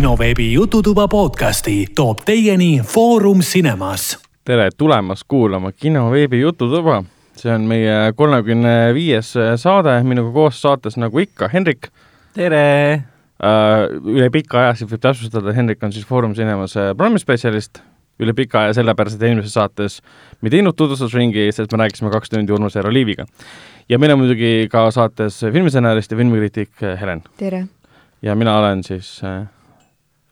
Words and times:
kinoveebi 0.00 0.52
Jututuba 0.52 1.08
podcasti 1.08 1.84
toob 1.94 2.22
teieni 2.24 2.80
Foorum 2.84 3.40
Cinemas. 3.44 4.18
tere 4.44 4.70
tulemast 4.76 5.22
kuulama 5.28 5.72
kinoveebi 5.72 6.40
Jututuba. 6.40 7.04
see 7.36 7.52
on 7.54 7.66
meie 7.68 8.12
kolmekümne 8.16 8.94
viies 8.94 9.34
saade, 9.56 9.98
minuga 10.02 10.32
koos 10.32 10.62
saates 10.62 10.96
nagu 10.96 11.18
ikka 11.18 11.50
Hendrik. 11.52 11.90
tere! 12.32 13.02
üle 14.14 14.30
pika 14.32 14.62
aja 14.62 14.72
siis 14.74 14.88
võib 14.88 15.04
täpsustada, 15.04 15.52
Hendrik 15.52 15.84
on 15.84 15.92
siis 15.92 16.08
Foorum 16.08 16.32
Cinemas 16.32 16.78
programmispetsialist 16.96 17.82
üle 18.24 18.32
pika 18.32 18.64
aja, 18.64 18.80
sellepärast 18.80 19.20
et 19.20 19.28
eelmises 19.28 19.52
saates 19.52 20.00
me 20.40 20.48
ei 20.48 20.56
teinud 20.56 20.80
tutvustusringi, 20.80 21.50
sest 21.52 21.76
me 21.76 21.84
rääkisime 21.84 22.16
kaks 22.16 22.32
tundi 22.32 22.56
Urmas 22.56 22.80
Eero 22.80 22.88
Liiviga. 22.92 23.28
ja 23.88 24.00
meil 24.00 24.16
on 24.16 24.24
muidugi 24.24 24.66
ka 24.72 24.88
saates 24.96 25.44
filmistsenarist 25.44 26.10
ja 26.10 26.24
filmikriitik 26.24 26.88
Helen. 27.04 27.22
tere! 27.36 27.66
ja 28.22 28.34
mina 28.34 28.58
olen 28.64 28.84
siis 28.84 29.18
äh, 29.24 29.42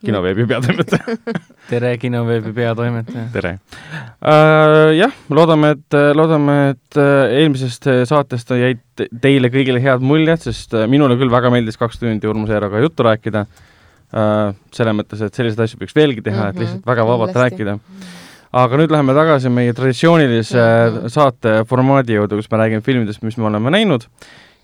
kinoveebi 0.04 0.46
peatoimetaja 0.46 1.16
tere, 1.72 1.92
kinoveebi 1.98 2.52
peatoimetaja! 2.56 3.24
tere 3.34 3.54
uh,! 3.58 4.92
jah, 4.94 5.16
loodame, 5.34 5.72
et, 5.76 5.98
loodame, 6.14 6.58
et 6.74 7.00
äh, 7.00 7.38
eelmisest 7.40 7.90
saatest 8.10 8.54
jäid 8.54 8.84
teile 9.22 9.50
kõigile 9.54 9.82
head 9.82 10.04
muljed, 10.04 10.44
sest 10.46 10.76
äh, 10.78 10.86
minule 10.90 11.18
küll 11.18 11.32
väga 11.32 11.50
meeldis 11.54 11.80
kaks 11.80 12.00
tundi 12.02 12.30
Urmas 12.30 12.54
Eeroga 12.54 12.82
juttu 12.84 13.06
rääkida 13.06 13.44
uh,. 13.48 14.54
selles 14.74 14.98
mõttes, 15.00 15.24
et 15.24 15.34
selliseid 15.34 15.66
asju 15.66 15.82
võiks 15.82 15.96
veelgi 15.98 16.24
teha 16.24 16.36
mm, 16.36 16.46
-hmm, 16.46 16.56
et 16.56 16.64
lihtsalt 16.64 16.90
väga 16.94 17.06
vabalt 17.08 17.34
Kindlasti. 17.34 17.66
rääkida. 17.66 17.78
aga 18.62 18.82
nüüd 18.82 18.94
läheme 18.94 19.14
tagasi 19.18 19.50
meie 19.52 19.72
traditsioonilise 19.76 20.58
mm 20.58 20.98
-hmm. 20.98 21.14
saate 21.14 21.62
formaadi 21.68 22.20
juurde, 22.20 22.38
kus 22.38 22.50
me 22.50 22.62
räägime 22.62 22.86
filmidest, 22.86 23.22
mis 23.22 23.36
me 23.36 23.50
oleme 23.50 23.74
näinud 23.74 24.06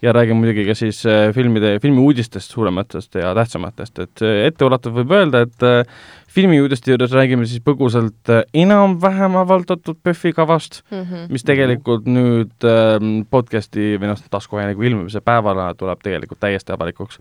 ja 0.04 0.12
räägime 0.12 0.42
muidugi 0.42 0.66
ka 0.68 0.74
siis 0.76 1.00
äh, 1.08 1.30
filmide, 1.34 1.78
filmiuudistest 1.80 2.52
suurematest 2.52 3.16
ja 3.20 3.32
tähtsamatest, 3.36 3.98
et 4.04 4.22
äh, 4.24 4.42
etteulatuvalt 4.50 5.00
võib 5.00 5.14
öelda, 5.16 5.44
et 5.46 5.64
äh, 5.64 6.04
filmiuudiste 6.34 6.92
juures 6.92 7.14
räägime 7.16 7.46
siis 7.48 7.62
põgusalt 7.64 8.32
enam-vähem 8.54 9.38
avaldatud 9.40 10.00
PÖFFi 10.02 10.34
kavast 10.36 10.82
mm, 10.90 11.00
-hmm. 11.00 11.26
mis 11.32 11.46
tegelikult 11.46 12.08
nüüd 12.10 12.68
ähm, 12.68 13.22
podcasti 13.30 13.94
või 14.00 14.12
noh, 14.12 14.24
taskuhäälingu 14.30 14.82
ilmumise 14.82 15.22
päevana 15.24 15.72
tuleb 15.78 16.02
tegelikult 16.02 16.40
täiesti 16.42 16.74
avalikuks. 16.74 17.20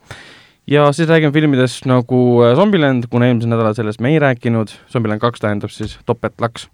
Ja 0.68 0.92
siis 0.92 1.10
räägime 1.10 1.34
filmidest 1.34 1.86
nagu 1.86 2.42
Zombieland, 2.56 3.08
kuna 3.12 3.28
eelmisel 3.28 3.52
nädalal 3.52 3.76
sellest 3.76 4.02
me 4.02 4.14
ei 4.14 4.20
rääkinud, 4.20 4.72
Zombieland 4.92 5.22
kaks 5.22 5.44
tähendab 5.44 5.72
siis 5.72 6.00
topeltlaks 6.06 6.70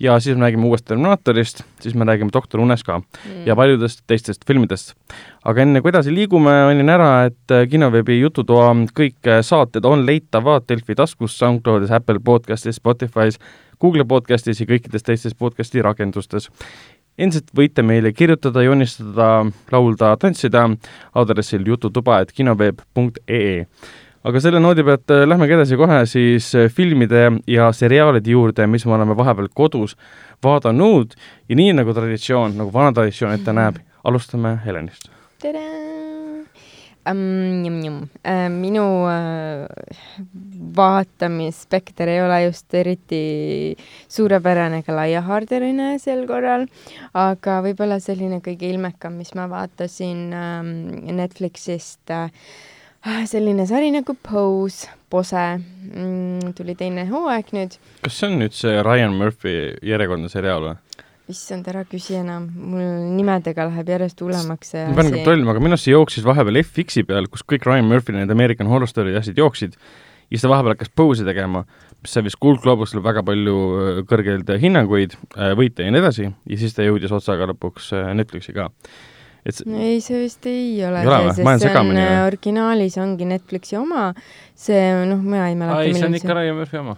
ja 0.00 0.20
siis 0.20 0.36
me 0.36 0.42
räägime 0.42 0.66
uuest 0.66 0.84
Terminaatorist, 0.84 1.62
siis 1.80 1.94
me 1.94 2.04
räägime 2.04 2.30
Doktor 2.32 2.60
Unes 2.60 2.84
ka 2.84 2.98
mm. 2.98 3.46
ja 3.46 3.56
paljudest 3.56 4.00
teistest 4.06 4.44
filmidest. 4.46 4.94
aga 5.44 5.62
enne 5.62 5.80
kui 5.80 5.88
edasi 5.92 6.14
liigume, 6.14 6.50
mainin 6.66 6.90
ära, 6.90 7.24
et 7.28 7.52
äh, 7.52 7.68
kinoveebi 7.70 8.20
Jututoa 8.20 8.74
kõik 8.96 9.30
äh, 9.30 9.42
saated 9.42 9.84
on 9.84 10.06
leitavad 10.06 10.62
Delfi 10.68 10.94
taskus, 10.94 11.38
SoundCloudis, 11.38 11.90
Apple 11.90 12.18
podcastis, 12.24 12.80
Spotify's, 12.80 13.38
Google 13.80 14.04
podcastis 14.04 14.60
ja 14.60 14.66
kõikides 14.66 15.02
teistes 15.06 15.34
podcasti 15.34 15.82
rakendustes. 15.82 16.50
endiselt 17.18 17.50
võite 17.56 17.82
meile 17.82 18.12
kirjutada, 18.12 18.62
joonistada, 18.62 19.46
laulda, 19.72 20.16
tantsida 20.16 20.70
aadressil 21.14 21.66
jututuba.kinoveeb.ee 21.66 23.66
aga 24.24 24.40
selle 24.40 24.60
noodi 24.62 24.84
pealt 24.86 25.12
äh, 25.12 25.24
lähmegi 25.28 25.56
edasi 25.58 25.78
kohe 25.80 26.00
siis 26.08 26.50
äh, 26.56 26.70
filmide 26.72 27.26
ja 27.50 27.70
seriaalide 27.76 28.32
juurde, 28.32 28.66
mis 28.70 28.86
me 28.88 28.96
oleme 28.96 29.16
vahepeal 29.18 29.50
kodus 29.54 29.98
vaadanud 30.44 31.16
ja 31.48 31.58
nii 31.60 31.74
nagu 31.76 31.94
traditsioon, 31.96 32.56
nagu 32.60 32.72
vana 32.72 32.94
traditsioon 32.96 33.36
ette 33.36 33.56
näeb, 33.56 33.80
alustame 34.04 34.58
Helenist. 34.64 35.10
tere! 35.42 35.66
Um, 37.04 38.00
äh, 38.24 38.46
minu 38.48 38.84
äh, 39.12 39.66
vaatamisspekter 40.76 42.08
ei 42.08 42.22
ole 42.24 42.38
just 42.46 42.72
eriti 42.72 43.76
suurepärane 44.08 44.80
ega 44.80 44.96
laiahaardeline 44.96 45.98
sel 46.00 46.24
korral, 46.24 46.64
aga 47.12 47.58
võib-olla 47.66 48.00
selline 48.00 48.40
kõige 48.40 48.72
ilmekam, 48.72 49.20
mis 49.20 49.34
ma 49.36 49.50
vaatasin 49.52 50.30
ähm, 50.32 50.72
Netflixist 51.12 52.08
Ah, 52.08 52.30
selline 53.28 53.66
sari 53.68 53.90
nagu 53.94 54.16
Pose, 54.22 54.88
Pose. 55.12 55.44
Mm,, 55.94 56.54
tuli 56.56 56.74
teine 56.78 57.04
hooaeg 57.10 57.52
nüüd. 57.54 57.76
kas 58.02 58.16
see 58.18 58.30
on 58.30 58.40
nüüd 58.40 58.56
see 58.56 58.80
Ryan 58.82 59.14
Murphy 59.18 59.74
järjekordne 59.84 60.30
seriaal 60.32 60.64
või? 60.64 60.78
issand, 61.30 61.64
ära 61.70 61.84
küsi 61.88 62.18
enam, 62.18 62.50
mul 62.52 62.82
nimedega 63.16 63.64
läheb 63.70 63.92
järjest 63.94 64.18
hullemaks 64.20 64.74
see 64.74 64.82
ma 64.90 64.98
pean 64.98 65.12
kontrollima, 65.14 65.54
aga 65.54 65.62
minu 65.64 65.76
arust 65.76 65.88
see 65.88 65.94
jooksis 65.94 66.26
vahepeal 66.26 66.60
FX-i 66.60 67.04
peal, 67.08 67.28
kus 67.32 67.44
kõik 67.48 67.64
Ryan 67.68 67.88
Murphy 67.88 68.16
need 68.16 68.32
American 68.32 68.68
Horror 68.68 68.90
Story 68.90 69.16
asjad 69.16 69.40
jooksid. 69.40 69.78
Ja 70.32 70.36
siis 70.36 70.44
ta 70.44 70.50
vahepeal 70.50 70.74
hakkas 70.74 70.92
Pose'i 70.96 71.24
tegema, 71.24 71.62
mis 72.02 72.12
sai 72.12 72.24
vist 72.26 72.40
Gold 72.42 72.60
Globusele 72.64 73.02
väga 73.04 73.22
palju 73.24 73.56
äh, 73.78 73.98
kõrgeid 74.08 74.48
hinnanguid, 74.60 75.16
äh, 75.36 75.52
võite 75.56 75.84
ja 75.84 75.92
nii 75.92 76.00
edasi, 76.00 76.28
ja 76.28 76.60
siis 76.60 76.76
ta 76.76 76.84
jõudis 76.84 77.12
otsaga 77.14 77.48
lõpuks 77.52 77.92
äh, 77.96 78.12
Netflixi 78.16 78.56
ka 78.56 78.70
et 79.44 79.60
ei, 79.68 79.98
see 80.00 80.20
vist 80.22 80.46
ei 80.48 80.78
ole 80.86 81.02
ei 81.04 81.08
see, 81.08 81.32
sest 81.44 81.66
see 81.66 81.72
on 81.76 81.90
või? 81.92 82.04
originaalis 82.24 82.96
ongi 83.02 83.26
Netflixi 83.28 83.76
oma, 83.76 84.06
see 84.56 84.84
noh, 85.10 85.20
mina 85.20 85.50
ei 85.50 85.58
mäleta. 85.58 85.82
ei, 85.84 85.96
see 85.96 86.08
on 86.08 86.16
ikka 86.16 86.36
Ryan 86.38 86.56
Murphy 86.60 86.80
oma. 86.80 86.96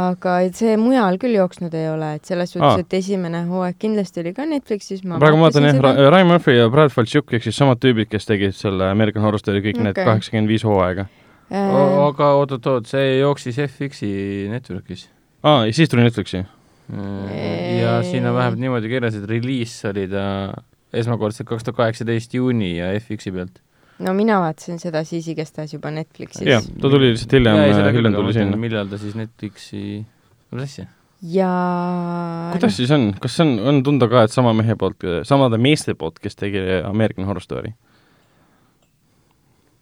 aga 0.00 0.34
see 0.56 0.74
mujal 0.80 1.18
küll 1.22 1.36
jooksnud 1.38 1.74
ei 1.78 1.86
ole, 1.92 2.12
et 2.18 2.26
selles 2.26 2.54
suhtes, 2.54 2.82
et 2.82 2.98
esimene 2.98 3.44
hooaeg 3.50 3.78
kindlasti 3.82 4.24
oli 4.24 4.34
ka 4.34 4.46
Netflixis. 4.50 5.04
praegu 5.06 5.38
ma 5.38 5.46
vaatan 5.46 5.68
jah, 5.70 5.80
Ryan 6.10 6.30
Murphy 6.32 6.56
ja 6.58 6.68
Brad 6.74 6.94
Falchuk 6.94 7.34
ehk 7.38 7.46
siis 7.46 7.58
samad 7.62 7.82
tüübid, 7.82 8.10
kes 8.10 8.26
tegid 8.26 8.56
selle 8.58 8.90
American 8.90 9.26
Horror 9.26 9.42
Story 9.42 9.62
kõik 9.62 9.78
okay. 9.78 9.90
need 9.90 10.00
kaheksakümmend 10.00 10.50
viis 10.50 10.66
hooaega 10.66 11.06
äh.... 11.06 11.76
aga 12.08 12.32
oot-oot-oot, 12.40 12.90
see 12.90 13.20
jooksis 13.20 13.62
FX-i 13.68 14.50
Networkis. 14.50 15.06
aa, 15.46 15.68
ja 15.70 15.78
siis 15.78 15.92
tuli 15.92 16.02
Netflixi? 16.08 16.42
ja 16.90 18.00
siin 18.02 18.26
on 18.26 18.34
vähemalt 18.34 18.58
niimoodi 18.58 18.90
kirjas, 18.90 19.14
et 19.14 19.30
reliis 19.30 19.76
oli 19.86 20.08
ta 20.10 20.24
esmakordselt 20.92 21.48
kaks 21.48 21.66
tuhat 21.66 21.80
kaheksateist 21.82 22.34
juuni 22.34 22.76
ja 22.78 22.92
FX-i 22.98 23.32
pealt. 23.34 23.60
no 24.00 24.14
mina 24.16 24.40
vaatasin 24.42 24.80
seda 24.82 25.04
siis 25.08 25.28
igastahes 25.32 25.74
juba 25.74 25.92
Netflixis. 25.94 26.46
jah, 26.48 26.64
ta 26.64 26.92
tuli 26.92 27.12
lihtsalt 27.12 27.36
hiljem, 27.38 27.60
hiljem 27.96 28.16
tuli 28.16 28.36
sinna. 28.36 28.56
millal 28.60 28.90
ta 28.90 28.98
siis 29.00 29.18
Netflixi, 29.18 29.84
mis 30.54 30.64
asja? 30.66 30.88
ja 31.22 31.52
kuidas 32.54 32.78
siis 32.80 32.90
on, 32.96 33.10
kas 33.20 33.38
on, 33.44 33.58
on 33.60 33.82
tunda 33.86 34.08
ka, 34.10 34.24
et 34.26 34.34
sama 34.34 34.54
mehe 34.56 34.76
poolt, 34.80 35.04
samade 35.28 35.60
meeste 35.60 35.94
poolt, 35.98 36.18
kes 36.22 36.38
tegi 36.38 36.62
American 36.84 37.28
Horror 37.28 37.44
Story 37.44 37.74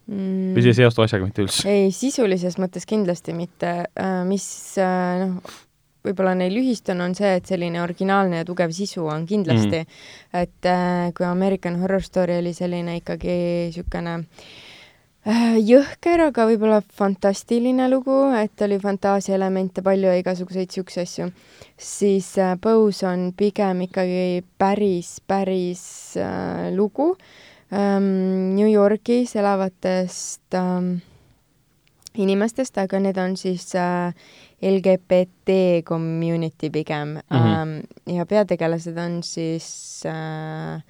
mm.? 0.09 0.53
või 0.57 0.65
see 0.65 0.75
ei 0.75 0.81
seostu 0.83 1.05
asjaga 1.05 1.29
mitte 1.29 1.45
üldse? 1.47 1.65
ei, 1.71 1.93
sisulises 1.95 2.59
mõttes 2.61 2.89
kindlasti 2.89 3.37
mitte, 3.37 3.73
äh, 3.95 4.21
mis 4.29 4.49
äh, 4.83 5.25
noh, 5.25 5.57
võib-olla 6.07 6.35
neil 6.39 6.57
ühist 6.61 6.89
on, 6.93 7.03
on 7.05 7.17
see, 7.19 7.35
et 7.41 7.49
selline 7.51 7.83
originaalne 7.83 8.43
ja 8.43 8.47
tugev 8.49 8.73
sisu 8.75 9.07
on 9.11 9.27
kindlasti 9.27 9.83
mm. 9.83 9.85
-hmm. 9.85 10.43
et 10.43 10.67
äh, 10.67 11.13
kui 11.17 11.27
American 11.27 11.81
Horror 11.81 12.03
Story 12.03 12.39
oli 12.39 12.55
selline 12.55 12.97
ikkagi 13.01 13.35
niisugune 13.69 14.15
äh, 14.15 15.57
jõhker, 15.59 16.23
aga 16.29 16.47
võib-olla 16.49 16.81
fantastiline 16.83 17.89
lugu, 17.91 18.17
et 18.39 18.61
oli 18.63 18.79
fantaasiaelemente 18.79 19.83
palju 19.83 20.09
ja 20.13 20.17
igasuguseid 20.23 20.71
niisuguseid 20.71 21.05
asju, 21.05 21.31
siis 21.77 22.39
äh, 22.39 22.57
Pose 22.61 23.07
on 23.07 23.33
pigem 23.37 23.85
ikkagi 23.89 24.45
päris, 24.59 25.21
päris 25.27 26.17
äh, 26.17 26.71
lugu 26.75 27.17
ähm, 27.73 28.55
New 28.55 28.71
Yorgis 28.71 29.37
elavatest 29.37 30.55
ähm, 30.55 30.99
inimestest, 32.19 32.79
aga 32.79 33.01
need 33.01 33.19
on 33.21 33.37
siis 33.37 33.75
äh, 33.77 34.15
LGBT 34.63 35.83
community 35.87 36.71
pigem 36.71 37.09
mm 37.09 37.21
-hmm. 37.31 38.15
ja 38.17 38.27
peategelased 38.27 38.99
on 38.99 39.23
siis 39.23 40.03
äh, 40.07 40.83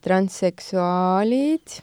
transseksuaalid 0.00 1.82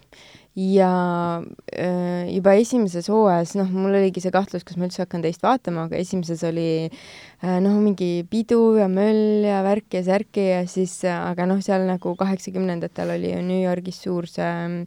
ja 0.58 1.44
äh, 1.78 2.34
juba 2.34 2.56
esimeses 2.58 3.10
hooajas, 3.14 3.54
noh, 3.60 3.70
mul 3.70 3.94
oligi 3.94 4.24
see 4.24 4.32
kahtlus, 4.34 4.64
kas 4.66 4.78
ma 4.78 4.88
üldse 4.88 5.04
hakkan 5.04 5.22
teist 5.22 5.44
vaatama, 5.46 5.84
aga 5.86 6.00
esimeses 6.02 6.42
oli 6.50 6.90
äh, 6.90 7.60
noh, 7.62 7.78
mingi 7.78 8.26
pidu 8.26 8.78
ja 8.80 8.88
möll 8.88 9.46
ja 9.46 9.62
värk 9.62 9.94
ja 9.94 10.02
särki 10.04 10.48
ja 10.50 10.66
siis, 10.66 11.04
aga 11.06 11.46
noh, 11.46 11.62
seal 11.62 11.86
nagu 11.86 12.16
kaheksakümnendatel 12.18 13.14
oli 13.20 13.36
ju 13.36 13.46
New 13.46 13.62
Yorgis 13.62 14.02
suur 14.02 14.26
see 14.26 14.50
äh, 14.50 14.82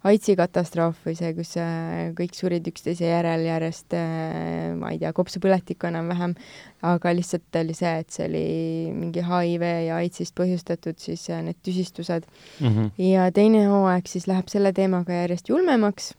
AIDSi 0.00 0.32
katastroof 0.38 1.02
või 1.04 1.12
see, 1.18 1.32
kus 1.36 1.50
äh, 1.60 2.12
kõik 2.16 2.32
surid 2.36 2.68
üksteise 2.70 3.04
järel 3.10 3.42
järjest, 3.44 3.92
äh, 3.92 4.70
ma 4.78 4.94
ei 4.94 5.00
tea, 5.02 5.10
kopsupõletikku 5.16 5.90
enam-vähem, 5.90 6.32
aga 6.88 7.12
lihtsalt 7.16 7.58
oli 7.60 7.76
see, 7.76 7.92
et 8.00 8.14
see 8.14 8.28
oli 8.30 8.46
mingi 8.96 9.24
HIV 9.26 9.66
ja 9.90 9.98
AIDSist 10.00 10.36
põhjustatud 10.40 10.96
siis 11.02 11.26
äh, 11.28 11.42
need 11.44 11.60
tüsistused 11.66 12.24
mm. 12.24 12.70
-hmm. 12.70 12.88
ja 13.10 13.28
teine 13.36 13.66
hooaeg 13.68 14.08
siis 14.08 14.24
läheb 14.30 14.48
selle 14.48 14.72
teemaga 14.72 15.20
järjest 15.20 15.52
julmemaks 15.52 16.14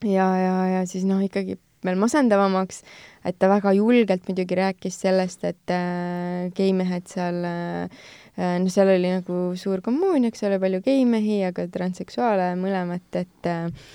ja, 0.00 0.30
ja, 0.40 0.56
ja 0.78 0.82
siis 0.88 1.04
noh, 1.04 1.20
ikkagi 1.20 1.58
veel 1.84 2.00
masendavamaks, 2.00 2.80
et 3.28 3.36
ta 3.38 3.50
väga 3.52 3.74
julgelt 3.76 4.24
muidugi 4.28 4.56
rääkis 4.56 4.96
sellest, 5.04 5.44
et 5.44 5.68
äh, 5.68 6.48
geimehed 6.56 7.04
seal 7.12 7.44
äh, 7.44 7.90
Äh, 7.90 8.23
no 8.36 8.72
seal 8.72 8.90
oli 8.96 9.12
nagu 9.12 9.40
suur 9.58 9.82
kommuun, 9.84 10.26
eks 10.28 10.42
ole, 10.48 10.58
palju 10.62 10.80
geimehi, 10.84 11.42
aga 11.50 11.68
transseksuaale 11.70 12.52
mõlemat, 12.58 13.06
et 13.20 13.50
äh, 13.50 13.92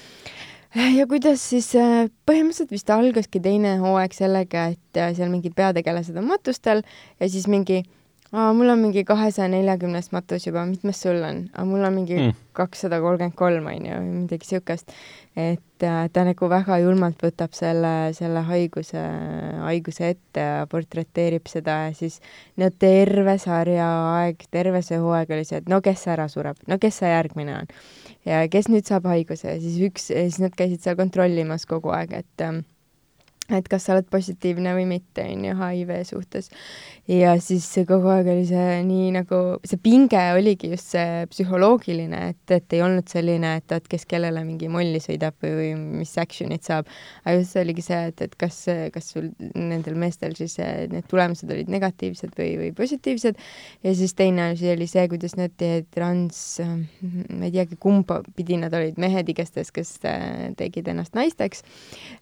ja 0.97 1.07
kuidas 1.09 1.44
siis 1.51 1.71
äh, 1.80 2.07
põhimõtteliselt 2.30 2.74
vist 2.74 2.91
algaski 2.94 3.41
teine 3.44 3.77
hooaeg 3.81 4.13
sellega, 4.13 4.69
et 4.75 5.00
äh, 5.01 5.12
seal 5.18 5.31
mingid 5.33 5.56
peategelased 5.57 6.18
on 6.19 6.30
matustel 6.30 6.83
ja 7.19 7.30
siis 7.30 7.47
mingi 7.50 7.81
aa, 8.31 8.51
mul 8.53 8.69
on 8.69 8.79
mingi 8.83 9.01
kahesaja 9.07 9.49
neljakümnes 9.49 10.11
matus 10.13 10.45
juba, 10.47 10.65
mitmes 10.69 11.01
sul 11.01 11.17
on? 11.25 11.47
aa, 11.55 11.65
mul 11.65 11.83
on 11.87 11.95
mingi 11.95 12.17
Mm. 12.19 12.35
kakssada 12.53 12.99
kolmkümmend 13.01 13.35
kolm, 13.39 13.65
on 13.71 13.85
ju, 13.87 13.95
või 13.95 14.13
midagi 14.25 14.45
siukest. 14.49 14.91
et 15.39 15.83
äh, 15.87 16.09
ta 16.13 16.23
nagu 16.27 16.49
väga 16.51 16.77
julmalt 16.81 17.21
võtab 17.23 17.53
selle, 17.55 18.11
selle 18.13 18.41
haiguse, 18.49 19.01
haiguse 19.63 20.09
ette 20.13 20.43
ja 20.43 20.65
portreteerib 20.69 21.47
seda 21.47 21.77
ja 21.87 21.93
siis 21.95 22.19
no 22.57 22.69
terve 22.69 23.37
sarja 23.39 23.87
aeg, 24.19 24.43
terve 24.51 24.81
see 24.83 24.97
hooaeg 24.99 25.31
oli 25.31 25.45
see, 25.47 25.61
et 25.63 25.69
no 25.69 25.79
kes 25.81 26.07
ära 26.11 26.27
sureb, 26.27 26.57
no 26.67 26.77
kes 26.81 26.99
see 27.01 27.09
järgmine 27.13 27.55
on. 27.61 27.71
ja 28.25 28.43
kes 28.51 28.67
nüüd 28.69 28.85
saab 28.89 29.07
haiguse 29.07 29.55
ja 29.55 29.61
siis 29.61 29.79
üks, 29.89 30.09
siis 30.11 30.41
nad 30.43 30.53
käisid 30.57 30.83
seal 30.83 30.99
kontrollimas 30.99 31.65
kogu 31.69 31.93
aeg, 31.95 32.13
et 32.25 32.43
ähm, 32.45 32.65
et 33.49 33.69
kas 33.69 33.87
sa 33.87 33.95
oled 33.95 34.07
positiivne 34.11 34.73
või 34.77 34.85
mitte, 34.89 35.25
on 35.25 35.45
ju, 35.47 35.55
HIV 35.59 35.93
suhtes. 36.07 36.49
ja 37.09 37.33
siis 37.41 37.65
kogu 37.89 38.09
aeg 38.13 38.27
oli 38.29 38.45
see 38.45 38.79
nii 38.85 39.09
nagu, 39.15 39.39
see 39.65 39.79
pinge 39.81 40.21
oligi 40.37 40.69
just 40.73 40.93
see 40.93 41.25
psühholoogiline, 41.31 42.19
et, 42.33 42.43
et 42.53 42.77
ei 42.77 42.83
olnud 42.85 43.09
selline, 43.09 43.55
et, 43.61 43.71
et 43.73 43.87
kes 43.89 44.05
kellele 44.09 44.43
mingi 44.45 44.69
molli 44.71 45.01
sõidab 45.01 45.37
või, 45.41 45.55
või 45.57 45.71
mis 46.03 46.13
action'it 46.21 46.67
saab. 46.67 46.89
aga 47.23 47.37
just 47.39 47.55
see 47.55 47.63
oligi 47.65 47.85
see, 47.85 48.01
et, 48.11 48.21
et 48.27 48.35
kas, 48.39 48.61
kas 48.93 49.09
sul 49.15 49.31
nendel 49.55 49.97
meestel 49.99 50.35
siis 50.37 50.59
eh, 50.61 50.85
need 50.91 51.07
tulemused 51.09 51.49
olid 51.49 51.71
negatiivsed 51.71 52.35
või, 52.37 52.51
või 52.61 52.71
positiivsed. 52.77 53.39
ja 53.83 53.95
siis 53.97 54.13
teine 54.17 54.51
asi 54.53 54.69
oli 54.71 54.87
see, 54.89 55.07
kuidas 55.11 55.35
need 55.39 55.65
trans, 55.93 56.41
ma 56.61 57.47
ei 57.47 57.53
teagi, 57.55 57.79
kumba 57.81 58.21
pidi 58.37 58.59
nad 58.61 58.73
olid, 58.75 58.99
mehed 59.01 59.29
igastahes, 59.33 59.73
kes 59.75 59.95
eh, 60.09 60.49
tegid 60.59 60.89
ennast 60.91 61.17
naisteks. 61.17 61.63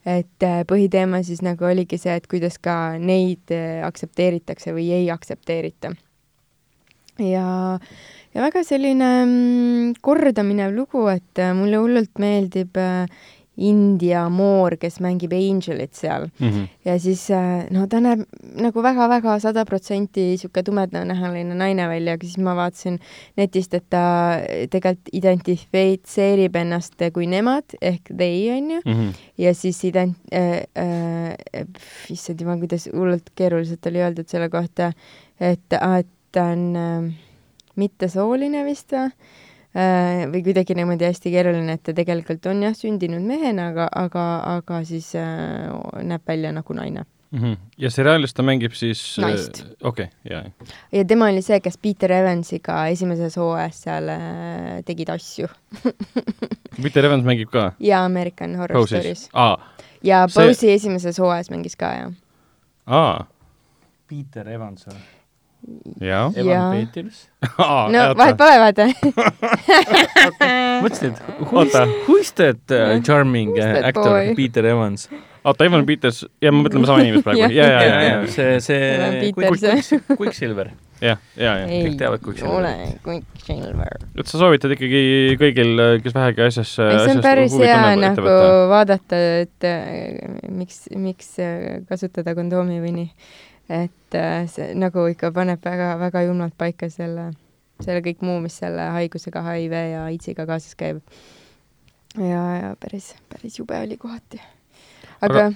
et 0.06 0.48
eh, 0.48 0.62
põhiteema 1.18 1.24
siis 1.26 1.42
nagu 1.42 1.66
oligi 1.66 1.98
see, 1.98 2.16
et 2.16 2.28
kuidas 2.28 2.58
ka 2.60 2.98
neid 3.00 3.52
eh, 3.52 3.84
aktsepteeritakse 3.86 4.74
või 4.74 4.92
ei 4.92 5.10
aktsepteerita. 5.10 5.96
ja, 7.20 7.80
ja 8.34 8.42
väga 8.42 8.64
selline 8.64 9.26
mm, 9.26 9.96
kordaminev 10.02 10.74
lugu, 10.76 11.08
et 11.10 11.38
eh, 11.40 11.54
mulle 11.54 11.78
hullult 11.78 12.20
meeldib 12.20 12.78
eh, 12.78 13.08
India 13.58 14.28
moor, 14.30 14.76
kes 14.78 15.00
mängib 15.02 15.34
Angelit 15.34 15.96
seal 15.98 16.28
mm. 16.40 16.50
-hmm. 16.50 16.68
ja 16.86 16.98
siis 17.00 17.30
eh, 17.30 17.66
no 17.74 17.88
ta 17.88 18.00
näeb 18.02 18.24
nagu 18.62 18.84
väga-väga 18.84 19.40
sada 19.40 19.66
protsenti 19.66 20.22
niisugune 20.32 20.64
tumedanähaline 20.64 21.56
naine 21.56 21.88
välja, 21.90 22.14
aga 22.14 22.26
siis 22.26 22.38
ma 22.38 22.56
vaatasin 22.56 23.00
netist, 23.38 23.74
et 23.74 23.90
ta 23.90 24.38
tegelikult 24.70 25.10
identifitseerib 25.14 26.56
ennast 26.56 27.02
kui 27.14 27.28
nemad 27.28 27.78
ehk 27.82 28.14
they 28.16 28.50
onju 28.52 28.82
Mm 28.86 28.94
-hmm. 28.94 29.14
ja 29.38 29.54
siis 29.54 29.84
ident- 29.84 30.30
äh,, 30.34 30.64
äh, 30.78 31.66
issand 32.10 32.42
jumal, 32.42 32.60
kuidas 32.60 32.90
hullult 32.94 33.30
keeruliselt 33.36 33.86
oli 33.86 34.02
öeldud 34.02 34.28
selle 34.28 34.50
kohta, 34.50 34.92
et, 35.40 35.74
et 35.74 36.08
ta 36.32 36.44
on 36.44 36.76
äh, 36.76 37.14
mittesooline 37.76 38.66
vist 38.66 38.92
või 38.92 39.06
äh,, 39.06 39.12
või 40.32 40.42
kuidagi 40.46 40.74
niimoodi 40.78 41.06
hästi 41.06 41.32
keeruline, 41.34 41.74
et 41.78 41.84
ta 41.84 41.94
tegelikult 41.94 42.46
on 42.50 42.64
jah, 42.66 42.74
sündinud 42.78 43.22
mehena, 43.22 43.68
aga, 43.74 43.86
aga, 43.96 44.24
aga 44.58 44.80
siis 44.88 45.12
äh, 45.16 45.70
näeb 46.04 46.22
välja 46.28 46.52
nagu 46.56 46.74
naine. 46.74 47.06
Mm 47.32 47.40
-hmm. 47.44 47.58
ja 47.78 47.90
seriaalis 47.92 48.34
ta 48.34 48.44
mängib 48.44 48.72
siis 48.74 49.18
Naist. 49.20 49.66
okei 49.84 50.08
jaa. 50.30 50.44
ja 50.92 51.06
tema 51.06 51.26
oli 51.28 51.42
see, 51.42 51.60
kes 51.60 51.78
Peter 51.78 52.12
Evansiga 52.12 52.88
esimeses 52.88 53.36
hooajas 53.38 53.82
seal 53.84 54.08
äh, 54.10 54.84
tegid 54.86 55.10
asju 55.10 55.48
Peter 56.84 57.06
Evans 57.06 57.26
mängib 57.26 57.50
ka 57.52 57.72
ja 57.80 58.06
American 58.06 58.56
Horror 58.56 58.80
Poses 58.80 59.00
Stories. 59.00 59.30
aa, 59.34 59.58
ja 60.04 60.28
See- 60.28 60.48
Pose'i 60.48 60.72
esimeses 60.72 61.20
hooajas 61.20 61.50
mängis 61.52 61.76
ka, 61.76 61.86
jah. 61.94 62.14
aa, 62.86 63.26
Peter 64.08 64.50
Evans 64.50 64.88
või? 64.88 64.96
jaa. 66.02 66.32
Evan 66.36 66.76
Peters? 66.78 67.24
no 67.94 68.04
vahet 68.18 68.38
pole, 68.40 68.58
vaata. 68.64 68.88
mõtlesin, 70.84 71.16
et 71.16 71.42
who 71.42 71.64
is 71.64 71.74
Oota., 71.74 71.86
who 72.08 72.20
is 72.22 72.32
that 72.40 72.62
uh, 72.72 72.78
Jah. 72.78 73.02
charming 73.04 73.56
Who's 73.56 73.66
uh, 73.66 73.90
actor 73.92 74.14
boy? 74.14 74.36
Peter 74.36 74.66
Evans? 74.66 75.10
oota, 75.48 75.68
Evan 75.68 75.86
Peters, 75.88 76.24
ja 76.44 76.52
ma 76.52 76.64
mõtlen 76.66 76.86
sama 76.88 77.04
inimest 77.06 77.26
praegu, 77.26 77.46
ja, 77.46 77.50
ja, 77.56 77.80
ja, 77.86 78.02
ja, 78.04 78.18
see, 78.32 78.58
see 78.64 79.32
Quicksilver. 80.18 80.72
ja, 81.00 81.16
ja, 81.38 81.54
ja. 81.62 81.66
ei 81.70 81.86
Kõik 81.86 81.98
teavad 82.02 82.24
Quicksilveri. 82.26 82.58
ole 82.58 82.74
Quicksilver. 83.06 84.08
et 84.18 84.32
sa 84.32 84.42
soovitad 84.42 84.76
ikkagi 84.76 85.02
kõigil, 85.40 85.84
kes 86.04 86.18
vähegi 86.18 86.46
asjasse, 86.50 86.88
see 87.06 87.16
on 87.16 87.24
päris 87.26 87.56
hea 87.62 87.96
nagu 88.02 88.38
vaadata, 88.74 89.22
et 89.46 89.68
äh, 89.68 90.40
miks, 90.52 90.88
miks 90.96 91.36
äh, 91.44 91.84
kasutada 91.88 92.36
kondoomi 92.38 92.82
või 92.84 92.96
nii. 93.02 93.12
Et 93.70 94.16
äh, 94.16 94.46
see 94.52 94.74
nagu 94.80 95.08
ikka 95.12 95.32
paneb 95.36 95.64
väga-väga 95.64 96.24
julmalt 96.28 96.56
paika 96.58 96.90
selle, 96.90 97.32
selle 97.84 98.04
kõik 98.06 98.24
muu, 98.26 98.40
mis 98.44 98.58
selle 98.62 98.90
haigusega 98.96 99.44
HIV 99.50 99.80
ja 99.92 100.06
AIDS-iga 100.08 100.48
kaasas 100.50 100.76
käib. 100.80 101.02
ja, 102.18 102.44
ja 102.62 102.76
päris, 102.80 103.14
päris 103.30 103.60
jube 103.60 103.80
oli 103.80 103.98
kohati. 103.98 104.42
aga, 105.22 105.48
aga 105.48 105.52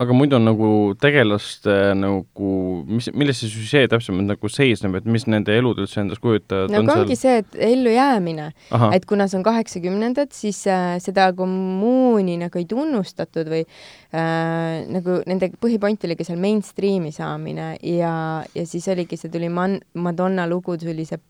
aga 0.00 0.16
muidu 0.16 0.38
on 0.38 0.46
nagu 0.48 0.68
tegelaste 1.00 1.74
nagu, 1.98 2.50
mis, 2.88 3.10
milles 3.12 3.40
see 3.42 3.50
süžee 3.52 3.88
täpsemalt 3.90 4.30
nagu 4.30 4.50
seisneb, 4.52 4.96
et 4.96 5.08
mis 5.10 5.26
nende 5.28 5.54
elud 5.56 5.80
üldse 5.82 6.00
endast 6.02 6.22
kujutavad? 6.24 6.72
no 6.72 6.80
aga 6.84 6.96
ongi 7.02 7.18
see, 7.20 7.40
et 7.42 7.58
ellujäämine, 7.70 8.50
et 8.96 9.06
kuna 9.08 9.28
see 9.28 9.40
on 9.40 9.46
kaheksakümnendad, 9.46 10.32
siis 10.36 10.62
äh, 10.70 10.94
seda 11.04 11.30
kommuuni 11.36 12.38
nagu 12.40 12.60
ei 12.60 12.68
tunnustatud 12.70 13.50
või 13.52 13.64
äh, 13.66 14.86
nagu 14.88 15.20
nende 15.28 15.52
põhipoint 15.60 16.08
oligi 16.08 16.28
seal 16.28 16.40
mainstream'i 16.40 17.12
saamine 17.14 17.74
ja, 17.84 18.14
ja 18.56 18.68
siis 18.68 18.88
oligi, 18.92 19.20
see 19.20 19.32
tuli 19.32 19.52
Man-, 19.52 19.80
Madonna 20.00 20.48
lugu 20.48 20.78
tuli 20.80 21.04
see 21.08 21.20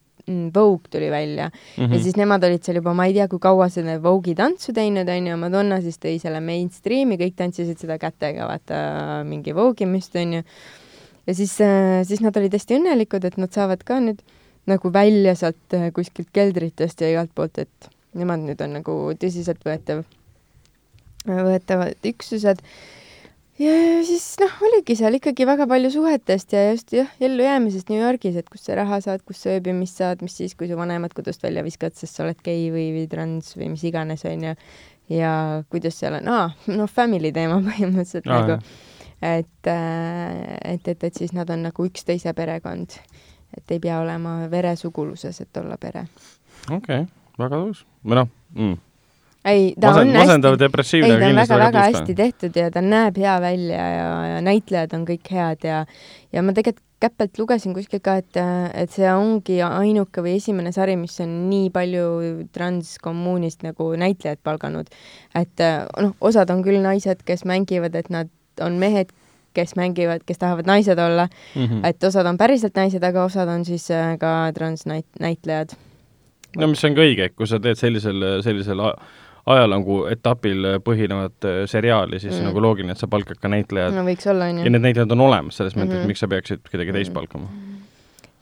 Vogue 0.55 0.91
tuli 0.91 1.11
välja 1.11 1.49
mm 1.49 1.83
Mhm. 1.83 1.91
-hmm. 1.91 1.95
ja 1.95 2.03
siis 2.03 2.17
nemad 2.17 2.45
olid 2.45 2.63
seal 2.63 2.77
juba, 2.77 2.95
ma 2.95 3.07
ei 3.07 3.13
tea, 3.15 3.29
kui 3.29 3.39
kaua 3.39 3.69
seda 3.69 3.99
Vogue'i 4.03 4.35
tantsu 4.35 4.73
teinud, 4.73 5.09
onju, 5.09 5.37
Madonna 5.37 5.81
siis 5.81 5.99
tõi 5.99 6.19
selle 6.21 6.41
mainstream'i, 6.41 7.17
kõik 7.17 7.35
tantsisid 7.37 7.79
seda 7.79 7.99
kätega, 7.99 8.47
vaata 8.47 9.25
mingi 9.25 9.53
Vogue'i 9.53 9.87
mist, 9.87 10.17
onju. 10.17 10.43
ja 11.27 11.35
siis, 11.35 11.57
siis 12.05 12.21
nad 12.21 12.37
olid 12.37 12.53
hästi 12.53 12.79
õnnelikud, 12.79 13.25
et 13.25 13.37
nad 13.37 13.53
saavad 13.53 13.85
ka 13.85 14.01
nüüd 14.01 14.21
nagu 14.67 14.93
välja 14.93 15.35
sealt 15.35 15.75
äh, 15.75 15.91
kuskilt 15.93 16.29
keldritest 16.33 17.01
ja 17.01 17.11
igalt 17.11 17.31
poolt, 17.35 17.59
et 17.59 17.91
nemad 18.15 18.43
nüüd 18.45 18.61
on 18.65 18.73
nagu 18.81 18.97
tõsiseltvõetav, 19.21 20.05
võetavad 21.27 22.09
üksused. 22.11 22.63
Ja 23.61 23.73
siis 24.07 24.25
noh, 24.41 24.53
oligi 24.67 24.97
seal 24.99 25.17
ikkagi 25.19 25.47
väga 25.49 25.67
palju 25.71 25.91
suhetest 25.95 26.55
ja 26.57 26.63
just 26.71 26.95
jah, 26.95 27.11
ellujäämisest 27.23 27.91
New 27.93 28.01
Yorgis, 28.01 28.39
et 28.41 28.49
kust 28.51 28.69
sa 28.69 28.79
raha 28.79 29.01
saad, 29.05 29.25
kust 29.29 29.45
sa 29.45 29.55
ööbimist 29.57 30.01
saad, 30.01 30.25
mis 30.25 30.37
siis, 30.41 30.57
kui 30.59 30.71
su 30.71 30.79
vanemad 30.79 31.15
kodust 31.17 31.45
välja 31.45 31.65
viskad, 31.67 31.97
sest 31.99 32.17
sa 32.17 32.25
oled 32.27 32.41
gei 32.47 32.69
või, 32.73 32.89
või 32.97 33.07
trans 33.11 33.53
või 33.59 33.73
mis 33.75 33.85
iganes, 33.89 34.25
onju. 34.29 34.55
ja 35.13 35.33
kuidas 35.73 36.01
seal 36.01 36.19
on, 36.21 36.31
aa, 36.33 36.51
noh, 36.73 36.91
family 36.91 37.33
teema 37.37 37.61
põhimõtteliselt 37.69 38.29
Aa, 38.31 38.41
nagu, 38.41 38.61
et, 39.21 39.73
et, 39.73 40.93
et, 40.95 41.09
et 41.11 41.23
siis 41.23 41.35
nad 41.37 41.51
on 41.53 41.67
nagu 41.69 41.89
üksteise 41.89 42.35
perekond. 42.37 43.01
et 43.57 43.73
ei 43.75 43.81
pea 43.83 43.99
olema 44.01 44.47
veresuguluses, 44.51 45.41
et 45.41 45.57
olla 45.61 45.77
pere. 45.77 46.07
okei, 46.71 47.05
väga 47.39 47.57
tõus. 47.59 47.85
või 48.05 48.23
noh 48.23 48.33
mm., 48.55 48.79
ei, 49.45 49.75
ta 49.81 49.89
Masend- 49.93 50.13
on 50.15 50.19
masendav 50.21 50.59
depressiivne 50.61 51.15
ei, 51.15 51.21
ta 51.21 51.27
on 51.31 51.37
väga-väga 51.41 51.67
väga 51.73 51.85
hästi 51.89 52.15
tehtud 52.15 52.57
ja 52.57 52.71
ta 52.71 52.83
näeb 52.85 53.17
hea 53.17 53.41
välja 53.41 53.89
ja, 53.97 54.09
ja 54.35 54.41
näitlejad 54.45 54.93
on 54.99 55.07
kõik 55.09 55.31
head 55.33 55.65
ja 55.65 55.85
ja 56.33 56.43
ma 56.43 56.53
tegelikult 56.53 56.85
käpelt 57.01 57.39
lugesin 57.41 57.73
kuskil 57.75 58.03
ka, 58.05 58.19
et, 58.21 58.37
et 58.77 58.91
see 58.93 59.09
ongi 59.09 59.63
ainuke 59.65 60.21
või 60.21 60.35
esimene 60.37 60.69
sari, 60.73 60.99
mis 61.01 61.15
on 61.25 61.31
nii 61.49 61.71
palju 61.73 62.03
transkommuunist 62.53 63.65
nagu 63.65 63.87
näitlejad 63.97 64.43
palganud. 64.45 64.91
et 65.35 65.65
noh, 65.97 66.13
osad 66.21 66.51
on 66.53 66.61
küll 66.67 66.83
naised, 66.85 67.23
kes 67.25 67.47
mängivad, 67.49 67.97
et 67.97 68.11
nad 68.13 68.29
on 68.61 68.77
mehed, 68.83 69.15
kes 69.57 69.73
mängivad, 69.81 70.27
kes 70.29 70.39
tahavad 70.39 70.69
naised 70.69 70.99
olla 70.99 71.29
Mm 71.57 71.67
-hmm. 71.67 71.87
et 71.89 72.05
osad 72.05 72.27
on 72.27 72.37
päriselt 72.37 72.77
naised, 72.77 73.03
aga 73.03 73.25
osad 73.25 73.49
on 73.49 73.65
siis 73.65 73.91
äh, 73.91 74.19
ka 74.19 74.53
transnäitlejad. 74.55 75.73
no 76.57 76.67
mis 76.67 76.85
on 76.85 76.95
ka 76.95 77.01
õige, 77.01 77.21
et 77.25 77.35
kui 77.35 77.47
sa 77.47 77.59
teed 77.61 77.75
sellisel, 77.77 78.43
sellisel 78.43 78.81
a- 78.81 78.95
ajaloo 79.55 80.05
etapil 80.11 80.67
põhinevat 80.85 81.47
äh, 81.49 81.59
seriaali, 81.71 82.21
siis 82.21 82.37
mm. 82.37 82.51
Nagu 82.51 82.63
loogiline, 82.65 82.93
et 82.97 83.01
sa 83.03 83.09
palkad 83.11 83.41
ka 83.41 83.51
näitlejad 83.53 83.95
no. 83.95 84.03
no 84.03 84.09
võiks 84.11 84.27
olla, 84.31 84.49
ja 84.51 84.57
onju. 84.57 84.71
need 84.71 84.85
näitlejad 84.87 85.17
on 85.17 85.25
olemas, 85.27 85.57
selles 85.61 85.77
mõttes 85.77 85.87
mm, 85.87 85.91
-hmm. 85.91 85.97
Mhm. 85.97 86.03
et 86.03 86.13
miks 86.15 86.21
sa 86.25 86.29
peaksid 86.29 86.63
kedagi 86.71 86.93
teist 86.97 87.11
Mm. 87.11 87.15
palkama. 87.15 87.49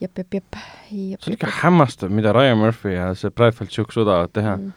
jep, 0.01 0.19
jep, 0.19 0.35
jep. 0.35 0.59
see 0.91 1.31
on 1.33 1.33
ikka 1.39 1.53
hämmastav, 1.63 2.11
mida 2.11 2.33
Ryan 2.33 2.59
Murphy 2.59 2.93
ja 2.95 3.15
see 3.15 3.31
Brad 3.31 3.55
Falchuk 3.55 3.93
suudavad 3.93 4.31
teha 4.33 4.57
mm.. 4.57 4.73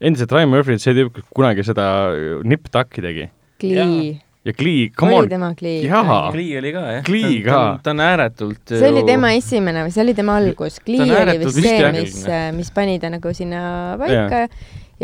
Endiselt 0.00 0.32
Ryan 0.32 0.48
Murphy, 0.50 0.78
see 0.78 0.94
tüüp, 0.94 1.12
kes 1.14 1.24
kunagi 1.34 1.62
seda 1.62 2.10
Nip 2.44 2.68
Tucki 2.70 3.02
tegi 3.02 3.28
Glee. 3.60 4.20
ja 4.44 4.52
Glee, 4.52 4.88
come 4.98 5.14
oli 5.14 5.22
on, 5.24 5.28
tema 5.28 5.54
Glee? 5.54 5.82
Jaa. 5.86 6.32
Glee 6.32 6.58
oli 6.58 6.72
ka 6.72 6.80
jah. 6.92 7.04
Glee 7.06 7.42
ka. 7.42 7.78
ta 7.82 7.90
on 7.90 8.00
ääretult 8.00 8.72
see 8.74 8.90
oli 8.90 9.04
tema 9.06 9.30
esimene 9.38 9.84
või 9.86 9.94
see 9.94 10.02
oli 10.02 10.14
tema 10.14 10.36
algus? 10.36 10.80
Glee 10.86 11.06
on 11.06 11.28
oli 11.28 11.38
vist 11.44 11.60
see, 11.62 11.92
mis 11.98 12.16
mis 12.56 12.70
pani 12.74 12.98
ta 13.02 13.10
nagu 13.10 13.34
sinna 13.34 13.62
paika 13.98 14.14
ja 14.14 14.40
ja 14.40 14.48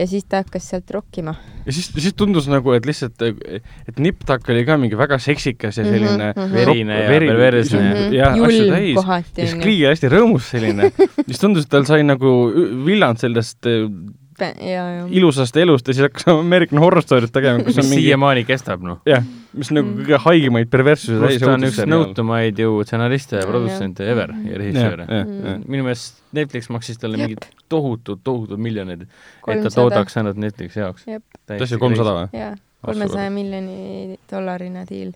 siis 0.06 0.24
ta 0.28 0.42
hakkas 0.44 0.68
sealt 0.70 0.90
rokkima. 0.94 1.34
ja 1.66 1.72
siis, 1.72 1.88
siis 1.98 2.14
tundus 2.14 2.46
nagu, 2.48 2.72
et 2.76 2.86
lihtsalt, 2.86 3.22
et 3.22 3.98
Nip 3.98 4.22
Tuck 4.26 4.48
oli 4.52 4.64
ka 4.68 4.76
mingi 4.78 4.96
väga 4.98 5.18
seksikas 5.18 5.78
ja 5.80 5.84
selline 5.84 6.28
Mhm, 6.36 6.44
mhm. 6.44 6.54
Verine 6.54 7.00
ja 7.00 7.08
perversne. 7.08 7.82
Mhm. 7.94 8.12
ja 8.14 8.30
asju 8.32 8.68
täis. 8.70 8.94
ja 9.08 9.22
siis 9.34 9.52
onju. 9.54 9.62
Klee 9.62 9.88
hästi 9.88 10.08
rõõmus 10.12 10.50
selline. 10.54 10.92
siis 11.28 11.38
tundus, 11.42 11.64
et 11.66 11.70
tal 11.70 11.84
sai 11.88 12.02
nagu 12.06 12.32
villand 12.86 13.18
sellest 13.18 13.66
ja, 13.66 13.78
ja. 13.88 13.88
Ilusast 15.18 15.56
elust 15.56 15.88
ja 15.88 15.94
siis 15.94 16.04
hakkas 16.08 16.28
American 16.34 16.78
Horror 16.82 17.02
Story't 17.02 17.32
tegema, 17.34 17.62
kus 17.64 17.76
mis 17.76 17.84
on 17.84 17.90
mingi, 17.90 18.04
siiamaani 18.06 18.44
kestab, 18.48 18.82
noh. 18.86 19.00
jah, 19.08 19.24
mis 19.58 19.70
nagu 19.74 19.88
Mm. 19.88 20.04
kõige 20.04 20.18
haigemaid 20.26 20.68
perverssuse 20.70 21.18
pluss 21.22 21.40
ta 21.42 21.52
on 21.54 21.66
üks 21.68 21.78
nõutumaid 21.88 22.58
ju 22.62 22.76
stsenariste 22.84 23.40
ja 23.40 23.46
produtsente 23.48 24.04
jah. 24.04 24.12
ever 24.12 24.34
ja 24.50 24.58
režissööre. 24.62 25.06
jah, 25.08 25.24
Mm. 25.26 25.46
jah. 25.46 25.58
minu 25.66 25.84
meelest 25.88 26.22
Netflix 26.36 26.68
maksis 26.70 26.98
talle 27.00 27.16
mingid 27.16 27.46
tohutud, 27.68 28.20
tohutud 28.24 28.58
miljonid, 28.60 29.06
et 29.48 29.62
ta 29.64 29.70
toodaks 29.72 30.16
ainult 30.20 30.36
Netflixi 30.36 30.80
jaoks. 30.80 31.04
Tõesti 31.48 31.78
kolmsada 31.80 32.14
või? 32.20 32.28
jaa, 32.38 32.54
Ah, 32.78 32.92
kolmesaja 32.92 33.30
miljoni 33.34 34.18
dollarine 34.30 34.84
diil, 34.86 35.08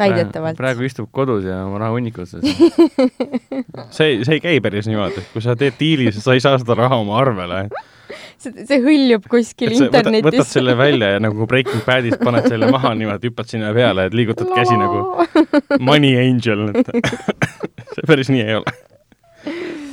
väidetavalt. 0.00 0.56
praegu 0.58 0.82
istub 0.82 1.06
kodus 1.14 1.44
ja 1.46 1.60
oma 1.66 1.78
raha 1.78 1.92
hunnikus. 1.94 2.32
see, 3.94 4.24
see 4.24 4.34
ei 4.38 4.40
käi 4.42 4.56
päris 4.64 4.88
niimoodi, 4.90 5.22
kui 5.32 5.42
sa 5.44 5.54
teed 5.58 5.76
diili, 5.78 6.08
siis 6.12 6.24
sa 6.26 6.34
ei 6.34 6.42
saa 6.42 6.58
seda 6.58 6.74
raha 6.78 6.96
oma 7.04 7.18
arvele. 7.20 7.68
see, 8.12 8.52
see 8.68 8.80
hõljub 8.84 9.26
kuskil 9.30 9.72
et 9.72 9.78
sa 9.78 9.88
võtad, 9.88 10.08
internetis. 10.10 10.50
selle 10.52 10.76
välja 10.78 11.14
ja 11.14 11.22
nagu 11.22 11.46
Breaking 11.50 11.84
Badist 11.86 12.22
paned 12.24 12.48
selle 12.50 12.70
maha 12.72 12.94
niimoodi, 12.98 13.30
hüppad 13.30 13.50
sinna 13.50 13.72
peale, 13.76 14.08
et 14.08 14.16
liigutad 14.16 14.50
käsi 14.54 14.76
nagu 14.78 15.78
money 15.84 16.16
angel, 16.20 16.68
et 16.74 17.94
see 17.94 18.08
päris 18.08 18.32
nii 18.32 18.44
ei 18.44 18.58
ole. 18.60 18.74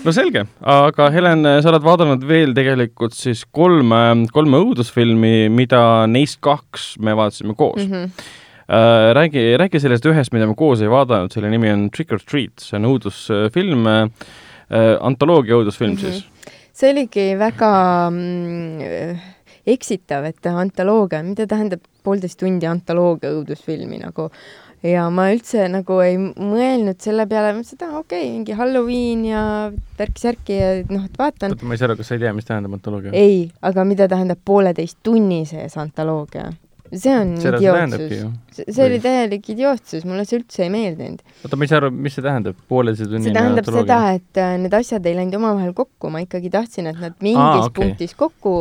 no 0.05 0.15
selge, 0.15 0.45
aga 0.75 1.09
Helen, 1.13 1.47
sa 1.63 1.71
oled 1.73 1.87
vaadanud 1.87 2.27
veel 2.27 2.55
tegelikult 2.57 3.15
siis 3.17 3.43
kolme, 3.53 4.03
kolme 4.33 4.61
õudusfilmi, 4.65 5.49
mida 5.53 6.05
neist 6.11 6.41
kaks 6.43 6.95
me 6.99 7.15
vaatasime 7.17 7.57
koos 7.57 7.83
mm. 7.85 7.91
-hmm. 7.91 8.29
Räägi, 9.13 9.57
räägi 9.59 9.81
sellest 9.83 10.05
ühest, 10.07 10.31
mida 10.31 10.45
me 10.47 10.53
koos 10.55 10.79
ei 10.79 10.87
vaadanud, 10.87 11.33
selle 11.33 11.49
nimi 11.51 11.67
on 11.73 11.89
Trick 11.91 12.13
or 12.15 12.21
Treat, 12.23 12.61
see 12.63 12.77
on 12.77 12.85
õudusfilm 12.87 13.83
uh,, 13.83 14.05
antoloogia 15.03 15.57
õudusfilm 15.59 15.97
mm 15.97 15.97
-hmm. 15.97 16.21
siis. 16.21 16.30
See 16.81 16.91
oligi 16.95 17.27
väga 17.37 17.71
mm, 18.09 19.21
eksitav, 19.69 20.25
et 20.31 20.49
antoloogia, 20.49 21.21
mida 21.25 21.45
tähendab 21.49 21.83
poolteist 22.01 22.39
tundi 22.41 22.65
antoloogia 22.65 23.33
õudusfilmi 23.35 24.01
nagu 24.01 24.31
ja 24.85 25.05
ma 25.13 25.27
üldse 25.33 25.67
nagu 25.69 25.99
ei 26.01 26.17
mõelnud 26.17 26.97
selle 27.03 27.27
peale, 27.29 27.53
mõtlesin, 27.57 27.77
et 27.77 27.85
aa 27.85 27.99
okei 27.99 28.23
okay,, 28.23 28.31
mingi 28.33 28.57
Halloween 28.57 29.27
ja 29.29 29.43
värki-särki 29.99 30.57
ja 30.57 30.71
noh, 30.89 31.05
et 31.05 31.21
vaatan. 31.21 31.53
oota, 31.53 31.69
ma 31.69 31.77
ei 31.77 31.81
saa 31.81 31.91
aru, 31.91 31.99
kas 32.01 32.09
sa 32.09 32.17
ei 32.17 32.23
tea, 32.25 32.33
mis 32.37 32.49
tähendab 32.49 32.73
antoloogia? 32.79 33.13
ei, 33.13 33.45
aga 33.61 33.85
mida 33.85 34.09
tähendab 34.11 34.41
pooleteist 34.45 34.97
tunni 35.05 35.43
sees 35.49 35.77
antoloogia? 35.81 36.49
See 36.91 37.13
on 37.15 37.35
seda 37.39 37.57
idiootsus. 37.57 38.09
see 38.51 38.65
see 38.75 38.85
oli 38.85 38.97
täielik 39.03 39.45
idiootsus, 39.53 40.03
mulle 40.07 40.25
see 40.27 40.39
üldse 40.41 40.65
ei 40.65 40.71
meeldinud. 40.73 41.21
oota, 41.45 41.59
ma 41.59 41.65
ei 41.65 41.71
saa 41.71 41.79
aru, 41.79 41.91
mis 41.95 42.17
see 42.17 42.25
tähendab, 42.25 42.57
pooleteise 42.71 43.07
tunnine 43.07 43.29
see 43.29 43.35
tähendab 43.37 43.69
seda, 43.71 43.99
et 44.17 44.41
äh, 44.41 44.53
need 44.59 44.75
asjad 44.75 45.07
ei 45.07 45.15
läinud 45.15 45.37
omavahel 45.39 45.71
kokku, 45.77 46.11
ma 46.11 46.23
ikkagi 46.25 46.51
tahtsin, 46.53 46.91
et 46.91 46.99
nad 46.99 47.15
mingis 47.23 47.39
Aa, 47.39 47.61
ah, 47.61 47.69
okay. 47.69 47.75
punktis 47.79 48.15
kokku 48.19 48.53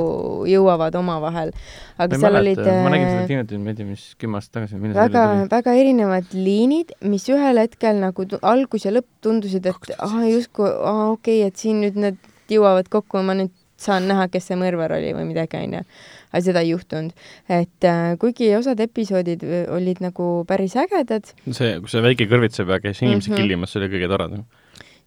jõuavad 0.51 0.99
omavahel. 1.01 1.51
ma 1.99 2.07
aga 2.07 2.19
ei 2.19 2.25
seal 2.25 2.39
mäleta 2.39 2.67
olid, 2.67 2.83
ma 2.87 2.95
nägin 2.95 3.11
seda 3.11 3.29
filmi, 3.33 3.63
ma 3.65 3.75
ei 3.75 3.81
tea, 3.81 3.91
mis 3.91 4.09
kümme 4.23 4.41
aastat 4.41 4.61
tagasi, 4.61 4.79
millal 4.79 4.99
see 5.01 5.07
väga 5.09 5.27
välja, 5.35 5.53
väga 5.57 5.79
erinevad 5.83 6.35
liinid, 6.37 6.95
mis 7.11 7.27
ühel 7.35 7.65
hetkel 7.65 8.03
nagu 8.05 8.29
algus 8.41 8.87
ja 8.87 8.95
lõpp 8.95 9.11
tundusid, 9.27 9.67
et 9.67 9.97
ah 9.99 10.21
justkui, 10.29 10.71
aa 10.71 11.11
okei 11.17 11.41
okay,, 11.43 11.51
et 11.51 11.59
siin 11.59 11.83
nüüd 11.83 11.99
need 11.99 12.23
jõuavad 12.51 12.87
kokku, 12.93 13.23
ma 13.27 13.35
nüüd 13.39 13.55
saan 13.81 14.09
näha, 14.11 14.29
kes 14.33 14.51
see 14.51 14.59
mõrvar 14.61 14.93
oli 14.99 15.13
või 15.17 15.27
midagi, 15.31 15.61
onju. 15.65 15.85
Aga 16.31 16.43
seda 16.47 16.63
ei 16.65 16.73
juhtunud. 16.73 17.15
et 17.51 17.87
äh, 17.89 18.15
kuigi 18.23 18.51
osad 18.57 18.81
episoodid 18.83 19.45
äh, 19.45 19.65
olid 19.75 20.01
nagu 20.05 20.31
päris 20.49 20.77
ägedad, 20.81 21.33
see, 21.51 21.77
kus 21.83 21.97
see 21.97 22.05
väike 22.05 22.29
kõrvitsepea 22.31 22.81
käis 22.85 23.03
inimesi 23.03 23.31
mm. 23.31 23.35
-hmm. 23.35 23.43
killimas, 23.43 23.75
see 23.75 23.83
oli 23.83 23.91
kõige 23.95 24.11
toredam. 24.13 24.47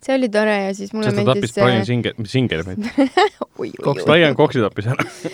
see 0.04 0.18
oli 0.18 0.30
tore 0.30 0.58
ja 0.66 0.76
siis 0.76 0.94
mulle 0.94 1.12
sest 1.12 1.22
ta 1.22 1.26
tappis 1.32 1.56
meeldis 1.56 1.58
äh, 1.58 1.64
Brian 1.64 1.88
Singer, 1.88 2.28
Singer 2.36 2.68
meid. 2.68 2.92
oi, 3.62 3.72
oi, 3.72 3.88
oi. 3.96 4.04
Brian 4.04 4.36
Coxi 4.36 4.64
tappis 4.64 4.92
ära 4.92 5.08
see 5.22 5.34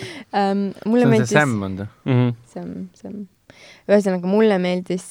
mulle 0.86 1.04
on 1.04 1.10
see 1.10 1.12
meeldis 1.16 1.36
Sam 1.36 1.60
on 1.66 1.76
ta? 1.82 1.90
mm. 2.04 2.16
-hmm. 2.16 2.34
Sam, 2.54 2.72
Sam. 2.94 3.20
ühesõnaga, 3.90 4.30
mulle 4.30 4.56
meeldis, 4.62 5.06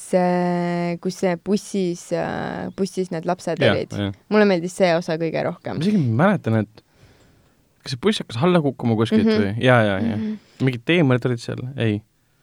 kus 1.04 1.16
see 1.22 1.36
bussis, 1.44 2.06
bussis 2.76 3.10
need 3.12 3.28
lapsed 3.28 3.60
jah, 3.60 3.76
olid. 3.76 4.14
mulle 4.32 4.46
meeldis 4.48 4.80
see 4.80 4.94
osa 4.96 5.20
kõige 5.20 5.42
ma 5.42 5.50
rohkem. 5.50 5.82
isegi 5.84 6.00
mäletan, 6.00 6.62
et 6.64 6.88
kas 7.82 7.94
see 7.94 8.02
buss 8.02 8.22
hakkas 8.22 8.40
alla 8.44 8.62
kukkuma 8.64 8.96
kuskilt 8.98 9.26
mm. 9.26 9.30
-hmm. 9.32 9.44
või? 9.58 9.66
ja, 9.66 9.82
ja, 9.82 9.98
ja. 10.04 10.18
mingid 10.60 10.86
teemarid 10.88 11.28
olid 11.30 11.42
seal, 11.42 11.62
ei. 11.76 12.00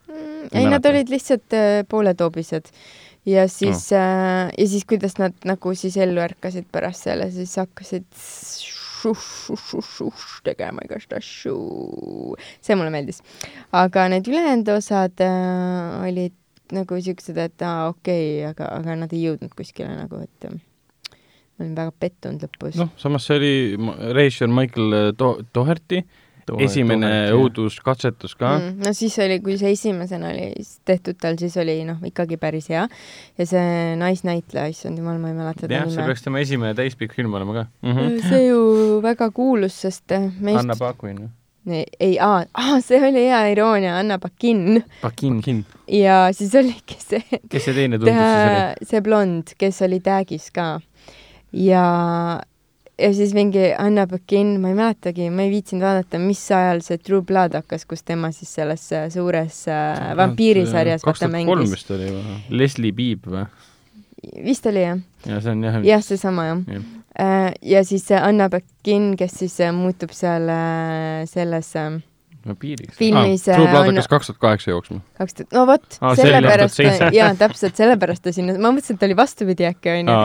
Mm, 0.08 0.48
Ei 0.54 0.70
nad 0.72 0.86
olid 0.86 1.10
lihtsalt 1.12 1.54
äh, 1.54 1.84
pooletoobised 1.90 2.72
ja 3.28 3.48
siis 3.48 3.92
Oh. 3.92 4.00
äh, 4.00 4.52
ja 4.58 4.68
siis, 4.68 4.86
kuidas 4.86 5.18
nad 5.18 5.34
nagu 5.46 5.76
siis 5.76 5.98
ellu 5.98 6.22
ärkasid 6.24 6.66
pärast 6.72 7.04
selle, 7.04 7.32
siis 7.32 7.56
hakkasid 7.58 8.06
tegema 10.44 10.82
igast 10.86 11.14
asju. 11.14 11.56
see 12.62 12.76
mulle 12.76 12.90
meeldis. 12.90 13.22
aga 13.72 14.08
need 14.10 14.28
ülejäänud 14.28 14.72
osad 14.78 15.22
äh, 15.22 16.02
olid 16.10 16.34
nagu 16.72 17.02
siuksed, 17.02 17.38
et 17.38 17.62
aa 17.62 17.90
okei 17.90 18.42
okay,, 18.42 18.50
aga, 18.50 18.72
aga 18.80 18.96
nad 19.04 19.14
ei 19.14 19.24
jõudnud 19.28 19.54
kuskile 19.56 19.94
nagu, 19.96 20.24
et 20.24 20.50
ma 21.58 21.66
olin 21.66 21.76
väga 21.76 21.94
pettunud 22.00 22.48
lõpus. 22.48 22.78
noh, 22.80 22.94
samas 22.98 23.28
see 23.28 23.38
oli 23.42 23.54
režissöör 24.14 24.54
Michael 24.54 25.14
Do-, 25.18 25.42
Doherty 25.54 26.04
esimene. 26.64 27.10
õuduskatsetus 27.36 28.36
ka 28.40 28.54
mm.. 28.58 28.84
no 28.86 28.94
siis 28.96 29.18
oli, 29.24 29.40
kui 29.44 29.58
see 29.60 29.74
esimesena 29.76 30.32
oli 30.32 30.52
tehtud 30.88 31.20
tal, 31.22 31.38
siis 31.40 31.58
oli 31.60 31.80
noh, 31.88 32.00
ikkagi 32.08 32.40
päris 32.42 32.70
hea. 32.72 32.86
ja 33.38 33.50
see 33.50 33.96
naisnäitleja, 34.00 34.70
issand 34.72 35.00
jumal, 35.02 35.20
ma 35.22 35.34
ei 35.34 35.38
mäleta 35.38 35.66
ta 35.66 35.74
jah, 35.74 35.88
see 35.90 36.00
nime. 36.00 36.08
peaks 36.12 36.24
tema 36.26 36.44
esimene 36.44 36.78
täispikk 36.78 37.18
film 37.18 37.36
olema 37.38 37.58
ka. 37.62 37.66
Mm 37.86 37.98
-hmm. 37.98 38.30
see 38.30 38.46
ju 38.48 39.02
väga 39.04 39.30
kuulus, 39.32 39.82
sest 39.82 40.12
äh, 40.12 40.32
meist 40.40 40.64
Anna 40.64 40.76
Paquin 40.80 41.22
ju. 41.22 41.30
ei, 41.68 41.86
ei, 42.00 42.20
aa, 42.20 42.46
aa, 42.54 42.80
see 42.82 43.02
oli 43.02 43.28
hea 43.28 43.42
iroonia, 43.52 43.98
Anna 44.00 44.20
Pakin. 44.20 44.84
Paquin. 45.02 45.42
Kin. 45.42 45.66
ja 45.88 46.30
siis 46.32 46.56
oligi 46.56 47.00
see, 47.00 47.24
kes 47.50 47.66
see 47.66 47.74
teine 47.74 48.00
tundus 48.00 48.16
siis 48.16 48.52
oli? 48.52 48.92
see 48.92 49.02
blond, 49.02 49.58
kes 49.58 49.82
oli 49.82 50.00
tag'is 50.00 50.52
ka. 50.54 50.80
ja, 51.58 51.84
ja 52.98 53.10
siis 53.14 53.34
mingi 53.38 53.70
Anna 53.78 54.08
Pakin, 54.08 54.56
ma 54.62 54.72
ei 54.72 54.78
mäletagi, 54.78 55.30
ma 55.34 55.46
ei 55.46 55.52
viitsinud 55.54 55.86
vaadata, 55.86 56.20
mis 56.22 56.42
ajal 56.54 56.84
see 56.86 57.00
True 57.02 57.24
Blood 57.26 57.58
hakkas, 57.58 57.86
kus 57.90 58.04
tema 58.06 58.32
siis 58.36 58.54
selles 58.60 58.86
äh, 58.96 59.08
suures 59.14 59.64
äh, 59.72 60.12
vampiirisarjas 60.18 61.06
kaks 61.06 61.24
vaata 61.26 61.32
tuhat 61.34 61.50
kolm 61.52 61.72
vist 61.74 61.92
oli 61.96 62.12
või? 62.14 62.38
Leslie 62.62 62.94
Biib 62.98 63.28
või? 63.32 63.46
vist 64.44 64.66
oli 64.70 64.82
jah, 64.82 65.02
ja 65.30 65.42
see 65.42 65.54
on 65.54 65.64
jah. 65.68 65.82
jah, 65.86 66.04
seesama 66.04 66.48
jah 66.50 66.62
Jah. 66.78 66.86
äh,. 67.22 67.54
ja 67.62 67.84
siis 67.86 68.10
Anna 68.18 68.50
Pakin, 68.54 69.16
kes 69.20 69.40
siis 69.44 69.60
äh, 69.62 69.74
muutub 69.74 70.14
seal 70.16 70.50
äh, 70.50 71.26
selles 71.30 71.76
äh, 71.78 72.00
vampiiriks. 72.48 72.98
filmis 72.98 73.46
True 73.46 73.66
äh, 73.66 73.72
Blood 73.72 73.92
on 73.92 73.98
hakkas 73.98 74.10
kaks 74.12 74.32
tuhat 74.32 74.40
kaheksa 74.44 74.72
jooksma. 74.72 75.00
kaks 75.20 75.38
tuhat, 75.40 75.54
no 75.56 75.66
vot 75.70 76.00
oli 76.02 76.22
sellepärast 76.22 76.80
2007., 76.80 77.18
jaa, 77.18 77.30
täpselt 77.40 77.80
sellepärast 77.80 78.26
ta 78.26 78.34
sinna, 78.36 78.58
ma 78.58 78.72
mõtlesin, 78.76 78.98
et 78.98 79.04
ta 79.04 79.10
oli 79.10 79.18
vastupidi 79.20 79.68
äkki 79.70 79.94
onju. 79.94 80.18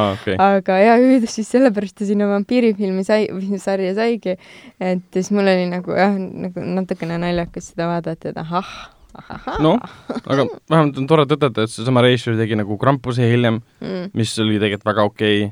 aga 0.47 0.79
jaa, 0.83 0.97
siis 1.33 1.53
sellepärast 1.57 1.99
ta 2.01 2.09
sinna 2.09 2.31
vampiirifilmi 2.33 3.05
sai, 3.07 3.29
või 3.33 3.61
sarja 3.63 3.95
saigi. 3.99 4.37
et 4.81 5.07
siis 5.15 5.33
mul 5.35 5.53
oli 5.53 5.69
nagu 5.71 5.97
jah, 5.97 6.19
nagu 6.19 6.67
natukene 6.81 7.21
naljakas 7.23 7.73
seda 7.73 7.89
vaadata, 7.91 8.33
et 8.33 8.43
ahah, 8.43 8.75
ahahah 9.19 9.59
noh, 9.65 9.81
aga 10.23 10.47
vähemalt 10.71 11.01
on 11.03 11.09
tore 11.11 11.27
tõdeda, 11.31 11.67
et 11.67 11.73
seesama 11.73 12.05
režissöör 12.05 12.39
tegi 12.41 12.59
nagu 12.59 12.79
Krampuse 12.81 13.27
hiljem, 13.29 13.61
mm.. 13.83 14.13
mis 14.19 14.37
oli 14.43 14.61
tegelikult 14.63 14.89
väga 14.93 15.09
okei 15.11 15.43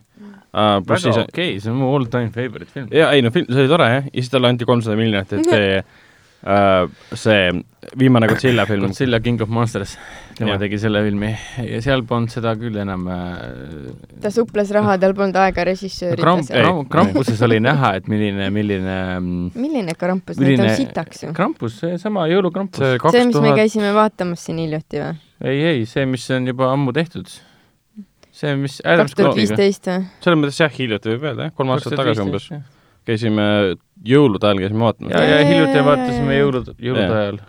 uh,. 0.52 0.78
pluss 0.86 1.08
väga 1.08 1.26
okei, 1.28 1.56
see 1.62 1.72
on 1.72 1.80
mu 1.80 1.90
all 1.94 2.06
time 2.10 2.30
favorite 2.34 2.70
film. 2.72 2.88
ja 2.94 3.10
ei 3.14 3.24
no 3.24 3.32
film, 3.34 3.48
see 3.50 3.64
oli 3.64 3.72
tore 3.72 3.90
jah, 3.90 4.06
ja 4.06 4.16
siis 4.18 4.32
talle 4.32 4.52
anti 4.52 4.68
kolmsada 4.68 4.98
miljonit, 5.00 5.34
et 5.38 5.50
see 6.40 6.52
uh,, 6.52 7.16
see 7.18 7.50
viimane 7.98 8.28
Godzilla 8.28 8.66
film. 8.66 8.86
Godzilla 8.86 9.20
King 9.20 9.40
of 9.42 9.48
Monsters, 9.48 9.96
tema 10.36 10.54
Jah. 10.54 10.60
tegi 10.60 10.78
selle 10.80 11.02
filmi 11.04 11.30
ja 11.66 11.80
seal 11.84 12.02
polnud 12.08 12.32
seda 12.32 12.52
küll 12.60 12.76
enam 12.80 13.06
äh, 13.10 13.90
ta 14.22 14.32
suples 14.34 14.72
raha, 14.76 14.96
tal 15.00 15.14
polnud 15.16 15.36
aega 15.40 15.64
režissöörida 15.68 16.24
Kramp-, 16.24 16.46
seal. 16.48 16.64
Kramp- 16.64 16.90
Krampuses 16.92 17.42
oli 17.46 17.60
näha, 17.64 17.92
et 18.00 18.08
milline, 18.12 18.48
milline 18.54 18.96
mm, 19.18 19.52
milline 19.60 19.96
krampus, 20.00 20.40
need 20.40 20.62
on 20.62 20.72
sitaks 20.76 21.26
ju. 21.26 21.34
Krampus, 21.36 21.80
seesama 21.82 22.26
jõulukrampus. 22.30 22.80
see 22.80 22.96
see, 22.96 23.04
kaks 23.04 23.30
mis 23.32 23.44
me 23.48 23.54
käisime 23.58 23.92
vaatamas 23.96 24.48
siin 24.48 24.60
hiljuti 24.62 25.04
või? 25.04 25.14
ei, 25.44 25.62
ei, 25.74 25.86
see, 25.88 26.08
mis 26.08 26.26
on 26.36 26.48
juba 26.52 26.72
ammu 26.74 26.94
tehtud. 26.96 27.32
see, 28.30 28.56
mis 28.60 28.80
tuhat 28.84 29.12
Scottiga. 29.12 29.36
viisteist 29.40 29.88
või? 29.92 30.10
selles 30.20 30.42
mõttes 30.44 30.60
jah, 30.62 30.76
hiljuti 30.76 31.14
võib 31.14 31.30
öelda 31.32 31.48
jah, 31.48 31.56
kolm 31.56 31.76
aastat 31.76 31.96
tagasi 32.00 32.28
umbes. 32.28 32.52
käisime 33.08 33.46
jõulude 34.06 34.46
ajal 34.46 34.62
käisime 34.64 34.86
vaatamas 34.86 35.12
ja, 35.14 35.24
ja 35.24 35.40
hiljuti 35.48 35.84
vaatasime 35.84 36.36
jõulud, 36.38 36.70
jõulude 36.80 37.16
ajal. 37.20 37.40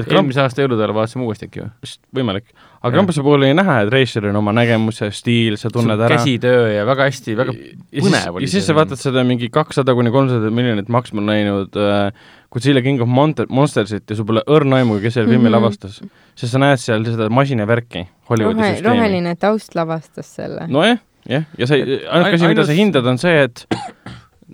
eelmise 0.00 0.40
aasta 0.42 0.64
jõulude 0.64 0.82
ajal 0.84 0.94
vaatasime 0.96 1.24
uuesti 1.26 1.46
äkki 1.48 1.62
või? 1.62 1.70
vist 1.84 2.00
võimalik. 2.16 2.44
aga. 2.80 2.92
Krampuse 2.94 3.22
puhul 3.26 3.42
oli 3.44 3.54
näha, 3.54 3.80
et 3.84 3.92
reisijal 3.94 4.28
on 4.30 4.40
oma 4.40 4.54
nägemus 4.56 5.00
ja 5.02 5.10
stiil, 5.14 5.56
sa 5.60 5.70
tunned 5.74 5.98
ära. 5.98 6.18
käsitöö 6.18 6.68
ja 6.72 6.84
väga 6.88 7.08
hästi, 7.10 7.36
väga 7.38 7.54
ja 7.54 7.62
siis, 7.62 8.04
põnev 8.04 8.38
oli 8.38 8.46
ja 8.48 8.52
siis 8.54 8.66
sa 8.70 8.76
vaatad 8.78 9.02
seda 9.02 9.24
mingi 9.26 9.50
kakssada 9.54 9.94
kuni 9.98 10.10
kolmsada 10.14 10.50
miljonit 10.54 10.88
maksma 10.90 11.24
läinud 11.26 11.78
äh, 11.78 12.12
Godzilla 12.50 12.82
King 12.82 13.02
of 13.02 13.08
Monster, 13.08 13.46
Monstersit 13.48 14.10
ja 14.10 14.16
sul 14.18 14.26
pole 14.26 14.42
õrna 14.50 14.80
aimu, 14.82 14.96
kes 15.02 15.14
selle 15.14 15.30
filmi 15.30 15.46
Mhm. 15.46 15.54
lavastas. 15.54 16.00
sest 16.34 16.52
sa 16.52 16.58
näed 16.58 16.80
seal 16.82 17.04
seda 17.06 17.28
masinavärki, 17.30 18.06
Hollywoodi 18.30 18.58
rohe, 18.58 18.72
süsteemi. 18.74 18.96
roheline 18.96 19.36
taust 19.38 19.74
lavastas 19.78 20.34
selle 20.34 20.66
no.. 20.66 20.80
nojah, 20.80 20.98
jah, 21.28 21.44
ja 21.58 21.66
sa, 21.66 21.74
ainuke 21.78 22.34
asi, 22.34 22.48
mida 22.50 22.64
sa 22.66 22.72
hindad, 22.74 23.06
on 23.06 23.18
see, 23.22 23.36
et 23.44 23.66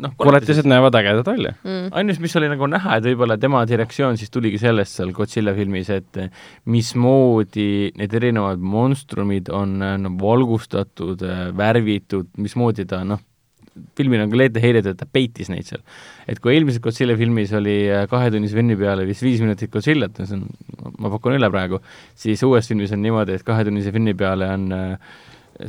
noh, 0.03 0.15
koletised 0.21 0.69
näevad 0.69 0.97
ägedad 0.99 1.29
välja. 1.29 1.55
Mm. 1.65 1.89
ainus, 1.97 2.21
mis 2.23 2.37
oli 2.39 2.51
nagu 2.53 2.69
näha, 2.71 2.99
et 2.99 3.07
võib-olla 3.09 3.39
tema 3.41 3.63
direktsioon 3.69 4.19
siis 4.21 4.33
tuligi 4.35 4.61
sellest 4.63 4.99
seal 4.99 5.13
Godzilla 5.17 5.55
filmis, 5.57 5.91
et 5.95 6.21
eh, 6.23 6.43
mismoodi 6.73 7.93
need 7.99 8.19
erinevad 8.21 8.63
monstrumid 8.63 9.51
on 9.55 9.79
eh, 9.83 9.97
no, 10.03 10.13
valgustatud, 10.21 11.25
värvitud, 11.57 12.33
mismoodi 12.43 12.87
ta 12.89 13.03
noh, 13.07 13.23
filmil 13.97 14.23
on 14.25 14.33
küll 14.33 14.47
ette 14.47 14.63
heidetud, 14.63 14.95
et 14.95 15.01
ta 15.01 15.09
peitis 15.11 15.51
neid 15.53 15.69
seal. 15.69 15.83
et 16.29 16.41
kui 16.43 16.55
eelmises 16.55 16.83
Godzilla 16.83 17.17
filmis 17.19 17.53
oli 17.57 17.77
eh, 17.87 18.05
kahetunnise 18.11 18.57
filmi 18.57 18.77
peale 18.81 19.07
vist 19.09 19.25
viis 19.25 19.43
minutit 19.45 19.73
Godzillat, 19.73 20.21
see 20.23 20.39
on, 20.39 20.47
ma 21.03 21.13
pakun 21.13 21.37
üle 21.37 21.51
praegu, 21.53 21.81
siis 22.19 22.43
uues 22.47 22.69
filmis 22.69 22.95
on 22.97 23.03
niimoodi, 23.05 23.37
et 23.37 23.47
kahetunnise 23.47 23.93
filmi 23.95 24.17
peale 24.19 24.51
on 24.53 24.69
eh, 24.77 25.17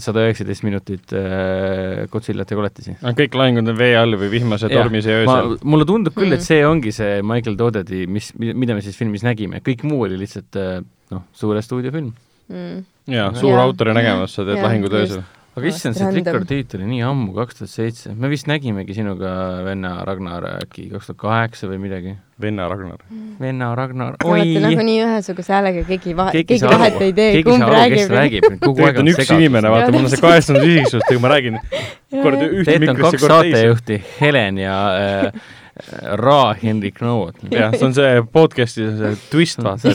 sada 0.03 0.25
üheksateist 0.27 0.65
minutit 0.67 1.13
äh, 1.15 2.05
Godzillat 2.11 2.51
ja 2.51 2.57
koletisi. 2.59 2.95
kõik 3.17 3.37
lahingud 3.39 3.71
on 3.71 3.79
vee 3.79 3.93
all 3.97 4.17
või 4.19 4.29
vihmase 4.33 4.69
tormise 4.71 5.21
ma 5.27 5.39
öösel., 5.39 5.55
mulle 5.63 5.87
tundub 5.87 6.17
küll, 6.17 6.35
et 6.35 6.45
see 6.45 6.59
ongi 6.67 6.93
see 6.95 7.21
Michael 7.25 7.57
Doddedi, 7.59 8.05
mis, 8.11 8.33
mida 8.37 8.75
me 8.77 8.83
siis 8.85 8.99
filmis 8.99 9.25
nägime, 9.27 9.61
kõik 9.65 9.85
muu 9.87 10.03
oli 10.07 10.19
lihtsalt 10.19 10.59
äh, 10.59 10.77
noh, 11.13 11.25
suure 11.37 11.63
stuudiofilm. 11.63 12.11
Mm. 12.47 12.83
jaa, 13.11 13.31
suur 13.35 13.57
Jaa. 13.57 13.65
autori 13.67 13.95
nägemus, 13.95 14.37
sa 14.37 14.45
teed 14.47 14.63
lahingud 14.63 14.93
öösel. 14.95 15.25
Aga 15.57 15.69
issand, 15.71 15.97
see 15.97 16.05
random. 16.05 16.23
Trick 16.23 16.37
or 16.37 16.45
Treat 16.45 16.75
oli 16.77 16.87
nii 16.91 17.01
ammu, 17.07 17.33
kaks 17.35 17.59
tuhat 17.59 17.71
seitse, 17.71 18.13
me 18.13 18.29
vist 18.31 18.47
nägimegi 18.49 18.95
sinuga 18.97 19.31
venna 19.65 19.95
Ragnar 20.07 20.45
äkki 20.61 20.87
kaks 20.93 21.09
tuhat 21.09 21.19
kaheksa 21.23 21.69
või 21.71 21.81
midagi. 21.81 22.13
venna 22.41 22.67
Ragnar. 22.69 23.01
venna 23.41 23.71
Ragnar, 23.75 24.17
Te 24.21 24.29
olete 24.29 24.59
oi, 24.59 24.63
nagunii 24.67 24.97
ühesuguse 25.01 25.55
häälega, 25.55 25.83
keegi 25.89 26.15
vahe, 26.17 26.35
keegi 26.37 26.51
keegi 26.53 26.69
vahet 26.69 27.01
ei 27.01 27.13
tee, 27.17 27.43
kumb 27.47 27.65
aru, 27.65 27.79
kes 27.95 28.11
räägib. 28.13 28.45
räägib, 28.45 28.59
kogu 28.61 28.85
aeg 28.85 29.01
on 29.01 29.13
üks 29.15 29.31
inimene, 29.33 29.71
vaata, 29.73 29.91
mul 29.95 30.05
on 30.05 30.13
see 30.13 30.21
kaheksakümmend 30.21 30.75
isiksus, 30.75 31.05
kui 31.09 31.21
ma 31.23 31.33
räägin 31.33 31.57
kord 32.13 32.43
ühte 32.45 32.77
mikrisse, 32.77 33.01
kaks 33.01 33.23
kord 33.23 33.33
teise. 33.33 33.33
saatejuhti, 33.33 34.01
Helen 34.21 34.61
ja 34.61 34.77
äh, 34.93 35.47
Ra 36.17 36.53
Henrik 36.61 37.01
Noot. 37.01 37.35
jah, 37.51 37.71
see 37.75 37.85
on 37.85 37.93
see 37.93 38.21
podcast'i 38.33 38.87
see 38.97 39.15
twist, 39.31 39.59
vaata. 39.63 39.93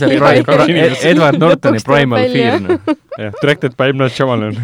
Edward 1.03 1.39
Nortoni 1.41 1.81
Primal. 1.85 2.29
Fear, 2.33 2.61
noh. 2.61 2.79
jah, 3.19 3.33
directed 3.41 3.77
by 3.77 3.89
M. 3.93 3.97
Night 4.03 4.13
Shyamalan. 4.17 4.57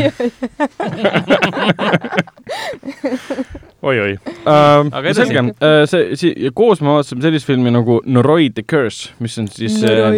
oi-oi. 3.88 4.18
Aga 4.44 5.02
edasi. 5.04 5.20
selge 5.22 5.40
uh,, 5.40 5.82
see, 5.90 6.16
see, 6.18 6.50
koos 6.56 6.82
me 6.82 6.92
vaatasime 6.96 7.22
sellist 7.24 7.48
filmi 7.48 7.70
nagu 7.74 8.00
Noroi 8.06 8.50
the 8.54 8.64
Curse, 8.66 9.12
mis 9.22 9.38
on 9.40 9.48
siis 9.52 9.78
uh, 9.86 10.14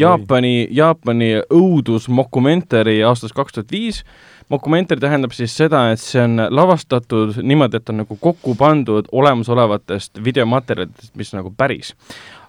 Jaapani, 0.00 0.68
Jaapani 0.72 1.34
õudusmokumentari 1.52 3.00
aastast 3.06 3.36
kaks 3.36 3.58
tuhat 3.58 3.72
viis. 3.74 4.02
Mokumentari 4.48 5.00
tähendab 5.00 5.34
siis 5.36 5.54
seda, 5.56 5.84
et 5.92 6.00
see 6.00 6.22
on 6.22 6.40
lavastatud 6.50 7.38
niimoodi, 7.42 7.78
et 7.78 7.92
on 7.92 8.02
nagu 8.02 8.16
kokku 8.20 8.56
pandud 8.58 9.08
olemasolevatest 9.12 10.22
videomaterjalidest, 10.24 11.14
mis 11.16 11.32
nagu 11.36 11.54
päris. 11.56 11.94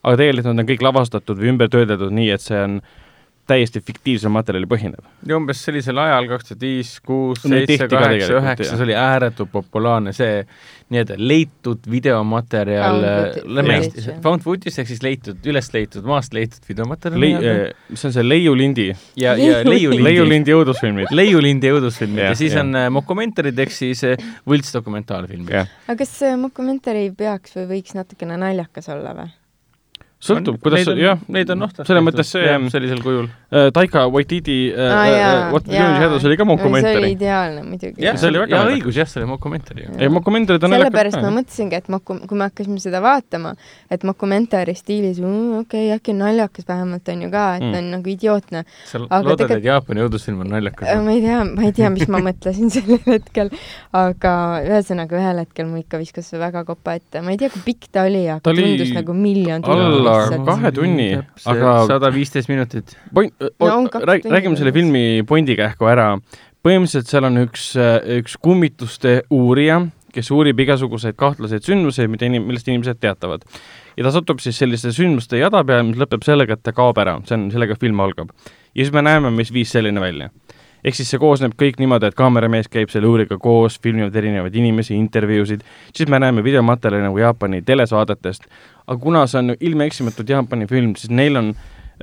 aga 0.04 0.18
tegelikult 0.18 0.52
nad 0.52 0.64
on 0.64 0.70
kõik 0.74 0.84
lavastatud 0.84 1.40
või 1.40 1.54
ümber 1.54 1.72
töödeldud 1.72 2.12
nii, 2.12 2.30
et 2.34 2.44
see 2.44 2.60
on 2.60 2.82
täiesti 3.48 3.82
fiktiivsel 3.84 4.32
materjalil 4.32 4.68
põhinev. 4.72 5.04
ja 5.28 5.38
umbes 5.38 5.64
sellisel 5.66 6.00
ajal, 6.00 6.28
kaks 6.32 6.50
tuhat 6.50 6.62
viis, 6.64 6.94
kuus, 7.04 7.42
seitse, 7.44 7.88
kaheksa, 7.92 8.38
üheksa, 8.40 8.78
see 8.78 8.86
oli 8.88 8.96
ääretult 8.96 9.52
populaarne, 9.52 10.14
see 10.16 10.46
nii-öelda 10.94 11.18
leitud 11.20 11.88
videomaterjal 11.90 13.00
Found, 13.02 13.34
footage, 13.34 13.56
lähme. 13.58 13.76
Eesti, 13.82 14.06
found 14.24 14.46
footage 14.46 14.74
ehk 14.84 14.90
siis 14.92 15.04
leitud, 15.06 15.40
üles 15.50 15.70
leitud, 15.74 16.06
maast 16.08 16.34
leitud 16.38 16.66
videomaterjal 16.70 17.20
Lei- 17.24 17.34
nii-öelda., 17.36 17.98
see 18.00 18.10
on 18.10 18.16
see 18.18 18.26
Leiulindi, 18.28 18.88
ja, 19.20 19.36
ja 19.40 19.60
leiulindi, 19.68 20.04
Leiulindi 20.08 20.56
õudusfilmid. 20.56 21.12
leiulindi 21.12 21.72
õudusfilmid 21.76 22.24
Jah, 22.24 22.34
ja 22.34 22.40
siis 22.40 22.54
jah. 22.56 22.64
on 22.66 22.76
äh, 22.80 22.90
mokumentarid 22.94 23.60
ehk 23.66 23.74
siis 23.76 24.04
äh, 24.08 24.18
võltsdokumentaalfilmid. 24.50 25.54
aga 25.54 25.98
kas 26.00 26.14
see 26.24 26.36
mokumentari 26.40 27.08
ei 27.08 27.12
peaks 27.18 27.58
või 27.60 27.68
võiks 27.76 27.96
natukene 27.98 28.38
naljakas 28.42 28.90
olla 28.94 29.14
või? 29.18 29.32
sõltub, 30.24 30.58
kuidas, 30.64 30.88
jah, 30.98 31.20
Neid 31.34 31.50
on 31.54 31.60
noh, 31.66 31.72
selles 31.76 32.04
mõttes 32.06 32.30
see 32.34 32.46
sellisel 32.74 33.02
kujul. 33.04 33.28
äh, 33.52 33.70
Taika 33.76 34.06
Waititi 34.12 34.58
äh, 34.72 34.80
Aa, 34.94 35.06
jaa, 35.08 35.32
äh, 35.48 35.52
What 35.54 35.68
jaa. 35.68 35.90
Shadows 36.00 36.26
oli 36.30 36.38
ka 36.40 36.44
see 36.44 36.52
oli 36.52 36.56
mokumentari. 36.56 37.12
ideaalne 37.16 37.64
muidugi. 37.68 38.02
jah, 38.04 38.18
see 38.18 38.30
oli 38.32 38.40
väga 38.44 38.56
ja 38.56 38.62
naljakas. 38.64 38.80
õigus, 38.80 38.98
jah, 39.02 39.08
see 39.12 39.22
oli 39.22 39.30
mokumentari. 39.34 39.88
ei, 40.00 40.10
mokumentarid 40.10 40.64
on 40.64 40.76
sellepärast 40.78 41.20
ma 41.22 41.32
mõtlesingi, 41.38 41.80
et 41.82 41.90
moku-, 41.94 42.20
kui 42.28 42.38
me 42.40 42.48
hakkasime 42.50 42.80
seda 42.84 43.02
vaatama, 43.04 43.54
et 43.92 44.04
mokumentari 44.08 44.76
stiilis 44.80 45.20
mm,, 45.20 45.60
okei 45.64 45.88
okay,, 45.90 45.98
äkki 46.00 46.16
on 46.16 46.22
naljakas 46.24 46.68
vähemalt 46.70 47.10
on 47.14 47.22
ju 47.28 47.32
ka, 47.34 47.46
et 47.58 47.64
Mm. 47.64 47.74
on 47.80 47.86
nagu 47.94 48.10
idiootne. 48.12 48.64
sa 48.86 48.98
Aga 49.00 49.20
loodad, 49.24 49.38
tegelikult- 49.40 49.58
et 49.58 49.64
Jaapani 49.66 50.02
õudusfilm 50.04 50.42
on 50.44 50.50
naljakas? 50.52 50.90
ma 51.04 51.12
ei 51.12 51.22
tea, 51.22 51.44
ma 51.46 51.62
ei 51.64 51.72
tea, 51.72 51.90
mis 51.90 52.08
ma 52.12 52.20
mõtlesin 52.20 52.70
sellel 52.76 53.00
hetkel, 53.08 53.50
aga 53.94 54.34
ühesõnaga 54.68 55.18
ühel 55.20 55.40
hetkel 55.44 55.68
mul 55.70 55.84
ikka 55.84 56.00
viskas 56.02 56.28
see 56.32 56.40
väga 56.42 56.64
kopa 56.68 56.96
ette, 57.00 57.22
ma 57.22 57.32
ei 57.34 57.38
tea, 57.42 57.50
kui 57.54 57.62
pikk 57.66 57.88
ta 57.92 58.04
oli, 58.10 58.26
aga 58.30 58.42
tundus 58.44 58.92
nagu 58.96 59.14
miljon 59.18 59.64
lihtsalt. 59.64 60.13
Kahe 60.48 60.72
tunni, 60.76 61.10
aga- 61.46 61.76
sada 61.90 62.12
viisteist 62.14 62.50
minutit. 62.52 62.96
point 63.14 63.34
räägime 63.94 64.58
selle 64.58 64.74
filmi 64.76 65.24
pointi 65.28 65.56
kähku 65.60 65.90
ära. 65.90 66.18
põhimõtteliselt 66.64 67.10
seal 67.12 67.28
on 67.28 67.42
üks, 67.44 67.74
üks 68.22 68.38
kummituste 68.40 69.24
uurija, 69.36 69.82
kes 70.14 70.30
uurib 70.32 70.60
igasuguseid 70.64 71.18
kahtlaseid 71.20 71.66
sündmusi, 71.66 72.08
mida 72.08 72.28
inim-, 72.30 72.46
millest 72.48 72.70
inimesed 72.70 73.02
teatavad. 73.04 73.44
ja 73.98 74.04
ta 74.04 74.12
satub 74.16 74.40
siis 74.40 74.58
selliste 74.62 74.94
sündmuste 74.96 75.42
jada 75.42 75.64
peale, 75.64 75.84
mis 75.90 76.00
lõpeb 76.00 76.24
sellega, 76.26 76.58
et 76.58 76.64
ta 76.64 76.72
kaob 76.76 76.98
ära, 77.04 77.18
see 77.28 77.38
on, 77.38 77.50
sellega 77.52 77.76
film 77.80 78.00
algab. 78.00 78.32
ja 78.74 78.84
siis 78.86 78.94
me 78.94 79.04
näeme, 79.06 79.32
mis 79.32 79.52
viis 79.54 79.74
selline 79.76 80.02
välja. 80.02 80.30
Ehk 80.84 80.96
siis 80.96 81.10
see 81.14 81.20
koosneb 81.20 81.54
kõik 81.60 81.80
niimoodi, 81.80 82.10
et 82.12 82.16
kaameramees 82.16 82.68
käib 82.72 82.90
selle 82.92 83.08
uurijaga 83.08 83.38
koos, 83.40 83.80
filmivad 83.84 84.16
erinevaid 84.16 84.56
inimesi, 84.56 84.96
intervjuusid, 84.96 85.62
siis 85.96 86.10
me 86.10 86.20
näeme 86.20 86.44
videomaterjali 86.44 87.04
nagu 87.08 87.18
Jaapani 87.18 87.62
telesaadetest, 87.62 88.48
aga 88.88 89.00
kuna 89.00 89.26
see 89.28 89.40
on 89.40 89.56
ilmeeksimatult 89.60 90.30
Jaapani 90.30 90.68
film, 90.68 90.96
siis 90.96 91.12
neil 91.12 91.36
on 91.40 91.54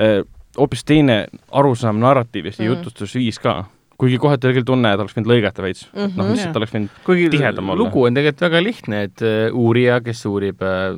äh, 0.01 0.23
hoopis 0.59 0.85
teine 0.85 1.27
arusaam 1.53 2.01
narratiivist 2.01 2.59
ja 2.59 2.64
Mm. 2.71 2.77
jutustusviis 2.77 3.38
ka. 3.38 3.64
Kuigi 4.00 4.18
kohati 4.22 4.48
oli 4.48 4.56
küll 4.60 4.68
tunne, 4.72 4.92
et 4.94 5.00
oleks 5.02 5.14
võinud 5.16 5.28
lõigata 5.34 5.62
veits 5.64 5.84
mm. 5.90 5.98
-hmm. 6.00 6.16
noh, 6.16 6.24
Mhm. 6.24 6.32
lihtsalt 6.34 6.56
oleks 6.60 6.72
võinud 6.74 7.00
kuigi 7.04 7.28
tihedam 7.36 7.68
olla. 7.70 7.82
lugu 7.84 8.04
on 8.08 8.14
tegelikult 8.16 8.46
väga 8.46 8.62
lihtne, 8.64 9.02
et 9.08 9.22
äh, 9.22 9.52
uurija, 9.52 10.00
kes 10.00 10.24
uurib 10.30 10.62
äh, 10.64 10.96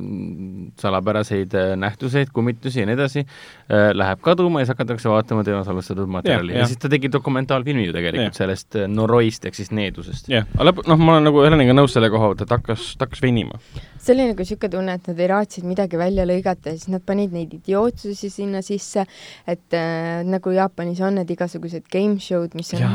salapäraseid 0.79 1.53
äh, 1.53 1.75
nähtuseid, 1.79 2.31
kummitusi 2.33 2.79
ja 2.81 2.85
nii 2.89 2.95
edasi 2.97 3.23
äh,, 3.23 3.91
läheb 3.93 4.21
kaduma 4.23 4.61
ja 4.61 4.65
siis 4.65 4.73
hakatakse 4.77 5.09
vaatama 5.11 5.43
tema 5.43 5.63
salvestatud 5.67 6.09
materjali 6.09 6.53
ja, 6.55 6.63
ja 6.63 6.67
siis 6.69 6.79
ta 6.81 6.89
tegi 6.91 7.11
dokumentaalfilmi 7.11 7.85
ju 7.87 7.93
tegelikult 7.95 8.31
Jah. 8.33 8.39
sellest 8.43 8.75
äh, 8.79 8.87
Noroist 8.87 9.45
ehk 9.45 9.55
siis 9.57 9.71
needusest. 9.75 10.29
jah, 10.31 10.47
aga 10.55 10.69
lõpp, 10.71 10.83
noh, 10.87 10.97
ma 11.01 11.15
olen 11.17 11.27
nagu 11.29 11.43
Heleniga 11.45 11.75
nõus 11.75 11.93
selle 11.95 12.09
koha 12.13 12.31
pealt, 12.31 12.45
et 12.45 12.55
hakkas, 12.55 12.87
ta 12.97 13.07
hakkas 13.07 13.21
venima. 13.23 13.59
see 14.03 14.13
oli 14.15 14.27
nagu 14.31 14.43
niisugune 14.43 14.71
tunne, 14.71 14.93
et 14.99 15.07
nad 15.07 15.19
ei 15.19 15.27
raatsinud 15.31 15.69
midagi 15.69 15.97
välja 15.99 16.25
lõigata 16.27 16.73
ja 16.73 16.77
siis 16.79 16.89
nad 16.91 17.03
panid 17.05 17.31
neid 17.35 17.53
idiootsusi 17.55 18.29
sinna 18.29 18.61
sisse, 18.65 19.05
et 19.47 19.77
äh, 19.77 20.23
nagu 20.27 20.51
Jaapanis 20.55 21.01
on 21.01 21.15
need 21.21 21.29
igasugused 21.31 21.87
game 21.91 22.19
show'd, 22.19 22.55
mis 22.55 22.73
on 22.73 22.81
Jaa, 22.83 22.92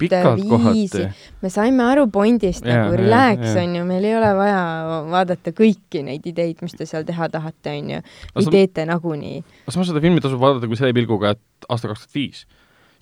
pikad 0.00 0.40
viisi. 0.40 1.06
me 1.42 1.50
saime 1.52 1.84
aru 1.86 2.06
pointist 2.12 2.66
Jaa, 2.66 2.84
nagu 2.84 2.98
relax 3.00 3.54
on 3.60 3.76
ju, 3.78 3.84
meil 3.88 4.08
ei 4.08 4.16
ole 4.18 4.32
vaja 4.38 4.64
vaadata 5.12 5.54
kõiki 5.56 6.04
neid 6.06 6.26
ideid, 6.30 6.60
mis 6.64 6.76
te 6.76 6.88
seal 6.88 7.06
teha 7.08 7.28
tahate, 7.32 7.76
on 7.78 7.94
ju, 7.96 8.02
või 8.38 8.50
teete 8.56 8.88
nagunii. 8.90 9.38
samas 9.68 9.92
seda 9.92 10.02
filmi 10.04 10.24
tasub 10.24 10.42
vaadata 10.42 10.70
kui 10.70 10.80
selle 10.80 10.96
pilguga, 10.96 11.34
et 11.36 11.68
aasta 11.68 11.90
kaks 11.90 12.06
tuhat 12.06 12.18
viis, 12.20 12.44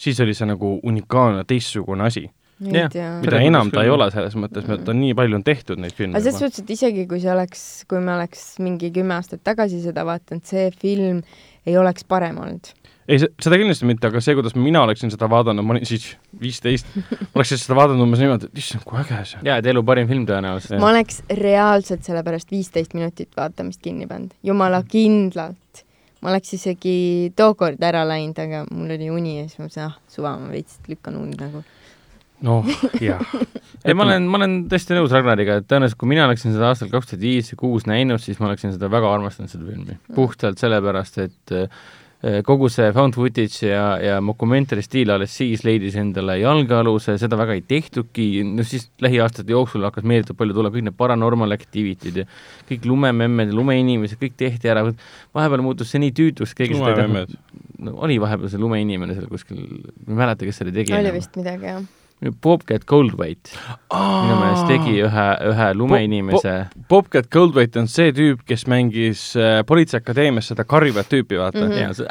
siis 0.01 0.21
oli 0.25 0.37
see 0.37 0.49
nagu 0.51 0.79
unikaalne 0.83 1.45
teistsugune 1.49 2.09
asi, 2.09 2.29
Jah. 2.63 2.91
ja 2.95 3.07
mida 3.19 3.31
Selles 3.33 3.49
enam 3.49 3.71
ta 3.75 3.83
ei 3.83 3.91
ole 3.91 4.07
selles 4.15 4.37
mõttes, 4.39 4.69
et 4.71 4.89
on 4.89 5.01
nii 5.01 5.17
palju 5.19 5.39
on 5.41 5.43
tehtud 5.47 5.81
neid 5.83 5.95
filme 5.97 6.15
aga 6.15 6.23
selles 6.23 6.39
suhtes, 6.45 6.63
et 6.63 6.71
isegi 6.77 7.09
kui 7.11 7.19
see 7.23 7.33
oleks, 7.33 7.65
kui 7.91 7.99
me 8.05 8.15
oleks 8.15 8.45
mingi 8.63 8.93
kümme 8.95 9.17
aastat 9.17 9.43
tagasi 9.43 9.81
seda 9.83 10.05
vaadanud, 10.07 10.45
see 10.47 10.69
film 10.79 11.23
ei 11.67 11.79
oleks 11.79 12.07
parem 12.07 12.39
olnud. 12.43 12.71
ei, 13.09 13.19
seda 13.19 13.59
kindlasti 13.59 13.89
mitte, 13.89 14.09
aga 14.09 14.23
see, 14.23 14.35
kuidas 14.39 14.55
mina 14.59 14.83
oleksin 14.87 15.13
seda 15.13 15.29
vaadanud, 15.31 15.67
ma 15.67 15.75
olin 15.77 15.87
siis 15.89 16.13
viisteist, 16.41 16.89
oleks 17.35 17.53
siis 17.55 17.65
seda 17.67 17.77
vaadanud 17.79 18.07
umbes 18.07 18.23
niimoodi, 18.23 18.51
et 18.51 18.63
issand, 18.63 18.85
kui 18.87 19.01
äge 19.01 19.19
see 19.29 19.41
on. 19.41 19.49
jaa, 19.51 19.59
et 19.63 19.71
elu 19.73 19.85
parim 19.87 20.11
film 20.11 20.27
tõenäoliselt. 20.29 20.79
ma 20.83 20.93
oleks 20.93 21.23
reaalselt 21.43 22.07
selle 22.07 22.23
pärast 22.27 22.53
viisteist 22.55 22.95
minutit 22.99 23.33
vaatamist 23.39 23.83
kinni 23.83 24.09
pannud, 24.11 24.35
jumala 24.47 24.83
kindlalt. 24.89 25.85
ma 26.23 26.31
oleks 26.35 26.55
isegi 26.59 26.97
tookord 27.39 27.83
ära 27.83 28.05
läinud, 28.07 28.39
aga 28.39 28.65
mul 28.71 28.95
oli 28.95 29.11
uni 29.11 29.39
ja 29.41 29.47
siis 29.49 29.59
ma 29.59 29.67
mõtlesin, 29.69 29.87
ah 29.89 29.99
suva, 30.13 30.37
ma 30.39 30.53
veits 30.53 30.79
lükkan 30.91 31.19
und 31.19 31.41
nagu. 31.43 31.65
noh, 32.47 32.71
jah. 33.09 33.25
ei, 33.83 33.97
ma 33.99 34.07
olen, 34.07 34.29
ma 34.31 34.39
olen 34.39 34.61
tõesti 34.71 34.95
nõus 34.95 35.15
Ragnariga, 35.15 35.59
et 35.59 35.67
tõenäoliselt 35.71 35.99
kui 35.99 36.13
mina 36.15 36.29
oleksin 36.29 36.55
seda 36.55 36.71
aastal 36.71 36.93
kaks 36.93 37.11
tuhat 37.11 37.25
viis 37.25 37.51
või 37.55 37.65
kuus 37.65 37.89
näinud, 37.91 38.23
siis 38.23 38.39
ma 38.39 38.47
oleksin 38.53 38.77
seda 38.77 38.91
väga 38.93 39.11
armastanud, 39.11 39.51
seda 39.51 39.67
filmi. 39.67 39.99
puhtalt 40.15 40.63
sellepärast, 40.63 41.19
et 41.27 41.57
äh, 41.59 41.83
kogu 42.47 42.69
see 42.71 42.87
found 42.95 43.17
footage 43.19 43.67
ja, 43.67 43.97
ja 43.99 44.19
mockumentary 44.23 44.85
stiil 44.85 45.11
alles 45.11 45.33
siis 45.35 45.65
leidis 45.67 45.97
endale 45.99 46.37
jalgealuse, 46.39 47.17
seda 47.19 47.39
väga 47.41 47.57
ei 47.59 47.65
tehtudki, 47.67 48.27
no 48.47 48.63
siis 48.67 48.87
lähiaastate 49.03 49.51
jooksul 49.51 49.83
hakkas 49.89 50.07
meeletult 50.07 50.39
palju 50.39 50.55
tulla 50.55 50.71
kõik 50.71 50.87
need 50.87 50.99
paranormal 50.99 51.57
activity'd 51.57 52.21
ja 52.23 52.27
kõik 52.69 52.87
lumememmed 52.87 53.51
ja 53.51 53.59
lumeinimesed, 53.59 54.21
kõik 54.21 54.37
tehti 54.39 54.71
ära, 54.71 54.85
vahepeal 55.35 55.65
muutus 55.67 55.91
see 55.91 56.03
nii 56.05 56.15
tüütuks, 56.21 56.55
keegi 56.59 56.79
seda 56.79 56.93
ei 56.93 57.01
tahtnud. 57.01 57.35
no 57.83 57.97
oli 58.07 58.21
vahepeal 58.23 58.55
see 58.55 58.63
lumeinimene 58.63 59.19
seal 59.19 59.27
kuskil, 59.33 59.67
ma 60.07 60.15
ei 60.15 60.23
mäleta, 60.23 60.47
kes 60.47 60.63
selle 60.63 60.77
tegi. 60.79 60.95
oli 60.95 61.17
vist 61.19 61.35
midagi, 61.41 61.73
jah 61.73 61.83
Bobcat 62.31 62.85
Goldthwait 62.87 63.51
minu 63.91 64.37
meelest 64.39 64.69
tegi 64.71 65.01
ühe, 65.03 65.27
ühe 65.51 65.69
lumeinimese 65.75 66.53
Bo. 66.71 66.85
Bobcat 66.97 67.27
Goldthwait 67.33 67.77
on 67.81 67.89
see 67.91 68.13
tüüp, 68.15 68.45
kes 68.47 68.65
mängis 68.71 69.25
äh, 69.39 69.61
Politseiakadeemias 69.67 70.53
seda 70.53 70.65
karjuvat 70.69 71.11
tüüpi, 71.11 71.41
vaata 71.41 71.65
mm. 71.65 71.73
-hmm. 71.73 72.07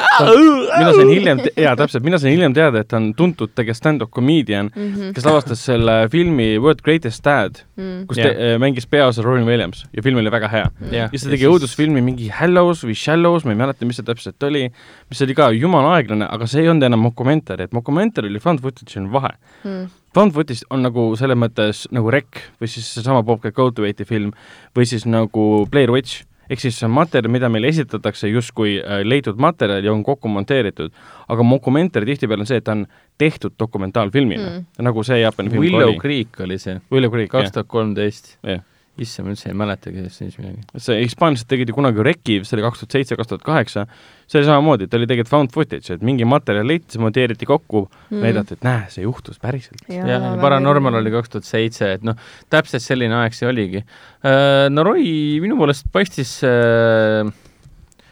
mina 0.77 0.93
sain 0.97 1.11
hiljem, 1.13 1.43
jaa, 1.55 1.75
täpselt, 1.79 2.03
mina 2.03 2.19
sain 2.19 2.35
hiljem 2.35 2.55
teada, 2.57 2.83
et 2.83 2.89
ta 2.91 2.99
on 2.99 3.13
tuntud 3.15 3.53
tegelikult 3.55 3.79
stand-up 3.81 4.11
comedian 4.11 4.71
mm, 4.75 4.89
-hmm. 4.93 5.13
kes 5.15 5.25
lavastas 5.25 5.63
selle 5.65 5.95
filmi 6.11 6.57
World 6.59 6.83
Greatest 6.83 7.23
Dad 7.25 7.63
mm, 7.77 7.83
-hmm. 7.83 8.05
kus 8.07 8.17
yeah. 8.17 8.35
te, 8.35 8.53
äh, 8.53 8.59
mängis 8.59 8.87
peaosa 8.87 9.21
Robin 9.21 9.45
Williams 9.45 9.85
ja 9.93 10.03
film 10.03 10.17
oli 10.17 10.31
väga 10.31 10.47
hea 10.47 10.65
mm. 10.65 10.87
-hmm. 10.87 10.95
ja 10.95 11.07
siis 11.09 11.23
ta 11.23 11.29
tegi 11.29 11.47
õudusfilmi 11.47 12.01
mingi 12.01 12.27
Hallows 12.27 12.83
või 12.83 12.95
Shallows, 12.95 13.45
ma 13.45 13.55
ei 13.55 13.61
mäleta, 13.63 13.85
mis 13.85 13.95
see 13.95 14.05
täpselt 14.05 14.43
oli, 14.43 14.67
mis 15.09 15.21
oli 15.21 15.35
ka 15.35 15.51
jumala 15.51 15.95
aeglane, 15.95 16.27
aga 16.29 16.47
see 16.47 16.61
ei 16.61 16.69
olnud 16.69 16.83
enam 16.83 16.99
mokumentari, 16.99 17.63
et 17.63 17.73
mokumentari 17.73 18.27
oli 18.27 18.39
found 18.39 18.59
footage 18.59 18.99
on 18.99 19.11
vahe 19.11 19.33
mm. 19.63 19.71
-hmm 19.71 20.00
Found 20.15 20.35
Footage 20.35 20.67
on 20.69 20.83
nagu 20.83 21.11
selles 21.19 21.39
mõttes 21.39 21.85
nagu 21.95 22.11
Rec 22.11 22.41
või 22.59 22.67
siis 22.71 22.89
seesama 22.97 23.23
Bobcat 23.23 23.55
Goldthwaiti 23.55 24.07
film 24.07 24.33
või 24.75 24.87
siis 24.89 25.05
nagu 25.07 25.65
Blair 25.71 25.93
Witch, 25.93 26.25
ehk 26.51 26.59
siis 26.59 26.75
see 26.75 26.87
on 26.89 26.95
materjal, 26.97 27.31
mida 27.31 27.47
meile 27.51 27.69
esitatakse 27.71 28.27
justkui 28.27 28.75
äh, 28.81 29.05
leitud 29.07 29.39
materjal 29.39 29.87
ja 29.87 29.93
on 29.93 30.03
kokku 30.03 30.31
monteeritud, 30.31 30.91
aga 31.31 31.45
mokumentari 31.47 32.11
tihtipeale 32.11 32.43
on 32.43 32.49
see, 32.49 32.59
et 32.59 32.67
ta 32.67 32.75
on 32.75 32.83
tehtud 33.21 33.55
dokumentaalfilmina 33.59 34.49
mm., 34.49 34.83
nagu 34.83 35.05
see 35.07 35.21
Jaapani 35.21 35.53
film 35.53 35.63
Willow 35.63 35.93
oli. 35.93 36.01
Creek 36.03 36.43
oli 36.43 36.59
see. 36.59 36.75
Willow 36.91 37.13
Creek, 37.13 37.31
jah. 37.31 37.39
kaks 37.39 37.55
tuhat 37.55 37.71
kolmteist. 37.71 38.35
jah 38.43 38.67
issand, 39.03 39.27
ma 39.27 39.35
üldse 39.35 39.49
ei 39.51 39.57
mäletagi 39.57 39.99
sellest 40.01 40.21
siis 40.21 40.39
midagi. 40.39 40.63
see 40.85 41.01
hispaanlased 41.03 41.49
tegid 41.51 41.71
ju 41.71 41.75
kunagi 41.77 42.05
Reki, 42.07 42.39
see 42.47 42.57
oli 42.57 42.65
kaks 42.65 42.83
tuhat 42.83 42.97
seitse, 42.97 43.17
kaks 43.19 43.31
tuhat 43.31 43.45
kaheksa, 43.45 43.85
see 44.29 44.41
oli 44.41 44.49
samamoodi, 44.49 44.87
et 44.87 44.97
oli 44.97 45.09
tegelikult 45.09 45.33
found 45.33 45.53
footage, 45.55 45.97
et 45.97 46.05
mingi 46.05 46.27
materjal 46.27 46.67
leiti, 46.67 46.95
see 46.95 47.03
monteeriti 47.03 47.49
kokku 47.49 47.85
mm., 47.87 48.23
näidati, 48.25 48.57
et 48.57 48.65
näe, 48.67 48.87
see 48.93 49.05
juhtus 49.05 49.41
päriselt. 49.41 49.85
jah, 49.91 50.31
Paranormal 50.41 51.01
oli 51.01 51.13
kaks 51.13 51.35
tuhat 51.35 51.49
seitse, 51.49 51.93
et 51.97 52.07
noh, 52.07 52.17
täpselt 52.53 52.85
selline 52.85 53.21
aeg 53.23 53.37
see 53.37 53.49
oligi 53.49 53.83
uh,. 53.83 54.67
Noroi 54.71 55.39
minu 55.43 55.57
poolest 55.59 55.87
paistis 55.91 56.37
uh, 56.47 57.27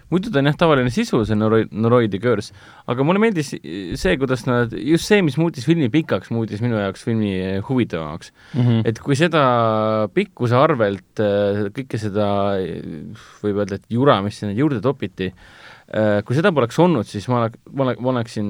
muidu 0.09 0.31
ta 0.33 0.41
on 0.41 0.49
jah, 0.49 0.57
tavaline 0.59 0.91
sisu, 0.93 1.21
see 1.27 1.37
Noroi-, 1.37 1.67
Noroidi 1.71 2.19
Curse, 2.21 2.55
aga 2.89 3.05
mulle 3.05 3.21
meeldis 3.23 3.53
see, 3.53 4.15
kuidas 4.21 4.45
nad, 4.47 4.73
just 4.73 5.09
see, 5.09 5.21
mis 5.25 5.37
muutis 5.39 5.67
filmi 5.69 5.89
pikaks, 5.93 6.31
muutis 6.35 6.63
minu 6.65 6.79
jaoks 6.79 7.05
filmi 7.05 7.33
huvitavamaks 7.67 8.31
mm. 8.31 8.61
-hmm. 8.61 8.81
et 8.89 9.01
kui 9.05 9.17
seda 9.19 9.43
pikkuse 10.13 10.57
arvelt 10.57 11.23
äh, 11.23 11.69
kõike 11.75 12.01
seda, 12.01 12.27
võib 13.43 13.63
öelda, 13.63 13.79
et 13.79 13.89
jura, 13.93 14.19
mis 14.25 14.39
sinna 14.41 14.55
juurde 14.57 14.81
topiti, 14.83 15.31
kui 15.89 16.37
seda 16.37 16.51
poleks 16.53 16.77
olnud, 16.81 17.07
siis 17.09 17.25
ma 17.31 17.39
ole-, 17.43 17.61
ma 17.73 17.87
ole-, 17.87 17.99
ma 17.99 18.11
oleksin 18.13 18.49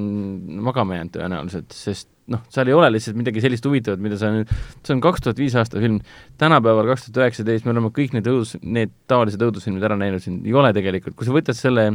magama 0.66 0.98
jäänud 0.98 1.14
tõenäoliselt, 1.16 1.76
sest 1.76 2.10
noh, 2.30 2.44
seal 2.52 2.70
ei 2.70 2.76
ole 2.76 2.92
lihtsalt 2.94 3.18
midagi 3.18 3.42
sellist 3.44 3.66
huvitavat, 3.66 4.02
mida 4.04 4.20
sa 4.20 4.32
nüüd, 4.34 4.52
see 4.86 4.96
on 4.96 5.02
kaks 5.04 5.24
tuhat 5.26 5.40
viis 5.40 5.56
aasta 5.58 5.82
film, 5.82 6.00
tänapäeval, 6.42 6.92
kaks 6.92 7.08
tuhat 7.08 7.24
üheksateist, 7.24 7.66
me 7.66 7.74
oleme 7.74 7.92
kõik 7.96 8.14
need 8.18 8.30
õudus, 8.30 8.56
need 8.62 8.94
tavalised 9.10 9.42
õudusfilmid 9.48 9.88
ära 9.88 9.98
näinud, 10.00 10.24
siin 10.24 10.42
ei 10.46 10.56
ole 10.58 10.72
tegelikult, 10.76 11.18
kui 11.18 11.28
sa 11.28 11.36
võtad 11.36 11.58
selle 11.58 11.90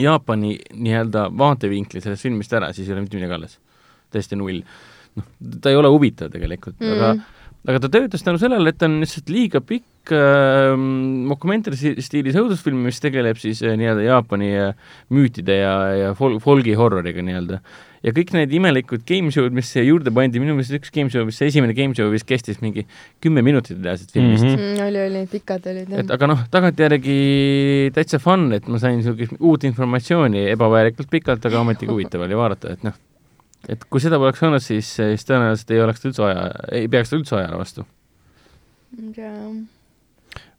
Jaapani 0.00 0.54
nii-öelda 0.76 1.26
vaatevinkli 1.36 2.02
sellest 2.02 2.24
filmist 2.24 2.52
ära, 2.56 2.70
siis 2.74 2.88
ei 2.88 2.94
ole 2.94 3.04
mitte 3.04 3.18
midagi 3.18 3.36
alles. 3.36 3.58
täiesti 4.10 4.38
null. 4.38 4.62
noh, 5.18 5.26
ta 5.62 5.70
ei 5.70 5.78
ole 5.78 5.90
huvitav 5.90 6.30
tegelikult 6.30 6.78
mm., 6.78 6.96
aga 6.96 7.39
aga 7.68 7.82
ta 7.82 7.92
töötas 7.92 8.24
tänu 8.24 8.40
sellele, 8.40 8.72
et 8.72 8.78
ta 8.80 8.88
on 8.88 9.00
lihtsalt 9.02 9.30
liiga 9.32 9.60
pikk 9.60 10.14
äh, 10.16 10.72
mokumentari 11.28 11.76
stiilis 12.00 12.38
õudusfilm, 12.40 12.86
mis 12.88 13.02
tegeleb 13.02 13.40
siis 13.40 13.60
äh, 13.66 13.76
nii-öelda 13.80 14.06
Jaapani 14.06 14.50
äh, 14.56 14.90
müütide 15.12 15.60
ja, 15.60 15.76
ja 15.98 16.10
fol-, 16.18 16.40
folgi 16.42 16.76
horroriga 16.78 17.24
nii-öelda 17.26 17.60
ja 18.00 18.12
kõik 18.16 18.32
need 18.32 18.54
imelikud 18.56 19.04
game 19.08 19.32
show'd, 19.34 19.52
mis 19.56 19.68
siia 19.68 19.84
juurde 19.84 20.12
pandi, 20.14 20.40
minu 20.40 20.54
meelest 20.56 20.78
üks 20.78 20.92
game 20.94 21.12
show, 21.12 21.26
mis 21.28 21.36
see 21.36 21.50
esimene 21.52 21.76
game 21.76 21.96
show 21.96 22.08
vist 22.12 22.24
kestis 22.28 22.62
mingi 22.64 22.86
kümme 23.20 23.44
minutit 23.44 23.76
reaalselt 23.76 24.14
filmist 24.14 24.46
mhm. 24.46 24.56
mm. 24.56 24.64
-hmm. 24.64 24.86
oli, 24.86 25.02
oli, 25.04 25.26
pikad 25.30 25.68
olid 25.72 25.92
jah. 25.92 26.04
et 26.04 26.16
aga 26.16 26.30
noh, 26.32 26.46
tagantjärgi 26.52 27.18
täitsa 27.96 28.22
fun, 28.22 28.48
et 28.56 28.68
ma 28.72 28.80
sain 28.80 28.96
niisugust 29.00 29.36
uut 29.38 29.68
informatsiooni 29.68 30.48
ebavajalikult 30.54 31.12
pikalt, 31.12 31.44
aga 31.44 31.60
ometigi 31.60 31.92
huvitav 31.92 32.24
oli 32.24 32.40
vaadata, 32.40 32.72
et 32.78 32.88
noh, 32.88 32.96
et 33.68 33.84
kui 33.90 34.00
seda 34.02 34.20
poleks 34.22 34.42
olnud, 34.46 34.64
siis, 34.64 34.94
siis 34.96 35.26
tõenäoliselt 35.28 35.74
ei 35.74 35.84
oleks 35.84 36.00
ta 36.00 36.10
üldse 36.10 36.24
aja, 36.28 36.48
ei 36.80 36.88
peaks 36.92 37.12
ta 37.12 37.20
üldse 37.20 37.36
ajale 37.40 37.60
vastu. 37.60 37.86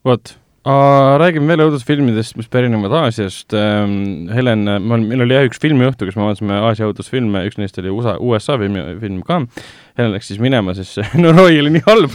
vot 0.06 0.36
räägime 0.62 1.48
veel 1.50 1.64
õudusfilmidest, 1.66 2.36
mis 2.38 2.50
pärinevad 2.52 2.94
Aasiast. 2.94 3.54
Ähm, 3.58 4.30
Helen, 4.30 4.68
meil 4.86 5.24
oli 5.26 5.34
jah 5.34 5.48
üks 5.48 5.58
filmiõhtu, 5.62 6.06
kus 6.06 6.16
me 6.16 6.28
vaatasime 6.28 6.60
Aasia 6.68 6.90
õudusfilme, 6.90 7.46
üks 7.50 7.58
neist 7.58 7.80
oli 7.82 7.90
USA, 7.90 8.18
USA 8.22 8.60
filmi, 8.62 8.84
film 9.02 9.24
ka. 9.26 9.42
Helen 9.98 10.14
läks 10.14 10.30
siis 10.30 10.40
minema, 10.40 10.76
sest 10.78 11.00
see 11.00 11.08
no 11.24 11.34
roi 11.34 11.58
oli 11.60 11.74
nii 11.74 11.86
halb. 11.88 12.14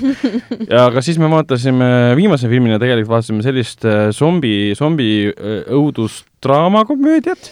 ja 0.71 0.87
aga 0.87 1.03
siis 1.03 1.19
me 1.19 1.31
vaatasime 1.33 2.15
viimase 2.19 2.49
filmina 2.49 2.79
tegelikult 2.79 3.17
vaatasime 3.17 3.43
sellist 3.47 3.85
äh, 3.85 4.09
zombi, 4.15 4.75
zombi 4.79 5.11
äh, 5.33 5.65
õudusdraama 5.75 6.87
komöödiat 6.87 7.51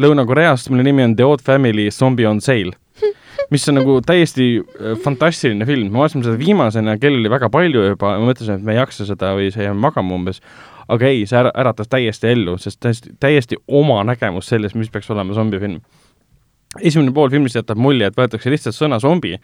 Lõuna-Koreast, 0.00 0.70
mille 0.72 0.84
nimi 0.86 1.04
on 1.06 1.14
The 1.16 1.26
Odd 1.26 1.44
Family 1.46 1.90
Zombie 1.94 2.26
on 2.28 2.40
Sale. 2.44 2.74
Mis 3.50 3.68
on 3.70 3.78
nagu 3.78 4.00
täiesti 4.02 4.46
äh, 4.58 4.96
fantastiline 5.04 5.66
film, 5.68 5.92
me 5.92 6.02
vaatasime 6.02 6.24
seda 6.26 6.38
viimasena, 6.40 6.96
kell 6.98 7.20
oli 7.20 7.30
väga 7.30 7.50
palju 7.54 7.84
juba, 7.92 8.16
ma 8.18 8.32
mõtlesin, 8.32 8.58
et 8.58 8.64
me 8.66 8.74
ei 8.74 8.80
jaksa 8.80 9.06
seda 9.06 9.30
või 9.38 9.52
see 9.54 9.62
jääb 9.62 9.78
magama 9.78 10.16
umbes, 10.16 10.40
aga 10.90 11.06
ei, 11.06 11.22
see 11.30 11.38
äratas 11.38 11.90
täiesti 11.92 12.32
ellu, 12.32 12.56
sest 12.58 12.80
täiesti, 12.82 13.14
täiesti 13.22 13.60
oma 13.68 14.00
nägemus 14.08 14.50
sellest, 14.50 14.74
mis 14.74 14.90
peaks 14.90 15.12
olema 15.14 15.36
zombifilm. 15.36 15.78
esimene 16.82 17.14
pool 17.14 17.30
filmist 17.30 17.56
jätab 17.56 17.78
mulje, 17.78 18.10
et 18.10 18.18
võetakse 18.18 18.50
lihtsalt 18.50 18.76
sõna 18.76 18.98
zombi, 19.00 19.36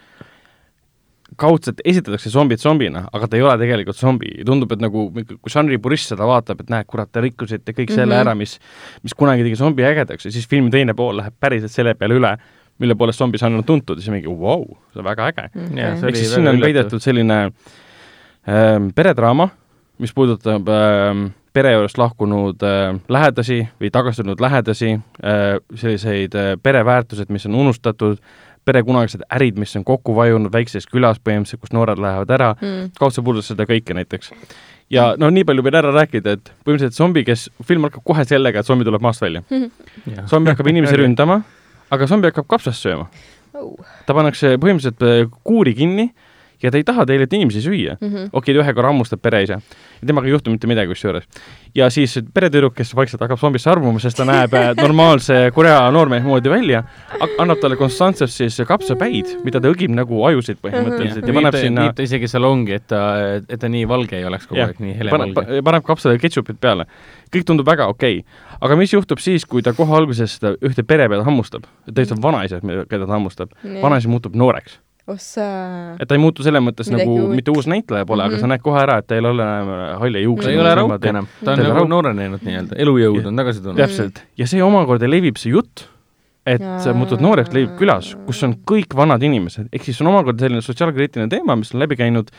kaudselt 1.43 1.83
esitatakse 1.85 2.31
zombit 2.31 2.63
zombina, 2.63 3.05
aga 3.13 3.29
ta 3.29 3.39
ei 3.39 3.45
ole 3.45 3.59
tegelikult 3.61 3.99
zombi, 3.99 4.33
tundub, 4.47 4.73
et 4.77 4.83
nagu 4.85 5.09
kui 5.13 5.53
žanri 5.53 5.81
purist 5.83 6.13
seda 6.15 6.29
vaatab, 6.29 6.63
et 6.63 6.73
näed, 6.73 6.89
kurat, 6.91 7.11
te 7.11 7.23
rikkusite 7.25 7.75
kõik 7.75 7.91
selle 7.93 8.15
mm 8.15 8.19
-hmm. 8.19 8.25
ära, 8.31 8.35
mis, 8.39 8.59
mis 9.03 9.15
kunagi 9.19 9.47
tegi 9.47 9.59
zombi 9.61 9.87
ägedaks 9.87 10.29
ja 10.29 10.33
siis 10.33 10.49
filmi 10.49 10.71
teine 10.71 10.95
pool 10.95 11.17
läheb 11.19 11.35
päriselt 11.41 11.75
selle 11.75 11.95
peale 11.95 12.19
üle 12.21 12.37
mille 12.83 12.97
poolest 12.99 13.19
zombis 13.19 13.43
on 13.43 13.63
tuntud 13.65 13.99
ja 13.99 14.03
siis 14.03 14.13
mingi 14.15 14.29
vau 14.29 14.39
wow,, 14.41 14.65
see 14.93 15.03
on 15.03 15.07
väga 15.07 15.29
äge. 15.31 15.45
Okay.. 15.55 16.09
ehk 16.09 16.17
siis 16.17 16.35
sinna 16.35 16.51
on 16.51 16.61
peidetud 16.61 17.03
selline 17.05 17.39
ähm, 18.49 18.91
peredraama, 18.95 19.49
mis 20.03 20.15
puudutab 20.17 20.69
ähm, 20.73 21.27
pere 21.53 21.75
juurest 21.77 21.99
lahkunud 22.01 22.65
äh, 22.65 22.95
lähedasi 23.13 23.61
või 23.81 23.93
tagastunud 23.93 24.41
lähedasi 24.41 24.95
äh,, 24.95 25.59
selliseid 25.75 26.35
äh, 26.39 26.55
pereväärtused, 26.63 27.31
mis 27.35 27.47
on 27.47 27.61
unustatud, 27.67 28.19
pere 28.65 28.83
kunagised 28.87 29.25
ärid, 29.33 29.57
mis 29.59 29.75
on 29.79 29.85
kokku 29.87 30.15
vajunud 30.17 30.53
väikses 30.53 30.87
külas 30.91 31.19
põhimõtteliselt, 31.23 31.63
kus 31.65 31.73
noored 31.75 31.99
lähevad 32.03 32.31
ära 32.31 32.53
mm., 32.55 32.93
kaudselt 32.99 33.27
puudutas 33.27 33.51
seda 33.51 33.67
kõike 33.69 33.97
näiteks. 33.99 34.31
ja 34.91 35.13
no 35.19 35.31
nii 35.31 35.47
palju 35.49 35.65
võin 35.67 35.81
ära 35.81 35.91
rääkida, 35.95 36.37
et 36.39 36.53
põhimõtteliselt 36.63 36.99
zombi, 36.99 37.25
kes, 37.27 37.49
film 37.67 37.89
algab 37.89 38.05
kohe 38.05 38.25
sellega, 38.29 38.61
et 38.63 38.69
zombi 38.69 38.87
tuleb 38.87 39.03
maast 39.03 39.25
välja. 39.25 39.43
Zombi 40.31 40.55
hakkab 40.55 40.71
inimesi 40.71 40.99
ründama 41.03 41.43
aga 41.93 42.09
zombi 42.09 42.31
hakkab 42.31 42.49
kapsast 42.51 42.85
sööma. 42.85 43.09
Oh.. 43.53 43.77
ta 44.07 44.15
pannakse 44.17 44.55
põhimõtteliselt 44.61 45.03
äh, 45.05 45.27
kuuri 45.45 45.75
kinni 45.77 46.09
ja 46.63 46.71
ta 46.71 46.81
ei 46.81 46.85
taha 46.87 47.07
tegelikult 47.09 47.37
inimesi 47.39 47.63
süüa 47.65 47.97
mm 48.01 48.09
-hmm.. 48.09 48.29
okei, 48.33 48.55
ta 48.55 48.65
ühe 48.65 48.75
korra 48.75 48.93
hammustab 48.93 49.23
pereisa 49.23 49.59
ja 50.03 50.07
temaga 50.07 50.27
ei 50.27 50.35
juhtu 50.35 50.51
mitte 50.51 50.67
midagi 50.67 50.93
kusjuures. 50.93 51.25
ja 51.75 51.91
siis 51.91 52.19
peretüdruk, 52.35 52.75
kes 52.75 52.95
vaikselt 52.97 53.21
hakkab 53.21 53.39
zombisse 53.39 53.71
armuma, 53.71 53.99
sest 53.99 54.17
ta 54.17 54.25
näeb 54.25 54.55
äh, 54.55 54.71
normaalse 54.77 55.51
Korea 55.55 55.91
noormehe 55.91 56.27
moodi 56.27 56.51
välja, 56.51 56.85
annab 57.39 57.61
talle 57.61 57.77
konstantselt 57.77 58.31
siis 58.31 58.61
kapsapäid, 58.69 59.37
mida 59.45 59.61
ta 59.61 59.69
õgib 59.69 59.95
nagu 59.95 60.25
ajusid 60.25 60.59
põhimõtteliselt 60.63 61.23
mm 61.23 61.29
-hmm. 61.29 61.35
ja 61.35 61.41
paneb 61.41 61.61
sinna 61.61 61.83
viib 61.83 61.97
ta 61.97 62.03
isegi 62.03 62.29
salongi, 62.29 62.73
et 62.73 62.87
ta, 62.87 63.03
et 63.49 63.61
ta 63.61 63.69
nii 63.69 63.89
valge 63.89 64.17
ei 64.17 64.25
oleks 64.25 64.47
kogu 64.47 64.61
aeg, 64.61 64.79
nii 64.79 64.99
helevalge. 64.99 65.63
paneb 65.63 65.85
kapsale 65.85 66.19
ketšupit 66.19 66.61
peale. 66.61 66.87
kõik 67.33 67.45
tundub 67.45 67.67
väga 67.67 67.87
okei 67.87 68.19
okay 68.19 68.53
aga 68.63 68.79
mis 68.79 68.95
juhtub 68.95 69.21
siis, 69.23 69.45
kui 69.49 69.65
ta 69.65 69.75
kohe 69.77 69.97
alguses 69.97 70.39
seda 70.39 70.55
ühte 70.65 70.85
pere 70.87 71.09
peale 71.11 71.27
hammustab, 71.27 71.67
täitsa 71.91 72.19
vanaisa, 72.23 72.63
keda 72.63 73.07
ta 73.07 73.13
hammustab, 73.17 73.55
vanaisa 73.83 74.11
muutub 74.13 74.39
nooreks. 74.39 74.79
Ossa. 75.11 75.45
et 76.01 76.09
ta 76.09 76.15
ei 76.15 76.23
muutu 76.23 76.45
selles 76.47 76.63
mõttes 76.63 76.91
Midagi 76.91 77.09
nagu 77.09 77.29
uut. 77.29 77.37
mitte 77.37 77.55
uus 77.55 77.67
näitleja 77.71 78.07
pole 78.07 78.23
mm, 78.23 78.29
-hmm. 78.29 78.35
aga 78.35 78.41
sa 78.41 78.47
mhm. 78.47 78.53
näed 78.55 78.67
kohe 78.67 78.83
ära, 78.83 78.99
et 78.99 79.07
ta 79.07 79.19
ei 79.19 79.25
ole 79.25 79.43
enam 79.43 79.73
halle 80.01 80.21
juukseid. 80.21 80.51
ta 80.51 80.53
ei 80.55 80.61
ole 80.61 80.75
rauk 80.75 81.07
enam, 81.13 81.31
ta 81.45 81.53
on 81.53 81.65
nagu 81.69 81.87
noorenenud 81.95 82.45
nii-öelda, 82.47 82.79
elujõud 82.85 83.27
on 83.27 83.43
tagasi 83.43 83.63
tulnud. 83.63 83.83
täpselt, 83.83 84.23
ja 84.39 84.47
see 84.47 84.63
omakorda 84.63 85.11
levib, 85.11 85.41
see 85.41 85.55
jutt 85.55 85.89
et 86.47 86.63
sa 86.83 86.91
muutud 86.97 87.23
nooreks, 87.23 87.53
leidub 87.55 87.77
külas, 87.79 88.17
kus 88.27 88.43
on 88.43 88.57
kõik 88.67 88.97
vanad 88.99 89.23
inimesed, 89.23 89.69
ehk 89.73 89.85
siis 89.87 90.01
on 90.03 90.11
omakorda 90.11 90.43
selline 90.43 90.65
sotsiaalkriitiline 90.65 91.31
teema, 91.31 91.55
mis 91.57 91.71
on 91.75 91.83
läbi 91.85 91.99
käinud 92.01 92.33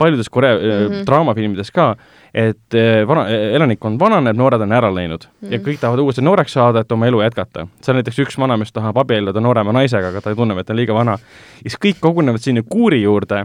paljudes 0.00 0.28
Korea 0.32 0.56
mm 0.56 0.62
-hmm. 0.62 1.04
draamafilmides 1.06 1.70
ka, 1.70 1.94
et 2.34 2.74
eh, 2.74 3.02
vana, 3.08 3.26
elanikkond 3.28 4.00
vananeb, 4.00 4.36
noored 4.36 4.62
on 4.64 4.72
ära 4.72 4.90
läinud 4.94 5.26
mm 5.26 5.48
-hmm. 5.48 5.52
ja 5.52 5.58
kõik 5.58 5.80
tahavad 5.80 6.00
uuesti 6.04 6.24
nooreks 6.24 6.52
saada, 6.52 6.80
et 6.80 6.92
oma 6.92 7.06
elu 7.06 7.22
jätkata. 7.22 7.66
seal 7.82 7.98
näiteks 7.98 8.22
üks 8.24 8.38
vanamees 8.38 8.72
tahab 8.72 8.96
abielluda 8.96 9.40
noorema 9.40 9.72
naisega, 9.72 10.08
aga 10.08 10.20
ta 10.20 10.34
tunneb, 10.34 10.58
et 10.58 10.66
ta 10.66 10.72
on 10.72 10.76
liiga 10.76 10.94
vana. 10.94 11.18
ja 11.64 11.70
siis 11.70 11.78
kõik 11.84 12.00
kogunevad 12.00 12.40
sinna 12.40 12.62
kuuri 12.62 13.02
juurde, 13.02 13.44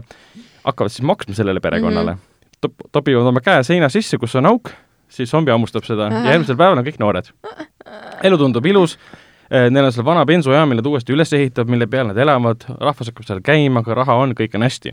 hakkavad 0.64 0.90
siis 0.90 1.02
maksma 1.02 1.34
sellele 1.34 1.60
perekonnale 1.60 2.12
mm. 2.12 2.18
-hmm. 2.18 2.34
Top, 2.60 2.72
topivad 2.92 3.26
oma 3.26 3.40
käe 3.40 3.62
seina 3.62 3.88
sisse, 3.88 4.18
kus 4.18 4.34
on 4.36 4.46
auk, 4.46 4.70
siis 5.08 5.30
zombi 5.30 5.50
hammustab 5.50 5.84
seda 5.84 6.08
ja 6.08 6.30
järgmisel 6.30 6.56
päeval 6.56 6.78
on 6.78 6.86
kõik 6.86 6.98
noored. 6.98 7.24
elu 8.22 8.38
tundub 8.38 8.66
ilus 8.66 8.98
eh, 9.50 9.70
Neil 9.70 9.84
on 9.84 9.92
seal 9.92 10.04
vana 10.04 10.24
bensujaam, 10.24 10.68
mille 10.68 10.82
ta 10.82 10.88
uuesti 10.88 11.12
üles 11.12 11.32
ehitab, 11.32 11.68
mille 11.68 11.86
peal 11.86 12.06
nad 12.06 12.16
elavad, 12.16 12.64
rahvas 12.80 13.06
hakkab 13.12 13.26
seal 13.26 13.40
käima, 13.40 13.80
aga 13.80 13.94
raha 13.94 14.14
on, 14.14 14.32
kõik 14.38 14.54
on 14.54 14.62
hästi 14.62 14.92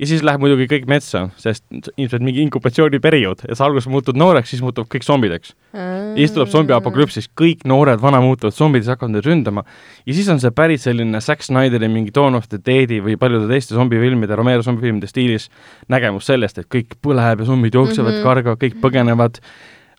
ja 0.00 0.08
siis 0.08 0.22
läheb 0.24 0.40
muidugi 0.40 0.66
kõik 0.70 0.86
metsa, 0.88 1.26
sest 1.40 1.64
ilmselt 1.70 2.24
mingi 2.24 2.40
inkubatsiooniperiood 2.46 3.44
ja 3.48 3.56
sa 3.56 3.66
alguses 3.66 3.88
muutud 3.92 4.16
nooreks, 4.18 4.54
siis 4.54 4.62
muutuvad 4.64 4.88
kõik 4.92 5.04
zombideks. 5.04 5.52
ja 5.74 6.16
siis 6.16 6.32
tuleb 6.36 6.48
zombi 6.52 6.74
apokalüpsis, 6.76 7.28
kõik 7.36 7.66
noored 7.68 8.00
vana 8.00 8.22
muutuvad 8.24 8.56
zombid, 8.56 8.84
siis 8.84 8.94
hakkavad 8.94 9.14
neid 9.14 9.28
ründama. 9.28 9.64
ja 10.06 10.16
siis 10.16 10.28
on 10.32 10.40
see 10.40 10.50
päris 10.56 10.86
selline 10.88 11.20
Zack 11.20 11.44
Snyderi 11.44 11.88
mingi 11.92 12.14
Dawn 12.16 12.38
of 12.38 12.48
the 12.48 12.58
Dead'i 12.58 13.02
või 13.04 13.18
paljude 13.20 13.50
teiste 13.50 13.76
zombifilmide, 13.76 14.36
Romero 14.36 14.64
zombifilmide 14.64 15.10
stiilis 15.10 15.50
nägemus 15.88 16.26
sellest, 16.32 16.58
et 16.58 16.70
kõik 16.72 16.96
põleb 17.04 17.44
ja 17.44 17.50
zombid 17.52 17.74
jooksevad 17.74 18.14
mm 18.14 18.18
-hmm. 18.18 18.28
karga, 18.30 18.56
kõik 18.56 18.80
põgenevad 18.80 19.40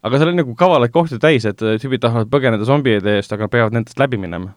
aga 0.02 0.18
seal 0.18 0.34
on 0.34 0.40
nagu 0.42 0.56
kavalaid 0.58 0.92
kohti 0.92 1.20
täis, 1.22 1.46
et 1.46 1.60
tüübid 1.62 2.02
tahavad 2.02 2.30
põgeneda 2.32 2.66
zombide 2.66 3.18
eest, 3.18 3.34
aga 3.34 3.48
peavad 3.48 3.74
nendest 3.74 4.00
läbi 4.00 4.18
minema. 4.18 4.56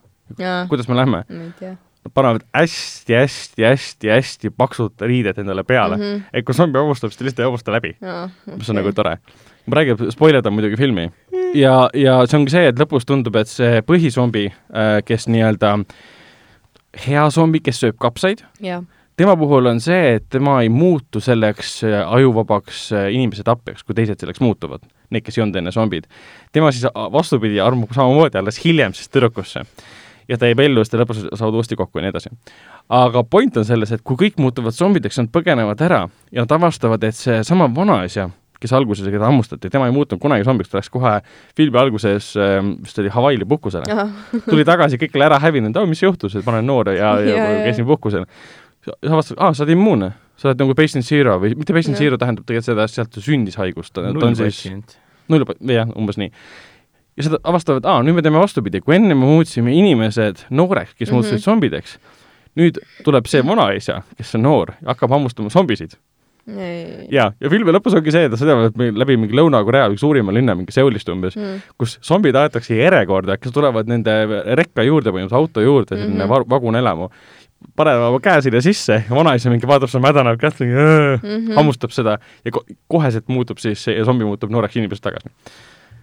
kuidas 0.68 0.88
me 0.88 0.96
lähme? 0.96 1.24
Nad 2.04 2.12
panevad 2.14 2.40
hästi-hästi-hästi-hästi 2.54 4.50
paksud 4.56 4.92
riided 5.00 5.38
endale 5.38 5.64
peale 5.64 5.96
mm. 5.96 6.02
-hmm. 6.02 6.22
et 6.32 6.44
kui 6.44 6.54
zombi 6.54 6.78
avustab, 6.78 7.10
siis 7.10 7.18
ta 7.18 7.24
lihtsalt 7.24 7.38
ei 7.38 7.46
avusta 7.46 7.72
läbi 7.72 7.96
no,. 8.00 8.24
Okay. 8.24 8.56
mis 8.58 8.70
on 8.70 8.76
nagu 8.76 8.92
tore. 8.92 9.18
ma 9.66 9.74
räägin, 9.76 10.10
spoilerdan 10.10 10.52
muidugi 10.52 10.76
filmi. 10.76 11.10
ja, 11.54 11.90
ja 11.94 12.26
see 12.26 12.38
ongi 12.38 12.50
see, 12.50 12.68
et 12.68 12.80
lõpus 12.80 13.04
tundub, 13.06 13.36
et 13.36 13.48
see 13.48 13.82
põhizombi, 13.82 14.46
äh, 14.52 15.02
kes 15.04 15.28
nii-öelda 15.28 15.78
hea 17.06 17.30
zombi, 17.30 17.60
kes 17.60 17.80
sööb 17.80 17.96
kapsaid 17.98 18.44
yeah., 18.62 18.84
tema 19.16 19.36
puhul 19.36 19.66
on 19.66 19.80
see, 19.80 20.14
et 20.18 20.28
tema 20.28 20.62
ei 20.62 20.68
muutu 20.68 21.20
selleks 21.20 21.84
äh, 21.84 22.12
ajuvabaks 22.12 22.92
äh, 22.92 23.12
inimese 23.14 23.42
tapjaks, 23.42 23.82
kui 23.82 23.94
teised 23.94 24.20
selleks 24.20 24.40
muutuvad, 24.40 24.80
need, 25.10 25.24
kes 25.24 25.38
ei 25.38 25.42
olnud 25.46 25.56
enne 25.56 25.72
zombid. 25.72 26.04
tema 26.52 26.72
siis 26.72 26.84
vastupidi 27.12 27.60
armub 27.60 27.92
samamoodi 27.94 28.38
alles 28.38 28.64
hiljem 28.64 28.92
siis 28.92 29.08
tüdrukusse 29.08 29.64
ja 30.28 30.38
ta 30.38 30.48
jääb 30.50 30.62
ellu, 30.64 30.84
siis 30.84 30.92
ta 30.92 31.00
lõpus 31.00 31.24
saavad 31.26 31.58
uuesti 31.58 31.76
kokku 31.78 31.98
ja 31.98 32.06
nii 32.06 32.14
edasi. 32.14 32.32
aga 32.88 33.24
point 33.24 33.56
on 33.56 33.66
selles, 33.68 33.92
et 33.92 34.02
kui 34.04 34.18
kõik 34.20 34.40
muutuvad 34.40 34.76
zombideks, 34.76 35.20
nad 35.20 35.30
põgenevad 35.34 35.84
ära 35.84 36.06
ja 36.32 36.44
nad 36.44 36.56
avastavad, 36.56 37.04
et 37.04 37.16
seesama 37.18 37.68
vanaisa, 37.74 38.28
kes 38.60 38.72
alguses, 38.72 39.08
keda 39.12 39.28
hammustati, 39.28 39.70
tema 39.70 39.88
ei 39.90 39.94
muutunud 39.94 40.22
kunagi 40.22 40.46
zombiks, 40.46 40.70
ta 40.72 40.80
läks 40.80 40.90
kohe 40.92 41.14
filmi 41.56 41.80
alguses 41.80 42.32
ähm, 42.40 42.74
vist 42.84 42.98
oli 43.02 43.12
Hawaii'le 43.12 43.48
puhkusele. 43.48 44.08
tuli 44.50 44.64
tagasi, 44.64 45.00
kõik 45.00 45.16
oli 45.18 45.28
ära 45.28 45.40
hävinud, 45.42 45.80
mis 45.90 46.02
juhtus, 46.02 46.36
et 46.38 46.46
ma 46.46 46.56
olen 46.56 46.68
noor 46.72 46.92
ja, 46.94 47.16
ja, 47.20 47.38
ja 47.38 47.64
käisin 47.68 47.88
puhkusel. 47.88 48.28
sa 48.84 48.96
avastad, 49.10 49.40
aa, 49.40 49.54
sa 49.54 49.64
oled 49.64 49.74
immuunne, 49.76 50.12
sa 50.40 50.50
oled 50.50 50.60
nagu 50.64 50.76
patient 50.76 51.06
zero 51.06 51.38
või 51.42 51.54
mitte 51.58 51.76
patient 51.76 52.00
zero 52.00 52.20
tähendab 52.20 52.46
tegelikult 52.48 52.72
seda, 52.72 52.84
et 52.84 52.94
sealt 52.94 53.20
sündis 53.24 53.56
haigus, 53.60 53.92
ta 53.92 54.06
on 54.12 54.36
siis 54.38 54.64
null, 55.32 55.44
jah, 55.72 55.88
umbes 55.96 56.20
nii 56.20 56.32
ja 57.16 57.26
seda 57.28 57.40
avastavad, 57.46 57.86
aa, 57.88 58.02
nüüd 58.06 58.18
me 58.18 58.24
teeme 58.24 58.40
vastupidi, 58.42 58.82
kui 58.84 58.96
enne 58.98 59.14
me 59.14 59.26
muutsime 59.28 59.74
inimesed 59.74 60.46
nooreks, 60.50 60.94
kes 60.94 61.08
mm 61.08 61.12
-hmm. 61.12 61.20
muutusid 61.20 61.44
zombideks, 61.44 61.98
nüüd 62.58 62.80
tuleb 63.06 63.30
see 63.30 63.44
vanaisa, 63.46 64.02
kes 64.18 64.34
on 64.38 64.44
noor, 64.48 64.74
hakkab 64.86 65.14
hammustama 65.14 65.50
zombisid. 65.50 65.96
ja, 67.08 67.30
ja 67.40 67.50
filmi 67.50 67.72
lõpus 67.72 67.94
ongi 67.96 68.12
see, 68.12 68.26
et 68.26 68.32
nad 68.34 68.40
sõidavad 68.40 68.74
läbi 68.76 69.14
mingi 69.16 69.32
Lõuna-Korea 69.32 69.86
üks 69.94 70.02
suurima 70.04 70.32
linna, 70.32 70.52
mingi 70.54 70.74
Seulist 70.76 71.08
umbes 71.08 71.38
mm., 71.38 71.62
kus 71.80 71.96
zombid 72.04 72.36
aetakse 72.36 72.76
järjekorda, 72.76 73.38
kes 73.40 73.52
tulevad 73.52 73.88
nende 73.88 74.12
rekka 74.52 74.84
juurde 74.84 75.10
või 75.10 75.24
auto 75.30 75.64
juurde, 75.64 75.96
selline 75.96 76.26
mm 76.26 76.30
-hmm. 76.30 76.50
vagunelamu 76.50 77.08
panevad 77.76 78.10
oma 78.10 78.20
käe 78.20 78.42
sinna 78.42 78.60
sisse 78.60 78.92
ja 79.08 79.16
vanaisa 79.16 79.50
mingi 79.50 79.66
vaatab 79.66 79.88
seda 79.88 80.02
mädanat 80.04 80.40
kätt, 80.40 80.60
-hmm. 80.60 81.54
hammustab 81.54 81.90
seda 81.90 82.18
ja 82.44 82.50
ko 82.50 82.64
koheselt 82.88 83.28
muutub 83.28 83.58
siis, 83.58 83.86
zombi 84.04 84.24
muutub 84.24 84.50
nooreks 84.50 84.76
inimesest 84.76 85.02
tagasi 85.02 85.32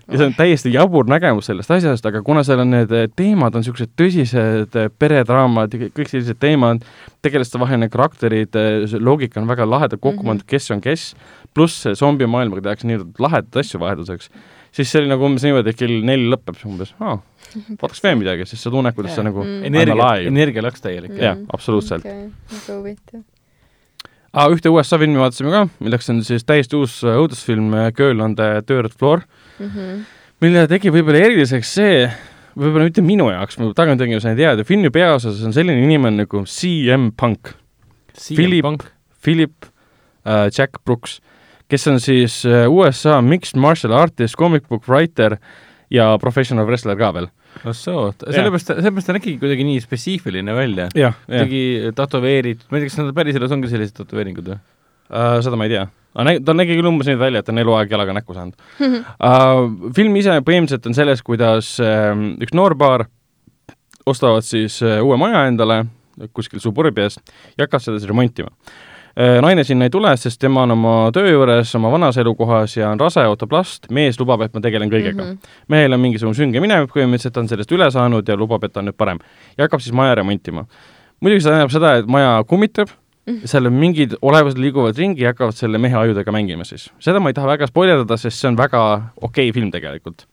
ja 0.07 0.19
see 0.19 0.27
on 0.27 0.35
täiesti 0.37 0.71
jabur 0.73 1.07
nägemus 1.09 1.47
sellest 1.49 1.71
asjast, 1.75 2.05
aga 2.07 2.21
kuna 2.25 2.43
seal 2.47 2.61
on 2.63 2.73
need 2.73 2.93
eh, 2.95 3.07
teemad, 3.15 3.55
on 3.55 3.63
niisugused 3.63 3.93
tõsised 3.99 4.77
eh, 4.79 4.89
peredraamad 5.01 5.73
ja 5.75 5.89
kõik 5.89 6.11
sellised 6.11 6.39
teemad, 6.41 6.85
tegelastevaheline 7.25 7.89
karakterid, 7.93 8.57
eh, 8.57 8.95
loogika 8.99 9.41
on 9.41 9.49
väga 9.51 9.67
lahedalt 9.69 10.01
kokku 10.01 10.23
pandud 10.23 10.41
mm, 10.41 10.47
-hmm. 10.47 10.51
kes 10.51 10.71
on 10.75 10.81
kes, 10.83 11.07
pluss 11.53 11.87
zombimaailmaga 11.99 12.65
tehakse 12.69 12.89
nii-öelda 12.89 13.25
lahedaid 13.25 13.59
asju 13.63 13.81
vahelduseks, 13.81 14.31
siis 14.71 14.91
see 14.91 15.01
oli 15.01 15.11
nagu 15.11 15.27
umbes 15.27 15.45
niimoodi, 15.45 15.73
et 15.73 15.81
kell 15.83 15.99
neli 16.07 16.29
lõpeb 16.31 16.63
umbes, 16.65 16.95
aa, 16.99 17.19
vaataks 17.81 18.03
veel 18.03 18.17
midagi, 18.21 18.47
sest 18.49 18.65
sa 18.65 18.73
tunned, 18.73 18.95
kuidas 18.97 19.15
sa 19.15 19.25
nagu 19.27 19.43
mm. 19.43 19.67
energia, 19.69 20.15
energia 20.31 20.65
läks 20.65 20.81
täielik. 20.81 21.19
jah, 21.19 21.37
absoluutselt 21.53 22.05
okay.. 22.05 22.31
väga 22.55 22.79
huvitav 22.79 23.21
ah,. 24.33 24.49
ühte 24.49 24.71
USA 24.71 24.97
filmi 24.97 25.19
vaatasime 25.19 25.51
ka, 25.51 25.67
milleks 25.79 26.09
on 26.09 26.23
siis 26.23 26.47
täiesti 26.47 26.79
uus 26.79 27.01
õudusfilm 27.03 27.75
Girl 27.95 28.23
on 28.23 28.35
the 28.35 28.61
third 28.65 28.95
floor 28.95 29.25
mm, 29.25 29.40
-hmm. 29.69 30.03
mille 30.41 30.67
tegi 30.67 30.93
võib-olla 30.93 31.23
eriliseks 31.25 31.73
see, 31.79 32.05
võib-olla 32.57 32.89
mitte 32.89 33.03
minu 33.05 33.29
jaoks, 33.31 33.59
ma 33.59 33.71
tagantjärgi 33.77 34.21
sain 34.23 34.37
teada, 34.37 34.63
filmi 34.67 34.91
peaosas 34.93 35.41
on 35.45 35.53
selline 35.53 35.83
inimene 35.85 36.23
nagu 36.25 36.45
CM 36.45 37.11
Punk. 37.17 37.53
Philip, 38.11 38.83
Philip 39.23 39.65
äh, 40.27 40.49
Jack 40.51 40.81
Brooks, 40.85 41.21
kes 41.71 41.87
on 41.87 41.99
siis 42.03 42.41
äh, 42.45 42.67
USA 42.67 43.21
mixed 43.21 43.59
martial 43.59 43.93
artist, 43.95 44.35
comic 44.35 44.67
book 44.67 44.87
writer 44.87 45.37
ja 45.89 46.17
professional 46.19 46.67
wrestler 46.67 46.97
ka 46.99 47.13
veel 47.15 47.29
no 47.65 47.73
soo, 47.75 48.09
sellepärast, 48.19 48.73
sellepärast 48.77 49.09
ta 49.09 49.15
nägigi 49.15 49.39
kuidagi 49.41 49.65
nii 49.67 49.81
spetsiifiline 49.83 50.53
välja. 50.55 50.89
kuidagi 50.91 51.91
tätoveeritud, 51.95 52.67
ma 52.69 52.77
ei 52.77 52.83
tea, 52.83 52.91
kas 52.91 52.99
nad 53.01 53.15
päriselus 53.15 53.55
ongi 53.55 53.71
sellised 53.71 53.97
tätoveeringud 53.99 54.53
või 54.53 54.59
uh,? 55.11 55.39
Seda 55.43 55.59
ma 55.59 55.67
ei 55.67 55.75
tea 55.75 55.87
aga 56.15 56.35
ta 56.45 56.55
nägi 56.55 56.75
küll 56.75 56.89
umbes 56.89 57.07
nii 57.07 57.19
välja, 57.19 57.41
et 57.41 57.47
ta 57.47 57.53
on 57.53 57.61
eluaeg 57.61 57.91
jalaga 57.91 58.15
näkku 58.17 58.35
saanud 58.35 58.55
uh,. 58.57 59.01
film 59.97 60.15
ise 60.19 60.37
põhimõtteliselt 60.47 60.91
on 60.91 60.97
selles, 60.97 61.23
kuidas 61.25 61.73
uh, 61.83 62.13
üks 62.43 62.55
noorpaar 62.57 63.07
ostavad 64.09 64.45
siis 64.47 64.81
uh, 64.83 64.99
uue 65.05 65.19
maja 65.21 65.45
endale 65.49 65.83
kuskil 66.35 66.61
suburbias 66.63 67.19
ja 67.55 67.65
hakkavad 67.65 67.85
seda 67.85 67.99
siis 67.99 68.09
remontima 68.11 68.51
uh,. 68.51 69.39
naine 69.43 69.63
sinna 69.67 69.87
ei 69.87 69.93
tule, 69.93 70.11
sest 70.19 70.41
tema 70.41 70.65
on 70.67 70.75
oma 70.75 70.95
töö 71.15 71.31
juures 71.31 71.75
oma 71.79 71.91
vanas 71.93 72.19
elukohas 72.21 72.75
ja 72.77 72.91
on 72.91 72.99
rase, 72.99 73.23
ootab 73.27 73.55
last, 73.55 73.87
mees 73.91 74.19
lubab, 74.19 74.43
et 74.45 74.55
ma 74.55 74.63
tegelen 74.63 74.91
kõigega 74.91 75.19
mm. 75.19 75.35
-hmm. 75.35 75.59
mehel 75.71 75.95
on 75.95 76.03
mingisugune 76.03 76.37
sünge 76.37 76.63
minevik 76.63 76.91
põhimõtteliselt, 76.95 77.35
ta 77.35 77.43
on 77.43 77.51
sellest 77.51 77.71
üle 77.71 77.91
saanud 77.91 78.27
ja 78.27 78.37
lubab, 78.39 78.63
et 78.67 78.73
ta 78.73 78.83
on 78.83 78.91
nüüd 78.91 78.97
parem. 78.97 79.19
ja 79.57 79.67
hakkab 79.67 79.83
siis 79.83 79.95
maja 79.95 80.15
remontima. 80.15 80.65
muidugi 81.21 81.43
see 81.43 81.51
tähendab 81.51 81.71
seda, 81.71 81.95
et 82.01 82.07
maja 82.07 82.43
kummitab. 82.47 82.89
Seal 83.45 83.69
on 83.69 83.77
mingid 83.77 84.15
olevused 84.25 84.59
liiguvad 84.61 84.97
ringi 84.97 85.25
ja 85.25 85.31
hakkavad 85.33 85.57
selle 85.57 85.79
mehe 85.81 85.95
ajudega 85.97 86.33
mängima 86.33 86.65
siis. 86.67 86.89
seda 86.99 87.21
ma 87.21 87.29
ei 87.29 87.37
taha 87.37 87.53
väga 87.53 87.69
spoilerdada, 87.69 88.17
sest 88.17 88.41
see 88.41 88.49
on 88.49 88.57
väga 88.59 88.81
okei 89.15 89.49
okay 89.49 89.55
film 89.55 89.71
tegelikult. 89.73 90.25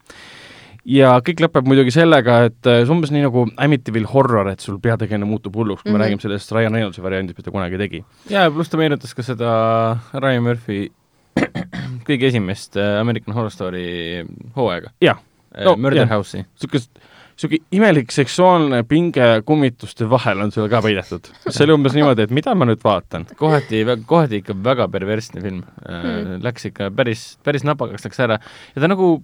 ja 0.88 1.18
kõik 1.24 1.42
lõpeb 1.44 1.68
muidugi 1.68 1.92
sellega, 1.92 2.40
et 2.48 2.58
see 2.64 2.86
on 2.86 2.96
umbes 2.96 3.12
nii 3.12 3.26
nagu 3.26 3.44
Amityville 3.60 4.08
horror, 4.12 4.48
et 4.52 4.64
sul 4.64 4.78
peategelane 4.80 5.28
muutub 5.28 5.56
hulluks, 5.56 5.82
kui 5.82 5.90
mm 5.90 5.94
-hmm. 5.94 5.98
me 5.98 6.04
räägime 6.04 6.24
sellest 6.24 6.52
Ryan 6.52 6.74
Reynoldsi 6.74 7.02
variandist, 7.02 7.38
mis 7.38 7.44
ta 7.44 7.50
kunagi 7.50 7.78
tegi. 7.78 8.04
jaa, 8.30 8.50
pluss 8.50 8.70
ta 8.70 8.76
meenutas 8.76 9.14
ka 9.14 9.22
seda 9.22 9.98
Ryan 10.14 10.42
Murphy 10.42 10.88
kõige 12.08 12.26
esimest 12.26 12.76
äh, 12.76 13.00
American 13.00 13.34
Horror 13.34 13.50
Story 13.50 14.24
hooaega. 14.56 14.90
jah 15.00 15.20
äh, 15.54 15.64
no,. 15.64 15.76
Murder 15.76 16.08
House'i. 16.08 16.44
niisugust 16.44 16.90
niisugune 17.38 17.62
imelik 17.70 18.10
seksuaalne 18.10 18.82
pinge 18.88 19.26
kummituste 19.46 20.08
vahel 20.10 20.42
on 20.42 20.50
sul 20.52 20.68
ka 20.68 20.82
peidetud. 20.82 21.30
see 21.46 21.64
oli 21.64 21.76
umbes 21.76 21.94
niimoodi, 21.94 22.26
et 22.26 22.34
mida 22.34 22.54
ma 22.58 22.66
nüüd 22.66 22.82
vaatan. 22.82 23.28
kohati, 23.38 23.84
kohati 24.06 24.42
ikka 24.42 24.56
väga 24.64 24.88
perversne 24.90 25.42
film 25.44 25.62
hmm.. 25.62 26.42
Läks 26.42 26.66
ikka 26.72 26.90
päris, 26.90 27.36
päris 27.44 27.64
napakaks 27.64 28.04
läks 28.04 28.24
ära 28.26 28.40
ja 28.42 28.82
ta 28.82 28.90
nagu 28.90 29.20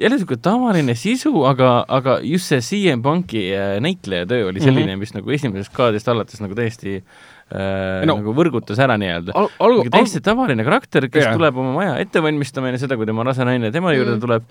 jälle 0.00 0.16
niisugune 0.16 0.40
tavaline 0.42 0.94
sisu, 0.94 1.44
aga, 1.44 1.84
aga 1.88 2.18
just 2.22 2.50
see 2.50 2.60
CM 2.60 3.02
Punki 3.02 3.44
äh, 3.54 3.76
näitleja 3.84 4.26
töö 4.26 4.48
oli 4.48 4.60
selline 4.60 4.86
mm, 4.86 4.96
-hmm. 4.96 5.04
mis 5.04 5.14
nagu 5.14 5.30
esimesest 5.30 5.72
kaadrist 5.76 6.08
alates 6.08 6.40
nagu 6.40 6.54
täiesti 6.58 6.96
äh, 6.96 8.06
no, 8.06 8.16
nagu 8.16 8.34
võrgutas 8.34 8.80
ära 8.80 8.96
nii-öelda 8.98 9.36
al. 9.36 9.50
Al 9.60 9.82
täiesti 9.92 10.20
tavaline 10.24 10.64
karakter, 10.64 11.08
kes 11.12 11.28
yeah. 11.28 11.36
tuleb 11.36 11.56
oma 11.56 11.74
maja 11.76 11.98
ette 12.00 12.22
valmistama 12.22 12.72
enne 12.72 12.80
seda, 12.80 12.96
kui 12.96 13.06
tema 13.06 13.22
rase 13.28 13.44
naine 13.44 13.70
tema 13.70 13.92
juurde 13.92 14.16
mm 14.16 14.16
-hmm. 14.16 14.26
tuleb 14.26 14.42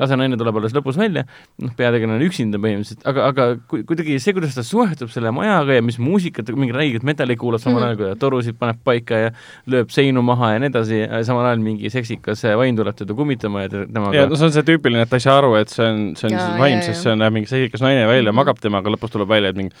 lase 0.00 0.16
naine 0.18 0.38
tuleb 0.40 0.58
alles 0.60 0.74
lõpus 0.76 0.98
välja, 1.00 1.24
noh, 1.62 1.72
peategelane 1.78 2.18
on 2.18 2.26
üksinda 2.26 2.60
põhimõtteliselt, 2.62 3.02
aga, 3.08 3.26
aga 3.32 3.46
ku-, 3.70 3.82
kuidagi 3.88 4.18
see, 4.22 4.34
kuidas 4.36 4.56
ta 4.56 4.64
suhtub 4.66 5.10
selle 5.12 5.32
majaga 5.34 5.76
ja 5.78 5.84
mis 5.84 5.98
muusikat, 6.02 6.52
mingit 6.56 6.78
räiget 6.78 7.06
metalli 7.06 7.36
kuulab 7.40 7.62
samal 7.62 7.84
ajal, 7.86 7.98
kui 8.00 8.08
ta 8.10 8.20
torusid 8.22 8.58
paneb 8.60 8.80
paika 8.86 9.24
ja 9.26 9.32
lööb 9.72 9.92
seinu 9.94 10.24
maha 10.26 10.54
ja 10.54 10.62
nii 10.62 10.72
edasi, 10.72 11.02
samal 11.28 11.50
ajal 11.50 11.64
mingi 11.64 11.92
seksikas 11.92 12.46
vaim 12.60 12.78
tuleb 12.78 12.98
teda 12.98 13.16
kummitama 13.18 13.66
ja 13.66 13.72
temaga 13.72 14.16
ja 14.16 14.28
no 14.30 14.38
see 14.38 14.48
on 14.48 14.54
see 14.54 14.66
tüüpiline, 14.72 15.04
et 15.04 15.12
ta 15.12 15.20
ei 15.20 15.26
saa 15.26 15.40
aru, 15.42 15.54
et 15.60 15.72
see 15.72 15.84
on, 15.88 16.06
see 16.18 16.30
on 16.30 16.38
siis 16.38 16.62
vaim, 16.62 16.80
sest 16.86 17.06
see 17.06 17.12
on 17.16 17.26
mingi 17.34 17.50
seksikas 17.50 17.84
naine 17.84 18.06
välja 18.10 18.34
magab 18.36 18.60
temaga, 18.62 18.92
lõpus 18.92 19.12
tuleb 19.14 19.30
välja, 19.32 19.52
et 19.52 19.60
mingi 19.60 19.76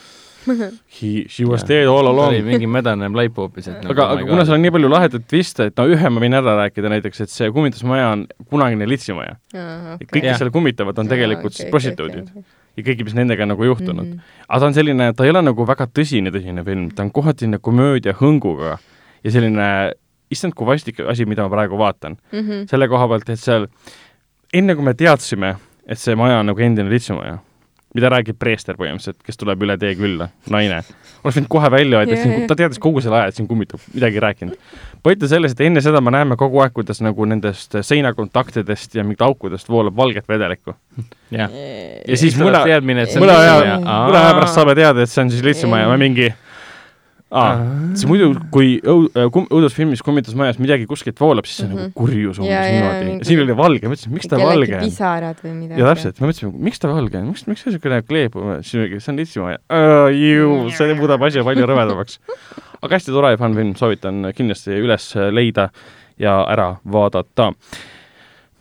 he, 0.96 1.26
she 1.28 1.44
was 1.48 1.64
dead 1.68 1.86
all 1.90 2.08
along. 2.08 2.38
mingi 2.46 2.66
mädane 2.70 3.08
laip 3.14 3.36
hoopis, 3.38 3.68
et 3.68 3.82
nagu, 3.82 3.92
aga, 3.94 4.08
aga 4.16 4.26
kuna 4.28 4.46
seal 4.46 4.56
on 4.58 4.64
nii 4.66 4.74
palju 4.74 4.90
lahedat 4.92 5.28
twiste, 5.30 5.68
et 5.70 5.78
no 5.78 5.86
ühe 5.90 6.10
ma 6.14 6.22
võin 6.24 6.38
ära 6.38 6.56
rääkida 6.64 6.90
näiteks, 6.96 7.22
et 7.26 7.32
see 7.34 7.50
kummitusmaja 7.54 8.10
on 8.16 8.26
kunagine 8.50 8.88
litsimaja. 8.88 9.38
kõik, 9.52 10.18
Jah. 10.18 10.26
kes 10.26 10.42
seal 10.42 10.52
kummitavad, 10.54 10.98
on 10.98 11.10
tegelikult 11.10 11.56
siis 11.58 11.70
prostituudid 11.72 12.32
ja 12.76 12.84
kõik, 12.86 13.02
mis 13.04 13.16
nendega 13.16 13.46
nagu 13.48 13.66
juhtunud. 13.68 14.06
Mhm. 14.06 14.36
aga 14.48 14.60
ta 14.60 14.66
on 14.70 14.76
selline, 14.76 15.10
ta 15.16 15.26
ei 15.26 15.32
ole 15.34 15.42
nagu 15.44 15.66
väga 15.68 15.86
tõsine, 15.92 16.32
tõsine 16.34 16.64
film, 16.64 16.88
ta 16.90 17.04
on 17.04 17.10
kohati 17.12 17.44
selline 17.44 17.60
komöödia 17.60 18.14
hõnguga 18.20 18.78
ja 19.22 19.30
selline, 19.34 19.66
issand, 20.32 20.54
kui 20.56 20.66
vastik 20.66 21.00
asi, 21.04 21.26
mida 21.28 21.44
ma 21.44 21.52
praegu 21.52 21.78
vaatan. 21.78 22.16
Mhm. 22.32 22.66
selle 22.70 22.88
koha 22.88 23.08
pealt, 23.08 23.28
et 23.28 23.38
seal 23.38 23.68
enne 24.52 24.74
kui 24.74 24.84
me 24.84 24.94
teadsime, 24.94 25.56
et 25.86 25.98
see 25.98 26.14
maja 26.18 26.40
on 26.40 26.46
nagu 26.46 26.60
endine 26.60 26.88
litsumaja, 26.90 27.38
mida 27.96 28.08
räägib 28.12 28.38
preester 28.40 28.76
põhimõtteliselt, 28.78 29.18
kes 29.26 29.38
tuleb 29.40 29.62
üle 29.66 29.76
tee 29.80 29.92
külla, 29.98 30.28
naine, 30.52 30.80
oleks 31.22 31.38
võinud 31.38 31.50
kohe 31.52 31.70
välja 31.72 32.00
öelda, 32.00 32.16
et 32.16 32.46
ta 32.48 32.56
teadis 32.58 32.80
kogu 32.82 33.02
selle 33.04 33.18
aja, 33.18 33.32
et 33.32 33.38
siin 33.38 33.48
kummitab, 33.50 33.82
midagi 33.92 34.18
ei 34.18 34.24
rääkinud. 34.24 34.70
point 35.02 35.22
on 35.22 35.32
selles, 35.32 35.52
et 35.52 35.60
enne 35.66 35.82
seda 35.84 36.00
me 36.00 36.14
näeme 36.14 36.38
kogu 36.40 36.62
aeg, 36.64 36.72
kuidas 36.76 37.02
nagu 37.04 37.26
nendest 37.28 37.76
seinakontaktidest 37.88 38.96
ja 38.96 39.04
mingit 39.04 39.24
aukudest 39.26 39.68
voolab 39.68 39.96
valget 39.96 40.28
vedelikku. 40.28 40.76
ja 41.30 41.48
siis 42.16 42.38
mõne, 42.40 42.64
mõne 42.64 43.36
aja, 43.36 43.76
mõne 43.82 44.22
aja 44.22 44.32
pärast 44.38 44.56
saame 44.56 44.76
teada, 44.78 45.04
et 45.04 45.12
see 45.12 45.26
on 45.26 45.34
siis 45.34 45.44
litsumaja, 45.44 45.90
ma 45.90 46.00
mingi 46.00 46.32
aa, 47.32 47.52
see 47.96 48.08
muidu, 48.10 48.26
kui 48.52 48.74
kum-, 49.32 49.46
õudusfilmis 49.48 50.02
Kummitusmajas 50.04 50.58
midagi 50.60 50.84
kuskilt 50.90 51.18
voolab, 51.22 51.46
siis 51.48 51.62
see 51.62 51.66
on 51.66 51.72
Mhm. 51.72 51.80
nagu 51.86 51.92
kurjus 51.96 52.38
umbes 52.42 52.66
niimoodi. 52.68 53.04
mingi- 53.08 53.24
siin 53.28 53.40
oli 53.44 53.56
valge, 53.56 53.88
ma 53.88 53.94
mõtlesin, 53.94 54.12
miks 54.12 54.28
ta 54.28 54.36
valge 54.42 54.74
on. 54.76 54.84
pisarad 54.84 55.36
või 55.44 55.52
midagi. 55.56 55.80
ja 55.80 55.86
täpselt, 55.94 56.20
me 56.20 56.28
mõtlesime, 56.28 56.52
miks 56.68 56.78
ta 56.78 56.88
valge 56.92 57.16
on, 57.18 57.26
miks, 57.32 57.46
miks 57.48 57.62
see 57.64 57.70
niisugune 57.72 58.02
kleepub, 58.06 58.42
siis 58.62 58.74
mingi, 58.82 59.00
see 59.00 59.12
on 59.12 59.16
litsumaja. 59.22 59.58
Ju, 60.12 60.70
see 60.76 60.94
muudab 60.94 61.22
asja 61.22 61.42
palju 61.44 61.66
rõvedamaks. 61.66 62.18
aga 62.82 62.94
hästi 62.98 63.12
tore 63.14 63.30
ja 63.30 63.36
fun 63.38 63.54
film, 63.54 63.74
soovitan 63.78 64.32
kindlasti 64.36 64.76
üles 64.82 65.08
leida 65.32 65.70
ja 66.18 66.44
ära 66.52 66.76
vaadata. 66.84 67.52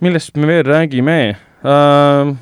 millest 0.01 0.35
me 0.37 0.47
veel 0.47 0.63
räägime 0.63 1.35
äh,? 1.63 2.35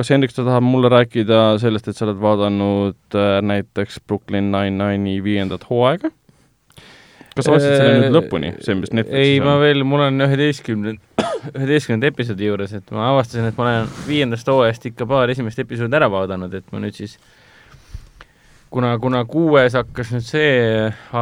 Kas 0.00 0.10
Hendrik, 0.14 0.32
sa 0.32 0.46
tahad 0.46 0.64
mulle 0.64 0.88
rääkida 0.92 1.58
sellest, 1.60 1.90
et 1.90 1.98
sa 1.98 2.06
oled 2.06 2.20
vaadanud 2.22 3.18
äh, 3.18 3.36
näiteks 3.44 4.00
Brooklyn 4.06 4.48
Nine-Nine'i 4.54 5.20
viiendat 5.24 5.66
hooaega? 5.68 6.12
kas 7.34 7.46
sa 7.46 7.52
vaatasid 7.52 7.76
selle 7.76 7.98
nüüd 8.00 8.16
lõpuni, 8.16 8.54
see, 8.64 8.76
mis 8.78 8.94
Netflixis 8.96 9.34
ei, 9.36 9.42
ma 9.44 9.54
veel, 9.60 9.84
mul 9.86 10.02
on 10.08 10.24
üheteistkümne, 10.26 10.96
üheteistkümnenda 11.58 12.08
episoodi 12.10 12.48
juures, 12.48 12.72
et 12.80 12.90
ma 12.96 13.10
avastasin, 13.12 13.50
et 13.50 13.60
ma 13.60 13.66
olen 13.66 13.92
viiendast 14.08 14.48
hooajast 14.50 14.88
ikka 14.90 15.06
paar 15.10 15.30
esimest 15.32 15.60
episoodi 15.62 16.00
ära 16.00 16.10
vaadanud, 16.12 16.56
et 16.58 16.74
ma 16.74 16.82
nüüd 16.82 16.96
siis 16.96 17.14
kuna, 18.70 18.94
kuna 19.02 19.22
kuues 19.28 19.76
hakkas 19.78 20.12
nüüd 20.14 20.26
see 20.26 20.50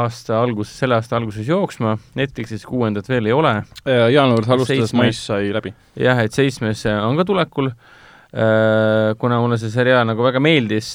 aasta 0.01 0.41
alguses, 0.41 0.75
selle 0.81 0.99
aasta 0.99 1.19
alguses 1.19 1.49
jooksma, 1.49 1.97
Netflixis 2.19 2.67
kuuendat 2.69 3.09
veel 3.11 3.29
ei 3.29 3.37
ole, 3.37 3.55
jaanuaris 4.14 4.57
alustades, 4.57 4.97
mais 4.97 5.21
sai 5.31 5.53
läbi. 5.55 5.75
jah, 5.99 6.25
et 6.25 6.37
seitsmes 6.37 6.87
on 7.03 7.21
ka 7.21 7.29
tulekul, 7.29 7.73
kuna 8.29 9.38
mulle 9.41 9.57
see 9.57 9.73
seriaal 9.73 10.05
nagu 10.05 10.21
väga 10.27 10.41
meeldis, 10.45 10.91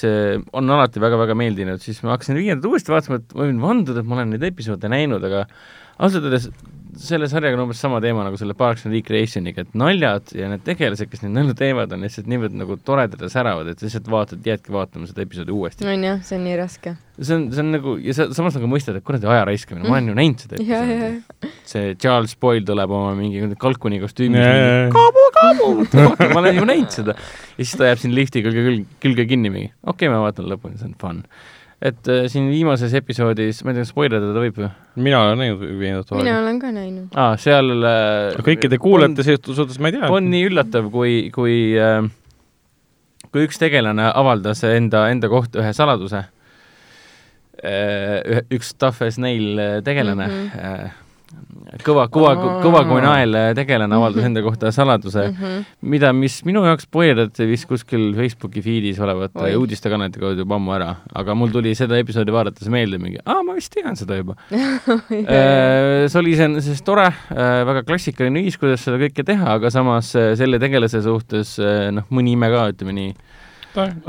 on 0.54 0.70
alati 0.70 1.02
väga-väga 1.02 1.34
meeldinud, 1.38 1.82
siis 1.82 2.04
ma 2.06 2.14
hakkasin 2.14 2.38
viiendat 2.38 2.68
uuesti 2.70 2.94
vaatama, 2.94 3.18
et 3.18 3.34
ma 3.34 3.48
võin 3.48 3.64
vanduda, 3.64 4.04
et 4.04 4.10
ma 4.10 4.20
olen 4.20 4.36
neid 4.36 4.46
episoode 4.52 4.92
näinud, 4.94 5.26
aga 5.26 5.48
ausalt 5.98 6.28
öeldes 6.28 6.52
selle 7.02 7.28
sarjaga 7.32 7.58
on 7.58 7.66
umbes 7.66 7.80
sama 7.82 8.00
teema 8.04 8.24
nagu 8.26 8.38
selle 8.40 8.56
Parks 8.58 8.86
and 8.88 8.96
Recreationiga, 8.96 9.66
et 9.66 9.78
naljad 9.78 10.34
ja 10.38 10.50
need 10.52 10.64
tegelased, 10.68 11.10
kes 11.12 11.24
neid 11.24 11.34
nalju 11.38 11.56
teevad, 11.60 11.94
on 11.96 12.06
lihtsalt 12.06 12.30
niivõrd 12.32 12.58
nagu 12.60 12.78
toredad 12.86 13.22
ja 13.24 13.30
säravad, 13.32 13.70
et 13.72 13.84
lihtsalt 13.84 14.10
vaatad, 14.12 14.44
jäädki 14.46 14.74
vaatama 14.74 15.10
seda 15.10 15.24
episoodi 15.26 15.56
uuesti. 15.56 15.88
on 15.90 16.06
jah, 16.08 16.22
see 16.28 16.38
on 16.40 16.46
nii 16.48 16.58
raske. 16.60 16.96
see 17.20 17.38
on, 17.38 17.48
see 17.54 17.64
on 17.64 17.72
nagu 17.76 17.96
ja 18.04 18.18
sa 18.18 18.28
samas 18.36 18.58
nagu 18.60 18.70
mõistad, 18.72 19.00
et 19.00 19.08
kuradi 19.08 19.30
aja 19.30 19.48
raiskamine, 19.50 19.88
ma 19.88 19.98
olen 19.98 20.12
ju 20.12 20.18
näinud 20.20 20.46
seda 20.46 20.58
episoodi. 20.60 21.54
see 21.74 21.96
Charles 21.96 22.36
Boyle 22.40 22.66
tuleb 22.68 22.94
oma 23.00 23.16
mingi 23.18 23.44
kalkuni 23.62 24.02
kostüümis 24.04 24.94
kaabu, 24.94 25.26
kaabu, 25.40 25.74
ma 26.34 26.44
olen 26.44 26.62
ju 26.62 26.70
näinud 26.70 26.94
seda. 26.94 27.18
ja 27.58 27.60
siis 27.64 27.76
ta 27.80 27.92
jääb 27.92 28.04
siin 28.04 28.16
lifti 28.18 28.46
külge, 28.46 28.68
külge, 28.70 29.02
külge 29.04 29.28
kinni 29.34 29.54
mingi, 29.54 29.74
okei 29.84 30.08
okay,, 30.08 30.14
ma 30.14 30.24
vaatan 30.26 30.50
lõpuni, 30.52 30.80
see 30.82 30.92
on 30.92 30.98
fun. 31.02 31.26
Et 31.84 32.10
äh, 32.12 32.26
siin 32.32 32.48
viimases 32.52 32.94
episoodis, 32.96 33.62
ma 33.66 33.74
ei 33.74 33.78
tea, 33.78 33.86
kas 33.86 33.92
spoilerdada 33.92 34.44
võib 34.44 34.60
või? 34.62 34.70
mina 35.04 35.24
olen 35.26 35.42
näinud 35.42 35.64
viiendat 35.64 36.12
mina 36.14 36.22
hooaega. 36.22 36.42
olen 36.44 36.60
ka 36.62 36.72
näinud. 36.76 37.18
aa, 37.20 37.34
seal 37.42 37.74
äh, 37.90 38.44
kõikide 38.48 38.80
kuulajate 38.82 39.38
suhtes 39.44 39.80
ma 39.84 39.92
ei 39.92 39.98
tea. 39.98 40.12
on 40.14 40.30
nii 40.32 40.48
üllatav, 40.52 40.88
kui, 40.94 41.18
kui 41.36 41.58
äh, 41.80 42.00
kui 43.34 43.48
üks 43.50 43.60
tegelane 43.60 44.08
avaldas 44.14 44.64
enda, 44.70 45.08
enda 45.12 45.30
kohta 45.32 45.64
ühe 45.64 45.74
saladuse, 45.74 46.28
üks 48.52 48.74
Tough 48.76 49.06
as 49.06 49.16
Nail 49.22 49.82
tegelane 49.86 50.28
mm. 50.28 50.50
-hmm. 50.52 51.03
kõva, 51.84 52.06
kõva, 52.12 52.34
kõva 52.64 52.82
kui 52.88 53.02
nael 53.04 53.38
äh, 53.38 53.50
tegelane 53.58 53.96
avaldas 53.98 54.28
enda 54.28 54.44
kohta 54.46 54.72
saladuse 54.76 55.26
mm. 55.30 55.38
-hmm. 55.40 55.66
mida, 55.94 56.12
mis 56.14 56.40
minu 56.46 56.64
jaoks 56.66 56.88
spoilerdati 56.88 57.48
vist 57.50 57.68
kuskil 57.70 58.12
Facebooki 58.18 58.62
feed'is 58.66 59.00
olevat 59.04 59.36
Oi. 59.36 59.52
äh, 59.52 59.58
uudistekanalite 59.60 60.22
kaudu 60.22 60.44
juba 60.46 60.58
ammu 60.60 60.76
ära, 60.76 60.90
aga 61.14 61.36
mul 61.36 61.54
tuli 61.54 61.74
seda 61.76 61.98
episoodi 62.02 62.36
vaadates 62.36 62.70
meelde 62.74 63.00
mingi, 63.02 63.22
aa, 63.26 63.42
ma 63.44 63.58
vist 63.58 63.74
tean 63.74 63.98
seda 64.00 64.20
juba. 64.22 64.38
Äh, 65.24 66.08
see 66.12 66.20
oli 66.20 66.34
iseenesest 66.34 66.84
tore, 66.86 67.06
väga 67.30 67.84
klassikaline 67.88 68.42
viis, 68.44 68.58
kuidas 68.60 68.84
seda 68.84 68.98
kõike 69.02 69.24
teha, 69.26 69.56
aga 69.58 69.70
samas 69.74 70.10
selle 70.12 70.60
tegelase 70.62 71.02
suhtes 71.06 71.56
noh, 71.96 72.06
mõni 72.14 72.34
ime 72.38 72.50
ka, 72.52 72.66
ütleme 72.74 72.96
nii. 72.98 73.14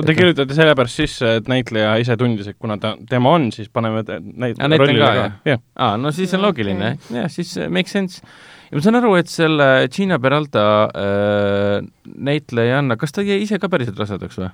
Te 0.07 0.15
kirjutate 0.17 0.55
sellepärast 0.57 1.01
sisse, 1.01 1.31
et 1.41 1.49
näitleja 1.49 1.95
ise 2.03 2.17
tundis, 2.21 2.47
et 2.53 2.57
kuna 2.61 2.77
ta, 2.81 2.95
tema 3.09 3.31
on, 3.39 3.51
siis 3.55 3.69
paneme 3.73 4.03
näit- 4.05 4.59
Aa, 4.61 4.69
näitlen 4.69 4.79
rollile 4.83 5.07
ka, 5.07 5.15
jah?. 5.15 5.39
jah, 5.55 5.63
aa, 5.77 5.97
no 6.01 6.13
siis 6.13 6.35
on 6.37 6.43
loogiline, 6.45 6.97
jah, 7.15 7.31
siis 7.33 7.57
äh, 7.59 7.71
make 7.73 7.89
sense. 7.89 8.21
ja 8.71 8.77
ma 8.77 8.85
saan 8.85 9.01
aru, 9.01 9.15
et 9.21 9.29
selle 9.33 9.69
Gina 9.93 10.19
Peralta 10.21 10.67
äh, 10.91 11.89
näitlejanna, 12.15 12.97
kas 13.01 13.13
ta 13.17 13.23
jäi 13.25 13.41
ise 13.47 13.59
ka 13.63 13.69
päriselt 13.73 13.99
rasedaks 14.01 14.39
või? 14.43 14.51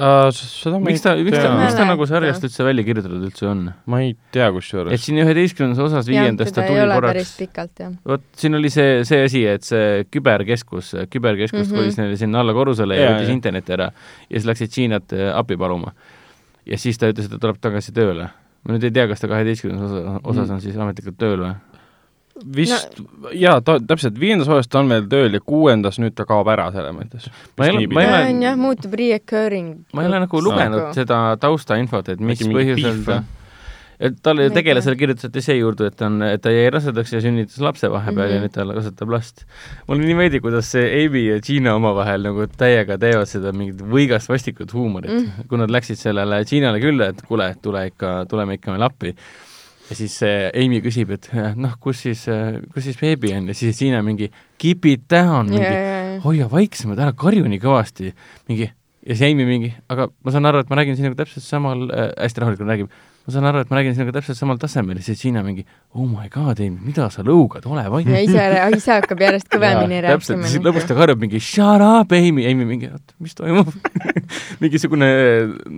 Äh, 0.00 0.30
seda 0.32 0.78
ma 0.80 0.86
miks 0.88 1.02
ta, 1.04 1.12
miks 1.18 1.34
ta, 1.36 1.42
tea. 1.44 1.56
miks 1.60 1.74
ta 1.76 1.84
nagu 1.84 2.06
sarjast 2.08 2.44
üldse 2.46 2.64
välja 2.64 2.84
kirjutatud 2.86 3.24
üldse 3.26 3.48
on? 3.50 3.58
ma 3.90 3.98
ei 4.00 4.14
tea 4.32 4.46
et 4.48 4.54
kusjuures. 4.56 5.02
siin 5.04 5.18
üheteistkümnendas 5.20 5.82
osas 5.84 6.08
viiendast 6.08 6.54
ta 6.56 6.64
tuli 6.64 6.86
korraks 6.88 7.34
vot 8.08 8.24
siin 8.40 8.56
oli 8.56 8.70
see, 8.72 9.02
see 9.04 9.20
asi, 9.26 9.42
et 9.50 9.66
see 9.66 10.06
küberkeskus, 10.10 10.94
küberkeskus 11.12 11.58
mm 11.58 11.66
Mhm. 11.66 11.74
-hmm. 11.74 11.82
kolis 11.84 11.98
neile 12.00 12.16
sinna 12.16 12.40
alla 12.40 12.54
korrusele 12.56 12.96
ja 12.96 13.10
võttis 13.12 13.32
interneti 13.34 13.72
ära 13.76 13.90
ja 13.92 14.38
siis 14.40 14.46
läksid 14.48 14.76
Hiinat 14.78 15.12
äh, 15.12 15.36
appi 15.36 15.56
paluma. 15.60 15.92
ja 16.66 16.78
siis 16.78 16.96
ta 16.98 17.10
ütles, 17.12 17.26
et 17.28 17.30
ta 17.36 17.38
tuleb 17.38 17.60
tagasi 17.60 17.92
tööle. 17.92 18.30
ma 18.64 18.74
nüüd 18.74 18.84
ei 18.84 18.90
tea, 18.90 19.06
kas 19.08 19.20
ta 19.20 19.28
kaheteistkümnendas 19.28 19.90
osa, 19.90 20.20
osas 20.24 20.48
Mm. 20.48 20.54
on 20.54 20.60
siis 20.60 20.76
ametlikult 20.76 21.16
tööl 21.18 21.40
või? 21.44 21.54
Vist 22.56 22.98
no., 23.00 23.30
jaa, 23.36 23.60
ta 23.60 23.78
täpselt, 23.80 24.18
viiendas 24.20 24.48
hooajas 24.48 24.68
ta 24.68 24.78
on 24.80 24.88
veel 24.88 25.08
tööl 25.10 25.34
ja 25.34 25.40
kuuendas 25.40 25.98
nüüd 25.98 26.14
ta 26.14 26.24
kaob 26.28 26.48
ära 26.48 26.70
selles 26.72 26.94
mõttes. 26.96 27.28
Ma 27.58 27.66
ei 27.66 27.70
ole- 27.76 27.86
ma 27.88 28.00
ei 28.02 28.06
ta 28.08 28.16
ole- 28.20 28.30
on 28.34 28.42
jah, 28.42 28.56
muutub 28.56 28.94
reoccurring. 28.94 29.74
ma 29.92 30.02
ei 30.02 30.08
ole 30.08 30.20
nagu 30.26 30.40
lugenud 30.42 30.94
seda 30.94 31.36
taustainfot, 31.40 32.08
et 32.08 32.20
mis 32.20 32.40
põhjusel 32.40 33.04
ta 33.04 33.22
et 34.00 34.14
talle 34.24 34.46
ei 34.46 34.50
tegelasele 34.50 34.96
kirjutati 34.96 35.42
see 35.44 35.58
juurde, 35.58 35.90
et 35.90 35.96
ta 36.00 36.06
on, 36.06 36.22
et 36.24 36.40
ta 36.40 36.48
jäi 36.48 36.70
rasedaks 36.72 37.10
ja 37.12 37.18
sünnitas 37.20 37.58
lapse 37.60 37.84
vahepeal 37.92 38.14
mm 38.16 38.30
-hmm. 38.30 38.32
ja 38.32 38.38
Mhm. 38.40 38.44
nüüd 38.46 38.52
ta 38.72 38.74
kasvatab 38.74 39.10
last. 39.10 39.44
mulle 39.88 40.06
nii 40.06 40.14
meeldib, 40.14 40.42
kuidas 40.42 40.70
see 40.72 41.04
Amy 41.06 41.26
ja 41.28 41.40
Gina 41.40 41.74
omavahel 41.74 42.22
nagu 42.22 42.46
täiega 42.46 42.96
teevad 42.98 43.26
seda 43.28 43.52
mingit 43.52 43.76
võigast 43.82 44.28
vastikut 44.28 44.72
huumorit 44.72 45.10
mm. 45.10 45.16
Mm., 45.36 45.48
kui 45.48 45.58
nad 45.58 45.68
läksid 45.70 45.96
sellele 45.98 46.44
Ginale 46.44 46.80
külla, 46.80 47.08
et 47.08 47.22
kuule, 47.28 47.54
tule 47.62 47.86
ikka, 47.86 48.24
tuleme 48.28 48.54
ikka 48.54 48.70
meile 48.70 48.84
appi. 48.84 49.14
Ja 49.90 49.98
siis 49.98 50.16
see 50.22 50.50
Amy 50.54 50.80
küsib, 50.84 51.10
et 51.16 51.30
eh, 51.34 51.54
noh, 51.58 51.76
kus 51.82 52.04
siis, 52.06 52.26
kus 52.74 52.86
siis 52.86 52.98
beebi 53.00 53.34
on 53.36 53.50
ja 53.50 53.56
siis 53.58 53.78
Gina 53.78 54.02
mingi 54.06 54.30
keep 54.60 54.86
it 54.86 55.08
down, 55.10 55.50
mingi 55.50 55.66
ja, 55.66 55.80
ja. 56.14 56.20
hoia 56.24 56.50
vaiksemalt, 56.50 57.02
ära 57.02 57.16
karju 57.18 57.50
nii 57.50 57.62
kõvasti, 57.62 58.14
mingi, 58.50 58.70
ja 59.06 59.16
see 59.16 59.30
Amy 59.32 59.46
mingi, 59.48 59.70
aga 59.92 60.10
ma 60.24 60.34
saan 60.34 60.48
aru, 60.50 60.60
et 60.60 60.70
ma 60.70 60.76
räägin 60.80 60.98
sinuga 60.98 61.22
täpselt 61.22 61.44
samal 61.44 61.86
äh,, 61.88 62.10
hästi 62.20 62.42
rahulikult 62.42 62.68
räägib, 62.68 62.90
ma 63.24 63.32
saan 63.32 63.48
aru, 63.48 63.62
et 63.64 63.72
ma 63.72 63.78
räägin 63.78 63.96
sinuga 63.96 64.14
täpselt 64.18 64.36
samal 64.36 64.60
tasemel 64.60 65.00
ja 65.00 65.04
siis 65.06 65.24
Hiina 65.24 65.40
mingi 65.46 65.64
oh 65.94 66.04
my 66.04 66.28
god, 66.32 66.60
Amy, 66.60 66.76
mida 66.84 67.08
sa 67.12 67.24
lõugad, 67.24 67.64
ole 67.70 67.86
vait. 67.94 68.10
ja 68.12 68.20
ise, 68.26 68.46
ise 68.76 68.94
hakkab 68.98 69.24
järjest 69.24 69.48
kõvemini 69.54 70.02
täpselt, 70.04 70.36
rääkima. 70.36 70.52
siis 70.52 70.64
lõpus 70.66 70.88
ta 70.90 70.98
karjub 70.98 71.24
mingi 71.24 71.40
shut 71.44 71.84
up, 71.86 72.12
Amy, 72.16 72.44
Amy 72.50 72.68
mingi, 72.68 72.92
oot, 72.92 73.16
mis 73.24 73.36
toimub 73.38 73.72
mingisugune 74.62 75.10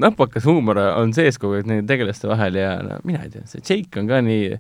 napakas 0.05 0.49
huumor 0.51 0.83
on 0.91 1.15
sees 1.15 1.39
kogu 1.39 1.61
aeg 1.61 1.71
nende 1.71 1.87
tegelaste 1.91 2.31
vahel 2.31 2.59
ja 2.59 2.75
no 2.83 2.99
mina 3.07 3.23
ei 3.23 3.35
tea, 3.37 3.47
see 3.51 3.63
Jake 3.63 4.03
on 4.03 4.11
ka 4.11 4.19
nii 4.25 4.57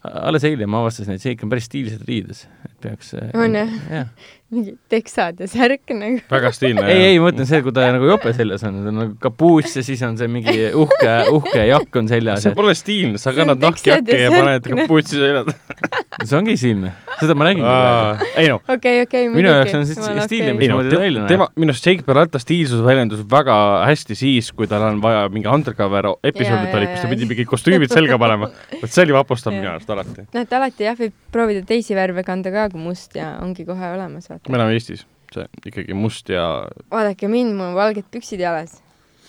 alles 0.00 0.44
eile 0.48 0.66
ma 0.70 0.80
avastasin, 0.80 1.14
et 1.14 1.24
ikka 1.28 1.44
on 1.44 1.50
päris 1.52 1.66
stiilsed 1.68 2.04
riides, 2.08 2.46
et 2.64 2.76
peaks 2.80 3.12
On 3.36 3.54
jah? 3.54 4.06
Jah. 4.50 4.56
mingi 4.56 4.74
teksad 4.90 5.40
ja 5.40 5.48
särk 5.50 5.94
nagu. 5.94 6.20
väga 6.30 6.52
stiilne. 6.56 6.86
ei, 6.90 7.04
ei, 7.12 7.20
ma 7.22 7.28
mõtlen 7.30 7.48
see, 7.48 7.62
kui 7.66 7.74
ta 7.76 7.86
nagu 7.94 8.10
jope 8.10 8.34
seljas 8.36 8.66
on, 8.66 8.80
ta 8.82 8.92
on 8.92 9.00
nagu 9.04 9.16
kapuus 9.22 9.76
ja 9.78 9.84
siis 9.86 10.02
on 10.06 10.18
see 10.18 10.30
mingi 10.32 10.56
uhke, 10.74 11.14
uhke 11.30 11.66
jakk 11.70 12.00
on 12.02 12.10
seljas 12.10 12.44
see. 12.48 12.56
pole 12.58 12.74
stiilne, 12.78 13.20
sa 13.20 13.30
See 13.30 13.36
on 13.36 13.40
kannad 13.44 13.62
nahkjakke 13.62 14.18
ja 14.18 14.26
ja 14.26 14.34
paned 14.34 14.70
kapuutsi 14.74 15.20
selja 15.20 15.44
see 16.26 16.38
ongi 16.40 16.58
stiilne, 16.58 16.92
seda 17.20 17.38
ma 17.38 17.46
räägingi 17.46 17.66
praegu. 17.68 18.30
ei 18.34 18.50
noh, 18.50 18.64
okei, 18.74 19.06
okei. 19.06 19.30
Minu 19.30 19.54
jaoks 19.54 19.78
on 19.78 19.86
siis 19.86 20.02
stiilne, 20.26 20.58
ei 20.58 20.72
noh 20.72 20.80
mismoodi 20.80 20.94
ta 20.94 21.00
välja, 21.00 21.20
näeb. 21.22 21.28
tema, 21.28 21.48
minu 21.56 21.74
arust 21.74 21.86
Jake 21.86 22.04
Peralta 22.06 22.40
stiilsus 22.42 22.82
väljendus 22.84 23.22
väga 23.30 23.56
hästi 23.86 24.16
siis, 24.18 24.50
kui 24.56 24.68
tal 24.70 24.84
on 24.88 25.00
vaja 25.02 25.26
mingi 25.32 25.48
undercover 25.50 26.10
olid, 26.12 26.40
jaa, 26.40 26.60
kus 26.94 27.04
ta 27.04 27.10
pidi 27.10 27.28
mingid 27.28 27.48
kostüümid 27.50 27.92
selga 27.92 28.18
panema. 28.20 28.50
vot 28.80 28.92
see 28.92 29.06
oli 29.06 29.16
vapustav 29.16 29.54
minu 29.54 29.70
arust 29.72 29.90
alati. 29.94 30.26
noh, 30.26 30.44
et 30.44 30.56
alati 30.60 30.86
jah, 30.88 30.98
võib 30.98 31.16
proovida 31.34 31.64
teisi 31.66 31.96
värve 31.98 32.24
kanda 32.26 32.52
ka 32.54 32.68
kui 32.72 32.82
must 32.82 33.16
ja 33.18 33.32
ongi 33.44 33.66
kohe 33.68 33.92
olemas, 33.94 34.30
vaata. 34.30 34.39
Me 34.48 34.60
elame 34.60 34.78
Eestis, 34.78 35.04
see 35.34 35.48
ikkagi 35.70 35.96
must 35.96 36.30
ja 36.32 36.46
vaadake 36.92 37.30
mind, 37.30 37.56
mul 37.58 37.72
on 37.72 37.76
valged 37.78 38.08
püksid 38.14 38.42
jalas. 38.42 38.78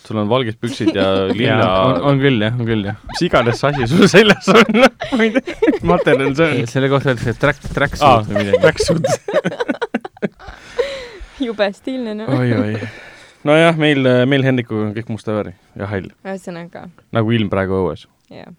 sul 0.06 0.22
on 0.22 0.30
valged 0.32 0.58
püksid 0.62 0.96
ja 0.96 1.10
on, 1.26 1.36
lilla, 1.38 1.68
on 2.08 2.22
küll 2.22 2.42
jah, 2.42 2.56
on 2.58 2.70
küll 2.70 2.88
jah. 2.88 3.02
mis 3.12 3.26
iganes 3.28 3.66
asi 3.70 3.90
sul 3.92 4.08
seljas 4.12 4.50
on, 4.54 4.86
ma 5.18 5.28
ei 5.28 5.36
tea, 5.36 5.76
materjal 5.92 6.34
see 6.40 6.62
on. 6.62 6.72
selle 6.72 6.92
kohta 6.94 7.14
öeldakse 7.14 7.38
track, 7.42 7.70
track 7.76 8.00
suit 8.00 8.32
või 8.32 8.46
midagi. 8.46 8.64
tracksuit. 8.66 9.12
jube 11.46 11.68
stiilne, 11.74 12.16
noh. 12.18 12.32
oi-oi. 12.38 12.78
nojah, 13.48 13.78
meil, 13.80 14.08
meil 14.30 14.46
Hendrikuga 14.46 14.90
on 14.90 14.96
kõik 14.98 15.12
musta 15.14 15.36
värvi 15.36 15.54
ja 15.80 15.90
hall, 15.92 16.10
ühesõnaga, 16.26 16.88
nagu 17.16 17.38
ilm 17.38 17.52
praegu 17.52 17.80
õues. 17.82 18.08
jah. 18.34 18.52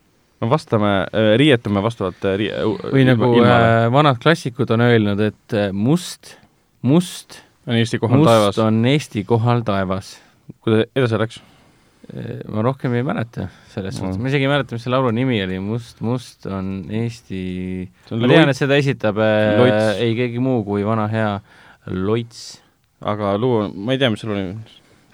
me 0.43 0.51
vastame, 0.51 0.93
riietume 1.41 1.83
vastavalt 1.85 2.29
äh, 2.29 2.39
rii-. 2.41 2.55
või 2.93 3.07
nagu 3.09 3.33
äh, 3.43 3.89
vanad 3.95 4.21
klassikud 4.23 4.71
on 4.75 4.87
öelnud, 4.89 5.23
et 5.31 5.59
äh, 5.59 5.71
must, 5.73 6.37
must, 6.83 7.41
on 7.67 7.75
Eesti 7.79 7.99
kohal 8.03 8.19
must 8.23 8.31
taevas. 8.31 8.59
on 8.59 8.85
Eesti 8.87 9.25
kohal 9.29 9.63
taevas. 9.67 10.17
kuidas 10.61 10.87
edasi 10.97 11.19
läks? 11.23 11.41
ma 12.51 12.63
rohkem 12.67 12.93
ei 12.99 13.05
mäleta 13.07 13.47
selles 13.73 13.95
Mm. 13.95 13.99
suhtes, 14.01 14.19
ma 14.19 14.29
isegi 14.29 14.45
ei 14.45 14.51
mäleta, 14.51 14.75
mis 14.75 14.83
selle 14.85 14.97
laulu 14.99 15.13
nimi 15.15 15.39
oli, 15.45 15.59
Must, 15.63 16.01
must 16.03 16.47
on 16.51 16.85
Eesti 16.91 17.43
on 18.11 18.21
ma 18.21 18.29
tean, 18.29 18.51
et, 18.51 18.59
seda 18.59 18.77
esitab 18.77 19.21
äh, 19.23 19.55
Loits. 19.61 20.01
ei 20.03 20.17
keegi 20.19 20.43
muu 20.43 20.65
kui 20.67 20.83
vana 20.85 21.07
hea 21.09 21.41
Loits, 21.87 22.61
aga 23.01 23.37
lugu, 23.39 23.69
ma 23.75 23.95
ei 23.95 23.99
tea, 24.03 24.11
mis 24.11 24.25
lugu 24.27 24.37
nimi, 24.41 24.59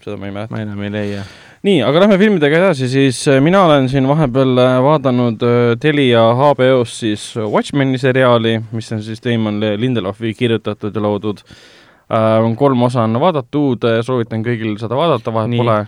seda 0.02 0.16
ma 0.16 0.26
ei 0.30 0.32
mäleta. 0.38 0.54
ma 0.56 0.62
enam 0.64 0.82
ei 0.88 0.90
leia. 0.96 1.22
nii, 1.66 1.80
aga 1.82 2.04
lähme 2.04 2.18
filmidega 2.20 2.60
edasi, 2.60 2.86
siis 2.90 3.18
äh, 3.30 3.40
mina 3.42 3.64
olen 3.66 3.88
siin 3.90 4.06
vahepeal 4.08 4.60
äh, 4.62 4.76
vaadanud 4.84 5.42
äh, 5.42 5.72
Telia 5.82 6.22
HBO-s 6.38 7.00
siis 7.02 7.24
Watchmeni 7.38 7.98
seriaali, 7.98 8.58
mis 8.70 8.92
on 8.94 9.02
siis 9.02 9.22
Damon 9.24 9.58
Lindelofi 9.76 10.34
kirjutatud 10.38 10.94
ja 10.94 11.02
loodud 11.02 11.42
äh,. 11.42 12.46
kolm 12.56 12.82
osa 12.82 13.02
on 13.08 13.18
vaadatud, 13.20 13.86
soovitan 14.06 14.44
kõigil 14.46 14.76
seda 14.78 14.96
vaadata, 14.98 15.34
vahet 15.34 15.50
Nii. 15.50 15.58
pole. 15.62 15.78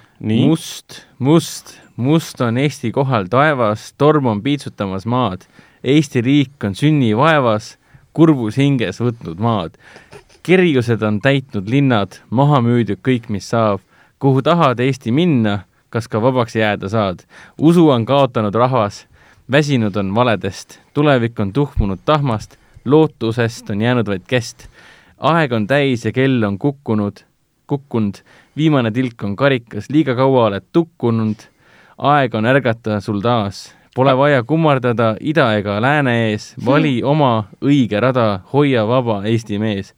must, 0.48 1.02
must, 1.18 1.76
must 1.96 2.40
on 2.40 2.58
Eesti 2.58 2.90
kohal 2.92 3.30
taevas, 3.30 3.92
torm 3.98 4.26
on 4.26 4.42
piitsutamas 4.42 5.06
maad. 5.06 5.46
Eesti 5.84 6.20
riik 6.20 6.64
on 6.66 6.74
sünnivaevas, 6.76 7.76
kurbus 8.12 8.58
hinges 8.58 8.98
võtnud 9.00 9.38
maad. 9.38 9.78
kerjused 10.42 11.02
on 11.04 11.20
täitnud 11.20 11.68
linnad, 11.68 12.16
maha 12.30 12.58
müüdud 12.64 12.98
kõik, 13.06 13.28
mis 13.28 13.46
saab. 13.52 13.84
Kuhu 14.20 14.42
tahad 14.42 14.78
Eesti 14.78 15.12
minna, 15.12 15.58
kas 15.90 16.08
ka 16.08 16.20
vabaks 16.22 16.56
jääda 16.56 16.88
saad? 16.88 17.24
usu 17.58 17.88
on 17.88 18.04
kaotanud 18.04 18.54
rahvas, 18.54 19.06
väsinud 19.50 19.96
on 19.96 20.14
valedest, 20.14 20.78
tulevik 20.94 21.40
on 21.40 21.52
tuhmunud 21.52 21.98
tahmast, 22.04 22.56
lootusest 22.84 23.70
on 23.70 23.80
jäänud 23.80 24.06
vaid 24.06 24.22
kest. 24.26 24.68
aeg 25.18 25.52
on 25.52 25.66
täis 25.66 26.04
ja 26.04 26.12
kell 26.12 26.42
on 26.42 26.58
kukkunud, 26.58 27.24
kukkunud, 27.66 28.14
viimane 28.56 28.90
tilk 28.90 29.24
on 29.24 29.36
karikas, 29.36 29.90
liiga 29.90 30.14
kaua 30.14 30.44
oled 30.44 30.64
tukkunud, 30.72 31.48
aeg 31.98 32.34
on 32.34 32.46
ärgata 32.46 33.00
sul 33.00 33.20
taas, 33.20 33.74
pole 33.94 34.16
vaja 34.16 34.42
kummardada 34.42 35.14
ida 35.20 35.54
ega 35.56 35.80
lääne 35.80 36.30
ees, 36.30 36.54
vali 36.66 37.00
oma 37.02 37.48
õige 37.64 38.00
rada, 38.00 38.40
hoia 38.52 38.86
vaba 38.88 39.22
Eesti 39.24 39.58
mees. 39.58 39.94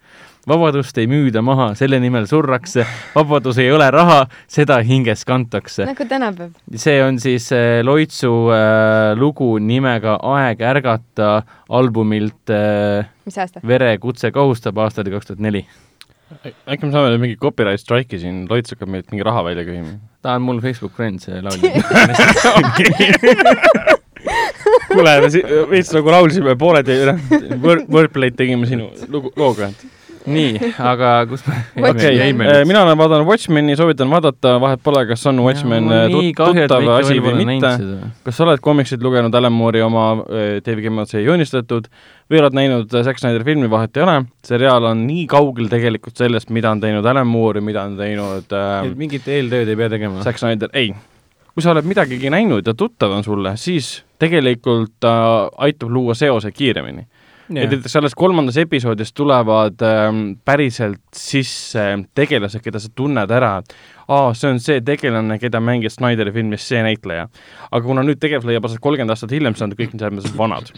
Vabadust 0.49 0.99
ei 0.99 1.07
müüda 1.11 1.43
maha, 1.45 1.73
selle 1.79 2.01
nimel 2.03 2.27
surrakse, 2.31 2.87
vabadus 3.15 3.59
ei 3.63 3.71
ole 3.73 3.89
raha, 3.95 4.27
seda 4.51 4.81
hinges 4.87 5.25
kantakse. 5.29 5.87
nagu 5.87 6.07
tänapäev. 6.09 6.51
see 6.77 6.99
on 7.05 7.21
siis 7.23 7.51
äh, 7.53 7.81
Loitsu 7.87 8.33
äh, 8.51 9.13
lugu 9.19 9.59
nimega 9.59 10.19
Aeg 10.35 10.61
ärgata 10.67 11.43
albumilt 11.69 12.51
äh, 12.51 13.07
mis 13.25 13.39
aasta? 13.39 13.63
Verekutse 13.67 14.33
kohustab 14.35 14.79
aastal 14.83 15.11
kaks 15.13 15.31
tuhat 15.31 15.41
neli. 15.43 15.67
äkki 16.43 16.87
me 16.87 16.93
saame 16.93 17.13
nüüd 17.13 17.23
mingi 17.27 17.37
copyright 17.41 17.81
strike'i 17.83 18.19
siin, 18.23 18.47
Loits 18.51 18.75
hakkab 18.75 18.91
meilt 18.91 19.11
mingi 19.13 19.27
raha 19.27 19.45
välja 19.47 19.67
küsima. 19.69 19.99
ta 20.23 20.35
on 20.39 20.43
mul 20.49 20.61
Facebook 20.65 20.95
friend, 20.99 21.23
see 21.23 21.39
laulja. 21.43 21.71
kuule, 24.93 25.15
me 25.23 25.29
veits 25.71 25.91
nagu 25.95 26.13
laulsime 26.15 26.55
pooled 26.59 26.89
ja 26.91 27.17
word, 27.63 27.89
wordplay'd 27.91 28.37
tegime 28.39 28.69
sinu 28.71 28.91
lugu, 29.13 29.33
looga. 29.39 29.71
nii, 30.27 30.59
aga 30.79 31.13
kus 31.27 31.43
me 31.49 31.55
Eh, 31.77 32.33
nüüd? 32.33 32.67
mina 32.69 32.83
olen 32.85 32.99
vaadanud 32.99 33.27
Watchmeni, 33.27 33.77
soovitan 33.77 34.11
vaadata, 34.11 34.55
vahet 34.63 34.83
pole, 34.85 35.05
kas 35.09 35.27
on 35.27 35.41
Watchmen 35.43 35.89
tut- 35.89 36.25
et 36.31 36.69
tuttav 36.69 36.89
asi 36.99 37.19
või 37.21 37.45
mitte. 37.45 37.73
kas 38.25 38.37
sa 38.37 38.45
oled 38.45 38.61
komiksid 38.63 39.03
lugenud, 39.03 39.35
Alan 39.35 39.53
Moore'i 39.53 39.83
oma 39.83 40.07
eh, 40.29 40.61
David 40.65 40.85
Kimmelsi 40.85 41.25
joonistatud 41.25 41.89
või 42.31 42.41
oled 42.41 42.55
näinud 42.57 42.91
Zack 43.05 43.19
Snyderi 43.19 43.45
filmi, 43.45 43.71
vahet 43.71 43.97
ei 43.97 44.03
ole. 44.03 44.19
seriaal 44.47 44.85
on 44.93 45.07
nii 45.07 45.27
kaugel 45.27 45.69
tegelikult 45.69 46.17
sellest, 46.17 46.51
mida 46.51 46.71
on 46.71 46.81
teinud 46.81 47.05
Alan 47.07 47.27
Moore 47.27 47.59
ja 47.59 47.63
mida 47.63 47.83
on 47.83 47.97
teinud 47.97 48.53
äh, 48.53 48.87
et 48.87 48.97
mingit 48.99 49.27
eeltööd 49.29 49.69
ei 49.69 49.77
pea 49.77 49.89
tegema? 49.89 50.23
Zack 50.23 50.39
Snyder, 50.39 50.69
ei. 50.73 50.95
kui 51.53 51.61
sa 51.63 51.75
oled 51.75 51.85
midagigi 51.85 52.31
näinud 52.33 52.65
ja 52.67 52.73
tuttav 52.75 53.11
on 53.13 53.25
sulle, 53.25 53.57
siis 53.61 54.03
tegelikult 54.23 54.95
ta 55.01 55.13
äh, 55.45 55.51
aitab 55.67 55.91
luua 55.91 56.15
seose 56.15 56.53
kiiremini. 56.53 57.07
Et 57.51 57.73
näiteks 57.73 57.97
alles 57.99 58.15
kolmandas 58.19 58.57
episoodis 58.61 59.13
tulevad 59.17 59.83
ähm, 59.87 60.23
päriselt 60.45 61.03
sisse 61.17 61.85
tegelased, 62.15 62.63
keda 62.65 62.81
sa 62.83 62.91
tunned 62.95 63.35
ära, 63.35 63.57
et 63.63 63.75
aa, 64.09 64.33
see 64.39 64.53
on 64.53 64.61
see 64.63 64.81
tegelane, 64.87 65.39
keda 65.43 65.61
mängis 65.65 65.99
Snyderi 65.99 66.33
filmis 66.35 66.67
see 66.69 66.83
näitleja. 66.85 67.29
aga 67.71 67.83
kuna 67.87 68.05
nüüd 68.07 68.21
tegevus 68.23 68.49
leiab 68.49 68.67
aset 68.69 68.83
kolmkümmend 68.85 69.15
aastat 69.15 69.35
hiljem, 69.35 69.57
siis 69.57 69.67
on 69.67 69.77
kõik 69.79 69.97
selles 69.97 70.17
mõttes 70.19 70.37
vanad. 70.39 70.73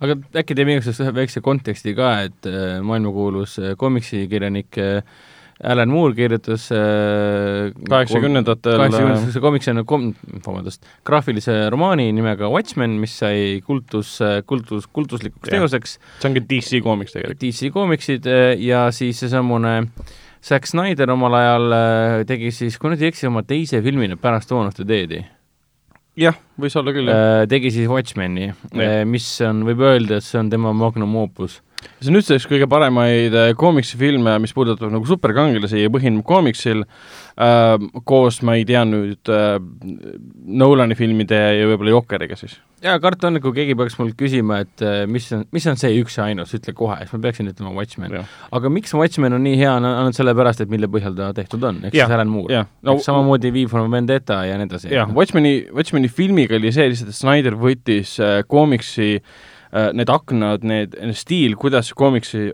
aga 0.00 0.18
äkki 0.42 0.56
teeme 0.56 0.76
igaks 0.76 0.90
juhuks 0.90 1.04
ühe 1.04 1.14
väikse 1.20 1.44
konteksti 1.44 1.94
ka, 1.98 2.10
et 2.28 2.50
äh, 2.50 2.80
maailmakuulus 2.82 3.58
äh, 3.60 3.76
komiksikirjanik 3.80 4.80
äh, 4.82 5.02
Alan 5.62 5.92
Moore 5.92 6.16
kirjutas 6.18 6.66
äh, 6.74 7.70
kaheksakümnendatel 7.88 8.80
kaheksakümnendatel 8.80 9.34
see 9.34 9.44
komiks 9.44 9.70
on 9.70 9.82
kom-, 9.88 10.10
vabandust, 10.44 10.88
graafilise 11.06 11.54
romaani 11.72 12.08
nimega 12.16 12.50
Watchmen, 12.50 12.98
mis 13.02 13.14
sai 13.22 13.60
kultus, 13.66 14.16
kultus, 14.50 14.88
kultuslikuks 14.90 15.52
teoseks, 15.52 15.96
see 16.18 16.30
ongi 16.30 16.42
DC 16.50 16.82
koomiks 16.84 17.14
tegelikult. 17.14 17.40
DC 17.44 17.70
koomiksid 17.74 18.28
äh, 18.30 18.50
ja 18.64 18.88
siis 18.94 19.22
seesamune 19.22 19.76
Zack 20.44 20.68
Snyder 20.68 21.14
omal 21.14 21.38
ajal 21.38 21.78
äh, 21.78 22.18
tegi 22.28 22.50
siis, 22.52 22.76
kui 22.80 22.92
nüüd 22.92 23.04
ei 23.04 23.12
eksi, 23.14 23.30
oma 23.30 23.44
teise 23.46 23.80
filmina 23.84 24.18
pärast 24.20 24.50
Dawn 24.52 24.68
of 24.68 24.76
the 24.76 24.86
Dead'i 24.88 25.22
jah, 26.18 26.36
võis 26.60 26.74
olla 26.78 26.94
küll, 26.94 27.10
jah. 27.10 27.22
äh, 27.42 27.44
tegi 27.50 27.72
siis 27.74 27.88
Watchmeni 27.90 28.50
äh,, 28.50 29.02
mis 29.08 29.28
on, 29.46 29.64
võib 29.68 29.82
öelda, 29.84 30.18
et 30.18 30.26
see 30.26 30.40
on 30.40 30.50
tema 30.52 30.74
magnum 30.76 31.16
opus. 31.22 31.60
See 32.00 32.12
on 32.12 32.18
üldse 32.20 32.38
üks 32.38 32.46
kõige 32.48 32.68
paremaid 32.70 33.34
äh, 33.36 33.50
koomiksifilme, 33.58 34.36
mis 34.42 34.54
puudutab 34.56 34.92
nagu 34.92 35.06
superkangelasi 35.08 35.84
ja 35.84 35.92
põhineb 35.92 36.24
koomiksil 36.26 36.84
äh,, 36.84 37.74
koos, 38.08 38.40
ma 38.46 38.56
ei 38.58 38.66
tea 38.68 38.84
nüüd 38.88 39.32
äh,, 39.32 39.56
Nolani 40.44 40.96
filmide 40.98 41.40
ja 41.58 41.68
võib-olla 41.70 41.94
Jokeriga 41.94 42.38
siis. 42.38 42.56
jaa, 42.84 42.98
karta 43.02 43.30
on, 43.30 43.38
et 43.38 43.44
kui 43.44 43.54
keegi 43.56 43.76
peaks 43.78 43.96
mult 44.00 44.16
küsima, 44.20 44.60
et 44.64 44.84
äh, 44.84 45.04
mis 45.10 45.30
on, 45.36 45.46
mis 45.54 45.68
on 45.70 45.80
see 45.80 45.94
üks 46.00 46.18
ja 46.18 46.28
ainus, 46.28 46.52
ütle 46.56 46.74
kohe, 46.76 46.98
siis 47.02 47.14
ma 47.16 47.22
peaksin 47.28 47.50
ütlema 47.52 47.72
Watchmen. 47.76 48.18
aga 48.58 48.72
miks 48.72 48.94
Watchmen 48.98 49.38
on 49.38 49.44
nii 49.46 49.56
hea, 49.60 49.72
on 49.78 49.88
ainult 49.90 50.18
sellepärast, 50.18 50.64
et 50.64 50.72
mille 50.72 50.90
põhjal 50.90 51.16
ta 51.18 51.32
tehtud 51.36 51.64
on, 51.70 51.80
ehk 51.88 51.96
siis 51.96 52.18
Alan 52.18 52.30
Moore. 52.30 52.66
no 52.84 52.98
samamoodi 53.02 53.54
V 53.54 53.66
for 53.72 53.88
Vendetta 53.90 54.42
ja 54.48 54.60
nii 54.60 54.70
edasi. 54.70 54.92
jah, 54.94 55.10
Watchmeni, 55.14 55.56
Watchmeni 55.74 56.12
filmiga 56.12 56.58
oli 56.60 56.72
see 56.74 56.90
lihtsalt, 56.92 57.14
et 57.14 57.22
Snyder 57.22 57.58
võttis 57.58 58.18
äh, 58.22 58.40
koomiksi 58.48 59.16
äh, 59.18 59.42
need 59.74 60.10
aknad, 60.12 60.62
need, 60.66 60.94
stiil, 61.18 61.56
kuidas 61.58 61.90
koomiksi 61.98 62.46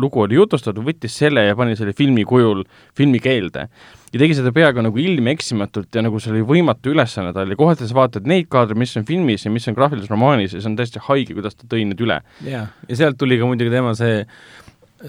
lugu 0.00 0.22
oli 0.24 0.38
jutustatud, 0.38 0.84
võttis 0.86 1.18
selle 1.20 1.44
ja 1.44 1.56
pani 1.58 1.76
selle 1.76 1.92
filmi 1.96 2.24
kujul 2.28 2.64
filmikeelde. 2.96 3.66
ja 4.14 4.20
tegi 4.22 4.36
seda 4.38 4.52
peaaegu 4.54 4.84
nagu 4.86 5.00
ilmeksimatult 5.02 5.94
ja 5.94 6.04
nagu 6.06 6.20
see 6.22 6.32
oli 6.32 6.44
võimatu 6.48 6.94
ülesanne 6.94 7.34
tal 7.36 7.50
ja 7.50 7.58
kohati 7.58 7.88
sa 7.90 7.98
vaatad 7.98 8.28
neid 8.30 8.48
kaadreid, 8.48 8.80
mis 8.80 8.96
on 8.96 9.04
filmis 9.04 9.44
ja 9.44 9.52
mis 9.52 9.68
on 9.68 9.76
graafilises 9.76 10.12
romaanis 10.12 10.54
ja 10.54 10.62
see 10.62 10.70
on 10.70 10.76
täiesti 10.78 11.02
haige, 11.08 11.36
kuidas 11.36 11.58
ta 11.58 11.68
tõi 11.68 11.84
need 11.90 12.00
üle. 12.00 12.20
jaa, 12.46 12.68
ja 12.88 13.00
sealt 13.02 13.18
tuli 13.20 13.40
ka 13.40 13.50
muidugi 13.50 13.74
tema 13.74 13.92
see 13.98 14.22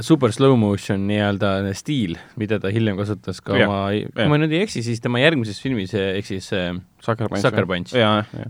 super 0.03 0.33
slow 0.35 0.57
motion 0.59 1.05
nii-öelda 1.07 1.71
stiil, 1.77 2.17
mida 2.39 2.59
ta 2.59 2.71
hiljem 2.73 2.97
kasutas 2.99 3.39
ka 3.45 3.55
Jah, 3.55 3.69
oma, 3.69 3.81
kui 4.11 4.27
ma 4.31 4.39
nüüd 4.41 4.51
ei 4.55 4.65
eksi, 4.65 4.83
siis 4.83 4.99
tema 5.03 5.21
järgmises 5.23 5.61
filmis, 5.63 5.93
ehk 5.95 6.27
siis 6.27 6.49
äh, 6.57 6.73
Sucker 6.99 7.29
Punch. 7.29 7.45
Sucker 7.45 7.67
Punch. 7.69 7.95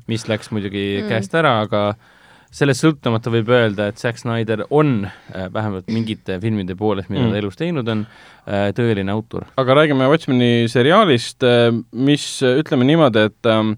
mis 0.09 0.25
läks 0.31 0.49
muidugi 0.55 0.85
Mm. 0.85 1.03
mm. 1.03 1.09
käest 1.11 1.35
ära, 1.37 1.59
aga 1.67 1.83
sellest 2.55 2.85
sõltumata 2.85 3.33
võib 3.33 3.51
öelda, 3.51 3.89
et 3.91 3.99
Zack 4.01 4.21
Snyder 4.21 4.65
on 4.69 5.03
äh, 5.05 5.49
vähemalt 5.53 5.91
mingite 5.91 6.39
filmide 6.43 6.77
poolest, 6.79 7.11
mida 7.11 7.27
mm. 7.27 7.35
ta 7.35 7.43
elus 7.43 7.59
teinud 7.59 7.91
on 7.91 8.05
äh,, 8.07 8.71
tõeline 8.77 9.11
autor. 9.13 9.47
aga 9.59 9.79
räägime 9.81 10.09
Watchmeni 10.11 10.69
seriaalist, 10.71 11.43
mis 11.91 12.27
ütleme 12.45 12.87
niimoodi, 12.87 13.27
et 13.29 13.51
ähm, 13.51 13.75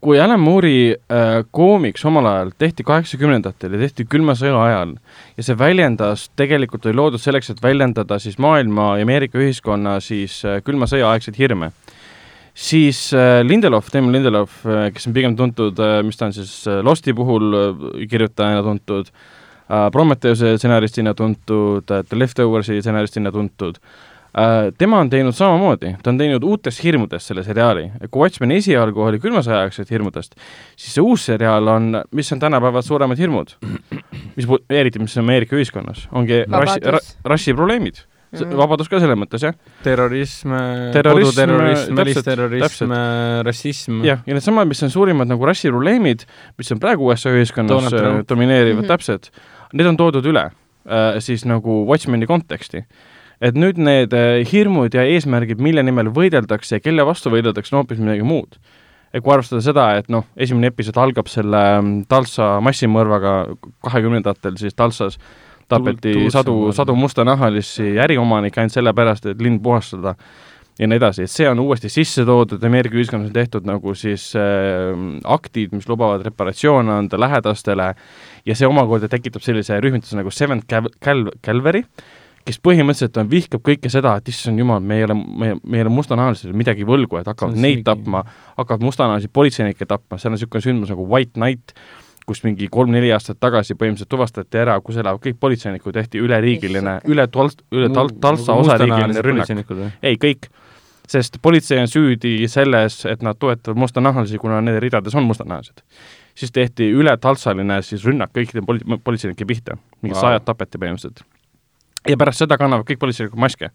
kui 0.00 0.20
Alan 0.20 0.40
Moore'i 0.40 0.94
äh, 0.94 1.42
koomiks 1.52 2.04
omal 2.08 2.26
ajal 2.30 2.52
tehti 2.58 2.84
kaheksakümnendatel 2.88 3.76
ja 3.76 3.82
tehti 3.82 4.06
külma 4.08 4.34
sõja 4.38 4.56
ajal 4.64 4.94
ja 5.36 5.44
see 5.44 5.58
väljendas, 5.60 6.28
tegelikult 6.40 6.88
oli 6.88 6.96
loodud 6.96 7.20
selleks, 7.20 7.52
et 7.52 7.60
väljendada 7.62 8.18
siis 8.22 8.38
maailma 8.40 8.94
ja 8.98 9.04
Ameerika 9.04 9.40
ühiskonna 9.40 9.98
siis 10.04 10.40
äh, 10.48 10.62
külma 10.64 10.88
sõja 10.90 11.12
aegseid 11.12 11.36
hirme 11.40 11.72
siis 12.54 13.10
äh, 13.14 13.40
Lindelof, 13.46 13.90
Damon 13.92 14.12
Lindelof, 14.12 14.60
äh, 14.66 14.88
kes 14.94 15.08
on 15.08 15.16
pigem 15.16 15.36
tuntud, 15.36 15.78
äh, 15.80 16.00
mis 16.06 16.18
ta 16.18 16.28
on 16.28 16.36
siis 16.36 16.54
Losti 16.82 17.14
puhul 17.16 17.52
kirjutajana 18.10 18.62
tuntud, 18.66 19.12
Prometheuse 19.94 20.56
stsenaristina 20.58 21.12
tuntud, 21.14 21.86
The 21.86 22.16
Leftoversi 22.18 22.80
stsenaristina 22.80 23.30
tuntud, 23.30 23.76
tema 24.78 24.98
on 24.98 25.10
teinud 25.12 25.34
samamoodi, 25.34 25.92
ta 26.02 26.10
on 26.10 26.18
teinud 26.18 26.42
uutest 26.42 26.82
hirmudest 26.82 27.30
selle 27.30 27.44
seriaali. 27.46 27.84
kui 28.10 28.24
Watchmen 28.24 28.50
esialgu 28.56 29.04
oli 29.06 29.22
külma 29.22 29.44
sõja 29.46 29.60
aegset 29.62 29.94
hirmudest, 29.94 30.34
siis 30.74 30.96
see 30.98 31.06
uus 31.06 31.28
seriaal 31.30 31.70
on, 31.70 32.00
mis 32.10 32.34
on 32.34 32.42
tänapäeval 32.42 32.82
suuremad 32.82 33.22
hirmud, 33.22 33.54
mis, 34.34 34.50
eriti 34.66 34.98
mis 34.98 35.14
on 35.14 35.22
Ameerika 35.28 35.54
ühiskonnas, 35.54 36.08
ongi 36.18 36.42
rassi, 36.50 36.82
rassiprobleemid 37.22 38.02
Mm. 38.02 38.09
Vabadus 38.30 38.88
ka 38.90 39.00
selles 39.02 39.18
mõttes, 39.18 39.42
jah. 39.42 39.56
terrorism, 39.82 40.52
koduterrorism, 40.94 41.98
välisterrorism, 41.98 42.94
rassism. 43.46 44.02
jah, 44.06 44.22
ja 44.26 44.36
needsamad, 44.36 44.68
mis 44.70 44.82
on 44.86 44.92
suurimad 44.94 45.30
nagu 45.30 45.48
rassiprobleemid, 45.48 46.26
mis 46.60 46.70
on 46.70 46.82
praegu 46.82 47.08
USA 47.10 47.32
ühiskonnas 47.34 47.90
äh, 47.90 48.20
domineerivad 48.28 48.84
mm, 48.84 48.84
-hmm. 48.84 48.92
täpselt, 48.92 49.32
need 49.72 49.90
on 49.90 49.98
toodud 49.98 50.26
üle 50.30 50.46
äh, 50.50 51.18
siis 51.18 51.44
nagu 51.44 51.82
Watchmeni 51.88 52.26
konteksti. 52.30 52.84
et 53.40 53.56
nüüd 53.56 53.78
need 53.78 54.14
äh, 54.14 54.46
hirmud 54.52 54.94
ja 54.94 55.02
eesmärgid, 55.02 55.58
mille 55.58 55.82
nimel 55.82 56.12
võideldakse 56.14 56.78
ja 56.78 56.80
kelle 56.80 57.06
vastu 57.06 57.30
võideldakse, 57.30 57.74
on 57.74 57.82
hoopis 57.82 57.98
midagi 57.98 58.22
muud 58.22 58.60
et 59.12 59.24
kui 59.24 59.32
arvestada 59.34 59.60
seda, 59.60 59.96
et 59.98 60.08
noh, 60.08 60.22
esimene 60.36 60.68
episood 60.70 60.96
algab 61.02 61.26
selle 61.26 61.82
mm, 61.82 62.04
Talsa 62.06 62.60
massimõrvaga 62.62 63.56
kahekümnendatel 63.82 64.54
siis 64.60 64.76
Talsas 64.78 65.18
äh, 65.18 65.49
tapeti 65.70 66.12
Tuul, 66.16 66.30
sadu, 66.34 66.54
sadu 66.76 66.96
mustanahalisi 66.98 67.94
äriomanikke 68.02 68.62
ainult 68.62 68.76
sellepärast, 68.76 69.32
et 69.32 69.42
linn 69.42 69.60
puhastada 69.62 70.16
ja 70.80 70.88
nii 70.88 71.00
edasi, 71.00 71.26
et 71.26 71.32
see 71.32 71.48
on 71.50 71.60
uuesti 71.60 71.90
sisse 71.92 72.24
toodud, 72.26 72.62
Ameerika 72.64 72.96
ühiskonnas 72.96 73.28
on 73.28 73.34
tehtud 73.36 73.66
nagu 73.68 73.92
siis 73.98 74.30
äh, 74.38 74.94
aktid, 75.28 75.74
mis 75.76 75.88
lubavad 75.90 76.24
reparatsioone 76.24 76.94
anda 76.94 77.20
lähedastele 77.20 77.90
ja 78.46 78.56
see 78.56 78.68
omakorda 78.68 79.10
tekitab 79.12 79.44
sellise 79.44 79.80
rühmituse 79.82 80.16
nagu 80.18 80.32
Seventh 80.32 80.66
Cal-, 80.70 80.92
Cal-, 81.04 81.28
Calvary, 81.44 81.84
kes 82.48 82.60
põhimõtteliselt 82.64 83.18
on, 83.20 83.28
vihkab 83.30 83.62
kõike 83.66 83.92
seda, 83.92 84.14
et 84.18 84.30
issand 84.32 84.60
jumal, 84.60 84.80
me 84.80 85.00
ei 85.00 85.04
ole, 85.04 85.16
me, 85.16 85.52
me 85.60 85.80
ei 85.80 85.84
ole 85.84 85.92
mustanahalised 85.92 86.54
midagi 86.56 86.86
võlgu, 86.88 87.20
et 87.20 87.28
hakkavad 87.28 87.60
neid 87.60 87.84
tapma, 87.86 88.24
hakkavad 88.56 88.86
mustanahalisi 88.86 89.28
politseinikke 89.32 89.88
tapma, 89.90 90.18
seal 90.18 90.32
on 90.32 90.38
niisugune 90.38 90.64
sündmus 90.64 90.94
nagu 90.94 91.04
White 91.10 91.40
Night, 91.40 91.76
kus 92.26 92.42
mingi 92.44 92.68
kolm-neli 92.72 93.10
aastat 93.14 93.40
tagasi 93.40 93.74
põhimõtteliselt 93.78 94.10
tuvastati 94.12 94.60
ära, 94.60 94.76
kus 94.84 94.98
elavad 95.00 95.22
kõik 95.24 95.38
politseinikud, 95.40 95.94
tehti 95.96 96.20
üleriigiline, 96.22 96.98
üle 97.10 97.26
tal-, 97.32 97.52
üle 97.74 97.90
tal-, 97.94 98.12
Talsa 98.22 98.56
osariigiline 98.60 99.24
rünnak. 99.24 99.50
ei, 100.02 100.18
kõik. 100.20 100.50
sest 101.10 101.40
politsei 101.42 101.80
on 101.82 101.88
süüdi 101.90 102.48
selles, 102.48 103.00
et 103.10 103.22
nad 103.26 103.38
toetavad 103.38 103.78
mustanahalisi, 103.82 104.38
kuna 104.38 104.60
nende 104.60 104.80
ridades 104.80 105.14
on 105.14 105.26
mustanahalised. 105.26 105.82
siis 106.34 106.52
tehti 106.52 106.90
ületalsaline 106.92 107.82
siis 107.82 108.04
rünnak 108.04 108.30
kõikide 108.36 108.62
poli-, 108.66 109.00
politseinike 109.04 109.46
pihta, 109.46 109.76
mingi 110.02 110.14
wow. 110.14 110.20
sajad 110.20 110.44
tapeti 110.44 110.78
põhimõtteliselt. 110.78 111.24
ja 112.08 112.16
pärast 112.16 112.44
seda 112.44 112.58
kannavad 112.58 112.86
kõik 112.86 112.98
politseinikud 112.98 113.38
maske. 113.38 113.72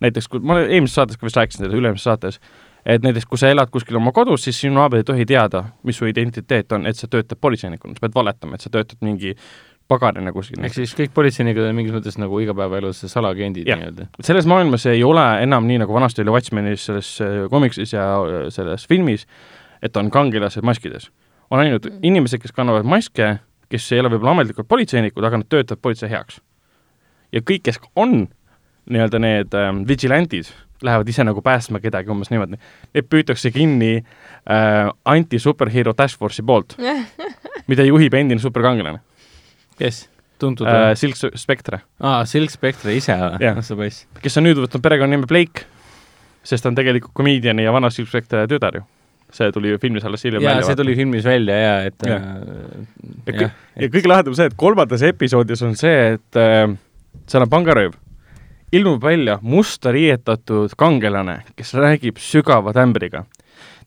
näiteks, 0.00 0.28
kui 0.28 0.40
ma 0.40 0.60
eelmises 0.60 0.94
saates 0.94 1.16
ka 1.16 1.26
vist 1.26 1.36
rääkisin 1.36 1.66
teile, 1.66 1.76
üle-eelmises 1.76 2.08
saates, 2.08 2.40
et 2.86 3.02
näiteks 3.02 3.26
kui 3.26 3.38
sa 3.40 3.50
elad 3.50 3.70
kuskil 3.74 3.98
oma 3.98 4.12
kodus, 4.14 4.44
siis 4.46 4.60
sinu 4.62 4.78
naaber 4.78 5.02
ei 5.02 5.06
tohi 5.06 5.26
teada, 5.26 5.64
mis 5.86 5.98
su 5.98 6.06
identiteet 6.06 6.72
on, 6.76 6.86
et 6.86 6.98
sa 6.98 7.08
töötad 7.10 7.38
politseinikuna, 7.40 7.96
sa 7.96 8.06
pead 8.06 8.14
valetama, 8.14 8.54
et 8.54 8.66
sa 8.66 8.70
töötad 8.72 9.02
mingi 9.02 9.34
pagarina 9.88 10.32
kuskil. 10.34 10.62
ehk 10.66 10.74
siis 10.74 10.94
kõik 10.98 11.12
politseinikud 11.14 11.66
on 11.66 11.76
mingis 11.78 11.94
mõttes 11.94 12.18
nagu 12.18 12.38
igapäevaelus 12.42 13.04
salaagendid 13.10 13.68
nii-öelda? 13.68 14.08
selles 14.26 14.48
maailmas 14.50 14.86
ei 14.90 15.04
ole 15.06 15.24
enam 15.42 15.66
nii, 15.68 15.80
nagu 15.82 15.94
vanasti 15.94 16.24
oli 16.24 16.34
Watchmenis 16.34 16.88
selles 16.90 17.12
äh, 17.22 17.36
komiksis 17.50 17.94
ja 17.94 18.06
äh, 18.18 18.48
selles 18.54 18.86
filmis, 18.90 19.26
et 19.82 19.96
on 19.96 20.10
kangelased 20.10 20.66
maskides. 20.66 21.10
on 21.50 21.62
ainult 21.62 21.86
mm. 21.86 22.02
inimesed, 22.02 22.42
kes 22.42 22.54
kannavad 22.54 22.86
maske, 22.86 23.36
kes 23.70 23.92
ei 23.92 24.02
ole 24.02 24.10
võib-olla 24.14 24.34
ametlikult 24.38 24.68
politseinikud, 24.68 25.24
aga 25.24 25.42
nad 25.42 25.50
töötavad 25.50 25.82
politsei 25.82 26.10
heaks. 26.10 26.40
ja 27.32 27.42
kõik, 27.42 27.66
kes 27.70 27.80
on 27.94 28.26
nii-öelda 28.90 29.18
need 29.22 29.54
ähm, 29.58 29.82
vigilantid, 29.88 30.50
lähevad 30.82 31.08
ise 31.08 31.24
nagu 31.24 31.42
päästma 31.44 31.80
kedagi, 31.80 32.10
umbes 32.12 32.30
niimoodi. 32.32 32.58
Need 32.94 33.08
püütakse 33.12 33.52
kinni 33.54 33.92
äh, 34.00 34.90
anti-superhero 35.04 35.94
Task 35.96 36.20
Force'i 36.20 36.44
poolt 36.46 36.76
mida 37.70 37.86
juhib 37.86 38.14
endine 38.14 38.42
superkangelane. 38.42 39.00
kes? 39.78 40.06
tuntud 40.38 40.68
äh,? 40.68 40.92
Silk 40.94 41.16
Spectre. 41.36 41.80
aa, 42.00 42.24
Silk 42.28 42.52
Spectre 42.52 42.94
ise 42.96 43.16
või? 43.16 43.88
kes 44.22 44.36
on 44.36 44.46
nüüd 44.48 44.60
võtnud 44.60 44.84
perekonnanime 44.84 45.28
Blake, 45.30 45.64
sest 46.44 46.64
ta 46.64 46.72
on 46.72 46.76
tegelikult 46.78 47.16
komediani 47.16 47.64
ja 47.64 47.72
vana 47.72 47.90
Silk 47.90 48.10
Spectre 48.12 48.46
tütar 48.50 48.80
ju 48.80 48.84
see 49.36 49.50
tuli 49.52 49.72
ju 49.72 49.78
filmis 49.82 50.04
alles 50.06 50.22
hiljem 50.24 50.42
välja. 50.44 50.62
see 50.62 50.76
tuli 50.78 50.94
filmis 50.96 51.24
välja 51.24 51.56
ja 51.58 51.76
et 51.88 52.06
ja, 52.06 52.16
äh, 52.16 53.40
ja, 53.40 53.48
ja 53.74 53.88
kõige 53.90 54.10
lahedam 54.10 54.36
see, 54.38 54.46
et 54.46 54.56
kolmandas 54.56 55.02
episoodis 55.02 55.64
on 55.66 55.74
see, 55.78 56.12
et 56.14 56.40
äh, 56.40 56.68
seal 57.26 57.46
on 57.46 57.50
pangarööv 57.50 57.96
ilmub 58.72 59.02
välja 59.02 59.38
musta 59.42 59.92
riietatud 59.92 60.74
kangelane, 60.78 61.40
kes 61.56 61.74
räägib 61.74 62.18
sügava 62.18 62.72
tämbriga. 62.72 63.24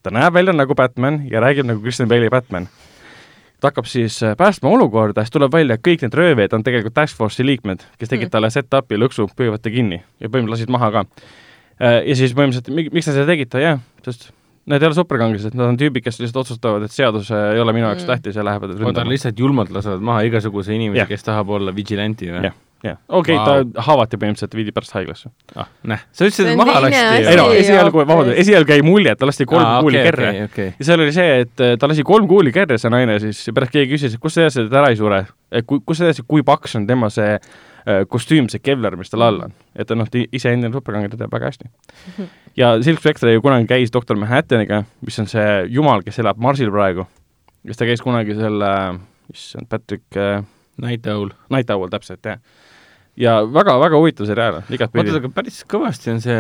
ta 0.04 0.12
näeb 0.12 0.34
välja 0.34 0.54
nagu 0.54 0.76
Batman 0.76 1.22
ja 1.32 1.42
räägib 1.42 1.68
nagu 1.68 1.82
Christian 1.82 2.10
Bale'i 2.10 2.30
Batman. 2.30 2.68
ta 3.60 3.68
hakkab 3.68 3.86
siis 3.86 4.24
äh, 4.24 4.38
päästma 4.38 4.70
olukorda, 4.70 5.22
siis 5.24 5.32
tuleb 5.32 5.52
välja, 5.52 5.76
et 5.76 5.84
kõik 5.88 6.02
need 6.02 6.14
röövijad 6.14 6.54
on 6.54 6.64
tegelikult 6.64 6.94
Task 6.94 7.18
Force'i 7.18 7.46
liikmed, 7.46 7.84
kes 8.00 8.10
tegid 8.10 8.28
mm. 8.28 8.32
talle 8.32 8.50
set-up'i 8.50 8.96
lõksu, 8.96 9.28
püüavad 9.36 9.62
ta 9.62 9.70
kinni 9.70 10.00
ja 10.20 10.30
põhimõtteliselt 10.30 10.70
lasid 10.70 10.72
maha 10.72 10.92
ka. 10.92 11.06
Äh, 11.82 12.02
ja 12.08 12.16
siis 12.16 12.34
põhimõtteliselt, 12.34 12.94
miks 12.94 13.06
te 13.06 13.16
seda 13.16 13.28
tegite, 13.28 13.64
jah, 13.64 13.82
sest 14.06 14.32
Need 14.70 14.84
ei 14.84 14.86
ole 14.86 14.94
superkangelased, 14.94 15.56
nad 15.58 15.66
on 15.66 15.78
tüübid, 15.80 16.04
kes 16.06 16.20
lihtsalt 16.20 16.44
otsustavad, 16.44 16.84
et 16.86 16.94
seadus 16.94 17.32
ei 17.34 17.58
ole 17.58 17.74
minu 17.74 17.88
jaoks 17.88 18.04
mm. 18.04 18.10
tähtis 18.12 18.36
ja 18.38 18.44
lähevad 18.46 18.76
ründama. 18.76 18.92
Nad 19.00 19.10
lihtsalt 19.10 19.40
julmalt 19.42 19.72
lasevad 19.74 20.04
maha 20.06 20.22
igasuguse 20.28 20.76
inimese, 20.76 21.08
kes 21.10 21.26
tahab 21.26 21.50
olla 21.58 21.74
vigilanti 21.74 22.30
või? 22.30 22.44
jah 22.52 22.58
jah, 22.84 22.98
okei 23.08 23.36
okay, 23.36 23.38
wow., 23.38 23.66
ta 23.74 23.84
haavati 23.88 24.18
põhimõtteliselt, 24.20 24.54
viidi 24.56 24.72
pärast 24.76 24.94
haiglasse. 24.96 25.30
ah, 25.60 25.68
näh, 25.92 26.04
sa 26.16 26.28
ütlesid, 26.28 26.52
et 26.54 26.60
maha 26.60 26.84
lasti. 26.86 27.00
ei 27.20 27.38
no 27.40 27.48
esialgu, 27.52 28.02
vabandust, 28.04 28.38
esialgu 28.44 28.72
jäi 28.72 28.84
mulje, 28.88 29.16
et 29.16 29.20
ta 29.20 29.28
lasti 29.28 29.48
kolm 29.50 29.66
ah, 29.66 29.80
kuuli 29.84 30.00
okay, 30.00 30.08
kerre 30.08 30.30
okay,. 30.30 30.46
Okay. 30.48 30.70
ja 30.78 30.88
seal 30.88 31.04
oli 31.04 31.16
see, 31.16 31.34
et 31.44 31.64
äh, 31.66 31.74
ta 31.80 31.90
lasi 31.92 32.06
kolm 32.08 32.30
kuuli 32.30 32.54
kerre, 32.56 32.78
see 32.80 32.92
naine 32.94 33.18
siis, 33.24 33.42
ja 33.50 33.56
pärast 33.56 33.74
keegi 33.76 33.92
küsis, 33.92 34.16
et 34.16 34.24
kust 34.24 34.40
sa 34.40 34.46
teadsid, 34.46 34.70
et 34.70 34.72
ta 34.72 34.80
ära 34.80 34.94
ei 34.94 35.00
sure. 35.00 35.20
kui, 35.68 35.82
kust 35.84 36.00
sa 36.00 36.08
teadsid, 36.08 36.28
kui 36.30 36.46
paks 36.48 36.78
on 36.80 36.86
tema 36.88 37.10
see 37.12 37.34
äh, 37.36 38.06
kostüüm, 38.14 38.48
see 38.54 38.64
kevlar, 38.64 38.96
mis 39.00 39.12
tal 39.12 39.28
all 39.28 39.42
on. 39.50 39.58
et 39.76 39.90
ta 39.90 40.00
noh, 40.00 40.08
ise 40.30 40.56
endine 40.56 40.72
superkangelane 40.72 41.20
teab 41.20 41.36
väga 41.36 41.52
hästi. 41.52 42.30
ja 42.62 42.78
Silk 42.86 43.04
Spectre 43.04 43.36
ju 43.36 43.44
kunagi 43.44 43.68
käis 43.68 43.92
doktor 43.92 44.20
Manhattaniga, 44.22 44.86
mis 45.04 45.20
on 45.20 45.28
see 45.28 45.50
jumal, 45.68 46.06
kes 46.08 46.24
elab 46.24 46.40
Marsil 46.40 46.72
praegu. 46.72 47.10
kes 47.68 47.82
ta 47.82 47.90
käis 47.90 48.06
kunagi 48.06 48.40
selle, 48.40 48.72
issand, 49.36 49.68
Patrick 49.68 50.16
äh, 50.16 50.40
Night 50.80 51.08
Owl. 51.12 51.36
Night 51.52 51.76
Owl, 51.76 51.92
täpselt, 51.92 52.24
jah 52.24 52.40
ja 53.20 53.40
väga-väga 53.44 54.00
huvitav 54.00 54.30
seriaal, 54.30 54.62
igatpidi. 54.72 55.12
oota, 55.12 55.20
aga 55.24 55.34
päris 55.36 55.62
kõvasti 55.70 56.14
on 56.14 56.24
see 56.24 56.40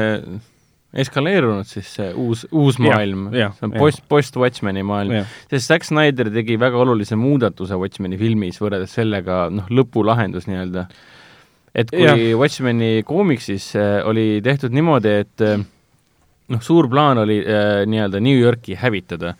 eskaleerunud 1.04 1.68
siis 1.70 1.90
see 2.00 2.10
uus, 2.18 2.46
uus 2.56 2.80
maailm, 2.82 3.28
see 3.34 3.68
on 3.68 3.76
post, 3.76 4.02
post-Watchmeni 4.10 4.82
maailm, 4.88 5.28
sest 5.52 5.70
Zack 5.70 5.86
Snyder 5.86 6.32
tegi 6.34 6.58
väga 6.62 6.80
olulise 6.82 7.18
muudatuse 7.20 7.78
Watchmeni 7.78 8.18
filmis 8.22 8.58
võrreldes 8.62 8.96
sellega, 8.98 9.44
noh, 9.54 9.70
lõpulahendus 9.70 10.50
nii-öelda. 10.50 10.88
et 11.78 11.94
kui 11.94 12.08
ja. 12.08 12.16
Watchmeni 12.40 13.04
koomiksis 13.06 13.70
äh, 13.78 14.00
oli 14.10 14.42
tehtud 14.46 14.74
niimoodi, 14.74 15.14
et 15.26 15.46
äh, 15.46 15.62
noh, 16.50 16.66
suur 16.66 16.90
plaan 16.90 17.22
oli 17.22 17.38
äh, 17.44 17.84
nii-öelda 17.86 18.24
New 18.24 18.40
Yorki 18.40 18.80
hävitada 18.80 19.36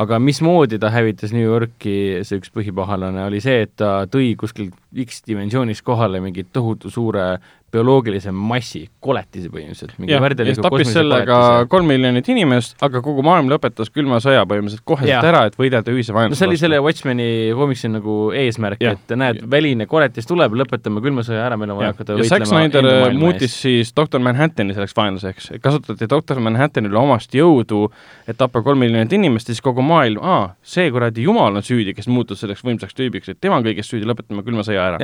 aga 0.00 0.18
mismoodi 0.18 0.78
ta 0.82 0.90
hävitas 0.90 1.32
New 1.34 1.44
Yorki, 1.44 2.24
see 2.26 2.40
üks 2.40 2.50
põhipahalane, 2.54 3.26
oli 3.28 3.40
see, 3.44 3.62
et 3.66 3.76
ta 3.78 4.06
tõi 4.10 4.32
kuskil 4.38 4.72
X 5.04 5.22
dimensioonis 5.28 5.84
kohale 5.86 6.20
mingi 6.22 6.46
tohutu 6.52 6.90
suure 6.90 7.36
bioloogilise 7.74 8.32
massi, 8.34 8.84
koletise 9.04 9.50
põhimõtteliselt. 9.52 9.96
jah, 10.08 10.22
ja 10.24 10.46
siis 10.48 10.62
tappis 10.62 10.92
sellega 10.94 11.38
kolm 11.70 11.90
miljonit 11.90 12.28
inimest, 12.32 12.76
aga 12.84 13.02
kogu 13.04 13.24
maailm 13.26 13.50
lõpetas 13.52 13.90
külma 13.94 14.20
sõja 14.24 14.44
põhimõtteliselt 14.48 14.86
koheselt 14.88 15.28
ära, 15.30 15.44
et 15.50 15.58
võidelda 15.58 15.94
ühise 15.94 16.14
vaenlase 16.14 16.36
no 16.36 16.40
see 16.40 16.50
oli 16.50 16.60
selle 16.60 16.80
Watchmeni 16.84 17.28
koomiksi 17.56 17.90
nagu 17.92 18.18
eesmärk, 18.38 18.82
et 18.94 19.14
näed, 19.18 19.42
väline 19.50 19.88
koletis 19.90 20.28
tuleb, 20.30 20.56
lõpetame 20.62 21.02
külma 21.04 21.24
sõja 21.26 21.46
ära, 21.48 21.58
meil 21.60 21.74
on 21.74 21.80
vaja 21.80 21.94
hakata 21.94 22.18
võitlema 22.18 22.30
Zack 22.32 22.50
Snyder 22.50 23.18
muutis 23.18 23.56
siis 23.64 23.92
doktor 23.96 24.22
Manhattani 24.24 24.74
selleks 24.76 24.96
vaenlaseks, 24.96 25.50
kasutati 25.64 26.08
doktor 26.10 26.40
Manhattanile 26.44 26.98
omast 27.00 27.34
jõudu, 27.34 27.88
et 28.28 28.38
tappa 28.40 28.62
kolm 28.64 28.82
miljonit 28.84 29.12
inimest 29.16 29.48
ja 29.48 29.56
siis 29.56 29.64
kogu 29.64 29.84
maailm, 29.84 30.20
aa, 30.22 30.54
see 30.62 30.90
kuradi 30.94 31.24
jumal 31.24 31.56
on 31.56 31.64
süüdi, 31.64 31.94
kes 31.96 32.08
muutus 32.12 32.42
selleks 32.44 32.64
võimsaks 32.66 32.96
tüübiks, 32.98 33.30
et 33.32 33.40
tema 33.40 33.58
on 33.58 33.66
kõigest 33.66 33.92
süüdi, 33.92 34.06
lõpetame 34.08 34.44
külma 34.46 34.64
sõja 34.66 34.88
ära. 34.92 35.00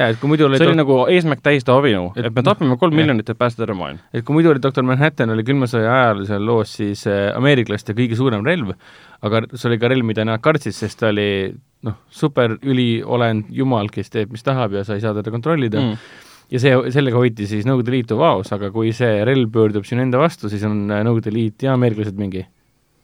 see 0.60 0.68
oli 0.68 0.80
nagu 0.80 0.98
eesmärk 1.10 1.42
tähistada 1.44 1.78
abinõu, 1.80 2.10
et 2.20 2.28
me 2.34 2.42
tapame 2.44 2.59
kolm 2.80 2.96
miljonit, 2.96 3.28
et 3.30 3.38
päästa 3.38 3.64
terve 3.64 3.76
maailm. 3.78 4.00
et 4.12 4.24
kui 4.24 4.36
muidu 4.36 4.52
oli 4.52 4.62
doktor 4.62 4.86
Manhattan 4.86 5.32
oli 5.34 5.44
külma 5.46 5.68
sõja 5.70 5.90
ajal 5.96 6.24
seal 6.28 6.46
loos 6.46 6.74
siis 6.78 7.06
äh, 7.10 7.30
ameeriklaste 7.36 7.96
kõige 7.96 8.18
suurem 8.18 8.46
relv, 8.46 8.74
aga 9.26 9.44
see 9.54 9.68
oli 9.70 9.80
ka 9.80 9.90
relv, 9.92 10.06
mida 10.06 10.24
nad 10.28 10.42
kartsid, 10.44 10.76
sest 10.76 11.00
ta 11.00 11.10
oli 11.10 11.28
noh, 11.86 11.96
super 12.12 12.56
üliolend 12.60 13.50
jumal, 13.54 13.90
kes 13.92 14.12
teeb, 14.12 14.34
mis 14.34 14.44
tahab 14.46 14.76
ja 14.76 14.84
sa 14.86 14.98
ei 14.98 15.04
saa 15.04 15.16
teda 15.16 15.32
kontrollida 15.32 15.80
mm. 15.80 16.14
ja 16.54 16.62
see, 16.62 16.76
sellega 16.94 17.20
hoiti 17.20 17.48
siis 17.50 17.68
Nõukogude 17.68 17.96
Liitu 17.96 18.20
vaos, 18.20 18.52
aga 18.56 18.72
kui 18.74 18.94
see 18.96 19.24
relv 19.26 19.52
pöördub 19.54 19.88
sinu 19.88 20.04
enda 20.04 20.20
vastu, 20.20 20.52
siis 20.52 20.64
on 20.68 20.84
äh, 20.90 21.04
Nõukogude 21.06 21.34
Liit 21.34 21.66
ja 21.66 21.76
ameeriklased 21.78 22.18
mingi 22.20 22.44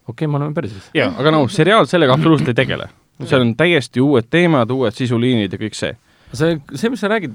okei 0.06 0.26
okay,, 0.26 0.30
me 0.30 0.38
oleme 0.38 0.54
perses. 0.54 0.90
jaa, 0.94 1.10
aga 1.18 1.34
no 1.34 1.44
seriaal 1.50 1.88
sellega 1.90 2.14
absoluutselt 2.16 2.52
ei 2.52 2.60
tegele. 2.62 2.88
seal 3.24 3.42
on 3.42 3.54
täiesti 3.58 4.02
uued 4.02 4.28
teemad, 4.30 4.70
uued 4.70 4.94
sisuliinid 4.94 5.52
ja 5.52 5.60
kõik 5.60 5.78
see. 5.78 5.96
see, 6.32 6.58
see, 6.74 6.92
mis 6.92 7.02
sa 7.02 7.10
räägid, 7.10 7.34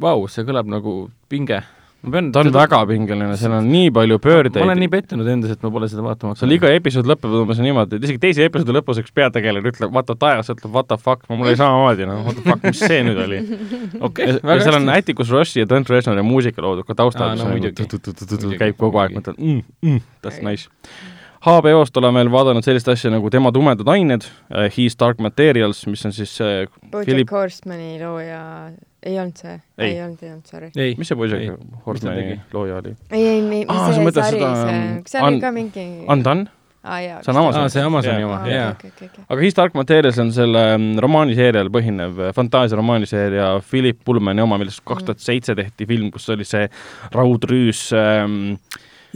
vau, 0.00 0.28
see 0.30 0.46
kõlab 0.48 0.70
nagu 0.70 1.00
pinge 1.28 1.62
ma 2.02 2.12
pean, 2.14 2.28
ta 2.30 2.42
on 2.44 2.48
seda... 2.48 2.60
väga 2.62 2.78
pingeline, 2.86 3.36
seal 3.40 3.54
on 3.56 3.66
nii 3.72 3.90
palju 3.94 4.18
pöördeid. 4.22 4.60
ma 4.62 4.70
olen 4.70 4.80
nii 4.84 4.90
pettunud 4.92 5.28
endas, 5.32 5.54
et 5.56 5.64
ma 5.66 5.70
pole 5.74 5.88
seda 5.90 6.04
vaatama 6.04 6.32
hakanud. 6.32 6.40
seal 6.44 6.54
iga 6.54 6.70
episood 6.76 7.10
lõpeb 7.10 7.34
umbes 7.40 7.58
niimoodi, 7.62 7.98
et 7.98 8.06
isegi 8.06 8.22
teise 8.22 8.46
episoodi 8.46 8.76
lõpus 8.76 9.00
üks 9.02 9.14
peategelane 9.18 9.72
ütleb 9.72 9.94
what 9.94 10.06
the 10.06 10.14
tajas, 10.18 10.52
ütleb 10.54 10.76
what 10.76 10.86
the 10.90 10.98
fuck, 11.02 11.26
mul 11.32 11.42
oli 11.42 11.58
samamoodi, 11.58 12.06
noh, 12.06 12.22
what 12.28 12.38
the 12.38 12.46
fuck, 12.46 12.62
mis 12.62 12.82
see 12.84 13.02
nüüd 13.06 13.18
oli 13.24 13.42
okay,. 14.06 14.38
ja 14.38 14.58
seal 14.62 14.78
on 14.78 14.88
Atticus 14.94 15.34
Rossi 15.34 15.64
ja 15.64 15.68
Trent 15.70 15.90
Reznori 15.90 16.22
muusika 16.26 16.62
loodud 16.62 16.86
ka 16.86 16.98
taustal, 16.98 17.34
mis 17.34 18.58
käib 18.62 18.78
kogu 18.78 19.02
aeg, 19.02 19.18
mõtled 19.18 19.38
mm, 19.38 19.62
mm, 19.82 20.02
that's 20.22 20.42
nice. 20.44 20.70
HBO-st 21.42 21.98
oleme 22.00 22.18
veel 22.18 22.30
vaadanud 22.34 22.66
sellist 22.66 22.88
asja 22.90 23.12
nagu 23.14 23.30
Tema 23.30 23.52
tumedad 23.54 23.86
ained 23.94 24.26
His 24.74 24.98
Dark 24.98 25.20
Materials, 25.22 25.84
mis 25.86 26.02
on 26.06 26.14
siis 26.14 26.32
uh, 26.42 26.64
Bojack 26.90 27.06
Philip... 27.06 27.30
Horsemani 27.30 27.94
looja 28.02 28.40
ei 29.02 29.18
olnud 29.18 29.38
see? 29.38 29.56
ei 29.78 29.96
olnud, 30.02 30.22
ei 30.22 30.32
olnud, 30.32 30.46
sorry. 30.50 30.70
mis 30.98 31.10
see 31.10 31.18
Bojack 31.18 31.82
Horsemani 31.86 32.38
looja 32.52 32.78
oli? 32.82 32.94
ei, 33.10 33.26
ei, 33.34 33.42
mis 33.46 33.66
ah, 33.70 33.90
see 33.94 34.14
sari, 34.16 34.40
see, 34.40 34.78
seal 35.14 35.28
oli 35.28 35.42
ka 35.42 35.52
mingi 35.54 35.88
Undone? 36.10 36.48
Ah, 36.88 37.00
jah, 37.02 37.22
see 37.22 37.32
on 37.34 37.40
Amazon 37.42 37.64
ah,. 37.66 37.70
see 37.74 37.84
Amazoni 37.84 38.24
oma, 38.24 38.40
jaa. 38.48 38.72
aga 39.28 39.38
His 39.42 39.56
Dark 39.56 39.74
Materials 39.78 40.18
on 40.22 40.30
selle 40.34 40.64
mm, 40.76 40.98
romaaniseerial 41.04 41.70
põhinev 41.74 42.20
fantaasia 42.36 42.78
romaaniseeria 42.78 43.48
Philip 43.70 43.98
Pullmani 44.06 44.42
oma, 44.44 44.60
millest 44.62 44.82
kaks 44.86 45.06
tuhat 45.06 45.22
seitse 45.22 45.56
tehti 45.58 45.86
film, 45.90 46.12
kus 46.14 46.28
oli 46.34 46.46
see 46.48 46.66
raudrüüs 47.14 47.82
ähm, 47.98 48.56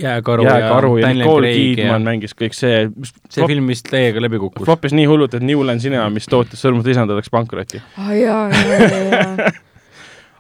jääkaru, 0.03 0.47
jääkaru 0.47 0.93
ja, 0.99 1.09
ja 1.09 1.15
Nicole 1.17 1.55
Kidman 1.55 2.07
mängis 2.07 2.35
kõik 2.39 2.59
see. 2.59 2.87
see 3.31 3.47
film 3.47 3.71
vist 3.71 3.91
täiega 3.91 4.23
läbi 4.23 4.43
kukkus. 4.43 4.67
flopis 4.67 4.95
nii 4.97 5.09
hullult, 5.11 5.35
et 5.39 5.47
New 5.47 5.63
Line 5.67 5.83
Cinema, 5.83 6.11
mis 6.13 6.27
tootis 6.31 6.63
Sõrmuste 6.63 6.95
isanda, 6.95 7.19
läks 7.19 7.31
pankrotti. 7.33 7.83
aa 7.99 8.17
jaa, 8.19 8.47
jaa, 8.51 8.89
jaa 8.89 9.53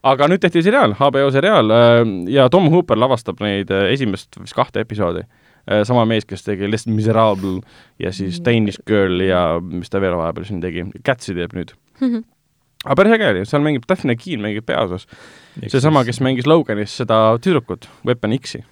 aga 0.03 0.29
nüüd 0.31 0.43
tehti 0.43 0.65
seriaal, 0.67 0.97
HBO 0.99 1.31
seriaal 1.35 1.73
äh, 1.77 2.01
ja 2.33 2.49
Tom 2.53 2.69
Hooper 2.73 2.99
lavastab 2.99 3.43
neid 3.45 3.71
äh, 3.71 3.91
esimest 3.95 4.41
vist 4.41 4.57
kahte 4.59 4.83
episoodi. 4.83 5.25
Äh, 5.63 5.85
sama 5.87 6.05
mees, 6.09 6.27
kes 6.27 6.43
tegi 6.47 6.71
Les 6.71 6.89
Miserable 6.91 7.61
ja 8.03 8.13
siis 8.13 8.41
mm. 8.41 8.45
Danish 8.49 8.83
Girl 8.89 9.23
ja 9.23 9.61
mis 9.63 9.91
ta 9.93 10.03
veel 10.03 10.19
vahepeal 10.19 10.49
siin 10.49 10.63
tegi, 10.65 10.89
Catsi 11.07 11.37
teeb 11.39 11.55
nüüd 11.59 11.77
aga 12.83 12.99
päris 12.99 13.15
äge 13.15 13.31
oli, 13.31 13.47
seal 13.47 13.63
mängib 13.63 13.87
Daphne 13.87 14.17
Keen 14.19 14.43
mängib 14.43 14.67
peaosas. 14.67 15.07
seesama, 15.69 16.03
kes 16.05 16.19
mängis 16.25 16.51
Loganis 16.51 16.97
seda 16.99 17.39
tüdrukut, 17.39 17.87
Weapon 18.07 18.35
X-i 18.41 18.65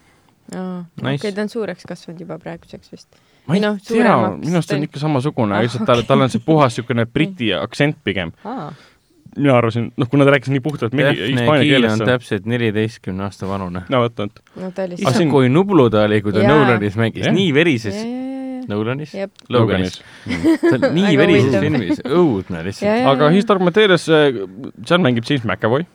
nice. 1.03 1.21
okei, 1.21 1.33
ta 1.33 1.45
on 1.45 1.51
suureks 1.51 1.87
kasvanud 1.89 2.23
juba 2.25 2.39
praeguseks 2.43 2.93
vist. 2.93 3.09
ma 3.47 3.57
ei 3.57 3.63
no, 3.63 3.75
tea, 3.87 4.17
minu 4.41 4.59
arust 4.59 4.75
on 4.75 4.87
ikka 4.87 5.03
samasugune 5.03 5.57
ah,, 5.57 5.65
lihtsalt 5.65 5.87
tal, 5.89 6.03
tal 6.09 6.27
on 6.27 6.33
see 6.33 6.43
puhas 6.45 6.75
niisugune 6.75 7.07
briti 7.07 7.53
aktsent 7.57 8.01
pigem 8.05 8.33
ah. 8.45 8.71
Mina 9.37 9.57
arvasin, 9.59 9.91
noh, 9.97 10.09
kuna 10.11 10.27
ta 10.27 10.35
rääkis 10.35 10.53
nii 10.55 10.63
puhtalt 10.65 10.95
hispaania 10.95 11.67
keeles. 11.67 11.93
on 11.93 12.07
täpselt 12.09 12.49
neljateistkümne 12.51 13.27
aasta 13.29 13.49
vanune. 13.49 13.85
no 13.89 14.01
vot, 14.05 14.17
vot. 14.19 14.43
no 14.57 14.73
ta 14.75 14.89
oli 14.89 14.99
issand, 14.99 15.31
kui 15.31 15.53
nublu 15.53 15.91
ta 15.91 16.07
oli, 16.09 16.23
kui 16.25 16.35
ta 16.35 16.47
Nolanis 16.47 16.99
mängis, 17.01 17.31
nii 17.35 17.55
verises. 17.55 18.03
Nolanis? 18.71 19.15
Loganis. 19.51 20.01
ta 20.61 20.75
on 20.77 20.91
nii 20.95 21.17
verises 21.19 21.57
filmis, 21.57 22.03
õudne 22.07 22.65
lihtsalt. 22.67 23.09
aga 23.15 23.31
His 23.35 23.49
Dark 23.49 23.65
Materials, 23.65 24.07
äh, 24.13 24.45
seal 24.87 25.03
mängib 25.03 25.27
James 25.29 25.47
McAvoy 25.49 25.87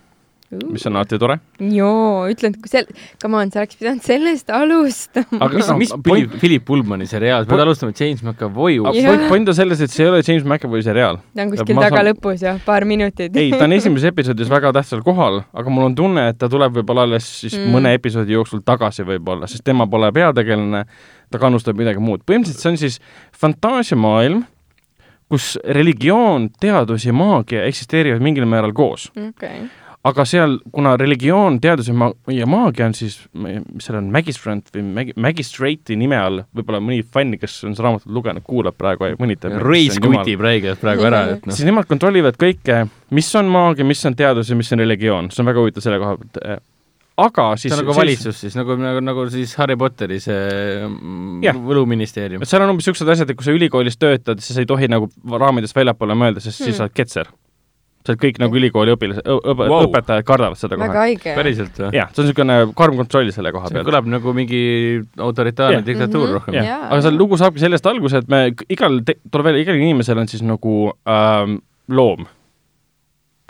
mis 0.52 0.86
on 0.86 0.96
alati 0.96 1.18
tore. 1.20 1.38
joo, 1.60 2.28
ütlen, 2.30 2.54
kui 2.62 2.70
sel-, 2.70 2.88
come 3.22 3.39
on, 3.39 3.52
sa 3.54 3.64
oleks 3.64 3.78
pidanud 3.80 4.06
sellest 4.06 4.52
alustama. 4.54 5.39
aga 5.41 5.58
mis, 5.58 5.72
mis 5.80 5.93
Philip, 6.06 6.36
Philip 6.41 6.66
Pullmani 6.68 7.08
seriaal, 7.10 7.48
pead 7.50 7.64
alustama 7.64 7.96
James 7.98 8.22
McAvoy. 8.24 8.78
point 9.30 9.50
on 9.50 9.58
selles, 9.58 9.82
et 9.82 9.93
see 9.93 10.06
ei 10.06 10.12
ole 10.12 10.22
James 10.22 10.46
McAvoy 10.46 10.84
seriaal. 10.86 11.20
ta 11.34 11.46
on 11.48 11.54
kuskil 11.56 11.82
taga 11.82 11.98
saan... 11.98 12.10
lõpus 12.12 12.46
jah, 12.46 12.60
paar 12.66 12.86
minutit 12.86 13.38
ei, 13.41 13.52
ta 13.56 13.66
on 13.66 13.76
esimeses 13.80 14.12
episoodis 14.12 14.52
väga 14.52 14.74
tähtsal 14.76 15.02
kohal, 15.06 15.41
aga 15.54 15.74
mul 15.74 15.89
on 15.89 15.98
tunne, 15.98 16.28
et 16.34 16.41
ta 16.41 16.50
tuleb 16.52 16.78
võib-olla 16.80 17.08
alles 17.10 17.30
siis 17.41 17.58
mm. 17.58 17.72
mõne 17.74 17.96
episoodi 17.98 18.36
jooksul 18.38 18.62
tagasi 18.66 19.06
võib-olla, 19.08 19.50
sest 19.50 19.66
tema 19.66 19.89
pole 19.89 20.12
peategelane, 20.16 20.84
ta 21.34 21.41
kannustab 21.41 21.80
midagi 21.80 22.04
muud. 22.04 22.22
põhimõtteliselt 22.28 22.62
see 22.62 22.76
on 22.76 22.84
siis 22.84 23.00
fantaasiamaailm, 23.41 24.46
kus 25.26 25.56
religioon, 25.74 26.52
teadus 26.62 27.08
ja 27.08 27.16
maagia 27.18 27.66
eksisteerivad 27.66 28.22
mingil 28.22 28.46
määral 28.46 28.76
koos 28.78 29.10
okay 29.18 29.66
aga 30.06 30.26
seal, 30.30 30.60
kuna 30.74 30.93
religioon, 30.99 31.58
teadus 31.64 31.89
ja 31.89 31.95
ma-, 31.97 32.12
ja 32.32 32.47
maagia 32.49 32.89
on 32.89 32.95
siis, 32.97 33.18
mis 33.34 33.88
seal 33.88 33.99
on, 33.99 34.12
magistrant 34.14 34.70
või 34.76 34.84
mag-, 34.99 35.14
magistrate'i 35.28 35.97
nime 35.99 36.20
all, 36.20 36.43
võib-olla 36.56 36.82
mõni 36.84 37.01
fänn, 37.01 37.39
kes 37.41 37.58
on 37.66 37.74
seda 37.78 37.88
raamatut 37.88 38.14
lugenud, 38.14 38.45
kuulab 38.45 38.78
praegu 38.78 39.10
ja 39.10 39.18
mõnitab. 39.22 39.58
Reis 39.66 39.97
kutib 40.01 40.45
räigelt 40.45 40.84
praegu 40.84 41.08
ära, 41.10 41.24
et 41.36 41.49
noh. 41.49 41.56
siis 41.56 41.68
nemad 41.68 41.89
kontrollivad 41.89 42.38
kõike, 42.41 42.86
mis 43.18 43.34
on 43.39 43.49
maagia, 43.51 43.88
mis 43.88 44.06
on 44.06 44.18
teadus 44.18 44.53
ja 44.53 44.60
mis 44.60 44.72
on 44.76 44.86
religioon, 44.86 45.34
see 45.34 45.43
on 45.43 45.51
väga 45.51 45.66
huvitav 45.66 45.86
selle 45.86 46.01
koha 46.03 46.18
pealt 46.22 46.64
aga 47.16 47.45
siis 47.56 47.72
see 47.72 47.78
on 47.78 47.86
nagu 47.86 47.95
valitsus 47.95 48.39
siis, 48.43 48.56
nagu, 48.60 48.76
nagu, 48.80 48.99
nagu 49.03 49.24
siis 49.32 49.53
Harry 49.56 49.78
Potteri 49.80 50.18
see 50.20 50.36
yeah. 51.45 51.56
võluministeerium. 51.56 52.43
seal 52.43 52.66
on 52.66 52.74
umbes 52.74 52.84
niisugused 52.84 53.12
asjad, 53.14 53.32
et 53.32 53.39
kui 53.39 53.47
sa 53.47 53.56
ülikoolis 53.56 53.95
töötad, 53.99 54.43
siis 54.43 54.60
ei 54.60 54.68
tohi 54.68 54.89
nagu 54.91 55.08
raamidest 55.32 55.78
väljapoole 55.78 56.18
mõelda, 56.20 56.43
sest 56.43 56.60
hmm. 56.60 56.68
siis 56.68 56.82
sa 56.82 56.88
oled 56.88 56.97
ketser 56.97 57.32
see 58.06 58.20
kõik 58.22 58.39
nagu 58.41 58.58
ülikooli 58.60 58.93
õpilased, 58.95 59.28
wow. 59.28 59.86
õpetajad 59.88 60.26
kardavad 60.28 60.60
seda 60.60 60.78
kohe. 60.80 61.06
päriselt 61.26 61.80
või? 61.80 61.91
jah, 61.97 62.12
see 62.14 62.24
on 62.24 62.30
niisugune 62.30 62.58
karm 62.78 62.99
kontroll 63.01 63.32
selle 63.36 63.53
koha 63.56 63.72
pealt. 63.72 63.88
kõlab 63.88 64.10
nagu 64.12 64.34
mingi 64.38 64.62
autoritaarne 65.18 65.80
yeah. 65.80 65.88
diktatuur 65.88 66.26
mm 66.26 66.28
-hmm. 66.28 66.39
rohkem. 66.39 66.60
Yeah. 66.60 66.86
aga 66.89 67.01
see 67.06 67.16
lugu 67.16 67.39
saabki 67.41 67.64
sellest 67.64 67.89
alguse, 67.89 68.22
et 68.24 68.30
me 68.30 68.43
igal, 68.70 69.01
tuleb 69.06 69.49
välja, 69.49 69.66
igal 69.66 69.80
inimesel 69.80 70.22
on 70.22 70.30
siis 70.32 70.45
nagu 70.45 70.76
ähm, 71.10 71.58
loom, 71.88 72.28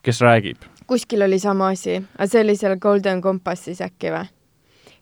kes 0.03 0.21
räägib. 0.21 0.57
kuskil 0.87 1.21
oli 1.25 1.39
sama 1.39 1.73
asi, 1.73 1.99
aga 2.17 2.27
see 2.27 2.41
oli 2.41 2.55
seal 2.55 2.79
Golden 2.79 3.21
Compassis 3.21 3.81
äkki 3.81 4.13
või? 4.13 4.27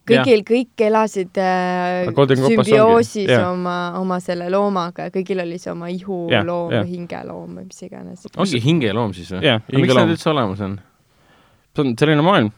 Kõigil, 0.07 0.41
kõik 0.47 0.83
elasid 0.87 1.39
äh, 1.41 2.09
sümbioosis 2.11 3.31
oma, 3.37 3.77
oma 3.99 4.19
selle 4.23 4.49
loomaga 4.51 5.07
ja 5.07 5.13
kõigil 5.13 5.43
oli 5.43 5.59
see 5.61 5.71
oma 5.73 5.89
ihuloom 5.93 6.73
või 6.73 6.89
hingeloom 6.89 7.59
või 7.59 7.67
mis 7.69 7.85
iganes. 7.85 8.27
ongi 8.35 8.61
hingeloom 8.63 9.15
siis 9.15 9.31
või? 9.35 9.55
miks 9.77 9.95
need 9.95 10.13
üldse 10.15 10.33
olemas 10.33 10.63
on? 10.65 10.77
see 11.73 11.85
on 11.85 11.95
selline 11.99 12.25
maailm. 12.25 12.51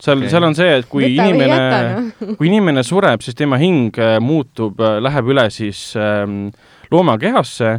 seal 0.00 0.20
okay., 0.20 0.32
seal 0.32 0.48
on 0.48 0.56
see, 0.58 0.76
et 0.80 0.88
kui 0.90 1.06
Võta 1.06 1.28
inimene, 1.30 1.58
no. 2.20 2.34
kui 2.38 2.50
inimene 2.50 2.84
sureb, 2.86 3.24
siis 3.24 3.38
tema 3.38 3.60
hing 3.60 3.96
äh, 4.00 4.18
muutub, 4.24 4.80
äh, 4.80 4.98
läheb 5.04 5.34
üle 5.34 5.46
siis 5.54 5.90
ähm, 5.98 6.48
loomakehasse, 6.90 7.76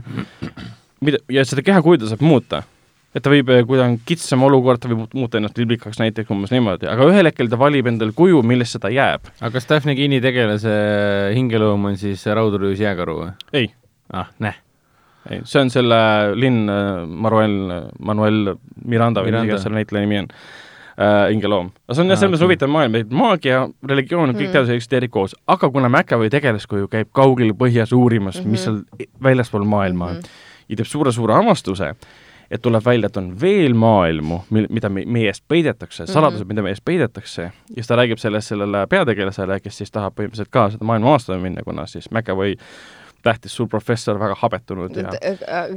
mida, 1.03 1.21
ja 1.31 1.45
seda 1.47 1.65
kehakujuda 1.65 2.11
saab 2.11 2.23
muuta 2.25 2.63
et 3.11 3.23
ta 3.23 3.31
võib, 3.31 3.51
kui 3.67 3.79
ta 3.79 3.85
on 3.89 3.97
kitsam 4.07 4.45
olukord, 4.47 4.81
ta 4.81 4.91
võib 4.91 5.11
muuta 5.17 5.39
ennast 5.39 5.59
liblikaks 5.59 5.99
näiteks 5.99 6.31
umbes 6.31 6.53
niimoodi, 6.53 6.87
aga 6.91 7.07
ühel 7.09 7.27
hetkel 7.27 7.51
ta 7.51 7.59
valib 7.59 7.89
endale 7.91 8.15
kuju, 8.15 8.41
millesse 8.47 8.79
ta 8.81 8.91
jääb. 8.93 9.27
aga 9.39 9.51
kas 9.57 9.67
Daphne 9.69 9.95
Keeni 9.99 10.21
tegelase 10.23 10.73
hingeloom 11.35 11.91
on 11.91 11.99
siis 11.99 12.23
raudrüüs 12.25 12.81
jääkaru 12.81 13.17
või? 13.19 13.31
ei. 13.63 13.71
ah, 14.15 14.31
näh. 14.43 14.57
ei, 15.29 15.43
see 15.43 15.63
on 15.65 15.73
selle 15.73 16.01
Lynn 16.39 16.71
äh, 16.71 17.05
Manuel, 17.05 17.57
Manuel 17.99 18.55
Miranda 18.85 19.25
või 19.25 19.35
mis 19.35 19.49
iganes 19.49 19.67
selle 19.67 19.81
näitleja 19.81 20.07
nimi 20.07 20.21
on 20.23 20.31
äh,, 20.31 21.27
hingeloom. 21.33 21.73
aga 21.83 21.99
see 21.99 22.05
on 22.05 22.15
jah 22.15 22.15
ah, 22.15 22.23
selles 22.23 22.35
mõttes 22.37 22.47
huvitav 22.47 22.71
maailm, 22.71 22.97
et 23.01 23.11
maagia, 23.11 23.65
religioon, 23.91 24.31
kõik 24.37 24.47
mm. 24.47 24.55
teadused 24.55 24.79
eksisteerib 24.79 25.11
koos, 25.11 25.35
aga 25.51 25.67
kuna 25.73 25.91
McAvoy 25.91 26.31
tegelaskuju 26.31 26.87
käib 26.95 27.11
kaugel 27.11 27.51
põhjas 27.59 27.91
uurimas 27.91 28.39
mm, 28.39 28.47
-hmm. 28.47 28.55
mis 28.55 28.67
seal 28.69 29.23
väljaspool 29.31 29.67
maailma 29.67 30.13
on 30.13 30.19
mm 30.21 30.27
-hmm. 30.31 30.67
ja 30.71 30.79
teeb 30.79 30.93
suure-suure 30.95 31.35
avastuse, 31.35 31.95
et 32.51 32.61
tuleb 32.61 32.85
välja, 32.85 33.07
et 33.07 33.17
on 33.17 33.31
veel 33.41 33.75
maailmu, 33.77 34.41
mil-, 34.51 34.69
mida 34.73 34.89
me, 34.91 35.05
meie 35.07 35.31
eest 35.31 35.43
peidetakse, 35.47 36.05
saladused 36.07 36.41
mm, 36.41 36.43
-hmm. 36.43 36.53
mida 36.53 36.65
meie 36.65 36.75
eest 36.75 36.85
peidetakse, 36.85 37.41
ja 37.41 37.75
siis 37.75 37.87
ta 37.87 37.95
räägib 37.99 38.19
sellest 38.19 38.53
sellele 38.53 38.85
peategelasele, 38.87 39.59
kes 39.59 39.77
siis 39.77 39.91
tahab 39.91 40.17
põhimõtteliselt 40.19 40.51
ka 40.51 40.69
seda 40.75 40.85
maailma 40.85 41.13
avastama 41.13 41.39
minna, 41.43 41.63
kuna 41.63 41.85
siis 41.87 42.11
McAvoy 42.11 42.57
tähtis 43.23 43.55
suur 43.55 43.67
professor, 43.69 44.19
väga 44.19 44.35
habetunud 44.39 44.95
ja 44.97 45.11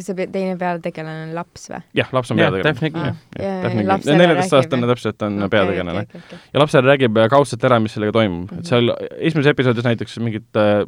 see 0.00 0.26
teine 0.32 0.56
peategelane 0.56 1.26
on 1.28 1.34
laps 1.36 1.68
või? 1.70 1.80
jah, 1.94 2.08
laps 2.12 2.30
on 2.32 2.38
Jah, 2.40 2.52
peategelane. 2.52 3.14
King. 3.34 4.16
neljateistaastane 4.16 4.88
täpselt 4.88 5.22
on 5.22 5.36
Okei, 5.42 5.58
peategelane 5.58 6.06
okei, 6.06 6.20
okei, 6.20 6.38
okei. 6.38 6.52
ja 6.54 6.62
lapsele 6.62 6.88
räägib 6.88 7.20
kaudselt 7.30 7.64
ära, 7.68 7.80
mis 7.84 7.92
sellega 7.92 8.16
toimub 8.16 8.50
mm, 8.50 8.56
-hmm. 8.56 8.64
et 8.64 8.72
seal 8.72 8.94
esimeses 9.18 9.52
episoodis 9.52 9.84
näiteks 9.84 10.18
mingit 10.24 10.56
äh, 10.56 10.86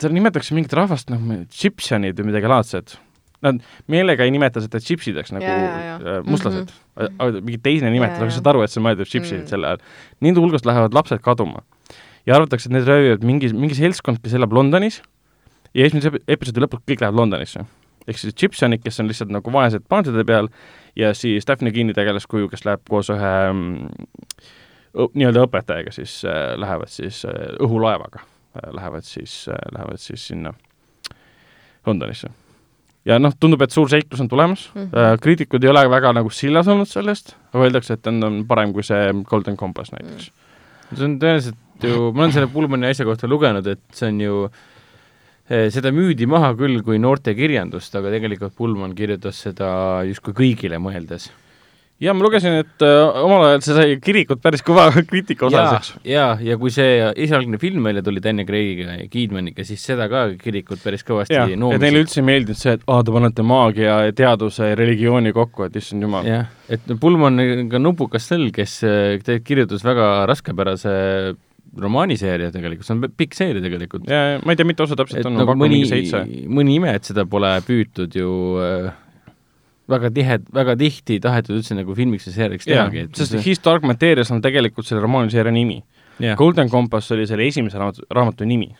seal 0.00 0.14
nimetatakse 0.16 0.56
mingit 0.56 0.74
rahvast 0.76 1.12
noh, 1.12 1.22
tšipsjonid 1.50 2.20
või 2.20 2.30
midagi 2.32 2.50
laadset. 2.50 2.96
Nad 3.42 3.60
meelega 3.88 4.24
ei 4.26 4.30
nimeta 4.34 4.60
seda 4.60 4.80
tšipsideks 4.82 5.32
nagu 5.32 5.44
Ja, 5.46 5.56
ja, 5.56 5.76
ja. 5.84 5.94
äh, 5.96 6.24
mustlased 6.28 6.68
mm. 6.68 7.06
-hmm. 7.06 7.40
mingi 7.40 7.58
teine 7.58 7.90
nimetus, 7.90 8.20
aga 8.20 8.30
saad 8.30 8.46
aru, 8.52 8.62
et 8.62 8.70
see 8.70 8.80
on 8.82 8.86
mõeldud 8.88 9.08
tšipsid 9.08 9.36
Mm. 9.38 9.42
mm. 9.42 9.48
sel 9.48 9.64
ajal. 9.64 9.78
Nende 10.20 10.40
hulgast 10.40 10.66
lähevad 10.66 10.94
lapsed 10.94 11.22
kaduma 11.24 11.62
ja 12.26 12.34
arvatakse, 12.36 12.68
et 12.68 12.72
need 12.72 12.88
röövivad 12.88 13.24
mingi, 13.24 13.52
mingi 13.56 13.74
seltskond, 13.74 14.20
kes 14.22 14.34
elab 14.34 14.52
Londonis 14.52 15.02
ja 15.74 15.86
esimese 15.86 16.08
epi- 16.12 16.22
episoodi 16.28 16.60
lõpus 16.60 16.82
kõik 16.84 17.00
lähevad 17.00 17.16
Londonisse. 17.16 17.64
ehk 18.08 18.18
siis 18.18 18.34
Chipsonid, 18.34 18.82
kes 18.82 19.00
on 19.00 19.06
lihtsalt 19.08 19.30
nagu 19.30 19.52
vaesed 19.52 19.84
paantide 19.88 20.24
peal 20.24 20.48
ja 20.96 21.14
siis 21.14 21.46
Daphne 21.46 21.70
Keeni 21.72 21.92
tegelaskuju, 21.94 22.48
kes 22.48 22.64
läheb 22.64 22.80
koos 22.88 23.10
ühe 23.12 23.32
mm, 23.52 23.88
nii-öelda 25.14 25.44
õpetajaga 25.46 25.92
siis 25.94 26.24
äh, 26.24 26.56
lähevad 26.58 26.88
siis 26.90 27.24
äh, 27.24 27.54
õhulaevaga 27.60 28.20
äh, 28.24 28.72
lähevad 28.74 29.06
siis 29.06 29.48
äh,, 29.48 29.54
lähevad 29.72 29.98
siis 30.02 30.26
sinna 30.28 30.52
Londonisse. 31.86 32.28
Ja 33.04 33.18
noh, 33.18 33.32
tundub, 33.40 33.62
et 33.62 33.72
suur 33.72 33.88
seiklus 33.88 34.20
on 34.20 34.28
tulemas 34.28 34.68
mm. 34.74 34.90
-hmm. 34.90 35.20
kriitikud 35.24 35.64
ei 35.64 35.70
ole 35.70 35.86
väga 35.90 36.12
nagu 36.12 36.30
sillas 36.30 36.68
olnud 36.68 36.88
sellest, 36.88 37.36
aga 37.52 37.64
öeldakse, 37.64 37.94
et 37.94 38.06
on, 38.06 38.44
parem 38.48 38.72
kui 38.72 38.82
see 38.82 39.12
Golden 39.28 39.56
Compass 39.56 39.92
näiteks 39.92 40.30
see 40.96 41.06
on 41.06 41.16
tõenäoliselt 41.22 41.86
ju, 41.86 42.10
ma 42.14 42.24
olen 42.24 42.34
selle 42.34 42.50
Pullmani 42.52 42.90
asja 42.90 43.06
kohta 43.08 43.28
lugenud, 43.30 43.66
et 43.70 43.82
see 43.96 44.10
on 44.10 44.20
ju 44.24 44.38
eh, 44.46 45.68
seda 45.72 45.92
müüdi 45.94 46.28
maha 46.30 46.52
küll 46.58 46.82
kui 46.86 47.00
noortekirjandust, 47.02 47.94
aga 47.98 48.12
tegelikult 48.16 48.56
Pullman 48.58 48.96
kirjutas 48.98 49.40
seda 49.46 49.70
justkui 50.08 50.36
kõigile 50.36 50.80
mõeldes. 50.82 51.30
Ja 52.00 52.14
ma 52.16 52.24
lugesin, 52.24 52.54
et 52.62 52.84
äh, 52.86 53.18
omal 53.24 53.44
ajal 53.48 53.62
see 53.66 53.74
sai 53.76 53.96
kirikut 54.00 54.40
päris 54.42 54.62
kõva 54.64 54.86
kriitika 55.10 55.48
osaliseks. 55.50 55.92
ja, 56.08 56.30
ja 56.40 56.56
kui 56.60 56.72
see 56.74 56.94
esialgne 57.26 57.58
film 57.60 57.84
välja 57.88 58.02
tuli 58.06 58.22
Danny 58.24 58.46
Craigiga 58.48 58.96
ja 59.02 59.08
Kidmaniga, 59.12 59.64
siis 59.68 59.84
seda 59.84 60.08
ka 60.12 60.24
kirikud 60.40 60.80
päris 60.84 61.04
kõvasti 61.06 61.36
jah, 61.36 61.50
et 61.50 61.84
neile 61.84 62.00
üldse 62.04 62.22
ei 62.22 62.26
meeldinud 62.30 62.58
see, 62.60 62.78
et 62.78 62.86
aa, 62.88 63.02
te 63.04 63.12
panete 63.14 63.44
maagia 63.46 63.98
ja 64.08 64.16
teaduse 64.16 64.72
ja 64.72 64.78
religiooni 64.80 65.34
kokku, 65.36 65.68
et 65.68 65.76
issand 65.82 66.02
jumal. 66.08 66.24
jah, 66.28 66.48
et 66.72 66.88
Pullman 67.00 67.38
on 67.44 67.68
ka 67.72 67.78
nupukas 67.82 68.26
sel, 68.32 68.48
kes 68.54 68.78
te- 69.26 69.40
kirjutas 69.44 69.84
väga 69.84 70.10
raskepärase 70.30 70.96
romaaniseeria 71.80 72.50
tegelikult, 72.54 72.86
see 72.86 72.96
on 72.96 73.04
pi- 73.04 73.12
pikk 73.22 73.36
seeria 73.38 73.62
tegelikult. 73.62 74.08
ja, 74.10 74.22
ja 74.34 74.40
ma 74.44 74.54
ei 74.54 74.58
tea, 74.58 74.66
mitu 74.66 74.82
osa 74.86 74.96
täpselt 74.98 75.20
et 75.22 75.28
on, 75.28 75.36
nagu 75.38 75.54
mõni 75.58 75.82
mõni 76.50 76.74
ime, 76.80 76.94
et 76.98 77.06
seda 77.06 77.26
pole 77.30 77.52
püütud 77.66 78.16
ju 78.18 78.32
äh, 78.64 78.88
väga 79.90 80.10
tihe, 80.14 80.38
väga 80.54 80.76
tihti 80.80 81.18
tahetud 81.22 81.58
üldse 81.60 81.76
nagu 81.78 81.94
filmiks 81.98 82.28
ja 82.30 82.36
seeriaks 82.36 82.68
tehagi, 82.68 83.08
sest 83.16 83.38
His 83.44 83.62
Dark 83.64 83.86
Materials 83.86 84.30
on 84.34 84.42
tegelikult 84.44 84.88
selle 84.88 85.02
romaaniseeria 85.04 85.52
nimi. 85.54 85.82
jah, 86.20 86.36
Golden 86.38 86.70
Compass 86.70 87.12
oli 87.12 87.26
selle 87.26 87.46
esimese 87.48 87.78
raamatu, 87.80 88.06
raamatu 88.10 88.48
nimi, 88.48 88.70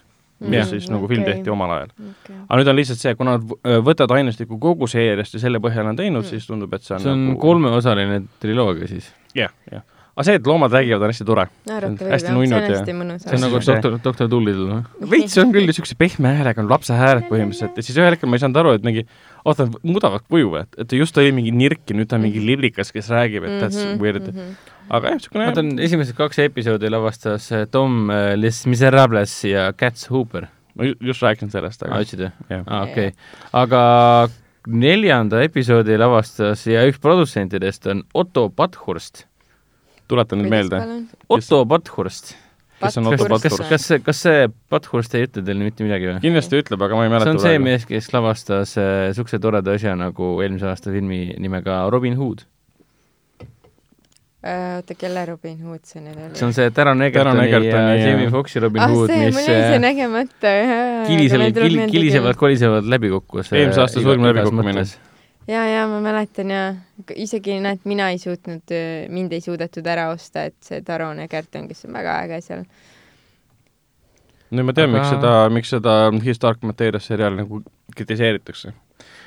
mis 0.41 0.57
Jah. 0.57 0.69
siis 0.71 0.89
nagu 0.91 1.09
film 1.09 1.23
Okei. 1.23 1.35
tehti 1.35 1.53
omal 1.53 1.71
ajal. 1.77 1.93
okay. 1.93 2.37
aga 2.49 2.59
nüüd 2.61 2.73
on 2.73 2.79
lihtsalt 2.81 3.03
see, 3.03 3.15
kuna 3.19 3.37
nad 3.37 3.55
äh, 3.61 3.79
võtavad 3.85 4.17
ainestikku 4.17 4.59
kogu 4.61 4.89
seeriast 4.89 5.37
ja 5.37 5.41
selle 5.43 5.61
põhjal 5.61 5.91
on 5.93 5.99
teinud, 6.01 6.25
siis 6.29 6.47
tundub, 6.49 6.73
et 6.75 6.85
see 6.87 6.97
on 6.97 7.05
see 7.05 7.13
on 7.13 7.25
nagu... 7.31 7.41
kolmeosaline 7.43 8.23
triloogia 8.41 8.89
siis. 8.89 9.11
jah, 9.37 9.53
jah. 9.73 9.85
aga 10.15 10.27
see, 10.27 10.39
et 10.41 10.49
loomad 10.49 10.73
räägivad, 10.73 11.05
on 11.05 11.13
hästi 11.13 11.27
tore. 11.29 11.47
hästi 11.69 12.25
see 12.25 12.33
nunnud 12.37 12.57
on 12.57 12.73
ja- 12.73 12.85
see 13.21 13.37
on 13.37 13.45
nagu 13.45 13.61
see- 13.61 13.77
doktor, 13.77 13.99
doktor 14.05 14.31
Doolittle 14.33 14.81
või? 14.81 15.11
veits 15.13 15.37
on 15.45 15.53
küll 15.53 15.69
niisuguse 15.69 15.97
pehme 16.01 16.33
häälega, 16.39 16.65
on 16.65 16.73
lapse 16.73 16.97
hääled 16.97 17.29
põhimõtteliselt 17.29 17.77
ja 17.77 17.85
siis 17.85 18.01
ühel 18.01 18.17
hetkel 18.17 18.33
ma 18.33 18.41
ei 18.41 18.45
saanud 18.47 18.63
aru, 18.65 18.75
et 18.81 18.87
mingi 18.87 19.05
oota, 19.45 19.67
nad 19.67 19.77
muudavad 19.87 20.25
kuju, 20.29 20.51
et, 20.61 20.79
et 20.85 20.93
just 20.99 21.17
oli 21.19 21.33
mingi 21.33 21.53
nirk 21.55 21.81
ja 21.91 21.97
nüüd 21.97 22.09
ta 22.11 22.17
on 22.19 22.25
mingi 22.27 22.43
liblikas, 22.45 22.93
kes 22.93 23.09
räägib, 23.13 23.45
et 23.49 23.63
that's 23.63 23.79
Mhm, 23.81 24.01
weird. 24.03 24.29
aga 24.91 25.09
jah, 25.09 25.17
niisugune 25.21 25.47
Nad 25.47 25.59
on 25.63 25.71
esimesed 25.79 26.17
kaks 26.19 26.39
episoodi 26.45 26.91
lavastas 26.91 27.51
äh, 27.53 27.67
Tom 27.71 28.11
äh, 28.11 28.35
Les 28.37 28.67
Miserables 28.67 29.45
ja 29.45 29.73
Cats 29.73 30.11
Hooper. 30.11 30.49
ma 30.75 30.85
ju- 30.85 30.97
just 31.01 31.23
rääkisin 31.23 31.51
sellest, 31.51 31.83
aga 31.83 32.01
ütlesid 32.05 32.21
või? 32.27 32.31
jah. 32.51 32.63
aa, 32.67 32.83
okei 32.85 33.09
okay.. 33.09 33.17
aga 33.53 33.81
neljanda 34.69 35.41
episoodi 35.43 35.97
lavastas 35.99 36.67
ja 36.69 36.85
üks 36.89 37.01
produtsentidest 37.01 37.87
on 37.91 38.03
Otto 38.15 38.49
Pathurst. 38.51 39.25
tuletan 40.09 40.43
nüüd 40.43 40.51
meelde, 40.53 40.81
Otto 41.29 41.65
Pathurst. 41.67 42.35
Kes 42.81 42.97
on 43.01 43.09
kas 43.11 43.21
Otto, 43.21 43.29
kas, 43.29 43.43
Pathurst. 43.45 43.71
kas 43.71 43.89
see, 43.91 43.99
kas 44.05 44.23
see 44.27 44.47
Pathurst 44.73 45.17
ei 45.19 45.27
ütle 45.29 45.45
teile 45.47 45.67
mitte 45.67 45.85
midagi 45.87 46.09
või? 46.09 46.21
kindlasti 46.25 46.63
ütleb, 46.63 46.87
aga 46.87 46.97
ma 46.97 47.05
ei 47.05 47.11
see 47.11 47.17
mäleta 47.17 47.35
on 47.35 47.43
see 47.43 47.59
mees, 47.63 47.85
kes 47.89 48.09
lavastas 48.15 48.77
niisuguse 48.79 49.39
äh, 49.41 49.45
toreda 49.45 49.77
asja 49.77 49.97
nagu 49.99 50.33
eelmise 50.45 50.71
aasta 50.71 50.95
filmi 50.95 51.21
nimega 51.41 51.83
Robin 51.93 52.17
Hood. 52.21 52.47
Äh, 54.41 54.79
oota, 54.79 54.97
kelle 54.97 55.27
Robin 55.29 55.59
Hood 55.67 55.85
see 55.85 56.01
nüüd 56.01 56.17
oli? 56.17 56.39
see 56.39 56.47
on 56.49 56.57
see 56.57 56.71
Taron 56.73 57.05
Egertoni, 57.05 57.45
Egertoni 57.51 57.91
ja 57.93 57.99
ja- 57.99 58.09
Jamie 58.15 58.31
Foxxi 58.33 58.63
Robin 58.65 58.81
ah 58.87 58.95
Hood, 58.95 59.13
see, 59.13 59.27
mis 59.27 59.37
mul 59.37 59.45
jäi 59.45 59.61
see 59.67 59.77
äh, 59.77 59.83
nägemata. 59.85 60.55
kilisel-, 61.11 61.47
kil-, 61.61 61.81
kilisevad, 61.93 62.41
kolisevad 62.41 62.89
läbi 62.89 63.13
kukkus. 63.13 63.53
Eelmise 63.53 63.85
aasta 63.85 64.01
suurim 64.01 64.25
läbikukkumine. 64.31 64.87
ja, 65.49 65.65
ja 65.67 65.87
ma 65.89 66.01
mäletan 66.05 66.51
ja 66.51 66.75
isegi 67.17 67.59
näed, 67.63 67.83
mina 67.89 68.11
ei 68.11 68.19
suutnud, 68.19 68.75
mind 69.09 69.33
ei 69.33 69.41
suudetud 69.45 69.87
ära 69.87 70.11
osta, 70.15 70.47
et 70.51 70.57
see 70.65 70.83
Taron 70.87 71.21
Egerton, 71.25 71.69
kes 71.71 71.85
on 71.89 71.97
väga 71.97 72.21
äge 72.27 72.41
seal. 72.45 72.65
nüüd 74.51 74.67
ma 74.67 74.75
tean 74.75 74.91
Aga- 74.91 74.99
miks 74.99 75.11
seda, 75.15 75.35
miks 75.51 75.75
seda 75.77 75.97
His 76.25 76.41
Dark 76.43 76.63
Materials 76.67 77.07
seriaali 77.07 77.45
nagu 77.45 77.63
kritiseeritakse. 77.97 78.73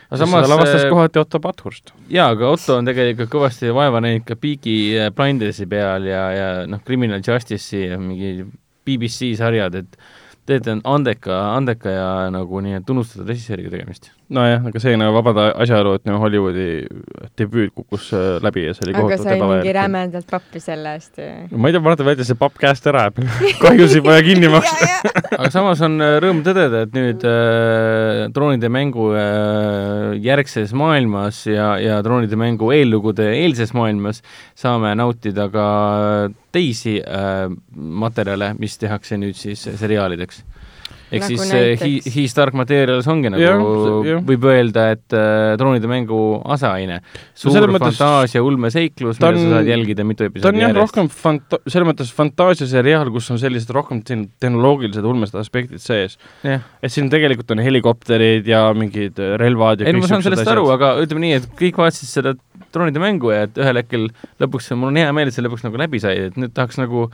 aga 0.10 0.18
samas 0.18 0.32
samas 0.32 0.50
lavastas 0.50 0.84
äh, 0.84 0.90
kohati 0.90 1.20
Otto 1.20 1.40
Pathurst. 1.40 1.94
jaa, 2.10 2.30
aga 2.30 2.50
Otto 2.50 2.78
on 2.78 2.86
tegelikult 2.86 3.32
kõvasti 3.32 3.74
vaeva 3.74 4.02
näinud 4.04 4.28
ka 4.28 4.36
Peaky 4.36 5.10
Blindersi 5.16 5.66
peal 5.66 6.06
ja, 6.06 6.26
ja 6.32 6.50
noh, 6.68 6.84
Criminal 6.86 7.24
Justice'i 7.26 7.88
ja 7.90 8.00
mingi 8.00 8.46
BBC 8.86 9.34
sarjad, 9.40 9.76
et 9.76 9.98
tegelikult 10.50 10.74
on 10.74 10.98
andeka, 10.98 11.40
andeka 11.58 11.94
ja 11.94 12.10
nagu 12.34 12.62
nii 12.66 12.82
tunnustatud 12.88 13.30
režissööriga 13.30 13.72
tegemist. 13.74 14.12
nojah, 14.34 14.66
aga 14.66 14.80
see 14.82 14.98
nagu 14.98 15.14
vabada 15.16 15.52
asjaolu, 15.62 15.96
et 16.00 16.08
nagu 16.10 16.20
Hollywoodi 16.24 16.68
debüüt 17.38 17.74
kukkus 17.78 18.10
äh, 18.18 18.42
läbi 18.44 18.66
ja 18.66 18.74
see 18.74 18.88
oli 18.88 18.96
aga 18.96 19.04
kohutavalt 19.04 19.30
sai 19.30 19.52
mingi 19.54 19.76
rämedalt 19.78 20.30
pappi 20.32 20.64
selle 20.64 20.96
eest 20.98 21.22
ju. 21.22 21.30
ma 21.58 21.70
ei 21.70 21.76
tea, 21.76 21.84
vaata 21.86 22.08
välja 22.08 22.28
see 22.28 22.40
papp 22.40 22.58
käest 22.60 22.88
ära 22.90 23.04
jääb. 23.08 23.20
kahjusid 23.64 24.04
vaja 24.06 24.24
kinni 24.26 24.50
maksta. 24.52 24.90
aga 25.40 25.50
samas 25.54 25.82
on 25.86 25.98
äh, 26.04 26.18
rõõm 26.24 26.44
tõdeda, 26.46 26.84
et 26.88 26.96
nüüd 26.96 27.26
äh, 27.28 28.24
troonide 28.36 28.70
mängu 28.74 29.12
äh, 29.18 30.14
järgses 30.24 30.74
maailmas 30.78 31.44
ja, 31.50 31.74
ja 31.82 32.00
troonide 32.06 32.40
mängu 32.40 32.72
eellugude 32.76 33.30
eelses 33.38 33.74
maailmas 33.78 34.24
saame 34.60 34.94
nautida 35.00 35.50
ka 35.54 35.68
teisi 36.54 37.00
äh, 37.02 37.48
materjale, 37.76 38.54
mis 38.62 38.78
tehakse 38.82 39.18
nüüd 39.22 39.36
siis 39.40 39.66
seriaalideks. 39.80 40.44
ehk 41.14 41.22
Nagu 41.22 41.30
siis 41.30 41.42
äh, 41.54 41.58
He, 41.78 41.88
näiteks? 41.94 42.16
He 42.16 42.22
Stark 42.32 42.56
Materials 42.58 43.06
ongi 43.12 43.30
nagu 43.30 43.42
jah. 43.44 44.22
võib 44.26 44.46
öelda, 44.50 44.86
et 44.96 45.14
äh, 45.14 45.52
troonide 45.62 45.86
mängu 45.92 46.18
aseaine. 46.56 46.96
suur 47.38 47.54
mõttes- 47.70 48.00
fantaasia, 48.00 48.42
ulmeseiklus, 48.42 49.20
ta 49.22 49.30
mida 49.30 49.38
on- 49.44 49.52
sa 49.52 49.60
saad 49.60 49.70
jälgida 49.70 50.06
mitu 50.10 50.24
ta 50.24 50.26
on 50.26 50.32
episoodi 50.32 50.58
jah, 50.64 50.72
järjest. 50.72 50.82
rohkem 50.82 51.10
fanta-, 51.14 51.60
selles 51.70 51.88
mõttes 51.92 52.14
fantaasiaseriaal, 52.18 53.12
kus 53.14 53.30
on 53.30 53.38
sellised 53.44 53.70
rohkem 53.78 54.02
te- 54.02 54.18
tehnoloogilised 54.42 55.06
ulmesed 55.06 55.38
aspektid 55.38 55.82
sees. 55.86 56.18
jah 56.44 56.62
et 56.82 56.92
siin 56.92 57.10
tegelikult 57.14 57.52
on 57.54 57.62
helikopterid 57.62 58.48
ja 58.50 58.64
mingid 58.74 59.20
äh, 59.22 59.36
relvad 59.38 59.82
ja 59.82 59.88
ei 59.92 59.94
no 59.94 60.00
ma 60.02 60.08
saan 60.10 60.24
sellest 60.26 60.42
asjad. 60.48 60.58
aru, 60.58 60.66
aga 60.74 60.96
ütleme 61.04 61.22
nii, 61.28 61.34
et 61.42 61.46
kõik 61.62 61.78
vaatasid 61.78 62.10
seda 62.10 62.34
troonide 62.74 63.02
mängu 63.04 63.32
ja 63.34 63.46
et 63.48 63.60
ühel 63.62 63.80
hetkel 63.82 64.10
lõpuks, 64.44 64.72
mul 64.78 64.92
on 64.92 65.00
hea 65.02 65.14
meel, 65.16 65.30
et 65.30 65.38
see 65.38 65.46
lõpuks 65.46 65.66
nagu 65.68 65.80
läbi 65.82 66.02
sai, 66.04 66.30
et 66.30 66.40
nüüd 66.40 66.54
tahaks 66.58 66.80
nagu 66.82 67.08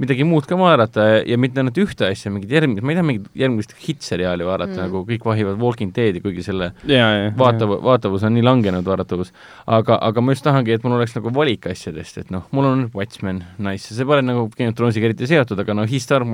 midagi 0.00 0.24
muud 0.24 0.46
ka 0.48 0.58
vaadata 0.58 1.06
ja 1.26 1.38
mitte 1.40 1.60
ainult 1.60 1.78
ühte 1.82 2.06
asja, 2.10 2.30
mingit 2.32 2.50
järgmist, 2.54 2.84
ma 2.84 2.92
ei 2.92 2.98
taha 2.98 3.06
mingit 3.08 3.30
järgmist 3.42 3.74
hittseriaali 3.86 4.46
vaadata 4.46 4.70
Mm. 4.70 4.86
nagu 4.86 5.02
kõik 5.08 5.24
vahivad 5.26 5.58
Walking 5.60 5.92
Deadi, 5.94 6.20
kuigi 6.22 6.42
selle 6.46 6.70
ja, 6.88 7.06
ja, 7.16 7.30
vaatav, 7.36 7.72
vaatavus 7.84 8.22
on 8.26 8.34
nii 8.36 8.44
langenud, 8.44 8.84
vaadatavus. 8.86 9.32
aga, 9.66 9.98
aga 10.00 10.20
ma 10.20 10.34
just 10.34 10.44
tahangi, 10.46 10.72
et 10.76 10.84
mul 10.84 10.96
oleks 10.96 11.14
nagu 11.16 11.32
valik 11.34 11.66
asjadest, 11.70 12.18
et 12.22 12.30
noh, 12.30 12.46
mul 12.56 12.68
on 12.68 12.84
Watchmen, 12.94 13.42
nice, 13.58 13.94
see 13.94 14.06
pole 14.06 14.22
nagu 14.22 14.48
Game 14.56 14.70
of 14.70 14.76
Thronesiga 14.78 15.10
eriti 15.10 15.28
seotud, 15.30 15.58
aga 15.64 15.74
noh, 15.74 15.88
His 15.90 16.06
Dark, 16.10 16.26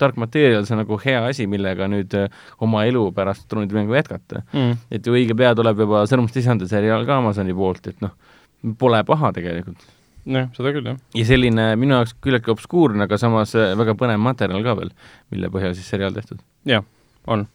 Dark 0.00 0.16
Material, 0.20 0.66
see 0.66 0.76
on 0.76 0.82
nagu 0.84 0.98
hea 1.04 1.24
asi, 1.28 1.46
millega 1.50 1.88
nüüd 1.90 2.14
äh, 2.18 2.28
oma 2.62 2.84
elu 2.88 3.08
pärast 3.16 3.48
troonide 3.50 3.76
mängu 3.76 3.96
jätkata 3.98 4.44
mm.. 4.52 4.76
et 4.92 5.06
ju 5.06 5.16
õige 5.16 5.36
pea 5.38 5.54
tuleb 5.58 5.82
juba 5.84 6.04
Sõrmuste 6.10 6.42
isanda 6.42 6.68
seriaal 6.70 7.06
ka 7.08 7.18
Amazoni 7.22 7.54
poolt, 7.56 7.90
et 7.90 8.00
noh, 8.04 8.14
pole 8.78 9.02
paha 9.04 9.32
tegelikult. 9.34 9.82
jah, 10.26 10.50
seda 10.56 10.72
küll, 10.74 10.90
jah. 10.92 11.00
ja 11.18 11.24
selline 11.26 11.64
minu 11.80 11.96
jaoks 11.96 12.14
küllaltki 12.22 12.52
obskuurne, 12.54 13.06
aga 13.08 13.18
samas 13.20 13.54
äh, 13.58 13.72
väga 13.78 13.96
põnev 13.98 14.20
materjal 14.22 14.62
ka 14.66 14.76
veel, 14.78 14.92
mille 15.34 15.50
põhjal 15.52 15.74
siis 15.78 15.88
seriaal 15.90 16.14
tehtud. 16.16 16.42
jah, 16.68 16.84
on. 17.26 17.48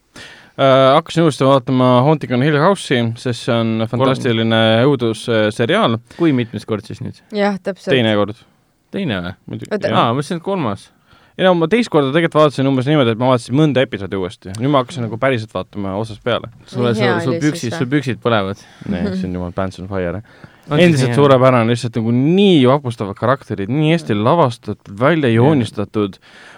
hakkasin 0.58 1.28
uuesti 1.28 1.46
vaatama 1.46 1.90
Haunting 2.08 2.34
on 2.34 2.44
Hill 2.44 2.58
House'i, 2.58 3.04
sest 3.22 3.46
see 3.46 3.54
on 3.56 3.88
fantastiline 3.92 4.62
õudusseriaal. 4.88 6.00
kui 6.18 6.36
mitmes 6.36 6.68
kord 6.68 6.88
siis 6.88 7.02
nüüd? 7.04 7.22
jah, 7.36 7.60
täpselt. 7.62 7.94
teine 7.94 8.16
kord. 8.20 8.44
teine 8.92 9.24
või? 9.24 9.64
Aa, 9.70 9.90
ma 9.94 10.12
mõtlesin, 10.18 10.42
et 10.42 10.46
kolmas. 10.46 10.90
ei 11.38 11.48
no 11.48 11.54
ma 11.56 11.70
teist 11.72 11.94
korda 11.94 12.12
tegelikult 12.12 12.42
vaatasin 12.42 12.68
umbes 12.68 12.90
niimoodi, 12.90 13.16
et 13.16 13.22
ma 13.22 13.32
vaatasin 13.32 13.56
mõnda 13.62 13.86
episoodi 13.88 14.20
uuesti, 14.20 14.58
nüüd 14.58 14.74
ma 14.74 14.84
hakkasin 14.84 15.08
nagu 15.08 15.22
päriselt 15.22 15.56
vaatama 15.56 15.96
otsast 16.02 16.26
peale. 16.26 16.52
sulle, 16.66 16.96
sul, 16.98 17.16
sul 17.30 17.40
püksid, 17.48 17.78
sul 17.78 17.92
püksid 17.94 18.20
põlevad. 18.24 18.60
nee, 18.90 19.08
see 19.14 19.30
on 19.30 19.40
jumal 19.40 19.56
Pants 19.56 19.80
on 19.80 19.88
Fire. 19.92 20.26
On 20.68 20.82
endiselt 20.82 21.16
suurepärane, 21.16 21.72
lihtsalt 21.72 21.96
nagu 22.00 22.12
nii 22.16 22.66
vapustavad 22.68 23.16
karakterid, 23.20 23.72
nii 23.72 23.94
hästi 23.94 24.18
lavastatud, 24.18 24.90
välja 25.00 25.30
joonistatud, 25.32 26.18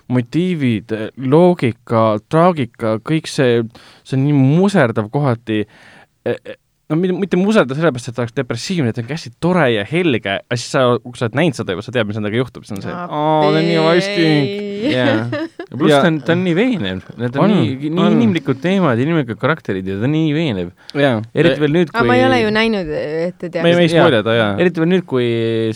motiivid, 0.09 0.95
loogika, 1.29 2.07
traagika, 2.31 2.97
kõik 3.05 3.29
see, 3.29 3.61
see 4.01 4.17
on 4.17 4.25
nii 4.25 4.39
muserdav 4.57 5.11
kohati. 5.13 5.61
No 6.89 6.97
mitte, 6.97 7.37
muserdav 7.37 7.77
sellepärast, 7.77 8.09
et 8.09 8.15
ta 8.17 8.23
oleks 8.23 8.33
depressiivne, 8.33 8.89
et 8.89 8.97
ta 8.97 9.03
on 9.03 9.11
hästi 9.11 9.35
tore 9.37 9.67
ja 9.75 9.83
helge, 9.85 10.39
aga 10.41 10.57
siis 10.57 10.71
sa, 10.73 10.87
kui 11.03 11.19
sa 11.19 11.27
oled 11.27 11.37
näinud 11.37 11.59
seda 11.59 11.75
juba, 11.75 11.85
sa 11.85 11.93
tead, 11.93 12.07
mis 12.09 12.17
nendega 12.17 12.39
juhtub, 12.41 12.65
siis 12.65 12.79
on 12.79 12.81
see, 12.81 12.95
aa, 12.95 13.09
ta 13.45 13.51
on 13.51 13.59
nii 13.61 13.83
vastik. 13.85 14.55
Jaa. 14.79 15.45
pluss 15.69 15.93
Ja- 15.93 16.01
ta 16.01 16.07
on, 16.09 16.19
ta 16.25 16.33
on 16.33 16.43
nii 16.45 16.55
veenev, 16.57 17.01
need 17.17 17.35
on, 17.35 17.43
On, 17.43 17.53
nii, 17.53 17.89
nii 17.89 18.03
on. 18.05 18.15
inimlikud 18.17 18.61
teemad, 18.63 18.99
inimlikud 18.99 19.39
karakterid 19.41 19.87
ja 19.87 19.97
ta 19.99 20.07
on 20.07 20.13
nii 20.15 20.33
veenev. 20.35 20.71
jaa. 20.97 21.21
eriti 21.35 21.63
veel 21.63 21.75
nüüd, 21.77 21.91
aga 21.93 22.03
kui 22.03 22.11
ma 22.11 22.17
ei 22.17 22.25
ole 22.25 22.39
ju 22.41 22.53
näinud, 22.55 22.93
et 23.27 23.37
te 23.39 23.63
me 23.63 23.73
ei, 23.73 23.77
me 23.79 23.85
ei 23.85 23.91
spoilida, 23.93 24.35
jaa. 24.37 24.51
eriti 24.61 24.83
veel 24.83 24.91
nüüd, 24.95 25.05
kui 25.09 25.27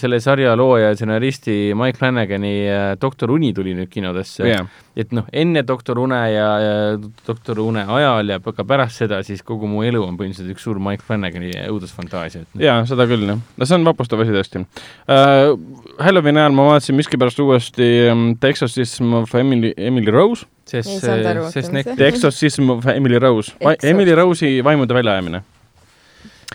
selle 0.01 0.19
sarja 0.23 0.55
looja 0.59 0.91
ja 0.91 0.97
stsenaristi 0.97 1.57
Mike 1.77 1.99
Flanagani 1.99 2.53
äh, 2.69 2.85
Doktor 3.01 3.31
Uni 3.35 3.53
tuli 3.53 3.75
nüüd 3.77 3.91
kinodesse 3.91 4.47
Jaa. 4.47 4.65
et 4.95 5.11
noh, 5.15 5.27
enne 5.33 5.63
Doktor 5.67 5.99
Une 5.99 6.19
ja, 6.33 6.47
ja 6.61 6.73
Doktor 7.27 7.59
Une 7.63 7.85
ajal 7.87 8.35
ja 8.35 8.39
ka 8.43 8.65
pärast 8.67 9.01
seda, 9.03 9.21
siis 9.25 9.43
kogu 9.45 9.67
mu 9.69 9.83
elu 9.85 10.03
on 10.03 10.17
põhimõtteliselt 10.19 10.53
üks 10.55 10.65
suur 10.67 10.79
Mike 10.83 11.05
Flanagani 11.07 11.51
õudusfantaasia. 11.67 12.45
noh, 12.53 12.61
jaa, 12.63 12.83
seda 12.89 13.07
küll, 13.09 13.25
jah. 13.27 13.39
no 13.57 13.67
see 13.67 13.79
on 13.79 13.87
vapustav 13.87 14.23
asi 14.23 14.35
tõesti 14.35 14.63
uh,. 14.63 15.57
Halloweeni 15.99 16.41
ajal 16.41 16.55
ma 16.57 16.67
vaatasin 16.71 16.97
miskipärast 16.97 17.39
uuesti 17.43 17.87
The 18.39 18.49
Exorcism 18.49 19.13
of 19.19 19.35
Emily, 19.35 19.73
Emily 19.77 20.11
Rose. 20.11 20.47
sest 20.65 20.89
sest 21.53 21.71
need, 21.71 21.95
The 21.95 22.07
Exorcism 22.07 22.69
of 22.69 22.87
Emily 22.87 23.19
Rose. 23.19 23.51
Emily 23.83 24.15
Rose'i 24.15 24.63
vaimude 24.63 24.95
väljaajamine, 24.95 25.43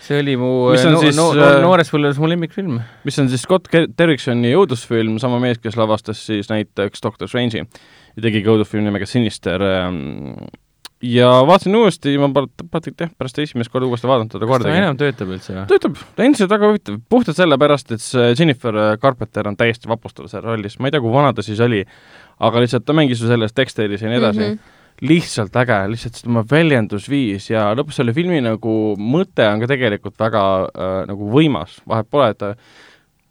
see 0.01 0.19
oli 0.23 0.35
mu 0.39 0.49
on 0.71 0.93
no, 0.93 1.01
siis, 1.03 1.17
no, 1.17 1.29
no, 1.37 1.45
äh, 1.45 1.59
noores 1.63 1.91
põlves 1.93 2.19
mu 2.21 2.29
lemmikfilm. 2.29 2.79
mis 3.05 3.19
on 3.21 3.29
siis 3.29 3.43
Scott 3.45 3.69
Derricksoni 3.71 4.55
õudusfilm, 4.57 5.19
sama 5.21 5.39
mees, 5.43 5.61
kes 5.61 5.77
lavastas 5.79 6.25
siis 6.25 6.49
näiteks 6.51 7.03
Doctor 7.05 7.29
Strange'i 7.29 7.61
ja 7.61 8.25
tegi 8.25 8.43
ka 8.45 8.55
õudusfilmi 8.55 8.89
nimega 8.89 9.07
Sinister 9.09 9.63
um, 9.63 10.33
ja 11.03 11.27
vaatasin 11.47 11.75
uuesti, 11.79 12.15
ma 12.19 12.27
praktiliselt 12.33 13.05
jah, 13.05 13.11
pärast 13.17 13.39
esimest 13.39 13.71
korda 13.71 13.87
uuesti 13.87 14.09
vaadanud 14.09 14.33
teda 14.33 14.45
kas 14.45 14.49
ta 14.49 14.53
kordagi. 14.53 14.81
enam 14.81 14.97
töötab 14.99 15.31
üldse 15.35 15.53
või? 15.55 15.67
töötab, 15.69 16.01
ta 16.15 16.25
endiselt 16.25 16.51
väga 16.51 16.71
huvitav, 16.71 16.97
puhtalt 17.09 17.39
sellepärast, 17.39 17.93
et 17.95 18.03
see 18.03 18.33
Jennifer 18.33 18.81
Carpenter 19.01 19.47
on 19.47 19.55
täiesti 19.59 19.91
vapustav 19.91 20.27
seal 20.31 20.43
rollis, 20.43 20.75
ma 20.79 20.89
ei 20.89 20.95
tea, 20.95 21.03
kui 21.03 21.13
vana 21.13 21.31
ta 21.35 21.45
siis 21.45 21.61
oli, 21.63 21.85
aga 22.49 22.65
lihtsalt 22.65 22.87
ta 22.87 22.97
mängis 22.97 23.23
ju 23.23 23.31
selles 23.31 23.55
Dexteris 23.55 24.03
ja 24.03 24.11
nii 24.11 24.21
edasi. 24.23 24.43
Mm. 24.43 24.51
-hmm 24.59 24.75
lihtsalt 24.99 25.55
äge, 25.55 25.77
lihtsalt 25.87 26.17
tema 26.25 26.41
väljendusviis 26.51 27.49
ja 27.49 27.69
lõpus 27.71 27.95
selle 28.01 28.11
filmi 28.11 28.41
nagu 28.43 28.97
mõte 28.99 29.45
on 29.47 29.61
ka 29.61 29.69
tegelikult 29.71 30.17
väga 30.19 30.41
äh, 30.67 30.95
nagu 31.07 31.29
võimas, 31.31 31.77
vahet 31.87 32.09
pole, 32.11 32.29
et 32.33 32.39
ta 32.41 32.49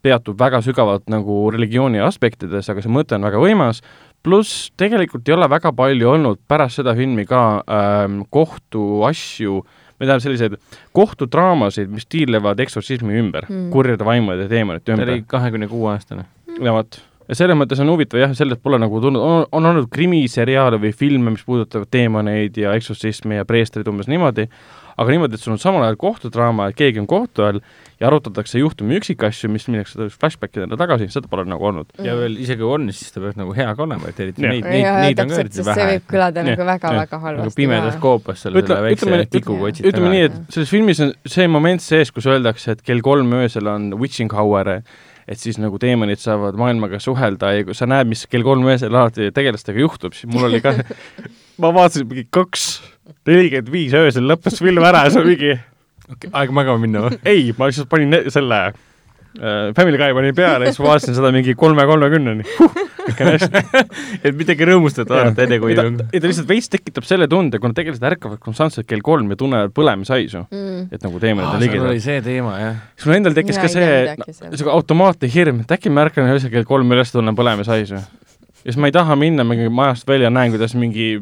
peatub 0.01 0.39
väga 0.39 0.61
sügavalt 0.65 1.09
nagu 1.11 1.49
religiooni 1.53 2.01
aspektides, 2.01 2.69
aga 2.71 2.81
see 2.81 2.93
mõte 2.93 3.17
on 3.17 3.27
väga 3.27 3.41
võimas, 3.41 3.83
pluss 4.23 4.69
tegelikult 4.77 5.27
ei 5.29 5.35
ole 5.35 5.49
väga 5.49 5.71
palju 5.75 6.09
olnud 6.13 6.41
pärast 6.47 6.81
seda 6.81 6.95
filmi 6.97 7.25
ka 7.29 7.43
ähm, 7.65 8.21
kohtuasju, 8.29 9.59
või 9.99 10.07
tähendab 10.07 10.23
selliseid 10.23 10.57
kohtudraamasid, 10.95 11.91
mis 11.91 12.07
tiirlevad 12.07 12.59
eksortsismi 12.63 13.19
ümber 13.19 13.47
Mm. 13.49 13.65
mm., 13.65 13.69
kurjade 13.71 14.05
vaimude 14.05 14.47
ja 14.47 14.51
teemonite 14.51 14.85
ta 14.85 14.95
ümber 14.95 15.13
oli 15.13 15.23
kahekümne 15.27 15.67
kuue 15.67 15.91
aastane. 15.91 16.25
ja 16.59 16.73
vot, 16.73 17.01
ja 17.29 17.35
selles 17.37 17.57
mõttes 17.57 17.79
on 17.83 17.91
huvitav 17.91 18.21
jah, 18.21 18.33
sellest 18.35 18.61
pole 18.63 18.79
nagu 18.81 19.01
tulnud, 19.01 19.21
on, 19.21 19.45
on 19.51 19.69
olnud 19.71 19.89
krimiseriaale 19.93 20.79
või 20.81 20.93
filme, 20.95 21.33
mis 21.35 21.43
puudutavad 21.45 21.89
teemoneid 21.91 22.57
ja 22.57 22.73
eksotsismi 22.77 23.39
ja 23.39 23.45
preestreid 23.45 23.87
umbes 23.91 24.09
niimoodi, 24.09 24.47
aga 24.99 25.13
niimoodi, 25.13 25.37
et 25.37 25.43
sul 25.43 25.55
on 25.55 25.61
samal 25.61 25.85
ajal 25.85 25.97
kohtudraama, 25.99 26.69
et 26.69 26.77
keegi 26.79 26.99
on 27.01 27.07
kohtu 27.09 27.45
all 27.45 27.61
ja 27.99 28.07
arutatakse 28.07 28.59
juhtumi 28.59 28.97
üksikasju, 28.99 29.49
mis 29.51 29.67
minnakse 29.69 30.07
flashbackidele 30.13 30.77
tagasi, 30.79 31.09
seda 31.11 31.29
pole 31.31 31.45
nagu 31.49 31.67
olnud. 31.69 31.91
ja 32.03 32.15
veel 32.19 32.37
isegi 32.39 32.61
kui 32.61 32.71
on, 32.77 32.87
siis 32.95 33.11
ta 33.15 33.23
peaks 33.23 33.39
nagu 33.39 33.55
hea 33.55 33.67
ka 33.75 33.85
olema, 33.85 34.11
et 34.11 34.21
eriti 34.23 34.45
Jah. 34.45 34.55
neid, 34.55 34.67
neid, 34.67 34.87
neid 35.03 35.21
on 35.23 35.33
ka 35.33 35.41
eriti 35.43 35.59
sest 35.59 35.67
see 35.67 35.75
vähe 35.75 35.97
võib. 35.97 36.07
kõlada 36.13 36.45
nagu 36.47 36.67
väga-väga 36.71 37.03
nagu 37.03 37.27
halvasti. 37.27 37.59
pimedas 37.59 37.99
koopas 38.03 38.45
seal 38.45 38.59
Ütle- 38.59 38.79
selle 38.79 38.87
väikse 38.87 39.35
tikuga 39.35 39.69
otsid 39.71 39.91
ütleme 39.91 40.13
nii, 40.15 40.25
et 40.29 40.39
selles 40.55 40.71
filmis 40.71 41.03
on 41.05 41.13
see 41.35 41.47
moment 41.51 41.83
sees, 41.83 42.11
kus 42.15 42.27
öeldakse, 42.31 42.75
et 42.77 42.83
kell 42.87 43.03
kolm 43.05 43.35
öösel 43.41 43.67
on 43.71 43.91
witching 43.99 44.35
hour, 44.35 44.71
et 45.29 45.39
siis 45.39 45.59
nagu 45.61 45.79
teemonid 45.81 46.21
saavad 46.23 46.57
maailmaga 46.59 47.01
suhelda 47.03 47.51
ja 47.57 47.67
kui 47.67 47.77
sa 47.77 47.87
näed, 47.89 48.07
mis 48.11 48.25
kell 48.31 48.47
kolm 48.47 48.67
öösel 48.67 48.95
alati 48.95 49.31
tegelastega 49.35 49.83
juhtub, 49.83 50.15
siis 50.17 50.31
mul 50.31 50.47
oli 50.47 50.63
ka, 50.63 50.73
ma 51.61 51.73
vaatasin 51.75 52.07
mingi 52.07 52.27
kaks 52.33 52.69
nelikümmend 53.29 53.73
viis 53.73 53.95
öösel 53.97 54.29
lõppes 54.29 54.61
film 54.61 54.85
ära 54.89 55.05
ja 55.05 55.13
see 55.13 55.23
on 55.23 55.29
mingi 55.29 55.55
okay,. 55.55 56.31
aeg 56.31 56.53
magama 56.55 56.83
minna 56.83 57.07
või? 57.07 57.19
ei, 57.27 57.49
ma 57.57 57.69
lihtsalt 57.69 57.89
panin 57.91 58.15
selle 58.33 58.61
äh, 58.69 59.71
Family 59.77 59.99
Guy 59.99 60.15
panin 60.17 60.37
peale 60.37 60.67
ja 60.67 60.73
siis 60.73 60.83
ma 60.83 60.93
vaatasin 60.93 61.17
seda 61.17 61.33
mingi 61.35 61.55
kolme 61.59 61.85
kolmekümneni 61.89 62.47
huh,. 62.57 62.85
et 64.25 64.35
midagi 64.37 64.67
rõõmustat 64.67 65.09
vaadata, 65.09 65.45
enne 65.45 65.59
kui 65.61 65.75
ta, 65.77 65.85
ta 65.89 66.29
lihtsalt 66.29 66.49
veits 66.49 66.69
tekitab 66.71 67.07
selle 67.07 67.25
tunde, 67.31 67.57
kuna 67.61 67.75
tegelased 67.77 68.05
ärkavad 68.05 68.41
konstantselt 68.43 68.87
kell 68.89 69.03
kolm 69.05 69.31
ja 69.33 69.39
tunnevad 69.39 69.73
põlemishaisu, 69.75 70.45
mm.. 70.45 70.87
et 70.93 71.05
nagu 71.05 71.17
aa, 71.17 71.55
on 71.55 71.65
sul 71.65 71.89
oli 71.89 72.03
see 72.03 72.21
teema, 72.25 72.55
jah. 72.61 72.79
sul 72.99 73.15
endal 73.15 73.37
tekkis 73.37 73.57
ka 73.57 73.69
ei 73.69 73.73
see 73.73 73.89
niisugune 74.51 74.75
automaatne 74.75 75.31
hirm, 75.33 75.63
et 75.65 75.75
äkki 75.77 75.93
ma 75.93 76.05
ärkan 76.07 76.29
öösel 76.35 76.53
kell 76.53 76.67
kolm 76.69 76.93
üles, 76.95 77.13
tunnen 77.15 77.37
põlemishaisu. 77.37 78.03
Ja 78.59 78.71
siis 78.71 78.79
ma 78.81 78.89
ei 78.89 78.95
taha 78.95 79.15
minna 79.19 79.45
mingi 79.47 79.69
majast 79.71 80.07
välja, 80.07 80.29
näen, 80.33 80.51
kuidas 80.53 80.75
mingi 80.75 81.13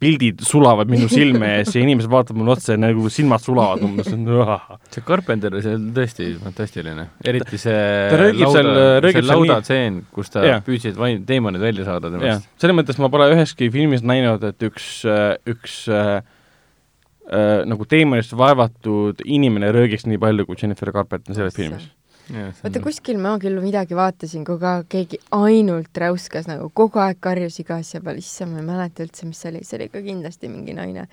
pildid 0.00 0.40
sulavad 0.46 0.88
minu 0.90 1.08
silme 1.12 1.50
ees 1.58 1.74
ja 1.74 1.82
inimesed 1.82 2.10
vaatavad 2.10 2.40
mulle 2.40 2.54
otsa 2.54 2.74
ja 2.74 2.80
nagu 2.80 3.10
silmad 3.12 3.42
sulavad 3.44 3.82
umbes. 3.84 4.08
see 4.08 5.04
Carpenter, 5.06 5.56
see 5.60 5.76
on 5.76 5.90
tõesti 5.96 6.30
fantastiline, 6.40 7.06
eriti 7.24 7.60
see 7.60 7.76
Ta 8.10 8.20
röögib 8.22 8.48
seal- 8.54 8.72
röögib 9.04 9.20
see 9.20 9.26
seal 9.26 9.30
laudatseen, 9.34 10.00
kus 10.14 10.32
ta 10.32 10.44
Jah. 10.46 10.64
püüdsid 10.64 10.96
vaim-, 11.00 11.24
teemonid 11.28 11.60
välja 11.62 11.84
saada 11.88 12.12
temast., 12.12 12.48
selles 12.62 12.78
mõttes 12.78 13.00
ma 13.02 13.12
pole 13.12 13.28
üheski 13.34 13.70
filmis 13.74 14.04
näinud, 14.06 14.44
et 14.48 14.68
üks, 14.70 14.90
üks 15.52 15.78
äh, 15.92 16.20
äh, 17.28 17.62
nagu 17.68 17.84
teemonist 17.88 18.32
vaevatud 18.38 19.20
inimene 19.24 19.72
röögiks 19.76 20.08
nii 20.08 20.20
palju 20.22 20.48
kui 20.48 20.56
Jennifer 20.60 20.92
Carpenter 20.96 21.36
selles 21.36 21.56
filmis. 21.56 21.90
vaata, 22.62 22.80
kuskil 22.84 23.18
ma 23.22 23.36
küll 23.42 23.60
midagi 23.62 23.96
vaatasin, 23.98 24.44
kui 24.48 24.58
ka 24.62 24.74
keegi 24.88 25.18
ainult 25.36 25.96
räuskas 26.04 26.46
nagu 26.50 26.68
kogu 26.74 27.00
aeg 27.02 27.18
karjus 27.20 27.58
iga 27.62 27.80
asja 27.82 28.00
peale, 28.04 28.18
issand, 28.22 28.54
ma 28.56 28.62
ei 28.62 28.68
mäleta 28.72 29.04
üldse, 29.06 29.26
mis 29.28 29.40
see 29.42 29.50
oli, 29.54 29.64
see 29.66 29.78
oli 29.80 29.88
ka 29.92 30.02
kindlasti 30.04 30.48
mingi 30.52 30.74
naine. 30.76 31.06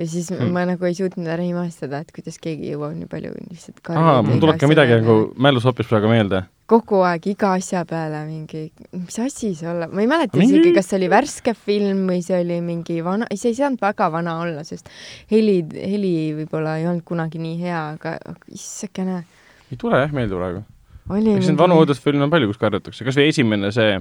ja 0.00 0.06
siis 0.08 0.30
Hmm. 0.30 0.46
mm. 0.46 0.52
ma 0.54 0.62
nagu 0.64 0.84
ei 0.86 0.94
suutnud 0.96 1.26
ära 1.28 1.42
imestada, 1.44 1.98
et 2.00 2.12
kuidas 2.14 2.38
keegi 2.40 2.70
jõuab 2.72 2.94
nii 2.96 3.08
palju 3.10 3.32
lihtsalt 3.50 3.80
karjuda 3.84 4.22
mul 4.24 4.38
tuleb 4.40 4.60
ka 4.62 4.68
midagi 4.70 4.94
nagu 5.02 5.16
mälus 5.36 5.66
hoopis 5.68 5.86
praegu 5.90 6.08
meelde. 6.08 6.40
kogu 6.70 7.00
aeg 7.04 7.26
iga 7.26 7.50
asja 7.58 7.82
peale 7.84 8.22
mingi, 8.28 8.70
mis 8.94 9.18
asi 9.18 9.50
see 9.58 9.68
olla, 9.68 9.88
ma 9.90 10.00
ei 10.00 10.06
mäleta 10.08 10.38
Mingi- 10.38 10.56
isegi, 10.60 10.72
kas 10.78 10.86
see 10.88 10.96
oli 11.00 11.08
värske 11.12 11.52
film 11.54 12.06
või 12.08 12.22
see 12.24 12.38
oli 12.40 12.60
mingi 12.64 13.00
vana, 13.04 13.26
see 13.34 13.50
ei 13.50 13.58
saanud 13.58 13.82
väga 13.82 14.08
vana 14.14 14.38
olla, 14.40 14.62
sest 14.64 14.88
heli, 15.34 15.58
heli 15.74 16.14
võib-olla 16.38 16.78
ei 16.78 16.86
olnud 16.86 17.04
kunagi 17.04 17.42
nii 17.42 17.58
hea, 17.60 17.82
aga 17.98 18.14
aga 18.24 18.54
issakene, 18.56 19.24
ei 19.70 19.76
tule 19.80 19.98
jah 20.02 20.12
meelde 20.12 20.36
praegu. 20.38 20.62
oli 21.10 21.34
eks 21.38 21.48
neid 21.50 21.58
vanu 21.58 21.80
õudusfilme 21.82 22.26
on 22.26 22.30
palju, 22.32 22.52
kus 22.52 22.60
karjutakse, 22.62 23.04
kas 23.06 23.18
või 23.18 23.28
esimene 23.32 23.72
see 23.74 23.98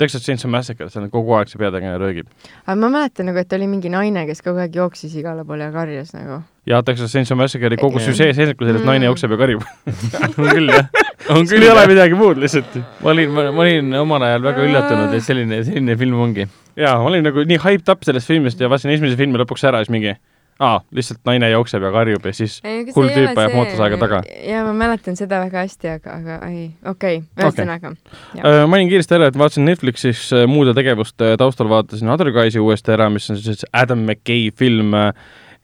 Texas 0.00 0.22
Chainsaw 0.24 0.48
Massacre, 0.48 0.86
seal 0.88 1.04
on 1.04 1.10
kogu 1.12 1.34
aeg 1.36 1.50
see 1.52 1.58
peategelane 1.60 1.98
röögib. 2.00 2.28
aga 2.64 2.76
ma 2.80 2.88
mäletan 2.94 3.26
nagu, 3.28 3.36
et 3.42 3.52
oli 3.52 3.66
mingi 3.68 3.90
naine, 3.92 4.22
kes 4.30 4.40
kogu 4.40 4.62
aeg 4.62 4.72
jooksis 4.78 5.12
igale 5.20 5.44
poole 5.44 5.66
ja 5.66 5.72
karjus 5.74 6.14
nagu. 6.16 6.38
ja 6.66 6.80
Texas 6.86 7.12
Chainsaw 7.12 7.36
Massacre'i 7.36 7.76
kogu 7.80 8.00
Jah. 8.00 8.08
süžee 8.08 8.32
seisneb, 8.32 8.56
kui 8.56 8.66
sellest 8.68 8.84
Mm. 8.86 8.88
naine 8.94 9.10
jookseb 9.10 9.30
ja 9.34 9.36
karjub. 9.42 9.66
on 10.38 10.48
küll, 10.54 10.72
jah. 10.72 10.88
on 11.28 11.44
küll, 11.50 11.62
ei 11.66 11.68
ole 11.74 11.84
midagi 11.92 12.16
muud 12.16 12.40
lihtsalt. 12.40 12.80
ma 13.04 13.10
olin, 13.12 13.30
ma 13.36 13.46
ma 13.52 13.66
olin 13.66 13.94
omal 14.00 14.24
ajal 14.30 14.42
väga 14.48 14.64
üllatunud, 14.70 15.14
et 15.20 15.22
selline, 15.28 15.60
selline 15.68 15.96
film 16.00 16.20
ongi. 16.24 16.48
jaa, 16.80 16.96
ma 16.96 17.10
olin 17.12 17.28
nagu 17.28 17.44
nii 17.44 17.60
hyped 17.60 17.92
up 17.92 18.08
sellest 18.08 18.32
filmist 18.32 18.60
ja 18.60 18.72
vaatasin 18.72 18.96
esimese 18.96 19.20
filmi 19.20 19.36
lõpuks 19.44 19.68
ära 19.68 19.82
ja 19.82 19.88
siis 19.88 19.92
mingi 19.92 20.16
aa, 20.60 20.80
lihtsalt 20.94 21.20
naine 21.28 21.48
jookseb 21.50 21.84
ja 21.84 21.90
karjub 21.94 22.26
ja 22.28 22.32
siis 22.36 22.58
hull 22.94 23.10
tüüp 23.12 23.32
ajab 23.32 23.56
mootorsaega 23.56 23.98
taga. 24.00 24.20
jaa, 24.44 24.62
ma 24.66 24.74
mäletan 24.76 25.16
seda 25.18 25.40
väga 25.44 25.64
hästi, 25.64 25.92
aga, 25.96 26.16
aga 26.20 26.38
ei, 26.50 26.66
okei 26.84 27.20
okay,, 27.22 27.46
ühesõnaga 27.46 27.94
okay.. 27.94 28.40
Äh, 28.44 28.62
mainin 28.70 28.90
kiiresti 28.92 29.16
ära, 29.16 29.30
et 29.30 29.38
vaatasin 29.40 29.68
Netflixis 29.68 30.26
äh, 30.36 30.46
muude 30.50 30.74
tegevuste 30.76 31.34
taustal 31.40 31.70
vaatasin 31.72 32.12
Other 32.12 32.32
Guys'i 32.34 32.60
uuesti 32.62 32.94
ära, 32.96 33.08
mis 33.12 33.30
on 33.32 33.40
siis 33.40 33.64
Adam 33.72 34.04
McKay 34.04 34.50
film, 34.56 34.96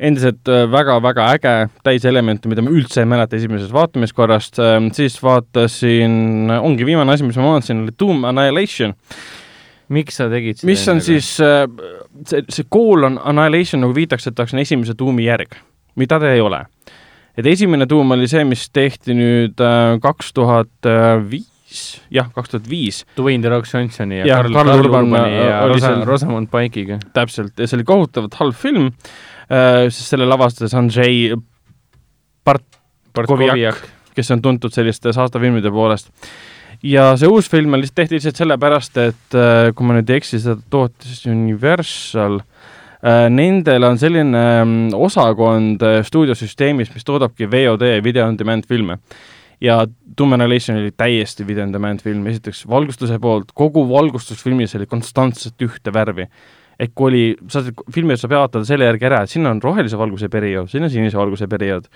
endiselt 0.01 0.49
äh, 0.53 0.65
väga-väga 0.73 1.31
äge, 1.37 1.57
täis 1.87 2.05
elemente, 2.09 2.49
mida 2.53 2.65
ma 2.65 2.73
üldse 2.73 3.05
ei 3.05 3.11
mäleta 3.11 3.37
esimesest 3.39 3.75
vaatamiskorrast, 3.77 4.61
siis 4.97 5.21
vaatasin, 5.25 6.53
ongi 6.61 6.89
viimane 6.89 7.13
asi, 7.13 7.27
mis 7.29 7.37
ma 7.41 7.53
vaatasin, 7.53 7.85
oli 7.85 7.97
Doom 8.01 8.25
Annihilation, 8.33 8.97
miks 9.93 10.21
sa 10.21 10.29
tegid 10.33 10.61
seda? 10.61 10.71
mis 10.71 10.85
on 10.93 11.03
siis 11.05 11.33
äh, 11.45 11.65
see, 12.27 12.45
see 12.53 12.69
kool 12.73 13.07
on 13.09 13.19
Annihilation 13.23 13.85
nagu 13.85 13.97
viitaks, 13.97 14.29
et 14.29 14.37
ta 14.37 14.45
oleks 14.45 14.57
esimese 14.67 14.97
tuumi 14.99 15.27
järg, 15.29 15.59
mida 16.01 16.21
ta 16.23 16.33
ei 16.33 16.43
ole. 16.45 16.65
et 17.37 17.47
esimene 17.47 17.87
tuum 17.91 18.17
oli 18.17 18.29
see, 18.31 18.45
mis 18.49 18.69
tehti 18.75 19.17
nüüd 19.17 19.63
äh, 19.63 19.97
kaks 20.03 20.33
tuhat 20.37 20.91
viis, 21.31 21.83
jah, 22.11 22.31
kaks 22.35 22.55
tuhat 22.55 22.71
viis. 22.71 23.03
Dwayne 23.19 23.45
The 23.45 23.53
Rock 23.53 23.71
Johnsoni 23.73 24.23
ja, 24.23 24.31
ja 24.31 24.41
Karl, 24.43 24.55
Karl 24.57 24.85
Urban 24.85 25.13
ja 25.15 25.61
Rosa, 25.67 25.93
Rosamund 26.05 26.51
Pike'iga. 26.53 27.01
täpselt, 27.17 27.55
ja 27.59 27.69
see 27.69 27.81
oli 27.81 27.89
kohutavalt 27.89 28.39
halb 28.41 28.57
film 28.57 28.91
äh,, 28.91 29.87
sest 29.91 30.15
selle 30.15 30.29
lavastas 30.29 30.75
Andrei 30.79 31.31
Bartkoviak, 32.47 33.81
kes 34.17 34.31
on 34.35 34.43
tuntud 34.43 34.75
selliste 34.75 35.13
saastafilmide 35.17 35.71
poolest. 35.73 36.13
Ja 36.83 37.13
see 37.17 37.31
uus 37.31 37.49
film 37.51 37.75
on 37.75 37.83
lihtsalt 37.83 38.03
tehti 38.03 38.19
lihtsalt 38.19 38.43
sellepärast, 38.43 38.99
et 39.03 39.39
äh, 39.39 39.71
kui 39.77 39.87
ma 39.87 39.97
nüüd 39.97 40.11
ei 40.11 40.21
eksi, 40.21 40.41
seda 40.43 40.59
tootis 40.71 41.25
Universal 41.31 42.41
äh,. 42.41 43.27
Nendel 43.31 43.87
on 43.87 44.01
selline 44.01 44.45
mm, 44.65 44.93
osakond 44.97 45.83
äh, 45.87 46.03
stuudiosüsteemis, 46.07 46.93
mis 46.95 47.07
toodabki 47.07 47.49
VOD, 47.53 47.89
video 48.05 48.27
on 48.27 48.39
demand 48.39 48.69
filme 48.69 48.99
ja 49.61 49.87
Doom 50.19 50.33
Annihilation 50.33 50.79
oli 50.79 50.93
täiesti 50.97 51.47
video 51.47 51.65
on 51.65 51.73
demand 51.73 52.03
film, 52.05 52.27
esiteks 52.27 52.65
valgustuse 52.69 53.19
poolt, 53.19 53.53
kogu 53.55 53.87
valgustus 53.89 54.43
filmis 54.45 54.75
oli 54.77 54.87
konstantselt 54.87 55.63
ühte 55.63 55.93
värvi. 55.93 56.29
Et 56.81 56.93
kui 56.95 57.11
oli, 57.11 57.25
sa 57.49 57.63
saad, 57.65 57.83
filmi 57.95 58.17
saab 58.21 58.37
jaotada 58.37 58.69
selle 58.69 58.89
järgi 58.89 59.09
ära, 59.09 59.23
et 59.25 59.33
siin 59.33 59.49
on 59.49 59.61
rohelise 59.65 59.99
valguse 60.01 60.29
periood, 60.33 60.71
siin 60.73 60.87
on 60.87 60.93
sinise 60.93 61.19
valguse 61.19 61.49
periood. 61.49 61.89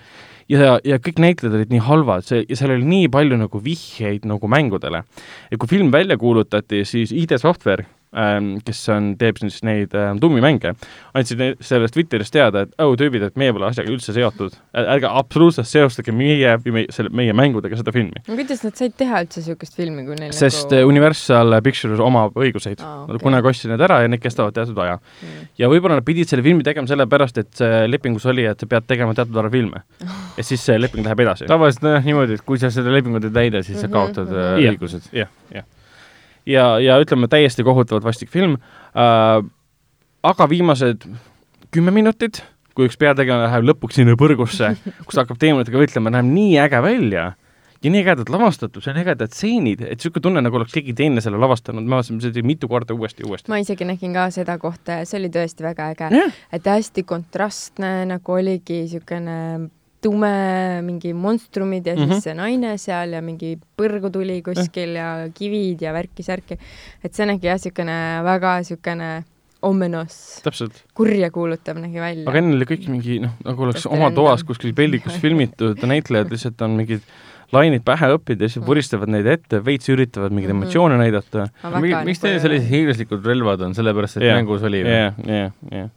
ja, 0.49 0.77
ja 0.83 0.99
kõik 0.99 1.21
näitlejad 1.21 1.57
olid 1.59 1.73
nii 1.73 1.83
halvad, 1.85 2.25
see, 2.27 2.43
ja 2.49 2.59
seal 2.59 2.75
oli 2.75 2.87
nii 2.87 3.09
palju 3.13 3.39
nagu 3.39 3.63
vihjeid 3.63 4.27
nagu 4.29 4.49
mängudele. 4.51 5.03
ja 5.51 5.61
kui 5.61 5.69
film 5.69 5.91
välja 5.93 6.17
kuulutati, 6.17 6.85
siis 6.85 7.13
ID 7.13 7.37
Software 7.41 7.85
kes 8.65 8.81
on, 8.91 9.11
teeb 9.19 9.37
siis 9.39 9.61
neid 9.67 9.93
ähm, 9.95 10.17
tummimänge, 10.19 10.73
andsid 11.15 11.43
sellest 11.63 11.95
Twitteris 11.95 12.33
teada, 12.33 12.65
et 12.65 12.73
oh 12.83 12.95
tüübid, 12.99 13.23
et 13.27 13.37
meie 13.39 13.53
pole 13.55 13.69
asjaga 13.69 13.91
üldse 13.93 14.15
seotud. 14.15 14.57
ärge 14.81 15.07
absoluutselt 15.07 15.69
seostage 15.69 16.11
meie, 16.15 16.57
meie, 16.65 16.89
selle, 16.91 17.11
meie 17.15 17.35
mängudega 17.37 17.79
seda 17.79 17.93
filmi. 17.95 18.23
no 18.27 18.39
kuidas 18.39 18.65
nad 18.65 18.79
said 18.79 18.97
teha 18.99 19.21
üldse 19.25 19.43
niisugust 19.43 19.77
filmi, 19.79 20.05
kui 20.07 20.17
neil 20.19 20.33
sest 20.35 20.65
nagu... 20.67 20.81
nagu... 20.81 20.91
Universal 20.95 21.57
Pictures 21.63 22.03
omab 22.03 22.35
õiguseid 22.41 22.81
ah, 22.83 23.05
okay., 23.05 23.21
kunagi 23.23 23.51
ostsid 23.53 23.71
need 23.71 23.85
ära 23.85 24.01
ja 24.03 24.11
need 24.11 24.23
kestavad 24.23 24.57
teatud 24.57 24.81
aja. 24.83 24.97
Mm. 25.21 25.47
ja 25.61 25.71
võib-olla 25.71 26.01
nad 26.01 26.07
pidid 26.07 26.31
selle 26.31 26.43
filmi 26.45 26.65
tegema 26.67 26.89
sellepärast, 26.89 27.39
et 27.43 27.53
see 27.61 27.85
lepingus 27.87 28.25
oli, 28.31 28.47
et 28.49 28.59
sa 28.59 28.69
pead 28.69 28.89
tegema 28.89 29.15
teatud 29.17 29.37
arv 29.39 29.53
filme. 29.53 29.85
ja 30.37 30.47
siis 30.47 30.63
see 30.65 30.79
leping 30.81 31.05
läheb 31.05 31.23
edasi. 31.27 31.47
tavaliselt 31.51 31.85
nojah, 31.85 32.03
niimoodi, 32.09 32.39
et 32.39 32.45
kui 32.47 32.59
sa 32.59 32.73
seda 32.73 32.91
lepingut 32.93 33.29
ei 33.29 33.35
täida, 33.39 33.63
siis 33.63 33.79
sa 33.79 33.91
Mhm, 33.91 33.93
kaotad 33.93 34.31
äh, 34.31 34.63
Jah. 34.63 34.73
õigused. 34.73 35.11
jah, 35.11 35.29
jah. 35.53 35.65
ja, 36.45 36.79
ja 36.81 36.99
ütleme, 37.01 37.29
täiesti 37.31 37.65
kohutavalt 37.67 38.05
vastik 38.07 38.31
film 38.31 38.57
äh,. 38.95 39.43
aga 40.23 40.49
viimased 40.49 41.07
kümme 41.71 41.93
minutit, 41.95 42.43
kui 42.75 42.89
üks 42.89 42.97
peategelane 42.99 43.47
läheb 43.47 43.69
lõpuks 43.71 43.99
sinna 43.99 44.17
põrgusse, 44.19 44.75
kus 45.05 45.15
ta 45.15 45.23
hakkab 45.23 45.39
teemonitega 45.41 45.81
võitlema, 45.81 46.13
näeb 46.13 46.29
nii 46.29 46.57
äge 46.65 46.81
välja 46.83 47.31
ja 47.81 47.89
nii 47.89 48.03
ägedalt 48.03 48.29
lavastatud, 48.29 48.83
see 48.83 48.93
on 48.93 48.99
ägedad 49.01 49.33
stseenid, 49.33 49.81
et 49.81 49.97
niisugune 49.97 50.25
tunne, 50.27 50.43
nagu 50.45 50.59
oleks 50.59 50.75
keegi 50.75 50.93
teine 50.97 51.23
selle 51.23 51.39
lavastanud, 51.41 51.85
me 51.85 51.97
vaatasime 51.97 52.21
seda 52.21 52.43
mitu 52.45 52.69
korda 52.69 52.93
uuesti 52.93 53.25
ja 53.25 53.29
uuesti. 53.31 53.49
ma 53.49 53.61
isegi 53.61 53.87
nägin 53.89 54.13
ka 54.13 54.27
seda 54.33 54.57
kohta 54.61 55.01
ja 55.01 55.07
see 55.09 55.17
oli 55.21 55.31
tõesti 55.33 55.65
väga 55.65 55.91
äge 55.95 56.09
jah, 56.13 56.41
et 56.53 56.69
hästi 56.69 57.05
kontrastne 57.09 57.93
nagu 58.11 58.37
oligi 58.37 58.83
niisugune 58.83 59.37
tume 60.01 60.81
mingi 60.85 61.13
monstrumid 61.13 61.85
ja 61.87 61.95
siis 61.95 62.07
Mhm. 62.09 62.19
see 62.23 62.33
naine 62.33 62.77
seal 62.81 63.13
ja 63.13 63.21
mingi 63.21 63.55
põrgutuli 63.77 64.41
kuskil 64.43 64.95
ja 64.97 65.27
kivid 65.33 65.81
ja 65.81 65.93
värki-särki. 65.93 66.57
et 67.03 67.13
see 67.13 67.25
nägi 67.29 67.45
jah, 67.47 67.59
niisugune 67.59 67.97
väga 68.25 68.57
niisugune 68.63 69.23
omenos, 69.61 70.41
täpselt. 70.43 70.79
kurjakuulutav 70.97 71.77
nägi 71.77 71.99
välja. 72.01 72.25
aga 72.29 72.37
enne 72.41 72.55
oli 72.57 72.65
kõik 72.65 72.87
mingi 72.89 73.19
noh, 73.21 73.35
nagu 73.45 73.61
oleks 73.67 73.83
Täiesti 73.83 73.93
oma 73.97 74.09
toas 74.11 74.43
kuskil 74.43 74.73
peldikus 74.73 75.19
filmitud, 75.21 75.77
näitlejad 75.85 76.31
lihtsalt 76.33 76.61
on 76.65 76.71
mingid 76.79 77.01
lainid 77.53 77.83
pähe 77.85 78.07
õppinud 78.15 78.41
ja 78.41 78.49
siis 78.49 78.65
vuristavad 78.65 79.09
neid 79.11 79.27
ette, 79.27 79.59
veits 79.63 79.85
üritavad 79.91 80.31
mingeid 80.31 80.53
Mhm. 80.53 80.63
emotsioone 80.63 80.97
näidata. 80.97 81.49
miks 82.05 82.19
teil 82.19 82.39
sellised 82.39 82.69
hiiglaslikud 82.71 83.25
relvad 83.25 83.61
on, 83.61 83.73
sellepärast 83.75 84.17
et 84.17 84.23
Jah. 84.23 84.37
mängus 84.41 84.63
oli 84.63 84.81
või? 84.83 84.97
jah, 84.97 85.13
jah, 85.27 85.51
jah. 85.71 85.89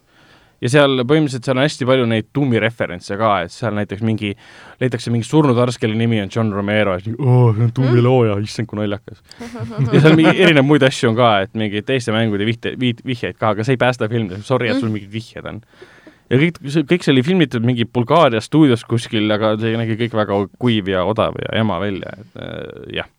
Ja 0.63 0.71
seal 0.71 1.01
põhimõtteliselt 1.03 1.47
seal 1.47 1.57
on 1.57 1.63
hästi 1.63 1.87
palju 1.89 2.07
neid 2.09 2.29
tuumi 2.35 2.59
referentse 2.61 3.17
ka, 3.19 3.31
et 3.45 3.53
seal 3.53 3.75
näiteks 3.77 4.03
mingi, 4.05 4.31
leitakse 4.81 5.13
mingi 5.13 5.27
surnud 5.27 5.59
arst, 5.61 5.79
kelle 5.81 5.97
nimi 5.99 6.21
on 6.23 6.31
John 6.31 6.53
Romero 6.55 6.95
ja 6.95 7.03
siis 7.03 7.17
oo, 7.19 7.49
see 7.55 7.67
on 7.67 7.73
tuumi 7.75 8.03
looja, 8.03 8.37
issand 8.43 8.69
kui 8.71 8.79
naljakas. 8.79 9.21
ja 9.91 10.01
seal 10.01 10.17
mingi 10.17 10.35
erinevaid 10.35 10.69
muid 10.69 10.87
asju 10.87 11.11
on 11.11 11.19
ka, 11.19 11.31
et 11.45 11.53
mingeid 11.57 11.87
teiste 11.89 12.15
mängude 12.15 12.47
vihte, 12.47 12.75
vihjeid 12.79 13.39
ka, 13.39 13.53
aga 13.53 13.67
see 13.67 13.77
ei 13.77 13.81
päästa 13.81 14.09
filmi, 14.11 14.41
sorry, 14.47 14.71
et 14.71 14.81
sul 14.81 14.93
mingid 14.93 15.11
vihjed 15.13 15.49
on. 15.51 15.61
ja 16.31 16.41
kõik, 16.41 16.61
kõik 16.91 17.05
see 17.05 17.15
oli 17.15 17.25
filmitud 17.25 17.65
mingi 17.67 17.85
Bulgaaria 17.85 18.43
stuudios 18.43 18.85
kuskil, 18.87 19.27
aga 19.35 19.55
see 19.61 19.75
nägi 19.79 19.99
kõik 20.05 20.19
väga 20.23 20.43
kuiv 20.61 20.93
ja 20.93 21.05
odav 21.07 21.37
ja 21.43 21.57
jama 21.59 21.81
välja, 21.83 22.15
et 22.21 22.39
äh, 22.41 23.01
jah. 23.01 23.11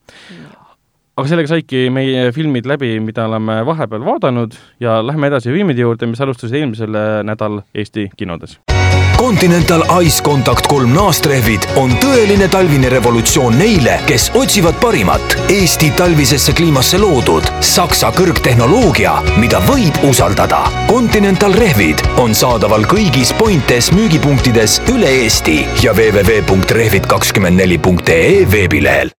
Aga 1.17 1.29
sellega 1.31 1.49
saidki 1.49 1.87
meie 1.93 2.33
filmid 2.37 2.67
läbi, 2.69 3.01
mida 3.01 3.25
oleme 3.25 3.65
vahepeal 3.67 4.05
vaadanud 4.05 4.55
ja 4.81 5.03
lähme 5.05 5.27
edasi 5.33 5.53
filmide 5.53 5.81
juurde, 5.81 6.07
mis 6.11 6.21
alustasid 6.21 6.57
eelmisel 6.61 6.93
nädalal 7.25 7.61
Eesti 7.75 8.11
kinodes. 8.17 8.59
Continental 9.17 9.81
Ice 10.05 10.23
Contact 10.23 10.67
kolm 10.69 10.93
naastrehvid 10.93 11.65
on 11.81 11.91
tõeline 12.03 12.49
talvine 12.53 12.91
revolutsioon 12.93 13.57
neile, 13.57 13.97
kes 14.05 14.29
otsivad 14.37 14.77
parimat 14.83 15.37
Eesti 15.49 15.89
talvisesse 15.97 16.53
kliimasse 16.57 16.99
loodud 17.01 17.45
Saksa 17.65 18.11
kõrgtehnoloogia, 18.13 19.23
mida 19.41 19.57
võib 19.65 19.97
usaldada. 20.05 20.69
Continental 20.93 21.57
rehvid 21.57 21.97
on 22.21 22.37
saadaval 22.37 22.85
kõigis 22.93 23.33
Pointes 23.41 23.89
müügipunktides 23.97 24.85
üle 24.93 25.09
Eesti 25.25 25.65
ja 25.81 25.97
www.rehvid24.ee 25.97 28.45
veebilehel. 28.53 29.17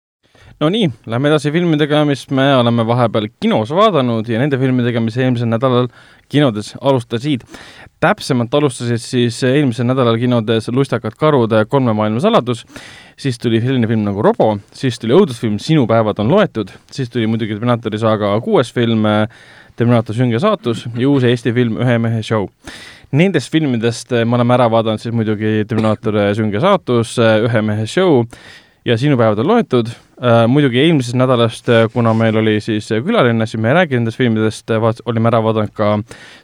No 0.59 0.69
nii, 0.73 0.87
lähme 1.05 1.29
edasi 1.29 1.51
filmidega, 1.53 2.01
mis 2.09 2.23
me 2.33 2.47
oleme 2.57 2.85
vahepeal 2.87 3.27
kinos 3.41 3.69
vaadanud 3.77 4.27
ja 4.29 4.39
nende 4.41 4.57
filmidega, 4.57 5.01
mis 5.03 5.17
eelmisel 5.21 5.49
nädalal 5.51 5.89
kinodes 6.31 6.73
alustasid. 6.81 7.45
täpsemalt 8.01 8.53
alustasid 8.53 9.01
siis 9.01 9.37
eelmisel 9.45 9.85
nädalal 9.85 10.17
kinodes 10.17 10.69
Lustakad 10.73 11.13
karud, 11.17 11.53
kolme 11.69 11.93
maailma 11.93 12.21
saladus, 12.23 12.65
siis 13.17 13.37
tuli 13.37 13.61
selline 13.61 13.87
film 13.87 14.05
nagu 14.09 14.21
Robo, 14.21 14.57
siis 14.73 14.99
tuli 14.99 15.13
õudusfilm 15.13 15.61
Sinu 15.61 15.85
päevad 15.87 16.19
on 16.25 16.33
loetud, 16.33 16.73
siis 16.91 17.09
tuli 17.13 17.29
muidugi 17.29 17.53
Terminaatori 17.53 18.01
saaga 18.01 18.33
kuues 18.41 18.73
film 18.73 19.05
Terminaator 19.77 20.15
sünge 20.17 20.39
saatus 20.41 20.87
ja 20.97 21.09
uus 21.09 21.23
Eesti 21.23 21.53
film 21.53 21.77
Ühe 21.77 21.99
mehe 22.01 22.23
show. 22.25 22.47
Nendest 23.11 23.51
filmidest 23.53 24.09
me 24.25 24.35
oleme 24.35 24.57
ära 24.57 24.65
vaadanud 24.73 25.01
siis 25.01 25.13
muidugi 25.13 25.67
Terminaator 25.69 26.17
sünge 26.37 26.59
saatus, 26.65 27.19
Ühe 27.21 27.61
mehe 27.61 27.85
show 27.85 28.25
ja 28.87 28.97
Sinu 28.97 29.17
päevad 29.19 29.43
on 29.43 29.47
loetud 29.51 29.91
äh,. 29.91 30.45
muidugi 30.47 30.79
eelmisest 30.85 31.17
nädalast, 31.19 31.69
kuna 31.93 32.13
meil 32.17 32.39
oli 32.39 32.57
siis 32.63 32.89
külaline, 33.05 33.45
siis 33.45 33.61
me 33.61 33.73
ei 33.73 33.79
räägi 33.81 33.99
nendest 33.99 34.17
filmidest, 34.17 34.71
vaat-, 34.81 35.03
olime 35.05 35.31
ära 35.31 35.43
vaadanud 35.43 35.75
ka 35.75 35.97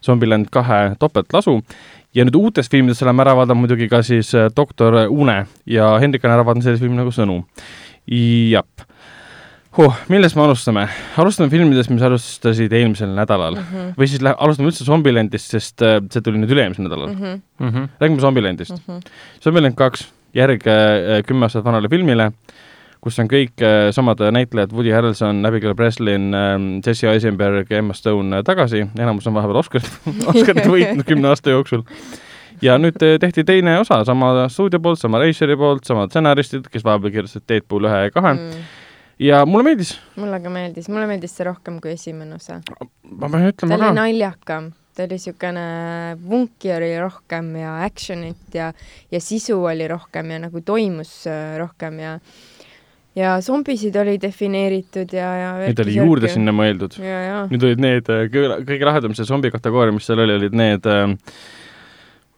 Zombieland 0.03 0.51
kahe 0.51 0.95
topeltlasu 0.99 1.61
ja 2.13 2.25
nüüd 2.27 2.37
uutest 2.37 2.71
filmidest 2.71 3.03
oleme 3.05 3.23
ära 3.25 3.35
vaadanud 3.39 3.65
muidugi 3.65 3.89
ka 3.91 4.03
siis 4.05 4.33
äh, 4.37 4.49
Doktor 4.55 5.05
Une 5.09 5.43
ja 5.69 5.93
Hendrik 6.01 6.25
on 6.25 6.33
ära 6.35 6.45
vaadanud 6.45 6.65
sellise 6.67 6.83
filmi 6.85 6.99
nagu 6.99 7.13
Sõnu. 7.15 7.41
jah 8.51 8.65
huh,. 9.77 10.01
millest 10.09 10.37
me 10.37 10.43
alustame? 10.45 10.87
alustame 11.17 11.49
filmidest, 11.49 11.91
mis 11.93 12.03
alustasid 12.05 12.73
eelmisel 12.73 13.13
nädalal 13.15 13.57
mm 13.57 13.69
-hmm. 13.69 13.93
või 13.97 14.09
siis 14.09 14.25
alustame 14.33 14.69
üldse 14.69 14.85
Zombielandist, 14.85 15.55
sest 15.55 15.81
äh, 15.81 16.01
see 16.11 16.21
tuli 16.21 16.41
nüüd 16.41 16.51
üle-eelmisel 16.53 16.85
nädalal 16.87 17.13
mm. 17.13 17.21
-hmm. 17.21 17.41
Mhm. 17.59 17.89
räägime 18.01 18.21
Zombielandist 18.21 18.77
mm. 18.77 18.83
-hmm. 18.87 19.09
Zombieland 19.43 19.75
kaks, 19.75 20.11
järg 20.35 20.67
äh, 20.67 21.21
kümme 21.27 21.47
aastat 21.47 21.65
vanale 21.65 21.89
filmile, 21.91 22.29
kus 23.03 23.19
on 23.21 23.29
kõik 23.31 23.63
äh, 23.63 23.89
samad 23.95 24.21
näitlejad, 24.33 24.73
Woody 24.73 24.93
Harrelson, 24.95 25.43
Abigail 25.45 25.75
Breslin 25.77 26.33
äh,, 26.33 26.53
Jesse 26.85 27.09
Eisenberg, 27.11 27.71
Emma 27.71 27.95
Stone 27.97 28.39
äh, 28.39 28.45
tagasi, 28.47 28.85
enamus 28.99 29.27
on 29.29 29.37
vahepeal 29.37 29.61
Oscarit, 29.61 29.89
Oscarit 30.33 30.69
võitnud 30.69 31.07
kümne 31.07 31.33
aasta 31.33 31.53
jooksul. 31.53 31.85
ja 32.61 32.77
nüüd 32.79 32.97
tehti 33.19 33.43
teine 33.43 33.79
osa 33.81 34.03
sama 34.07 34.47
stuudio 34.49 34.79
poolt, 34.79 35.01
sama 35.01 35.19
režissööri 35.21 35.57
poolt, 35.59 35.83
samad 35.89 36.13
stsenaristid, 36.13 36.69
kes 36.71 36.85
vahepeal 36.85 37.17
kirjutasid 37.17 37.45
Deadpool 37.49 37.89
ühe 37.89 38.05
ja 38.05 38.13
kahe 38.13 38.33
mm. 38.33 38.63
ja 39.19 39.43
mulle 39.45 39.71
meeldis, 39.71 39.97
mulle 40.15 40.39
ka 40.41 40.53
meeldis, 40.53 40.89
mulle 40.89 41.09
meeldis 41.09 41.35
see 41.37 41.49
rohkem 41.49 41.81
kui 41.83 41.93
esimene 41.97 42.39
osa. 42.39 42.61
ma 43.09 43.29
pean 43.29 43.43
ta 43.43 43.51
ütlema 43.51 43.75
oli 43.75 43.89
ka, 43.89 43.97
naljakam, 43.99 44.71
ta 44.93 45.05
oli 45.07 45.17
niisugune, 45.17 45.67
vunki 46.29 46.73
oli 46.75 46.91
rohkem 47.01 47.53
ja 47.59 47.77
action'it 47.87 48.57
ja, 48.57 48.71
ja 49.11 49.21
sisu 49.21 49.57
oli 49.63 49.87
rohkem 49.89 50.35
ja 50.35 50.41
nagu 50.45 50.61
toimus 50.65 51.23
äh, 51.29 51.55
rohkem 51.61 51.99
ja 52.03 52.17
ja 53.15 53.35
zombisid 53.45 53.95
oli 54.01 54.15
defineeritud 54.21 55.11
ja, 55.13 55.33
ja 55.37 55.49
nüüd 55.61 55.81
oli 55.85 55.97
juurde. 55.97 56.29
sinna 56.33 56.53
mõeldud. 56.55 56.97
nüüd 57.51 57.67
olid 57.69 57.83
need 57.83 58.13
äh, 58.13 58.25
kõige, 58.33 58.61
kõige 58.69 58.89
lahedam 58.89 59.17
see 59.17 59.27
zombi 59.29 59.53
kategooria, 59.53 59.93
mis 59.93 60.07
seal 60.09 60.23
oli, 60.23 60.39
olid 60.41 60.57
need 60.57 60.89
äh, 60.89 61.13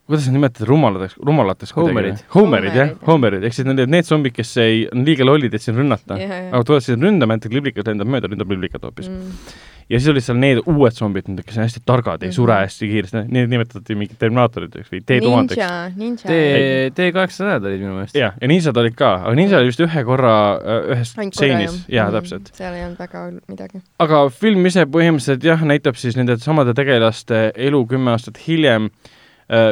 kuidas 0.06 0.28
neid 0.28 0.38
nimetada, 0.38 0.68
rumalateks, 0.70 1.16
rumalateks 1.26 1.76
Homerid. 1.78 2.26
Homerid 2.36 2.76
jah 2.78 2.91
Homerid,, 3.08 3.45
ehk 3.47 3.56
siis 3.58 3.68
need, 3.68 3.82
need 3.89 4.08
zombid, 4.08 4.36
kes 4.36 4.51
ei, 4.62 4.84
on 4.91 5.06
liiga 5.08 5.26
lollid, 5.26 5.56
et 5.56 5.64
sind 5.64 5.80
rünnata. 5.82 6.20
ja, 6.22 6.41
ja 6.43 6.51
aga 6.51 6.68
tulevad 6.68 6.86
sind 6.86 7.08
ründama, 7.08 7.39
et 7.39 7.47
liblikas 7.53 7.88
lendab 7.88 8.12
mööda, 8.12 8.30
ründab 8.32 8.51
liblikat 8.53 8.86
hoopis. 8.86 9.10
mm.. 9.10 9.56
Ja 9.90 10.00
siis 10.00 10.10
olid 10.10 10.24
seal 10.26 10.38
need 10.42 10.60
uued 10.66 10.96
zombid, 10.98 11.28
kes 11.46 11.58
on 11.60 11.64
hästi 11.68 11.82
targad, 11.86 12.24
ei 12.26 12.32
sure 12.34 12.54
Mhm. 12.56 12.64
hästi 12.66 12.88
kiiresti, 12.90 13.22
need 13.30 13.50
nimetati 13.52 13.96
mingi 13.96 14.16
terminaatoriteks 14.20 14.90
või 14.92 15.02
T-tuhandeks. 15.06 15.60
Ninja, 15.60 15.92
Ninja. 15.96 16.26
T, 16.26 16.96
T 16.98 17.12
kaheksasajad 17.14 17.68
olid 17.70 17.84
minu 17.84 17.94
meelest. 18.00 18.16
jah, 18.18 18.34
ja 18.42 18.48
ninjad 18.50 18.78
olid 18.82 18.96
ka, 18.98 19.12
aga 19.26 19.36
ninja 19.38 19.60
oli 19.60 19.70
vist 19.70 19.84
ühe 19.86 20.04
korra 20.08 20.34
äh, 20.58 20.90
ühes 20.96 21.14
stseenis, 21.14 21.78
jaa, 21.92 22.08
täpselt. 22.12 22.50
seal 22.58 22.74
ei 22.74 22.84
olnud 22.88 22.98
väga 23.04 23.26
midagi. 23.48 23.82
aga 24.00 24.24
film 24.30 24.66
ise 24.66 24.86
põhimõtteliselt 24.90 25.44
jah, 25.46 25.62
näitab 25.62 25.96
siis 26.02 26.18
nende 26.18 26.38
samade 26.42 26.74
tegelaste 26.74 27.52
elu 27.56 27.86
kümme 27.86 28.12
aastat 28.16 28.38
hiljem, 28.48 28.90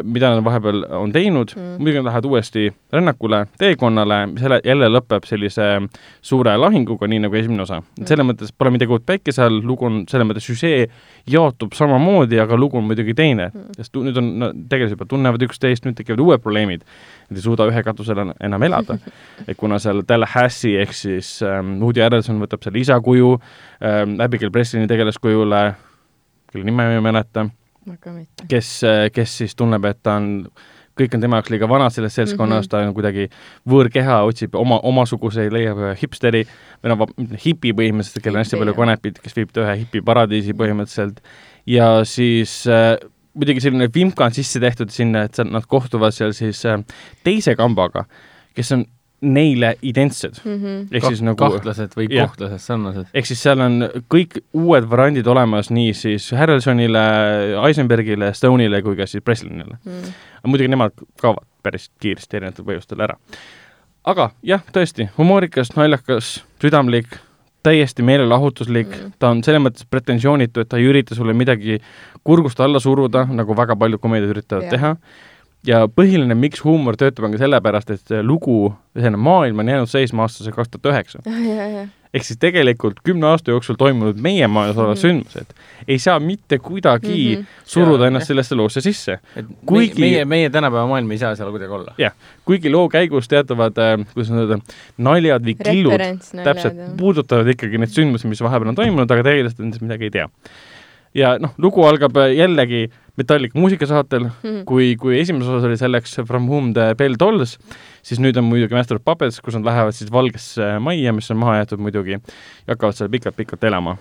mida 0.04 0.30
nad 0.30 0.44
vahepeal 0.46 0.84
on 1.00 1.12
teinud 1.12 1.56
mm. 1.56 1.62
Mm., 1.64 1.80
muidugi 1.82 1.98
nad 1.98 2.06
lähevad 2.06 2.26
uuesti 2.30 2.68
rännakule, 2.94 3.40
teekonnale, 3.58 4.20
selle 4.38 4.60
jälle 4.66 4.90
lõpeb 4.92 5.26
sellise 5.26 5.70
suure 6.22 6.54
lahinguga, 6.62 7.10
nii 7.10 7.24
nagu 7.26 7.40
esimene 7.40 7.66
osa. 7.66 7.80
et 7.98 8.12
selles 8.12 8.28
mõttes 8.28 8.54
pole 8.54 8.74
midagi 8.76 8.94
uut 8.94 9.06
päikese 9.06 9.42
all, 9.48 9.64
lugu 9.66 9.88
on 9.90 10.04
selles 10.12 10.30
mõttes 10.30 10.46
süžee 10.46 10.86
jaotub 11.30 11.74
samamoodi, 11.74 12.38
aga 12.44 12.58
lugu 12.60 12.78
on 12.78 12.86
muidugi 12.90 13.16
teine 13.18 13.50
mm. 13.50 13.64
Mm. 13.64 13.78
sest 13.80 13.98
nüüd 13.98 14.20
on 14.20 14.30
no,, 14.42 14.52
tegelased 14.70 14.98
juba 14.98 15.08
tunnevad 15.10 15.46
üksteist, 15.48 15.88
nüüd 15.88 15.98
tekivad 15.98 16.22
uued 16.24 16.44
probleemid. 16.44 16.84
Nad 17.30 17.40
ei 17.40 17.46
suuda 17.46 17.68
ühe 17.72 17.84
katuse 17.86 18.14
all 18.14 18.34
enam 18.44 18.68
elada. 18.68 19.00
et 19.48 19.58
kuna 19.60 19.80
seal 19.82 20.04
Tallahassee 20.08 20.82
ehk 20.84 20.94
siis 20.98 21.36
ähm, 21.48 21.78
Woody 21.82 22.04
Harrelson 22.04 22.42
võtab 22.44 22.66
selle 22.66 22.82
isa 22.84 23.00
kuju 23.04 23.36
ähm,, 23.82 24.20
Abigail 24.24 24.54
Breslini 24.54 24.90
tegelaskujule, 24.92 25.66
kelle 26.52 26.70
nime 26.70 26.90
ma 26.90 26.98
ei 27.00 27.04
mäleta. 27.04 27.48
kes, 28.50 28.82
kes 29.14 29.38
siis 29.38 29.56
tunneb, 29.56 29.86
et 29.86 30.00
ta 30.04 30.18
on, 30.20 30.48
kõik 31.00 31.16
on 31.16 31.24
tema 31.24 31.40
jaoks 31.40 31.50
liiga 31.54 31.70
vanad 31.70 31.94
selles 31.94 32.16
seltskonnas 32.16 32.50
mm, 32.50 32.60
Mhm. 32.60 32.66
-hmm. 32.66 32.70
ta 32.70 32.88
on 32.88 32.94
kuidagi 32.94 33.30
võõrkeha, 33.70 34.20
otsib 34.30 34.56
oma, 34.56 34.80
omasuguseid, 34.84 35.52
leiab 35.54 35.78
hipsteri 36.02 36.46
või 36.84 36.94
noh, 36.94 37.08
hipi 37.46 37.74
põhimõtteliselt, 37.74 38.24
kellel 38.24 38.42
on 38.42 38.46
hästi 38.46 38.62
palju 38.62 38.74
kanepit, 38.74 39.20
kes 39.20 39.36
viib 39.36 39.52
ta 39.52 39.66
ühe 39.66 39.80
hipiparadiisi 39.84 40.54
põhimõtteliselt 40.54 41.20
ja 41.66 42.04
siis 42.06 42.68
äh, 42.68 42.98
muidugi 43.34 43.64
selline 43.64 43.90
vimka 43.94 44.26
on 44.26 44.36
sisse 44.36 44.60
tehtud 44.60 44.92
sinna, 44.94 45.24
et 45.28 45.40
nad 45.50 45.66
kohtuvad 45.68 46.14
seal 46.16 46.34
siis 46.38 46.66
äh, 46.70 46.80
teise 47.24 47.56
kambaga, 47.56 48.06
kes 48.56 48.72
on 48.76 48.86
neile 49.24 49.74
identsed. 49.82 50.42
Mhm. 50.44 50.88
ehk 50.92 51.08
siis 51.08 51.24
nagu 51.26 51.40
kahtlased 51.40 51.96
või 51.98 52.10
kohtlased 52.12 52.64
sarnased. 52.64 53.10
ehk 53.14 53.30
siis 53.30 53.42
seal 53.44 53.64
on 53.64 53.90
kõik 54.12 54.40
uued 54.54 54.88
variandid 54.90 55.28
olemas 55.28 55.72
nii 55.74 55.94
siis 55.98 56.30
Harrelsonile, 56.38 57.04
Eisenbergile, 57.68 58.34
Stone'ile 58.38 58.84
kui 58.84 58.96
ka 59.00 59.08
siis 59.08 59.24
Breslinile. 59.24 59.80
aga 59.86 60.48
muidugi 60.48 60.72
nemad 60.72 60.96
kaovad 61.22 61.48
päris 61.64 61.90
kiiresti 62.04 62.38
erinevatel 62.38 62.66
põhjustel 62.68 63.04
ära. 63.08 63.18
aga 64.06 64.32
jah, 64.44 64.64
tõesti, 64.76 65.08
humoorikas, 65.18 65.76
naljakas, 65.78 66.42
südamlik, 66.62 67.20
täiesti 67.64 68.04
meelelahutuslik 68.04 68.88
Mm. 68.88 69.04
mm., 69.04 69.14
ta 69.20 69.30
on 69.30 69.44
selles 69.44 69.62
mõttes 69.64 69.86
pretensioonitu, 69.90 70.60
et 70.60 70.70
ta 70.70 70.78
ei 70.78 70.90
ürita 70.90 71.16
sulle 71.16 71.34
midagi 71.34 71.80
kurgust 72.24 72.60
alla 72.60 72.80
suruda, 72.80 73.26
nagu 73.26 73.56
väga 73.56 73.76
paljud 73.76 74.02
komeediad 74.04 74.36
üritavad 74.36 74.64
ja. 74.68 74.70
teha. 74.70 74.96
Ja 75.68 75.84
põhiline, 75.88 76.36
miks 76.38 76.64
huumor 76.66 76.98
töötab, 77.00 77.28
on 77.28 77.36
ka 77.36 77.42
sellepärast, 77.44 77.94
et 77.96 78.14
see 78.14 78.24
lugu, 78.26 78.74
selline 78.98 79.20
maailm 79.20 79.64
on 79.64 79.74
jäänud 79.74 79.92
seisma 79.92 80.26
aastasse 80.28 80.52
kaks 80.56 80.74
tuhat 80.74 80.92
üheksa. 80.94 81.24
ja, 81.26 81.68
ja, 81.68 81.86
ehk 82.14 82.28
siis 82.28 82.38
tegelikult 82.42 83.00
kümne 83.04 83.26
aasta 83.32 83.52
jooksul 83.52 83.78
toimunud 83.80 84.20
meie 84.22 84.48
maailmas 84.48 84.78
olevad 84.78 85.00
Mhm. 85.00 85.02
sündmused 85.02 85.56
ei 85.88 86.00
saa 86.00 86.20
mitte 86.20 86.60
kuidagi 86.60 87.38
mm. 87.38 87.42
-hmm. 87.42 87.64
suruda 87.66 88.04
Jaa, 88.04 88.08
ennast 88.08 88.24
jah. 88.24 88.28
sellesse 88.28 88.56
loosse 88.56 88.82
sisse. 88.82 89.20
Kuigi- 89.66 90.00
meie, 90.00 90.26
meie 90.26 90.50
tänapäeva 90.50 90.88
maailm 90.88 91.12
ei 91.12 91.18
saa 91.18 91.36
seal 91.36 91.52
kuidagi 91.52 91.72
olla. 91.72 92.12
kuigi 92.46 92.70
loo 92.70 92.90
käigus 92.90 93.28
teatavad 93.28 93.78
äh,, 93.78 94.06
kuidas 94.14 94.30
nüüd 94.32 94.46
öelda, 94.46 94.60
naljad 94.98 95.44
või 95.44 95.56
killud 95.64 96.00
täpselt 96.44 96.78
puudutavad 96.98 97.48
ikkagi 97.48 97.78
neid 97.78 97.90
sündmusi, 97.90 98.28
mis 98.28 98.42
vahepeal 98.42 98.70
on 98.70 98.76
toimunud, 98.76 99.12
aga 99.12 99.24
tegelikult 99.24 99.60
nendest 99.60 99.82
midagi 99.82 100.04
ei 100.04 100.10
tea. 100.12 100.30
Ja 101.16 101.36
noh, 101.40 101.52
lugu 101.62 101.84
algab 101.86 102.18
äh, 102.18 102.32
jällegi 102.38 102.88
Metallica 103.18 103.60
muusikasaatel, 103.60 104.24
Mhm. 104.44 104.64
kui, 104.66 104.96
kui 104.98 105.20
esimeses 105.20 105.50
osas 105.52 105.68
oli 105.68 105.78
selleks 105.78 106.16
From 106.26 106.48
whom 106.50 106.72
the 106.74 106.96
bell 106.98 107.14
tolls, 107.22 107.60
siis 108.02 108.20
nüüd 108.20 108.38
on 108.42 108.48
muidugi 108.48 108.74
Master 108.74 108.98
of 108.98 109.04
Puppets, 109.06 109.38
kus 109.42 109.54
nad 109.54 109.68
lähevad 109.68 109.94
siis 109.94 110.10
valgesse 110.12 110.80
majja, 110.82 111.14
mis 111.14 111.30
on 111.32 111.38
maha 111.38 111.60
jäetud 111.60 111.84
muidugi, 111.86 112.18
ja 112.18 112.74
hakkavad 112.74 112.98
seal 112.98 113.12
pikalt-pikalt 113.14 113.64
elama. 113.70 113.98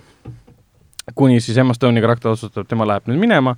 kuni 1.15 1.39
siis 1.43 1.57
Emma 1.57 1.73
Stone'i 1.75 2.01
karakter 2.01 2.31
otsustab, 2.31 2.65
tema 2.67 2.85
läheb 2.87 3.05
nüüd 3.11 3.19
minema, 3.19 3.53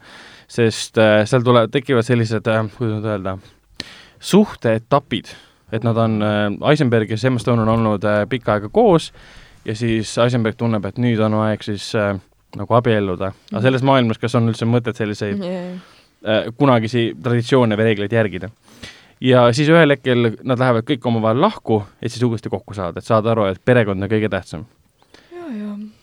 sest 0.49 0.97
äh, 0.97 1.23
seal 1.29 1.43
tule-, 1.45 1.67
tekivad 1.71 2.03
sellised 2.03 2.47
äh,, 2.49 2.63
kuidas 2.77 2.97
nüüd 2.97 3.05
öelda, 3.05 3.37
suhteetapid, 4.19 5.29
et 5.71 5.83
nad 5.85 5.97
on 5.97 6.21
äh,, 6.25 6.69
Eisenberg 6.71 7.09
ja 7.13 7.17
Emma 7.27 7.39
Stone 7.39 7.61
on 7.61 7.69
olnud 7.69 8.03
äh, 8.03 8.23
pikka 8.29 8.57
aega 8.57 8.69
koos 8.73 9.11
ja 9.65 9.75
siis 9.75 10.17
Eisenberg 10.17 10.57
tunneb, 10.57 10.85
et 10.85 10.97
nüüd 11.01 11.21
on 11.21 11.37
aeg 11.45 11.63
siis 11.63 11.91
äh, 11.95 12.15
nagu 12.55 12.73
abielluda, 12.77 13.31
aga 13.51 13.61
selles 13.65 13.83
maailmas, 13.85 14.17
kas 14.21 14.35
on 14.39 14.47
üldse 14.51 14.65
mõtet 14.69 14.97
selliseid 14.99 15.41
äh, 15.43 16.47
kunagisi 16.57 17.09
traditsioone 17.23 17.75
või 17.77 17.89
reegleid 17.91 18.13
järgida. 18.15 18.49
ja 19.21 19.45
siis 19.55 19.69
ühel 19.71 19.91
hetkel 19.95 20.31
nad 20.43 20.59
lähevad 20.59 20.85
kõik 20.87 21.05
omavahel 21.07 21.41
lahku, 21.41 21.83
et 22.01 22.11
siis 22.11 22.23
uuesti 22.23 22.49
kokku 22.49 22.73
saada, 22.77 22.99
et 22.99 23.05
saada 23.07 23.31
aru, 23.31 23.45
et 23.51 23.61
perekond 23.65 24.01
on 24.03 24.09
kõige 24.11 24.29
tähtsam. 24.29 24.65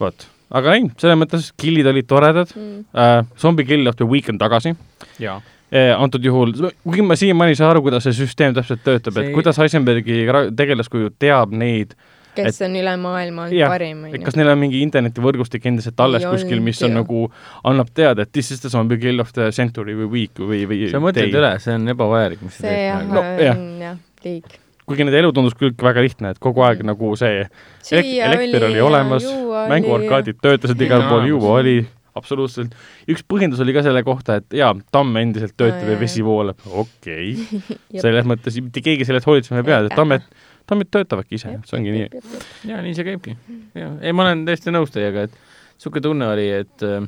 vot, 0.00 0.26
aga 0.50 0.74
ei, 0.76 0.86
selles 1.00 1.18
mõttes 1.18 1.50
killid 1.60 1.86
olid 1.86 2.06
toredad 2.10 2.52
äh,, 2.56 3.24
Zombie 3.38 3.64
Kill 3.68 3.88
of 3.88 3.96
the 3.96 4.06
Week 4.08 4.28
on 4.28 4.38
tagasi 4.38 4.74
jaa. 5.18 5.40
eh,. 5.72 5.92
antud 5.96 6.24
juhul, 6.24 6.52
kuigi 6.84 7.02
ma 7.02 7.16
siiamaani 7.16 7.54
ei 7.56 7.60
saa 7.60 7.70
aru, 7.72 7.82
kuidas 7.82 8.04
see 8.06 8.12
süsteem 8.22 8.54
täpselt 8.56 8.84
töötab 8.84 9.16
see..., 9.16 9.28
et 9.30 9.34
kuidas 9.36 9.58
Eisenbergi 9.58 10.24
ra- 10.28 10.48
tegelaskuju 10.56 11.14
teab 11.18 11.52
neid, 11.52 11.94
kes 12.36 12.62
on 12.66 12.76
üle 12.80 12.94
maailma 13.00 13.46
olnud 13.46 13.58
Jah, 13.58 13.72
parim, 13.72 14.04
et 14.08 14.24
kas 14.24 14.36
neil 14.38 14.50
on 14.52 14.60
mingi 14.60 14.80
internetivõrgustik 14.86 15.68
endiselt 15.70 16.00
alles 16.04 16.24
Ei 16.24 16.32
kuskil, 16.32 16.62
mis 16.64 16.80
on 16.82 16.90
olnud, 16.90 17.00
nagu, 17.02 17.62
annab 17.68 17.92
teada, 17.96 18.26
et 18.26 18.32
this 18.32 18.52
is 18.54 18.62
the 18.64 18.72
zombie 18.72 19.00
kill 19.02 19.22
of 19.22 19.32
the 19.36 19.50
century 19.54 19.96
või 19.98 20.10
week 20.16 20.42
või, 20.42 20.64
või 20.68 20.90
sa 20.92 21.02
mõtled 21.02 21.38
üle, 21.42 21.54
see 21.62 21.78
on 21.78 21.94
ebavajalik, 21.94 22.44
mis 22.44 22.58
sa 22.58 22.66
see 22.66 22.74
teed 22.74 22.84
jah 22.88 23.00
praegu. 23.08 23.16
No, 23.16 23.46
jah. 23.46 23.62
on 23.62 23.86
jah, 23.86 23.96
liig. 24.26 24.60
kuigi 24.88 25.08
nende 25.08 25.22
elu 25.22 25.32
tundus 25.36 25.56
küll 25.58 25.74
väga 25.88 26.04
lihtne, 26.04 26.34
et 26.34 26.42
kogu 26.42 26.64
aeg 26.66 26.84
nagu 26.86 27.14
see 27.20 27.42
elek- 27.44 28.14
elekter 28.28 28.68
oli 28.70 28.84
olemas, 28.84 29.26
mänguarkaadid 29.72 30.40
töötasid 30.42 30.86
igal 30.88 31.08
pool, 31.10 31.28
juua 31.32 31.58
oli, 31.60 31.80
absoluutselt. 32.18 32.74
üks 33.10 33.24
põhjendus 33.28 33.60
oli 33.64 33.74
ka 33.76 33.84
selle 33.86 34.02
kohta, 34.06 34.38
et 34.40 34.56
jaa, 34.56 34.72
tamm 34.94 35.16
endiselt 35.20 35.54
töötab 35.58 35.88
ja 35.88 35.98
vesi 36.00 36.24
voolab, 36.24 36.60
okei 36.68 37.34
okay.. 37.38 38.00
Selles 38.02 38.28
mõttes 38.28 38.58
mitte 38.60 38.84
keegi 38.84 39.06
selle 39.08 39.22
eest 39.22 39.28
hoolitsema 39.30 39.62
ei 39.62 39.68
pea, 39.68 39.80
et 39.86 39.96
tammed, 39.96 40.26
tammed 40.72 40.90
töötavadki 40.92 41.38
ise, 41.38 41.56
see 41.68 41.78
ongi 41.78 41.96
nii. 41.96 42.22
jaa, 42.70 42.82
nii 42.84 42.94
see 42.98 43.08
käibki. 43.12 43.36
jaa, 43.78 43.94
ei 44.00 44.16
ma 44.16 44.26
olen 44.26 44.46
täiesti 44.48 44.74
nõus 44.74 44.94
teiega, 44.94 45.28
et 45.28 45.36
niisugune 45.36 46.06
tunne 46.08 46.30
oli, 46.32 46.48
et 46.62 46.86
äh, 46.86 47.06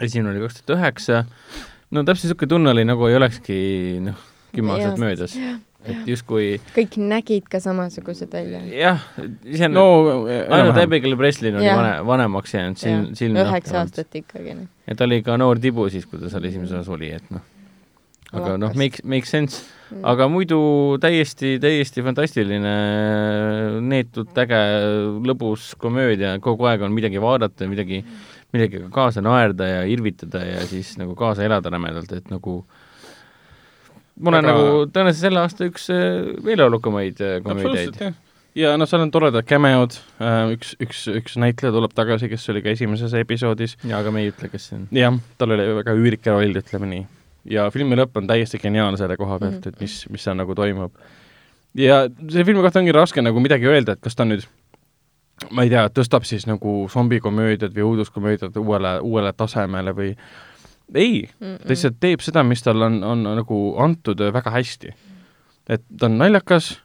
esimene 0.00 0.32
oli 0.32 0.44
kaks 0.44 0.62
tuhat 0.62 0.78
üheksa, 0.78 1.24
no 1.90 2.02
täpselt 2.02 2.30
niisugune 2.30 2.54
tunne 2.56 2.72
oli, 2.74 2.86
nagu 2.88 3.06
ei 3.10 3.18
olekski 3.18 3.60
noh, 4.04 4.26
kümme 4.54 4.76
aastat 4.76 5.00
möödas. 5.02 5.38
et 5.84 6.06
justkui 6.08 6.54
kõik 6.72 6.94
nägid 6.96 7.48
ka 7.52 7.58
samasugused 7.60 8.32
välja. 8.32 8.62
jah, 8.72 9.02
ise 9.44 9.68
no 9.68 9.84
ainult 10.00 10.30
enam-vähem. 10.32 10.86
Abigail 10.88 11.16
Breslin 11.20 11.58
oli 11.60 11.68
vane, 11.68 11.98
vanemaks 12.08 12.54
jäänud, 12.54 12.80
silm, 12.80 13.10
silm 13.18 13.36
üheksa. 13.42 13.82
aastat 13.82 14.16
ikkagi. 14.22 14.56
ja 14.86 14.96
ta 14.96 15.04
oli 15.04 15.20
ka 15.26 15.36
noor 15.40 15.60
tibu 15.60 15.90
siis, 15.92 16.06
kui 16.08 16.22
ta 16.22 16.32
seal 16.32 16.48
esimeses 16.48 16.78
osas 16.78 16.88
oli, 16.96 17.12
et 17.18 17.28
noh, 17.34 17.44
aga 18.32 18.56
noh, 18.56 18.70
Vakas. 18.70 18.80
make, 18.80 19.04
make 19.04 19.28
sense. 19.28 19.64
Aga 20.02 20.28
muidu 20.32 20.60
täiesti, 21.02 21.56
täiesti 21.62 22.04
fantastiline, 22.06 22.74
neetud, 23.84 24.32
äge, 24.44 24.60
lõbus 25.28 25.72
komöödia, 25.80 26.36
kogu 26.44 26.70
aeg 26.70 26.86
on 26.86 26.94
midagi 26.96 27.22
vaadata 27.22 27.66
ja 27.66 27.72
midagi, 27.72 28.00
millegagi 28.54 28.88
kaasa 28.94 29.22
naerda 29.24 29.68
ja 29.68 29.84
irvitada 29.90 30.44
ja 30.46 30.64
siis 30.70 30.94
nagu 31.00 31.16
kaasa 31.18 31.46
elada 31.46 31.72
rämedalt, 31.74 32.12
et 32.16 32.30
nagu 32.32 32.62
ma 34.20 34.30
olen 34.30 34.44
Aga- 34.44 34.52
nagu 34.52 34.84
tõenäoliselt 34.90 35.26
selle 35.26 35.42
aasta 35.42 35.66
üks 35.68 35.88
äh, 35.92 36.36
meeleolukamaid 36.46 37.24
äh, 37.24 37.40
komöödiaid. 37.44 38.14
Ja 38.54 38.76
noh, 38.78 38.86
seal 38.86 39.02
on 39.02 39.10
toredad 39.10 39.42
cameod, 39.50 39.96
üks, 40.54 40.76
üks, 40.78 41.00
üks 41.10 41.32
näitleja 41.42 41.74
tuleb 41.74 41.90
tagasi, 41.90 42.28
kes 42.30 42.44
oli 42.52 42.60
ka 42.62 42.70
esimeses 42.70 43.10
episoodis, 43.18 43.74
ja 43.82 43.98
aga 43.98 44.12
me 44.14 44.22
ei 44.22 44.30
ütle, 44.30 44.46
kes 44.52 44.68
see 44.70 44.76
on. 44.78 44.84
jah, 44.94 45.16
tal 45.40 45.56
oli 45.56 45.64
väga 45.80 45.94
üürike 45.98 46.30
roll, 46.30 46.54
ütleme 46.60 46.86
nii. 46.92 47.02
Ja 47.50 47.68
filmi 47.70 47.96
lõpp 47.96 48.16
on 48.16 48.26
täiesti 48.26 48.58
geniaalne 48.62 48.96
selle 49.00 49.16
koha 49.16 49.38
pealt 49.38 49.52
Mhm. 49.52 49.60
mm, 49.60 49.70
-hmm. 49.70 49.74
et 49.74 49.80
mis, 49.80 50.06
mis 50.10 50.24
seal 50.24 50.36
nagu 50.36 50.54
toimub. 50.54 50.92
ja 51.74 52.08
selle 52.28 52.44
filmi 52.44 52.62
kohta 52.62 52.78
ongi 52.78 52.92
raske 52.92 53.22
nagu 53.22 53.40
midagi 53.40 53.66
öelda, 53.66 53.92
et 53.92 54.00
kas 54.00 54.14
ta 54.14 54.24
nüüd 54.24 54.46
ma 55.50 55.62
ei 55.62 55.70
tea, 55.70 55.88
tõstab 55.88 56.24
siis 56.24 56.46
nagu 56.46 56.86
zombikomöödiad 56.92 57.74
või 57.74 57.82
õuduskomöödiad 57.90 58.56
uuele, 58.56 59.00
uuele 59.00 59.32
tasemele 59.32 59.92
või 59.92 60.16
ei, 60.94 61.28
ta 61.40 61.68
lihtsalt 61.68 61.96
teeb 62.00 62.20
seda, 62.20 62.42
mis 62.46 62.62
tal 62.62 62.82
on, 62.82 63.02
on 63.02 63.22
nagu 63.22 63.60
antud 63.82 64.20
äh, 64.20 64.32
väga 64.32 64.50
hästi. 64.50 64.94
et 65.68 65.82
ta 65.98 66.06
on 66.06 66.18
naljakas, 66.18 66.80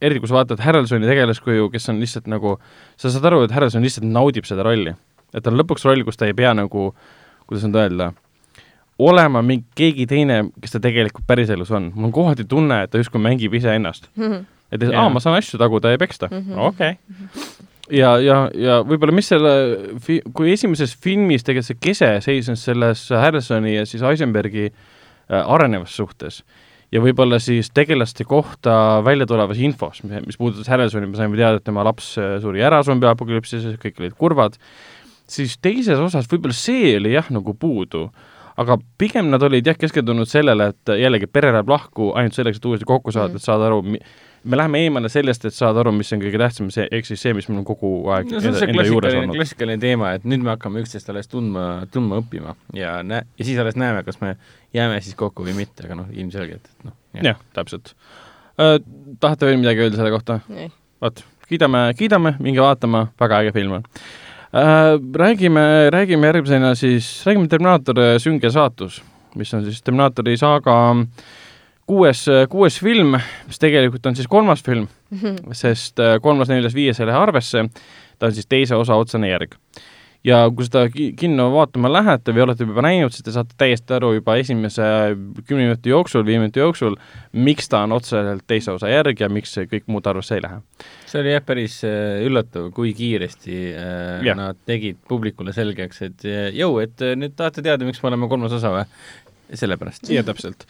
eriti 0.00 0.20
kui 0.20 0.28
sa 0.28 0.34
vaatad 0.34 0.60
Harrelsoni 0.60 1.06
tegelaskuju, 1.06 1.70
kes 1.70 1.88
on 1.88 2.00
lihtsalt 2.00 2.26
nagu, 2.30 2.56
sa 2.96 3.10
saad 3.10 3.24
aru, 3.24 3.42
et 3.44 3.52
Harrelson 3.54 3.82
lihtsalt 3.82 4.06
naudib 4.06 4.44
seda 4.48 4.62
rolli. 4.62 4.94
et 5.34 5.42
ta 5.42 5.50
on 5.50 5.56
lõpuks 5.56 5.84
roll, 5.88 6.04
kus 6.04 6.16
ta 6.16 6.26
ei 6.26 6.34
pea 6.34 6.52
nagu, 6.54 6.94
kuidas 7.46 7.64
nüüd 7.64 7.78
öelda, 7.78 8.12
olema 9.08 9.42
mingi 9.42 9.64
keegi 9.78 10.06
teine, 10.10 10.38
kes 10.62 10.74
ta 10.76 10.80
tegelikult 10.82 11.26
päriselus 11.26 11.70
on. 11.74 11.90
mul 11.94 12.10
on 12.10 12.12
kohati 12.12 12.44
tunne, 12.48 12.82
et 12.84 12.90
ta 12.92 12.98
justkui 13.00 13.20
mängib 13.22 13.54
iseennast. 13.58 14.08
et 14.72 14.82
Jaa. 14.82 15.02
aa, 15.04 15.08
ma 15.12 15.20
saan 15.20 15.36
asju 15.38 15.58
taguda 15.60 15.90
ja 15.92 15.98
peksta 16.00 16.28
Mhm. 16.32 16.58
okei. 16.58 16.96
ja, 17.90 18.16
ja, 18.18 18.36
ja 18.54 18.80
võib-olla 18.86 19.12
mis 19.12 19.28
selle 19.28 19.52
kui 20.34 20.52
esimeses 20.52 20.94
filmis 20.96 21.44
tegelikult 21.44 21.66
see 21.70 21.80
kese 21.80 22.10
seisnes 22.24 22.64
selles 22.64 23.08
Harrisoni 23.10 23.74
ja 23.76 23.86
siis 23.86 24.02
Eisenbergi 24.02 24.68
äh, 24.70 25.42
arenevas 25.46 25.96
suhtes 25.96 26.42
ja 26.92 27.00
võib-olla 27.00 27.38
siis 27.40 27.70
tegelaste 27.72 28.24
kohta 28.28 29.00
välja 29.04 29.26
tulevas 29.26 29.58
infos, 29.58 30.02
mis 30.04 30.36
puudutas 30.36 30.68
Harrisoni, 30.68 31.06
me 31.08 31.16
saime 31.16 31.36
teada, 31.36 31.56
et 31.56 31.64
tema 31.64 31.84
laps 31.84 32.14
äh, 32.20 32.34
suri 32.42 32.60
ära 32.62 32.82
zombiapokalüpsis, 32.84 33.64
kõik 33.80 34.00
olid 34.00 34.16
kurvad, 34.18 34.58
siis 35.28 35.56
teises 35.58 35.98
osas 35.98 36.28
võib-olla 36.28 36.56
see 36.56 36.96
oli 36.98 37.14
jah, 37.14 37.28
nagu 37.32 37.54
puudu 37.54 38.10
aga 38.62 38.78
pigem 38.98 39.30
nad 39.32 39.42
olid 39.44 39.66
jah, 39.66 39.78
keskendunud 39.78 40.28
sellele, 40.30 40.72
et 40.72 40.92
jällegi 41.02 41.28
pere 41.30 41.52
läheb 41.54 41.70
lahku 41.70 42.12
ainult 42.18 42.36
selleks, 42.36 42.60
et 42.60 42.68
uuesti 42.70 42.88
kokku 42.88 43.14
saada 43.14 43.34
mm., 43.34 43.40
et 43.40 43.46
saada 43.46 43.68
aru, 43.68 43.82
me 44.44 44.58
läheme 44.58 44.82
eemale 44.86 45.10
sellest, 45.12 45.46
et 45.48 45.56
saada 45.56 45.82
aru, 45.82 45.92
mis 45.96 46.10
on 46.14 46.22
kõige 46.22 46.40
tähtsam, 46.40 46.70
see, 46.74 46.86
ehk 46.90 47.08
siis 47.08 47.22
see, 47.22 47.34
mis 47.36 47.48
meil 47.50 47.60
on 47.62 47.66
kogu 47.68 47.92
aeg 48.14 48.30
no, 48.30 48.42
see 48.42 48.52
on 48.52 48.58
see 48.58 48.70
klassikaline, 48.72 49.36
klassikaline 49.36 49.78
teema, 49.82 50.14
et 50.18 50.26
nüüd 50.28 50.44
me 50.44 50.54
hakkame 50.54 50.82
üksteist 50.82 51.10
alles 51.12 51.30
tundma, 51.30 51.66
tundma 51.94 52.20
õppima 52.22 52.56
ja 52.76 52.98
näe-, 53.06 53.26
ja 53.38 53.48
siis 53.48 53.60
alles 53.62 53.78
näeme, 53.80 54.02
kas 54.06 54.20
me 54.22 54.34
jääme 54.76 55.00
siis 55.04 55.18
kokku 55.18 55.46
või 55.46 55.56
mitte, 55.62 55.86
aga 55.86 56.00
noh, 56.02 56.10
ilmselgelt, 56.14 56.70
et 56.72 56.88
noh. 56.88 56.96
jah 57.18 57.32
ja,, 57.32 57.36
täpselt 57.58 57.94
äh,. 58.58 58.78
tahate 59.22 59.50
veel 59.50 59.60
midagi 59.62 59.86
öelda 59.86 60.00
selle 60.00 60.14
kohta? 60.14 60.40
vot, 61.02 61.24
kiidame, 61.48 61.86
kiidame, 61.98 62.36
minge 62.42 62.62
vaatama, 62.64 63.06
väga 63.20 63.42
äge 63.44 63.54
film 63.56 63.78
on. 63.78 63.88
Räägime, 64.52 65.90
räägime 65.90 66.26
järgmisena 66.26 66.74
siis, 66.76 67.06
räägime 67.26 67.48
Terminaator 67.48 67.96
sünge 68.20 68.50
saatus, 68.52 68.98
mis 69.34 69.54
on 69.54 69.64
siis 69.64 69.80
Terminaatori 69.82 70.34
saaga 70.36 70.74
äh, 70.90 71.06
kuues, 71.86 72.26
kuues 72.50 72.78
film, 72.80 73.16
mis 73.46 73.60
tegelikult 73.60 74.06
on 74.06 74.16
siis 74.16 74.28
kolmas 74.30 74.62
film 74.64 74.86
mm, 75.10 75.18
-hmm. 75.18 75.54
sest 75.54 76.00
äh, 76.00 76.18
kolmas, 76.22 76.48
neljas, 76.48 76.74
viies 76.74 77.00
ei 77.00 77.06
lähe 77.06 77.18
arvesse, 77.18 77.64
ta 78.18 78.26
on 78.26 78.34
siis 78.34 78.46
teise 78.46 78.76
osa 78.76 78.94
otsene 78.94 79.28
järg. 79.28 79.54
Ja 80.26 80.38
kui 80.54 80.66
seda 80.66 80.84
kinno 80.92 81.48
vaatama 81.54 81.90
lähete 81.92 82.34
või 82.34 82.44
olete 82.44 82.66
juba 82.66 82.84
näinud, 82.86 83.14
siis 83.14 83.26
te 83.26 83.34
saate 83.34 83.56
täiesti 83.58 83.96
aru 83.96 84.12
juba 84.16 84.36
esimese 84.40 84.84
kümne 85.48 85.66
minuti 85.66 85.92
jooksul, 85.92 86.24
viie 86.26 86.38
minuti 86.42 86.62
jooksul, 86.62 86.96
miks 87.32 87.70
ta 87.72 87.82
on 87.86 87.96
otseselt 87.98 88.46
teise 88.50 88.72
osa 88.74 88.90
järg 88.92 89.20
ja 89.24 89.30
miks 89.32 89.56
kõik 89.70 89.88
muud 89.90 90.06
arvesse 90.06 90.38
ei 90.38 90.44
lähe. 90.44 90.62
see 91.10 91.20
oli 91.20 91.34
jah, 91.34 91.44
päris 91.44 91.80
äh, 91.88 92.22
üllatav, 92.26 92.70
kui 92.76 92.94
kiiresti 92.96 93.58
äh, 93.74 94.24
ja. 94.28 94.38
nad 94.38 94.62
tegid 94.68 95.02
publikule 95.08 95.54
selgeks, 95.56 96.02
et 96.08 96.26
jõu, 96.56 96.78
et 96.84 97.02
nüüd 97.18 97.36
tahate 97.36 97.64
teada, 97.64 97.86
miks 97.88 98.02
me 98.02 98.12
oleme 98.12 98.30
kolmas 98.30 98.54
osa 98.58 98.74
või? 98.74 98.88
sellepärast. 99.52 100.08
jah, 100.08 100.24
täpselt 100.24 100.68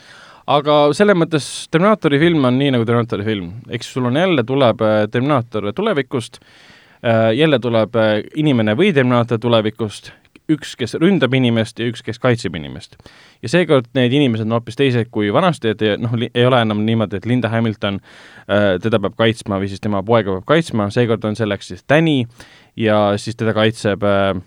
aga 0.51 0.77
selles 0.97 1.15
mõttes 1.15 1.49
Terminaatori 1.71 2.19
film 2.19 2.49
on 2.49 2.57
nii, 2.59 2.73
nagu 2.75 2.89
Terminaatori 2.89 3.27
film, 3.27 3.53
eks 3.71 3.93
sul 3.95 4.09
on 4.09 4.17
jälle, 4.19 4.43
tuleb 4.49 4.81
äh, 4.83 5.03
Terminaator 5.13 5.71
tulevikust, 5.77 6.41
äh, 6.41 6.72
jälle 7.37 7.59
tuleb 7.59 7.97
äh, 7.97 8.21
inimene 8.39 8.77
või 8.79 8.93
Terminaator 8.95 9.41
tulevikust, 9.43 10.13
üks, 10.53 10.75
kes 10.79 10.95
ründab 11.01 11.35
inimest 11.35 11.81
ja 11.81 11.89
üks, 11.91 12.03
kes 12.05 12.21
kaitseb 12.23 12.55
inimest. 12.59 12.97
ja 13.43 13.49
seekord 13.49 13.89
need 13.95 14.13
inimesed 14.13 14.47
on 14.47 14.57
hoopis 14.59 14.79
teised 14.79 15.11
kui 15.11 15.33
vanasti, 15.33 15.75
et 15.75 15.83
noh, 15.99 16.15
ei 16.35 16.47
ole 16.47 16.61
enam 16.63 16.85
niimoodi, 16.87 17.19
et 17.19 17.27
Linda 17.27 17.49
Hamilton 17.49 18.01
äh, 18.47 18.79
teda 18.83 19.01
peab 19.03 19.19
kaitsma 19.19 19.59
või 19.63 19.73
siis 19.73 19.83
tema 19.83 20.03
poega 20.03 20.37
peab 20.39 20.47
kaitsma, 20.55 20.91
seekord 20.95 21.25
on 21.25 21.39
selleks 21.39 21.73
siis 21.73 21.85
Danny 21.89 22.23
ja 22.77 23.13
siis 23.17 23.39
teda 23.39 23.55
kaitseb 23.57 24.07
äh, 24.07 24.39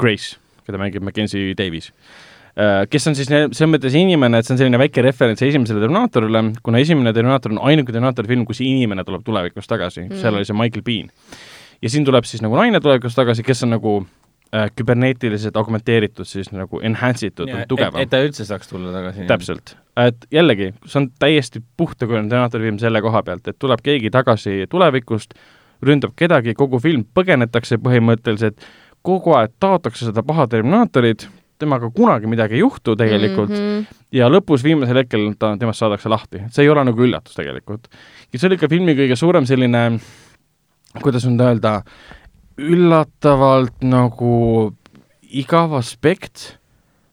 Grace, 0.00 0.38
keda 0.64 0.80
mängib 0.80 1.04
Mackenzie 1.04 1.52
Davis 1.58 1.92
äh, 1.92 2.30
Äh, 2.58 2.84
kes 2.90 3.06
on 3.06 3.14
siis 3.14 3.28
selles 3.30 3.68
mõttes 3.70 3.94
inimene, 3.94 4.40
et 4.40 4.46
see 4.46 4.56
on 4.56 4.58
selline 4.60 4.78
väike 4.80 5.04
referents 5.06 5.42
esimesele 5.46 5.80
Terminaatorile, 5.84 6.42
kuna 6.66 6.80
esimene 6.82 7.12
Terminaator 7.14 7.54
on 7.54 7.60
ainuke 7.70 7.94
Terminaatori 7.94 8.28
film, 8.32 8.42
kus 8.48 8.60
inimene 8.64 9.04
tuleb 9.06 9.22
tulevikus 9.26 9.70
tagasi 9.70 10.08
mm., 10.08 10.18
seal 10.18 10.34
oli 10.34 10.48
see 10.48 10.56
Michael 10.58 10.82
Bean. 10.86 11.12
Ja 11.82 11.90
siin 11.90 12.04
tuleb 12.04 12.26
siis 12.28 12.42
nagu 12.44 12.58
naine 12.58 12.80
tulevikus 12.80 13.16
tagasi, 13.16 13.44
kes 13.46 13.64
on 13.66 13.74
nagu 13.74 13.94
äh, 14.54 14.68
küberneetiliselt 14.76 15.56
augmenteeritud, 15.56 16.28
siis 16.28 16.52
nagu 16.52 16.80
enhance 16.84 17.30
itud, 17.30 17.50
tugevam. 17.68 18.00
et 18.02 18.12
ta 18.12 18.20
üldse 18.24 18.46
saaks 18.48 18.68
tulla 18.72 18.92
tagasi. 18.94 19.26
täpselt. 19.30 19.76
et 20.00 20.28
jällegi, 20.32 20.72
see 20.86 21.02
on 21.02 21.08
täiesti 21.18 21.62
puhtakujuline 21.76 22.28
Terminaatori 22.28 22.68
film 22.68 22.78
selle 22.82 23.02
koha 23.04 23.22
pealt, 23.26 23.48
et 23.48 23.58
tuleb 23.58 23.82
keegi 23.84 24.12
tagasi 24.14 24.64
tulevikust, 24.70 25.34
ründab 25.86 26.14
kedagi, 26.16 26.54
kogu 26.54 26.80
film 26.80 27.06
põgenetakse 27.16 27.80
põhimõtteliselt, 27.80 28.64
kogu 29.06 29.36
aeg 29.38 29.54
taotakse 29.60 30.10
seda 30.10 30.24
paha 30.26 30.46
Terminaatorit, 30.50 31.28
temaga 31.60 31.90
kunagi 31.92 32.28
midagi 32.30 32.56
ei 32.56 32.62
juhtu 32.62 32.94
tegelikult 32.96 33.52
mm 33.52 33.60
-hmm. 33.60 34.00
ja 34.16 34.28
lõpus 34.32 34.64
viimasel 34.64 35.02
hetkel 35.02 35.26
ta, 35.38 35.56
temast 35.60 35.82
saadakse 35.84 36.08
lahti, 36.08 36.42
see 36.48 36.64
ei 36.64 36.70
ole 36.72 36.84
nagu 36.84 37.04
üllatus 37.04 37.36
tegelikult. 37.36 37.88
ja 38.32 38.38
see 38.38 38.48
oli 38.48 38.56
ka 38.56 38.68
filmi 38.68 38.96
kõige 38.96 39.16
suurem 39.16 39.46
selline, 39.46 40.00
kuidas 40.98 41.26
nüüd 41.28 41.42
öelda, 41.44 41.80
üllatavalt 42.60 43.84
nagu 43.86 44.34
igav 45.30 45.76
aspekt 45.78 46.56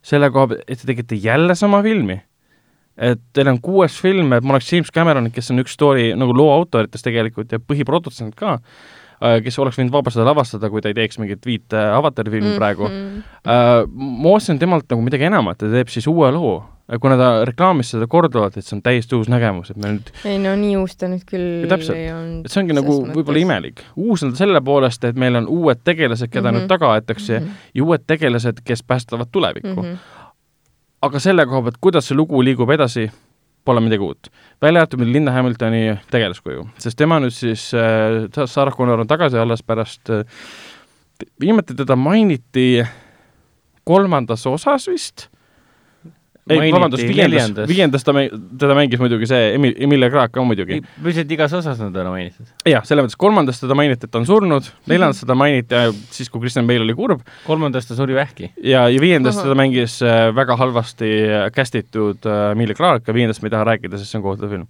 selle 0.02 0.32
koha 0.34 0.52
pealt, 0.52 0.64
et 0.66 0.80
te 0.80 0.88
tegite 0.90 1.18
jälle 1.22 1.54
sama 1.54 1.82
filmi. 1.82 2.22
et 2.98 3.20
teil 3.32 3.46
on 3.46 3.60
kuues 3.62 3.94
film, 4.02 4.32
et 4.34 4.42
ma 4.42 4.56
oleks 4.56 4.72
James 4.72 4.88
Cameron, 4.90 5.30
kes 5.30 5.52
on 5.52 5.62
üks 5.62 5.76
story 5.78 6.08
nagu 6.18 6.34
loo 6.34 6.50
autoritest 6.50 7.06
tegelikult 7.06 7.52
ja 7.54 7.60
põhiprodutsent 7.62 8.34
ka, 8.34 8.56
Äh, 9.18 9.40
kes 9.42 9.56
oleks 9.58 9.78
võinud 9.80 9.90
vabastada 9.90 10.28
lavastada, 10.28 10.68
kui 10.70 10.82
ta 10.82 10.92
ei 10.92 10.94
teeks 10.94 11.18
mingit 11.18 11.42
viit 11.46 11.74
äh, 11.74 11.88
avatari 11.96 12.30
filmi 12.30 12.52
mm 12.52 12.54
-hmm. 12.54 12.58
praegu 12.58 12.84
uh,. 12.86 13.86
ma 13.90 14.28
ootasin 14.30 14.58
temalt 14.58 14.86
nagu 14.90 15.02
midagi 15.02 15.26
enamat, 15.26 15.58
ta 15.58 15.70
teeb 15.72 15.90
siis 15.90 16.06
uue 16.06 16.30
loo, 16.30 16.62
kuna 16.96 17.16
ta 17.20 17.28
reklaamis 17.44 17.90
seda 17.92 18.06
korduvalt, 18.08 18.56
et 18.56 18.64
see 18.64 18.78
on 18.78 18.82
täiesti 18.84 19.16
uus 19.18 19.28
nägemus, 19.28 19.72
et 19.72 19.80
me 19.80 19.90
nüüd 19.92 20.08
ei 20.28 20.38
no 20.40 20.54
nii 20.56 20.78
uus 20.80 20.96
ta 20.96 21.10
nüüd 21.10 21.26
küll 21.28 21.66
täpselt, 21.68 21.98
et 21.98 22.52
see 22.52 22.62
ongi 22.62 22.76
nagu 22.78 22.96
võib-olla 23.12 23.42
imelik. 23.42 23.82
uus 24.00 24.24
on 24.24 24.32
ta 24.32 24.40
selle 24.40 24.62
poolest, 24.64 25.04
et 25.04 25.18
meil 25.20 25.36
on 25.42 25.50
uued 25.52 25.84
tegelased, 25.84 26.30
keda 26.32 26.48
mm 26.48 26.54
-hmm. 26.54 26.64
nüüd 26.64 26.72
taga 26.72 26.92
aetakse 26.96 27.38
mm 27.38 27.44
-hmm. 27.44 27.68
ja 27.74 27.84
uued 27.84 28.06
tegelased, 28.06 28.64
kes 28.64 28.82
päästavad 28.82 29.28
tulevikku 29.32 29.82
mm. 29.82 29.88
-hmm. 29.88 29.96
aga 31.02 31.20
selle 31.20 31.46
koha 31.46 31.62
pealt, 31.62 31.78
kuidas 31.80 32.08
see 32.08 32.16
lugu 32.16 32.44
liigub 32.44 32.70
edasi, 32.70 33.10
pole 33.64 33.80
midagi 33.80 34.02
uut. 34.02 34.32
välja 34.62 34.80
arvatud 34.80 34.98
meil 34.98 35.12
Linda 35.12 35.32
Hamiltoni 35.32 35.98
tegelaskuju, 36.10 36.68
sest 36.78 36.96
tema 36.96 37.20
nüüd 37.20 37.36
siis 37.36 37.74
äh,, 37.74 38.46
Sarah 38.46 38.74
Connor 38.74 39.00
on 39.00 39.06
tagasi 39.06 39.36
alles 39.36 39.62
pärast 39.62 40.10
äh,, 40.10 40.24
viimati 41.40 41.74
teda 41.74 41.96
mainiti 41.96 42.84
kolmandas 43.84 44.46
osas 44.46 44.88
vist 44.88 45.28
ei, 46.48 46.72
vabandust, 46.72 47.04
viiendas, 47.08 47.68
viiendas 47.68 48.04
ta, 48.06 48.14
teda 48.60 48.76
mängis 48.76 49.00
muidugi 49.02 49.28
see 49.30 49.54
Emil, 49.56 49.74
Emilia 49.86 50.10
Clarke 50.12 50.36
ka 50.36 50.44
muidugi. 50.46 50.80
üldiselt 51.02 51.32
igas 51.34 51.54
osas 51.58 51.80
on 51.84 51.92
teda 51.94 52.08
mainitud. 52.12 52.48
jah, 52.68 52.84
selles 52.88 53.06
mõttes 53.06 53.18
kolmandas 53.20 53.60
teda 53.62 53.76
mainiti, 53.78 54.08
et 54.08 54.14
ta 54.14 54.20
on 54.20 54.28
surnud, 54.28 54.70
neljandas 54.90 55.24
teda 55.24 55.36
mainiti 55.38 55.82
siis, 56.14 56.30
kui 56.32 56.42
Kristjan 56.44 56.68
Bale 56.68 56.86
oli 56.86 56.96
kurb. 56.98 57.24
kolmandas 57.46 57.90
ta 57.90 57.98
suri 57.98 58.16
vähki. 58.16 58.52
ja, 58.62 58.86
ja 58.88 59.02
viiendas 59.02 59.38
Aha. 59.38 59.48
teda 59.48 59.58
mängis 59.58 59.98
äh, 60.04 60.28
väga 60.36 60.56
halvasti 60.60 61.12
cast 61.54 61.78
itud 61.78 62.26
äh, 62.28 62.52
Emilia 62.56 62.78
Clarke, 62.78 63.14
viiendast 63.14 63.44
me 63.44 63.52
ei 63.52 63.56
taha 63.56 63.70
rääkida, 63.74 64.00
sest 64.00 64.14
see 64.14 64.22
on 64.22 64.26
kohutav 64.26 64.52
film 64.52 64.68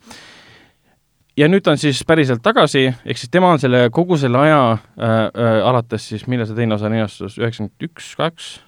ja 1.39 1.47
nüüd 1.47 1.63
ta 1.63 1.75
on 1.75 1.81
siis 1.81 2.01
päriselt 2.07 2.43
tagasi, 2.43 2.89
ehk 3.07 3.21
siis 3.21 3.31
tema 3.31 3.53
on 3.55 3.61
selle, 3.63 3.87
kogu 3.95 4.19
selle 4.19 4.41
aja 4.43 4.63
äh, 4.73 5.19
äh, 5.29 5.59
alates 5.69 6.09
siis, 6.11 6.27
millal 6.31 6.49
see 6.49 6.59
teine 6.59 6.79
osa 6.79 6.91
linastus, 6.91 7.39
üheksakümmend 7.39 7.91
üks, 7.91 8.15
kaks 8.19 8.57
Äh, 8.59 8.68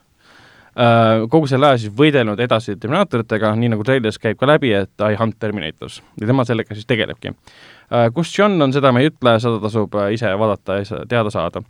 kogu 1.30 1.48
selle 1.50 1.66
aja 1.68 1.80
siis 1.82 1.92
võidelnud 1.96 2.40
edasi 2.40 2.76
Terminaatoritega, 2.80 3.50
nii 3.58 3.72
nagu 3.74 3.84
treilis 3.84 4.16
käib 4.20 4.38
ka 4.40 4.48
läbi, 4.48 4.72
et 4.72 5.04
I 5.04 5.18
hunt 5.20 5.36
Terminators 5.42 6.00
ja 6.20 6.28
tema 6.28 6.46
sellega 6.48 6.76
siis 6.76 6.88
tegelebki. 6.88 7.34
Äh, 7.90 8.06
kus 8.14 8.30
John 8.38 8.62
on, 8.62 8.72
seda 8.72 8.92
me 8.94 9.02
ei 9.02 9.10
ütle, 9.10 9.34
seda 9.42 9.58
tasub 9.62 9.96
äh, 9.98 10.12
ise 10.14 10.30
vaadata 10.38 10.78
ja 10.78 11.02
teada 11.10 11.32
saada. 11.34 11.62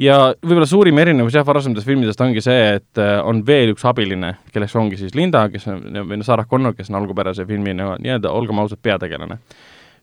ja 0.00 0.16
võib-olla 0.40 0.66
suurim 0.66 0.98
erinevus 0.98 1.34
jah, 1.36 1.44
varasematest 1.46 1.86
filmidest 1.86 2.20
ongi 2.24 2.40
see, 2.40 2.78
et 2.78 3.00
on 3.24 3.42
veel 3.46 3.74
üks 3.74 3.84
abiline, 3.84 4.32
kelleks 4.54 4.76
ongi 4.80 4.96
siis 4.96 5.14
Linda, 5.14 5.44
kes 5.52 5.68
on, 5.68 5.82
või 6.08 6.16
noh, 6.16 6.24
Sarah 6.24 6.48
Connor, 6.48 6.72
kes 6.74 6.88
on 6.88 6.96
algupärase 7.02 7.44
filmi 7.46 7.74
nii-öelda, 7.76 8.32
olgem 8.32 8.62
ausad, 8.62 8.80
peategelane 8.82 9.38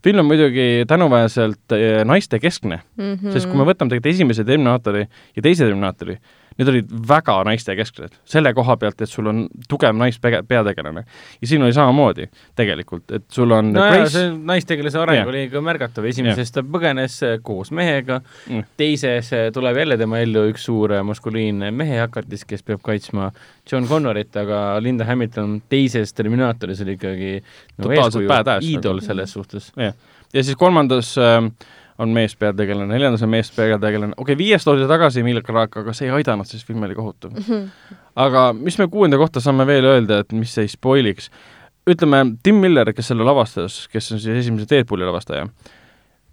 film 0.03 0.21
on 0.21 0.27
muidugi 0.29 0.85
tänuväärselt 0.87 1.73
naistekeskne 2.05 2.79
mm, 2.95 3.13
-hmm. 3.13 3.31
sest 3.33 3.49
kui 3.49 3.57
me 3.57 3.65
võtame 3.65 3.89
tegelikult 3.89 4.13
esimese 4.13 4.43
Terminaatori 4.45 5.07
ja 5.35 5.41
teise 5.41 5.65
Terminaatori, 5.65 6.19
need 6.57 6.71
olid 6.71 6.93
väga 7.09 7.35
naistekesksed, 7.47 8.15
selle 8.25 8.53
koha 8.57 8.77
pealt, 8.81 9.01
et 9.01 9.11
sul 9.11 9.29
on 9.29 9.43
tugev 9.69 9.95
naispeategelane. 9.97 11.03
ja 11.41 11.47
siin 11.47 11.63
oli 11.63 11.73
samamoodi 11.73 12.27
tegelikult, 12.57 13.11
et 13.11 13.25
sul 13.31 13.51
on 13.51 13.71
no 13.73 13.85
Grace... 13.85 14.09
see 14.15 14.31
naistegelase 14.51 14.99
areng 15.01 15.21
yeah. 15.21 15.29
oli 15.29 15.43
ka 15.53 15.61
märgatav, 15.61 16.07
esimeses 16.09 16.49
yeah. 16.49 16.55
ta 16.57 16.65
põgenes 16.77 17.19
äh, 17.27 17.37
koos 17.45 17.71
mehega 17.75 18.19
mm., 18.23 18.67
teises 18.77 19.31
äh, 19.37 19.47
tuleb 19.53 19.77
jälle 19.83 19.99
tema 20.01 20.21
ellu 20.25 20.47
üks 20.51 20.67
suur 20.69 20.97
äh, 20.97 21.05
maskuliinne 21.05 21.71
mehehakatis, 21.71 22.45
kes 22.49 22.65
peab 22.67 22.81
kaitsma 22.85 23.31
John 23.71 23.87
Connorit, 23.87 24.35
aga 24.37 24.81
Linda 24.81 25.05
Hamilton 25.05 25.59
teises 25.69 26.13
Terminaatoris 26.17 26.81
oli 26.85 26.97
ikkagi 26.97 27.33
no, 27.37 27.91
eeskuju, 27.91 28.29
iidol 28.65 29.03
selles 29.05 29.33
suhtes. 29.37 29.73
yeah., 29.77 29.93
ja 30.33 30.43
siis 30.43 30.57
kolmandas 30.59 31.13
äh, 31.21 31.41
on 31.97 32.13
meespeategelane, 32.13 32.93
neljandas 32.93 33.23
on 33.25 33.31
meespeategelane, 33.33 34.13
okei 34.17 34.33
okay,, 34.33 34.39
viies 34.39 34.65
toodi 34.65 34.87
tagasi 34.89 35.23
Emilia 35.23 35.43
Clarke, 35.45 35.81
aga 35.81 35.93
see 35.97 36.09
ei 36.09 36.15
aidanud, 36.19 36.47
sest 36.49 36.67
film 36.67 36.83
oli 36.85 36.95
kohutav 36.95 37.31
mm. 37.33 37.45
-hmm. 37.47 37.95
aga 38.15 38.47
mis 38.53 38.77
me 38.79 38.87
kuuenda 38.87 39.17
kohta 39.17 39.41
saame 39.43 39.67
veel 39.67 39.85
öelda, 39.85 40.19
et 40.19 40.33
mis 40.33 40.57
ei 40.57 40.67
spoiliks, 40.67 41.31
ütleme, 41.89 42.37
Tim 42.43 42.55
Miller, 42.55 42.93
kes 42.93 43.07
selle 43.07 43.23
lavastas, 43.23 43.87
kes 43.87 44.11
on 44.11 44.19
siis 44.19 44.43
esimese 44.43 44.67
Deadpooli 44.69 45.05
lavastaja, 45.05 45.47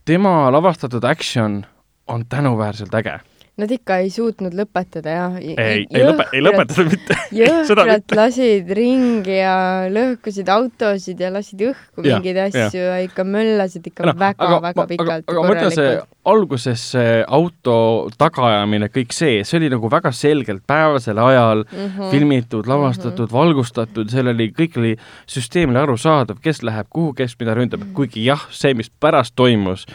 tema 0.04 0.52
lavastatud 0.52 1.04
action 1.04 1.64
on 2.06 2.26
tänuväärselt 2.28 2.94
äge 2.94 3.20
Nad 3.54 3.70
ikka 3.70 4.00
ei 4.02 4.08
suutnud 4.10 4.54
lõpetada, 4.58 5.12
jah. 5.14 5.34
ei, 5.38 5.84
ei 5.86 6.02
lõpe-, 6.02 6.26
ei 6.34 6.40
lõpetanud 6.42 6.88
mitte 6.90 7.18
jõhkralt 7.38 8.14
lasid 8.18 8.72
ringi 8.74 9.36
ja 9.36 9.54
lõhkusid 9.94 10.50
autosid 10.50 11.22
ja 11.22 11.30
lasid 11.30 11.62
õhku 11.68 12.02
ja, 12.02 12.16
mingeid 12.16 12.40
asju 12.48 12.80
ja. 12.82 12.96
ja 12.96 13.04
ikka 13.06 13.22
möllasid 13.28 13.86
ikka 13.92 14.10
väga-väga 14.10 14.88
pikalt. 14.90 15.22
aga, 15.30 15.38
aga 15.38 15.46
mõtle 15.46 15.70
see 15.76 15.94
alguses 16.24 16.82
see 16.94 17.20
auto 17.38 17.76
tagaajamine, 18.18 18.88
kõik 18.92 19.14
see, 19.14 19.42
see 19.46 19.60
oli 19.60 19.70
nagu 19.72 19.90
väga 19.92 20.12
selgelt 20.16 20.64
päevasel 20.66 21.20
ajal 21.20 21.64
mm 21.64 21.86
-hmm. 21.86 22.10
filmitud, 22.10 22.66
lavastatud 22.66 23.26
mm, 23.26 23.30
-hmm. 23.30 23.38
valgustatud, 23.38 24.10
seal 24.10 24.32
oli, 24.34 24.50
kõik 24.58 24.78
oli 24.80 24.96
süsteemile 25.30 25.84
arusaadav, 25.84 26.40
kes 26.42 26.62
läheb 26.62 26.90
kuhu, 26.90 27.12
kes 27.12 27.36
mida 27.38 27.54
ründab 27.54 27.80
mm, 27.80 27.86
-hmm. 27.86 27.94
kuigi 27.94 28.24
jah, 28.24 28.46
see, 28.50 28.74
mis 28.74 28.90
pärast 28.90 29.36
toimus, 29.36 29.86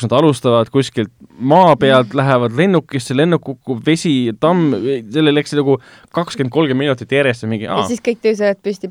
kus 0.00 0.08
nad 0.08 0.16
alustavad 0.18 0.70
kuskilt 0.72 1.12
maa 1.40 1.74
pealt, 1.80 2.14
lähevad 2.16 2.56
lennukisse, 2.56 3.14
lennuk 3.16 3.44
kukub, 3.44 3.80
vesi, 3.86 4.32
tamm, 4.40 4.74
sellel 5.12 5.36
läks 5.36 5.54
nagu 5.56 5.76
kakskümmend, 6.16 6.52
kolmkümmend 6.54 6.88
minutit 6.88 7.12
järjest 7.12 7.44
ja 7.44 7.50
mingi 7.50 7.68
aa. 7.68 7.82
ja 7.82 7.88
siis 7.90 8.02
kõik 8.04 8.22
tõusevad 8.24 8.60
püsti, 8.64 8.90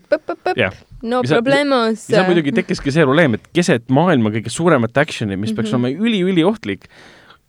no 1.09 1.21
problemos. 1.25 2.07
ja 2.13 2.25
muidugi 2.27 2.53
tekkiski 2.61 2.93
see 2.93 3.05
probleem, 3.07 3.37
et 3.39 3.47
keset 3.55 3.87
maailma 3.93 4.33
kõige 4.35 4.53
suuremat 4.53 4.97
action'i, 5.01 5.35
mis 5.37 5.49
mm 5.49 5.53
-hmm. 5.53 5.55
peaks 5.57 5.73
mhm. 5.73 5.85
olema 5.85 6.09
üliüliohtlik, 6.09 6.89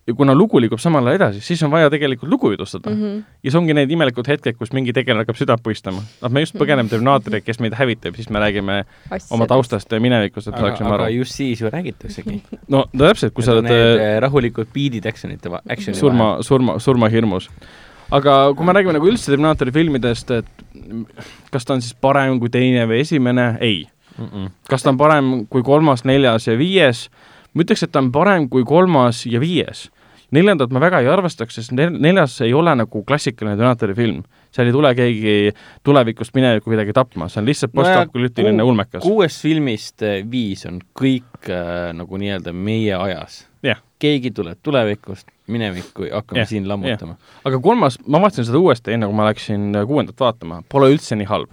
ja 0.07 0.13
kuna 0.17 0.33
lugu 0.35 0.59
liigub 0.61 0.79
samal 0.81 1.05
ajal 1.07 1.19
edasi, 1.19 1.41
siis 1.45 1.61
on 1.63 1.71
vaja 1.71 1.89
tegelikult 1.93 2.29
lugu 2.31 2.51
jutustada 2.51 2.89
mm. 2.89 3.01
-hmm. 3.01 3.23
ja 3.43 3.51
see 3.51 3.59
ongi 3.59 3.73
need 3.77 3.91
imelikud 3.91 4.27
hetked, 4.27 4.57
kus 4.57 4.73
mingi 4.73 4.93
tegelane 4.93 5.21
hakkab 5.21 5.37
südant 5.37 5.63
puistama. 5.63 6.01
noh, 6.21 6.31
me 6.31 6.41
just 6.41 6.55
põgeneme 6.57 6.89
Terminaatorit, 6.89 7.45
kes 7.45 7.59
meid 7.59 7.77
hävitab, 7.77 8.15
siis 8.15 8.29
me 8.29 8.39
räägime 8.39 8.83
Asjadest. 9.05 9.31
oma 9.31 9.47
taustast 9.47 9.91
ja 9.91 9.99
minevikust, 9.99 10.47
et 10.47 10.57
saaksime 10.57 10.89
aru. 10.89 11.03
aga 11.03 11.09
just 11.09 11.37
siis 11.37 11.61
ju 11.61 11.69
räägitaksegi. 11.69 12.41
no 12.67 12.85
täpselt, 12.97 13.33
kui 13.33 13.45
sa 13.45 13.53
oled 13.53 13.69
äh, 13.69 14.17
rahulikud 14.19 14.73
biidid 14.73 15.05
action'ite, 15.05 15.53
action'i 15.69 15.99
surma, 15.99 16.37
surma, 16.41 16.79
surmahirmus. 16.79 17.49
aga 18.11 18.53
kui 18.57 18.65
me 18.65 18.73
räägime 18.73 18.97
nagu 18.97 19.07
üldse 19.07 19.31
Terminaatori 19.31 19.71
filmidest, 19.71 20.31
et 20.31 20.45
kas 21.51 21.65
ta 21.65 21.73
on 21.73 21.81
siis 21.81 21.93
parem 21.93 22.39
kui 22.39 22.49
teine 22.49 22.87
või 22.89 23.05
esimene, 23.05 23.57
ei 23.61 23.85
mm. 24.17 24.25
-mm. 24.25 24.49
kas 24.69 24.83
ta 24.83 24.89
on 24.89 24.97
parem 24.97 25.45
kui 25.49 25.63
kolmas, 25.63 26.03
neljas 26.05 26.47
ja 26.47 26.57
viies 26.57 27.09
ma 27.53 27.65
ütleks, 27.65 27.83
et 27.85 27.91
ta 27.91 28.01
on 28.01 28.11
parem 28.13 28.47
kui 28.51 28.63
kolmas 28.67 29.25
ja 29.29 29.41
viies. 29.43 29.89
neljandat 30.31 30.71
ma 30.71 30.79
väga 30.79 31.01
ei 31.03 31.09
arvestaks, 31.11 31.57
sest 31.59 31.73
nel-, 31.75 31.97
neljas 31.99 32.37
ei 32.45 32.53
ole 32.55 32.71
nagu 32.79 33.01
klassikaline 33.03 33.57
Donatori 33.59 33.95
film. 33.95 34.23
seal 34.51 34.69
ei 34.69 34.75
tule 34.75 34.93
keegi 34.95 35.35
tulevikust 35.83 36.35
minevikku 36.35 36.71
kuidagi 36.71 36.95
tapma, 36.95 37.27
see 37.29 37.41
on 37.41 37.49
lihtsalt 37.49 37.75
postapokalüptiline 37.75 38.63
ulmekas. 38.63 39.03
kuuest 39.03 39.43
filmist 39.43 40.03
eh, 40.07 40.21
viis 40.31 40.65
on 40.69 40.79
kõik 40.97 41.49
äh, 41.49 41.91
nagu 41.95 42.19
nii-öelda 42.19 42.53
meie 42.55 42.95
ajas 42.95 43.45
yeah.. 43.65 43.79
keegi 43.99 44.31
tuleb 44.35 44.59
tulevikust, 44.63 45.27
minevikku, 45.51 46.07
hakkame 46.11 46.41
yeah, 46.43 46.49
siin 46.49 46.67
lammutama 46.69 47.15
yeah.. 47.17 47.41
aga 47.49 47.59
kolmas, 47.63 47.99
ma 48.07 48.21
vaatasin 48.23 48.47
seda 48.47 48.59
uuesti, 48.59 48.95
enne 48.95 49.09
kui 49.09 49.19
ma 49.19 49.27
läksin 49.29 49.71
kuuendat 49.87 50.19
vaatama, 50.19 50.61
pole 50.69 50.91
üldse 50.93 51.19
nii 51.19 51.27
halb. 51.27 51.51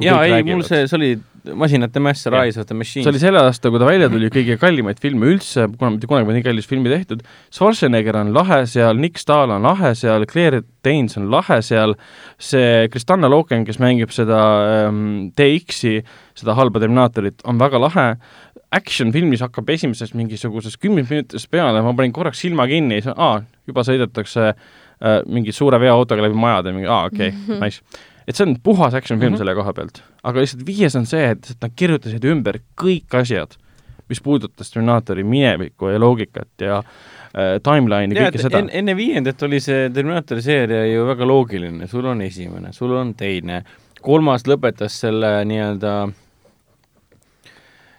jaa, 0.00 0.24
ei, 0.28 0.42
mul 0.44 0.64
see, 0.68 0.84
see 0.90 1.00
oli 1.00 1.14
masinate 1.52 2.00
mäss, 2.00 2.26
Rise 2.32 2.60
of 2.60 2.66
the 2.66 2.74
Machines. 2.74 3.04
see 3.04 3.12
oli 3.12 3.20
selle 3.20 3.40
aasta, 3.44 3.70
kui 3.72 3.80
ta 3.80 3.88
välja 3.88 4.08
tuli, 4.12 4.30
kõige 4.32 4.56
kallimaid 4.60 5.00
filme 5.02 5.28
üldse, 5.34 5.66
kuna 5.76 5.92
mitte 5.94 6.08
kunagi 6.08 6.28
pole 6.28 6.38
nii 6.38 6.46
kallis 6.46 6.68
filmi 6.68 6.92
tehtud, 6.92 7.24
Schwarzenegger 7.52 8.16
on 8.22 8.32
lahe 8.36 8.62
seal, 8.70 8.96
Nick 9.00 9.20
Stahl 9.20 9.52
on 9.54 9.66
lahe 9.66 9.92
seal, 9.98 10.24
Claire 10.30 10.62
Danes 10.86 11.18
on 11.20 11.28
lahe 11.32 11.60
seal, 11.64 11.96
see 12.40 12.86
Kristanna 12.92 13.28
Loken, 13.32 13.66
kes 13.68 13.80
mängib 13.82 14.14
seda 14.14 14.40
ähm, 14.86 15.04
DX-i, 15.36 15.98
seda 16.38 16.56
halba 16.58 16.82
Terminaatorit, 16.82 17.44
on 17.48 17.60
väga 17.60 17.82
lahe, 17.82 18.08
action 18.74 19.12
filmis 19.14 19.44
hakkab 19.44 19.68
esimeses 19.76 20.16
mingisuguses 20.18 20.78
kümnes 20.80 21.10
minutites 21.12 21.46
peale, 21.50 21.84
ma 21.84 21.92
panin 21.94 22.14
korraks 22.16 22.40
silma 22.42 22.66
kinni 22.70 22.98
ja 22.98 23.10
siis, 23.10 23.20
aa, 23.20 23.36
juba 23.68 23.84
sõidetakse 23.86 24.48
äh, 24.50 25.20
mingi 25.28 25.54
suure 25.54 25.78
veoautoga 25.82 26.24
läbi 26.24 26.40
majade, 26.40 26.74
mingi 26.74 26.90
aa, 26.90 27.04
okei 27.12 27.30
okay, 27.34 27.60
nice 27.62 27.84
et 28.26 28.36
see 28.36 28.46
on 28.46 28.56
puhas 28.62 28.94
action 28.94 29.18
film 29.18 29.32
mm 29.32 29.34
-hmm. 29.34 29.38
selle 29.38 29.54
koha 29.54 29.72
pealt. 29.72 30.02
aga 30.22 30.40
lihtsalt 30.40 30.66
viies 30.66 30.96
on 30.96 31.06
see, 31.06 31.30
et 31.30 31.56
nad 31.60 31.72
kirjutasid 31.76 32.24
ümber 32.24 32.58
kõik 32.80 33.18
asjad, 33.20 33.56
mis 34.08 34.20
puudutas 34.20 34.70
Terminaatori 34.70 35.24
minevikku 35.24 35.88
ja 35.88 36.00
loogikat 36.00 36.48
ja 36.60 36.78
äh, 36.78 37.60
timeline'i, 37.62 38.14
kõike 38.14 38.42
seda 38.42 38.58
en,. 38.58 38.70
enne 38.72 38.96
viiendat 38.96 39.42
oli 39.42 39.60
see 39.60 39.90
Terminaatori 39.90 40.42
seeria 40.42 40.86
ju 40.86 41.06
väga 41.06 41.26
loogiline, 41.26 41.86
sul 41.86 42.04
on 42.04 42.22
esimene, 42.22 42.72
sul 42.72 42.92
on 42.96 43.14
teine, 43.14 43.64
kolmas 44.00 44.46
lõpetas 44.48 45.00
selle 45.00 45.44
nii-öelda 45.44 45.94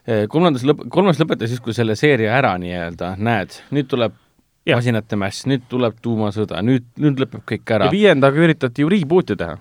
äh, 0.10 0.28
kolmandas 0.30 0.64
lõp-, 0.66 0.88
kolmas 0.90 1.20
lõpetas 1.22 1.54
siis, 1.54 1.62
kui 1.62 1.74
selle 1.74 1.96
seeria 1.96 2.38
ära 2.38 2.58
nii-öelda 2.58 3.16
näed, 3.18 3.62
nüüd 3.72 3.90
tuleb 3.90 4.14
masinate 4.66 5.16
mäss, 5.16 5.46
nüüd 5.46 5.68
tuleb 5.70 5.94
tuumasõda, 6.02 6.62
nüüd, 6.66 6.86
nüüd 6.98 7.20
lõpeb 7.22 7.46
kõik 7.46 7.72
ära. 7.78 7.86
ja 7.86 7.92
viiendaga 7.92 8.42
üritati 8.42 8.82
ju 8.82 8.90
reboot'i 8.90 9.38
teha 9.38 9.60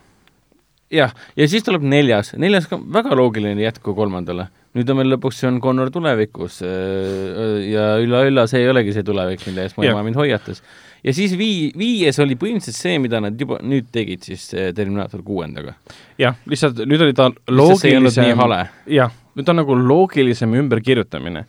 jah, 0.94 1.14
ja 1.38 1.48
siis 1.50 1.64
tuleb 1.66 1.84
neljas, 1.88 2.32
neljas 2.40 2.68
ka 2.70 2.78
väga 2.78 3.16
loogiline 3.18 3.62
jätk 3.64 3.92
kolmandale. 3.96 4.48
nüüd 4.74 4.88
on 4.90 4.98
meil 4.98 5.12
lõpuks, 5.12 5.38
see 5.38 5.46
on 5.46 5.60
Connor 5.62 5.92
tulevikus 5.94 6.58
äh, 6.66 7.60
ja 7.70 7.92
ülla-ülla, 8.02 8.48
see 8.50 8.64
ei 8.64 8.72
olegi 8.72 8.94
see 8.96 9.06
tulevik, 9.06 9.44
mille 9.46 9.68
eest 9.68 9.78
mu 9.78 9.86
ema 9.86 10.02
mind 10.06 10.18
hoiatas. 10.18 10.62
ja 11.04 11.14
siis 11.14 11.36
vii-, 11.38 11.70
viies 11.78 12.18
oli 12.22 12.38
põhimõtteliselt 12.40 12.80
see, 12.80 12.98
mida 13.02 13.20
nad 13.22 13.38
juba 13.40 13.60
nüüd 13.62 13.90
tegid 13.94 14.26
siis 14.26 14.48
Terminaator 14.50 15.22
kuuendaga. 15.26 15.76
jah, 16.20 16.38
lihtsalt 16.50 16.84
nüüd 16.86 17.06
oli 17.06 17.16
ta 17.16 17.30
loogilisem, 17.50 18.44
jah, 18.90 19.14
nüüd 19.38 19.54
on 19.54 19.62
nagu 19.62 19.78
loogilisem 19.78 20.60
ümberkirjutamine 20.64 21.46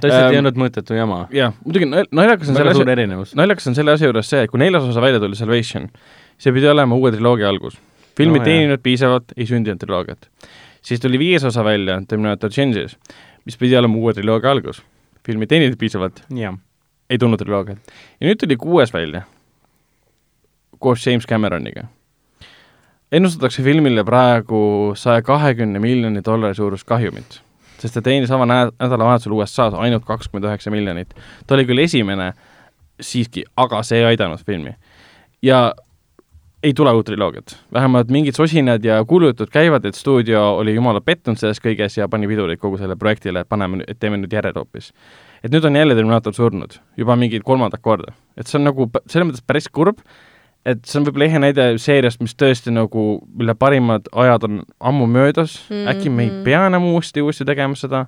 ta 0.00 0.10
lihtsalt 0.10 0.28
ei 0.30 0.36
ähm, 0.36 0.44
olnud 0.44 0.60
mõttetu 0.60 0.96
jama. 0.96 1.24
jah, 1.32 1.54
muidugi 1.64 1.88
naljakas 1.88 2.52
on 2.52 2.58
selle 2.58 2.72
asja, 2.74 3.34
naljakas 3.40 3.70
on 3.70 3.76
selle 3.78 3.96
asja 3.96 4.10
juures 4.10 4.28
see, 4.28 4.44
et 4.44 4.52
kui 4.52 4.60
neljas 4.60 4.84
osa 4.84 5.00
välja 5.00 5.22
tuli, 5.22 5.38
Salvation, 5.38 5.88
see 6.36 6.52
pidi 6.52 6.68
olema 6.68 6.98
uue 6.98 7.14
triloogia 7.14 7.48
algus 7.48 7.78
film 8.16 8.34
ei 8.34 8.40
no, 8.40 8.44
teeninud 8.44 8.82
piisavalt, 8.82 9.32
ei 9.36 9.46
sündinud 9.46 9.80
triloogiat. 9.80 10.28
siis 10.82 11.00
tuli 11.00 11.18
viies 11.18 11.44
osa 11.44 11.64
välja, 11.64 12.00
Terminator 12.08 12.50
Genesis, 12.50 12.96
mis 13.44 13.56
pidi 13.56 13.76
olema 13.76 13.96
uue 13.96 14.14
triloogia 14.14 14.50
algus. 14.50 14.82
film 15.26 15.42
ei 15.42 15.46
teeninud 15.46 15.78
piisavalt, 15.78 16.22
ei 17.10 17.18
tulnud 17.18 17.38
triloogiat. 17.38 17.78
ja 18.20 18.28
nüüd 18.28 18.40
tuli 18.40 18.56
kuues 18.56 18.92
välja, 18.92 19.22
koos 20.78 21.06
James 21.06 21.26
Cameroniga. 21.26 21.84
ennustatakse 23.12 23.62
filmile 23.62 24.04
praegu 24.04 24.92
saja 24.96 25.22
kahekümne 25.22 25.78
miljoni 25.78 26.24
dollari 26.24 26.54
suurust 26.54 26.86
kahjumit, 26.86 27.40
sest 27.78 27.94
ta 27.94 28.02
teenis 28.02 28.28
sama 28.28 28.46
nädalavahetusel 28.46 29.32
USA-s 29.32 29.74
ainult 29.74 30.04
kakskümmend 30.04 30.48
üheksa 30.50 30.70
miljonit. 30.70 31.14
ta 31.46 31.54
oli 31.54 31.64
küll 31.64 31.84
esimene 31.84 32.32
siiski, 33.00 33.44
aga 33.56 33.82
see 33.82 33.98
ei 33.98 34.04
aidanud 34.04 34.40
filmi. 34.46 34.74
ja 35.42 35.74
ei 36.66 36.74
tule 36.74 36.92
uut 36.92 37.06
triloogiat. 37.06 37.56
vähemalt 37.72 38.10
mingid 38.10 38.34
sosinad 38.34 38.84
ja 38.84 39.04
kuulujutud 39.04 39.50
käivad, 39.52 39.84
et 39.84 39.94
stuudio 39.94 40.56
oli 40.56 40.74
jumala 40.74 41.00
pettunud 41.00 41.38
selles 41.38 41.60
kõiges 41.62 41.98
ja 41.98 42.08
pani 42.08 42.26
pidurit 42.26 42.60
kogu 42.60 42.78
sellele 42.80 42.98
projektile, 42.98 43.44
et 43.44 43.48
paneme, 43.48 43.84
et 43.86 43.98
teeme 44.02 44.18
nüüd 44.18 44.32
järjed 44.32 44.58
hoopis. 44.58 44.92
et 45.44 45.52
nüüd 45.52 45.64
on 45.64 45.76
jälle 45.76 45.94
Terminaator 45.94 46.34
surnud, 46.34 46.78
juba 46.96 47.16
mingit 47.16 47.42
kolmandat 47.44 47.80
korda. 47.82 48.12
et 48.36 48.46
see 48.46 48.58
on 48.58 48.64
nagu 48.64 48.90
selles 49.06 49.28
mõttes 49.28 49.46
päris 49.46 49.68
kurb, 49.68 50.02
et 50.66 50.82
see 50.84 51.00
on 51.00 51.06
võib-olla 51.06 51.28
ehe 51.28 51.38
näide 51.38 51.66
seeriast, 51.78 52.20
mis 52.20 52.34
tõesti 52.34 52.74
nagu, 52.74 53.06
mille 53.34 53.54
parimad 53.54 54.10
ajad 54.12 54.48
on 54.48 54.62
ammu 54.80 55.06
möödas 55.06 55.60
mm, 55.70 55.76
-hmm. 55.76 55.90
äkki 55.94 56.10
me 56.10 56.24
ei 56.24 56.32
pea 56.44 56.66
enam 56.66 56.84
uuesti, 56.84 57.22
uuesti 57.22 57.44
tegema 57.44 57.74
seda, 57.74 58.06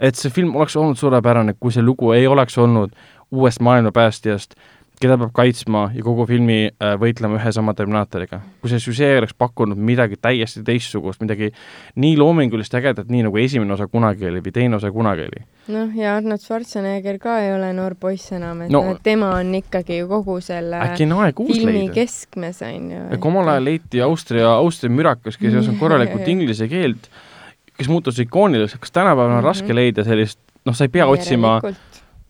et 0.00 0.14
see 0.14 0.30
film 0.30 0.56
oleks 0.56 0.76
olnud 0.76 0.96
suurepärane, 0.96 1.54
kui 1.60 1.72
see 1.72 1.82
lugu 1.82 2.12
ei 2.12 2.26
oleks 2.26 2.58
olnud 2.58 2.92
uuest 3.30 3.60
maailmapäästjast, 3.60 4.54
keda 5.02 5.16
peab 5.20 5.32
kaitsma 5.36 5.88
ja 5.94 6.02
kogu 6.04 6.24
filmi 6.28 6.58
äh, 6.68 6.94
võitlema 7.00 7.38
ühe 7.38 7.52
sama 7.54 7.74
Terminaatoriga. 7.76 8.40
kui 8.60 8.70
see 8.72 8.80
süžee 8.82 9.10
oleks 9.20 9.34
pakkunud 9.38 9.78
midagi 9.78 10.18
täiesti 10.20 10.64
teistsugust, 10.66 11.22
midagi 11.22 11.50
nii 11.96 12.16
loomingulist, 12.18 12.74
ägedat, 12.74 13.10
nii 13.12 13.26
nagu 13.28 13.40
esimene 13.40 13.74
osa 13.74 13.88
kunagi 13.90 14.28
oli 14.30 14.42
või 14.44 14.54
teine 14.54 14.78
osa 14.78 14.90
kunagi 14.94 15.28
oli. 15.28 15.44
noh, 15.74 15.94
ja 15.98 16.16
Arnold 16.16 16.42
Schwarzenegger 16.42 17.20
ka 17.22 17.38
ei 17.44 17.52
ole 17.54 17.70
noor 17.76 17.98
poiss 18.00 18.32
enam, 18.36 18.64
et 18.66 18.74
no, 18.74 18.82
noh, 18.90 19.00
tema 19.04 19.34
on 19.38 19.54
ikkagi 19.60 20.00
ju 20.02 20.10
kogu 20.10 20.40
selle 20.44 20.82
filmi 20.96 21.78
leida. 21.78 21.94
keskmes, 22.00 22.62
on 22.66 22.90
ju. 22.96 23.22
omal 23.30 23.54
ajal 23.54 23.70
leiti 23.70 24.02
Austria, 24.02 24.50
Austria 24.56 24.92
mürakas, 24.92 25.38
kes 25.38 25.52
ei 25.52 25.62
osanud 25.62 25.80
korralikult 25.80 26.28
inglise 26.34 26.68
keelt, 26.70 27.10
kes 27.78 27.88
muutus 27.92 28.18
ikooniliseks, 28.24 28.82
kas 28.86 28.94
tänapäeval 28.94 29.30
on 29.30 29.36
mm 29.36 29.40
-hmm. 29.40 29.50
raske 29.52 29.74
leida 29.74 30.04
sellist 30.04 30.40
noh, 30.64 30.76
sa 30.76 30.84
ei 30.84 30.92
pea 30.92 31.06
otsima 31.06 31.58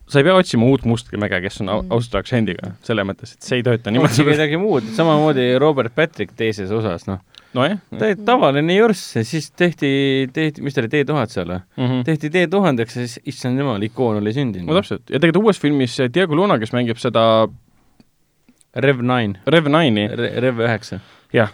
sa 0.09 0.20
ei 0.20 0.26
pea 0.26 0.36
otsima 0.39 0.68
uut 0.68 0.85
Mustamäge, 0.89 1.40
kes 1.44 1.60
on 1.62 1.70
mm. 1.70 1.90
ausalt 1.94 2.18
aktsendiga, 2.22 2.72
selles 2.86 3.06
mõttes, 3.09 3.35
et 3.36 3.48
see 3.48 3.60
ei 3.60 3.66
tööta 3.66 3.93
niimoodi. 3.94 4.24
midagi 4.28 4.60
muud, 4.60 4.86
samamoodi 4.97 5.51
Robert 5.60 5.94
Patrick 5.97 6.35
teises 6.39 6.72
osas, 6.74 7.06
noh. 7.10 7.20
nojah. 7.56 7.78
ta 7.93 8.09
oli 8.09 8.18
tavaline 8.28 8.78
jürss 8.78 9.18
ja 9.18 9.24
siis 9.28 9.51
tehti, 9.52 9.90
tehti, 10.35 10.64
mis 10.64 10.76
ta 10.76 10.85
oli, 10.85 10.93
T-tuhat 10.93 11.35
seal 11.35 11.52
või 11.52 11.60
mm 11.60 11.86
-hmm.? 11.86 12.02
tehti 12.09 12.32
T-tuhandeks 12.35 12.98
ja 12.98 13.06
siis, 13.06 13.20
issand 13.35 13.60
jumal, 13.60 13.85
ikoon 13.85 14.22
oli 14.22 14.35
sündinud. 14.36 14.68
no 14.68 14.80
täpselt, 14.80 15.05
ja 15.09 15.20
tegelikult 15.20 15.51
uues 15.51 15.60
filmis 15.60 15.97
Diego 16.14 16.36
Luna, 16.36 16.59
kes 16.59 16.72
mängib 16.76 17.01
seda 17.01 17.24
Rev9. 18.78 19.40
Rev9-i 19.48 20.09
Re. 20.16 20.35
Rev9. 20.44 21.01
jah. 21.32 21.52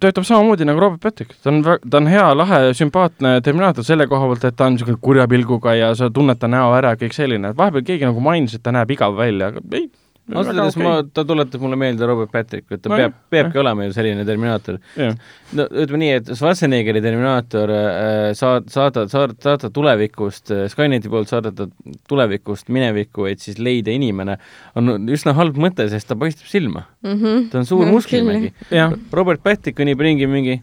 Töötab 0.00 0.26
samamoodi 0.28 0.66
nagu 0.68 0.80
Robert 0.80 1.02
Patrick, 1.02 1.36
ta 1.42 1.50
on, 1.52 1.62
ta 1.64 2.00
on 2.00 2.10
hea, 2.10 2.24
lahe, 2.36 2.60
sümpaatne 2.76 3.36
Terminaator 3.44 3.86
selle 3.86 4.06
koha 4.10 4.28
pealt, 4.30 4.44
et 4.48 4.56
ta 4.56 4.68
on 4.68 4.76
niisugune 4.76 5.00
kurja 5.02 5.28
pilguga 5.30 5.74
ja 5.76 5.92
sa 5.98 6.10
tunned 6.10 6.40
ta 6.40 6.50
näo 6.50 6.72
ära 6.76 6.94
ja 6.94 7.00
kõik 7.00 7.16
selline, 7.16 7.52
et 7.52 7.58
vahepeal 7.58 7.86
keegi 7.86 8.08
nagu 8.08 8.22
mainis, 8.24 8.56
et 8.56 8.64
ta 8.64 8.74
näeb 8.76 8.92
igav 8.96 9.16
välja, 9.18 9.52
aga 9.52 9.64
ei, 9.78 9.88
ausalt 10.34 10.58
öeldes 10.58 10.76
ma, 10.80 10.92
ta 11.14 11.24
tuletab 11.26 11.62
mulle 11.62 11.78
meelde 11.78 12.06
Robert 12.08 12.32
Patrick, 12.32 12.66
et 12.72 12.82
ta 12.82 12.90
No 12.90 12.98
peab, 12.98 13.16
peabki 13.30 13.60
olema 13.62 13.86
ju 13.86 13.94
selline 13.94 14.24
Terminaator. 14.26 14.78
jah. 14.98 15.14
no 15.58 15.66
ütleme 15.70 16.00
nii, 16.02 16.12
et 16.20 16.30
Schwarzeneggeri 16.32 17.02
Terminaator 17.04 17.72
äh, 17.74 18.30
saad, 18.38 18.70
saada, 18.72 19.06
saada, 19.12 19.36
saada 19.42 19.70
tulevikust, 19.70 20.54
Skyneti 20.72 21.12
poolt 21.12 21.30
saadeta 21.30 21.68
tulevikust 22.10 22.72
minevikku, 22.74 23.28
et 23.30 23.44
siis 23.44 23.60
leida 23.62 23.94
inimene, 23.94 24.38
on 24.78 24.96
üsna 25.14 25.36
halb 25.38 25.58
mõte, 25.62 25.86
sest 25.92 26.10
ta 26.10 26.18
paistab 26.18 26.50
silma. 26.50 26.86
mm. 27.06 27.18
-hmm. 27.20 27.50
ta 27.52 27.62
on 27.62 27.68
suur 27.68 27.86
musklimägi. 27.86 28.52
jah, 28.70 28.94
Robert 29.12 29.42
Patrick 29.42 29.78
kõnnib 29.78 30.02
ringi 30.02 30.26
mingi, 30.26 30.60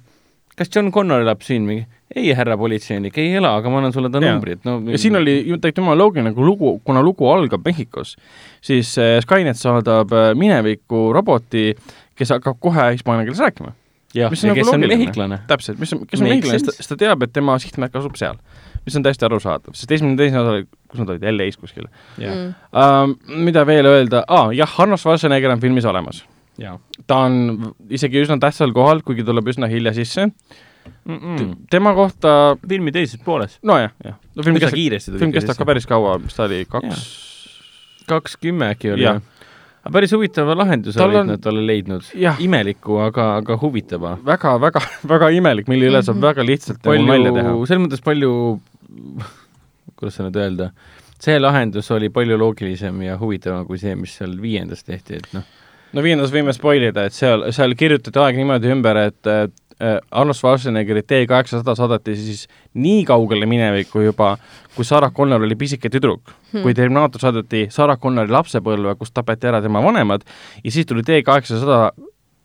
kas 0.58 0.70
John 0.76 0.92
Connor 0.92 1.22
elab 1.26 1.42
siin 1.46 1.64
mingi? 1.68 1.86
ei, 2.14 2.28
härra 2.38 2.54
politseinik, 2.62 3.16
ei 3.18 3.32
ela, 3.40 3.56
aga 3.58 3.72
ma 3.74 3.80
annan 3.80 3.94
sulle 3.96 4.10
ta 4.14 4.20
Jaa. 4.22 4.36
numbrid, 4.36 4.60
no 4.68 4.76
ja 4.92 4.98
siin 5.02 5.16
oli 5.18 5.32
ju 5.48 5.56
tegelikult 5.58 5.80
jumala 5.82 5.98
loogiline, 6.04 6.34
kui 6.36 6.46
lugu, 6.46 6.76
kuna 6.86 7.02
lugu 7.02 7.26
algab 7.32 7.64
Mehhikos, 7.66 8.12
siis 8.62 8.92
äh, 9.02 9.16
Skynet 9.24 9.58
saadab 9.58 10.14
äh, 10.14 10.28
minevikku 10.38 11.08
roboti, 11.16 11.72
kes 12.14 12.36
hakkab 12.36 12.60
kohe 12.62 12.92
hispaania 12.94 13.26
keeles 13.26 13.42
rääkima. 13.42 13.74
jah, 14.14 14.30
on 14.30 14.38
ja 14.38 14.52
nagu 14.52 14.60
kes 14.60 14.68
on 14.68 14.76
loogiline. 14.78 14.94
mehhiklane. 14.94 15.40
täpselt, 15.50 15.80
mis 15.82 15.94
on, 15.98 16.04
kes 16.06 16.22
on 16.22 16.28
mehhiklane, 16.30 16.60
sest 16.68 16.92
ta 16.94 17.00
teab, 17.02 17.26
et 17.26 17.34
tema 17.34 17.58
sihtmärk 17.58 17.96
asub 17.98 18.14
seal. 18.22 18.38
mis 18.86 18.96
on 19.00 19.08
täiesti 19.08 19.26
arusaadav, 19.26 19.74
sest 19.74 19.92
esimene, 19.98 20.14
teine 20.20 20.38
osa 20.44 20.54
oli, 20.54 20.68
kus 20.92 21.02
nad 21.02 21.10
olid, 21.16 21.26
LA-s 21.34 21.58
kuskil 21.58 21.90
jah, 22.22 22.30
Mm. 22.36 22.54
uh,. 22.78 23.40
mida 23.50 23.66
veel 23.66 23.90
öelda 23.90 24.22
ah,, 24.28 24.54
jah, 24.54 24.70
Arnold 24.86 25.02
Schwarzenegger 25.02 25.50
on 25.56 25.60
filmis 25.66 25.86
olemas. 25.90 26.22
Ta 27.08 27.18
on 27.28 27.74
isegi 27.90 28.22
üsna 28.22 28.38
tähtsal 28.40 28.74
kohal, 28.76 29.02
kuigi 29.06 29.24
tuleb 29.26 29.48
üsna 29.50 29.68
hilja 29.72 29.94
sisse 29.94 30.28
mm.. 31.06 31.66
tema 31.72 31.94
kohta, 31.98 32.56
filmi 32.70 32.92
teises 32.92 33.22
pooles. 33.26 33.60
nojah, 33.64 33.92
jah. 34.06 34.18
no 34.36 34.44
film 34.44 34.60
kestab, 34.62 35.18
film 35.20 35.32
kestab 35.36 35.58
ka 35.58 35.66
päris 35.66 35.88
kaua, 35.90 36.18
mis 36.22 36.36
ta 36.38 36.46
oli, 36.46 36.64
kaks, 36.70 37.06
kaks 38.10 38.38
kümme 38.42 38.70
äkki 38.76 38.92
oli 38.94 39.08
Jah. 39.08 39.22
aga 39.84 39.94
päris 39.98 40.14
huvitava 40.16 40.56
lahenduse 40.60 41.02
olid 41.04 41.22
on- 41.24 41.32
nad 41.34 41.42
talle 41.44 41.66
leidnud 41.68 42.06
imeliku, 42.40 43.00
aga, 43.08 43.36
aga 43.42 43.58
huvitava. 43.62 44.18
väga, 44.26 44.54
väga, 44.62 44.82
väga 45.10 45.30
imelik, 45.40 45.68
mille 45.72 45.90
üle 45.90 46.04
saab 46.04 46.18
Mhm. 46.20 46.28
väga 46.30 46.46
lihtsalt 46.48 46.84
palju... 46.84 47.08
nalja 47.08 47.34
teha 47.34 47.50
palju, 47.50 47.66
selles 47.72 47.88
mõttes 47.88 48.04
palju, 48.04 48.32
kuidas 49.96 50.16
seda 50.20 50.30
nüüd 50.30 50.40
öelda, 50.44 50.70
see 51.24 51.40
lahendus 51.40 51.90
oli 51.96 52.10
palju 52.14 52.38
loogilisem 52.38 53.02
ja 53.02 53.18
huvitavam 53.18 53.66
kui 53.68 53.78
see, 53.80 53.96
mis 53.96 54.16
seal 54.20 54.36
viiendas 54.42 54.84
tehti, 54.84 55.16
et 55.22 55.30
noh, 55.34 55.44
no 55.94 56.04
viiendas 56.06 56.34
võime 56.34 56.54
spoil 56.56 56.88
ida, 56.90 57.08
et 57.08 57.16
seal, 57.16 57.46
seal 57.56 57.76
kirjutati 57.78 58.22
aeg 58.22 58.40
niimoodi 58.40 58.72
ümber, 58.74 59.00
et 59.10 59.30
äh, 59.30 59.46
Arnold 60.12 60.38
Schwarzeneggeri 60.38 61.04
T 61.04 61.24
kaheksasada 61.30 61.76
saadeti 61.76 62.16
siis 62.16 62.46
nii 62.80 63.04
kaugele 63.10 63.48
minevikku 63.50 64.04
juba, 64.06 64.36
kui 64.76 64.86
Sarah 64.88 65.12
Connor 65.14 65.44
oli 65.44 65.58
pisike 65.60 65.92
tüdruk 65.92 66.30
hmm.. 66.30 66.62
kui 66.64 66.76
Terminaator 66.78 67.24
saadeti 67.24 67.66
Sarah 67.74 68.00
Connori 68.00 68.32
lapsepõlve, 68.32 68.96
kus 69.00 69.12
tapeti 69.12 69.50
ära 69.50 69.62
tema 69.64 69.84
vanemad 69.84 70.26
ja 70.64 70.72
siis 70.74 70.88
tuli 70.90 71.04
T 71.06 71.20
kaheksasada, 71.26 71.90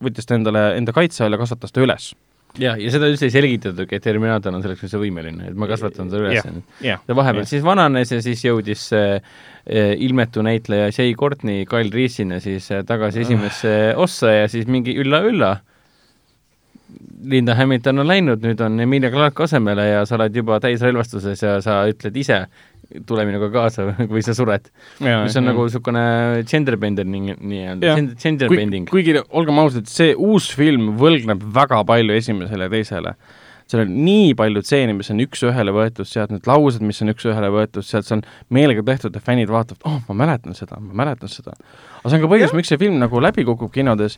võttis 0.05 0.29
ta 0.29 0.39
endale 0.39 0.70
enda 0.79 0.95
kaitse 0.97 1.27
alla, 1.27 1.41
kasvatas 1.41 1.75
ta 1.75 1.85
üles. 1.85 2.12
jah, 2.57 2.79
ja 2.81 2.91
seda 2.93 3.09
üldse 3.11 3.29
ei 3.29 3.35
selgitatudki, 3.35 3.99
et 3.99 4.05
Terminaator 4.05 4.55
on 4.55 4.65
selleks 4.65 4.87
üldse 4.87 5.01
võimeline, 5.01 5.51
et 5.51 5.59
ma 5.59 5.69
kasvatan 5.70 6.11
ta 6.11 6.20
üles 6.20 6.41
ta 7.07 7.16
vahepeal 7.19 7.49
siis 7.49 7.65
vananes 7.66 8.12
ja 8.15 8.20
siis 8.25 8.45
jõudis 8.47 8.89
see 8.93 9.16
eh, 9.19 9.95
ilmetu 10.07 10.45
näitleja 10.47 10.91
Jay 10.91 11.15
Courtney 11.19 11.66
Kyle 11.69 11.93
Reese'ina 11.95 12.41
siis 12.45 12.70
eh, 12.73 12.85
tagasi 12.89 13.25
esimesse 13.27 13.75
ossa 13.97 14.33
ja 14.33 14.49
siis 14.49 14.69
mingi 14.70 14.97
ülla-ülla. 14.99 15.59
Linda 17.29 17.55
Hamilton 17.59 18.01
on 18.01 18.09
läinud, 18.09 18.43
nüüd 18.47 18.61
on 18.65 18.79
Emilia 18.81 19.11
Clarke 19.12 19.45
asemele 19.45 19.85
ja 19.91 20.05
sa 20.07 20.16
oled 20.16 20.37
juba 20.39 20.57
täisrelvastuses 20.62 21.43
ja 21.43 21.59
sa 21.61 21.83
ütled 21.91 22.16
ise, 22.16 22.45
tule 23.09 23.24
minuga 23.28 23.51
kaasa 23.52 23.90
või 24.12 24.23
sa 24.24 24.35
sured. 24.36 24.70
mis 25.02 25.36
on 25.36 25.47
nagu 25.48 25.66
niisugune 25.66 26.05
gender 26.48 26.78
bending 26.81 27.10
nii-öelda 27.36 27.97
gender 28.20 28.52
bending. 28.52 28.89
kuigi 28.89 29.19
olgem 29.28 29.60
ausad, 29.60 29.90
see 29.90 30.15
uus 30.15 30.48
film 30.56 30.94
võlgneb 31.01 31.44
väga 31.55 31.82
palju 31.89 32.16
esimesele 32.16 32.69
ja 32.69 32.73
teisele. 32.73 33.15
seal 33.69 33.85
on 33.85 33.93
nii 34.06 34.32
palju 34.39 34.62
stseene, 34.65 34.94
mis 34.97 35.12
on 35.12 35.20
üks-ühele 35.20 35.74
võetud 35.77 36.09
sealt, 36.09 36.32
need 36.32 36.48
laused, 36.48 36.85
mis 36.89 37.02
on 37.05 37.12
üks-ühele 37.12 37.51
võetud 37.52 37.85
sealt, 37.85 38.09
see 38.09 38.16
on 38.16 38.24
meelega 38.56 38.85
tehtud, 38.86 39.16
et 39.16 39.27
fännid 39.27 39.52
vaatavad, 39.52 39.85
oh, 39.85 39.98
ma 40.09 40.16
mäletan 40.24 40.56
seda, 40.56 40.81
ma 40.81 41.02
mäletan 41.02 41.28
seda. 41.28 41.52
aga 41.98 42.06
see 42.09 42.16
on 42.16 42.24
ka 42.24 42.31
põhjus, 42.32 42.56
miks 42.56 42.73
see 42.73 42.81
film 42.81 42.97
nagu 43.02 43.20
läbi 43.20 43.44
kukub 43.44 43.69
kinodes, 43.74 44.16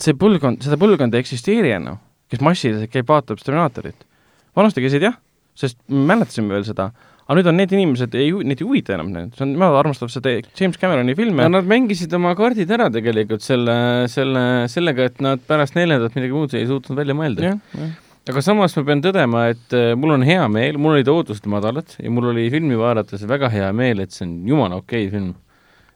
see 0.00 0.16
põlvkond, 0.16 0.64
seda 0.64 0.80
põlvkonda 0.80 1.20
ei 1.20 1.26
eksisteeri 1.26 1.76
enam, 1.76 2.00
kes 2.32 2.40
massiliselt 2.40 2.88
käib 2.94 3.12
vaatamas 3.12 3.44
Terminaatorit. 3.44 4.08
vanasti 4.56 4.80
käisid 4.80 5.04
jah, 5.04 5.20
sest 5.52 5.76
me 5.92 6.06
mäletasime 6.14 6.56
veel 6.56 6.64
seda, 6.64 6.88
aga 7.22 7.38
nüüd 7.38 7.48
on 7.50 7.58
need 7.60 7.72
inimesed, 7.76 8.14
ei, 8.18 8.30
neid 8.44 8.62
ei 8.62 8.66
huvita 8.66 8.96
enam 8.96 9.10
need, 9.14 9.34
see 9.36 9.44
on, 9.46 9.52
nemad 9.54 9.76
armastavad 9.78 10.12
seda 10.14 10.34
James 10.58 10.78
Cameroni 10.80 11.14
filme 11.18 11.46
no 11.46 11.60
nad 11.60 11.68
mängisid 11.70 12.12
oma 12.18 12.34
kaardid 12.38 12.70
ära 12.74 12.88
tegelikult 12.92 13.44
selle, 13.44 13.74
selle, 14.12 14.42
sellega, 14.72 15.06
et 15.10 15.22
nad 15.24 15.42
pärast 15.46 15.78
neljandat 15.78 16.16
midagi 16.18 16.34
muud 16.34 16.56
ei 16.58 16.66
suutnud 16.68 16.98
välja 16.98 17.16
mõelda. 17.18 17.54
aga 18.32 18.42
samas 18.44 18.74
ma 18.78 18.84
pean 18.88 19.04
tõdema, 19.04 19.46
et 19.54 19.78
äh, 19.78 19.92
mul 19.98 20.16
on 20.16 20.26
hea 20.26 20.42
meel, 20.50 20.80
mul 20.82 20.98
olid 20.98 21.12
ootused 21.12 21.46
madalad 21.50 21.94
ja 22.02 22.10
mul 22.10 22.32
oli 22.34 22.48
filmi 22.52 22.78
vaadates 22.78 23.24
väga 23.30 23.50
hea 23.54 23.70
meel, 23.76 24.02
et 24.02 24.14
see 24.14 24.26
on 24.26 24.36
jumala 24.50 24.82
okei 24.82 25.08
film. 25.12 25.32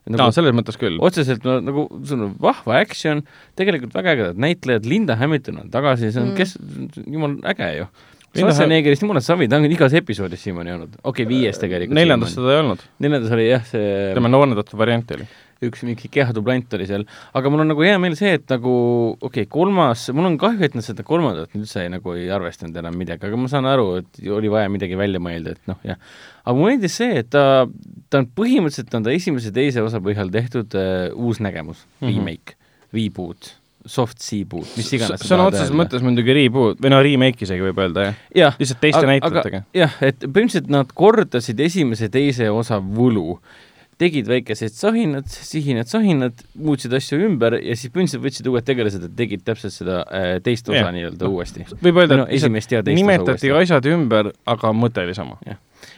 no 0.06 0.20
nagu 0.20 0.34
selles 0.34 0.54
mõttes 0.54 0.78
küll. 0.78 1.02
otseselt 1.02 1.46
no, 1.46 1.58
nagu 1.58 1.88
see 2.06 2.18
on 2.18 2.36
vahva 2.42 2.78
action, 2.78 3.26
tegelikult 3.58 3.98
väga 3.98 4.14
ägedad 4.14 4.42
näitlejad, 4.46 4.86
Linda 4.86 5.18
Hamilton 5.18 5.64
on 5.64 5.72
tagasi, 5.74 6.12
see 6.14 6.22
on 6.22 6.32
mm., 6.32 6.38
kes, 6.38 6.54
jumal 7.02 7.40
äge 7.50 7.72
ju. 7.80 7.94
Linda 8.36 8.52
Schwarzeneggerist 8.52 9.04
jumala 9.04 9.22
savi, 9.24 9.48
ta 9.50 9.58
on 9.60 9.66
igas 9.70 9.96
episoodis 9.96 10.44
siiamaani 10.44 10.76
olnud, 10.76 10.94
okei 11.02 11.24
okay,, 11.24 11.30
viies 11.30 11.58
tegelikult. 11.62 11.96
neljandas 11.98 12.36
seda 12.36 12.52
ei 12.52 12.60
olnud, 12.62 12.86
neljandas 13.02 13.34
oli 13.36 13.48
jah, 13.48 13.66
see 13.66 13.90
tema 14.16 14.30
noorendatud 14.32 14.78
variant 14.78 15.12
oli. 15.16 15.26
üks 15.66 15.86
mingi 15.86 16.10
kehadublant 16.12 16.74
oli 16.76 16.84
seal, 16.88 17.06
aga 17.38 17.50
mul 17.52 17.62
on 17.64 17.70
nagu 17.72 17.84
hea 17.86 17.96
meel 18.02 18.12
see, 18.18 18.34
et 18.36 18.44
nagu 18.52 18.72
okei 19.16 19.46
okay,, 19.46 19.50
kolmas, 19.52 20.04
mul 20.12 20.28
on 20.28 20.38
kahju, 20.40 20.60
et 20.68 20.76
nad 20.76 20.84
seda 20.84 21.06
kolmandat 21.06 21.56
üldse 21.56 21.80
ei, 21.86 21.92
nagu 21.94 22.12
ei 22.12 22.28
arvestanud 22.36 22.76
enam 22.82 22.98
midagi, 23.00 23.24
aga 23.24 23.40
ma 23.40 23.48
saan 23.48 23.68
aru, 23.70 23.86
et 24.02 24.20
oli 24.36 24.52
vaja 24.52 24.68
midagi 24.72 25.00
välja 25.00 25.22
mõelda, 25.24 25.56
et 25.56 25.72
noh, 25.72 25.80
jah. 25.88 25.96
aga 26.44 26.56
mulle 26.58 26.76
meeldis 26.76 26.98
see, 27.00 27.22
et 27.22 27.32
ta, 27.32 27.64
ta 28.12 28.20
on 28.20 28.28
põhimõtteliselt 28.36 28.98
on 29.00 29.08
ta 29.08 29.16
esimese 29.16 29.54
teise 29.56 29.84
osa 29.84 30.02
põhjal 30.04 30.32
tehtud 30.34 30.76
uh, 30.76 31.08
uus 31.16 31.40
nägemus 31.40 31.86
mm. 31.86 32.04
-hmm. 32.04 32.18
remake, 32.18 32.60
reboot, 32.92 33.54
soft 33.90 34.22
reboot, 34.24 34.68
mis 34.78 34.90
iganes. 34.96 35.22
sõna 35.26 35.46
otseses 35.50 35.72
mõttes 35.76 36.04
muidugi 36.04 36.34
reboot 36.36 36.82
või 36.82 36.92
no 36.92 37.00
remake 37.04 37.46
isegi 37.46 37.64
võib 37.68 37.78
öelda 37.84 38.08
jah, 38.08 38.18
jah, 38.42 38.58
lihtsalt 38.60 38.82
teiste 38.82 39.06
näitlejatega. 39.08 39.62
jah, 39.76 39.96
et 40.04 40.26
põhimõtteliselt 40.26 40.72
nad 40.72 40.92
kordasid 40.96 41.60
esimese 41.66 42.08
ja 42.08 42.14
teise 42.16 42.50
osa 42.52 42.80
võlu, 42.80 43.38
tegid 44.00 44.28
väikesed 44.28 44.74
sahinad, 44.76 45.28
sihinad, 45.32 45.88
sahinad, 45.88 46.42
muutsid 46.60 46.92
asju 46.98 47.20
ümber 47.28 47.58
ja 47.58 47.76
siis 47.78 47.92
põhimõtteliselt 47.94 48.26
võtsid 48.26 48.50
uued 48.52 48.66
tegelased 48.68 49.06
ja 49.06 49.12
tegid 49.22 49.44
täpselt 49.46 49.74
seda 49.74 50.02
äh, 50.04 50.26
teist 50.44 50.68
osa 50.68 50.82
Jah. 50.82 50.92
nii-öelda 50.96 51.30
uuesti. 51.32 51.64
võib 51.80 52.02
öelda, 52.02 52.20
no 52.22 52.28
et 52.28 52.74
ja 52.74 52.82
nimetati 52.86 53.54
asjad 53.62 53.88
ümber, 53.94 54.34
aga 54.46 54.74
mõte 54.76 55.06
oli 55.06 55.16
sama. 55.16 55.40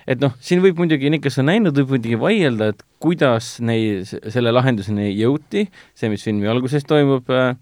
Et 0.09 0.23
noh, 0.23 0.35
siin 0.45 0.63
võib 0.65 0.81
muidugi, 0.81 1.11
need, 1.13 1.23
kes 1.25 1.41
on 1.43 1.51
näinud, 1.51 1.77
võib 1.83 1.97
muidugi 1.97 2.19
vaielda, 2.21 2.73
et 2.73 2.85
kuidas 3.03 3.57
neid, 3.65 4.09
selle 4.09 4.53
lahenduseni 4.55 5.11
jõuti, 5.13 5.67
see, 5.99 6.11
mis 6.13 6.25
filmi 6.25 6.49
alguses 6.51 6.87
toimub 6.89 7.29
äh, 7.35 7.53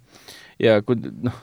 ja 0.63 0.79
kui 0.87 1.01
noh, 1.01 1.41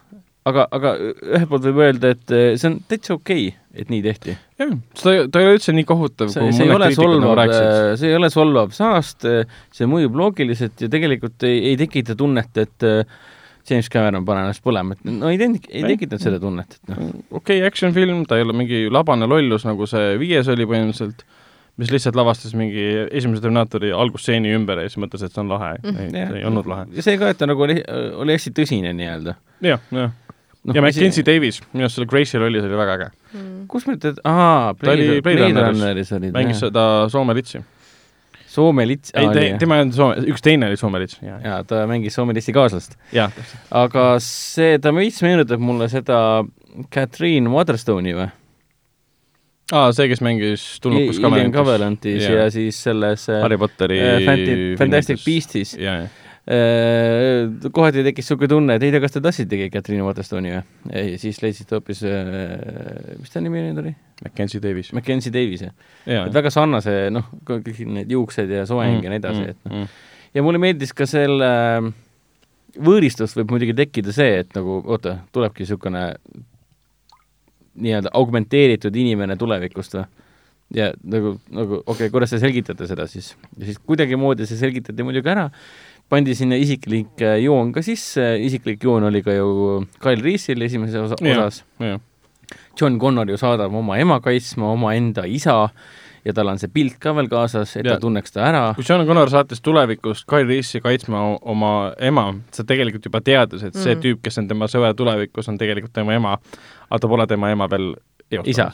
aga, 0.47 0.65
aga 0.71 0.93
ühelt 1.01 1.51
poolt 1.51 1.67
võib 1.67 1.83
öelda, 1.83 2.13
et 2.15 2.33
äh, 2.33 2.53
see 2.55 2.71
on 2.71 2.79
täitsa 2.87 3.17
okei 3.17 3.49
okay,, 3.51 3.59
et 3.83 3.91
nii 3.91 4.01
tehti. 4.05 4.37
jah, 4.61 4.73
seda, 4.99 5.27
ta 5.27 5.43
ei 5.43 5.49
ole 5.49 5.59
üldse 5.59 5.75
nii 5.75 5.89
kohutav, 5.89 6.31
kui 6.31 6.55
see 6.55 6.67
ei 6.67 6.73
ole 6.73 6.87
nagu 6.87 6.99
solvav 6.99 7.37
rääkisid., 7.41 7.99
see 7.99 8.11
ei 8.13 8.19
ole 8.21 8.31
solvav 8.33 8.73
saast, 8.75 9.27
see 9.75 9.89
mõjub 9.89 10.17
loogiliselt 10.23 10.85
ja 10.85 10.91
tegelikult 10.93 11.47
ei, 11.49 11.59
ei 11.73 11.79
tekita 11.83 12.15
tunnet, 12.19 12.63
et 12.63 12.87
äh, 12.87 13.03
James 13.69 13.87
Cameron 13.91 14.25
pane 14.27 14.43
ennast 14.43 14.63
põlema, 14.65 14.97
et 14.97 15.05
no 15.07 15.29
ei 15.31 15.37
teinud, 15.39 15.69
ei 15.71 15.85
tekitanud 15.93 16.23
seda 16.23 16.39
tunnet, 16.41 16.75
et 16.75 16.91
noh, 16.91 17.13
okei 17.31 17.61
okay, 17.61 17.67
action 17.67 17.93
film, 17.95 18.25
ta 18.27 18.39
ei 18.39 18.43
ole 18.43 18.55
mingi 18.57 18.85
labane 18.91 19.29
lollus, 19.29 19.63
nagu 19.67 19.87
see 19.89 20.17
viies 20.21 20.49
oli 20.51 20.67
põhimõtteliselt, 20.67 21.23
mis 21.81 21.93
lihtsalt 21.93 22.17
lavastas 22.19 22.53
mingi 22.57 22.83
esimese 23.07 23.41
Terminaatori 23.41 23.93
algusstseeni 23.95 24.51
ümber 24.53 24.83
ja 24.83 24.89
siis 24.89 24.99
mõtles, 25.01 25.23
et 25.25 25.33
see 25.33 25.41
on 25.41 25.53
lahe. 25.53 25.77
ei, 25.79 26.09
see 26.11 26.41
ei 26.41 26.43
olnud 26.49 26.67
lahe. 26.69 26.89
ja 26.93 27.05
see 27.05 27.15
ka, 27.21 27.31
et 27.33 27.39
ta 27.39 27.49
nagu 27.49 27.63
oli, 27.65 27.79
oli 28.19 28.35
hästi 28.35 28.53
tõsine 28.59 28.91
nii-öelda 28.99 29.37
jah, 29.63 29.79
jah. 29.95 30.11
no, 30.63 30.75
ja 30.75 30.83
Mackenzie 30.83 31.25
Davis, 31.25 31.61
minu 31.71 31.87
arust 31.87 31.99
selle 31.99 32.09
Gracie 32.11 32.41
rollis 32.41 32.67
oli 32.67 32.77
väga 32.79 32.97
äge. 32.99 33.09
Mm. 33.33 33.63
kus 33.71 33.87
me 33.87 33.95
nüüd, 33.95 34.19
aa, 34.27 34.73
Blade, 34.79 35.21
Runneris. 35.23 36.11
Oli 36.17 36.33
mängis 36.35 36.59
ta, 36.59 36.67
seda 36.67 36.85
Soome 37.13 37.35
litsi. 37.37 37.63
Soome 38.53 38.85
lits, 38.85 39.09
ei, 39.17 39.25
tema 39.57 39.79
ei 39.79 39.85
olnud 39.87 39.95
Soome, 39.97 40.23
üks 40.29 40.43
teine 40.45 40.67
oli 40.69 40.77
Soome 40.77 40.99
lits. 41.01 41.17
jaa, 41.25 41.63
ta 41.67 41.83
mängis 41.89 42.13
Soome 42.19 42.35
litsi 42.37 42.53
kaaslast. 42.53 42.95
aga 43.73 44.03
see, 44.21 44.77
ta 44.83 44.93
veits 44.93 45.21
meenutab 45.25 45.59
mulle 45.63 45.89
seda 45.89 46.19
Catherine 46.93 47.49
Waterstone'i 47.53 48.13
või? 48.17 48.29
aa, 49.73 49.87
see, 49.95 50.05
kes 50.11 50.21
mängis 50.21 50.63
tulnukas 50.83 51.17
Alien 51.23 51.53
Covenantis 51.55 52.21
Jaa. 52.27 52.43
ja 52.43 52.49
siis 52.53 52.77
selles 52.83 53.25
äh, 53.31 53.39
Harry 53.41 53.57
Potteri 53.57 53.97
äh, 54.03 54.19
Fanti- 54.27 54.75
Fantastic. 54.77 55.23
Beastis. 55.25 55.73
Äh, 56.43 57.47
kohati 57.71 58.03
tekkis 58.03 58.27
niisugune 58.27 58.49
tunne, 58.51 58.75
et 58.75 58.83
ei 58.83 58.91
tea, 58.91 58.99
kas 58.99 59.13
te 59.15 59.21
tahtsitegi 59.23 59.69
Catherine 59.71 60.03
Waterstone'i 60.03 60.51
või? 60.51 60.63
ei, 60.91 61.13
siis 61.21 61.37
leidsite 61.39 61.77
hoopis 61.77 62.01
äh,, 62.03 63.13
mis 63.15 63.31
ta 63.31 63.39
nimi 63.39 63.61
nüüd 63.63 63.79
oli? 63.79 63.93
Mackenzie 64.25 64.59
Davis. 64.63 64.89
Mackenzie 64.91 65.31
Davis, 65.31 65.63
jah. 65.63 66.25
et 66.25 66.35
väga 66.35 66.51
sarnase, 66.51 66.97
noh, 67.15 67.29
kõik 67.47 67.69
need 67.87 68.11
juuksed 68.11 68.51
ja 68.51 68.65
soeng 68.67 68.97
mm, 68.97 69.05
ja 69.07 69.13
nii 69.13 69.21
edasi, 69.21 69.45
et 69.53 69.71
noh. 69.71 69.95
ja 70.35 70.43
mulle 70.43 70.59
meeldis 70.59 70.91
ka 70.97 71.07
selle 71.07 71.47
äh, 71.47 71.87
võõristust 72.81 73.37
võib 73.37 73.53
muidugi 73.53 73.75
tekkida 73.77 74.13
see, 74.15 74.39
et 74.43 74.51
nagu 74.57 74.81
oota, 74.83 75.19
tulebki 75.35 75.63
niisugune 75.63 76.03
nii-öelda 77.73 78.11
augmenteeritud 78.17 78.95
inimene 78.99 79.37
tulevikust 79.39 79.97
või? 79.97 80.05
ja 80.73 80.89
nagu, 81.05 81.35
nagu 81.53 81.79
okei 81.81 81.93
okay,, 81.93 82.11
kuidas 82.13 82.33
te 82.33 82.39
selgitate 82.41 82.87
seda 82.89 83.05
siis? 83.09 83.33
ja 83.59 83.67
siis 83.67 83.79
kuidagimoodi 83.85 84.47
see 84.49 84.57
selgitati 84.57 85.05
muidugi 85.05 85.29
ära, 85.29 85.49
pandi 86.13 86.35
sinna 86.37 86.57
isiklik 86.59 87.21
äh, 87.25 87.39
joon 87.43 87.73
ka 87.73 87.83
sisse, 87.85 88.23
isiklik 88.45 88.83
joon 88.85 89.09
oli 89.09 89.23
ka 89.25 89.33
ju 89.33 89.83
Kyle 90.03 90.21
Reese'il 90.21 90.61
esimeses 90.61 91.01
osa, 91.07 91.17
osas. 91.17 91.63
John 92.79 92.99
Connor 93.01 93.29
ju 93.29 93.37
saadab 93.39 93.73
oma 93.73 93.97
ema 94.01 94.19
kaitsma 94.21 94.71
omaenda 94.73 95.25
isa 95.25 95.69
ja 96.25 96.33
tal 96.33 96.51
on 96.51 96.59
see 96.61 96.71
pilt 96.71 96.99
ka 97.01 97.13
veel 97.17 97.27
kaasas, 97.31 97.73
et 97.77 97.85
ja. 97.85 97.95
ta 97.95 98.03
tunneks 98.03 98.35
ta 98.35 98.45
ära. 98.47 98.61
kui 98.77 98.85
John 98.87 99.05
Connor 99.07 99.31
saatis 99.31 99.61
tulevikus 99.63 100.23
Kyle 100.29 100.47
Reese'i 100.47 100.83
kaitsma 100.83 101.23
oma 101.41 101.73
ema, 101.99 102.29
sa 102.55 102.65
tegelikult 102.67 103.09
juba 103.09 103.23
teadis, 103.25 103.65
et 103.65 103.75
see 103.75 103.95
mm. 103.95 104.03
tüüp, 104.05 104.21
kes 104.23 104.39
on 104.43 104.47
tema 104.51 104.69
sõber 104.71 104.95
tulevikus, 104.99 105.49
on 105.51 105.59
tegelikult 105.61 105.95
tema 105.95 106.15
ema, 106.19 106.37
aga 106.89 107.01
ta 107.03 107.11
pole 107.11 107.27
tema 107.31 107.51
ema 107.55 107.67
veel 107.71 107.91
eostanud. 108.29 108.53
isa, 108.53 108.69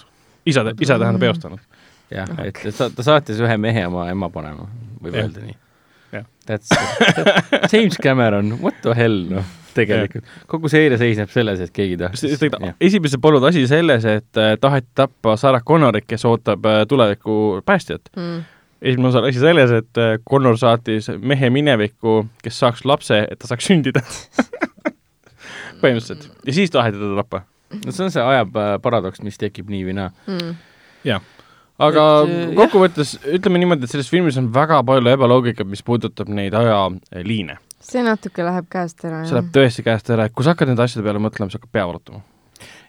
isa, 0.45 0.67
isa 0.75 0.99
tähendab 1.01 1.25
eostanud. 1.31 1.65
jah, 2.13 2.35
et 2.45 2.61
ta, 2.77 2.91
ta 2.93 3.07
saatis 3.13 3.41
ühe 3.41 3.57
mehe 3.57 3.87
oma 3.89 4.09
ema 4.11 4.29
panema, 4.33 4.69
võib 5.01 5.17
öelda 5.17 5.47
nii 5.47 5.57
That's, 6.49 6.69
that's 6.69 7.72
James 7.73 7.98
Cameron, 8.02 8.56
what 8.61 8.81
the 8.81 8.95
hell, 8.98 9.19
noh, 9.30 9.45
tegelikult. 9.73 10.30
kogu 10.49 10.69
seeria 10.72 10.98
seisneb 10.98 11.31
selles, 11.34 11.61
et 11.61 11.73
keegi 11.76 11.98
tahtis. 11.99 12.40
esimesel 12.81 13.22
polnud 13.22 13.45
asi 13.49 13.65
selles, 13.69 14.06
et 14.10 14.40
äh, 14.40 14.56
taheti 14.61 14.90
tappa 14.98 15.36
Sarah 15.38 15.64
Connorit, 15.65 16.07
kes 16.10 16.26
ootab 16.26 16.65
äh, 16.65 16.81
tuleviku 16.90 17.60
päästjat 17.65 18.10
mm. 18.15 18.41
esimene 18.81 19.11
osa 19.11 19.22
oli 19.22 19.34
asi 19.34 19.44
selles, 19.44 19.73
et 19.81 20.02
äh, 20.02 20.18
Connor 20.30 20.57
saatis 20.57 21.11
mehe 21.22 21.52
minevikku, 21.53 22.23
kes 22.44 22.60
saaks 22.64 22.86
lapse, 22.90 23.22
et 23.30 23.40
ta 23.40 23.52
saaks 23.52 23.69
sündida 23.69 24.03
põhimõtteliselt. 25.81 26.30
ja 26.45 26.56
siis 26.56 26.73
taheti 26.73 26.98
teda 26.98 27.15
tappa. 27.22 27.44
no 27.84 27.91
see 27.94 28.07
on 28.07 28.15
see 28.15 28.26
aja 28.26 28.48
paradoks, 28.81 29.22
mis 29.26 29.38
tekib 29.38 29.69
nii 29.69 29.86
või 29.91 29.99
naa 30.02 30.10
mm.. 30.26 30.56
jah 31.07 31.22
aga 31.80 32.06
et, 32.26 32.34
äh, 32.35 32.56
kokkuvõttes 32.57 33.15
ütleme 33.35 33.61
niimoodi, 33.61 33.88
et 33.88 33.93
selles 33.93 34.10
filmis 34.11 34.39
on 34.41 34.49
väga 34.56 34.81
palju 34.88 35.14
ebaloogikat, 35.14 35.69
mis 35.69 35.85
puudutab 35.85 36.31
neid 36.31 36.57
ajaliine. 36.57 37.60
see 37.89 38.03
natuke 38.06 38.43
läheb 38.45 38.68
käest 38.72 39.06
ära, 39.06 39.22
jah. 39.22 39.30
see 39.30 39.39
läheb 39.39 39.53
tõesti 39.56 39.85
käest 39.85 40.11
ära, 40.14 40.27
et 40.27 40.35
kui 40.35 40.45
sa 40.45 40.56
hakkad 40.56 40.73
nende 40.73 40.84
asjade 40.84 41.06
peale 41.06 41.23
mõtlema, 41.23 41.49
siis 41.49 41.61
hakkab 41.61 41.72
pea 41.77 41.88
valutama. 41.88 42.22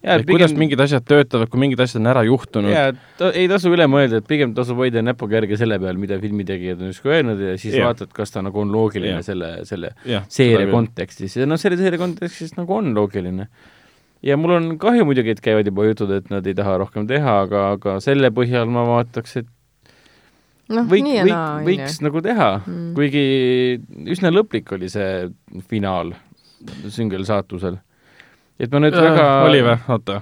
et 0.03 0.25
pigem... 0.25 0.33
kuidas 0.33 0.57
mingid 0.59 0.83
asjad 0.83 1.07
töötavad, 1.07 1.49
kui 1.53 1.62
mingid 1.62 1.81
asjad 1.85 2.03
on 2.03 2.11
ära 2.11 2.25
juhtunud. 2.27 2.75
jaa, 2.75 2.93
ta 3.21 3.31
ei 3.31 3.47
tasu 3.53 3.71
üle 3.71 3.87
mõelda, 3.91 4.21
et 4.21 4.29
pigem 4.29 4.55
tasub 4.57 4.83
hoida 4.83 5.05
näpuga 5.07 5.39
järge 5.39 5.61
selle 5.61 5.79
peal, 5.79 6.01
mida 6.01 6.19
filmitegijad 6.21 6.83
on 6.83 6.91
justkui 6.91 7.15
öelnud 7.15 7.45
ja 7.47 7.57
siis 7.62 7.79
ja. 7.79 7.87
vaatad, 7.87 8.11
kas 8.17 8.35
ta 8.35 8.43
nagu 8.43 8.65
on 8.65 8.75
loogiline 8.75 9.21
ja. 9.21 9.27
selle, 9.27 9.53
selle 9.71 9.95
ja, 10.05 10.25
seeria 10.29 10.67
kontekstis 10.73 11.39
ja 11.39 11.47
noh, 11.47 11.61
selle 11.62 11.79
seeria 11.79 12.03
kontekstis 12.03 12.59
nagu 12.59 12.81
on 12.83 12.91
loogiline 12.99 13.47
ja 14.27 14.37
mul 14.41 14.57
on 14.57 14.69
kahju 14.81 15.07
muidugi, 15.09 15.35
et 15.35 15.45
käivad 15.45 15.69
juba 15.69 15.87
jutud, 15.89 16.13
et 16.17 16.29
nad 16.33 16.47
ei 16.47 16.57
taha 16.57 16.77
rohkem 16.83 17.07
teha, 17.11 17.41
aga, 17.47 17.65
aga 17.77 17.97
selle 18.05 18.33
põhjal 18.35 18.71
ma 18.73 18.85
vaataks, 18.89 19.41
et 19.43 19.49
noh, 20.71 20.89
võik, 20.91 21.07
võik, 21.27 21.37
võiks 21.69 22.01
nagu 22.05 22.25
teha 22.25 22.51
mm., 22.61 22.91
kuigi 22.99 23.25
üsna 24.13 24.33
lõplik 24.35 24.71
oli 24.77 24.91
see 24.93 25.29
finaal 25.71 26.15
süngel 26.93 27.25
saatusel. 27.29 27.81
et 28.61 28.73
ma 28.73 28.83
nüüd 28.83 28.97
äh, 28.97 29.07
väga 29.09 29.27
oli 29.49 29.65
või, 29.65 29.79
oota 29.89 30.21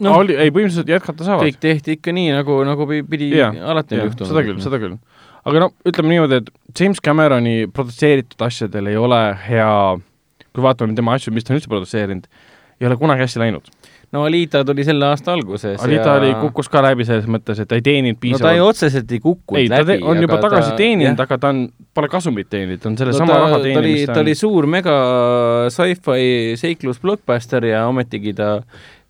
no,? 0.00 0.16
oli, 0.16 0.36
ei 0.36 0.52
põhimõtteliselt 0.54 0.92
jätkata 0.94 1.26
saavad. 1.26 1.46
kõik 1.46 1.60
tehti 1.62 1.96
ikka 1.98 2.14
nii, 2.16 2.34
nagu, 2.38 2.60
nagu 2.66 2.86
pidi 2.88 3.32
ja, 3.36 3.50
alati 3.72 3.98
on 3.98 4.08
juhtunud. 4.08 4.30
seda 4.32 4.44
küll, 4.46 4.62
seda 4.64 4.80
küll. 4.82 4.96
aga 5.44 5.64
no 5.66 5.72
ütleme 5.88 6.14
niimoodi, 6.14 6.40
et 6.42 6.80
James 6.80 7.02
Cameroni 7.04 7.56
produtseeritud 7.74 8.46
asjadel 8.48 8.90
ei 8.92 8.98
ole 9.00 9.20
hea, 9.46 9.74
kui 10.50 10.64
vaatame 10.64 10.96
tema 10.98 11.18
asju, 11.18 11.34
mis 11.36 11.46
ta 11.46 11.54
on 11.54 11.60
üldse 11.60 11.70
produtseerinud, 11.72 12.30
ei 12.80 12.88
ole 12.88 12.96
kunagi 12.96 13.24
hästi 13.26 13.40
läinud. 13.42 13.66
no 14.12 14.24
Alita 14.26 14.64
tuli 14.64 14.84
selle 14.84 15.06
aasta 15.06 15.32
alguses 15.32 15.80
Alita 15.84 16.08
ja... 16.08 16.14
oli, 16.14 16.30
kukkus 16.40 16.68
ka 16.72 16.82
läbi 16.82 17.04
selles 17.08 17.28
mõttes, 17.30 17.60
et 17.62 17.68
ta 17.70 17.78
ei 17.78 17.84
teeninud 17.86 18.18
piisavalt 18.20 18.42
no 18.42 18.48
ta 18.48 18.54
ei 18.56 18.64
otseselt 18.64 19.12
ei 19.12 19.20
kukkunud 19.20 19.60
ei, 19.60 19.70
läbi. 19.70 19.98
on 20.02 20.22
juba 20.22 20.40
tagasi 20.42 20.72
ta... 20.72 20.78
teeninud, 20.80 21.20
aga 21.26 21.38
ta 21.38 21.52
on, 21.54 21.66
pole 21.94 22.10
kasumit 22.12 22.50
teeninud, 22.50 22.82
ta 22.82 22.90
on 22.90 22.96
sellesama 23.00 23.32
no, 23.32 23.42
raha 23.44 23.60
teeninud, 23.66 24.06
ta 24.06 24.12
on. 24.12 24.14
ta 24.14 24.24
oli 24.24 24.36
suur 24.38 24.70
mega 24.70 24.96
sci-fi 25.68 26.56
seiklus 26.60 27.02
blockbuster 27.02 27.68
ja 27.70 27.84
ometigi 27.90 28.34
ta 28.38 28.56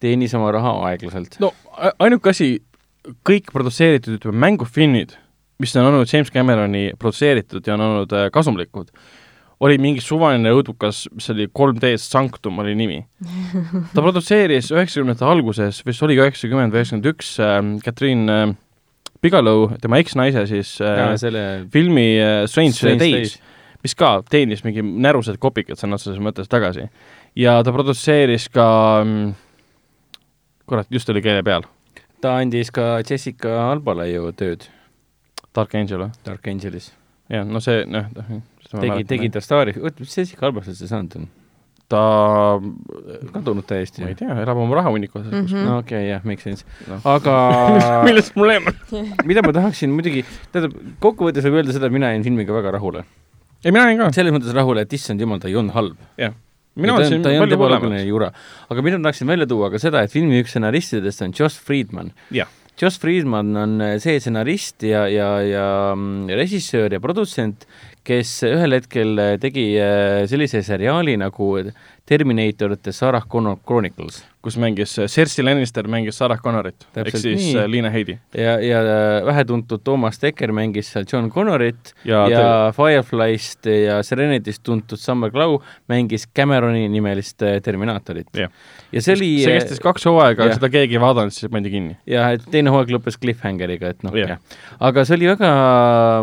teenis 0.01 0.35
oma 0.37 0.51
raha 0.57 0.77
aeglaselt. 0.91 1.39
no 1.41 1.53
ainuke 1.99 2.35
asi, 2.35 2.53
kõik 3.27 3.53
produtseeritud, 3.53 4.19
ütleme, 4.19 4.39
mängufilmid, 4.47 5.15
mis 5.61 5.75
on 5.77 5.89
olnud 5.89 6.09
James 6.11 6.33
Cameroni 6.33 6.91
produtseeritud 6.99 7.67
ja 7.67 7.77
on 7.77 7.87
olnud 7.87 8.13
äh, 8.17 8.29
kasumlikud, 8.33 8.91
oli 9.61 9.77
mingi 9.81 10.01
suvaline 10.01 10.53
õudukas, 10.57 11.05
mis 11.13 11.29
oli 11.33 11.47
3D-s 11.53 12.09
Sanctum 12.13 12.59
oli 12.63 12.73
nimi. 12.79 13.03
ta 13.95 14.01
produtseeris 14.01 14.71
üheksakümnendate 14.73 15.27
alguses, 15.29 15.83
vist 15.87 16.05
oligi 16.07 16.25
üheksakümmend 16.25 16.73
või 16.73 16.81
üheksakümmend 16.81 17.09
üks, 17.13 17.35
ähm, 17.45 17.75
Catherine 17.85 18.37
äh, 18.37 18.55
Bigelow, 19.21 19.75
tema 19.83 20.01
eksnaise 20.01 20.47
siis 20.49 20.79
äh, 20.81 20.97
ja, 20.97 21.11
selle... 21.21 21.45
filmi 21.73 22.15
äh, 22.17 22.47
Strange, 22.49 22.79
Strange 22.79 23.03
Days, 23.03 23.37
Days., 23.37 23.59
mis 23.85 23.97
ka 23.97 24.15
teenis 24.29 24.65
mingi 24.65 24.85
närused 24.85 25.37
kopikad 25.41 25.81
sõna 25.81 25.99
otseses 26.01 26.21
mõttes 26.25 26.49
tagasi. 26.53 26.89
ja 27.37 27.59
ta 27.65 27.73
produtseeris 27.73 28.49
ka 28.53 28.67
mm, 29.05 29.35
kurat, 30.69 30.89
just 30.93 31.13
oli 31.13 31.21
keele 31.25 31.45
peal. 31.45 31.69
ta 32.25 32.39
andis 32.41 32.73
ka 32.73 33.03
Jessica 33.05 33.59
Albale 33.69 34.09
ju 34.09 34.33
tööd. 34.37 34.69
Dark 35.57 35.75
Angel 35.75 36.07
või? 36.07 36.11
Dark 36.25 36.49
Angelis. 36.49 36.93
jah, 37.29 37.45
no 37.45 37.61
see, 37.61 37.85
noh, 37.89 38.09
tegi, 38.71 39.05
tegi 39.09 39.31
ta 39.35 39.43
staari, 39.45 39.77
oota, 39.81 40.05
mis 40.05 40.17
Jessica 40.17 40.49
Alba 40.49 40.63
üldse 40.65 40.89
saanud 40.91 41.21
on? 41.21 41.29
ta 41.91 42.03
kadunud 43.35 43.67
täiesti. 43.67 44.05
ma 44.05 44.13
ei 44.13 44.19
tea, 44.19 44.35
elab 44.45 44.61
oma 44.63 44.79
rahahunniku 44.79 45.19
osas 45.21 45.33
mm. 45.33 45.47
-hmm. 45.47 45.65
no 45.67 45.79
okei 45.83 46.05
okay,, 46.05 46.11
jah, 46.13 46.27
make 46.29 46.45
sense 46.45 46.67
no.. 46.87 47.01
aga 47.15 47.35
milles 48.07 48.31
probleem 48.35 48.69
on 48.71 49.09
mida 49.27 49.43
ma 49.47 49.55
tahaksin 49.57 49.91
muidugi, 49.97 50.23
tähendab, 50.53 50.77
kokkuvõttes 51.03 51.49
võib 51.49 51.61
öelda 51.61 51.75
seda, 51.75 51.91
et 51.91 51.97
mina 51.97 52.13
jäin 52.15 52.27
filmiga 52.27 52.55
väga 52.55 52.77
rahule. 52.79 53.03
ei, 53.65 53.73
mina 53.73 53.89
jäin 53.91 53.99
ka. 54.05 54.13
selles 54.21 54.37
mõttes 54.37 54.55
rahule, 54.55 54.87
et 54.87 54.97
issand 55.01 55.27
jumal, 55.27 55.43
ta 55.43 55.51
ei 55.51 55.59
olnud 55.59 55.75
halb. 55.75 55.99
jah. 56.21 56.37
mina 56.79 56.95
mõtlesin 56.95 57.27
ebaloogiline 57.59 58.05
jura. 58.07 58.31
aga 58.71 58.87
mida 58.87 59.03
ma 59.03 59.11
tahaksin 59.11 59.35
välja 59.35 59.51
tuua 59.51 59.73
ka 59.75 59.83
seda, 59.83 60.07
et 60.07 60.15
filmi 60.15 60.45
üks 60.45 60.55
stsenaristidest 60.55 61.27
on 61.27 61.35
Josh 61.35 61.59
Friedman. 61.59 62.15
Josh 62.79 63.01
Friedman 63.01 63.57
on 63.57 63.79
see 64.01 64.21
stsenarist 64.21 64.83
ja, 64.87 65.07
ja, 65.09 65.31
ja 65.45 65.69
mm, 65.95 66.29
režissöör 66.39 66.93
ja 66.93 67.01
produtsent, 67.01 67.67
kes 68.07 68.41
ühel 68.49 68.79
hetkel 68.79 69.21
tegi 69.43 69.73
äh, 69.81 70.27
sellise 70.31 70.63
seriaali 70.67 71.19
nagu 71.21 71.53
Terminator 72.09 72.77
The 72.77 72.93
Sarah 72.93 73.27
Connor 73.29 73.59
Chronicles 73.67 74.25
kus 74.43 74.57
mängis 74.57 74.99
äh, 74.99 75.09
Cersei 75.09 75.45
Lannister 75.45 75.89
mängis 75.89 76.19
Sarah 76.19 76.41
Connorit, 76.41 76.87
ehk 76.97 77.13
siis 77.13 77.43
nii. 77.43 77.57
Äh, 77.61 77.67
Liina 77.69 77.91
Heidi. 77.93 78.17
ja, 78.35 78.57
ja 78.65 78.81
äh, 78.81 79.27
vähetuntud 79.27 79.85
Thomas 79.85 80.21
Dekker 80.23 80.53
mängis 80.57 80.93
seal 80.93 81.05
John 81.13 81.31
Connorit 81.31 81.93
ja, 82.05 82.25
ja 82.29 82.41
te... 82.41 82.77
Fireflyst 82.77 83.69
ja 83.69 84.01
Serenityst 84.07 84.63
tuntud 84.65 85.01
Summer 85.01 85.31
Glau 85.31 85.61
mängis 85.89 86.27
Cameroni 86.37 86.89
nimelist 86.89 87.43
Terminaatorit. 87.63 88.33
Ja 88.95 89.05
see 89.05 89.19
oli 89.19 89.31
see 89.45 89.59
kestis 89.59 89.83
kaks 89.85 90.09
hooaega, 90.09 90.49
seda 90.57 90.73
keegi 90.73 90.97
ei 90.97 91.05
vaadanud, 91.05 91.37
siis 91.37 91.53
pandi 91.53 91.75
kinni. 91.75 91.99
jah, 92.09 92.33
et 92.39 92.49
teine 92.51 92.73
hooaeg 92.73 92.95
lõppes 92.97 93.21
cliffhangeriga, 93.21 93.93
et 93.93 94.07
noh, 94.07 94.17
jah. 94.17 94.41
aga 94.81 95.05
see 95.05 95.19
oli 95.21 95.31
väga 95.35 95.53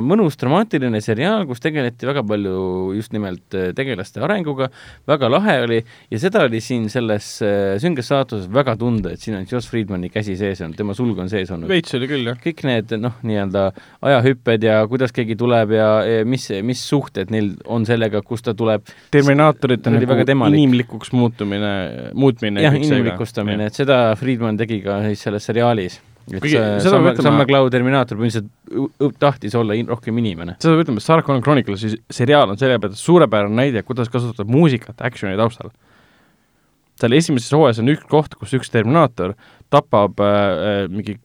mõnus 0.06 0.40
dramaatiline 0.42 1.04
seriaal, 1.06 1.46
kus 1.50 1.62
tegeleti 1.62 2.10
väga 2.10 2.26
palju 2.26 2.58
just 2.98 3.14
nimelt 3.14 3.46
tegelaste 3.78 4.26
arenguga, 4.26 4.72
väga 5.10 5.30
lahe 5.30 5.60
oli 5.68 5.80
ja 5.84 6.22
seda 6.22 6.48
oli 6.50 6.64
siin 6.64 6.90
selles 6.90 7.36
sünges 7.38 8.08
selles 8.08 8.08
saatuses 8.08 8.48
väga 8.52 8.76
tunda, 8.78 9.12
et 9.12 9.22
siin 9.22 9.38
on 9.38 9.46
Joss 9.50 9.70
Friedmani 9.70 10.10
käsi 10.10 10.36
sees 10.38 10.62
olnud, 10.62 10.78
tema 10.78 10.94
sulg 10.96 11.18
on 11.20 11.30
sees 11.30 11.50
olnud. 11.52 11.70
veits 11.70 11.94
oli 11.98 12.08
küll, 12.08 12.26
jah. 12.28 12.38
kõik 12.42 12.64
need 12.68 12.94
noh, 13.02 13.18
nii-öelda 13.24 13.72
ajahüpped 14.02 14.64
ja 14.64 14.80
kuidas 14.88 15.14
keegi 15.16 15.36
tuleb 15.40 15.74
ja, 15.76 15.88
ja 16.06 16.26
mis, 16.26 16.48
mis 16.64 16.82
suhted 16.88 17.32
neil 17.34 17.54
on 17.66 17.86
sellega, 17.88 18.22
kust 18.26 18.48
ta 18.48 18.56
tuleb. 18.58 18.88
Terminaatorite 19.12 19.92
nagu 19.94 20.50
inimlikuks 20.52 21.12
muutumine, 21.16 21.74
muutmine. 22.18 22.57
Jah, 22.64 22.76
inimlikustamine, 22.78 23.70
et 23.70 23.78
seda 23.78 23.98
Friedman 24.20 24.60
tegi 24.60 24.82
ka 24.86 25.02
siis 25.08 25.26
selles 25.28 25.48
seriaalis. 25.50 26.00
Et 26.28 26.42
Kõige, 26.44 26.60
see 26.84 26.92
Samme, 26.92 27.14
Samme 27.24 27.46
Cloud 27.48 27.72
Terminaator 27.72 28.18
põhimõtteliselt 28.20 29.20
tahtis 29.22 29.54
olla 29.56 29.78
in, 29.80 29.88
rohkem 29.88 30.18
inimene. 30.20 30.58
seda 30.60 30.74
peab 30.74 30.84
ütlema, 30.84 31.04
Sarah 31.04 31.24
Connor 31.24 31.46
Chronicles'i 31.46 31.94
seriaal 32.12 32.52
on 32.52 32.60
selle 32.60 32.76
peale 32.84 33.00
suurepärane 33.00 33.56
näide, 33.56 33.84
kuidas 33.88 34.12
kasutada 34.12 34.44
muusikat 34.52 35.06
action'i 35.08 35.40
taustal. 35.40 35.72
Seal 37.00 37.16
esimeses 37.16 37.54
hooajas 37.54 37.80
on 37.80 37.94
üks 37.94 38.04
koht, 38.12 38.36
kus 38.36 38.58
üks 38.58 38.74
Terminaator 38.74 39.38
tapab 39.74 40.22
äh, 40.24 40.86
mingi 40.92 41.18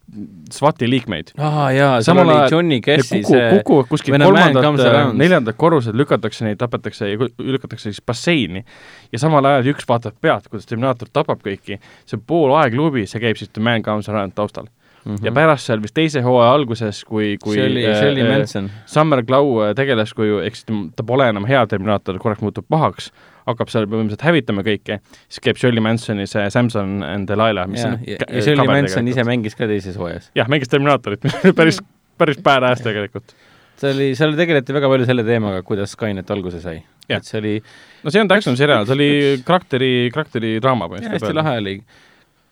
SWAT-i 0.52 0.89
liikmeid 0.90 1.32
aa 1.39 1.70
jaa, 1.74 1.94
seal 2.05 2.23
oli 2.24 2.36
Johnny 2.51 2.81
Cassi 2.85 3.23
kuku, 3.23 3.32
see 3.32 3.48
kukuvad 3.59 3.89
kuskil 3.90 4.16
When 4.16 4.27
a 4.27 4.31
man 4.31 4.36
comes 4.36 4.55
kolmandat 4.62 4.90
around., 4.90 5.19
neljandat 5.23 5.59
korruselt, 5.60 5.97
lükatakse 5.98 6.47
neid, 6.48 6.59
tapetakse 6.60 7.09
ja 7.12 7.31
lükatakse 7.39 7.93
siis 7.93 8.02
basseini. 8.06 8.64
ja 9.12 9.23
samal 9.23 9.47
ajal 9.48 9.73
üks 9.74 9.89
vaatab 9.89 10.19
pealt, 10.20 10.48
kuidas 10.51 10.66
Terminaator 10.70 11.10
tapab 11.12 11.43
kõiki, 11.44 11.78
see 12.09 12.23
pool 12.27 12.55
aegluubi, 12.59 13.06
see 13.06 13.23
käib 13.23 13.40
siis 13.40 13.52
The 13.52 13.62
Man 13.62 13.86
Comes 13.86 14.10
Around 14.10 14.35
taustal 14.39 14.66
mm. 15.05 15.14
-hmm. 15.14 15.24
ja 15.27 15.32
pärast 15.32 15.66
seal 15.66 15.82
vist 15.82 15.94
teise 15.94 16.20
hooaja 16.20 16.52
alguses, 16.52 17.05
kui, 17.05 17.36
kui 17.43 17.55
see 17.55 17.66
oli, 17.66 17.82
see 17.82 18.10
oli 18.10 18.24
Manson. 18.28 18.70
Summer 18.86 19.23
Glau 19.23 19.60
äh, 19.62 19.74
tegelaskuju, 19.74 20.40
ehk 20.47 20.56
siis 20.56 20.90
ta 20.97 21.06
pole 21.06 21.28
enam 21.28 21.47
hea 21.48 21.66
Terminaator, 21.66 22.19
korraks 22.19 22.43
muutub 22.43 22.66
pahaks, 22.69 23.12
hakkab 23.48 23.73
seal 23.73 23.89
põhimõtteliselt 23.90 24.27
hävitama 24.27 24.64
kõike, 24.66 24.98
siis 25.28 25.43
käib 25.44 25.60
Shirley 25.60 25.85
Mansoni 25.85 26.27
see 26.31 26.44
Samson 26.55 27.01
and 27.06 27.31
Delilah, 27.31 27.70
mis 27.70 27.82
ja 27.82 27.93
on, 27.93 27.98
ja, 28.06 28.20
ja 28.27 28.44
Shirley 28.44 28.69
Manson 28.70 29.09
ise 29.12 29.24
mängis 29.28 29.59
ka 29.59 29.69
teises 29.70 29.98
hooajas. 30.01 30.31
jah, 30.39 30.51
mängis 30.52 30.70
Terminaatorit, 30.73 31.24
mis 31.27 31.39
oli 31.40 31.56
päris, 31.59 31.81
päris 32.20 32.39
badass 32.44 32.85
tegelikult. 32.85 33.35
see 33.82 33.90
oli, 33.90 34.12
seal 34.19 34.36
tegeleti 34.39 34.77
väga 34.77 34.93
palju 34.93 35.09
selle 35.09 35.27
teemaga, 35.27 35.64
kuidas 35.66 35.97
Skynet 35.97 36.31
alguse 36.31 36.62
sai. 36.62 36.78
Et 37.12 37.27
see 37.27 37.40
oli 37.40 37.56
no 38.05 38.12
see 38.14 38.23
on 38.23 38.31
action 38.31 38.56
seriaal, 38.56 38.86
see 38.86 38.97
oli 38.97 39.10
karakteri, 39.47 39.93
karakteri 40.14 40.56
draama 40.62 40.89
ja, 41.01 41.16
hästi 41.16 41.35
lahe 41.36 41.59
oli. 41.64 41.77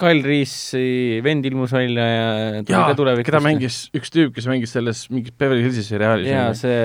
Kyle 0.01 0.25
Reese'i 0.25 1.21
vend 1.25 1.45
ilmus 1.45 1.75
välja 1.77 2.05
ja 2.09 2.29
jaa 2.65 3.17
keda 3.27 3.41
mängis 3.45 3.83
üks 3.97 4.13
tüüp, 4.15 4.33
kes 4.37 4.49
mängis 4.49 4.73
selles 4.73 5.05
mingis 5.13 5.35
Beverly 5.37 5.67
Hillsi 5.67 5.85
seriaalis. 5.85 6.31
jaa, 6.31 6.47
see 6.57 6.79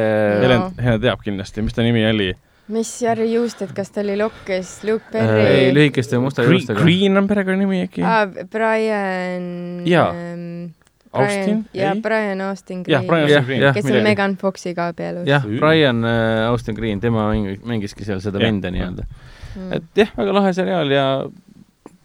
Helen, 0.44 0.68
Helen 0.82 1.04
teab 1.06 1.24
kindlasti, 1.24 1.64
mis 1.64 1.78
ta 1.78 1.86
nimi 1.86 2.04
oli. 2.10 2.34
Mis 2.74 2.90
Harry 3.06 3.28
Juusted, 3.34 3.74
kas 3.78 3.92
ta 3.94 4.02
oli 4.02 4.16
Lokkes, 4.18 4.80
Luke 4.88 5.12
ei, 5.14 5.28
Perry 5.28 5.74
lühikeste 5.76 6.18
musta 6.22 6.42
Green, 6.44 6.58
juustega. 6.60 6.82
Green 6.82 7.18
on 7.18 7.28
perekonnanimi 7.30 7.84
äkki? 7.86 8.02
ah,, 8.06 8.26
Brian 8.52 9.46
Jaa. 9.86 10.10
ähm, 10.10 10.74
Austin? 11.16 11.62
ja 11.74 11.92
ei? 11.94 12.02
Brian 12.02 12.42
Austin 12.42 12.82
Green 12.84 13.06
kes 13.74 13.86
on. 13.86 14.02
Megan 14.04 14.36
Foxiga 14.42 14.90
abielus 14.92 15.28
jah 15.30 15.46
Brian 15.46 16.02
äh, 16.04 16.48
Austin 16.50 16.76
Green, 16.76 17.00
tema 17.00 17.30
mäng- 17.32 17.62
mängiski 17.64 18.06
seal 18.08 18.20
seda 18.24 18.42
venda 18.42 18.72
nii-öelda. 18.74 19.06
mm. 19.56 19.72
et 19.78 20.02
jah, 20.04 20.12
väga 20.18 20.34
lahe 20.40 20.54
seriaal 20.58 20.92
ja 20.92 21.06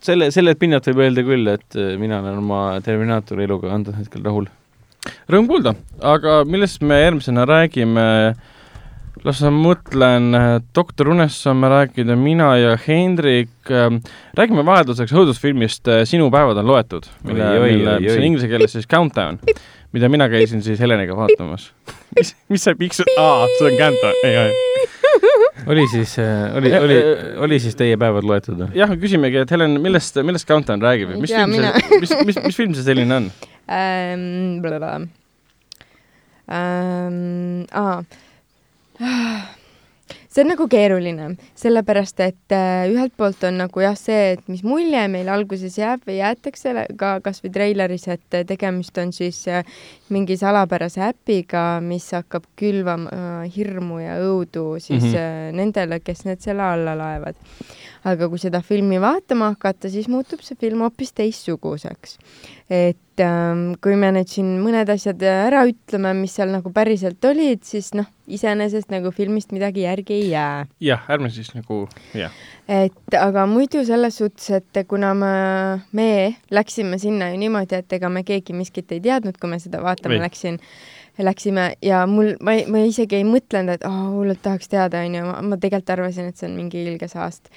selle, 0.05 0.31
sellelt 0.31 0.61
pinnalt 0.61 0.87
võib 0.93 1.03
öelda 1.07 1.25
küll, 1.27 1.49
et 1.57 1.77
äh, 1.81 1.97
mina 2.01 2.21
olen 2.21 2.39
oma 2.45 2.63
Terminaatori 2.85 3.49
eluga 3.49 3.73
antud 3.75 3.97
hetkel 3.99 4.23
rahul. 4.25 4.47
Rõõm 5.33 5.47
kuulda, 5.49 5.73
aga 6.05 6.43
millest 6.45 6.83
me 6.85 7.01
järgmisena 7.01 7.47
räägime? 7.49 8.07
Las 9.27 9.41
ma 9.45 9.51
mõtlen, 9.53 10.31
doktor 10.77 11.11
Unest 11.13 11.45
saame 11.45 11.69
rääkida 11.71 12.17
mina 12.17 12.55
ja 12.57 12.77
Hendrik. 12.87 13.51
räägime 14.37 14.65
vahelduseks 14.67 15.13
õudusfilmist 15.13 15.91
äh, 15.93 16.05
Sinu 16.09 16.31
päevad 16.33 16.59
on 16.63 16.67
loetud, 16.71 17.07
mille, 17.29 17.51
mille, 17.61 17.99
mis 18.01 18.17
on 18.17 18.25
inglise 18.25 18.49
keeles 18.49 18.73
siis 18.73 18.89
Countdown, 18.89 19.39
mida 19.93 20.09
mina 20.09 20.29
käisin 20.33 20.63
siis 20.63 20.81
Heleniga 20.81 21.17
vaatamas. 21.17 21.71
mis, 22.17 22.33
mis 22.49 22.65
sa 22.65 22.75
piksud, 22.79 23.11
aa, 23.21 23.45
see 23.59 23.69
on 23.69 23.77
Countdown, 23.79 24.17
ei, 24.25 24.37
ei. 24.37 24.53
oli 25.75 25.85
siis, 25.93 26.17
oli, 26.57 26.73
oli, 26.79 26.99
oli 27.45 27.61
siis 27.61 27.77
teie 27.77 28.01
päevad 28.01 28.25
loetud 28.25 28.57
või? 28.57 28.73
jah, 28.81 28.97
küsimegi, 29.05 29.43
et 29.45 29.53
Helen, 29.53 29.77
millest, 29.85 30.17
millest 30.25 30.49
Countdown 30.49 30.83
räägib, 30.83 31.13
mis 31.21 31.35
film 31.35 31.55
see, 31.55 31.85
mis, 32.07 32.17
mis, 32.33 32.43
mis 32.49 32.61
film 32.63 32.75
see 32.79 32.89
selline 32.89 33.21
on? 33.21 33.31
ähm,. 33.69 35.07
Ähm, 36.51 37.69
aa. 37.71 38.03
see 40.31 40.43
on 40.45 40.51
nagu 40.53 40.67
keeruline, 40.71 41.33
sellepärast 41.59 42.21
et 42.25 42.55
äh, 42.55 42.85
ühelt 42.93 43.15
poolt 43.19 43.43
on 43.49 43.59
nagu 43.63 43.83
jah, 43.83 43.97
see, 43.99 44.35
et 44.37 44.51
mis 44.51 44.63
mulje 44.67 45.03
meil 45.13 45.31
alguses 45.33 45.79
jääb 45.79 46.05
või 46.09 46.19
jäetakse 46.21 46.87
ka 47.01 47.17
kasvõi 47.25 47.53
treileris, 47.55 48.07
et 48.13 48.39
tegemist 48.49 48.99
on 49.03 49.15
siis 49.17 49.43
äh, 49.51 49.65
mingi 50.13 50.37
salapärase 50.41 51.03
äpiga, 51.09 51.65
mis 51.85 52.11
hakkab 52.17 52.47
külvama 52.61 53.11
äh, 53.11 53.45
hirmu 53.57 54.03
ja 54.05 54.21
õudu 54.23 54.75
siis 54.79 55.03
mm. 55.03 55.15
-hmm. 55.15 55.61
nendele, 55.63 56.01
kes 56.05 56.27
need 56.29 56.45
selle 56.45 56.67
alla 56.67 56.97
laevad. 56.99 57.39
Aga 58.09 58.29
kui 58.31 58.41
seda 58.41 58.63
filmi 58.65 59.01
vaatama 59.03 59.53
hakata, 59.55 59.91
siis 59.93 60.09
muutub 60.09 60.43
see 60.45 60.59
film 60.61 60.85
hoopis 60.85 61.13
teistsuguseks. 61.17 62.17
et 62.71 63.21
ähm, 63.21 63.75
kui 63.83 63.97
me 63.99 64.13
nüüd 64.15 64.31
siin 64.31 64.53
mõned 64.65 64.89
asjad 64.93 65.23
ära 65.27 65.65
ütleme, 65.69 66.15
mis 66.21 66.37
seal 66.39 66.53
nagu 66.55 66.73
päriselt 66.73 67.25
olid, 67.29 67.65
siis 67.67 67.93
noh, 67.99 68.09
iseenesest 68.31 68.93
nagu 68.95 69.11
filmist 69.15 69.53
midagi 69.53 69.85
järgi 69.85 70.17
ei 70.21 70.29
jää. 70.31 70.67
jah, 70.87 71.09
ärme 71.13 71.31
siis 71.35 71.53
nagu, 71.57 71.83
jah. 72.17 72.35
et 72.69 73.19
aga 73.19 73.47
muidu 73.51 73.85
selles 73.87 74.21
suhtes, 74.23 74.51
et 74.61 74.85
kuna 74.89 75.13
me, 75.19 75.35
me 75.93 76.11
läksime 76.51 76.99
sinna 77.03 77.33
ju 77.33 77.43
niimoodi, 77.43 77.83
et 77.83 77.99
ega 77.99 78.09
me 78.13 78.25
keegi 78.25 78.57
miskit 78.57 78.93
ei 78.97 79.03
teadnud, 79.05 79.37
kui 79.41 79.51
me 79.51 79.61
seda 79.63 79.83
vaatama 79.85 80.17
Ei. 80.17 80.25
läksin, 80.25 80.61
läksime 81.19 81.75
ja 81.85 82.05
mul, 82.07 82.35
ma, 82.45 82.57
ma 82.71 82.85
isegi 82.87 83.21
ei 83.21 83.27
mõtlenud, 83.29 83.79
et 83.79 83.87
oh,, 83.89 84.01
hullult 84.17 84.43
tahaks 84.45 84.71
teada, 84.73 85.05
onju, 85.07 85.27
ma 85.27 85.61
tegelikult 85.61 85.95
arvasin, 85.97 86.31
et 86.31 86.41
see 86.41 86.49
on 86.49 86.57
mingi 86.57 86.83
ilge 86.87 87.09
saast. 87.11 87.51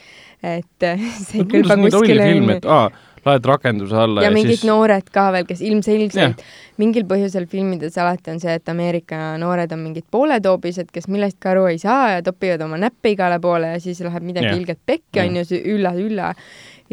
et 0.43 0.89
see 1.27 1.43
ei 1.43 1.49
kõlba 1.49 1.79
kuskile 1.85 2.29
film, 2.33 2.53
et 2.57 2.65
aa, 2.67 2.89
laed 3.23 3.45
rakenduse 3.47 3.95
alla 3.95 4.23
ja 4.23 4.29
ja, 4.29 4.35
mingid 4.35 4.57
siis 4.57 4.67
noored 4.67 5.07
ka 5.13 5.29
veel, 5.35 5.47
kes 5.47 5.63
ilmselgelt 5.63 6.43
mingil 6.81 7.05
põhjusel 7.07 7.45
filmides 7.49 7.97
alati 8.01 8.33
on 8.33 8.41
see, 8.41 8.53
et 8.57 8.69
Ameerika 8.71 9.33
noored 9.41 9.71
on 9.75 9.83
mingid 9.83 10.07
pooletoobised, 10.11 10.89
kes 10.93 11.07
millestki 11.11 11.51
aru 11.51 11.67
ei 11.71 11.79
saa 11.81 12.15
ja 12.15 12.23
topivad 12.25 12.65
oma 12.65 12.79
näppe 12.81 13.13
igale 13.13 13.39
poole 13.43 13.75
ja 13.75 13.81
siis 13.83 14.01
läheb 14.03 14.25
midagi 14.25 14.49
Jah. 14.49 14.59
ilgelt 14.59 14.81
pekki, 14.85 15.19
Jah. 15.19 15.29
on 15.29 15.39
ju, 15.39 15.45
see 15.51 15.61
ülla-ülla. 15.75 16.33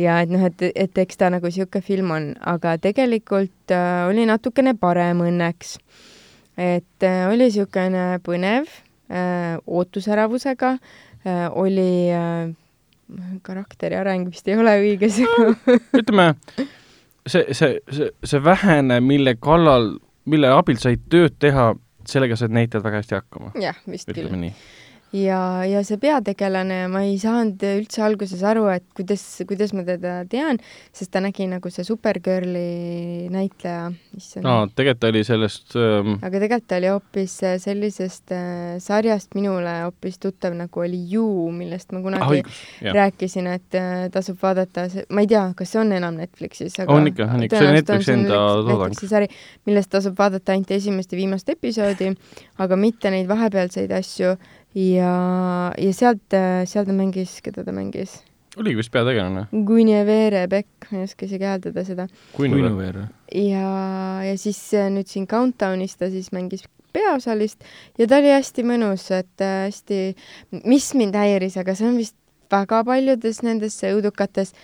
ja 0.00 0.20
et 0.22 0.30
noh, 0.32 0.44
et, 0.46 0.62
et 0.74 0.98
eks 1.02 1.18
ta 1.20 1.30
nagu 1.32 1.48
niisugune 1.48 1.84
film 1.84 2.12
on, 2.14 2.30
aga 2.52 2.76
tegelikult 2.80 3.74
äh, 3.74 4.06
oli 4.08 4.26
natukene 4.28 4.76
parem 4.78 5.24
õnneks. 5.26 5.78
Et 6.60 7.06
äh, 7.06 7.22
oli 7.30 7.48
niisugune 7.48 8.20
põnev 8.26 8.68
äh,, 9.08 9.56
ootusärevusega 9.66 10.74
äh,, 10.76 11.46
oli 11.56 11.92
karakteri 13.42 13.96
areng 13.98 14.28
vist 14.30 14.48
ei 14.48 14.58
ole 14.60 14.76
õige 14.82 15.08
sõna. 15.12 15.54
ütleme, 16.00 16.26
see, 17.26 17.54
see, 17.56 17.80
see, 17.90 18.10
see 18.24 18.42
vähene, 18.44 19.00
mille 19.04 19.34
kallal, 19.42 19.94
mille 20.30 20.52
abil 20.54 20.78
said 20.82 21.02
tööd 21.12 21.38
teha, 21.42 21.72
sellega 22.08 22.38
said 22.38 22.54
näitlejad 22.54 22.86
väga 22.86 23.02
hästi 23.02 23.18
hakkama, 23.18 23.52
jah, 23.60 23.80
vist 23.90 24.12
küll. 24.12 24.30
ja, 25.16 25.40
ja 25.66 25.80
see 25.86 25.98
peategelane, 26.00 26.84
ma 26.92 27.02
ei 27.06 27.16
saanud 27.20 27.62
üldse 27.66 28.02
alguses 28.06 28.42
aru, 28.46 28.66
et 28.72 28.84
kuidas, 28.96 29.22
kuidas 29.48 29.72
ma 29.74 29.82
teda 29.86 30.20
tean, 30.30 30.60
sest 30.96 31.10
ta 31.14 31.22
nägi 31.24 31.48
nagu 31.50 31.72
see 31.72 31.86
Supergirli 31.86 33.26
näitleja, 33.32 33.88
issand 34.16 34.46
aa, 34.46 34.68
tegelikult 34.76 35.08
oli 35.10 35.22
sellest 35.26 35.74
ähm, 35.80 36.14
aga 36.20 36.42
tegelikult 36.44 36.68
ta 36.70 36.78
oli 36.78 36.90
hoopis 36.92 37.34
äh, 37.48 37.56
sellisest 37.62 38.34
äh, 38.36 38.76
sarjast 38.82 39.34
minule 39.38 39.74
hoopis 39.86 40.20
tuttav, 40.22 40.54
nagu 40.58 40.84
oli 40.84 41.00
You, 41.10 41.50
millest 41.54 41.90
ma 41.96 42.04
kunagi 42.04 42.26
ah, 42.26 42.36
õigus, 42.36 42.62
rääkisin, 43.00 43.50
et 43.50 43.78
äh, 43.78 44.06
tasub 44.14 44.38
vaadata, 44.42 44.86
ma 45.10 45.26
ei 45.26 45.30
tea, 45.30 45.44
kas 45.58 45.74
see 45.74 45.82
on 45.82 45.92
enam 45.96 46.20
Netflixis, 46.20 46.78
aga 46.84 47.00
On 47.00 47.10
ikka, 47.10 47.26
on 47.34 47.46
ikka. 47.46 47.58
See 47.58 47.66
on 47.68 47.76
Netflixi 47.78 48.14
enda 48.14 48.38
toodang. 48.66 48.96
Sari, 49.10 49.26
millest 49.66 49.90
tasub 49.90 50.14
vaadata 50.18 50.54
ainult 50.54 50.70
esimest 50.74 51.12
ja 51.12 51.18
viimast 51.18 51.48
episoodi, 51.50 52.12
aga 52.62 52.78
mitte 52.78 53.10
neid 53.10 53.26
vahepealseid 53.30 53.90
asju 53.96 54.36
ja, 54.74 55.14
ja 55.78 55.92
sealt, 55.96 56.40
seal 56.70 56.86
ta 56.86 56.96
mängis, 56.96 57.38
keda 57.44 57.64
ta 57.66 57.74
mängis? 57.76 58.20
oligi 58.58 58.80
vist 58.80 58.92
peategelane. 58.92 59.46
Guinevere 59.66 60.46
Beck, 60.50 60.90
ma 60.90 60.98
ei 60.98 61.06
oska 61.06 61.26
isegi 61.26 61.46
hääldada 61.46 61.84
seda. 61.86 62.06
Kuinuveer. 62.34 63.04
ja, 63.34 63.70
ja 64.26 64.36
siis 64.38 64.58
äh, 64.74 64.90
nüüd 64.92 65.10
siin 65.10 65.28
Countdownis 65.30 65.96
ta 66.00 66.10
siis 66.10 66.32
mängis 66.34 66.66
peaosalist 66.92 67.62
ja 67.98 68.08
ta 68.10 68.18
oli 68.18 68.32
hästi 68.34 68.66
mõnus, 68.66 69.06
et 69.14 69.44
äh, 69.44 69.66
hästi, 69.68 70.00
mis 70.64 70.90
mind 70.98 71.18
häiris, 71.18 71.60
aga 71.62 71.76
see 71.78 71.88
on 71.88 71.98
vist 72.00 72.16
väga 72.50 72.82
paljudes 72.86 73.42
nendes 73.46 73.78
õudukates, 73.86 74.54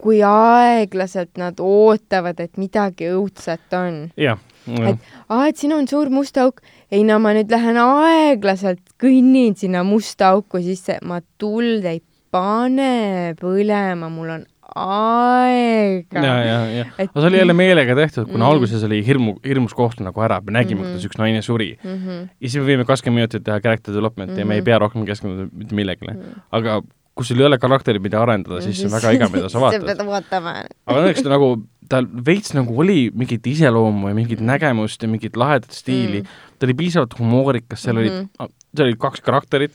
kui 0.00 0.22
aeglaselt 0.24 1.36
nad 1.40 1.60
ootavad, 1.60 2.40
et 2.40 2.56
midagi 2.60 3.12
õudset 3.12 3.76
on. 3.76 4.06
jah. 4.16 4.40
Et 4.66 4.98
aa, 5.28 5.46
et 5.48 5.56
siin 5.56 5.72
on 5.72 5.86
suur 5.88 6.10
must 6.10 6.36
auk, 6.38 6.60
ei 6.90 7.04
no 7.04 7.18
ma 7.18 7.32
nüüd 7.36 7.50
lähen 7.50 7.76
aeglaselt, 7.82 8.80
kõnnin 9.02 9.56
sinna 9.56 9.84
musta 9.84 10.32
auku 10.34 10.58
sisse, 10.62 10.98
ma 11.02 11.20
tuld 11.38 11.84
ei 11.84 12.02
pane 12.30 13.34
põlema, 13.40 14.08
mul 14.12 14.30
on 14.30 14.44
aega. 14.76 16.22
ja, 16.22 16.34
ja, 16.44 16.58
ja, 16.80 16.84
aga 16.98 17.20
see 17.22 17.28
oli 17.30 17.38
jälle 17.40 17.54
meelega 17.56 17.94
tehtud, 17.98 18.26
kuna 18.30 18.44
Mm. 18.44 18.50
alguses 18.50 18.82
oli 18.84 18.98
hirmu, 19.06 19.36
hirmus 19.46 19.74
koht 19.74 20.00
nagu 20.04 20.20
ära, 20.24 20.40
me 20.44 20.52
nägime, 20.52 20.82
Mhm. 20.82 20.90
kuidas 20.96 21.06
üks 21.08 21.18
naine 21.18 21.42
suri. 21.42 21.78
mm. 21.84 21.90
-hmm. 21.96 22.28
ja 22.40 22.48
siis 22.48 22.56
me 22.62 22.66
võime 22.72 22.84
kakskümmend 22.84 23.16
minutit 23.22 23.44
teha 23.44 23.60
character 23.60 23.94
development'i 23.94 24.38
ja 24.40 24.44
me 24.46 24.54
ei 24.54 24.60
Mhm. 24.60 24.64
pea 24.64 24.78
rohkem 24.78 25.06
keskenduda 25.06 25.48
mitte 25.52 25.74
millegile. 25.74 26.12
Mhm. 26.12 26.40
aga 26.52 26.82
kui 27.14 27.24
sul 27.24 27.38
ei 27.40 27.46
ole 27.46 27.56
karakteri, 27.58 27.98
mida 27.98 28.20
arendada, 28.20 28.60
siis 28.60 28.76
see 28.76 28.86
on 28.86 28.92
väga 28.92 29.12
igav, 29.16 29.32
mida 29.32 29.48
sa 29.48 29.54
sa 29.58 29.60
vaatad. 29.60 29.86
pead 29.86 30.06
vaatama. 30.06 30.52
aga 30.86 31.00
õnneks 31.00 31.22
ta 31.22 31.28
nagu, 31.30 31.62
tal 31.88 32.06
veits 32.26 32.54
nagu 32.56 32.74
oli 32.82 33.10
mingit 33.14 33.46
iseloomu 33.46 34.08
ja 34.08 34.14
mingit 34.14 34.40
nägemust 34.40 35.02
ja 35.02 35.08
mingit 35.08 35.36
lahedat 35.36 35.70
stiili 35.72 36.22
Mm. 36.22 36.26
ta 36.58 36.66
oli 36.66 36.74
piisavalt 36.74 37.18
humoorikas, 37.18 37.82
seal 37.82 37.96
Mhm. 37.96 38.08
mm, 38.14 38.28
-hmm. 38.38 38.48
seal 38.76 38.86
olid 38.88 38.98
kaks 38.98 39.20
karakterit, 39.20 39.72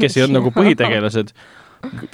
kes 0.00 0.16
ei 0.16 0.22
olnud 0.24 0.40
nagu 0.40 0.50
põhitegelased, 0.50 1.32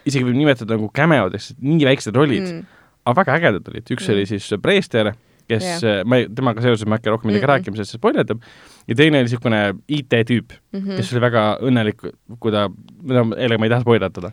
isegi 0.06 0.24
võib 0.24 0.36
nimetada 0.36 0.74
nagu 0.76 0.90
cameodeks, 0.94 1.54
nii 1.60 1.84
väiksed 1.86 2.14
rollid 2.16 2.42
mm., 2.42 2.54
mm. 2.60 2.66
aga 3.06 3.20
väga 3.22 3.36
ägedad 3.38 3.68
olid, 3.68 3.84
üks 3.90 4.08
mm. 4.08 4.14
oli 4.14 4.26
siis 4.26 4.48
Preester, 4.62 5.12
kes 5.48 5.82
yeah., 5.82 6.04
ma 6.06 6.16
ei, 6.20 6.28
temaga 6.28 6.62
seoses 6.62 6.86
ma 6.86 6.94
ei 6.94 6.98
hakka 6.98 7.10
rohkem 7.10 7.30
midagi 7.30 7.46
Mm-mm. 7.46 7.54
rääkima, 7.54 7.76
sest 7.76 7.90
see 7.94 7.98
spoilerdab, 7.98 8.42
ja 8.88 8.94
teine 8.94 9.18
oli 9.18 9.26
niisugune 9.28 9.62
IT-tüüp 9.88 10.52
mm, 10.52 10.78
Mhm. 10.78 10.90
-hmm. 10.90 10.96
kes 10.96 11.12
oli 11.12 11.20
väga 11.20 11.44
õnnelik, 11.62 12.04
kui 12.40 12.52
ta, 12.52 12.68
no 13.02 13.24
jällegi 13.36 13.58
ma 13.58 13.66
ei 13.66 13.70
taha 13.70 13.80
spoilerdada. 13.86 14.32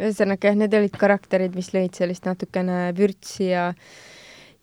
Ühesõnaga 0.00 0.50
jah, 0.50 0.58
need 0.58 0.74
olid 0.74 0.98
karakterid, 0.98 1.56
mis 1.58 1.72
lõid 1.74 1.96
sellist 1.98 2.28
natukene 2.28 2.92
vürtsi 2.96 3.50
ja 3.52 3.70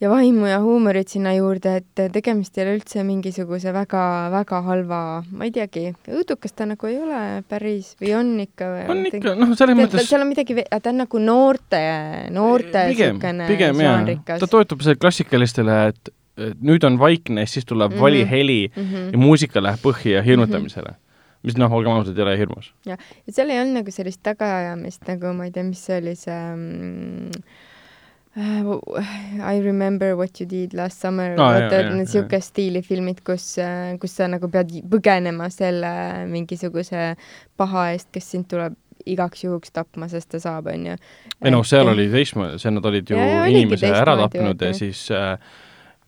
ja 0.04 0.10
vaimu 0.12 0.48
ja 0.50 0.58
huumorit 0.60 1.12
sinna 1.14 1.32
juurde, 1.36 1.78
et 1.80 2.02
tegemist 2.12 2.58
ei 2.58 2.66
ole 2.66 2.74
üldse 2.80 3.04
mingisuguse 3.08 3.72
väga-väga 3.76 4.60
halva, 4.66 5.00
ma 5.32 5.48
ei 5.48 5.54
teagi, 5.56 5.86
õudukas 6.12 6.56
ta 6.58 6.68
nagu 6.68 6.90
ei 6.90 6.98
ole 7.00 7.22
päris 7.50 7.94
või 8.02 8.12
on 8.18 8.34
ikka 8.44 8.72
või? 8.74 8.82
on 8.92 9.06
ikka, 9.12 9.36
noh, 9.40 9.54
selles 9.60 9.80
mõttes 9.80 10.10
seal 10.10 10.26
on 10.26 10.32
midagi, 10.34 10.58
ta 10.74 10.92
on 10.92 11.00
nagu 11.06 11.24
noorte, 11.24 11.84
noorte 12.36 12.88
niisugune 12.90 13.48
žanrikas 13.80 14.44
ta 14.44 14.52
toetub 14.58 14.84
sellele 14.84 15.02
klassikalistele, 15.06 15.80
et 15.94 16.14
nüüd 16.66 16.84
on 16.88 16.98
vaikne, 17.00 17.46
siis 17.46 17.66
tuleb 17.70 17.92
mm. 17.92 17.96
-hmm. 17.96 18.02
valiheli 18.02 18.72
mm 18.76 18.84
mm. 18.84 18.92
-hmm. 18.94 19.12
ja 19.12 19.18
muusika 19.18 19.64
läheb 19.64 19.80
põhja 19.80 20.22
hirmutamisele 20.26 20.90
mm. 20.90 20.96
-hmm. 20.96 21.13
Mis 21.44 21.60
noh, 21.60 21.72
olgem 21.76 21.94
ausad, 21.98 22.18
ei 22.18 22.26
ole 22.26 22.38
hirmus. 22.40 22.72
ja 22.88 22.98
seal 23.30 23.52
ei 23.52 23.62
olnud 23.62 23.82
nagu 23.82 23.94
sellist 23.94 24.24
tagaajamist 24.26 25.08
nagu 25.10 25.36
ma 25.38 25.50
ei 25.50 25.56
tea, 25.56 25.68
mis 25.68 25.84
see 25.86 26.00
oli 26.02 26.16
see 26.20 26.40
uh, 28.36 29.04
I 29.54 29.60
remember 29.62 30.16
what 30.18 30.40
you 30.42 30.48
did 30.50 30.74
last 30.74 31.02
summer 31.02 31.36
Aa, 31.38 31.52
jaa, 31.60 31.68
vaata 31.70 32.06
siukest 32.10 32.54
stiili 32.54 32.82
filmid, 32.82 33.22
kus, 33.26 33.56
kus 34.02 34.16
sa 34.18 34.30
nagu 34.32 34.50
pead 34.50 34.72
põgenema 34.90 35.52
selle 35.54 35.92
mingisuguse 36.32 37.12
paha 37.60 37.92
eest, 37.94 38.10
kes 38.16 38.32
sind 38.34 38.50
tuleb 38.50 38.80
igaks 39.10 39.44
juhuks 39.44 39.74
tapma, 39.76 40.08
sest 40.10 40.32
ta 40.32 40.40
saab, 40.42 40.72
onju. 40.72 40.96
ei 41.44 41.54
noh, 41.54 41.66
seal 41.68 41.92
oli 41.92 42.08
teistmoodi, 42.12 42.58
see 42.62 42.72
nad 42.74 42.86
olid 42.90 43.12
ju 43.12 43.20
oligi 43.20 43.60
inimese 43.60 43.92
ära 43.92 44.16
tapnud 44.24 44.48
ja 44.48 44.72
vaata. 44.72 44.74
siis 44.80 45.06
äh, 45.12 45.38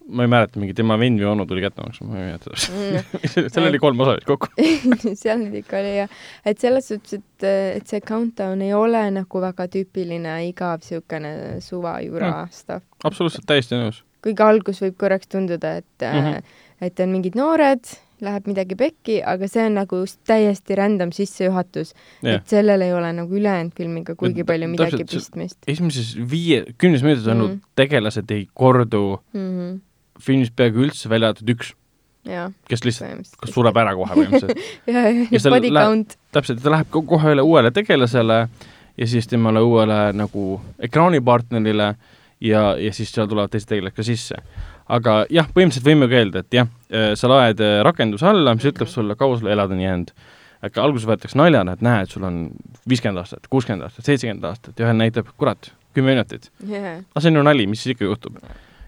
ma 0.07 0.26
ei 0.26 0.30
mäleta, 0.30 0.60
mingi 0.61 0.73
tema 0.77 0.98
vend 1.02 1.19
või 1.19 1.27
onu 1.32 1.45
tuli 1.49 1.64
kätte 1.64 1.82
maksma, 1.82 2.07
ma 2.11 2.19
ei 2.19 2.27
mäleta 2.30 2.52
täpselt. 2.52 2.76
Mm. 2.77 3.49
seal 3.53 3.68
oli 3.69 3.80
kolm 3.82 3.99
osalist 4.06 4.27
kokku. 4.30 4.52
seal 5.23 5.40
nüüd 5.41 5.60
ikka 5.64 5.80
oli 5.82 5.95
jah, 5.98 6.10
et 6.45 6.61
selles 6.61 6.88
suhtes, 6.91 7.19
et, 7.19 7.48
et 7.80 7.88
see 7.90 8.02
countdown 8.06 8.61
ei 8.61 8.73
ole 8.77 9.02
nagu 9.15 9.41
väga 9.41 9.68
tüüpiline 9.73 10.38
igav 10.49 10.86
siukene 10.86 11.61
suvajura 11.65 12.32
Mm. 12.45 12.52
stuff. 12.52 12.86
absoluutselt 13.03 13.45
täiesti 13.49 13.76
nõus. 13.80 14.03
kuigi 14.26 14.41
algus 14.44 14.82
võib 14.82 14.95
korraks 14.98 15.27
tunduda, 15.27 15.77
et 15.77 16.02
mm. 16.02 16.26
-hmm. 16.26 16.44
et 16.82 16.99
on 16.99 17.10
mingid 17.10 17.36
noored, 17.38 17.86
läheb 18.22 18.48
midagi 18.48 18.76
pekki, 18.80 19.18
aga 19.23 19.48
see 19.48 19.65
on 19.68 19.73
nagu 19.76 19.98
täiesti 20.27 20.76
random 20.80 21.11
sissejuhatus 21.11 21.94
jah, 22.23 22.38
et 22.40 22.48
sellel 22.48 22.82
ei 22.82 22.94
ole 22.94 23.11
nagu 23.14 23.36
ülejäänud 23.36 23.73
filmiga 23.77 24.15
kuigi 24.15 24.44
palju 24.44 24.68
midagi 24.72 25.02
täpselt 25.03 25.11
pistmist 25.26 25.57
esimeses 25.68 26.14
viie, 26.32 26.64
kümnes 26.77 27.03
minutis 27.03 27.27
ainult 27.27 27.52
Mm. 27.52 27.56
mm. 27.57 27.76
tegelased 27.76 28.32
ei 28.32 28.48
kordu 28.53 29.19
mm. 29.34 29.49
-hmm. 29.49 29.80
Filmis 30.22 30.52
peaaegu 30.56 30.86
üldse, 30.88 31.10
välja 31.12 31.32
arvatud 31.32 31.50
üks, 31.56 31.74
jah, 32.26 32.52
kes 32.70 32.86
lihtsalt 32.88 33.36
kas 33.42 33.52
sureb 33.54 33.78
ära 33.78 33.96
kohe 33.98 34.16
põhimõtteliselt. 34.16 34.62
ja, 34.88 35.08
Ja 35.10 35.40
ja 35.40 35.52
body 35.52 35.72
count. 35.76 36.18
täpselt, 36.36 36.62
ta 36.64 36.74
läheb 36.74 36.90
ko- 36.94 37.06
kohe 37.08 37.34
üle 37.36 37.44
uuele 37.46 37.72
tegelasele 37.76 38.40
ja 38.98 39.08
siis 39.12 39.28
temale 39.28 39.60
uuele 39.66 40.00
nagu 40.16 40.62
ekraanipartnerile 40.88 41.90
ja, 42.42 42.64
ja 42.80 42.94
siis 42.94 43.12
seal 43.14 43.28
tulevad 43.32 43.52
teised 43.54 43.70
tegelased 43.70 43.96
ka 43.98 44.04
sisse. 44.08 44.40
aga 44.88 45.26
jah, 45.34 45.48
põhimõtteliselt 45.54 45.86
võime 45.88 46.08
ka 46.10 46.20
öelda, 46.22 46.44
et 46.46 46.54
jah, 46.60 46.68
sa 47.18 47.30
laed 47.32 47.62
äh, 47.66 47.80
rakenduse 47.86 48.28
alla, 48.30 48.54
mis 48.56 48.68
ütleb 48.70 48.88
sulle, 48.92 49.16
kaua 49.18 49.38
sul 49.40 49.50
elada 49.50 49.74
on 49.74 49.82
jäänud. 49.82 50.12
aga 50.66 50.82
alguses 50.84 51.08
võetakse 51.10 51.38
naljana, 51.38 51.74
et 51.74 51.82
näed, 51.86 52.10
sul 52.10 52.24
on 52.26 52.38
viiskümmend 52.90 53.20
aastat, 53.22 53.48
kuuskümmend 53.50 53.84
aastat, 53.86 54.06
seitsekümmend 54.08 54.46
aastat 54.50 54.80
ja 54.80 54.86
ühel 54.88 54.98
näitab, 54.98 55.28
kurat, 55.38 55.72
kümme 55.94 56.14
minutit. 56.16 56.50
jah, 56.70 57.02
aga 57.12 57.22
see 57.22 57.34
on 57.34 57.42
ju 57.42 57.44
nali, 57.50 57.68
mis 57.70 57.84
siis 57.84 57.96
ikka 57.96 58.06
juhtub? 58.08 58.38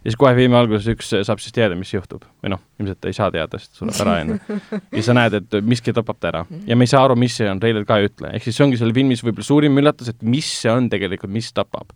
Ja 0.07 0.13
siis 0.13 0.19
kohe 0.21 0.31
filmi 0.38 0.55
alguses 0.55 0.88
üks 0.93 1.09
äh, 1.17 1.23
saab 1.27 1.41
siis 1.43 1.55
teada, 1.55 1.75
mis 1.75 1.89
juhtub 1.91 2.23
või 2.39 2.53
noh, 2.53 2.61
ilmselt 2.79 3.01
ta 3.03 3.09
ei 3.11 3.15
saa 3.17 3.27
teada, 3.34 3.59
sest 3.59 3.81
sureb 3.81 3.97
ära 4.05 4.13
enne. 4.23 4.59
ja 4.95 5.03
sa 5.03 5.15
näed, 5.17 5.35
et 5.41 5.57
miski 5.67 5.91
tapab 5.95 6.21
ta 6.23 6.31
ära 6.31 6.43
ja 6.69 6.77
me 6.79 6.88
ei 6.88 6.91
saa 6.93 7.03
aru, 7.03 7.17
mis 7.19 7.35
see 7.35 7.49
on, 7.51 7.59
treiler 7.59 7.84
ka 7.88 7.99
ei 7.99 8.07
ütle, 8.07 8.31
ehk 8.38 8.47
siis 8.47 8.55
see 8.55 8.63
ongi 8.63 8.79
seal 8.79 8.93
filmis 8.95 9.23
võib-olla 9.25 9.49
suurim 9.49 9.81
üllatus, 9.84 10.13
et 10.13 10.23
mis 10.23 10.47
see 10.61 10.71
on 10.71 10.88
tegelikult, 10.93 11.34
mis 11.35 11.51
tapab. 11.51 11.91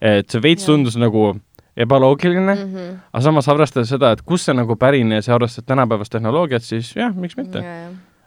et 0.00 0.32
see 0.32 0.40
veits 0.40 0.64
tundus 0.64 0.96
nagu 0.96 1.34
ebaloogiline 1.76 2.54
mm, 2.54 2.72
-hmm. 2.72 2.96
aga 3.12 3.22
samas 3.28 3.48
arvestades 3.52 3.92
seda, 3.92 4.14
et 4.16 4.22
kust 4.22 4.48
see 4.48 4.56
nagu 4.56 4.76
pärines 4.80 5.28
ja 5.28 5.36
arvestades 5.36 5.68
tänapäevast 5.68 6.16
tehnoloogiat, 6.16 6.62
siis 6.62 6.96
jah, 6.96 7.12
miks 7.12 7.36
mitte. 7.36 7.60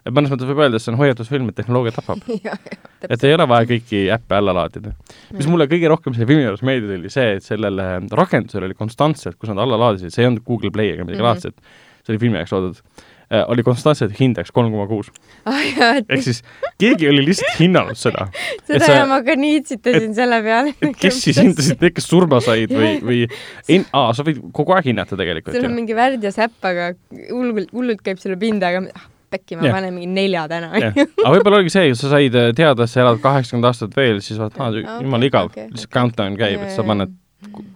Et 0.08 0.16
mõnes 0.16 0.32
mõttes 0.32 0.48
võib 0.48 0.62
öelda, 0.64 0.78
et 0.78 0.84
see 0.84 0.92
on 0.92 1.00
hoiatusfilm, 1.00 1.50
et 1.50 1.58
tehnoloogia 1.60 1.96
tapab. 1.98 2.22
et 3.12 3.26
ei 3.26 3.34
ole 3.36 3.48
vaja 3.50 3.68
kõiki 3.74 4.06
äppe 4.14 4.38
alla 4.38 4.54
laadida. 4.56 4.94
mis 5.36 5.50
mulle 5.50 5.68
kõige 5.70 5.92
rohkem 5.92 6.16
selle 6.16 6.30
filmi 6.30 6.46
juures 6.46 6.64
meeldis, 6.66 6.96
oli 6.96 7.12
see, 7.12 7.36
et 7.38 7.44
sellele 7.44 7.90
rakendusele 8.22 8.70
oli 8.70 8.78
konstantselt, 8.78 9.38
kus 9.38 9.52
nad 9.52 9.60
alla 9.64 9.78
laadisid, 9.84 10.14
see 10.14 10.24
ei 10.24 10.32
olnud 10.32 10.46
Google 10.46 10.72
Play 10.74 10.94
ega 10.94 11.04
midagi 11.04 11.20
mm. 11.20 11.28
-hmm. 11.28 11.52
laadset, 11.52 12.02
see 12.02 12.14
oli 12.14 12.22
filmi 12.24 12.40
jaoks 12.40 12.54
loodud 12.54 12.78
äh,, 12.80 13.44
oli 13.52 13.64
konstantselt 13.66 14.14
hindeks 14.16 14.54
kolm 14.56 14.72
koma 14.72 14.86
kuus. 14.88 15.12
ehk 16.08 16.24
siis 16.24 16.40
keegi 16.80 17.10
oli 17.10 17.26
lihtsalt 17.26 17.60
hinnanud 17.60 18.00
seda, 18.00 18.30
seda 18.70 18.88
ja 19.02 19.04
ma 19.10 19.20
ka 19.26 19.36
niitsitasin 19.36 20.16
selle 20.16 20.40
peale. 20.46 20.74
kes 20.96 21.20
siis 21.26 21.42
hindasid 21.42 21.84
need, 21.84 21.96
kes 22.00 22.08
surma 22.08 22.40
said 22.44 22.72
või, 22.72 22.96
või 23.04 23.20
en-, 23.68 23.86
aa, 23.92 24.16
sa 24.16 24.24
võid 24.24 24.40
kogu 24.56 24.72
aeg 24.78 24.88
hinnata 24.88 25.20
tegelikult 25.20 25.60
sul 25.60 25.68
on 25.68 25.76
mingi 25.76 25.96
värd 25.98 26.24
ja 26.24 26.32
säpp, 26.32 26.58
aga 26.64 26.94
hullult, 27.28 27.70
hullult 27.76 28.04
käib 28.04 28.24
selle 28.24 28.40
pinda, 28.40 28.72
aga 28.72 28.88
pekki, 29.30 29.58
ma 29.58 29.68
Jah. 29.68 29.78
panen 29.78 29.94
mingi 29.96 30.10
nelja 30.10 30.46
täna. 30.50 30.72
jah, 30.80 30.98
aga 30.98 31.32
võib-olla 31.36 31.62
oligi 31.62 31.74
see, 31.74 31.94
sa 31.98 32.12
said 32.14 32.36
äh, 32.38 32.50
teada, 32.56 32.84
et 32.84 32.92
sa 32.92 33.04
elad 33.04 33.22
kaheksakümmend 33.24 33.70
aastat 33.70 33.96
veel, 33.98 34.20
siis 34.24 34.40
vaatad, 34.40 34.82
aa 34.82 35.00
jumala 35.04 35.30
igav 35.30 35.50
okei,, 35.52 35.70
lihtsalt 35.72 35.94
countdown 35.94 36.38
käib, 36.40 36.62
et 36.66 36.76
sa 36.76 36.86
paned 36.86 37.16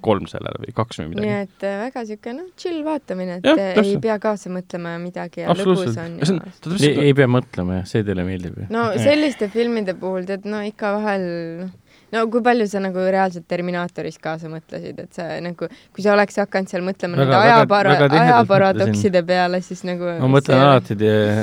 kolm 0.03 0.27
sellele 0.27 0.59
või 0.59 0.73
kaks 0.75 0.99
või 0.99 1.05
nii 1.07 1.13
midagi. 1.13 1.35
et 1.47 1.67
äh, 1.69 1.77
väga 1.85 2.03
siuke 2.09 2.33
noh, 2.35 2.49
chill 2.59 2.81
vaatamine, 2.87 3.37
et 3.39 3.47
äh, 3.53 3.77
ei 3.79 3.95
pea 4.03 4.17
kaasa 4.23 4.51
mõtlema 4.51 4.97
midagi 4.99 5.45
ja 5.45 5.55
lõbus 5.55 5.95
on 6.03 6.17
ja 6.19 6.31
ja 6.35 6.89
ei, 6.89 6.97
ei 7.07 7.15
pea 7.15 7.29
mõtlema 7.31 7.79
jah, 7.79 7.87
see 7.93 8.03
teile 8.07 8.25
meeldib 8.27 8.59
ju. 8.59 8.67
no 8.75 8.89
selliste 8.99 9.47
filmide 9.53 9.95
puhul 9.99 10.27
tead, 10.27 10.49
no 10.51 10.65
ikka 10.67 10.97
vahel 10.97 11.29
noh, 11.63 11.71
no 12.13 12.23
kui 12.33 12.43
palju 12.45 12.67
sa 12.69 12.81
nagu 12.85 13.03
reaalselt 13.15 13.47
Terminaatoris 13.49 14.19
kaasa 14.23 14.51
mõtlesid, 14.53 14.99
et 15.01 15.13
sa 15.17 15.29
nagu, 15.45 15.69
kui 15.95 16.05
sa 16.05 16.13
oleks 16.17 16.37
hakanud 16.43 16.69
seal 16.73 16.83
mõtlema 16.85 17.17
Väga- 17.17 17.25
nende 17.25 17.39
ajapara-, 17.49 17.97
ajaparadokside 18.23 19.23
peale, 19.27 19.61
siis 19.65 19.83
nagu 19.89 20.11
ma 20.21 20.29
mõtlen 20.35 20.61
alati, 20.61 20.97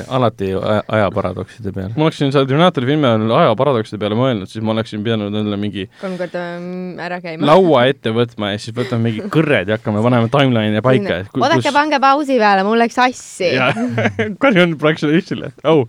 alati 0.08 0.50
aja- 0.54 0.84
ajaparadokside 1.00 1.72
peale. 1.74 1.92
ma 1.96 2.06
oleksin 2.08 2.32
selle 2.32 2.46
Terminaatori 2.50 2.86
filmi 2.92 3.06
ajal 3.10 3.34
ajaparadokside 3.40 3.98
peale 4.02 4.18
mõelnud, 4.18 4.50
siis 4.52 4.62
ma 4.64 4.74
oleksin 4.76 5.04
pidanud 5.06 5.34
endale 5.34 5.58
mingi 5.60 5.88
kolm 6.00 6.16
korda 6.20 6.44
mm, 6.60 6.98
ära 7.08 7.20
käima. 7.24 7.46
laua 7.50 7.84
ette 7.90 8.14
võtma 8.14 8.52
ja 8.54 8.58
siis 8.62 8.76
võtame 8.76 9.08
mingi 9.10 9.26
kõrred 9.32 9.68
ja 9.70 9.78
hakkame 9.78 10.02
panema 10.06 10.30
timeline'i 10.32 10.82
paika. 10.86 11.22
oodake, 11.36 11.72
pange 11.74 12.00
pausi 12.02 12.38
peale, 12.38 12.64
mul 12.66 12.78
läks 12.80 12.98
jah, 13.40 13.74
palju 14.42 14.62
on 14.68 14.76
Productionistile? 14.80 15.52
au, 15.64 15.82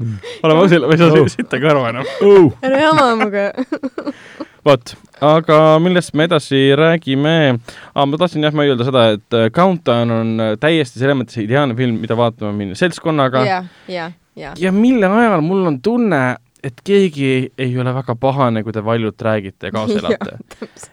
ole 0.44 0.54
pausil, 0.58 0.88
ma 0.88 0.96
ei 0.98 1.02
saa 1.02 1.10
Oh. 1.22 1.28
sitta 1.30 1.58
kõrva 1.62 1.90
enam. 1.92 2.08
ära 2.64 2.80
jama 2.88 3.10
minuga. 3.16 3.52
vot, 4.66 4.94
aga 5.26 5.58
millest 5.82 6.14
me 6.18 6.28
edasi 6.30 6.62
räägime 6.78 7.36
ah,? 7.56 8.06
ma 8.06 8.20
tahtsin 8.20 8.46
jah, 8.46 8.54
ma 8.56 8.68
öelda 8.68 8.88
seda, 8.88 9.08
et 9.16 9.38
äh, 9.38 9.50
Countdown 9.54 10.14
on 10.16 10.36
äh, 10.44 10.54
täiesti 10.62 11.02
selles 11.02 11.18
mõttes 11.18 11.42
ideaalne 11.42 11.78
film, 11.78 12.00
mida 12.04 12.18
vaatama 12.18 12.54
minna 12.56 12.78
seltskonnaga 12.78 13.44
ja, 13.48 13.60
ja, 13.88 13.92
ja, 13.96 14.12
ja. 14.36 14.56
ja 14.68 14.74
mille 14.76 15.10
ajal 15.10 15.44
mul 15.46 15.66
on 15.72 15.82
tunne, 15.84 16.22
et 16.62 16.82
keegi 16.86 17.32
ei 17.58 17.74
ole 17.82 17.94
väga 17.96 18.14
pahane, 18.22 18.62
kui 18.62 18.74
te 18.76 18.84
valjult 18.86 19.22
räägite 19.26 19.72
ja 19.72 19.76
kaasa 19.76 19.98
elate. 20.02 20.38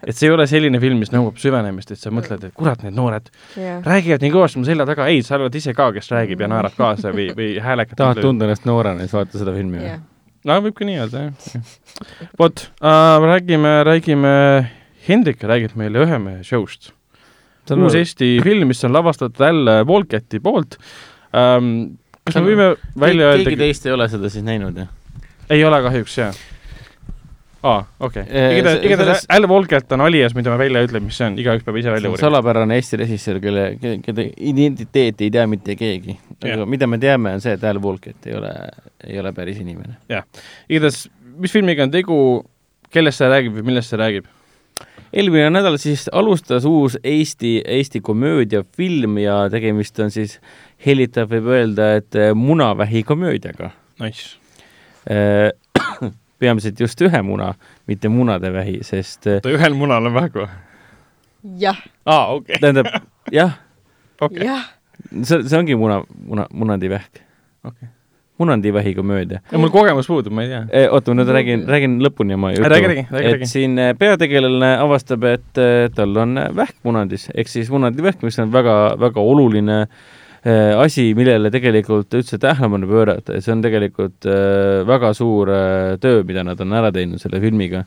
et 0.01 0.15
see 0.15 0.27
ei 0.29 0.33
ole 0.33 0.47
selline 0.49 0.81
film, 0.81 1.01
mis 1.03 1.13
nõuab 1.13 1.37
süvenemist, 1.41 1.93
et 1.93 2.01
sa 2.01 2.13
mõtled, 2.13 2.49
et 2.49 2.57
kurat, 2.57 2.81
need 2.85 2.97
noored 2.97 3.29
jah, 3.53 3.83
räägivad 3.85 4.25
nii 4.25 4.33
kõvasti 4.33 4.61
mu 4.61 4.69
selja 4.69 4.87
taga, 4.89 5.09
ei, 5.13 5.21
sa 5.25 5.37
oled 5.37 5.61
ise 5.61 5.77
ka, 5.77 5.91
kes 5.95 6.09
räägib 6.15 6.41
ja 6.41 6.49
naerab 6.49 6.77
kaasa 6.77 7.13
või, 7.13 7.29
või 7.37 7.53
häälekalt 7.61 8.01
tahad 8.01 8.23
tunda 8.25 8.49
ennast 8.49 8.65
noorena, 8.69 9.05
siis 9.05 9.13
vaata 9.13 9.41
seda 9.41 9.53
filmi 9.53 9.85
jah. 9.85 10.01
No 10.47 10.59
võib 10.63 10.75
ka 10.77 10.87
nii 10.87 10.99
öelda, 11.01 11.23
jah. 11.27 11.71
vot 12.39 12.65
äh,, 12.79 13.25
räägime, 13.25 13.73
räägime, 13.87 14.33
Hendrik 15.07 15.43
räägib 15.43 15.75
meile 15.79 16.05
Ühe 16.05 16.19
mehe 16.21 16.43
show'st. 16.47 16.93
uus 17.75 17.97
Eesti 17.97 18.37
film, 18.43 18.69
mis 18.71 18.83
on 18.87 18.95
lavastatud 18.95 19.41
jälle 19.45 19.81
Walcati 19.89 20.39
poolt 20.43 20.79
ähm,. 21.35 21.99
kas 22.23 22.39
me 22.39 22.45
võime 22.47 22.69
välja 22.99 23.33
keegi 23.35 23.49
öelda, 23.49 23.59
teist 23.65 23.89
ei 23.89 23.95
ole 23.95 24.09
seda 24.11 24.31
siis 24.31 24.45
näinud, 24.45 24.79
jah? 24.79 24.89
ei 25.49 25.65
ole 25.65 25.81
kahjuks, 25.85 26.17
jaa. 26.21 26.31
aa, 27.63 27.83
okei 27.99 28.23
okay.. 28.23 28.57
igatahes, 28.59 28.79
see- 28.79 28.89
igatahes 28.89 29.21
selles- 29.23 29.29
Al 29.35 29.47
Walcott 29.51 29.91
on 29.91 30.01
alias, 30.05 30.35
mida 30.37 30.53
me 30.53 30.57
välja 30.61 30.81
ei 30.81 30.89
ütle, 30.89 31.01
mis 31.03 31.17
see 31.19 31.27
on, 31.27 31.37
igaüks 31.41 31.65
peab 31.67 31.79
ise 31.81 31.91
välja 31.91 32.11
uurima. 32.11 32.21
salapärane 32.23 32.79
Eesti 32.79 32.99
režissöör, 33.03 33.41
kelle, 33.43 33.65
kelle 34.05 34.29
identiteeti 34.37 35.27
ei 35.27 35.33
tea 35.35 35.45
mitte 35.47 35.75
keegi. 35.79 36.17
aga 36.39 36.55
Jah. 36.55 36.65
mida 36.69 36.87
me 36.87 36.99
teame, 37.01 37.33
on 37.35 37.43
see, 37.43 37.53
et 37.59 37.63
Al 37.67 37.81
Walkett 37.83 38.27
ei 38.27 38.35
ole, 38.39 38.53
ei 39.03 39.19
ole 39.19 39.33
päris 39.35 39.59
inimene. 39.59 39.99
igatahes, 40.69 41.07
mis 41.39 41.51
filmiga 41.55 41.83
on 41.83 41.91
tegu, 41.91 42.19
kellest 42.93 43.21
see 43.21 43.29
räägib 43.31 43.59
või 43.59 43.71
millest 43.71 43.91
see 43.93 43.99
räägib? 44.01 44.29
eelmine 45.09 45.49
nädal 45.49 45.75
siis 45.81 46.05
alustas 46.13 46.65
uus 46.69 46.97
Eesti, 47.03 47.59
Eesti 47.65 48.01
komöödiafilm 48.05 49.17
ja 49.17 49.41
tegemist 49.51 49.99
on 49.99 50.11
siis 50.13 50.37
hellitav 50.85 51.31
võib 51.33 51.49
öelda, 51.49 51.95
et 51.99 52.15
munavähi 52.37 53.03
komöödiaga. 53.03 53.71
Nice. 53.99 54.37
Peamiselt 56.39 56.79
just 56.79 57.01
ühe 57.05 57.21
muna, 57.25 57.53
mitte 57.89 58.11
munade 58.11 58.51
vähi, 58.53 58.79
sest 58.87 59.27
äh, 59.27 59.39
oota, 59.39 59.53
ühel 59.53 59.77
munal 59.77 60.09
on 60.09 60.15
vähk 60.15 60.41
või? 60.41 60.49
jah, 61.61 61.79
aa, 62.05 62.35
okei 62.35 62.55
okay., 62.55 62.61
tähendab 62.63 62.91
jah, 63.35 63.55
okei, 64.25 64.43
jah, 64.47 64.67
see, 65.21 65.41
see 65.45 65.57
ongi 65.59 65.77
muna, 65.79 66.01
muna, 66.25 66.47
munandivähk, 66.51 67.23
okei. 67.67 67.89
munandivähi 68.39 68.93
komöödia. 68.95 69.41
ja 69.51 69.61
mul 69.61 69.73
kogemus 69.73 70.07
puudub, 70.11 70.35
ma 70.35 70.45
ei 70.45 70.53
tea. 70.53 70.85
oota, 70.91 71.13
ma 71.13 71.21
nüüd 71.21 71.33
räägin, 71.35 71.65
räägin 71.69 71.97
lõpuni 72.03 72.37
oma 72.37 72.53
jutu. 72.55 72.69
Räägi, 72.71 72.93
räägi, 72.93 73.07
räägi, 73.11 73.33
et 73.35 73.51
siin 73.51 73.75
äh, 73.79 73.91
peategelane 73.99 74.75
avastab, 74.85 75.27
et 75.31 75.59
äh, 75.59 75.89
tal 75.95 76.15
on 76.23 76.39
äh, 76.39 76.53
vähk 76.55 76.79
munandis 76.87 77.29
ehk 77.35 77.51
siis 77.51 77.71
munandivähk, 77.73 78.23
mis 78.23 78.39
on 78.39 78.53
väga, 78.55 78.79
väga 78.99 79.27
oluline 79.33 79.81
äh, 79.83 80.07
asi, 80.45 81.09
millele 81.17 81.51
tegelikult 81.51 82.13
üldse 82.15 82.39
tähelepanu 82.39 82.87
pöörata 82.87 83.35
ja 83.35 83.43
see 83.43 83.51
on 83.51 83.63
tegelikult 83.63 84.27
äh, 84.29 84.85
väga 84.87 85.11
suur 85.17 85.51
äh, 85.51 85.97
töö, 85.99 86.23
mida 86.23 86.45
nad 86.47 86.61
on 86.63 86.73
ära 86.79 86.93
teinud 86.95 87.19
selle 87.21 87.41
filmiga. 87.43 87.83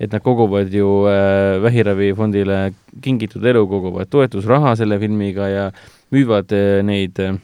Et 0.00 0.08
nad 0.12 0.22
koguvad 0.24 0.72
ju 0.72 1.04
äh, 1.10 1.60
vähiravifondile 1.60 2.72
Kingitud 3.04 3.44
elu 3.44 3.66
koguvad 3.68 4.08
toetusraha 4.08 4.72
selle 4.80 4.96
filmiga 4.98 5.48
ja 5.52 5.66
müüvad 6.14 6.54
äh, 6.56 6.80
neid 6.86 7.20
äh, 7.20 7.36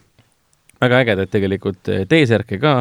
väga 0.82 1.00
ägedaid 1.04 1.30
tegelikult 1.32 1.90
äh, 1.92 2.04
T-särke 2.08 2.58
ka. 2.60 2.74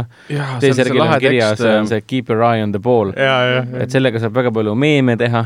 T-särgil 0.61 1.01
on 1.03 1.13
kirjas, 1.23 1.61
on 1.69 1.89
see 1.89 2.01
Keep 2.05 2.33
your 2.33 2.43
eye 2.45 2.63
on 2.63 2.73
the 2.75 2.81
ball. 2.83 3.13
et 3.15 3.93
sellega 3.93 4.21
saab 4.23 4.35
väga 4.35 4.51
palju 4.55 4.75
meeme 4.79 5.15
teha, 5.19 5.43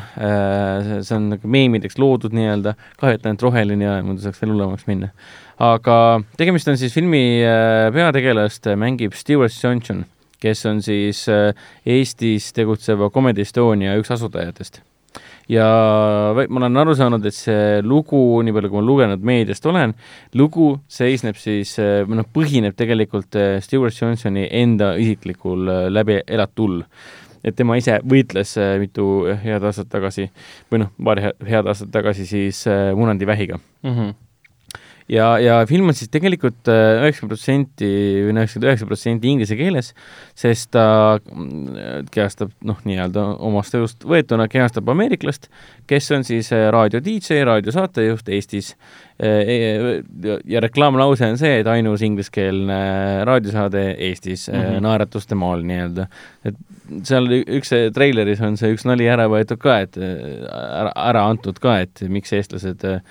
see 1.05 1.15
on 1.17 1.29
nagu 1.35 1.53
meemideks 1.57 1.99
loodud 2.01 2.35
nii-öelda, 2.35 2.75
kahju, 3.01 3.19
et 3.19 3.29
ainult 3.29 3.45
roheline 3.47 3.85
ei 3.85 3.91
ole, 3.91 4.07
muidu 4.09 4.25
saaks 4.25 4.41
veel 4.41 4.55
hullemaks 4.55 4.89
minna. 4.89 5.11
aga 5.69 5.95
tegemist 6.39 6.69
on 6.71 6.79
siis 6.79 6.95
filmi 6.95 7.23
peategelast 7.95 8.71
mängib 8.79 9.17
Stewart 9.17 9.53
Johnson, 9.53 10.05
kes 10.41 10.65
on 10.69 10.83
siis 10.83 11.25
Eestis 11.85 12.53
tegutseva 12.55 13.11
Comedy 13.13 13.45
Estonia 13.45 13.97
üks 13.99 14.11
asutajatest. 14.15 14.81
Ja 15.49 15.67
ma 16.49 16.59
olen 16.61 16.77
aru 16.77 16.93
saanud, 16.95 17.25
et 17.25 17.33
see 17.33 17.79
lugu, 17.81 18.19
nii 18.45 18.53
palju 18.53 18.69
kui 18.69 18.79
ma 18.81 18.85
lugenud 18.85 19.23
meediast 19.25 19.65
olen, 19.65 19.95
lugu 20.37 20.67
seisneb 20.87 21.39
siis, 21.41 21.75
või 21.79 22.19
noh, 22.21 22.27
põhineb 22.35 22.77
tegelikult 22.77 23.35
äh, 23.39 23.57
Stewart 23.65 23.97
Johnsoni 23.97 24.47
enda 24.61 24.93
isiklikul 25.01 25.67
äh, 25.73 25.87
läbi 25.89 26.19
elatul 26.27 26.83
et 27.43 27.55
tema 27.55 27.77
ise 27.79 28.01
võitles 28.03 28.57
mitu 28.81 29.03
head 29.43 29.63
aastat 29.63 29.87
tagasi 29.89 30.25
või 30.71 30.81
noh, 30.83 30.89
paar 31.03 31.21
he- 31.23 31.35
head 31.47 31.69
aastat 31.71 31.91
tagasi 31.93 32.25
siis 32.27 32.65
äh, 32.67 32.89
munandivähiga. 32.95 33.59
Mhm. 33.83 34.09
ja, 35.09 35.27
ja 35.41 35.57
film 35.69 35.89
on 35.91 35.97
siis 35.97 36.11
tegelikult 36.13 36.69
äh, 36.71 37.01
üheksakümmend 37.03 37.33
protsenti 37.33 37.89
või 38.25 38.33
üheksakümmend 38.35 38.69
üheksa 38.69 38.87
protsenti 38.89 39.31
inglise 39.33 39.57
keeles, 39.59 39.91
sest 40.37 40.71
ta 40.75 40.85
mm, 41.19 42.07
kehastab 42.13 42.53
noh, 42.65 42.79
nii-öelda 42.87 43.25
omast 43.49 43.75
elust 43.79 44.05
võetuna 44.07 44.49
kehastab 44.51 44.89
ameeriklast, 44.93 45.49
kes 45.89 46.09
on 46.15 46.25
siis 46.27 46.51
äh, 46.55 46.67
raadio 46.73 47.01
DJ, 47.03 47.43
raadiosaatejuht 47.49 48.35
Eestis. 48.35 48.75
ja 49.19 50.59
reklaamlause 50.63 51.27
on 51.27 51.37
see, 51.37 51.57
et 51.59 51.67
ainus 51.67 51.99
ingliskeelne 52.07 52.77
raadiosaade 53.27 53.81
Eestis 54.07 54.45
mm. 54.47 54.55
-hmm. 54.55 54.85
Naeratuste 54.85 55.35
maal 55.35 55.65
nii-öelda. 55.67 56.05
et 56.45 56.55
seal 57.05 57.27
üks 57.41 57.73
treileris 57.93 58.41
on 58.45 58.57
see 58.59 58.73
üks 58.73 58.85
nali 58.87 59.07
ära 59.09 59.27
võetud 59.31 59.59
ka, 59.61 59.79
et 59.85 59.97
äh, 59.99 60.45
ära, 60.47 60.93
ära 61.09 61.25
antud 61.29 61.59
ka, 61.61 61.79
et 61.85 62.03
miks 62.11 62.33
eestlased 62.35 62.85
äh, 62.87 63.01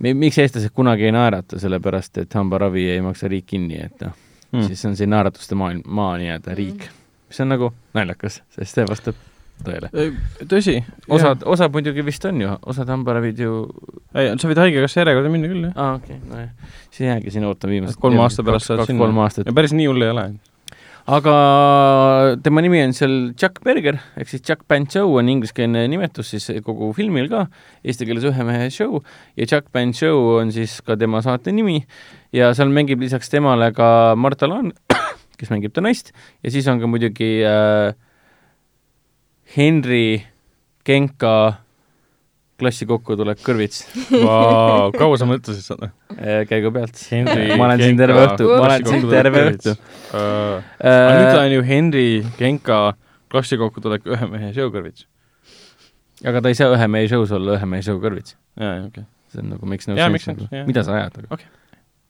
miks 0.00 0.38
eestlased 0.40 0.72
kunagi 0.74 1.08
ei 1.08 1.12
naerata, 1.12 1.58
sellepärast 1.60 2.18
et 2.24 2.34
hambaravi 2.34 2.88
ei 2.94 3.00
maksa 3.04 3.28
riik 3.28 3.46
kinni, 3.52 3.80
et 3.84 4.04
noh 4.06 4.16
Mm. 4.52 4.66
siis 4.66 4.84
on 4.84 4.96
see 4.98 5.06
naeratuste 5.06 5.54
maailm, 5.54 5.82
maa 5.86 6.16
nii-öelda 6.18 6.54
riik, 6.58 6.88
mis 7.30 7.38
on 7.42 7.52
nagu 7.52 7.68
naljakas, 7.94 8.40
sest 8.56 8.78
see 8.80 8.86
vastab 8.88 9.18
tõele. 9.62 9.90
tõsi, 10.50 10.80
osad, 11.06 11.44
osad 11.46 11.70
muidugi 11.74 12.02
vist 12.06 12.24
on 12.26 12.40
ju, 12.42 12.56
osad 12.72 12.90
hambaravid 12.90 13.38
ju, 13.44 13.60
ei, 14.10 14.32
sa 14.34 14.50
võid 14.50 14.58
Haigekassa 14.64 15.04
järjekorda 15.04 15.30
minna 15.30 15.50
küll, 15.52 15.68
jah. 15.68 15.76
aa 15.76 16.00
okei 16.00 16.16
okay,, 16.16 16.30
nojah, 16.32 16.72
siis 16.88 17.04
jäägi 17.06 17.34
siin 17.36 17.46
ootama 17.46 17.76
viimast 17.76 18.00
kolme 18.02 18.24
aasta 18.24 18.42
pärast 18.46 18.72
saad 18.72 18.82
sinna. 18.90 19.28
ja. 19.44 19.54
päris 19.54 19.76
nii 19.76 19.86
hull 19.86 20.08
ei 20.08 20.10
ole. 20.16 20.26
Aga 21.06 22.36
tema 22.44 22.60
nimi 22.60 22.82
on 22.84 22.92
seal 22.96 23.32
Chuck 23.38 23.62
Berger 23.64 23.96
ehk 24.18 24.28
siis 24.28 24.42
Chuck 24.44 24.66
Band 24.68 24.90
Show 24.92 25.16
on 25.18 25.28
ingliskeelne 25.32 25.86
nimetus 25.88 26.32
siis 26.34 26.50
kogu 26.66 26.90
filmil 26.96 27.30
ka, 27.32 27.46
eesti 27.84 28.08
keeles 28.08 28.26
ühe 28.28 28.46
mehe 28.46 28.68
show. 28.74 29.00
Ja 29.36 29.46
Chuck 29.46 29.70
Band 29.72 29.96
Show 29.96 30.36
on 30.40 30.52
siis 30.52 30.80
ka 30.84 30.98
tema 31.00 31.22
saate 31.24 31.54
nimi. 31.54 31.80
Ja 32.36 32.52
seal 32.54 32.72
mängib 32.74 33.00
lisaks 33.00 33.32
temale 33.32 33.72
ka 33.76 34.14
Marta 34.16 34.50
Laan, 34.50 34.74
kes 35.40 35.52
mängib 35.52 35.74
ta 35.74 35.84
naist. 35.84 36.12
Ja 36.44 36.52
siis 36.52 36.68
on 36.68 36.82
ka 36.82 36.90
muidugi 36.90 37.40
äh, 37.46 37.96
Henry 39.56 40.22
Genka 40.86 41.60
klassi 42.60 42.86
kokkutulek 42.88 43.40
kõrvits 43.44 43.82
Vau, 44.12 44.90
kaua 44.96 45.18
sa 45.20 45.28
mõtlesid 45.28 45.64
seda? 45.64 45.90
äh, 46.16 46.42
käigu 46.50 46.72
pealt. 46.74 46.98
Ma 47.10 47.68
olen 47.70 47.82
siin 47.82 48.00
terve 48.00 48.24
õhtu, 48.26 48.48
ma 48.52 48.64
olen 48.68 48.88
siin 48.88 49.06
terve 49.10 49.44
õhtu. 49.50 49.76
aga 50.14 51.14
nüüd 51.18 51.38
on 51.40 51.54
ju 51.56 51.64
Henry 51.66 52.08
Genka 52.38 52.80
klassi 53.30 53.58
kokkutulek 53.60 54.06
ühe 54.10 54.28
mehe 54.30 54.50
showkõrvits. 54.56 55.06
aga 56.26 56.42
ta 56.42 56.52
ei 56.52 56.58
saa 56.58 56.74
ühe 56.74 56.90
mehe 56.90 57.08
show's 57.10 57.32
olla 57.36 57.56
ühe 57.58 57.70
mehe 57.70 57.86
show 57.86 58.00
kõrvits. 58.02 58.36
jaa, 58.58 58.76
jaa, 58.76 58.90
okei. 58.90 59.06
see 59.32 59.42
on 59.44 59.54
nagu 59.54 59.70
makes 59.70 59.88
no 59.88 59.96
Jaa, 59.98 60.10
sense 60.10 60.34
nagu 60.34 60.48
jah., 60.50 60.68
mida 60.68 60.84
sa 60.86 60.98
ajad, 60.98 61.20
aga 61.22 61.36
Okei. 61.36 61.50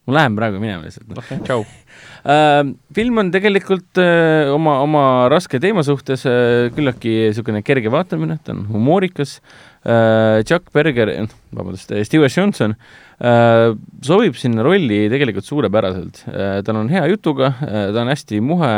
ma 0.09 0.17
lähen 0.17 0.37
praegu 0.39 0.61
minema 0.63 0.87
lihtsalt 0.87 1.11
no.. 1.11 1.21
okei, 1.21 1.41
tšau. 1.47 1.65
Uh, 2.21 2.75
film 2.93 3.17
on 3.17 3.31
tegelikult 3.33 3.97
uh, 3.97 4.51
oma, 4.53 4.75
oma 4.83 5.03
raske 5.33 5.57
teema 5.57 5.81
suhtes 5.81 6.21
uh, 6.29 6.67
küllaltki 6.75 7.09
niisugune 7.31 7.63
kerge 7.65 7.89
vaatamine, 7.89 8.35
ta 8.45 8.53
on 8.53 8.67
humoorikas 8.69 9.39
uh,. 9.39 9.70
Chuck 9.81 10.69
Berger, 10.73 11.09
vabandust, 11.57 11.89
Stewart 12.05 12.35
Johnson 12.37 12.75
uh, 12.75 13.71
sobib 14.05 14.35
sinna 14.37 14.61
rolli 14.65 15.07
tegelikult 15.09 15.47
suurepäraselt 15.47 16.21
uh,. 16.29 16.59
tal 16.65 16.83
on 16.83 16.91
hea 16.93 17.07
jutuga 17.09 17.49
ta 17.61 18.03
on 18.03 18.11
hästi 18.13 18.41
muhe 18.45 18.69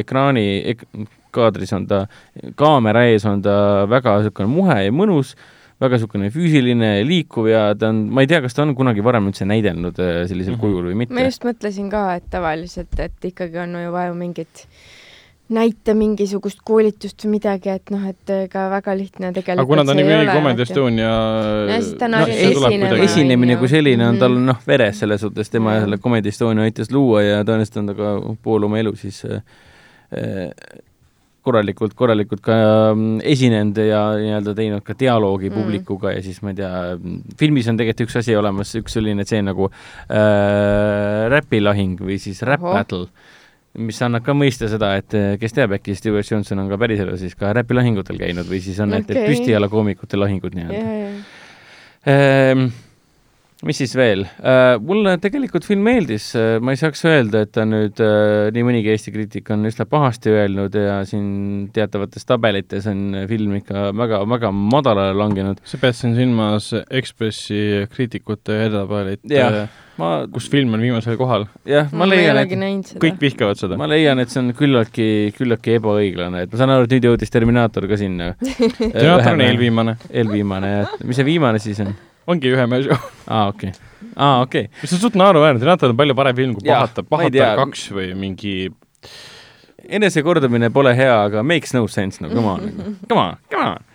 ekraani 0.00 0.46
ek,, 0.72 0.86
kaadris 1.36 1.72
on 1.76 1.84
ta, 1.90 2.06
kaamera 2.56 3.04
ees 3.10 3.26
on 3.28 3.42
ta 3.44 3.84
väga 3.90 4.18
niisugune 4.22 4.48
muhe 4.48 4.78
ja 4.86 4.92
mõnus 4.94 5.34
väga 5.78 5.98
niisugune 5.98 6.30
füüsiline, 6.34 6.88
liikuv 7.06 7.46
ja 7.52 7.66
ta 7.78 7.92
on, 7.92 8.06
ma 8.10 8.24
ei 8.24 8.30
tea, 8.30 8.40
kas 8.42 8.56
ta 8.56 8.64
on 8.64 8.72
kunagi 8.78 9.04
varem 9.04 9.28
üldse 9.30 9.46
näidelnud 9.46 10.00
äh, 10.02 10.24
sellisel 10.26 10.56
Mhm. 10.56 10.62
kujul 10.64 10.88
või 10.88 10.96
mitte 11.04 11.14
ma. 11.14 11.26
just 11.28 11.44
mõtlesin 11.46 11.90
ka, 11.92 12.06
et 12.18 12.26
tavaliselt, 12.32 12.96
et 12.98 13.28
ikkagi 13.30 13.60
on 13.62 13.76
ju 13.84 13.92
vaja 13.94 14.16
mingit 14.16 14.64
näita 15.48 15.94
mingisugust 15.96 16.58
koolitust 16.64 17.24
või 17.24 17.38
midagi, 17.38 17.70
et 17.72 17.90
noh, 17.94 18.02
et 18.10 18.32
ega 18.34 18.66
väga 18.70 18.92
lihtne 18.98 19.30
tegelikult 19.32 19.62
aga 19.62 19.68
kuna 19.70 19.84
ta 19.88 19.94
ole, 19.96 20.32
Comedy 20.34 20.62
Estonia 20.66 21.12
No 21.70 21.78
siis 21.80 21.94
ta 21.98 22.04
on 22.04 22.16
no, 22.16 22.24
esinema, 22.26 22.90
esinemine 23.06 23.56
kui 23.56 23.68
selline 23.72 24.08
on 24.10 24.18
tal 24.20 24.34
Mhm. 24.36 24.44
noh, 24.50 24.58
veres 24.66 24.98
selles 25.00 25.20
suhtes, 25.24 25.48
tema 25.50 25.74
Jah. 25.78 25.86
selle 25.86 25.98
Comedy 26.04 26.28
Estonia 26.28 26.64
aitas 26.68 26.90
luua 26.92 27.22
ja 27.22 27.40
tõenäoliselt 27.48 27.80
on 27.80 27.86
ta 27.86 27.94
ka 27.94 28.12
pool 28.44 28.68
oma 28.68 28.78
elu 28.82 28.92
siis 28.96 29.22
äh, 29.24 29.40
äh, 30.12 30.50
korralikult, 31.48 31.94
korralikult 31.96 32.42
ka 32.44 32.54
mm, 32.92 33.20
esinenud 33.24 33.78
ja 33.80 34.02
nii-öelda 34.20 34.52
teinud 34.58 34.82
ka 34.84 34.92
dialoogi 35.00 35.48
Mm. 35.48 35.54
publikuga 35.62 36.12
ja 36.12 36.20
siis 36.22 36.42
ma 36.44 36.50
ei 36.52 36.58
tea, 36.60 36.72
filmis 37.40 37.68
on 37.72 37.78
tegelikult 37.80 38.04
üks 38.10 38.18
asi 38.20 38.36
olemas, 38.36 38.74
üks 38.76 38.92
selline 38.98 39.24
tseen 39.24 39.48
nagu 39.48 39.70
äh, 40.12 41.28
räpilahing 41.32 41.96
või 42.04 42.18
siis 42.20 42.42
rap 42.44 42.60
Ohoh. 42.62 42.74
battle, 42.76 43.06
mis 43.78 44.00
annab 44.04 44.24
ka 44.26 44.34
mõista 44.36 44.68
seda, 44.70 44.92
et 45.00 45.14
äh, 45.16 45.30
kes 45.40 45.54
teab, 45.56 45.76
äkki 45.78 45.96
Stewart 45.98 46.26
Johnson 46.28 46.64
on 46.64 46.70
ka 46.70 46.78
päriselus 46.80 47.22
siis 47.22 47.36
ka 47.38 47.52
räpilahingutel 47.56 48.18
käinud 48.20 48.48
või 48.50 48.60
siis 48.64 48.80
on 48.84 48.92
need 48.94 49.08
okay. 49.08 49.28
püstijalakoomikute 49.30 50.20
lahingud 50.20 50.58
nii-öelda 50.58 50.82
Jaa, 50.82 50.98
jaa. 51.04 51.38
Ehm, 52.08 52.68
mis 53.66 53.80
siis 53.80 53.94
veel 53.98 54.22
uh,? 54.22 54.76
mulle 54.84 55.16
tegelikult 55.22 55.66
film 55.66 55.82
meeldis 55.86 56.30
uh,, 56.38 56.58
ma 56.62 56.74
ei 56.74 56.78
saaks 56.80 57.02
öelda, 57.08 57.42
et 57.46 57.52
ta 57.56 57.64
nüüd 57.66 57.98
uh,, 58.04 58.50
nii 58.54 58.66
mõnigi 58.66 58.92
Eesti 58.94 59.14
kriitik 59.14 59.50
on 59.54 59.66
üsna 59.66 59.88
pahasti 59.90 60.30
öelnud 60.34 60.78
ja 60.78 61.00
siin 61.08 61.66
teatavates 61.74 62.28
tabelites 62.28 62.86
on 62.90 63.24
film 63.30 63.58
ikka 63.58 63.90
väga, 63.98 64.22
väga 64.30 64.52
madalale 64.54 65.16
langenud. 65.18 65.62
sa 65.66 65.80
pead 65.82 65.98
siin 65.98 66.14
silmas 66.18 66.70
Ekspressi 66.86 67.88
kriitikute 67.90 68.62
edetabeleid 68.68 69.26
Jah., 69.32 69.66
ma, 69.98 70.10
kus 70.30 70.46
film 70.50 70.76
on 70.76 70.82
viimasel 70.82 71.18
kohal. 71.18 71.48
jah, 71.66 71.90
ma 71.90 72.06
ei 72.06 72.14
leian, 72.14 72.38
et 72.38 72.92
kõik 73.02 73.18
vihkavad 73.22 73.58
seda. 73.60 73.78
ma 73.80 73.88
leian, 73.90 74.22
et 74.22 74.30
see 74.32 74.42
on 74.42 74.52
küllaltki, 74.56 75.08
küllaltki 75.38 75.78
ebaõiglane, 75.78 76.44
et 76.46 76.52
ma 76.52 76.60
saan 76.60 76.74
aru, 76.76 76.86
et 76.86 76.94
nüüd 76.94 77.10
jõudis 77.10 77.34
Terminaator 77.34 77.88
ka 77.90 77.98
sinna. 78.00 78.32
teater 78.78 79.32
on 79.34 79.42
eelviimane. 79.44 79.98
eelviimane 80.10 80.76
jah, 80.76 80.94
mis 81.02 81.18
see 81.18 81.26
viimane 81.26 81.62
siis 81.62 81.82
on? 81.84 81.96
Ongi 82.28 82.52
ühe 82.54 82.66
mehe 82.70 82.86
show. 82.86 83.08
aa, 83.26 83.48
okei 83.52 83.72
okay., 83.72 84.10
aa, 84.14 84.42
okei 84.44 84.66
okay.. 84.68 84.82
mis 84.82 84.94
on 84.96 85.02
suht 85.04 85.18
naeruväärne, 85.18 85.62
Teater 85.64 85.94
on 85.94 85.98
palju 86.00 86.16
parem 86.18 86.38
film 86.38 86.54
kui 86.58 86.66
ei 86.66 86.70
tea. 86.70 86.84
Pahatab 87.08 87.64
kaks 87.64 87.88
või 87.96 88.12
mingi 88.18 88.54
enesekordamine 89.98 90.70
pole 90.74 90.92
hea, 90.98 91.14
aga 91.28 91.44
makes 91.46 91.74
no 91.76 91.86
sense, 91.90 92.22
no 92.24 92.30
come 92.32 92.50
on, 92.54 92.96
come 93.08 93.20
on, 93.22 93.38
come 93.52 93.64
on. 93.74 93.87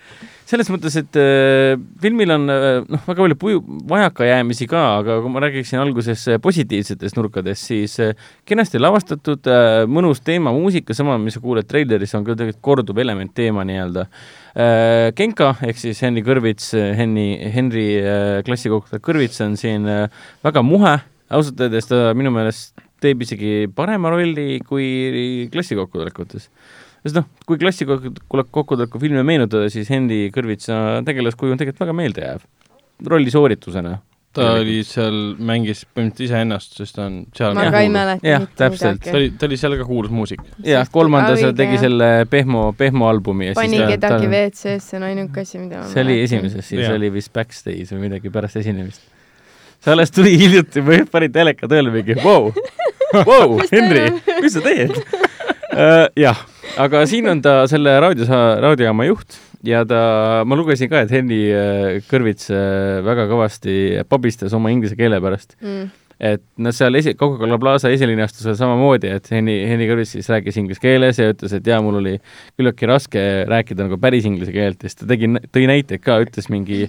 Selles 0.53 0.69
mõttes, 0.69 0.95
et 0.99 1.17
äh, 1.17 1.73
filmil 2.01 2.30
on 2.35 2.45
äh, 2.51 2.84
noh, 2.85 3.01
väga 3.07 3.23
palju 3.23 3.38
puju, 3.41 3.61
vajakajäämisi 3.89 4.67
ka, 4.69 4.81
aga 4.99 5.17
kui 5.23 5.31
ma 5.34 5.41
räägiksin 5.41 5.81
alguses 5.81 6.27
äh, 6.30 6.39
positiivsetest 6.43 7.17
nurkadest, 7.17 7.71
siis 7.71 7.95
äh, 8.03 8.13
kenasti 8.49 8.81
lavastatud 8.81 9.49
äh,, 9.49 9.84
mõnus 9.89 10.21
teema, 10.25 10.53
muusika, 10.53 10.93
sama, 10.97 11.17
mis 11.21 11.38
sa 11.38 11.41
kuuled 11.41 11.65
treileris, 11.69 12.13
on 12.17 12.27
ka 12.27 12.38
tegelikult 12.38 12.61
korduv 12.69 13.01
element 13.01 13.34
teema 13.38 13.65
nii-öelda 13.65 14.05
äh,. 14.05 15.09
Genka 15.17 15.55
ehk 15.65 15.81
siis 15.81 16.03
Henry 16.05 16.21
Kõrvits, 16.25 16.69
Henny, 16.99 17.27
Henry 17.55 17.88
äh, 17.97 18.38
klassikohta 18.45 19.01
Kõrvits 19.03 19.41
on 19.45 19.57
siin 19.59 19.89
äh, 19.89 20.05
väga 20.45 20.61
muhe, 20.65 20.99
ausalt 21.34 21.65
öeldes 21.65 21.89
ta 21.89 22.05
minu 22.17 22.34
meelest 22.35 22.77
teeb 23.03 23.25
isegi 23.25 23.65
parema 23.73 24.13
rolli 24.13 24.61
kui 24.67 25.49
klassikokkutulekutes 25.51 26.47
sest 27.03 27.19
noh, 27.19 27.27
kui 27.47 27.59
klassikokkutulek 27.61 28.97
filmi 29.01 29.23
meenutada, 29.27 29.69
siis 29.71 29.91
Henry 29.91 30.30
Kõrvitsa 30.34 31.03
tegelaskuju 31.07 31.55
on 31.55 31.61
tegelikult 31.61 31.85
väga 31.85 31.95
meeldejääv 31.99 32.43
rolli 33.07 33.31
sooritusena. 33.31 33.97
ta 34.34 34.47
oli 34.57 34.80
seal, 34.81 35.35
mängis 35.38 35.84
põhimõtteliselt 35.85 36.23
iseennast, 36.25 36.71
sest 36.80 36.95
ta 36.97 37.03
on 37.05 37.19
seal 37.38 37.53
ma 37.53 37.67
ka 37.69 37.81
ei 37.85 37.89
mäleta 37.93 38.25
Jah, 38.25 38.41
mitte 38.41 38.57
täpselt. 38.63 39.03
ta 39.05 39.13
oli, 39.19 39.27
ta 39.38 39.45
oli 39.45 39.59
seal 39.61 39.75
ka 39.77 39.85
kuulus 39.85 40.13
muusik. 40.15 40.41
jah, 40.65 40.88
kolmandas 40.89 41.38
Õige, 41.38 41.51
tegi 41.59 41.77
jah. 41.77 41.84
selle 41.84 42.07
Pehmo, 42.31 42.63
Pehmo 42.77 43.09
albumi 43.11 43.51
ja 43.51 43.57
pani 43.59 43.75
siis 43.75 43.84
ta, 43.84 43.89
kedagi 43.91 44.25
ta, 44.25 44.31
WC-sse, 44.31 44.77
see 44.88 44.97
on 44.97 45.05
ainuke 45.09 45.43
asi, 45.43 45.59
mida 45.61 45.84
ma 45.84 45.91
see 45.91 46.05
oli 46.07 46.17
esimeses, 46.23 46.65
siis 46.65 46.81
Jah. 46.81 46.95
oli 46.97 47.11
vist 47.13 47.34
backstage 47.35 47.85
või 47.91 48.07
midagi 48.07 48.34
pärast 48.34 48.57
esinemist. 48.63 49.05
see 49.84 49.93
alles 49.93 50.15
tuli 50.15 50.34
hiljuti 50.39 50.81
või 50.88 51.03
pani 51.11 51.30
teleka 51.30 51.69
tööle 51.69 51.93
mingi 51.93 52.17
vau, 52.23 52.49
vau, 53.19 53.59
Henry, 53.69 54.07
mis 54.41 54.57
sa 54.57 54.65
teed 54.65 54.97
uh,? 54.97 56.09
jah, 56.17 56.41
aga 56.81 57.03
siin 57.09 57.27
on 57.29 57.41
ta 57.43 57.63
selle 57.69 57.95
raadio, 58.01 58.27
raadiojaama 58.63 59.07
juht 59.07 59.37
ja 59.65 59.83
ta, 59.87 59.99
ma 60.47 60.57
lugesin 60.59 60.91
ka, 60.91 61.03
et 61.05 61.11
Henny 61.13 61.41
äh, 61.53 61.99
Kõrvits 62.09 62.49
äh, 62.53 63.01
väga 63.05 63.27
kõvasti 63.31 63.75
pabistas 64.09 64.55
oma 64.57 64.73
inglise 64.73 64.97
keele 64.99 65.19
pärast 65.23 65.55
mm. 65.61 65.89
et 66.31 66.43
noh, 66.63 66.75
seal 66.75 66.97
esi-, 66.99 67.15
Coca-Cola 67.19 67.59
Plaza 67.61 67.91
esilinastusel 67.93 68.57
samamoodi, 68.59 69.11
et 69.19 69.29
Henni, 69.33 69.59
Henni 69.69 69.89
Kõrvits 69.89 70.15
siis 70.17 70.29
rääkis 70.33 70.59
inglise 70.61 70.83
keeles 70.83 71.21
ja 71.21 71.29
ütles, 71.33 71.55
et 71.57 71.69
jaa, 71.69 71.81
mul 71.85 71.99
oli 72.01 72.15
küllaltki 72.57 72.89
raske 72.89 73.25
rääkida 73.49 73.87
nagu 73.87 73.99
päris 74.01 74.27
inglise 74.29 74.55
keelt 74.55 74.81
ja 74.81 74.89
siis 74.89 75.03
ta 75.03 75.09
tegi, 75.13 75.29
tõi 75.53 75.67
näiteid 75.69 76.03
ka, 76.03 76.19
ütles 76.25 76.49
mingi 76.53 76.87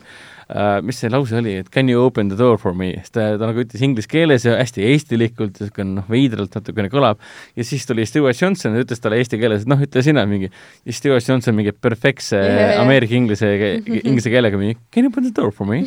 uh, 0.48 0.78
mis 0.84 0.98
see 1.02 1.10
lause 1.12 1.36
oli, 1.38 1.56
et 1.62 1.70
can 1.74 1.90
you 1.90 2.02
open 2.04 2.30
the 2.32 2.38
door 2.38 2.58
for 2.60 2.76
me, 2.76 2.92
siis 2.98 3.14
ta, 3.14 3.26
ta 3.40 3.50
nagu 3.50 3.62
ütles 3.64 3.84
inglise 3.84 4.10
keeles 4.10 4.46
ja 4.46 4.56
hästi 4.58 4.86
eestilikult 4.90 5.60
ja 5.60 5.68
siukene 5.68 6.00
noh, 6.00 6.08
veidralt 6.10 6.56
natukene 6.58 6.90
kõlab 6.92 7.22
ja 7.56 7.66
siis 7.66 7.86
tuli 7.88 8.06
Stewart 8.08 8.40
Johnson 8.40 8.76
ja 8.76 8.84
ütles 8.86 9.02
talle 9.02 9.20
eesti 9.22 9.40
keeles, 9.40 9.64
et 9.64 9.72
noh, 9.72 9.84
ütle 9.84 10.04
sina 10.06 10.26
mingi 10.30 10.50
ja 10.50 10.96
Stewart 10.96 11.28
Johnson 11.28 11.56
mingi 11.58 11.74
perfektse 11.74 12.40
yeah. 12.40 12.80
Ameerika 12.82 13.16
inglise, 13.18 13.50
inglise 14.08 14.32
keelega 14.32 14.60
mingi 14.60 14.78
can 14.94 15.06
you 15.06 15.12
open 15.12 15.28
the 15.28 15.34
door 15.34 15.54
for 15.54 15.68
me 15.68 15.84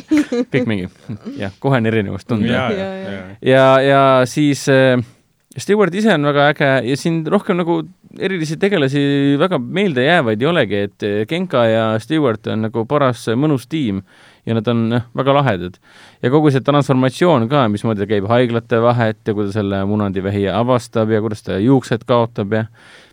kõik 0.52 0.68
mingi 0.68 0.88
jah, 1.42 1.54
kohe 1.62 1.80
on 1.80 1.90
erinevus 1.90 2.26
tunda 2.28 2.48
ja, 2.48 2.66
Ja, 2.68 2.72
ja, 2.72 2.88
ja. 2.94 3.12
ja. 3.12 3.22
ja, 3.40 3.68
ja 3.82 4.02
siis 4.28 4.66
äh, 4.72 4.98
Stewart 5.58 5.94
ise 5.94 6.12
on 6.14 6.26
väga 6.28 6.48
äge 6.52 6.68
ja 6.90 6.96
siin 6.98 7.22
rohkem 7.26 7.58
nagu 7.58 7.80
erilisi 8.18 8.58
tegelasi 8.60 9.00
väga 9.40 9.58
meeldejäävaid 9.58 10.42
ei 10.42 10.48
olegi, 10.50 10.82
et 10.88 11.06
äh, 11.06 11.22
Genka 11.28 11.64
ja 11.66 11.84
Stewart 12.02 12.46
on 12.52 12.66
nagu 12.68 12.84
paras 12.88 13.26
äh, 13.28 13.38
mõnus 13.38 13.66
tiim 13.70 14.02
ja 14.48 14.56
nad 14.56 14.68
on 14.72 14.84
noh, 14.94 15.08
väga 15.18 15.34
lahedad. 15.36 15.76
ja 16.24 16.30
kogu 16.32 16.52
see 16.54 16.64
transformatsioon 16.64 17.48
ka, 17.50 17.66
mismoodi 17.72 18.04
ta 18.04 18.08
käib 18.10 18.28
haiglate 18.30 18.80
vahet 18.82 19.20
ja 19.26 19.36
kuidas 19.36 19.56
selle 19.58 19.82
munandivähi 19.88 20.48
avastab 20.52 21.12
ja 21.12 21.20
kuidas 21.24 21.44
ta 21.44 21.60
juuksed 21.62 22.06
kaotab 22.08 22.56
ja 22.56 22.66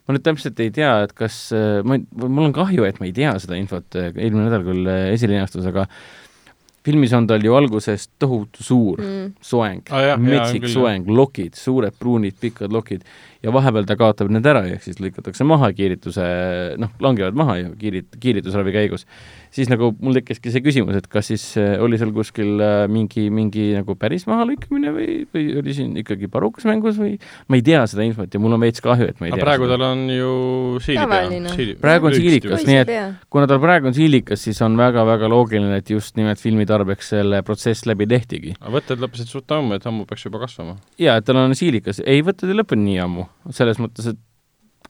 ma 0.06 0.16
nüüd 0.16 0.26
täpselt 0.26 0.60
ei 0.62 0.72
tea, 0.74 0.92
et 1.06 1.16
kas, 1.18 1.50
ma 1.84 1.98
mul 2.22 2.50
on 2.50 2.54
kahju, 2.56 2.86
et 2.86 3.02
ma 3.02 3.10
ei 3.10 3.16
tea 3.16 3.34
seda 3.42 3.58
infot, 3.58 3.88
eelmine 3.98 4.46
nädal 4.46 4.66
küll 4.68 4.92
äh, 4.92 5.10
esilinastus, 5.16 5.66
aga 5.72 5.88
filmis 6.86 7.14
on 7.18 7.26
tal 7.26 7.42
ju 7.44 7.56
alguses 7.58 8.10
tohutu 8.22 8.64
suur 8.64 9.02
Mm. 9.02 9.32
soeng 9.42 9.90
Ah, 9.90 10.04
jah, 10.12 10.20
metsik 10.22 10.64
küll, 10.66 10.74
soeng, 10.76 11.08
lokid, 11.10 11.58
suured 11.58 11.96
pruunid 12.00 12.38
pikad 12.42 12.74
lokid 12.74 13.02
ja 13.44 13.54
vahepeal 13.54 13.88
ta 13.90 13.98
kaotab 14.00 14.30
need 14.34 14.46
ära, 14.46 14.64
ehk 14.70 14.86
siis 14.86 15.02
lõikatakse 15.02 15.46
maha 15.48 15.72
kiirituse, 15.76 16.26
noh, 16.82 16.94
langevad 17.02 17.38
maha 17.38 17.58
ju 17.62 17.74
kiirit-, 17.82 18.20
kiiritusravi 18.22 18.74
käigus. 18.76 19.06
Siis 19.56 19.70
nagu 19.72 19.92
mul 20.04 20.18
tekkiski 20.18 20.52
see 20.52 20.64
küsimus, 20.64 20.98
et 21.00 21.08
kas 21.12 21.30
siis 21.32 21.44
äh, 21.62 21.76
oli 21.84 22.00
seal 22.00 22.12
kuskil 22.16 22.60
äh, 22.60 22.86
mingi, 22.92 23.28
mingi 23.34 23.70
nagu 23.78 23.96
päris 24.00 24.26
mahalõikamine 24.30 24.92
või, 24.96 25.08
või 25.32 25.46
oli 25.62 25.76
siin 25.78 25.94
ikkagi 26.02 26.30
parukas 26.32 26.68
mängus 26.68 27.00
või 27.00 27.16
ma 27.48 27.60
ei 27.60 27.64
tea 27.66 27.86
seda 27.90 28.06
infot 28.08 28.36
ja 28.36 28.42
mul 28.44 28.58
on 28.58 28.66
veits 28.66 28.84
kahju, 28.84 29.08
et 29.14 29.22
ma 29.22 29.30
ei 29.30 29.34
aga 29.34 29.40
tea 29.40 29.48
praegu 29.48 29.70
seda. 29.70 29.78
tal 29.78 29.88
on 29.88 30.04
ju 30.12 30.34
siilipea 30.86 31.80
Praegu 31.86 32.10
on 32.10 32.18
siilikas, 32.18 32.66
nii 32.68 32.80
et- 32.82 32.94
kuna 33.32 33.48
tal 33.50 33.62
praegu 33.64 33.90
on 33.92 33.96
siilikas, 33.98 34.44
siis 34.48 34.62
on 34.66 34.78
väga-väga 34.80 35.30
loogiline, 35.32 35.80
et 35.80 35.90
just 35.94 36.20
nimelt 36.20 36.42
filmi 36.42 36.68
tarbeks 36.70 37.14
selle 37.16 37.42
protsess 37.48 37.88
läbi 37.88 38.08
tehtigi. 38.12 38.56
aga 38.60 38.76
võtted 38.78 39.02
lõppesid 39.04 39.32
suht 39.32 39.52
ammu, 39.56 39.78
et 39.80 39.88
ammu 39.88 40.06
peaks 40.10 40.28
juba 40.28 40.44
kasvama. 40.44 40.78
jaa, 41.00 41.18
et 41.18 41.26
tal 41.26 41.40
on 41.40 41.56
siilikas, 41.56 42.02
ei 42.06 42.24
võtted 42.26 42.52
ei 42.52 42.60
lõppenud 42.60 42.90
nii 42.90 43.00
ammu, 43.06 43.30
selles 43.56 43.80
mõttes, 43.80 44.12
et 44.12 44.20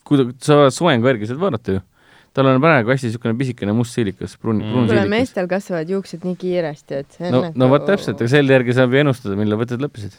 kui 0.06 0.22
sa 0.44 0.60
oled 0.62 0.76
soengu 0.76 1.10
järgi 1.10 1.30
saad 1.30 1.42
vaadata 1.42 1.78
ju. 1.78 1.84
Tal 2.36 2.50
on 2.52 2.60
praegu 2.64 2.92
hästi 2.92 3.08
niisugune 3.10 3.38
pisikene 3.40 3.74
must 3.76 3.96
siilikas, 3.96 4.36
pruun 4.38 4.58
Mm. 4.60 4.72
pruun 4.72 4.86
kuule, 4.86 4.94
siilikas. 4.94 5.10
meestel 5.16 5.48
kasvavad 5.52 5.90
juuksed 5.96 6.26
nii 6.28 6.36
kiiresti, 6.42 7.02
et 7.02 7.12
see 7.18 7.28
on 7.30 7.32
no, 7.36 7.42
nagu 7.48 7.60
no 7.64 7.70
vot 7.72 7.86
täpselt, 7.88 8.20
aga 8.22 8.28
selle 8.36 8.58
järgi 8.58 8.76
saab 8.76 8.92
ju 8.96 9.04
ennustada, 9.06 9.38
millal 9.40 9.60
võtted 9.62 9.80
lõppesid. 9.86 10.18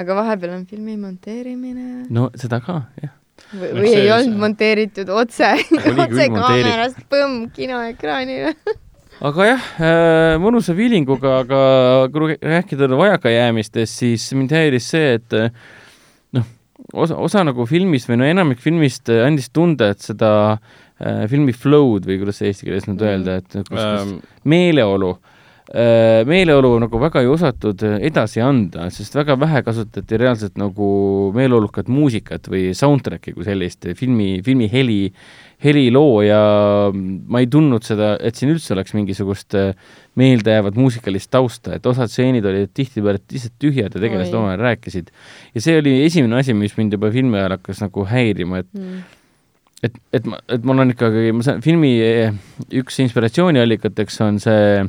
aga 0.00 0.14
vahepeal 0.16 0.54
on 0.56 0.62
filmi 0.66 0.96
monteerimine 0.96 2.06
no 2.10 2.30
seda 2.40 2.60
ka, 2.64 2.78
jah. 3.02 3.12
või, 3.52 3.68
või 3.76 3.88
see- 3.90 3.98
ei 4.00 4.06
see- 4.06 4.14
olnud 4.16 4.38
monteeritud 4.46 5.08
otse, 5.12 5.50
otse 6.06 6.28
kaamerast, 6.32 7.02
põmm, 7.12 7.50
kinoekraanile. 7.52 8.54
aga 9.20 9.44
jah 9.50 9.68
äh,, 9.76 10.38
mõnusa 10.40 10.72
feelinguga, 10.78 11.34
aga 11.44 11.60
kui 12.14 12.38
rääkida 12.40 12.88
vajakajäämistest, 12.96 13.98
siis 14.00 14.30
mind 14.32 14.50
häiris 14.56 14.88
see, 14.94 15.14
et 15.20 15.36
äh, 15.36 15.50
noh, 16.32 16.48
osa, 16.94 17.16
osa 17.20 17.44
nagu 17.44 17.66
filmist 17.68 18.08
või 18.08 18.16
no 18.22 18.24
enamik 18.24 18.58
filmist 18.64 19.12
andis 19.12 19.50
tunda, 19.52 19.90
et 19.92 20.00
seda 20.00 20.32
äh, 20.56 20.81
filmi 21.30 21.52
flow'd 21.56 22.06
või 22.08 22.20
kuidas 22.22 22.40
see 22.40 22.52
eesti 22.52 22.68
keeles 22.68 22.88
nüüd 22.88 23.02
öelda, 23.06 23.40
et 23.42 23.52
kus, 23.52 23.68
kus 23.68 23.80
Ähm, 23.82 24.18
meeleolu, 24.48 25.16
meeleolu 26.28 26.74
nagu 26.82 26.98
väga 27.00 27.22
ei 27.22 27.28
osatud 27.30 27.80
äh, 27.86 27.94
edasi 28.10 28.42
anda, 28.44 28.88
sest 28.92 29.14
väga 29.16 29.38
vähe 29.40 29.62
kasutati 29.64 30.18
reaalselt 30.20 30.58
nagu 30.60 30.88
meeleolukat 31.36 31.88
muusikat 31.88 32.50
või 32.52 32.72
soundtrack'i 32.76 33.32
kui 33.32 33.46
sellist, 33.46 33.86
filmi, 33.96 34.42
filmi 34.44 34.68
heli, 34.72 35.12
heliloo 35.62 36.20
ja 36.26 36.42
ma 36.92 37.40
ei 37.40 37.48
tundnud 37.48 37.86
seda, 37.86 38.16
et 38.20 38.36
siin 38.36 38.52
üldse 38.52 38.74
oleks 38.74 38.92
mingisugust 38.98 39.56
äh, 39.56 39.72
meeldejäävat 40.18 40.76
muusikalist 40.76 41.30
tausta, 41.32 41.78
et 41.78 41.86
osad 41.88 42.10
stseenid 42.12 42.44
olid 42.44 42.74
tihtipeale 42.76 43.22
lihtsalt 43.22 43.56
tühjad 43.62 43.94
ja 43.94 44.02
tegelased 44.02 44.34
omavahel 44.34 44.66
rääkisid. 44.66 45.08
ja 45.54 45.64
see 45.64 45.78
oli 45.78 46.02
esimene 46.04 46.42
asi, 46.42 46.52
mis 46.58 46.76
mind 46.76 46.98
juba 46.98 47.10
filmi 47.14 47.38
ajal 47.38 47.56
hakkas 47.56 47.80
nagu 47.86 48.06
häirima, 48.12 48.64
et 48.66 48.70
Mm. 48.72 49.02
et, 49.82 49.94
et 50.14 50.26
ma, 50.30 50.38
et 50.48 50.64
mul 50.64 50.78
on 50.84 50.92
ikkagi, 50.94 51.30
ma 51.34 51.42
saan, 51.46 51.62
filmi 51.64 51.94
eh, 52.02 52.34
üks 52.82 53.00
inspiratsiooniallikateks 53.04 54.20
on 54.26 54.38
see 54.42 54.84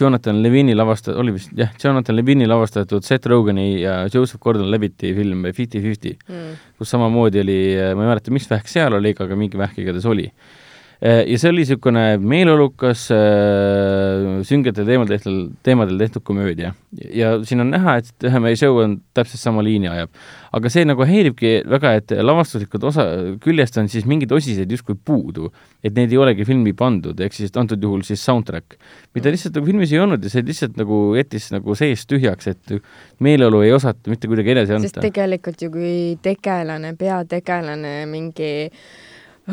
Jonathan 0.00 0.38
Levini 0.42 0.74
lavasta-, 0.78 1.16
oli 1.18 1.32
vist 1.34 1.50
jah, 1.58 1.72
Jonathan 1.82 2.16
Levini 2.16 2.46
lavastatud 2.48 3.04
Seth 3.04 3.26
Rogani 3.28 3.80
ja 3.82 4.04
Joseph 4.12 4.40
Gordon-Levitti 4.42 5.10
film 5.16 5.44
Fifty 5.52 5.82
Fifty, 5.82 6.16
Mm. 6.28 6.54
kus 6.78 6.90
samamoodi 6.94 7.40
oli, 7.42 7.58
ma 7.96 8.04
ei 8.06 8.10
mäleta, 8.14 8.30
mis 8.32 8.46
vähk 8.50 8.68
seal 8.70 8.94
oli, 8.96 9.12
aga 9.18 9.36
mingi 9.36 9.58
vähk 9.58 9.78
igatahes 9.82 10.06
oli. 10.06 10.28
Ja 11.00 11.38
see 11.40 11.48
oli 11.48 11.62
niisugune 11.62 12.02
meeleolukas 12.20 13.06
äh, 13.14 14.42
süngetel 14.44 14.84
teemadel 14.84 15.16
tehtud, 15.16 15.54
teemadel 15.64 15.96
tehtud 16.02 16.24
komöödia. 16.28 16.74
ja 17.14 17.38
siin 17.44 17.64
on 17.64 17.70
näha, 17.72 17.96
et 18.02 18.26
ühe 18.28 18.42
meie 18.42 18.58
show 18.58 18.76
on 18.82 18.98
täpselt 19.16 19.40
sama 19.40 19.64
liini 19.64 19.88
ajab. 19.88 20.12
aga 20.52 20.72
see 20.72 20.84
nagu 20.84 21.06
häiribki 21.08 21.52
väga, 21.72 21.94
et 22.02 22.12
lavastuslikud 22.20 22.84
osa, 22.90 23.06
küljest 23.40 23.78
on 23.80 23.88
siis 23.88 24.04
mingeid 24.04 24.32
osiseid 24.36 24.70
justkui 24.70 24.98
puudu, 24.98 25.48
et 25.82 25.96
neid 25.96 26.12
ei 26.12 26.20
olegi 26.20 26.44
filmi 26.44 26.74
pandud, 26.76 27.16
ehk 27.16 27.32
siis 27.32 27.54
antud 27.56 27.80
juhul 27.80 28.04
siis 28.04 28.20
soundtrack, 28.26 28.76
mida 29.16 29.32
lihtsalt 29.32 29.56
nagu 29.56 29.70
filmis 29.70 29.94
ei 29.94 30.02
olnud 30.04 30.24
ja 30.26 30.32
see 30.32 30.44
lihtsalt 30.44 30.76
nagu 30.80 31.02
jättis 31.16 31.48
nagu 31.54 31.78
sees 31.78 32.04
tühjaks, 32.10 32.50
et 32.50 32.80
meeleolu 33.24 33.62
ei 33.64 33.72
osata 33.72 34.12
mitte 34.12 34.28
kuidagi 34.28 34.52
edasi 34.52 34.76
sest 34.76 34.98
anda. 34.98 35.06
tegelikult 35.08 35.62
ju 35.64 35.72
kui 35.72 35.94
tegelane, 36.20 36.92
peategelane 36.98 38.02
mingi 38.10 38.50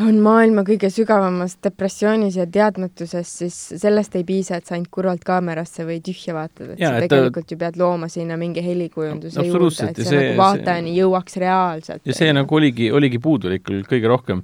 on 0.04 0.18
maailma 0.22 0.62
kõige 0.66 0.90
sügavamas 0.92 1.56
depressioonis 1.64 2.36
ja 2.38 2.46
teadmatuses, 2.50 3.30
siis 3.40 3.56
sellest 3.80 4.16
ei 4.18 4.24
piisa, 4.28 4.58
et 4.58 4.68
sa 4.68 4.76
ainult 4.76 4.90
kurvalt 4.94 5.24
kaamerasse 5.26 5.86
või 5.88 5.98
tühja 6.04 6.34
vaatad, 6.36 6.74
et 6.74 6.82
Jaa, 6.82 6.92
sa 6.92 7.00
ta- 7.00 7.06
tegelikult 7.06 7.52
ju 7.52 7.58
pead 7.60 7.78
looma 7.80 8.08
sinna 8.12 8.36
mingi 8.40 8.64
helikujunduse 8.64 9.44
juurde, 9.46 9.90
et 9.90 10.02
ja 10.02 10.04
see, 10.04 10.04
see- 10.04 10.10
see 10.10 10.26
nagu 10.28 10.42
vaatajani 10.42 10.94
jõuaks 10.98 11.38
reaalselt. 11.42 12.02
ja 12.04 12.16
see 12.16 12.32
nagu 12.36 12.58
oligi, 12.60 12.90
oligi 12.92 13.18
puudulik 13.18 13.64
küll 13.64 13.82
kõige 13.88 14.08
rohkem. 14.12 14.42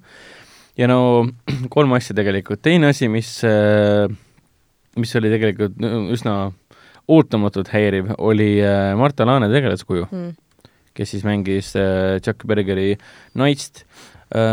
ja 0.76 0.89
no 0.90 1.26
kolm 1.76 1.93
asja 1.93 2.16
tegelikult, 2.16 2.62
teine 2.62 2.93
asi, 2.94 3.09
mis, 3.09 3.36
mis 4.97 5.16
oli 5.16 5.31
tegelikult 5.31 5.78
üsna 6.14 6.39
ootamatult 7.09 7.68
häiriv, 7.68 8.14
oli 8.18 8.56
äh, 8.64 8.94
Marta 8.97 9.26
Laane 9.28 9.51
tegelaskuju, 9.52 10.09
mm.. 10.10 10.32
kes 10.97 11.10
siis 11.10 11.24
mängis 11.26 11.74
äh, 11.76 12.16
Chuck 12.24 12.47
Bergeri 12.48 12.94
naist 13.36 13.85
äh, 13.85 13.93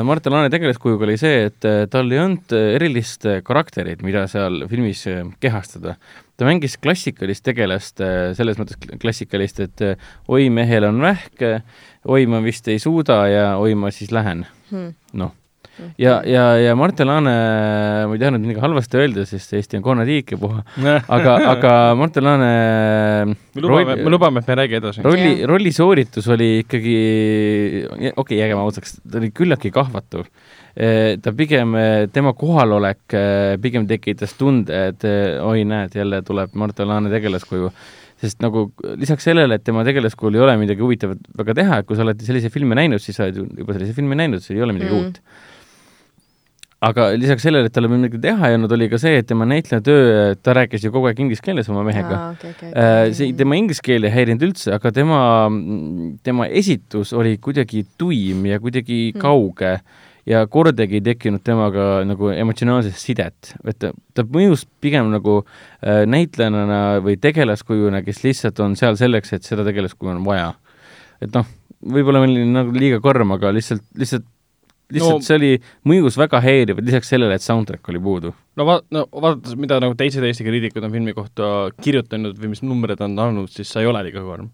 Martin 0.06 0.34
Laane 0.36 0.49
tegelaskujuga 0.53 1.08
oli 1.08 1.16
see, 1.18 1.48
et 1.49 1.66
äh, 1.66 1.84
tal 1.90 2.12
ei 2.14 2.20
olnud 2.22 2.53
äh, 2.53 2.76
erilist 2.78 3.26
äh, 3.26 3.40
karakterit, 3.45 4.03
mida 4.06 4.28
seal 4.30 4.68
filmis 4.70 5.06
äh, 5.10 5.24
kehastada. 5.41 5.95
ta 6.38 6.45
mängis 6.45 6.78
klassikalist 6.82 7.44
tegelast 7.45 8.02
äh, 8.02 8.32
selles 8.38 8.58
mõttes 8.62 8.78
kl- 8.82 8.98
klassikalist, 9.02 9.60
et 9.66 9.82
äh, 9.86 9.95
oi, 10.30 10.49
mehel 10.53 10.86
on 10.90 11.02
vähk, 11.02 11.44
oi, 12.06 12.26
ma 12.30 12.40
vist 12.45 12.68
ei 12.70 12.80
suuda 12.82 13.24
ja 13.30 13.45
oi, 13.58 13.74
ma 13.76 13.91
siis 13.91 14.12
lähen 14.14 14.45
Hmm. 14.72 14.94
noh, 15.20 15.34
ja, 16.02 16.22
ja, 16.27 16.45
ja 16.60 16.76
Martin 16.77 17.10
Laane, 17.10 17.34
ma 18.07 18.15
ei 18.15 18.22
taha 18.22 18.34
nüüd 18.35 18.45
midagi 18.45 18.64
halvasti 18.64 18.99
öelda, 19.02 19.26
sest 19.30 19.53
Eesti 19.57 19.80
on 19.80 19.85
konnatiik 19.85 20.34
ja 20.35 20.39
puha, 20.41 20.64
aga, 21.18 21.35
aga 21.53 21.73
Martin 21.99 22.27
Laane 22.27 22.49
me 23.31 23.64
lubame, 23.64 23.98
me 24.02 24.14
lubame, 24.14 24.43
et 24.43 24.49
me 24.49 24.56
ei 24.56 24.61
räägi 24.64 24.80
edasi. 24.81 25.06
rolli 25.06 25.48
rolli 25.49 25.73
sooritus 25.76 26.27
oli 26.34 26.52
ikkagi, 26.65 26.98
okei 27.88 28.14
okay,, 28.15 28.41
jääge 28.41 28.57
ma 28.60 28.65
ausaks, 28.68 28.99
ta 29.06 29.22
oli 29.22 29.31
küllaltki 29.35 29.73
kahvatav. 29.76 30.27
ta 31.22 31.34
pigem, 31.35 31.73
tema 32.15 32.31
kohalolek 32.34 33.15
eh, 33.19 33.56
pigem 33.61 33.88
tekitas 33.89 34.38
tunde, 34.39 34.85
et 34.91 35.03
eh, 35.07 35.39
oi, 35.43 35.65
näed, 35.68 35.98
jälle 35.99 36.22
tuleb 36.27 36.56
Martin 36.56 36.88
Laane 36.88 37.11
tegelaskuju 37.11 37.72
sest 38.22 38.41
nagu 38.43 38.68
lisaks 39.02 39.26
sellele, 39.26 39.57
et 39.57 39.64
tema 39.65 39.84
tegelaskujul 39.88 40.38
ei 40.38 40.43
ole 40.45 40.57
midagi 40.61 40.84
huvitavat 40.84 41.23
väga 41.39 41.56
teha, 41.57 41.80
et 41.81 41.88
kui 41.89 41.98
sa 41.98 42.06
oled 42.06 42.22
selliseid 42.22 42.53
filme 42.53 42.77
näinud, 42.77 43.02
siis 43.02 43.18
sa 43.18 43.26
oled 43.26 43.39
ju 43.41 43.48
juba 43.64 43.73
selliseid 43.76 43.98
filme 43.98 44.18
näinud, 44.19 44.43
see 44.45 44.57
ei 44.57 44.65
ole 44.65 44.76
midagi 44.77 44.93
mm. 44.93 45.07
uut. 45.07 45.49
Aga 46.82 47.12
lisaks 47.14 47.44
sellele, 47.45 47.70
et 47.70 47.74
tal 47.76 47.86
ei 47.86 47.91
olnud 47.91 48.02
midagi 48.02 48.22
teha 48.24 48.49
ei 48.49 48.56
olnud, 48.58 48.72
oli 48.74 48.88
ka 48.90 48.98
see, 49.02 49.20
et 49.22 49.28
tema 49.30 49.45
näitlejatöö, 49.49 50.36
ta 50.41 50.56
rääkis 50.58 50.86
ju 50.88 50.91
kogu 50.94 51.12
aeg 51.12 51.20
inglise 51.22 51.44
keeles 51.45 51.70
oma 51.70 51.84
mehega. 51.86 52.32
okay, 52.34 52.53
okay, 52.56 52.72
Äh, 52.74 53.12
see, 53.18 53.34
tema 53.38 53.58
inglise 53.60 53.84
keel 53.86 54.08
ei 54.10 54.14
häirinud 54.16 54.48
üldse, 54.49 54.74
aga 54.74 54.91
tema, 54.95 55.20
tema 56.26 56.48
esitus 56.49 57.14
oli 57.14 57.36
kuidagi 57.38 57.86
tuim 58.02 58.48
ja 58.49 58.58
kuidagi 58.64 59.12
Hmm. 59.12 59.22
kauge 59.22 59.76
ja 60.26 60.41
kordagi 60.48 60.99
ei 60.99 61.06
tekkinud 61.06 61.41
temaga 61.45 62.03
nagu 62.06 62.30
emotsionaalset 62.34 62.98
sidet, 62.98 63.53
et 63.66 63.78
ta, 63.82 63.94
ta 64.14 64.26
mõjus 64.26 64.66
pigem 64.82 65.10
nagu 65.14 65.41
äh, 65.41 66.03
näitlejana 66.10 67.02
või 67.06 67.18
tegelaskujuna, 67.22 68.02
kes 68.06 68.24
lihtsalt 68.26 68.60
on 68.62 68.76
seal 68.80 68.98
selleks, 68.98 69.34
et 69.34 69.45
seda 69.45 69.66
tegelaskuju 69.68 70.16
on 70.16 70.26
vaja. 70.26 70.53
et 71.22 71.34
noh, 71.34 71.45
võib-olla 71.82 72.22
ma 72.22 72.30
olin 72.30 72.53
nagu 72.58 72.74
liiga 72.74 73.02
karm, 73.02 73.38
aga 73.38 73.53
lihtsalt, 73.53 73.86
lihtsalt 73.98 74.26
lihtsalt 74.95 75.22
No- 75.22 75.26
see 75.26 75.38
oli, 75.39 75.51
mõjus 75.88 76.18
väga 76.19 76.41
häiriv, 76.43 76.81
lisaks 76.85 77.09
sellele, 77.13 77.38
et 77.39 77.45
soundtrack 77.45 77.89
oli 77.89 77.99
puudu. 78.03 78.34
no 78.59 78.65
va-, 78.68 78.81
no 78.91 79.05
vaadates, 79.11 79.55
mida 79.59 79.80
nagu 79.84 79.95
teised 79.99 80.23
Eesti 80.23 80.45
kriitikud 80.47 80.84
on 80.84 80.91
filmi 80.91 81.13
kohta 81.18 81.72
kirjutanud 81.81 82.38
või 82.39 82.53
mis 82.55 82.63
numbreid 82.65 83.01
on 83.01 83.18
andnud, 83.19 83.49
siis 83.49 83.72
see 83.72 83.81
ei 83.85 83.89
ole 83.91 84.03
liiga 84.07 84.23
karm. 84.27 84.51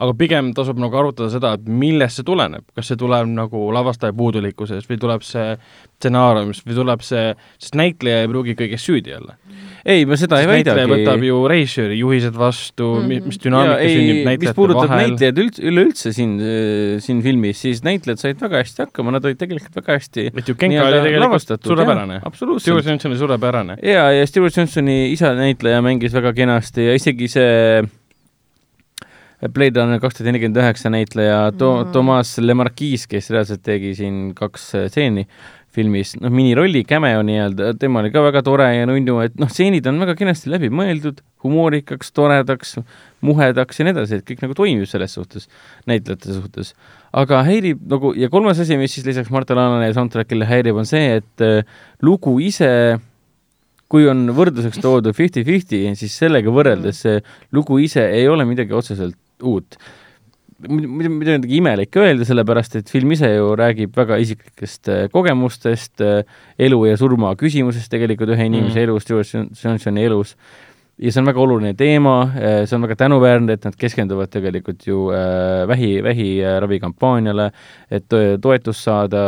Aga 0.00 0.16
pigem 0.16 0.54
tasub 0.56 0.80
nagu 0.80 0.96
arutada 0.96 1.28
seda, 1.32 1.54
et 1.58 1.68
millest 1.68 2.20
see 2.20 2.26
tuleneb, 2.26 2.64
kas 2.76 2.88
see 2.90 2.98
tuleb 3.00 3.28
nagu 3.34 3.66
lavastaja 3.74 4.14
puudulikkusest 4.16 4.88
või 4.88 5.00
tuleb 5.00 5.24
see 5.26 5.52
stsenaariumist 6.00 6.64
või 6.64 6.78
tuleb 6.78 7.04
see, 7.04 7.34
sest 7.60 7.76
näitleja 7.76 8.24
ei 8.24 8.30
pruugi 8.30 8.56
kõiges 8.56 8.86
süüdi 8.88 9.12
olla. 9.18 9.36
ei, 9.84 10.06
ma 10.08 10.16
seda 10.20 10.40
ei 10.40 10.48
näitleja 10.48 10.86
väidagi. 10.86 11.04
võtab 11.04 11.26
ju 11.26 11.42
režissööri 11.52 11.98
juhised 12.00 12.36
vastu 12.36 12.88
mm, 12.94 13.10
-hmm. 13.10 13.28
Mis 13.30 13.40
dünaamika 13.44 13.76
Jaa, 13.76 13.84
ei, 13.84 13.94
sünnib 13.96 14.16
mis 14.16 14.24
näitlejate 14.30 14.56
puudutab 14.56 14.88
vahel. 14.88 15.10
näitlejaid 15.10 15.42
üldse, 15.44 15.62
üleüldse 15.68 16.12
siin, 16.16 16.34
siin 17.04 17.22
filmis, 17.22 17.60
siis 17.60 17.84
näitlejad 17.84 18.24
said 18.24 18.40
väga 18.40 18.64
hästi 18.64 18.84
hakkama, 18.86 19.14
nad 19.16 19.24
olid 19.28 19.40
tegelikult 19.40 19.76
väga 19.82 19.98
hästi 20.00 20.26
et 20.32 20.48
ju 20.48 20.56
Genka 20.56 20.88
oli 20.88 21.04
tegelikult 21.04 21.68
suurepärane 21.68 22.20
jaa,. 22.20 22.58
Stewart. 22.60 22.86
Johnson 22.86 23.12
oli 23.12 23.18
suurepärane. 23.18 23.76
ja, 23.82 24.10
ja 24.16 24.26
Stewart 24.26 24.56
Johnsoni 24.56 25.12
isa 25.12 25.34
näitleja 25.34 25.82
mängis 25.84 26.16
väga 26.16 26.32
kenasti 26.32 26.88
ja 26.88 26.94
isegi 26.96 27.28
see 27.28 27.82
Blade 29.48 29.80
Runner 29.80 30.00
kaks 30.02 30.18
tuhat 30.18 30.28
nelikümmend 30.28 30.58
üheksa 30.60 30.90
näitleja 30.92 31.38
to- 31.56 31.84
Mm., 31.84 31.92
Toomas 31.94 32.34
Lemarquis, 32.38 33.06
kes 33.08 33.30
reaalselt 33.32 33.62
tegi 33.64 33.94
siin 33.96 34.34
kaks 34.36 34.74
äh, 34.74 34.88
stseeni 34.92 35.26
filmis, 35.70 36.16
noh, 36.18 36.32
minirolli 36.34 36.82
cameo 36.84 37.20
nii-öelda, 37.22 37.70
tema 37.78 38.00
oli 38.02 38.10
ka 38.10 38.24
väga 38.24 38.42
tore 38.42 38.66
ja 38.74 38.86
nunnu, 38.90 39.20
et 39.22 39.36
noh, 39.38 39.48
stseenid 39.48 39.86
on 39.86 40.00
väga 40.02 40.16
kenasti 40.18 40.50
läbi 40.50 40.66
mõeldud, 40.74 41.20
humoorikaks, 41.44 42.10
toredaks, 42.16 42.74
muhedaks 43.22 43.78
ja 43.78 43.86
nii 43.86 43.94
edasi, 43.94 44.18
et 44.18 44.26
kõik 44.26 44.42
nagu 44.42 44.56
toimib 44.58 44.88
selles 44.90 45.14
suhtes, 45.14 45.46
näitlejate 45.86 46.34
suhtes. 46.34 46.74
aga 47.14 47.44
häirib 47.46 47.86
nagu 47.90 48.12
ja 48.18 48.28
kolmas 48.30 48.58
asi, 48.58 48.76
mis 48.76 48.92
siis 48.98 49.06
lisaks 49.06 49.30
Marta 49.30 49.54
Laanele 49.54 49.92
ja 49.92 49.94
soundtrack'ile 49.94 50.50
häirib, 50.50 50.82
on 50.82 50.90
see, 50.90 51.20
et 51.22 51.46
äh, 51.46 51.62
lugu 52.02 52.40
ise 52.42 52.98
kui 53.90 54.06
on 54.10 54.28
võrdluseks 54.34 54.78
toodud 54.82 55.14
fifty-fifty, 55.14 55.82
siis 55.98 56.14
sellega 56.18 56.50
võrreldes 56.54 57.00
see 57.06 57.16
lugu 57.54 57.78
ise 57.82 58.04
ei 58.10 58.28
ole 58.30 58.46
midagi 58.46 58.74
otseselt 58.74 59.16
uut. 59.42 59.76
muidu, 60.68 60.88
muidu 60.92 61.10
midagi 61.16 61.56
imelik 61.56 61.96
öelda, 61.96 62.24
sellepärast 62.28 62.74
et 62.76 62.90
film 62.92 63.14
ise 63.16 63.30
ju 63.32 63.54
räägib 63.56 63.94
väga 63.96 64.18
isiklikest 64.20 64.90
äh, 64.92 65.04
kogemustest, 65.12 66.02
elu 66.60 66.80
ja 66.84 66.98
surma 67.00 67.32
küsimusest 67.40 67.88
tegelikult 67.92 68.34
ühe 68.34 68.50
inimese 68.50 68.76
mm. 68.76 68.82
elus, 68.84 69.06
Stewart 69.06 69.62
Johnsoni 69.62 70.04
elus. 70.04 70.34
ja 71.00 71.08
see 71.08 71.22
on 71.22 71.30
väga 71.30 71.40
oluline 71.40 71.72
teema, 71.72 72.14
see 72.68 72.76
on 72.76 72.84
väga 72.84 72.98
tänuväärne, 73.06 73.54
et 73.56 73.64
nad 73.64 73.76
keskenduvad 73.80 74.28
tegelikult 74.34 74.84
ju 74.84 75.06
äh, 75.16 75.62
vähi, 75.70 75.94
vähiravikampaaniale, 76.04 77.46
et 77.88 78.04
to- 78.04 78.36
toetust 78.42 78.84
saada 78.84 79.22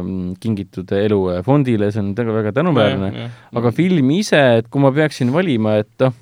mm, 0.00 0.34
kingitud 0.42 0.90
elufondile, 0.98 1.92
see 1.94 2.02
on 2.02 2.10
väga, 2.18 2.34
väga 2.40 2.54
tänuväärne. 2.58 3.30
aga 3.54 3.72
film 3.72 4.10
ise, 4.18 4.42
et 4.58 4.66
kui 4.66 4.82
ma 4.82 4.90
peaksin 4.90 5.30
valima, 5.30 5.78
et 5.84 6.02
noh, 6.02 6.18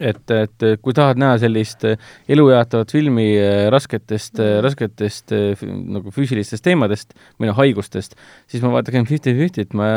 et, 0.00 0.32
et 0.32 0.64
kui 0.82 0.94
tahad 0.96 1.20
näha 1.20 1.36
sellist 1.42 1.84
äh, 1.88 2.00
elujaatavat 2.30 2.92
filmi 2.94 3.28
äh, 3.36 3.68
rasketest, 3.72 4.40
rasketest 4.64 5.34
äh, 5.36 5.64
nagu 5.68 6.12
füüsilistest 6.14 6.64
teemadest 6.64 7.14
või 7.38 7.50
noh, 7.50 7.58
haigustest, 7.60 8.16
siis 8.50 8.64
ma 8.64 8.72
vaataks 8.74 8.98
ainult 8.98 9.12
Fifty-Fiftyt, 9.12 9.76
ma 9.78 9.90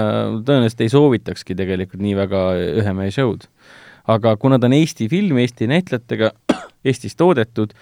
tõenäoliselt 0.44 0.86
ei 0.86 0.94
soovitakski 0.94 1.58
tegelikult 1.60 2.04
nii 2.04 2.16
väga 2.20 2.46
ühe 2.84 2.96
mehe 2.98 3.14
show'd. 3.16 3.48
aga 4.08 4.36
kuna 4.38 4.60
ta 4.60 4.68
on 4.68 4.78
Eesti 4.78 5.08
film 5.12 5.40
Eesti 5.40 5.70
näitlejatega, 5.72 6.34
Eestis 6.88 7.16
toodetud, 7.16 7.76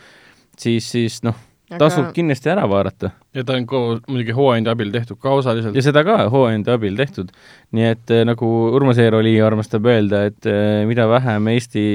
siis, 0.61 0.91
siis 0.93 1.21
noh, 1.25 1.37
tasub 1.79 2.11
kindlasti 2.15 2.49
ära 2.51 2.65
vaadata. 2.69 3.11
ja 3.35 3.43
ta 3.47 3.55
on 3.55 3.65
koos 3.67 4.01
muidugi 4.07 4.35
hooandja 4.35 4.73
abil 4.75 4.91
tehtud 4.91 5.19
ka 5.21 5.33
osaliselt 5.39 5.75
ja. 5.75 5.83
seda 5.85 6.03
ka 6.07 6.17
hooandja 6.33 6.75
abil 6.79 6.97
tehtud. 6.99 7.31
nii 7.71 7.87
et 7.93 8.13
eh, 8.13 8.23
nagu 8.27 8.49
Urmas 8.75 8.99
Eeroli 8.99 9.37
armastab 9.41 9.87
öelda, 9.87 10.25
et 10.31 10.49
eh, 10.49 10.83
mida 10.89 11.07
vähem 11.09 11.47
Eesti 11.53 11.85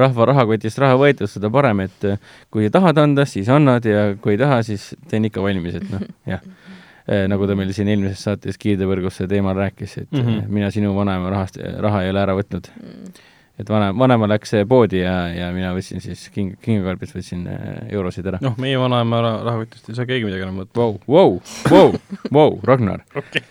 rahva 0.00 0.30
rahakotist 0.32 0.80
raha 0.82 0.98
võetud, 1.00 1.30
seda 1.30 1.50
parem, 1.52 1.84
et 1.86 2.08
eh, 2.08 2.18
kui 2.50 2.70
tahad 2.72 2.98
anda, 2.98 3.26
siis 3.28 3.48
annad 3.52 3.86
ja 3.86 4.10
kui 4.20 4.34
ei 4.34 4.40
taha, 4.40 4.62
siis 4.66 4.90
teen 5.10 5.28
ikka 5.30 5.44
valmis, 5.44 5.78
et 5.80 5.90
noh, 5.92 6.06
jah. 6.34 6.44
nagu 7.30 7.46
ta 7.48 7.56
meil 7.58 7.72
siin 7.74 7.88
eelmises 7.90 8.20
saates 8.22 8.58
Kiirdevõrguse 8.60 9.26
teemal 9.30 9.56
rääkis, 9.58 9.96
et 9.98 10.12
mm. 10.12 10.20
-hmm. 10.20 10.48
mina 10.48 10.70
sinu 10.70 10.94
vanaema 10.94 11.30
rahast, 11.32 11.58
raha 11.58 12.04
ei 12.04 12.10
ole 12.12 12.22
ära 12.22 12.36
võtnud. 12.38 12.70
Mm. 12.76 13.29
Et 13.60 13.70
vanem, 13.70 13.96
vanaema 13.98 14.28
läks 14.30 14.54
eh, 14.58 14.66
poodi 14.68 15.02
ja, 15.02 15.14
ja 15.34 15.50
mina 15.54 15.72
võtsin 15.76 16.02
siis 16.04 16.26
king, 16.34 16.56
kingakarbist 16.64 17.16
võtsin 17.16 17.46
eh, 17.50 17.62
eurosid 17.96 18.28
ära. 18.30 18.40
noh, 18.44 18.56
meie 18.60 18.78
vanaema 18.80 19.22
ra- 19.24 19.38
rahakotist 19.46 19.90
ei 19.90 19.98
saa 19.98 20.08
keegi 20.08 20.28
midagi 20.28 20.46
enam 20.46 20.62
võtta. 20.62 20.76
Vau, 20.80 20.98
vau, 21.06 21.40
vau, 21.70 22.00
vau, 22.32 22.58
Ragnar. 22.66 23.04
okei, 23.20 23.44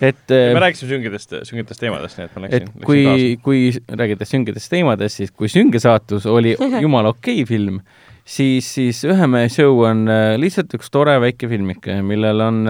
et 0.00 0.34
eh, 0.34 0.50
me 0.56 0.64
rääkisime 0.64 0.94
süngetest, 0.96 1.36
süngetest 1.48 1.84
teemadest, 1.84 2.18
nii 2.18 2.28
et 2.28 2.36
ma 2.36 2.44
et 2.44 2.52
läksin, 2.58 2.74
läksin 2.74 2.88
kui 2.88 3.38
kui 3.44 3.96
räägides 4.02 4.34
süngetest 4.34 4.72
teemadest, 4.74 5.22
siis 5.22 5.34
kui 5.34 5.52
Sünge 5.52 5.82
saatus 5.82 6.28
oli 6.30 6.56
jumala 6.84 7.14
okei 7.14 7.42
okay 7.42 7.48
film, 7.48 7.80
siis, 8.24 8.68
siis 8.74 9.04
Ühe 9.08 9.30
mehe 9.30 9.48
show 9.52 9.84
on 9.86 10.06
lihtsalt 10.40 10.78
üks 10.78 10.92
tore 10.92 11.18
väike 11.22 11.50
filmike, 11.50 12.00
millel 12.06 12.46
on 12.46 12.62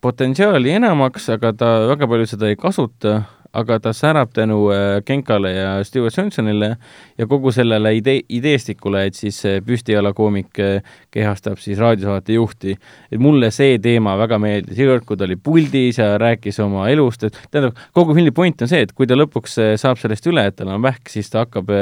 potentsiaali 0.00 0.72
enamaks, 0.78 1.26
aga 1.34 1.52
ta 1.52 1.68
väga 1.90 2.08
palju 2.08 2.28
seda 2.30 2.48
ei 2.48 2.56
kasuta, 2.56 3.20
aga 3.52 3.78
ta 3.82 3.92
särab 3.96 4.30
tänu 4.34 4.58
äh, 4.70 5.00
Genkale 5.06 5.50
ja 5.52 5.70
Stewart 5.84 6.16
Johnsonile 6.16 6.76
ja 7.18 7.26
kogu 7.26 7.52
sellele 7.52 7.92
idee, 7.98 8.22
ideestikule, 8.28 9.04
et 9.08 9.18
siis 9.18 9.40
äh, 9.48 9.58
püstijalakoomik 9.66 10.60
äh, 10.62 10.94
kehastab 11.10 11.58
siis 11.58 11.78
raadiosaate 11.78 12.36
juhti. 12.38 12.76
et 13.10 13.18
mulle 13.18 13.50
see 13.50 13.78
teema 13.82 14.16
väga 14.18 14.38
meeldis, 14.38 14.78
iga 14.78 14.94
kord, 14.94 15.06
kui 15.08 15.16
ta 15.16 15.26
oli 15.26 15.36
puldis 15.36 15.98
ja 15.98 16.12
rääkis 16.18 16.60
oma 16.62 16.88
elust, 16.88 17.26
et 17.26 17.38
tähendab, 17.50 17.78
kogu 17.92 18.14
filmi 18.14 18.30
point 18.30 18.62
on 18.62 18.70
see, 18.70 18.84
et 18.86 18.92
kui 18.92 19.06
ta 19.06 19.18
lõpuks 19.18 19.58
saab 19.80 19.98
sellest 19.98 20.26
üle, 20.30 20.46
et 20.46 20.56
tal 20.56 20.70
on 20.70 20.82
vähk, 20.82 21.10
siis 21.10 21.30
ta 21.30 21.44
hakkab 21.44 21.72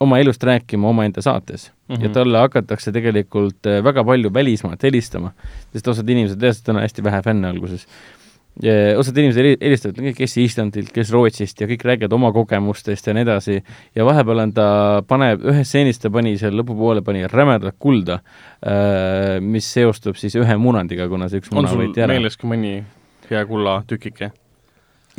oma 0.00 0.18
elust 0.18 0.42
rääkima 0.42 0.88
omaenda 0.88 1.22
saates 1.22 1.70
mm. 1.70 1.94
-hmm. 1.94 2.02
ja 2.02 2.08
talle 2.08 2.38
hakatakse 2.38 2.92
tegelikult 2.92 3.66
väga 3.84 4.04
palju 4.04 4.34
välismaalt 4.34 4.82
helistama, 4.82 5.30
sest 5.72 5.88
osad 5.88 6.08
inimesed, 6.08 6.40
tal 6.64 6.76
on 6.76 6.82
hästi 6.82 7.04
vähe 7.04 7.22
fänne 7.22 7.48
alguses. 7.48 7.86
Osad 9.00 9.16
inimesed 9.16 9.40
heli- 9.40 9.58
helistavad, 9.60 10.00
kes 10.16 10.36
Islandilt, 10.42 10.92
kes 10.92 11.12
Rootsist 11.14 11.60
ja 11.62 11.68
kõik 11.70 11.84
räägivad 11.86 12.12
oma 12.12 12.32
kogemustest 12.36 13.06
ja 13.06 13.14
nii 13.16 13.24
edasi. 13.24 13.58
ja 13.96 14.04
vahepeal 14.04 14.44
on 14.44 14.52
ta, 14.56 14.68
paneb, 15.08 15.44
ühes 15.52 15.68
stseenis 15.68 16.02
ta 16.02 16.10
pani 16.12 16.36
seal 16.40 16.56
lõpupoole 16.60 17.04
pani 17.06 17.24
rämedat 17.30 17.78
kulda, 17.80 18.20
mis 19.40 19.72
seostub 19.72 20.18
siis 20.20 20.36
ühe 20.36 20.56
munandiga, 20.60 21.08
kuna 21.08 21.28
see 21.28 21.40
üks 21.40 21.52
on 21.52 21.62
muna 21.62 21.72
sul 21.72 21.84
võeti 21.84 22.04
ära. 22.04 22.12
meeles 22.12 22.36
ka 22.36 22.50
mõni 22.50 22.80
hea 23.30 23.44
kulla 23.48 23.80
tükike? 23.88 24.32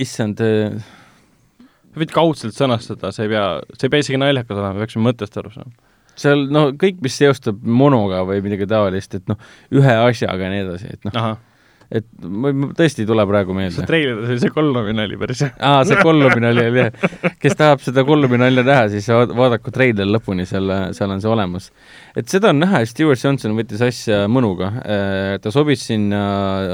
issand, 0.01 0.39
sa 0.41 1.99
võid 1.99 2.11
kaudselt 2.15 2.55
sõnastada, 2.55 3.11
sa 3.13 3.25
ei 3.25 3.31
pea, 3.31 3.45
see 3.75 3.87
ei 3.87 3.93
pea 3.93 4.05
isegi 4.05 4.19
naljakas 4.21 4.57
olema, 4.57 4.75
me 4.75 4.85
peaksime 4.85 5.07
mõttest 5.09 5.37
aru 5.41 5.51
saama. 5.53 5.73
seal 6.21 6.45
no 6.53 6.67
kõik, 6.79 7.01
mis 7.03 7.17
seostub 7.17 7.61
monoga 7.63 8.23
või 8.27 8.41
midagi 8.45 8.67
taolist, 8.69 9.17
et 9.17 9.31
noh, 9.31 9.39
ühe 9.73 9.95
asjaga 10.07 10.47
ja 10.47 10.53
nii 10.53 10.63
edasi, 10.65 10.93
et 10.95 11.09
noh, 11.09 11.17
et 11.91 12.05
ma 12.23 12.51
tõesti 12.77 13.03
ei 13.03 13.07
tule 13.09 13.23
praegu 13.27 13.51
see 13.51 13.59
meelde. 13.59 13.85
treiler 13.89 14.19
oli 14.23 14.37
see 14.39 14.53
Kollomi 14.55 14.93
nali 14.95 15.17
päris 15.19 15.41
hea. 15.43 15.51
aa, 15.59 15.81
see 15.87 15.97
Gollumi 15.99 16.43
nali 16.43 16.63
oli 16.69 16.85
jah. 16.85 17.33
kes 17.41 17.57
tahab 17.59 17.81
seda 17.83 18.05
Gollumi 18.07 18.39
nalja 18.39 18.63
näha, 18.63 18.85
siis 18.93 19.09
vaad- 19.11 19.33
vaadaku 19.35 19.73
treiler 19.75 20.07
lõpuni, 20.07 20.45
seal, 20.47 20.71
seal 20.95 21.11
on 21.11 21.23
see 21.23 21.31
olemas. 21.31 21.67
et 22.15 22.31
seda 22.31 22.53
on 22.53 22.61
näha, 22.63 22.81
et 22.83 22.91
Stewart 22.91 23.19
Johnson 23.19 23.57
võttis 23.57 23.83
asja 23.83 24.21
mõnuga. 24.31 24.71
ta 25.43 25.51
sobis 25.51 25.83
sinna 25.89 26.21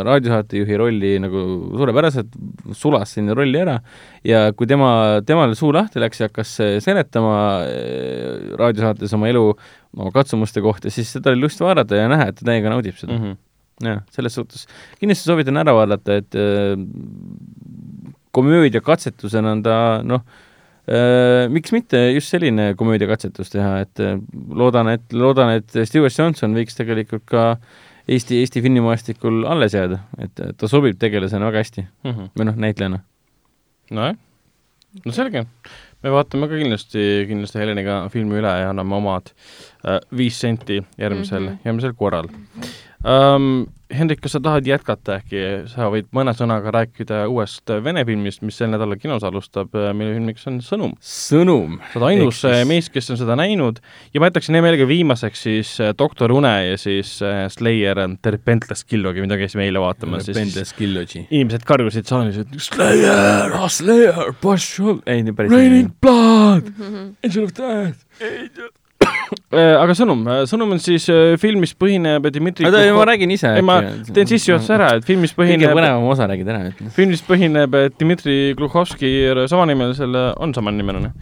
raadiosaatejuhi 0.06 0.78
rolli 0.78 1.16
nagu 1.24 1.48
suurepäraselt, 1.74 2.38
sulas 2.78 3.18
sinna 3.18 3.34
rolli 3.38 3.58
ära 3.64 3.80
ja 4.28 4.52
kui 4.54 4.70
tema, 4.70 5.24
temal 5.26 5.56
suu 5.58 5.74
lahti 5.74 6.04
läks 6.04 6.22
ja 6.22 6.30
hakkas 6.30 6.54
seletama 6.86 7.36
eh, 7.66 8.54
raadiosaates 8.60 9.18
oma 9.18 9.34
elu, 9.34 9.44
oma 9.98 10.14
katsumuste 10.14 10.62
kohta, 10.62 10.94
siis 10.94 11.10
seda 11.18 11.34
oli 11.34 11.48
lust 11.48 11.62
vaadata 11.64 12.04
ja 12.04 12.08
näha, 12.12 12.30
et 12.30 12.38
ta 12.38 12.52
täiega 12.52 12.70
naudib 12.74 13.02
seda 13.02 13.16
mm. 13.18 13.24
-hmm 13.24 13.44
jah, 13.84 14.04
selles 14.14 14.38
suhtes 14.38 14.66
kindlasti 15.00 15.30
soovitan 15.30 15.62
ära 15.62 15.76
vaadata, 15.78 16.20
et 16.22 16.38
äh, 16.38 16.76
komöödia 18.36 18.82
katsetusena 18.86 19.56
on 19.56 19.64
ta 19.66 19.78
noh 20.06 20.24
äh,, 20.88 21.48
miks 21.54 21.74
mitte 21.76 22.00
just 22.16 22.34
selline 22.34 22.74
komöödiakatsetus 22.80 23.54
teha, 23.54 23.82
et 23.86 24.04
äh, 24.04 24.18
loodan, 24.50 24.92
et 24.94 25.14
loodan, 25.14 25.58
et 25.60 25.78
Stewart 25.90 26.16
Johnson 26.18 26.56
võiks 26.58 26.78
tegelikult 26.78 27.28
ka 27.30 27.50
Eesti, 28.08 28.38
Eesti 28.40 28.62
filmimaastikul 28.64 29.42
alles 29.52 29.74
jääda, 29.76 30.00
et 30.24 30.40
ta 30.58 30.70
sobib 30.72 30.96
tegelasena 31.00 31.50
väga 31.50 31.64
hästi 31.66 31.84
või 32.08 32.48
noh, 32.48 32.56
näitlejana. 32.56 33.02
nojah, 33.92 34.16
no 35.04 35.16
selge. 35.16 35.44
me 36.04 36.14
vaatame 36.14 36.48
ka 36.48 36.60
kindlasti, 36.62 37.04
kindlasti 37.28 37.60
Heleniga 37.60 38.00
filmi 38.14 38.40
üle 38.40 38.54
ja 38.62 38.72
anname 38.72 38.96
omad 38.96 39.34
äh, 39.84 40.00
viis 40.16 40.40
senti 40.40 40.80
järgmisel 40.80 41.42
mm. 41.42 41.48
-hmm. 41.50 41.66
järgmisel 41.66 41.94
korral 42.00 42.32
um,. 43.08 43.66
Hendrik, 43.88 44.20
kas 44.20 44.34
sa 44.36 44.40
tahad 44.44 44.66
jätkata 44.68 45.14
äkki, 45.22 45.42
sa 45.72 45.86
võid 45.88 46.10
mõne 46.12 46.34
sõnaga 46.36 46.74
rääkida 46.76 47.22
uuest 47.32 47.72
Vene 47.86 48.02
filmist, 48.04 48.42
mis 48.44 48.58
sel 48.60 48.68
nädalal 48.74 48.98
kinos 49.00 49.24
alustab, 49.24 49.70
mille 49.96 50.10
filmiks 50.18 50.44
on 50.52 50.58
Sõnum. 50.60 50.92
sõnum. 51.00 51.78
sa 51.94 52.02
oled 52.02 52.08
ainus 52.10 52.42
Ehk 52.44 52.58
siis- 52.58 52.68
mees, 52.68 52.90
kes 52.92 53.08
on 53.16 53.20
seda 53.22 53.38
näinud 53.40 53.80
ja 54.12 54.20
ma 54.20 54.28
jätaksin 54.28 54.58
hea 54.60 54.62
meelega 54.66 54.84
viimaseks 54.90 55.44
siis 55.48 55.72
äh, 55.80 55.94
Doktor 55.98 56.34
Une 56.36 56.52
ja 56.68 56.76
siis 56.78 57.14
Slayer 57.56 57.96
Repentless 58.26 58.84
Killogi, 58.84 59.24
mida 59.24 59.38
käisime 59.40 59.64
eile 59.70 59.80
vaatamas, 59.80 60.26
siis 60.28 60.36
Pendes 60.38 60.74
Killogi. 60.76 61.24
inimesed 61.32 61.64
karjusid 61.64 62.12
saalis, 62.12 62.42
et 62.44 62.48
Slayer, 62.60 63.56
ah, 63.56 63.70
Slayer, 63.72 64.34
Bastion, 64.44 65.00
ei, 65.08 65.24
nii 65.24 65.32
päris 65.32 65.56
Raining 65.56 65.94
Blood, 66.04 66.74
Angel 67.24 67.48
of 67.48 67.56
Death. 67.56 68.04
Aga 69.82 69.96
sõnum, 69.98 70.22
sõnum 70.50 70.76
on 70.76 70.82
siis 70.84 71.08
äh, 71.14 71.34
film, 71.42 71.64
mis 71.64 71.74
põhineb 71.78 72.28
Dmitri 72.34 72.68
oota, 72.68 72.84
ma 72.96 73.08
räägin 73.10 73.34
ise 73.36 73.52
ei, 73.58 73.66
ma 73.66 73.80
teen 74.08 74.30
sissejuhatuse 74.30 74.76
ära, 74.78 74.92
et 74.98 75.08
film, 75.08 75.26
mis 75.26 75.34
kõige 75.36 75.58
põhineb, 75.58 75.76
põnevam 75.78 76.08
osa 76.12 76.30
räägid 76.30 76.52
ära, 76.54 76.72
et 76.72 76.82
film, 76.96 77.14
mis 77.16 77.24
põhineb 77.28 77.78
äh, 77.78 77.90
Dmitri 77.98 78.38
Gluhovski 78.58 79.12
samanimelisele, 79.52 80.30
on 80.44 80.56
samanimeline? 80.58 81.14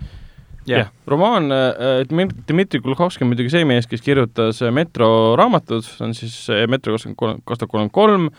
jah, 0.69 0.89
romaan 1.07 1.51
äh, 1.51 2.03
Dmi- 2.09 2.31
Dmitri 2.47 2.81
Gluhovski 2.81 3.23
on 3.25 3.31
muidugi 3.31 3.51
see 3.53 3.65
mees, 3.67 3.87
kes 3.89 4.01
kirjutas 4.05 4.61
äh, 4.65 4.71
Metro 4.73 5.07
raamatud, 5.37 5.85
see 5.85 6.05
on 6.05 6.15
siis 6.17 6.35
äh, 6.53 6.65
Metro 6.71 6.95
kakskümmend 6.95 7.19
kolm, 7.19 7.43
kaks 7.45 7.61
tuhat 7.61 7.71
kolmkümmend 7.73 7.93
kolm, 7.95 8.29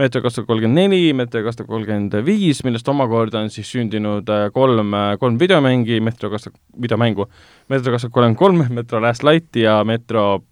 Metro 0.00 0.22
kaks 0.22 0.38
tuhat 0.38 0.50
kolmkümmend 0.50 0.78
neli, 0.78 1.02
Metro 1.16 1.42
kaks 1.46 1.58
tuhat 1.58 1.72
kolmkümmend 1.72 2.16
viis, 2.26 2.62
millest 2.66 2.88
omakorda 2.92 3.42
on 3.42 3.50
siis 3.54 3.70
sündinud 3.74 4.30
kolm, 4.54 4.94
kolm 5.20 5.40
videomängi, 5.40 5.98
Metro 6.04 6.30
kaks 6.32 6.48
tuhat, 6.48 6.62
videomängu, 6.86 7.28
Metro 7.72 7.94
kaks 7.94 8.06
tuhat 8.06 8.16
kolmkümmend 8.16 8.40
kolm, 8.42 8.64
Metro 8.80 9.02
Last 9.02 9.26
Light 9.26 9.58
ja 9.58 9.80
Metro 9.88 10.42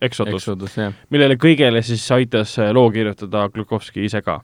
Exodus, 0.00 0.46
Exodus., 0.46 0.76
millele 1.12 1.36
kõigele 1.36 1.82
siis 1.84 2.06
aitas 2.16 2.54
loo 2.72 2.86
kirjutada 2.92 3.42
Glukovski 3.52 4.06
ise 4.06 4.22
ka. 4.24 4.38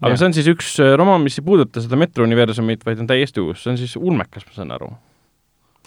aga 0.00 0.10
Jah. 0.10 0.18
see 0.18 0.26
on 0.26 0.34
siis 0.34 0.48
üks 0.50 0.72
romaan, 0.98 1.22
mis 1.22 1.38
ei 1.38 1.46
puuduta 1.46 1.82
seda 1.82 1.98
Metro 1.98 2.26
universumit, 2.26 2.82
vaid 2.86 3.02
on 3.04 3.10
täiesti 3.10 3.42
uus, 3.42 3.62
see 3.62 3.74
on 3.74 3.78
siis 3.78 3.94
ulmekas, 4.00 4.42
ma 4.48 4.58
saan 4.58 4.74
aru. 4.74 4.90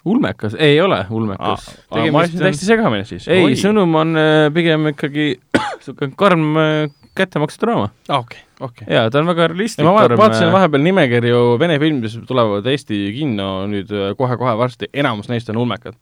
ulmekas, 0.04 0.54
ei 0.58 0.80
ole 0.80 1.04
ulmekas. 1.10 1.66
ma 1.90 2.22
ajasin 2.22 2.38
täiesti 2.44 2.68
segamini 2.68 3.04
siis. 3.08 3.28
ei, 3.28 3.56
sõnum 3.58 3.94
on 4.00 4.16
äh, 4.18 4.46
pigem 4.54 4.90
ikkagi 4.92 5.34
niisugune 5.76 6.16
karm 6.16 6.46
äh, 6.60 6.70
kättemaksudraama. 7.18 7.90
okei, 8.08 8.40
okei. 8.60 8.86
jaa, 8.88 9.10
ta 9.10 9.20
on 9.20 9.28
väga 9.30 9.50
realistlik. 9.52 9.86
ma 9.86 9.94
va- 9.96 10.16
vaatasin. 10.22 10.52
vahepeal 10.52 10.84
nimekirju 10.86 11.42
Vene 11.60 11.78
filmidest, 11.82 12.22
mis 12.22 12.30
tulevad 12.30 12.66
Eesti 12.70 13.02
kinno 13.16 13.50
nüüd 13.70 13.92
äh, 13.92 14.12
kohe-kohe 14.18 14.56
varsti, 14.60 14.90
enamus 14.94 15.28
neist 15.32 15.50
on 15.52 15.60
ulmekad. 15.64 15.98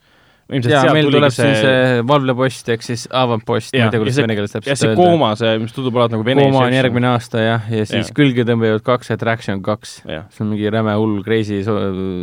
Ilmselt 0.49 0.73
sealt 0.73 0.95
meil 0.97 1.11
tuleb 1.13 1.33
see... 1.35 1.55
see 1.61 2.03
valvlepost 2.09 2.69
ehk 2.73 2.85
siis 2.87 3.03
avantpost, 3.13 3.73
ma 3.75 3.79
ei 3.79 3.91
tea, 3.91 3.99
ja 3.99 4.03
kuidas 4.03 4.21
vene 4.23 4.37
keeles 4.39 4.55
ja 4.55 4.61
täpselt 4.63 4.81
see 4.81 4.95
Kooma, 4.97 5.35
see, 5.37 5.53
mis 5.61 5.75
tundub 5.77 5.99
olevat 5.99 6.15
nagu 6.17 6.25
Vene 6.25 6.47
Kooma 6.47 6.63
on 6.67 6.77
järgmine 6.77 7.11
aasta 7.11 7.43
jah, 7.45 7.69
ja 7.73 7.85
siis 7.85 8.09
Jah. 8.09 8.15
külge 8.17 8.47
tõmbavad 8.49 8.85
kaks 8.87 9.13
Attraction 9.17 9.61
kaks. 9.67 9.99
jah, 10.09 10.25
see 10.33 10.45
on 10.47 10.53
mingi 10.55 10.73
räme 10.73 10.95
hull 10.97 11.21
crazy, 11.27 11.61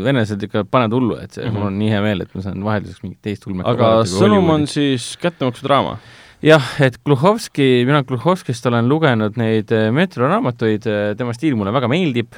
venelased 0.05 0.41
ikka 0.49 0.65
panevad 0.65 0.97
hullu, 0.97 1.19
et 1.21 1.31
see 1.37 1.43
mm, 1.45 1.45
Mhm. 1.45 1.55
-hmm. 1.55 1.59
mul 1.61 1.67
on 1.67 1.79
nii 1.79 1.89
hea 1.93 2.01
meel, 2.01 2.21
et 2.25 2.35
ma 2.35 2.41
saan 2.41 2.63
vahelduseks 2.65 3.03
mingit 3.03 3.21
teist 3.21 3.45
ulmet 3.47 3.67
aga 3.67 3.91
sõnum 4.09 4.49
on 4.49 4.65
siis 4.67 5.15
kättemaksudraama. 5.21 5.97
jah, 6.45 6.65
et 6.83 6.97
Gluhovski, 7.05 7.65
mina 7.87 8.01
Gluhovskist 8.05 8.65
olen 8.69 8.87
lugenud 8.89 9.37
neid 9.39 9.71
eh, 9.73 9.87
metroraamatuid, 9.95 10.85
tema 11.17 11.33
stiil 11.35 11.57
mulle 11.57 11.73
väga 11.75 11.89
meeldib, 11.91 12.37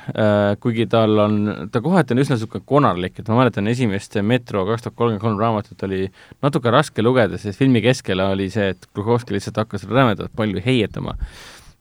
kuigi 0.64 0.88
tal 0.92 1.20
on, 1.26 1.38
ta 1.74 1.82
kohati 1.84 2.16
on 2.16 2.24
üsna 2.24 2.38
niisugune 2.38 2.66
konarlik, 2.68 3.20
et 3.20 3.32
ma 3.32 3.42
mäletan 3.42 3.68
esimest 3.72 4.20
Metro 4.24 4.64
kaks 4.70 4.88
tuhat 4.88 4.98
kolmkümmend 4.98 5.24
kolm 5.26 5.42
raamatut 5.42 5.88
oli 5.88 6.06
natuke 6.46 6.72
raske 6.74 7.04
lugeda, 7.04 7.40
sest 7.42 7.60
filmi 7.60 7.84
keskel 7.84 8.24
oli 8.24 8.50
see, 8.54 8.72
et 8.76 8.90
Gluhovski 8.96 9.36
lihtsalt 9.36 9.60
hakkas 9.64 9.88
rämedalt 9.90 10.36
palju 10.38 10.64
heietama. 10.66 11.18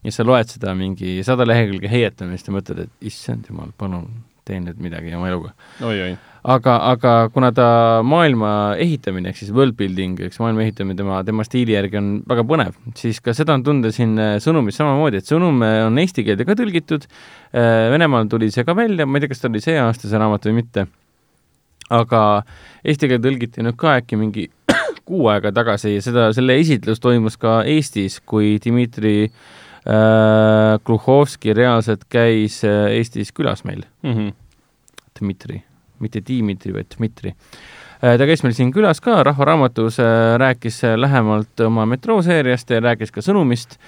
ja 0.05 0.13
sa 0.13 0.25
loed 0.27 0.51
seda 0.51 0.75
mingi 0.79 1.19
sada 1.27 1.47
lehekülge 1.47 1.91
heietamist 1.91 2.47
ja 2.47 2.55
mõtled, 2.55 2.87
et 2.87 3.07
issand 3.11 3.49
jumal, 3.51 3.73
palun 3.79 4.07
tee 4.47 4.61
nüüd 4.63 4.79
midagi 4.83 5.15
oma 5.19 5.31
eluga 5.31 5.55
oi-oi. 5.83 6.15
aga, 6.47 6.75
aga 6.93 7.15
kuna 7.35 7.51
ta 7.55 7.69
maailma 8.07 8.51
ehitamine 8.83 9.33
ehk 9.33 9.41
siis 9.41 9.53
world 9.55 9.77
building, 9.79 10.21
eks 10.29 10.39
maailma 10.43 10.63
ehitamine 10.65 10.99
tema, 10.99 11.23
tema 11.27 11.47
stiili 11.47 11.75
järgi 11.75 11.99
on 12.01 12.11
väga 12.29 12.45
põnev, 12.49 12.77
siis 12.99 13.19
ka 13.25 13.35
seda 13.37 13.57
on 13.59 13.65
tunda 13.67 13.93
siin 13.95 14.15
äh, 14.23 14.37
sõnumis 14.43 14.79
samamoodi, 14.79 15.23
et 15.23 15.31
sõnum 15.31 15.59
äh, 15.67 15.81
on 15.87 15.99
eesti 16.03 16.27
keelde 16.27 16.47
ka 16.49 16.59
tõlgitud. 16.59 17.09
Venemaal 17.57 18.27
tuli 18.29 18.51
see 18.53 18.67
ka 18.69 18.75
välja, 18.77 19.07
ma 19.09 19.17
ei 19.17 19.23
tea, 19.23 19.31
kas 19.31 19.41
ta 19.41 19.49
oli 19.49 19.63
see 19.65 19.79
aasta 19.81 20.11
see 20.11 20.19
raamat 20.21 20.45
või 20.49 20.59
mitte. 20.59 20.87
aga 21.95 22.21
eesti 22.85 23.09
keelde 23.09 23.29
tõlgiti 23.29 23.63
nüüd 23.63 23.77
ka 23.79 23.95
äkki 24.01 24.19
mingi 24.19 24.49
kuu 25.09 25.29
aega 25.31 25.53
tagasi 25.55 25.95
ja 25.95 26.03
seda, 26.05 26.27
selle 26.37 26.59
esitlus 26.61 27.01
toimus 27.01 27.39
ka 27.41 27.61
Eestis, 27.65 28.19
kui 28.21 28.57
Dmitri 28.63 29.31
äh, 29.87 30.79
Gluhovski 30.85 31.55
reaalselt 31.55 32.05
käis 32.11 32.63
äh, 32.67 32.91
Eestis 32.99 33.33
külas 33.33 33.65
meil. 33.65 33.87
Mhm. 34.03 34.35
Dmitri, 35.17 35.63
mitte 36.01 36.23
Dimitri, 36.27 36.73
vaid 36.75 36.89
Dmitri. 36.97 37.33
ta 38.01 38.27
käis 38.29 38.43
meil 38.45 38.53
siin 38.57 38.73
külas 38.75 39.01
ka 39.01 39.23
Rahva 39.25 39.45
Raamatus, 39.49 39.99
rääkis 40.39 40.83
äh, 40.85 40.97
lähemalt 41.01 41.61
oma 41.65 41.87
metrooseeriast 41.89 42.71
ja 42.71 42.81
rääkis 42.81 43.13
ka 43.13 43.25
sõnumist. 43.25 43.79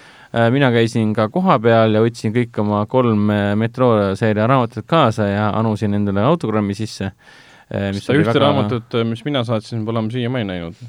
mina 0.52 0.68
käisin 0.72 1.14
ka 1.16 1.28
kohapeal 1.32 1.94
ja 1.94 2.02
võtsin 2.04 2.34
kõik 2.34 2.58
oma 2.60 2.84
kolm 2.86 3.30
äh, 3.30 3.54
metrooseeria 3.56 4.46
raamatut 4.46 4.86
kaasa 4.86 5.28
ja 5.28 5.50
anusin 5.56 5.94
endale 5.94 6.22
autogrammi 6.22 6.74
sisse. 6.74 7.12
seda 7.68 8.16
ühte 8.16 8.32
väga... 8.32 8.40
raamatut, 8.40 9.00
mis 9.04 9.24
mina 9.24 9.44
saatsin, 9.44 9.84
pole 9.84 10.02
ma 10.02 10.10
siiamaani 10.10 10.44
näinud. 10.44 10.88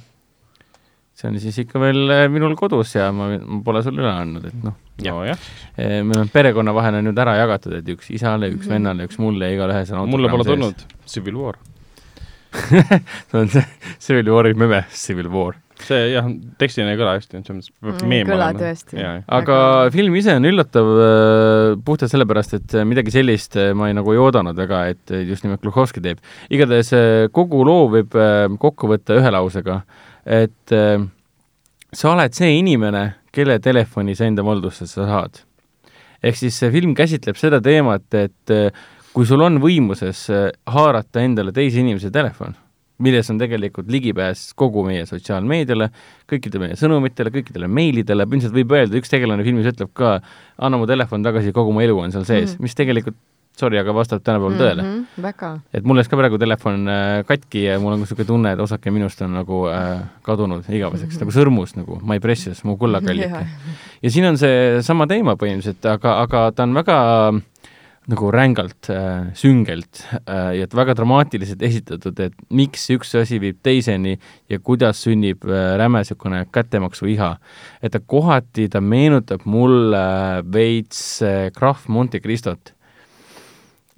See 1.20 1.28
on 1.30 1.40
siis 1.44 1.58
ikka 1.66 1.82
veel 1.84 2.14
äh, 2.16 2.26
minul 2.32 2.56
kodus 2.60 2.94
ja 2.96 3.10
ma, 3.16 3.32
ma 3.38 3.62
pole 3.66 3.82
sulle 3.84 4.00
üle 4.06 4.12
andnud, 4.14 4.46
et 4.48 4.62
noh, 4.64 4.78
nojah, 5.04 5.48
meil 5.78 6.22
on 6.24 6.30
perekonna 6.32 6.72
vahel 6.76 7.00
on 7.02 7.10
nüüd 7.10 7.20
ära 7.20 7.36
jagatud, 7.42 7.76
et 7.82 7.90
üks 7.96 8.12
isale, 8.16 8.52
üks 8.56 8.70
vennale, 8.72 9.08
üks 9.10 9.20
mulle 9.20 9.52
ja 9.52 9.58
igalühes 9.60 9.92
on 9.96 10.08
mulle 10.12 10.32
pole 10.32 10.48
tulnud 10.48 10.86
Civil 11.10 11.36
War. 11.40 11.60
see 13.30 13.38
on 13.38 13.50
see 13.52 13.62
Civil 14.02 14.32
War'i 14.34 14.56
meme, 14.58 14.80
Civil 14.96 15.28
War. 15.30 15.58
see 15.80 16.00
jah, 16.16 16.26
tekstina 16.60 16.92
ei 16.92 16.98
kõla 17.00 17.14
hästi, 17.20 17.40
selles 17.46 17.70
mõttes 17.70 17.70
peab 17.78 18.00
Mm, 18.02 18.10
meem 18.12 18.28
kõla 18.28 18.48
olema. 18.50 18.60
tõesti. 18.64 19.04
aga 19.38 19.58
film 19.94 20.16
ise 20.20 20.34
on 20.40 20.48
üllatav 20.50 20.90
äh, 21.04 21.76
puhtalt 21.88 22.12
sellepärast, 22.12 22.56
et 22.58 22.76
äh, 22.76 22.88
midagi 22.90 23.14
sellist 23.16 23.56
äh, 23.60 23.70
ma 23.78 23.88
ei 23.92 23.96
nagu 23.96 24.12
ei 24.16 24.20
oodanud 24.20 24.58
väga, 24.60 24.82
et 24.96 25.14
äh, 25.14 25.22
just 25.30 25.46
nimelt 25.46 25.62
Gluhovski 25.64 26.04
teeb. 26.04 26.20
igatahes 26.52 26.92
äh, 26.98 27.28
kogu 27.32 27.62
loo 27.68 27.86
võib 27.94 28.18
äh, 28.20 28.48
kokku 28.60 28.90
võtta 28.92 29.20
ühe 29.22 29.32
lausega, 29.38 29.84
et 30.30 30.74
äh, 30.76 31.02
sa 31.94 32.14
oled 32.14 32.38
see 32.38 32.60
inimene, 32.60 33.04
kelle 33.34 33.60
telefoni 33.62 34.16
sa 34.18 34.30
enda 34.30 34.46
valdusse 34.46 34.88
sa 34.90 35.08
saad. 35.10 35.44
ehk 36.20 36.36
siis 36.36 36.58
see 36.60 36.72
film 36.74 36.92
käsitleb 36.96 37.38
seda 37.40 37.62
teemat, 37.64 38.08
et 38.14 38.54
äh, 38.54 38.74
kui 39.14 39.26
sul 39.26 39.42
on 39.42 39.60
võimuses 39.64 40.26
äh, 40.34 40.50
haarata 40.68 41.24
endale 41.24 41.54
teise 41.56 41.80
inimese 41.80 42.12
telefon, 42.12 42.54
milles 43.00 43.30
on 43.32 43.40
tegelikult 43.40 43.88
ligipääs 43.90 44.50
kogu 44.60 44.84
meie 44.86 45.06
sotsiaalmeediale, 45.08 45.88
kõikidele 46.30 46.68
meie 46.68 46.80
sõnumitele, 46.80 47.32
kõikidele 47.34 47.72
meilidele, 47.72 48.28
ilmselt 48.28 48.54
võib 48.58 48.76
öelda, 48.76 49.00
üks 49.00 49.10
tegelane 49.10 49.46
filmis 49.48 49.72
ütleb 49.72 49.94
ka, 49.96 50.18
anna 50.60 50.82
mu 50.82 50.90
telefon 50.90 51.24
tagasi, 51.26 51.56
kogu 51.56 51.74
mu 51.74 51.86
elu 51.86 51.96
on 52.04 52.14
seal 52.14 52.28
sees 52.28 52.52
mm. 52.52 52.58
-hmm. 52.58 52.68
mis 52.68 52.76
tegelikult 52.76 53.18
sorry, 53.60 53.80
aga 53.82 53.94
vastab 53.96 54.24
tänapäeval 54.24 54.58
tõele. 54.60 54.86
-hmm, 54.86 55.24
väga. 55.26 55.52
et 55.74 55.84
mul 55.84 56.00
läks 56.00 56.10
ka 56.10 56.18
praegu 56.20 56.40
telefon 56.42 56.88
äh, 56.88 57.26
katki 57.28 57.66
ja 57.66 57.80
mul 57.80 57.98
on 57.98 58.04
niisugune 58.04 58.28
tunne, 58.28 58.54
et 58.56 58.64
osake 58.64 58.92
minust 58.92 59.22
on 59.22 59.36
nagu 59.40 59.66
äh, 59.68 60.02
kadunud 60.24 60.70
igaveseks, 60.70 61.20
nagu 61.20 61.36
sõrmus 61.36 61.76
nagu 61.76 62.00
my 62.04 62.20
precious, 62.20 62.64
mu 62.64 62.78
kullakallike. 62.78 63.46
ja 64.04 64.12
siin 64.12 64.32
on 64.32 64.38
see 64.38 64.82
sama 64.86 65.08
teema 65.08 65.36
põhimõtteliselt, 65.36 65.86
aga, 65.86 66.20
aga 66.26 66.50
ta 66.56 66.68
on 66.68 66.74
väga 66.74 67.00
nagu 68.10 68.32
rängalt 68.32 68.90
äh,, 68.90 69.30
süngelt 69.38 70.02
äh, 70.26 70.58
ja 70.58 70.68
väga 70.74 70.96
dramaatiliselt 70.98 71.62
esitatud, 71.66 72.18
et 72.24 72.34
miks 72.50 72.88
üks 72.96 73.14
asi 73.20 73.40
viib 73.42 73.60
teiseni 73.66 74.16
ja 74.50 74.60
kuidas 74.60 75.04
sünnib 75.06 75.46
äh, 75.46 75.76
räme 75.78 76.02
niisugune 76.02 76.46
kättemaksuiha. 76.54 77.30
et 77.82 77.92
ta 77.92 78.00
kohati, 78.00 78.70
ta 78.70 78.82
meenutab 78.82 79.46
mulle 79.46 80.42
veits 80.54 81.22
äh, 81.22 81.52
Krahv 81.56 81.88
Monte 81.88 82.20
Cristot. 82.20 82.74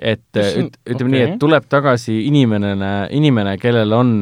Et 0.01 0.37
äh, 0.37 0.55
üt, 0.63 0.77
ütleme 0.89 1.13
nii, 1.13 1.21
okei. 1.21 1.33
et 1.35 1.41
tuleb 1.41 1.67
tagasi 1.69 2.17
inimene, 2.25 2.73
inimene, 3.13 3.55
kellel 3.61 3.93
on, 3.93 4.15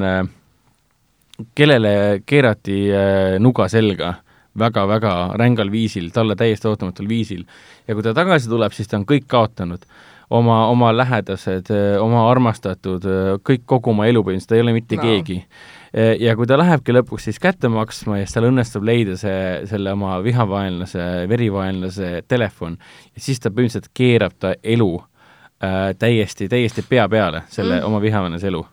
kellele 1.55 1.93
keerati 2.27 2.81
äh, 2.91 3.37
nuga 3.39 3.69
selga 3.71 4.17
väga-väga 4.59 5.15
rängal 5.39 5.71
viisil, 5.71 6.09
talle 6.11 6.35
täiesti 6.35 6.67
ootamatul 6.67 7.07
viisil. 7.07 7.45
ja 7.87 7.95
kui 7.95 8.03
ta 8.03 8.13
tagasi 8.13 8.49
tuleb, 8.49 8.73
siis 8.75 8.89
ta 8.89 8.97
on 8.99 9.05
kõik 9.07 9.27
kaotanud. 9.27 9.85
oma, 10.29 10.67
oma 10.69 10.91
lähedased, 10.93 11.71
oma 11.99 12.27
armastatud, 12.29 13.05
kõik, 13.41 13.63
kogu 13.65 13.89
oma 13.89 14.05
elu 14.05 14.21
põhimõtteliselt, 14.21 14.49
ta 14.49 14.55
ei 14.55 14.61
ole 14.61 14.73
mitte 14.75 14.95
wow. 14.97 15.05
keegi. 15.05 15.45
ja 16.19 16.35
kui 16.35 16.45
ta 16.45 16.57
lähebki 16.57 16.93
lõpuks 16.93 17.29
siis 17.29 17.39
kätte 17.39 17.69
maksma 17.69 18.19
ja 18.19 18.25
siis 18.27 18.35
tal 18.35 18.49
õnnestub 18.51 18.83
leida 18.85 19.15
see, 19.17 19.65
selle 19.65 19.95
oma 19.95 20.19
vihavaenlase, 20.21 21.05
verivaenlase 21.29 22.23
telefon, 22.27 22.77
siis 23.17 23.39
ta 23.39 23.49
põhimõtteliselt 23.49 23.89
keerab 23.93 24.35
ta 24.37 24.53
elu 24.63 24.91
äh, 25.63 25.95
täiesti, 25.99 26.49
täiesti 26.49 26.85
pea 26.89 27.07
peale, 27.09 27.43
selle 27.49 27.79
Mm. 27.79 27.85
oma 27.85 28.01
vihavaenlase 28.01 28.47
elu 28.47 28.65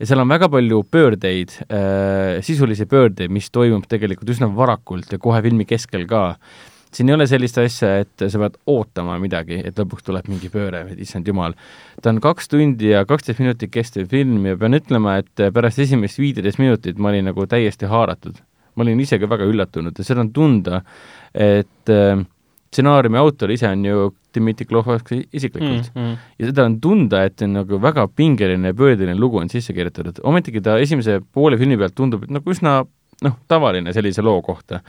ja 0.00 0.08
seal 0.08 0.22
on 0.22 0.32
väga 0.32 0.48
palju 0.52 0.82
pöördeid 0.90 1.54
äh,, 1.68 2.40
sisulisi 2.44 2.86
pöördeid, 2.88 3.32
mis 3.32 3.50
toimub 3.52 3.86
tegelikult 3.88 4.32
üsna 4.32 4.48
varakult 4.56 5.12
ja 5.12 5.20
kohe 5.20 5.42
filmi 5.44 5.66
keskel 5.68 6.06
ka. 6.08 6.38
siin 6.90 7.08
ei 7.08 7.14
ole 7.14 7.26
sellist 7.30 7.58
asja, 7.62 8.00
et 8.02 8.24
sa 8.26 8.38
pead 8.42 8.56
ootama 8.66 9.18
midagi, 9.22 9.60
et 9.62 9.76
lõpuks 9.78 10.02
tuleb 10.08 10.26
mingi 10.26 10.48
pööre, 10.50 10.82
issand 10.98 11.28
jumal. 11.28 11.54
ta 12.02 12.10
on 12.10 12.20
kaks 12.20 12.48
tundi 12.48 12.94
ja 12.94 13.04
kaksteist 13.04 13.38
minutit 13.38 13.70
kestev 13.70 14.08
film 14.10 14.46
ja 14.46 14.56
pean 14.56 14.74
ütlema, 14.74 15.18
et 15.20 15.44
pärast 15.54 15.78
esimest 15.78 16.18
viiteist 16.18 16.58
minutit 16.58 16.98
ma 16.98 17.12
olin 17.12 17.30
nagu 17.30 17.46
täiesti 17.46 17.86
haaratud. 17.86 18.40
ma 18.74 18.86
olin 18.86 19.00
ise 19.00 19.18
ka 19.18 19.28
väga 19.28 19.44
üllatunud 19.44 19.98
ja 19.98 20.04
seda 20.04 20.24
on 20.24 20.32
tunda, 20.32 20.82
et 21.34 21.92
äh, 21.92 22.24
stsenaariumi 22.72 23.18
autor 23.18 23.50
ise 23.50 23.68
on 23.68 23.84
ju 23.84 24.10
Dmitri 24.36 24.66
Klohhovski 24.70 25.22
isiklikult 25.32 25.90
mm. 25.94 26.00
mm.. 26.00 26.30
ja 26.38 26.50
seda 26.50 26.66
on 26.68 26.78
tunda, 26.82 27.24
et 27.26 27.42
nagu 27.48 27.80
väga 27.82 28.06
pingeline 28.16 28.72
ja 28.72 28.76
pöördeline 28.76 29.18
lugu 29.18 29.40
on 29.40 29.50
sisse 29.52 29.74
kirjutatud, 29.76 30.22
ometigi 30.26 30.62
ta 30.64 30.78
esimese 30.82 31.20
poole 31.32 31.58
filmi 31.60 31.78
pealt 31.80 31.96
tundub 31.98 32.26
et 32.26 32.34
nagu 32.34 32.54
üsna 32.54 32.80
noh, 33.26 33.38
tavaline 33.48 33.94
sellise 33.96 34.24
loo 34.24 34.40
kohta. 34.42 34.80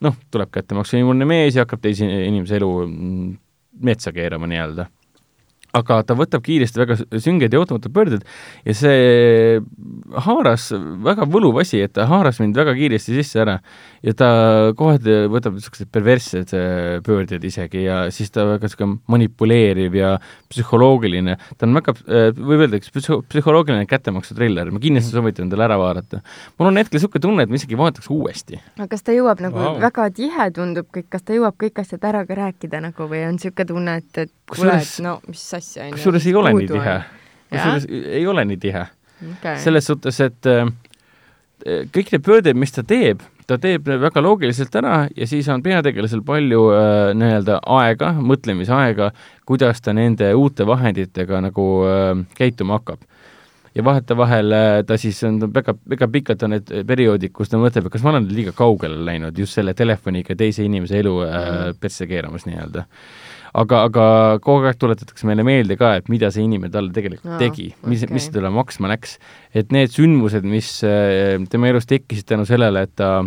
noh, 0.00 0.14
tuleb 0.32 0.48
kättemaksuhimuline 0.54 1.26
mees 1.28 1.56
ja 1.58 1.66
hakkab 1.66 1.82
teise 1.84 2.06
inimese 2.08 2.56
elu 2.56 2.70
mm, 2.86 3.32
metsa 3.84 4.12
keerama 4.16 4.48
nii-öelda. 4.48 4.86
Aga 5.76 6.00
ta 6.06 6.16
võtab 6.18 6.42
kiiresti 6.44 6.80
väga 6.82 6.96
sünged 7.22 7.52
ja 7.52 7.60
ootamatud 7.60 7.94
pöörded 7.94 8.24
ja 8.66 8.74
see 8.74 9.60
haaras 10.26 10.70
väga 11.04 11.26
võluv 11.30 11.60
asi, 11.62 11.82
et 11.84 11.94
ta 11.96 12.08
haaras 12.10 12.40
mind 12.42 12.58
väga 12.58 12.74
kiiresti 12.78 13.16
sisse 13.20 13.42
ära 13.44 13.58
ja 14.02 14.14
ta 14.16 14.30
kohati 14.78 15.16
võtab 15.30 15.56
niisugused 15.58 15.90
perverssed 15.92 16.54
äh, 16.56 16.98
pöörded 17.06 17.44
isegi 17.46 17.84
ja 17.84 18.02
siis 18.14 18.32
ta 18.34 18.46
väga 18.48 18.66
niisugune 18.66 18.98
manipuleeriv 19.10 19.96
ja 19.98 20.14
psühholoogiline, 20.50 21.36
ta 21.58 21.68
on 21.68 21.76
väga, 21.78 21.94
võib 22.34 22.64
öelda, 22.64 22.80
üks 22.80 22.90
psühho- 22.94 23.20
psühholoogiline 23.30 23.86
kättemaksutriller, 23.90 24.72
ma 24.74 24.82
kindlasti 24.82 25.14
soovitan 25.14 25.52
teile 25.52 25.66
ära 25.68 25.78
vaadata. 25.80 26.22
mul 26.58 26.70
on 26.70 26.80
hetkel 26.80 26.98
niisugune 26.98 27.24
tunne, 27.26 27.46
et 27.46 27.52
ma 27.52 27.60
isegi 27.60 27.78
vaataks 27.78 28.10
uuesti. 28.10 28.60
aga 28.78 28.88
kas 28.90 29.06
ta 29.06 29.14
jõuab 29.14 29.44
nagu 29.44 29.60
wow. 29.60 29.78
väga 29.82 30.08
tihe 30.16 30.50
tundub 30.56 30.90
kõik, 30.90 31.10
kas 31.12 31.26
ta 31.26 31.36
jõuab 31.36 31.58
kõik 31.60 31.82
asjad 31.84 32.04
ära 32.10 32.24
ka 32.26 32.38
rääkida 32.40 32.82
nagu 32.82 33.08
või 33.10 33.22
on 33.28 33.38
niisugune 33.38 33.68
tunne, 33.70 33.96
et, 34.02 34.24
et 34.24 34.32
kuule, 34.50 34.78
et 34.80 34.96
no 35.04 35.18
mis 35.28 35.44
asja 35.54 35.59
on 35.86 35.96
kusjuures 35.96 36.26
ei 36.26 36.34
ole 36.34 36.54
nii 36.58 36.70
tihe. 36.70 37.00
kusjuures 37.50 37.88
ei 38.20 38.26
ole 38.26 38.44
nii 38.44 38.60
tihe. 38.60 38.86
okei. 39.32 39.58
selles 39.64 39.86
suhtes, 39.90 40.20
et 40.24 40.50
äh, 40.50 40.70
kõik 41.66 42.14
need 42.14 42.24
pöörded, 42.24 42.56
mis 42.56 42.72
ta 42.72 42.84
teeb, 42.86 43.22
ta 43.50 43.58
teeb 43.60 43.88
need 43.88 44.00
väga 44.02 44.22
loogiliselt 44.22 44.74
ära 44.78 44.94
ja 45.16 45.28
siis 45.28 45.48
on 45.50 45.62
peategelasel 45.64 46.22
palju 46.26 46.66
äh, 46.74 47.12
nii-öelda 47.18 47.60
aega, 47.78 48.12
mõtlemisaega, 48.22 49.10
kuidas 49.48 49.82
ta 49.84 49.94
nende 49.96 50.32
uute 50.38 50.66
vahenditega 50.68 51.42
nagu 51.48 51.68
äh, 51.88 52.12
käituma 52.38 52.78
hakkab. 52.78 53.02
ja 53.74 53.84
vahetevahel 53.84 54.52
äh, 54.52 54.84
ta 54.86 54.96
siis 54.98 55.22
on 55.24 55.40
väga, 55.54 55.74
väga 55.88 56.08
pikalt 56.08 56.42
on 56.42 56.56
need 56.56 56.70
perioodid, 56.86 57.32
kus 57.32 57.50
ta 57.50 57.58
mõtleb, 57.58 57.86
et 57.86 57.92
kas 57.92 58.02
ma 58.06 58.14
olen 58.14 58.28
liiga 58.30 58.52
kaugele 58.56 59.04
läinud 59.04 59.38
just 59.38 59.58
selle 59.58 59.74
telefoniga 59.74 60.34
teise 60.36 60.64
inimese 60.64 60.98
elu 61.02 61.16
äh, 61.26 61.58
persse 61.80 62.06
keeramas 62.10 62.46
nii-öelda 62.48 62.86
aga, 63.54 63.82
aga 63.88 64.04
kogu 64.44 64.68
aeg 64.68 64.78
tuletatakse 64.80 65.26
meile 65.28 65.44
meelde 65.46 65.76
ka, 65.80 65.94
et 66.00 66.08
mida 66.12 66.30
see 66.34 66.44
inimene 66.46 66.72
talle 66.74 66.94
tegelikult 66.94 67.34
Aa, 67.34 67.40
tegi, 67.42 67.70
mis 67.86 68.04
okay., 68.06 68.16
mis 68.16 68.30
talle 68.32 68.52
maksma 68.54 68.90
läks. 68.92 69.18
et 69.54 69.74
need 69.74 69.92
sündmused, 69.94 70.46
mis 70.46 70.72
äh, 70.86 71.36
tema 71.50 71.70
elus 71.72 71.88
tekkisid 71.90 72.28
tänu 72.30 72.46
sellele, 72.48 72.86
et 72.86 72.94
ta 72.98 73.20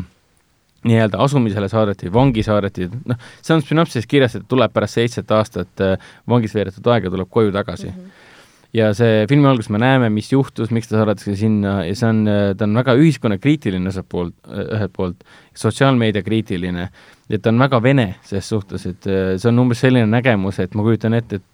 nii-öelda 0.83 1.19
asumisele 1.23 1.69
saadeti, 1.71 2.11
vangi 2.11 2.43
saadeti, 2.43 2.89
noh, 3.07 3.19
see 3.39 3.55
on 3.55 3.63
sünopsises 3.63 4.07
kirjas, 4.09 4.35
et 4.35 4.47
tuleb 4.51 4.73
pärast 4.75 4.99
seitset 4.99 5.31
aastat 5.31 5.83
äh, 5.83 6.11
vangis 6.29 6.55
veedetud 6.55 6.87
aega, 6.91 7.11
tuleb 7.13 7.31
koju 7.31 7.55
tagasi 7.55 7.89
mm. 7.91 7.97
-hmm 7.97 8.29
ja 8.73 8.89
see 8.97 9.23
filmi 9.29 9.47
alguses 9.49 9.69
me 9.73 9.81
näeme, 9.81 10.09
mis 10.13 10.31
juhtus, 10.31 10.71
miks 10.73 10.89
ta 10.89 10.97
saadetakse 10.99 11.35
sinna 11.37 11.79
ja 11.85 11.95
see 11.97 12.09
on, 12.09 12.23
ta 12.57 12.67
on 12.67 12.79
väga 12.81 12.95
ühiskonnakriitiline 12.99 13.93
ühelt 13.93 14.09
poolt, 14.09 14.35
ühelt 14.49 14.93
poolt, 14.95 15.25
sotsiaalmeedia 15.57 16.25
kriitiline 16.25 16.89
ja 17.29 17.39
ta 17.39 17.53
on 17.53 17.61
väga 17.61 17.81
vene 17.83 18.07
ses 18.25 18.49
suhtes, 18.49 18.87
et 18.89 19.09
äh, 19.09 19.33
see 19.37 19.49
on 19.51 19.65
umbes 19.65 19.83
selline 19.83 20.09
nägemus, 20.09 20.59
et 20.63 20.75
ma 20.77 20.85
kujutan 20.85 21.17
ette, 21.17 21.41
et 21.41 21.49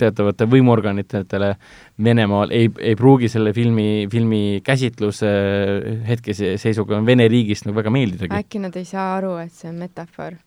teatavate 0.00 0.48
võimuorganitele 0.50 1.52
Venemaal 2.02 2.50
ei, 2.54 2.66
ei 2.82 2.96
pruugi 2.98 3.30
selle 3.30 3.52
filmi, 3.54 4.06
filmi 4.10 4.60
käsitlus 4.66 5.22
äh, 5.26 6.02
hetkeseisuga 6.08 6.98
Vene 7.06 7.28
riigist 7.30 7.68
nagu 7.68 7.78
väga 7.78 7.92
meeldidagi. 7.94 8.34
äkki 8.34 8.62
nad 8.62 8.76
ei 8.76 8.88
saa 8.88 9.12
aru, 9.20 9.36
et 9.44 9.54
see 9.54 9.70
on 9.70 9.78
metafoor. 9.84 10.40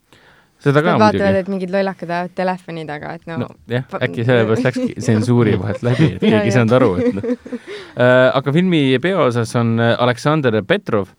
Seda 0.60 0.84
ka 0.84 0.96
Nad 0.96 1.04
vaatavad, 1.06 1.22
muidugi. 1.24 1.40
et 1.44 1.52
mingid 1.54 1.74
lollakad 1.74 2.10
ajavad 2.10 2.36
telefoni 2.36 2.84
taga, 2.90 3.14
et 3.20 3.30
no, 3.30 3.38
no 3.46 3.50
jah, 3.72 3.86
äkki 4.00 4.26
sellepärast 4.28 4.68
läkski 4.68 4.98
tsensuuri 5.06 5.56
vahelt 5.62 5.86
läbi, 5.88 6.12
et 6.18 6.26
keegi 6.26 6.52
ei 6.52 6.58
saanud 6.58 6.76
aru, 6.80 6.92
et 7.00 7.18
noh. 7.20 7.32
aga 8.40 8.54
filmi 8.56 8.84
peaosas 9.04 9.56
on 9.60 9.78
äh, 9.80 9.96
Aleksander 10.04 10.62
Petrov, 10.68 11.16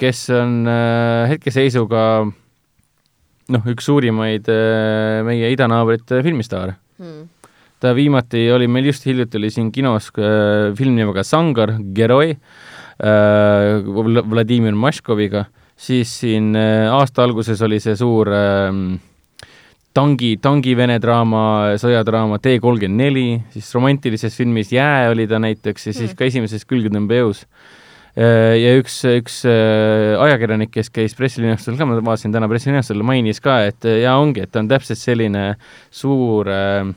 kes 0.00 0.20
on 0.32 0.62
äh, 0.64 1.28
hetkeseisuga 1.28 2.04
noh, 3.50 3.70
üks 3.72 3.86
suurimaid 3.88 4.48
äh, 4.52 5.20
meie 5.26 5.52
idanaabrite 5.54 6.22
filmistaare. 6.24 6.76
hmm.. 7.00 7.28
ta 7.82 7.94
viimati 7.96 8.44
oli 8.54 8.68
meil 8.70 8.86
just 8.92 9.06
hiljuti 9.08 9.40
oli 9.40 9.50
siin 9.50 9.72
kinos 9.74 10.10
äh, 10.14 10.70
film 10.78 10.94
nimega 10.98 11.24
Sangar, 11.26 11.74
Geroi 11.94 12.30
äh, 12.32 13.82
Vl- 13.82 14.24
Vladimir 14.28 14.76
Maškoviga, 14.78 15.46
siis 15.76 16.12
siin 16.20 16.52
äh, 16.56 16.90
aasta 16.92 17.24
alguses 17.24 17.62
oli 17.62 17.80
see 17.82 17.96
suur 17.98 18.30
äh, 18.32 18.70
tangi, 19.96 20.36
tangi-vene 20.42 20.98
draama, 21.02 21.44
sõjadraama 21.80 22.40
T 22.42 22.56
kolmkümmend 22.62 23.04
neli, 23.04 23.26
siis 23.52 23.70
romantilises 23.76 24.36
filmis 24.36 24.72
Jää 24.72 25.10
oli 25.12 25.28
ta 25.28 25.40
näiteks 25.42 25.88
ja 25.90 25.94
siis 25.96 26.16
ka 26.16 26.26
esimeses 26.28 26.66
Külgetõmbejõus. 26.68 27.46
ja 28.12 28.72
üks, 28.76 28.98
üks 29.08 29.38
äh, 29.48 30.12
ajakirjanik, 30.20 30.68
kes 30.74 30.90
käis 30.92 31.14
pressilinastusel 31.16 31.78
ka, 31.80 31.86
ma 31.88 31.96
vaatasin 31.96 32.34
täna 32.34 32.48
pressilinastusel, 32.50 33.04
mainis 33.08 33.40
ka, 33.40 33.62
et 33.70 33.88
äh, 33.88 34.02
jaa, 34.02 34.18
ongi, 34.20 34.44
et 34.44 34.52
ta 34.52 34.60
on 34.60 34.68
täpselt 34.68 35.00
selline 35.00 35.46
suur 35.88 36.50
äh, 36.52 36.90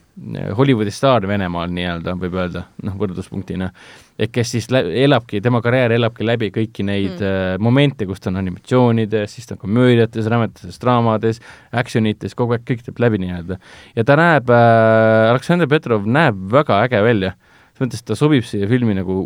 Hollywoodi 0.58 0.92
staar 0.92 1.28
Venemaal 1.28 1.72
nii-öelda, 1.72 2.18
võib 2.20 2.36
öelda, 2.36 2.66
noh, 2.84 2.98
võrdluspunktina. 3.00 3.72
Et 4.20 4.32
kes 4.32 4.52
siis 4.56 4.68
elabki, 4.72 5.42
tema 5.44 5.60
karjäär 5.64 5.96
elabki 5.98 6.26
läbi 6.28 6.50
kõiki 6.56 6.86
neid 6.88 7.18
mm. 7.20 7.64
momente, 7.64 8.08
kus 8.08 8.24
ta 8.24 8.32
on 8.32 8.40
animatsioonides, 8.40 9.34
siis 9.36 9.50
ta 9.50 9.58
on 9.58 9.64
komöödiates, 9.66 10.30
rämedates 10.32 10.80
draamades, 10.82 11.42
actionites, 11.76 12.36
kogu 12.38 12.56
aeg 12.56 12.64
kõik 12.68 12.86
teeb 12.86 13.02
läbi 13.04 13.20
nii-öelda. 13.26 13.60
ja 13.96 14.08
ta 14.08 14.20
näeb 14.20 14.52
äh,, 14.54 15.32
Aleksandr 15.34 15.68
Petrov 15.72 16.08
näeb 16.08 16.40
väga 16.52 16.80
äge 16.88 17.04
välja. 17.04 17.36
selles 17.76 17.88
mõttes, 17.90 18.06
et 18.06 18.12
ta 18.12 18.16
sobib 18.16 18.48
siia 18.48 18.70
filmi 18.72 18.96
nagu 18.96 19.26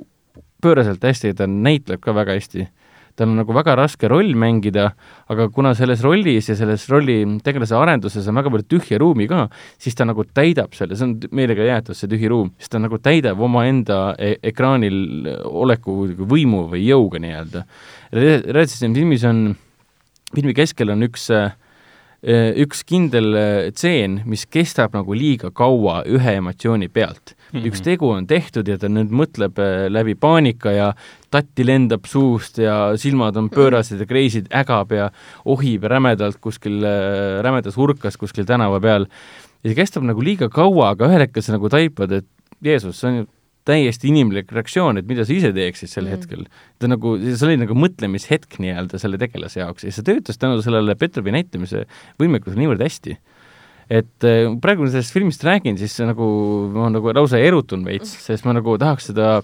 pööraselt 0.63 1.03
hästi 1.03 1.33
ja 1.33 1.41
ta 1.43 1.47
näitleb 1.47 2.01
ka 2.03 2.13
väga 2.15 2.35
hästi. 2.37 2.67
Tal 3.19 3.29
on 3.33 3.39
nagu 3.41 3.55
väga 3.55 3.75
raske 3.79 4.09
roll 4.11 4.31
mängida, 4.39 4.89
aga 5.29 5.49
kuna 5.53 5.75
selles 5.77 6.01
rollis 6.05 6.49
ja 6.49 6.55
selles 6.57 6.87
rolli 6.91 7.19
tegelase 7.45 7.77
arenduses 7.77 8.27
on 8.31 8.39
väga 8.39 8.53
palju 8.55 8.67
tühja 8.71 8.99
ruumi 9.01 9.27
ka, 9.29 9.45
siis 9.81 9.97
ta 9.99 10.07
nagu 10.07 10.25
täidab 10.25 10.75
selle, 10.77 10.97
see 10.97 11.07
on 11.09 11.15
meelega 11.35 11.67
jäetud, 11.67 11.97
see 11.99 12.11
tühi 12.11 12.31
ruum, 12.31 12.53
siis 12.59 12.71
ta 12.71 12.81
nagu 12.81 12.99
täidab 13.03 13.41
omaenda 13.45 14.01
e 14.17 14.35
ekraanil 14.51 14.99
oleku 15.45 16.01
võimu 16.19 16.65
või 16.73 16.85
jõuga 16.87 17.21
nii-öelda. 17.23 17.65
siin 18.69 18.95
filmis 18.95 19.25
on, 19.27 19.49
filmi 20.35 20.55
keskel 20.57 20.95
on 20.95 21.03
üks 21.09 21.29
äh, 21.35 21.51
üks 22.23 22.83
kindel 22.83 23.35
eh, 23.35 23.71
tseen, 23.71 24.21
mis 24.27 24.45
kestab 24.45 24.95
nagu 24.95 25.13
liiga 25.15 25.51
kaua 25.55 26.03
ühe 26.03 26.35
emotsiooni 26.41 26.89
pealt 26.91 27.35
mm. 27.51 27.59
-hmm. 27.59 27.67
üks 27.71 27.83
tegu 27.85 28.09
on 28.09 28.27
tehtud 28.27 28.67
ja 28.67 28.77
ta 28.77 28.89
nüüd 28.91 29.11
mõtleb 29.11 29.59
eh, 29.59 29.87
läbi 29.89 30.15
paanika 30.15 30.71
ja 30.71 30.93
tatti 31.31 31.65
lendab 31.65 32.05
suust 32.09 32.57
ja 32.57 32.97
silmad 32.97 33.37
on 33.37 33.49
pöörased 33.49 33.99
ja 33.99 34.05
kreisid, 34.09 34.47
ägab 34.51 34.91
ja 34.91 35.11
ohib 35.45 35.83
rämedalt 35.83 36.39
kuskil 36.41 36.81
rämedas 37.41 37.77
hurkas 37.77 38.17
kuskil 38.17 38.45
tänava 38.45 38.79
peal. 38.79 39.07
ja 39.63 39.69
see 39.69 39.75
kestab 39.75 40.03
nagu 40.03 40.21
liiga 40.21 40.49
kaua, 40.49 40.95
aga 40.95 41.05
ühel 41.05 41.21
hetkel 41.27 41.43
sa 41.43 41.53
nagu 41.53 41.69
taipad, 41.69 42.11
et 42.11 42.25
Jeesus, 42.63 42.99
see 42.99 43.07
on 43.07 43.17
ju 43.21 43.27
täiesti 43.69 44.09
inimlik 44.09 44.51
reaktsioon, 44.55 44.99
et 44.99 45.07
mida 45.09 45.25
sa 45.27 45.35
ise 45.35 45.51
teeksid 45.55 45.91
sel 45.91 46.07
mm. 46.07 46.15
hetkel. 46.15 46.45
ta 46.79 46.89
nagu, 46.89 47.15
see 47.21 47.47
oli 47.47 47.59
nagu 47.61 47.75
mõtlemishetk 47.77 48.59
nii-öelda 48.63 49.01
selle 49.01 49.19
tegelase 49.21 49.61
jaoks 49.61 49.85
ja 49.85 49.93
see 49.93 50.05
töötas 50.07 50.39
tänu 50.41 50.61
sellele 50.65 50.95
Petrovi 50.99 51.33
näitamise 51.35 51.85
võimekusele 52.21 52.63
niivõrd 52.63 52.85
hästi. 52.85 53.17
Et 53.89 54.27
äh, 54.27 54.45
praegu, 54.61 54.85
kui 54.85 54.93
sellest 54.93 55.15
filmist 55.15 55.43
räägin, 55.45 55.79
siis 55.79 55.97
nagu 56.05 56.27
ma 56.75 56.91
nagu 56.93 57.13
lausa 57.15 57.41
erutun 57.41 57.85
veits, 57.87 58.13
mm. 58.13 58.25
sest 58.27 58.45
ma 58.45 58.53
nagu 58.57 58.77
tahaks 58.81 59.09
seda 59.11 59.39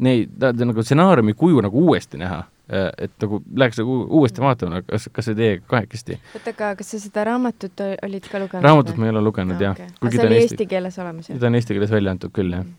neid, 0.00 0.32
nagu 0.40 0.84
stsenaariumi 0.84 1.36
kuju 1.38 1.60
nagu 1.66 1.84
uuesti 1.84 2.20
näha 2.20 2.40
äh, 2.72 2.88
et 3.06 3.14
nagu 3.20 3.42
läheks 3.62 3.80
nagu 3.82 4.00
uuesti 4.20 4.44
vaatama, 4.44 4.82
kas, 4.88 5.10
kas 5.12 5.30
see 5.30 5.38
teiega 5.38 5.64
kahekesti. 5.70 6.20
oota, 6.34 6.54
aga 6.56 6.74
kas 6.80 6.94
sa 6.94 7.02
seda 7.02 7.26
raamatut 7.28 7.84
olid 8.08 8.28
ka 8.30 8.42
lugenud? 8.42 8.68
raamatut 8.68 9.00
ma 9.00 9.08
ei 9.08 9.16
ole 9.16 9.24
lugenud 9.28 9.58
no, 9.58 9.64
jah 9.68 9.76
okay.. 9.76 9.90
aga 10.00 10.14
see 10.16 10.28
oli 10.28 10.38
eesti, 10.42 10.56
eesti 10.56 10.70
keeles 10.74 11.02
olemas, 11.02 11.28
jah? 11.28 11.42
ta 11.42 11.50
on 11.50 11.60
eesti 11.60 11.76
keeles 11.76 11.98
välja 11.98 12.16
antud 12.16 12.36
küll, 12.36 12.56
jah 12.56 12.64
mm 12.66 12.78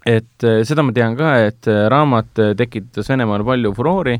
et 0.00 0.44
äh, 0.48 0.62
seda 0.64 0.80
ma 0.80 0.94
tean 0.96 1.12
ka, 1.12 1.34
et 1.44 1.66
raamat 1.92 2.38
tekitas 2.56 3.10
Venemaal 3.12 3.42
palju 3.44 3.74
furoori 3.76 4.14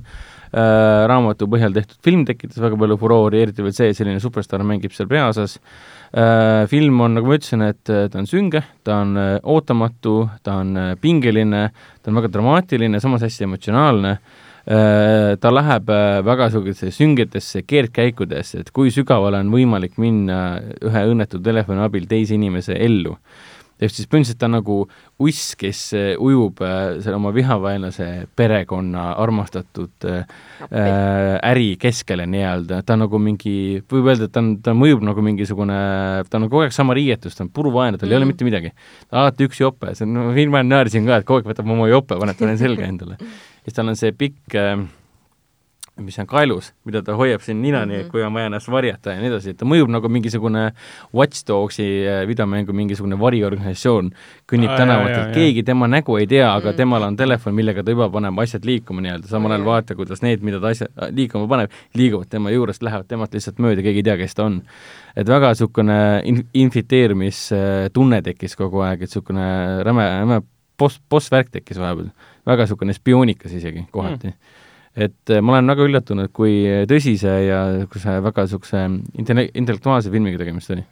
raamatu 0.53 1.47
põhjal 1.51 1.75
tehtud 1.77 1.99
film 2.03 2.25
tekitas 2.27 2.59
väga 2.63 2.79
palju 2.79 2.97
furoori, 2.99 3.43
eriti 3.45 3.63
veel 3.63 3.75
see, 3.77 3.95
selline 3.95 4.21
superstaar 4.23 4.65
mängib 4.67 4.95
seal 4.97 5.09
peaosas 5.11 5.59
äh,. 6.11 6.67
film 6.71 7.01
on, 7.01 7.15
nagu 7.19 7.31
ma 7.31 7.39
ütlesin, 7.39 7.63
et 7.69 7.85
ta 7.87 8.19
on 8.19 8.27
sünge, 8.27 8.65
ta 8.85 9.01
on 9.05 9.17
äh, 9.21 9.33
ootamatu, 9.43 10.15
ta 10.43 10.61
on 10.65 10.77
äh, 10.77 10.95
pingeline, 11.01 11.69
ta 12.03 12.11
on 12.11 12.19
väga 12.19 12.33
dramaatiline, 12.35 13.01
samas 13.01 13.23
hästi 13.27 13.47
emotsionaalne 13.47 14.17
äh,. 14.17 15.37
ta 15.41 15.55
läheb 15.55 15.95
äh, 15.95 16.19
väga 16.27 16.51
niisugustesse 16.51 16.99
süngetesse 16.99 17.63
keerdkäikudesse, 17.63 18.65
et 18.65 18.75
kui 18.75 18.91
sügavale 18.95 19.45
on 19.45 19.55
võimalik 19.55 20.01
minna 20.03 20.59
ühe 20.83 21.07
õnnetu 21.13 21.39
telefoni 21.43 21.87
abil 21.87 22.11
teise 22.11 22.35
inimese 22.35 22.75
ellu 22.75 23.15
ehk 23.81 23.95
siis 23.95 24.09
põhimõtteliselt 24.11 24.41
ta 24.41 24.49
on 24.49 24.55
nagu 24.59 24.77
uss, 25.25 25.55
kes 25.61 25.81
äh, 25.97 26.11
ujub 26.21 26.61
äh, 26.65 27.01
selle 27.01 27.17
oma 27.17 27.33
vihavaenlase 27.35 28.09
perekonna 28.37 29.11
armastatud 29.23 30.07
äh, 30.09 30.25
äri 31.51 31.73
keskele 31.81 32.27
nii-öelda, 32.31 32.83
ta 32.87 32.97
on 32.97 33.05
nagu 33.07 33.21
mingi, 33.23 33.55
võib 33.91 34.13
öelda, 34.13 34.29
et 34.29 34.35
ta 34.37 34.45
on, 34.45 34.53
ta 34.65 34.75
mõjub 34.77 35.05
nagu 35.09 35.25
mingisugune, 35.25 35.81
ta 36.29 36.41
on 36.41 36.49
kogu 36.49 36.67
aeg 36.67 36.77
sama 36.77 36.97
riietus, 36.99 37.39
ta 37.39 37.47
on 37.47 37.53
puru 37.55 37.73
vaene, 37.75 37.99
tal 37.99 38.09
mm. 38.09 38.13
ei 38.13 38.21
ole 38.21 38.29
mhm. 38.29 38.35
mitte 38.35 38.49
midagi. 38.49 38.73
alati 39.11 39.49
üks 39.49 39.63
jope, 39.63 39.95
see 39.97 40.09
on, 40.09 40.33
ajal 40.37 40.57
naersin 40.69 41.09
ka, 41.09 41.21
et 41.21 41.29
kogu 41.29 41.43
aeg 41.43 41.53
võtab 41.55 41.71
oma 41.71 41.89
jope, 41.91 42.19
paneb 42.21 42.39
talle 42.39 42.57
selga 42.61 42.89
endale. 42.89 43.21
siis 43.65 43.77
tal 43.77 43.93
on 43.93 43.99
see 43.99 44.13
pikk 44.17 44.59
äh, 44.61 44.77
mis 46.05 46.19
on 46.21 46.27
kaelus, 46.29 46.71
mida 46.89 47.03
ta 47.05 47.15
hoiab 47.19 47.43
siin 47.45 47.61
ninani 47.63 47.95
mm, 47.97 48.03
-hmm. 48.03 48.11
kui 48.11 48.23
on 48.23 48.35
vaja 48.35 48.47
ennast 48.51 48.71
varjata 48.71 49.15
ja 49.15 49.21
nii 49.21 49.31
edasi, 49.31 49.51
et 49.51 49.59
ta 49.61 49.67
mõjub 49.69 49.91
nagu 49.93 50.09
mingisugune 50.09 50.73
Watch 51.15 51.47
Dogsi 51.49 51.87
äh, 52.07 52.27
videomängu 52.29 52.73
mingisugune 52.73 53.19
variorganisatsioon, 53.21 54.11
kõnnib 54.53 54.77
tänavatel, 54.77 55.33
keegi 55.35 55.63
tema 55.63 55.89
nägu 55.89 56.17
ei 56.17 56.27
tea, 56.27 56.55
aga 56.55 56.71
mm 56.71 56.73
-hmm. 56.73 56.77
temal 56.77 57.03
on 57.03 57.17
telefon, 57.17 57.55
millega 57.55 57.83
ta 57.83 57.91
juba 57.91 58.09
paneb 58.11 58.39
asjad 58.39 58.65
liikuma 58.65 59.01
nii-öelda, 59.01 59.29
samal 59.29 59.53
ajal 59.53 59.65
vaata, 59.65 59.95
kuidas 59.95 60.23
need, 60.23 60.43
mida 60.43 60.61
ta 60.61 60.67
asja, 60.67 60.87
liikuma 61.11 61.49
paneb, 61.49 61.71
liiguvad 61.95 62.29
tema 62.31 62.51
juurest, 62.51 62.83
lähevad 62.83 63.07
temast 63.09 63.35
lihtsalt 63.35 63.59
mööda, 63.59 63.83
keegi 63.83 63.99
ei 63.99 64.03
tea, 64.03 64.17
kes 64.17 64.35
ta 64.35 64.45
on. 64.45 64.63
et 65.17 65.29
väga 65.29 65.49
niisugune 65.49 66.23
in-, 66.25 66.47
infiteerimistunne 66.55 68.23
tekkis 68.23 68.57
kogu 68.57 68.81
aeg, 68.81 69.03
et 69.03 69.09
niisugune 69.09 69.83
räme, 69.83 70.07
räme 70.21 70.43
boss, 70.79 71.01
boss-värk 71.11 71.51
tekkis 71.51 71.79
vahepeal, 71.79 72.11
väga 72.47 72.63
niisugune 72.63 72.93
spioonikas 72.93 73.53
isegi 73.53 73.87
kohati. 73.91 74.29
Mm 74.29 74.67
et 74.97 75.31
äh, 75.31 75.43
ma 75.43 75.57
olen 75.57 75.71
väga 75.71 75.87
üllatunud, 75.89 76.33
kui 76.35 76.63
tõsise 76.91 77.35
ja 77.47 77.61
niisuguse 77.75 78.17
väga 78.27 78.47
niisuguse 78.47 78.87
intelle-, 79.23 79.51
intellektuaalse 79.55 80.13
filmiga 80.13 80.41
tegemist 80.41 80.75
oli. 80.75 80.87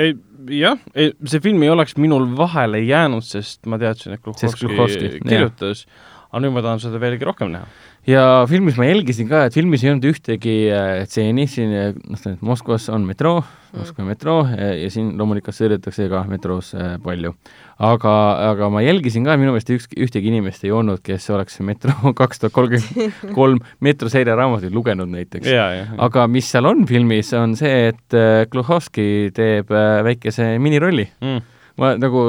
ei, 0.00 0.14
jah, 0.56 0.78
see 0.94 1.42
film 1.44 1.62
ei 1.62 1.72
oleks 1.72 1.98
minul 2.00 2.24
vahele 2.38 2.80
jäänud, 2.82 3.26
sest 3.26 3.68
ma 3.70 3.78
teadsin, 3.80 4.16
et 4.16 4.24
Kluhovski 4.24 5.18
kirjutas, 5.20 5.84
aga 6.30 6.42
nüüd 6.44 6.54
ma 6.54 6.62
tahan 6.62 6.78
seda 6.82 7.00
veelgi 7.02 7.26
rohkem 7.26 7.50
näha. 7.50 7.66
Ja 8.08 8.22
filmis 8.48 8.78
ma 8.80 8.86
jälgisin 8.86 9.28
ka, 9.28 9.42
et 9.48 9.56
filmis 9.56 9.82
ei 9.84 9.90
olnud 9.90 10.06
ühtegi 10.08 10.54
äh, 10.72 11.02
stseeni. 11.04 11.44
Äh,, 11.44 11.50
siin 11.50 11.74
noh, 11.74 12.36
Moskvas 12.46 12.86
on 12.94 13.04
metroo, 13.04 13.42
Moskva 13.74 14.06
metroo 14.06 14.38
äh, 14.46 14.76
ja 14.84 14.92
siin 14.94 15.10
loomulikult 15.18 15.56
sõidetakse 15.56 16.06
ka 16.12 16.22
metroos 16.30 16.70
äh, 16.78 16.94
palju. 17.02 17.34
aga, 17.80 18.14
aga 18.50 18.70
ma 18.72 18.84
jälgisin 18.84 19.26
ka, 19.26 19.36
minu 19.40 19.52
meelest 19.52 19.74
üks, 19.74 19.90
ühtegi 19.98 20.30
inimest 20.32 20.64
ei 20.64 20.72
olnud, 20.76 21.02
kes 21.04 21.28
oleks 21.34 21.60
Metro 21.66 21.92
kaks 22.20 22.40
tuhat 22.44 22.56
kolmkümmend 22.56 23.34
kolm 23.36 23.60
metroseeria 23.84 24.38
raamatuid 24.38 24.74
lugenud 24.74 25.10
näiteks. 25.10 25.50
aga 25.98 26.26
mis 26.30 26.48
seal 26.48 26.70
on 26.70 26.86
filmis, 26.88 27.34
on 27.36 27.58
see, 27.58 27.90
et 27.90 28.16
äh, 28.16 28.46
Kluhovski 28.52 29.30
teeb 29.36 29.74
äh, 29.74 30.00
väikese 30.06 30.54
minirolli. 30.62 31.10
Mm.. 31.20 31.46
ma 31.80 31.94
nagu, 32.00 32.28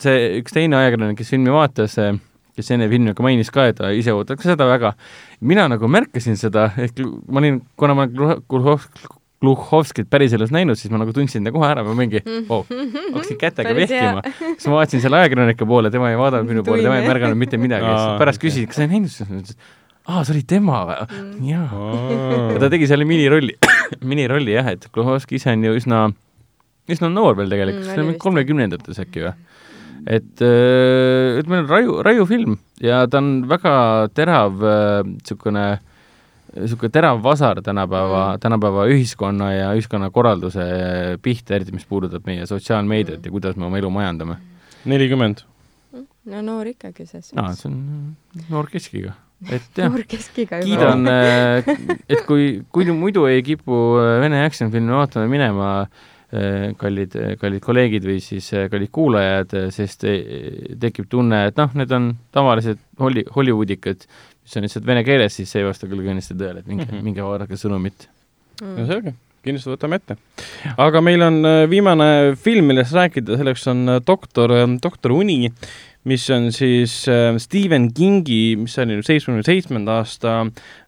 see 0.00 0.36
üks 0.38 0.54
teine 0.54 0.84
ajakirjanik, 0.84 1.18
kes 1.18 1.34
filmi 1.34 1.54
vaatas 1.54 1.98
äh,, 1.98 2.14
kes 2.56 2.70
enne 2.74 2.88
filmi 2.90 3.14
ka 3.16 3.24
mainis 3.24 3.52
ka, 3.54 3.68
et 3.70 3.78
ta 3.80 3.92
ise 3.94 4.14
ootab 4.16 4.42
seda 4.44 4.66
väga. 4.68 4.94
mina 5.40 5.68
nagu 5.70 5.88
märkasin 5.88 6.36
seda, 6.40 6.70
ehk 6.78 7.00
ma 7.28 7.42
olin, 7.42 7.62
kuna 7.76 7.96
ma 7.96 8.06
olen 8.10 8.86
Gluhovskit 9.40 10.10
päriselus 10.12 10.50
näinud, 10.52 10.76
siis 10.76 10.92
ma 10.92 10.98
nagu 11.00 11.14
tundsin 11.16 11.46
ta 11.46 11.52
kohe 11.54 11.64
ära, 11.64 11.80
ma 11.86 11.94
mingi 11.96 12.20
oh,, 12.52 12.66
hakkasin 12.68 13.38
kätega 13.40 13.72
vehkima. 13.76 14.20
siis 14.50 14.66
ma 14.68 14.74
vaatasin 14.76 15.00
selle 15.00 15.16
ajakirjaniku 15.22 15.68
poole, 15.68 15.88
tema 15.92 16.10
ei 16.12 16.18
vaadanud 16.20 16.50
minu 16.50 16.64
poole, 16.66 16.84
tema 16.84 16.98
ei 17.00 17.08
märganud 17.08 17.40
mitte 17.40 17.60
midagi, 17.60 17.88
siis 17.88 18.18
pärast 18.20 18.42
küsisin, 18.42 18.68
kas 18.68 18.82
sa 18.82 18.84
ei 18.84 18.90
näinud 18.92 19.14
seda, 19.14 19.40
aa, 20.10 20.26
see 20.26 20.34
oli 20.34 20.44
tema 20.48 20.82
või 20.90 20.98
mm.? 21.06 21.48
jaa. 21.48 22.58
ta 22.60 22.68
tegi 22.74 22.90
selle 22.90 23.08
minirolli 23.08 23.56
minirolli 24.12 24.58
jah, 24.58 24.68
et 24.74 24.84
Gluhovski 24.92 25.40
ise 25.40 25.54
on 25.56 25.64
ju 25.64 25.72
üsna, 25.80 26.02
üsna 26.92 27.08
noor 27.12 27.40
veel 27.40 27.48
tegelikult 27.54 27.86
mm,, 27.86 27.96
see 27.96 28.04
on 28.04 28.20
kolmekümnendates 28.20 29.00
äkki 29.06 29.24
või? 29.24 29.32
Et 30.06 30.42
äh, 30.44 31.38
ütleme, 31.40 31.62
raju, 31.68 32.00
raju 32.06 32.26
film 32.28 32.58
ja 32.80 33.04
ta 33.10 33.20
on 33.20 33.44
väga 33.50 33.74
terav 34.16 34.60
niisugune 35.06 35.64
äh, 35.74 35.80
niisugune 36.56 36.92
terav 36.92 37.22
vasar 37.22 37.62
tänapäeva 37.62 38.24
mm., 38.34 38.42
tänapäeva 38.42 38.86
ühiskonna 38.90 39.52
ja 39.52 39.70
ühiskonnakorralduse 39.78 40.66
pihta, 41.22 41.54
eriti 41.58 41.74
mis 41.76 41.86
puudutab 41.86 42.26
meie 42.26 42.46
sotsiaalmeediat 42.46 43.20
mm. 43.20 43.26
ja 43.28 43.34
kuidas 43.36 43.56
me 43.56 43.68
oma 43.68 43.78
elu 43.78 43.90
majandame. 43.94 44.36
nelikümmend. 44.84 45.44
no 46.30 46.42
noor 46.42 46.72
ikkagi 46.72 47.06
see 47.06 47.20
siis. 47.20 47.36
aa, 47.36 47.52
see 47.54 47.70
on 47.70 48.46
noor 48.50 48.70
keskiga. 48.72 49.16
et 49.50 49.78
jah, 49.78 49.94
kiidan, 50.60 51.06
et 52.08 52.24
kui, 52.26 52.62
kui 52.72 52.90
muidu 52.92 53.24
ei 53.30 53.42
kipu 53.42 53.76
Vene 54.20 54.44
action-filmi 54.44 54.92
vaatama 54.92 55.30
minema 55.30 55.70
äh, 55.82 55.86
Äh, 55.86 56.09
kallid, 56.78 57.16
kallid 57.40 57.62
kolleegid 57.64 58.04
või 58.06 58.20
siis 58.22 58.52
äh, 58.54 58.68
kallid 58.70 58.92
kuulajad, 58.94 59.54
äh, 59.58 59.70
sest 59.74 60.06
tekib 60.82 61.08
tunne, 61.10 61.46
et 61.50 61.58
noh, 61.58 61.72
need 61.78 61.90
on 61.96 62.12
tavalised 62.34 62.78
Holli-, 63.02 63.26
Hollywoodikad, 63.34 64.06
mis 64.44 64.58
on 64.58 64.66
lihtsalt 64.66 64.86
vene 64.86 65.02
keeles, 65.06 65.34
siis 65.34 65.50
see 65.50 65.64
ei 65.64 65.66
vasta 65.66 65.88
küll 65.90 66.04
kindlasti 66.04 66.38
tõele, 66.38 66.62
et 66.62 66.70
minge 66.70 66.86
mm, 66.86 66.94
-hmm. 66.94 67.08
minge 67.08 67.26
vaadake 67.26 67.58
sõnumit 67.58 68.06
mm.. 68.60 68.76
no 68.78 68.86
selge, 68.86 69.14
kindlasti 69.42 69.72
võtame 69.72 69.98
ette. 69.98 70.16
aga 70.86 71.02
meil 71.02 71.26
on 71.26 71.42
viimane 71.70 72.08
film, 72.38 72.70
millest 72.70 72.94
rääkida, 72.94 73.38
selleks 73.40 73.66
on 73.74 73.98
Doktor, 74.06 74.54
Doktor 74.82 75.16
Uni 75.16 75.50
mis 76.08 76.24
on 76.32 76.48
siis 76.52 76.94
äh, 77.08 77.36
Stephen 77.38 77.90
Kingi, 77.92 78.56
mis 78.56 78.78
oli 78.80 79.00
seitsmekümne 79.04 79.44
seitsmenda 79.44 79.98
aasta 80.00 80.46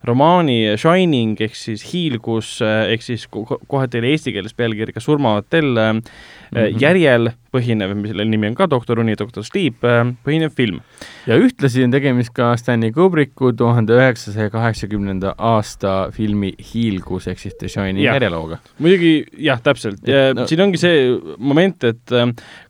romaani 0.08 0.72
Shining 0.80 1.40
ehk 1.44 1.56
siis 1.58 1.84
Hiilgus 1.90 2.54
äh, 2.64 2.92
ehk 2.94 3.04
siis 3.04 3.26
kohati 3.28 4.00
oli 4.00 4.14
eesti 4.14 4.32
keeles 4.32 4.56
pealkiri 4.56 4.94
ka 4.96 5.04
Surmahotell 5.04 5.76
äh, 5.76 5.92
mm 5.92 6.02
-hmm. 6.02 6.80
järjel 6.80 7.32
põhinev, 7.52 7.94
mille 7.98 8.26
nimi 8.28 8.50
on 8.50 8.56
ka 8.58 8.68
Doktor 8.70 9.02
Uni, 9.02 9.16
Doktor 9.18 9.44
Sleep, 9.46 9.82
põhinev 10.24 10.54
film. 10.56 10.80
ja 11.26 11.36
ühtlasi 11.38 11.84
on 11.84 11.92
tegemist 11.94 12.32
ka 12.34 12.52
Stanley 12.60 12.92
Kubricku 12.94 13.52
tuhande 13.56 13.96
üheksasaja 13.98 14.50
kaheksakümnenda 14.52 15.34
aasta 15.38 16.10
filmi 16.16 16.52
Hiilgus 16.72 17.28
ehk 17.30 17.42
siis 17.42 17.56
The 17.58 17.68
Shining 17.68 18.04
järjelooga. 18.04 18.58
muidugi 18.78 19.12
jah, 19.38 19.60
täpselt 19.62 20.06
ja 20.08 20.32
no, 20.36 20.46
siin 20.50 20.64
ongi 20.64 20.80
see 20.80 21.08
moment, 21.38 21.84
et 21.84 22.16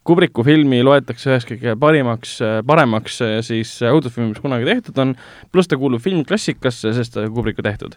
Kubricku 0.03 0.43
filmi 0.43 0.81
loetakse 0.83 1.31
üheks 1.31 1.47
kõige 1.47 1.77
parimaks, 1.79 2.35
paremaks 2.67 3.21
siis 3.47 3.71
õudusfilmi, 3.87 4.33
mis 4.33 4.43
kunagi 4.43 4.67
tehtud 4.67 4.97
on, 4.99 5.13
pluss 5.55 5.71
ta 5.71 5.79
kuulub 5.79 6.03
filmklassikasse, 6.03 6.91
sest 6.97 7.15
ta 7.15 7.23
on 7.23 7.31
Kubricku 7.37 7.63
tehtud. 7.63 7.95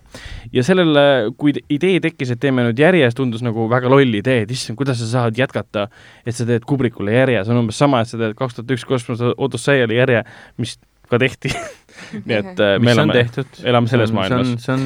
ja 0.53 0.63
sellele, 0.63 1.33
kui 1.37 1.55
idee 1.69 1.97
tekkis, 2.03 2.35
et 2.35 2.41
teeme 2.43 2.67
nüüd 2.67 2.79
järjest, 2.79 3.17
tundus 3.17 3.41
nagu 3.45 3.65
väga 3.71 3.89
loll 3.89 4.19
idee, 4.21 4.43
et 4.45 4.53
issand, 4.53 4.77
kuidas 4.77 5.01
sa 5.01 5.09
saad 5.09 5.39
jätkata, 5.39 5.87
et 6.25 6.37
sa 6.37 6.45
teed 6.45 6.67
Kubrickule 6.75 7.15
järje, 7.15 7.45
see 7.45 7.55
on 7.55 7.63
umbes 7.63 7.79
sama, 7.79 8.03
et 8.03 8.11
sa 8.11 8.19
teed 8.19 8.35
kaks 8.37 8.59
tuhat 8.59 8.75
üks 8.75 8.85
kosmose 8.87 9.31
Odysseyale 9.35 9.97
järje, 9.97 10.25
mis 10.61 10.75
ka 11.05 11.19
tehti 11.21 11.51
nii 12.27 12.37
et 12.37 12.59
äh, 12.59 12.75
me 12.81 12.89
mis 12.89 12.97
on 12.97 13.11
elame, 13.13 13.45
elame 13.69 13.89
selles 13.91 14.09
see 14.09 14.15
on, 14.15 14.17
maailmas. 14.17 14.53
see 14.63 14.73
on 14.73 14.85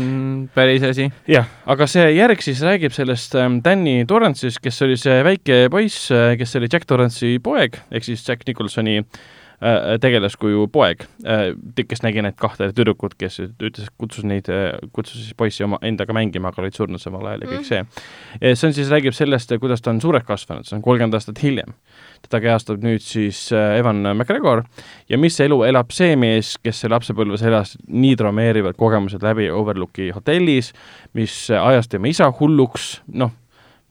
päris 0.55 0.83
asi. 0.83 1.07
jah, 1.31 1.47
aga 1.69 1.87
see 1.89 2.05
järg 2.11 2.43
siis 2.43 2.61
räägib 2.65 2.95
sellest 2.95 3.37
ähm, 3.39 3.61
Danny 3.65 4.03
Torrance'ist, 4.07 4.59
kes 4.63 4.83
oli 4.83 4.99
see 4.99 5.21
väike 5.25 5.65
poiss, 5.71 6.11
kes 6.11 6.55
oli 6.59 6.71
Jack 6.71 6.87
Torrance'i 6.89 7.39
poeg, 7.43 7.79
ehk 7.89 8.07
siis 8.07 8.25
Jack 8.27 8.43
Nicholsoni 8.47 8.99
äh, 8.99 9.21
tegelaskuju 9.59 10.67
poeg. 10.71 11.03
Äh,, 11.25 11.51
kes 11.89 12.03
nägi 12.05 12.23
neid 12.23 12.37
kahte 12.39 12.69
tüdrukut, 12.75 13.15
kes 13.19 13.39
ütles, 13.43 13.89
kutsus 13.99 14.25
neid, 14.27 14.47
kutsus 14.95 15.23
siis 15.23 15.35
poissi 15.37 15.65
oma 15.65 15.79
endaga 15.85 16.15
mängima, 16.15 16.51
aga 16.53 16.63
olid 16.63 16.77
surnud 16.77 17.01
samal 17.01 17.27
ajal 17.27 17.45
ja 17.45 17.49
kõik 17.51 17.67
see. 17.67 17.81
see 18.41 18.67
on 18.69 18.75
siis, 18.77 18.91
räägib 18.91 19.15
sellest, 19.17 19.51
kuidas 19.61 19.83
ta 19.83 19.91
on 19.93 20.01
suureks 20.03 20.27
kasvanud, 20.27 20.67
see 20.67 20.77
on 20.77 20.83
kolmkümmend 20.85 21.17
aastat 21.17 21.41
hiljem. 21.43 21.73
teda 22.25 22.41
kehastab 22.43 22.83
nüüd 22.83 23.03
siis 23.03 23.45
äh, 23.55 23.77
Evan 23.79 24.03
McGregor. 24.13 24.63
Ja 25.09 25.17
mis 25.17 25.39
elu 25.39 25.61
elab 25.67 25.91
see 25.95 26.15
mees, 26.19 26.55
kes 26.63 26.83
lapsepõlves 26.91 27.43
elas 27.47 27.75
nii 27.87 28.15
traumeerivad 28.19 28.77
kogemused 28.79 29.23
läbi 29.23 29.49
Overlooki 29.51 30.09
hotellis, 30.15 30.73
mis 31.13 31.35
ajas 31.55 31.87
tema 31.87 32.11
isa 32.11 32.29
hulluks, 32.39 32.99
noh, 33.07 33.31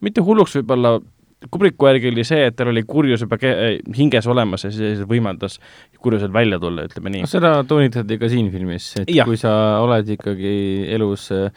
mitte 0.05 0.21
hulluks 0.25 0.59
võib-olla, 0.59 0.99
Kubriku 1.47 1.87
järgi 1.87 2.09
oli 2.11 2.23
see, 2.27 2.49
et 2.49 2.55
tal 2.59 2.67
oli 2.73 2.83
kurjus 2.83 3.21
juba 3.23 3.37
ke- 3.39 3.79
hinges 3.95 4.25
olemas 4.27 4.65
ja 4.65 4.73
siis 4.75 5.05
võimaldas 5.07 5.55
kurjusel 6.03 6.33
välja 6.35 6.59
tulla, 6.59 6.83
ütleme 6.89 7.13
nii. 7.13 7.29
seda 7.31 7.53
toonitati 7.67 8.17
ka 8.19 8.27
siin 8.31 8.49
filmis, 8.51 8.91
et 8.99 9.11
ja. 9.15 9.23
kui 9.27 9.39
sa 9.39 9.53
oled 9.79 10.09
ikkagi 10.17 10.51
elus 10.97 11.29
äh, 11.31 11.47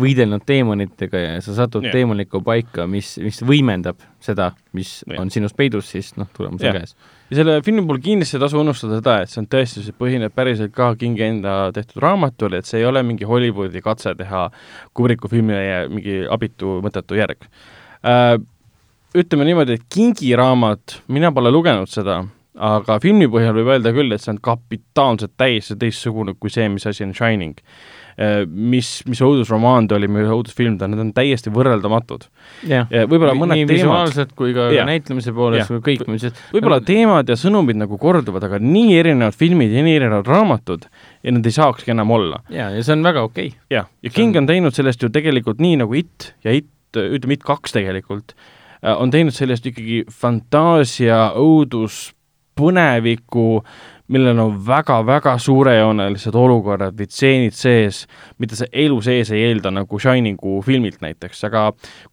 võidelnud 0.00 0.44
teemonitega 0.48 1.20
ja 1.20 1.32
sa 1.44 1.54
satud 1.56 1.84
Jah. 1.84 1.92
teemonlikku 1.94 2.40
paika, 2.44 2.86
mis, 2.90 3.14
mis 3.22 3.42
võimendab 3.44 4.00
seda, 4.24 4.52
mis 4.76 5.00
Jah. 5.04 5.20
on 5.20 5.30
sinus 5.32 5.52
peidus, 5.56 5.90
siis 5.92 6.12
noh, 6.16 6.30
tulemus 6.36 6.62
on 6.64 6.78
käes. 6.78 6.94
ja 7.30 7.40
selle 7.40 7.58
filmi 7.66 7.84
puhul 7.88 8.00
kindlasti 8.04 8.38
ei 8.38 8.44
tasu 8.44 8.60
unustada 8.62 9.00
seda, 9.00 9.18
et 9.22 9.32
see 9.32 9.42
on 9.42 9.50
tõesti, 9.52 9.84
see 9.84 9.98
põhineb 9.98 10.34
päriselt 10.34 10.72
ka 10.76 10.92
Kingi 10.98 11.26
enda 11.26 11.56
tehtud 11.76 12.00
raamatul, 12.04 12.56
et 12.56 12.68
see 12.68 12.80
ei 12.80 12.88
ole 12.88 13.02
mingi 13.06 13.28
Hollywoodi 13.28 13.84
katse 13.84 14.14
teha 14.18 14.46
Kubriku 14.96 15.30
filmile 15.32 15.84
mingi 15.92 16.22
abitu 16.30 16.78
mõttetu 16.84 17.18
järg 17.20 17.46
äh,. 18.06 18.38
Ütleme 19.18 19.48
niimoodi, 19.48 19.78
et 19.78 19.88
Kingi 19.92 20.32
raamat, 20.38 21.00
mina 21.12 21.32
pole 21.34 21.52
lugenud 21.52 21.90
seda, 21.90 22.22
aga 22.62 22.98
filmi 23.02 23.28
põhjal 23.32 23.56
võib 23.56 23.72
öelda 23.74 23.92
küll, 23.96 24.12
et 24.12 24.22
see 24.22 24.34
on 24.34 24.38
kapitaalselt 24.44 25.34
täiesti 25.40 25.78
teistsugune 25.80 26.36
kui 26.38 26.52
see, 26.52 26.68
mis 26.72 26.86
asi 26.88 27.04
on 27.06 27.16
Shining. 27.16 27.58
Mis, 28.44 28.88
mis 29.08 29.22
õudusromaan 29.24 29.86
ta 29.88 29.96
oli, 29.96 30.04
mis 30.12 30.28
õudusfilm 30.28 30.74
ta 30.76 30.84
on, 30.84 30.92
need 30.92 31.00
on 31.00 31.12
täiesti 31.16 31.48
võrreldamatud. 31.50 32.26
jah, 32.68 32.84
võib-olla 33.08 33.32
mõned 33.32 33.56
nii 33.56 33.68
visuaalselt 33.70 34.34
kui 34.36 34.52
ka 34.52 34.66
Jah. 34.68 34.84
näitlemise 34.84 35.32
poolest 35.32 35.62
Jah. 35.64 35.70
kui 35.72 35.96
kõik, 35.96 36.04
mis 36.12 36.26
võib-olla 36.52 36.82
teemad 36.84 37.32
ja 37.32 37.38
sõnumid 37.40 37.80
nagu 37.80 37.96
korduvad, 37.98 38.44
aga 38.44 38.60
nii 38.60 38.98
erinevad 39.00 39.32
filmid 39.40 39.72
ja 39.72 39.80
nii 39.86 39.96
erinevad 40.02 40.28
raamatud 40.28 40.84
ja 41.24 41.32
nad 41.32 41.48
ei 41.48 41.56
saakski 41.56 41.96
enam 41.96 42.12
olla. 42.12 42.42
jaa, 42.52 42.68
ja 42.76 42.84
see 42.84 42.98
on 42.98 43.08
väga 43.08 43.24
okei 43.24 43.48
okay.. 43.54 43.60
jah, 43.78 43.88
ja 44.04 44.12
King 44.12 44.36
on 44.36 44.50
teinud 44.52 44.76
sellest 44.76 45.02
ju 45.02 45.08
tegelikult 45.08 45.64
nii 45.64 45.80
nagu 45.80 45.96
It 45.96 46.34
ja 46.44 46.52
It, 46.52 46.68
ütleme 46.92 47.40
It 47.40 47.48
kaks 47.48 47.72
tegelikult, 47.80 48.36
on 48.82 49.10
teinud 49.10 49.34
sellest 49.34 49.66
ikkagi 49.70 50.02
fantaasia, 50.10 51.32
õudus, 51.38 52.10
põneviku, 52.58 53.62
millel 54.12 54.38
on 54.42 54.56
väga-väga 54.66 55.34
suurejoonelised 55.40 56.36
olukorrad 56.36 56.96
või 56.98 57.08
tseenid 57.08 57.56
sees, 57.56 58.02
mida 58.42 58.56
sa 58.58 58.68
elu 58.68 58.98
sees 59.04 59.30
ei 59.32 59.46
eelda 59.48 59.72
nagu 59.72 60.00
Shiningu 60.00 60.58
filmilt 60.66 61.00
näiteks, 61.04 61.40
aga 61.48 61.64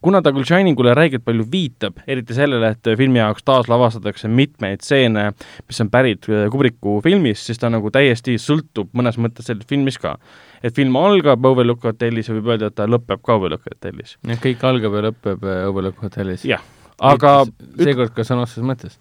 kuna 0.03 0.21
ta 0.23 0.33
küll 0.35 0.47
Shiningule 0.47 0.93
räigelt 0.97 1.25
palju 1.25 1.45
viitab, 1.51 1.99
eriti 2.07 2.37
sellele, 2.37 2.73
et 2.75 2.91
filmi 2.99 3.19
jaoks 3.19 3.43
taaslavastatakse 3.47 4.31
mitmeid 4.31 4.85
stseene, 4.85 5.29
mis 5.67 5.83
on 5.83 5.91
pärit 5.91 6.29
äh, 6.31 6.47
Kubriku 6.51 6.99
filmist, 7.03 7.49
siis 7.49 7.59
ta 7.59 7.71
nagu 7.73 7.91
täiesti 7.93 8.37
sõltub 8.39 8.93
mõnes 8.95 9.19
mõttes 9.19 9.49
sellest 9.49 9.69
filmist 9.69 10.01
ka. 10.03 10.15
et 10.63 10.75
film 10.75 10.95
algab 10.99 11.45
Overlook 11.45 11.83
hotellis 11.83 12.29
ja 12.29 12.37
võib 12.37 12.53
öelda, 12.53 12.71
et 12.71 12.75
ta 12.79 12.87
lõpeb 12.87 13.23
ka 13.25 13.35
Overlook 13.39 13.67
hotellis. 13.67 14.17
jah, 14.27 14.39
kõik 14.39 14.63
algab 14.71 14.95
ja 14.95 15.07
lõpeb 15.09 15.43
äh, 15.43 15.67
Overlook 15.67 15.99
hotellis. 16.07 16.47
jah, 16.47 16.63
aga, 16.99 17.43
seekord 17.75 18.15
ka 18.15 18.23
sõna 18.27 18.47
otseses 18.47 18.65
mõttes. 18.65 18.99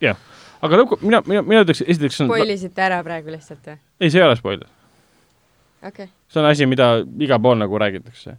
Aga 0.65 0.81
lõpu, 0.83 0.99
mina, 1.05 1.21
mina, 1.29 1.43
mina 1.47 1.65
ütleks, 1.67 1.83
esiteks 1.87 2.23
on, 2.25 2.31
spoilisite 2.33 2.85
ära 2.85 3.01
praegu 3.07 3.33
lihtsalt 3.35 3.71
või? 3.71 3.79
ei, 4.01 4.11
see 4.11 4.21
ei 4.21 4.27
ole 4.27 4.39
spoiler. 4.39 4.71
okei 5.83 5.91
okay.. 5.91 6.11
see 6.31 6.43
on 6.43 6.49
asi, 6.51 6.69
mida 6.71 6.91
igal 7.25 7.43
pool 7.43 7.61
nagu 7.61 7.83
räägitakse. 7.83 8.39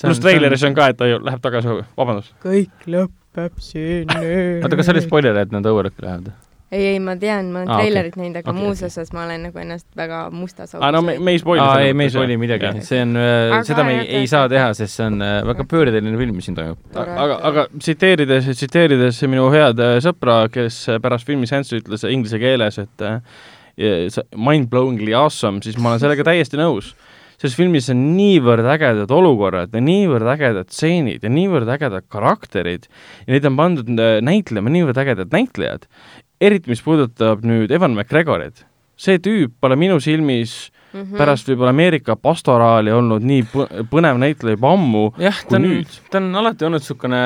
pluss 0.00 0.22
treileris 0.24 0.64
on 0.66 0.78
ka, 0.78 0.90
et 0.92 1.00
ta 1.00 1.10
ju 1.10 1.20
läheb 1.22 1.44
tagasi, 1.44 1.78
vabandust. 1.98 2.34
kõik 2.44 2.88
lõpeb 2.96 3.60
siin 3.62 4.10
nüüd. 4.10 4.64
oota, 4.64 4.80
kas 4.80 4.90
see 4.90 4.96
oli 4.96 5.04
spoiler, 5.06 5.42
et 5.44 5.54
nad 5.54 5.70
Overlooki 5.70 6.06
lähevad? 6.06 6.32
ei, 6.74 6.90
ei, 6.92 7.00
ma 7.02 7.14
tean, 7.20 7.52
ma 7.54 7.62
olen 7.62 7.72
ah, 7.72 7.80
treilerit 7.80 8.18
näinud, 8.20 8.40
aga 8.42 8.52
okay, 8.52 8.60
muus 8.60 8.82
okay. 8.82 8.92
osas 8.92 9.14
ma 9.16 9.24
olen 9.24 9.48
nagu 9.48 9.62
ennast 9.64 9.88
väga 9.96 10.20
mustas 10.34 10.74
aa, 10.76 10.92
no 10.94 11.02
me, 11.06 11.16
me 11.22 11.36
ei 11.36 11.42
spoil'i 11.42 11.64
aa, 11.64 11.80
ei, 11.86 11.96
me 11.96 12.08
ei 12.08 12.14
spoil'i 12.14 12.38
midagi, 12.40 12.74
see 12.84 13.00
on, 13.06 13.16
Aga 13.16 13.62
seda 13.68 13.86
me 13.86 13.98
ei, 14.02 14.06
ei 14.20 14.30
saa 14.30 14.50
teha, 14.50 14.70
sest 14.76 15.00
see 15.00 15.08
on 15.08 15.22
äh, 15.24 15.40
väga 15.46 15.66
pöördeline 15.70 16.18
film, 16.20 16.38
mis 16.38 16.50
siin 16.50 16.58
toimub. 16.58 16.80
aga, 16.98 17.40
aga 17.50 17.66
tsiteerides, 17.78 18.52
tsiteerides 18.52 19.24
minu 19.30 19.48
head 19.54 19.82
äh, 19.82 19.96
sõpra, 20.04 20.44
kes 20.52 20.84
äh, 20.92 21.02
pärast 21.02 21.28
filmi 21.28 21.48
seanssi 21.50 21.80
ütles 21.80 22.06
inglise 22.10 22.40
keeles, 22.42 22.80
et 22.82 23.04
äh, 23.04 23.20
mind-blowingly 23.76 25.14
awesome, 25.14 25.62
siis 25.64 25.78
ma 25.78 25.94
olen 25.94 26.02
sellega 26.04 26.26
täiesti 26.26 26.60
nõus. 26.60 26.94
selles 27.34 27.56
filmis 27.58 27.88
on 27.90 27.98
niivõrd 28.14 28.64
ägedad 28.70 29.10
olukorrad 29.10 29.72
ja 29.74 29.80
niivõrd 29.82 30.28
ägedad 30.36 30.68
stseenid 30.70 31.24
ja 31.26 31.28
niivõrd 31.28 31.68
ägedad 31.68 32.06
karakterid 32.08 32.86
ja 33.26 33.34
neid 33.34 33.48
on 33.50 33.56
pandud 33.58 33.90
äh, 33.98 34.20
näitlema 34.22 34.70
niivõrd 34.70 35.00
ägedad 35.02 35.34
näitlejad, 35.34 35.88
eriti 36.44 36.68
mis 36.68 36.82
puudutab 36.84 37.44
nüüd 37.46 37.72
Evan 37.72 37.94
McGregorit. 37.96 38.64
see 38.96 39.18
tüüp 39.18 39.56
pole 39.60 39.74
minu 39.76 39.96
silmis 40.00 40.70
mm 40.94 41.00
-hmm. 41.02 41.16
pärast 41.18 41.48
võib-olla 41.48 41.70
Ameerika 41.74 42.16
pastoraali 42.16 42.92
olnud 42.92 43.22
nii 43.22 43.42
põ- 43.52 43.84
põnev 43.90 44.18
näitleja 44.22 44.56
juba 44.56 44.72
ammu 44.72 45.04
jah, 45.18 45.40
kui 45.42 45.50
ta 45.50 45.56
on 45.56 45.62
nüüd., 45.68 45.98
ta 46.10 46.18
on 46.18 46.34
alati 46.36 46.64
olnud 46.64 46.80
niisugune 46.80 47.22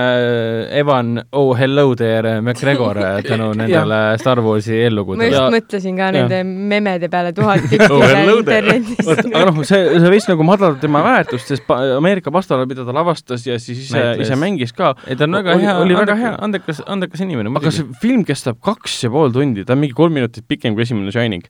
Evan 0.80 1.22
Oh 1.32 1.54
hello 1.58 1.94
there 1.96 2.40
McGregor 2.40 2.98
äh, 2.98 3.22
tänu 3.28 3.52
nendele 3.56 4.18
Star 4.18 4.40
Warsi 4.40 4.70
ma 4.72 4.82
eellugudele 4.86 5.28
just 5.28 5.38
Ja- 5.38 5.50
mõtlesin 5.50 5.96
ka 5.96 6.02
ja. 6.08 6.12
nende 6.12 6.42
memede 6.44 7.08
peale 7.08 7.32
tuhat 7.32 7.60
tükki 7.70 7.86
Oh, 7.92 8.02
hello 8.02 8.42
there. 8.42 8.76
internetis. 8.76 9.08
aga 9.34 9.44
noh, 9.50 9.62
see, 9.64 9.82
see 10.00 10.10
veits 10.10 10.28
nagu 10.28 10.42
madaldab 10.44 10.80
tema 10.80 11.02
väärtust, 11.04 11.46
sest 11.48 11.66
pa- 11.66 11.80
Ameerika 11.96 12.30
pastoraal, 12.30 12.66
mida 12.68 12.84
ta 12.84 12.92
lavastas 12.94 13.46
ja 13.46 13.58
siis 13.58 13.78
ise, 13.86 14.02
ise 14.20 14.36
mängis 14.36 14.72
ka, 14.76 14.94
ei, 15.06 15.16
ta 15.16 15.24
on 15.24 15.32
väga 15.32 15.54
Oli- 15.56 15.62
hea, 15.66 15.76
oli 15.78 15.94
väga 15.96 16.14
hea. 16.16 16.34
andekas, 16.40 16.82
andekas 16.86 17.20
inimene 17.24 17.48
aga 17.56 17.70
see 17.70 17.86
film 18.02 18.24
kestab 18.24 18.56
kaks 18.64 19.04
ja 19.04 19.10
pool 19.10 19.30
tundi, 19.34 19.64
ta 19.64 19.72
on 19.72 19.78
mingi 19.82 19.94
kolm 19.94 20.12
minutit 20.12 20.44
pikem 20.48 20.74
kui 20.74 20.82
esimene 20.82 21.10
Shining. 21.12 21.42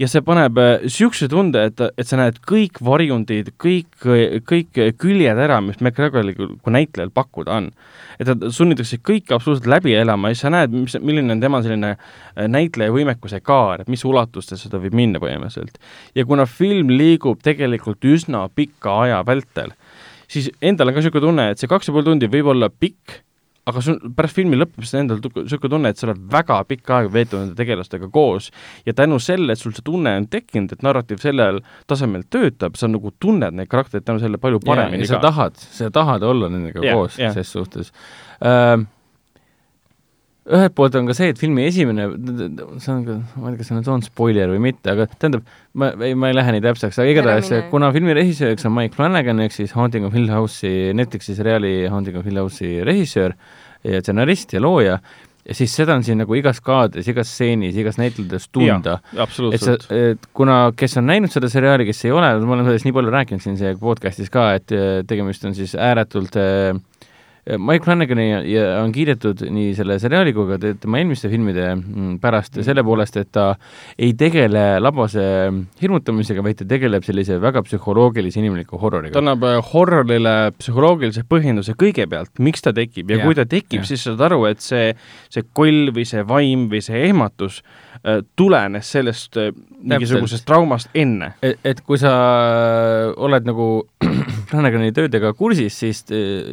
Ja 0.00 0.08
see 0.10 0.22
paneb 0.26 0.58
niisuguse 0.58 1.28
tunde, 1.30 1.60
et, 1.70 1.80
et 2.00 2.08
sa 2.08 2.18
näed 2.18 2.40
kõik 2.48 2.80
varjundid, 2.84 3.52
kõik, 3.60 3.90
kõik 4.48 4.80
küljed 5.00 5.40
ära, 5.46 5.60
mis 5.64 5.80
McGregoril 5.80 6.34
kui 6.34 6.74
näitlejal 6.74 7.12
pakkuda 7.14 7.58
on. 7.58 7.70
et 8.18 8.28
ta 8.28 8.50
sunnitakse 8.54 9.00
kõike 9.02 9.34
absoluutselt 9.34 9.66
läbi 9.70 9.94
elama 9.98 10.30
ja 10.30 10.38
sa 10.38 10.50
näed, 10.54 10.74
mis, 10.74 10.94
milline 11.02 11.34
on 11.34 11.42
tema 11.42 11.60
selline 11.64 11.94
äh, 11.94 12.46
näitleja 12.50 12.94
võimekuse 12.94 13.40
kaar, 13.42 13.82
et 13.82 13.90
mis 13.90 14.04
ulatustesse 14.06 14.70
ta 14.70 14.78
võib 14.82 14.94
minna 14.94 15.22
põhimõtteliselt. 15.22 15.78
ja 16.14 16.26
kuna 16.26 16.46
film 16.46 16.92
liigub 16.94 17.42
tegelikult 17.42 18.04
üsna 18.06 18.46
pika 18.54 19.00
aja 19.06 19.22
vältel, 19.26 19.74
siis 20.30 20.50
endal 20.62 20.90
on 20.90 20.96
ka 20.96 21.02
niisugune 21.02 21.26
tunne, 21.28 21.50
et 21.50 21.62
see 21.62 21.70
kaks 21.70 21.90
ja 21.90 21.94
pool 21.94 22.06
tundi 22.06 22.30
võib 22.30 22.50
olla 22.54 22.70
pikk, 22.70 23.20
aga 23.70 23.82
sul 23.84 23.98
pärast 24.16 24.36
filmi 24.36 24.58
lõppeb 24.60 24.84
siis 24.84 24.98
endal 25.00 25.20
niisugune 25.24 25.72
tunne, 25.72 25.92
et 25.92 26.00
sa 26.00 26.08
oled 26.08 26.22
väga 26.32 26.60
pikka 26.68 26.98
aega 26.98 27.12
veetnud 27.14 27.40
nende 27.40 27.58
tegelastega 27.58 28.10
koos 28.12 28.50
ja 28.86 28.94
tänu 28.96 29.18
sellele, 29.22 29.56
et 29.56 29.62
sul 29.62 29.74
see 29.76 29.86
tunne 29.86 30.12
on 30.20 30.28
tekkinud, 30.30 30.74
et 30.76 30.84
narratiiv 30.84 31.22
sellel 31.22 31.62
tasemel 31.90 32.26
töötab, 32.30 32.76
sa 32.80 32.90
nagu 32.90 33.14
tunned 33.20 33.56
neid 33.56 33.70
karaktereid 33.72 34.06
tänu 34.06 34.22
sellele 34.22 34.42
palju 34.42 34.60
paremini 34.64 35.08
sa 35.08 35.18
ka. 35.18 35.30
tahad, 35.30 35.62
sa 35.78 35.90
tahad 35.94 36.26
olla 36.28 36.52
nendega 36.52 36.84
Jah, 36.84 36.98
koos 36.98 37.18
jah. 37.20 37.32
ses 37.36 37.52
suhtes 37.56 37.92
uh,. 38.40 38.84
Ühelt 40.44 40.74
poolt 40.76 40.96
on 40.98 41.08
ka 41.08 41.16
see, 41.16 41.30
et 41.32 41.40
filmi 41.40 41.64
esimene, 41.64 42.06
see 42.82 42.92
on 42.92 43.04
ka, 43.06 43.18
ma 43.40 43.48
ei 43.48 43.54
tea, 43.54 43.60
kas 43.62 43.70
see 43.70 43.78
nüüd 43.78 43.90
on 43.94 44.04
spoiler 44.04 44.52
või 44.52 44.62
mitte, 44.66 44.92
aga 44.92 45.06
tähendab, 45.14 45.46
ma 45.80 45.90
ei, 46.04 46.16
ma 46.18 46.28
ei 46.30 46.36
lähe 46.36 46.56
nii 46.56 46.64
täpseks, 46.66 47.00
aga 47.00 47.14
igatahes 47.14 47.68
kuna 47.72 47.88
filmi 47.96 48.16
režissööriks 48.16 48.68
on 48.68 48.74
Mike 48.76 48.98
Flanagan 48.98 49.40
ehk 49.46 49.56
siis 49.56 49.72
Haunting 49.76 50.04
of 50.08 50.16
Hill 50.16 50.28
House'i, 50.32 50.92
Netflixi 50.96 51.36
seriaali 51.38 51.76
Haunting 51.92 52.20
of 52.20 52.28
Hill 52.28 52.42
House'i 52.42 52.82
režissöör 52.84 53.36
ja 53.84 54.02
stsenarist 54.04 54.52
ja 54.52 54.60
looja, 54.64 54.98
ja 55.44 55.56
siis 55.56 55.74
seda 55.76 55.96
on 55.96 56.04
siin 56.04 56.20
nagu 56.22 56.36
igas 56.36 56.60
kaadris, 56.64 57.08
igas 57.10 57.28
stseenis, 57.32 57.76
igas 57.80 57.98
näitlejas 58.00 58.48
tunda. 58.52 58.98
Et 59.52 59.64
sa 59.64 59.76
et 59.92 60.28
kuna, 60.36 60.58
kes 60.76 60.96
on 61.00 61.08
näinud 61.08 61.32
seda 61.32 61.50
seriaali, 61.52 61.88
kes 61.88 62.04
ei 62.06 62.14
ole, 62.16 62.30
ma 62.44 62.56
olen 62.56 62.68
sellest 62.68 62.88
nii 62.88 62.96
palju 62.96 63.12
rääkinud 63.16 63.44
siin 63.44 63.58
see 63.60 63.74
podcast'is 63.80 64.32
ka, 64.32 64.50
et 64.58 64.72
äh, 64.76 64.98
tegemist 65.08 65.44
on 65.48 65.56
siis 65.56 65.76
ääretult 65.76 66.36
äh, 66.40 66.72
Mike 67.44 67.84
Flanagani 67.84 68.24
ja, 68.30 68.38
ja 68.48 68.64
on 68.80 68.92
kiidetud 68.94 69.42
nii 69.52 69.74
selle 69.76 69.98
seriaali 70.00 70.32
kui 70.36 70.46
ka 70.48 70.56
te- 70.60 70.72
tema 70.80 71.00
eelmiste 71.00 71.28
filmide 71.28 71.66
mm, 71.74 72.16
pärast 72.22 72.56
selle 72.64 72.84
poolest, 72.86 73.18
et 73.20 73.30
ta 73.36 73.50
ei 74.00 74.14
tegele 74.16 74.64
labase 74.80 75.24
hirmutamisega, 75.82 76.44
vaid 76.46 76.62
ta 76.62 76.68
tegeleb 76.70 77.04
sellise 77.04 77.36
väga 77.42 77.64
psühholoogilise 77.66 78.40
inimliku 78.40 78.78
ta 78.78 78.82
horroriga. 78.86 79.20
annab 79.20 79.44
äh, 79.48 79.58
horrorile 79.74 80.36
psühholoogilise 80.58 81.26
põhjenduse 81.28 81.76
kõigepealt, 81.80 82.32
miks 82.40 82.64
ta 82.64 82.72
tekib. 82.76 83.12
Ja 83.12 83.20
Jah, 83.20 83.28
kui 83.28 83.36
ta 83.36 83.44
tekib, 83.48 83.84
siis 83.88 84.00
sa 84.00 84.14
saad 84.14 84.24
aru, 84.30 84.44
et 84.48 84.64
see, 84.64 84.94
see 85.28 85.44
koll 85.52 85.92
või 85.94 86.08
see 86.08 86.24
vaim 86.28 86.70
või 86.72 86.80
see 86.84 87.04
ehmatus 87.10 87.60
äh, 87.60 87.83
tulenes 88.36 88.90
sellest 88.96 89.38
äh, 89.40 89.50
mingisugusest 89.84 90.46
traumast 90.48 90.90
enne. 90.94 91.32
et, 91.42 91.58
et 91.64 91.80
kui 91.86 91.98
sa 92.00 92.12
oled 93.16 93.46
nagu 93.48 93.68
Flanagani 94.50 94.92
töödega 94.94 95.32
kursis, 95.34 95.76
siis, 95.80 96.02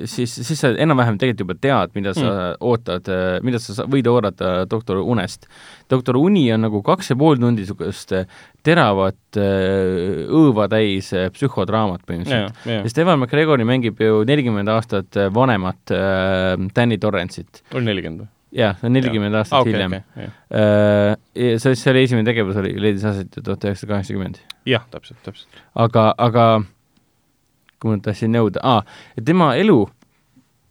siis, 0.10 0.32
siis 0.32 0.60
sa 0.60 0.72
enam-vähem 0.72 1.18
tegelikult 1.20 1.44
juba 1.44 1.56
tead, 1.62 1.92
mida 1.98 2.14
sa 2.16 2.24
mm. 2.26 2.62
ootad, 2.66 3.10
mida 3.46 3.60
sa 3.62 3.86
võid 3.86 4.08
oodata 4.10 4.64
doktor 4.70 5.02
Unest. 5.04 5.46
doktor 5.92 6.18
Uni 6.18 6.46
on 6.56 6.64
nagu 6.66 6.82
kaks 6.86 7.12
ja 7.12 7.18
pool 7.20 7.38
tundi 7.42 7.62
niisugust 7.62 8.16
teravat 8.66 9.38
õõva 9.38 10.68
täis 10.72 11.12
psühhodraamat 11.36 12.06
põhimõtteliselt. 12.08 12.64
sest 12.88 13.02
Evan 13.04 13.20
McGregori 13.20 13.68
mängib 13.68 14.02
ju 14.02 14.24
nelikümmend 14.28 14.72
aastat 14.72 15.20
vanemat 15.34 15.96
äh, 15.96 16.70
Danny 16.76 16.98
Torrance'it. 17.02 17.66
oli 17.76 17.92
nelikümmend 17.92 18.26
või? 18.26 18.32
Jah, 18.56 18.76
see 18.80 18.90
on 18.90 18.96
nelikümmend 18.98 19.40
aastat 19.40 19.62
okay, 19.62 19.74
hiljem 19.74 19.98
okay,. 20.00 20.30
Uh, 20.52 21.58
see, 21.62 21.76
see 21.80 21.94
oli 21.94 22.06
esimene 22.08 22.28
tegevus 22.28 22.60
oli, 22.62 22.74
leidis 22.84 23.06
aset 23.08 23.38
ju 23.38 23.44
tuhat 23.46 23.68
üheksasada 23.70 23.96
kaheksakümmend. 23.96 24.42
jah, 24.70 24.86
täpselt, 24.94 25.22
täpselt. 25.26 25.64
aga, 25.76 26.12
aga 26.20 26.48
kui 27.82 27.94
ma 27.94 28.02
tahtsin 28.04 28.34
nõuda 28.36 28.64
ah,, 28.68 28.84
tema 29.26 29.54
elu, 29.60 29.80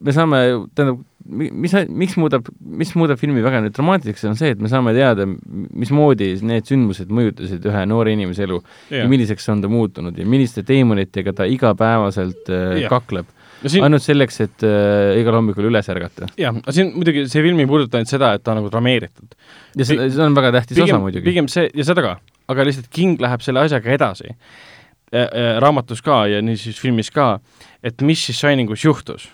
me 0.01 0.15
saame, 0.15 0.43
tähendab, 0.77 1.01
mis, 1.31 1.75
miks 1.89 2.17
muudab, 2.21 2.47
mis 2.61 2.93
muudab 2.99 3.21
filmi 3.21 3.43
väga 3.45 3.63
nüüd 3.65 3.75
dramaatiliseks, 3.77 4.29
on 4.31 4.39
see, 4.39 4.55
et 4.55 4.63
me 4.63 4.71
saame 4.73 4.95
teada, 4.97 5.27
mismoodi 5.27 6.33
need 6.47 6.69
sündmused 6.69 7.11
mõjutasid 7.13 7.67
ühe 7.69 7.83
noore 7.91 8.15
inimese 8.17 8.47
elu 8.47 8.61
ja, 8.61 9.03
ja 9.03 9.11
milliseks 9.11 9.49
on 9.53 9.65
ta 9.65 9.73
muutunud 9.73 10.17
ja 10.17 10.29
milliste 10.29 10.65
teemonitega 10.69 11.35
ta 11.41 11.49
igapäevaselt 11.51 12.53
äh, 12.53 12.87
kakleb 12.93 13.29
no 13.63 13.73
siin... 13.73 13.85
ainult 13.87 14.05
selleks, 14.05 14.41
et 14.47 14.67
äh, 14.67 15.21
igal 15.21 15.37
hommikul 15.39 15.69
üles 15.71 15.91
ärgata. 15.93 16.29
jah, 16.41 16.57
aga 16.57 16.75
siin 16.77 16.93
muidugi 16.97 17.27
see 17.31 17.45
film 17.45 17.63
ei 17.63 17.71
puuduta 17.71 18.01
ainult 18.01 18.13
seda, 18.13 18.33
et 18.37 18.45
ta 18.45 18.55
on 18.55 18.61
nagu 18.61 18.71
drameeritud. 18.73 19.35
ja 19.77 19.89
see, 19.89 20.11
see 20.11 20.27
on 20.27 20.37
väga 20.39 20.53
tähtis 20.59 20.79
pigem, 20.79 20.97
osa 20.97 21.03
muidugi. 21.05 21.27
pigem 21.27 21.51
see, 21.53 21.67
ja 21.77 21.89
seda 21.91 22.05
ka, 22.07 22.15
aga 22.53 22.69
lihtsalt 22.69 22.91
King 22.95 23.21
läheb 23.23 23.45
selle 23.47 23.65
asjaga 23.67 23.93
edasi 23.97 24.31
äh,, 24.31 25.27
äh, 25.27 25.53
raamatus 25.63 26.03
ka 26.07 26.23
ja 26.31 26.41
niisiis 26.45 26.81
filmis 26.83 27.13
ka, 27.15 27.35
et 27.83 28.01
mis 28.07 28.25
siis 28.29 28.41
Shiningus 28.41 28.87
juhtus 28.87 29.29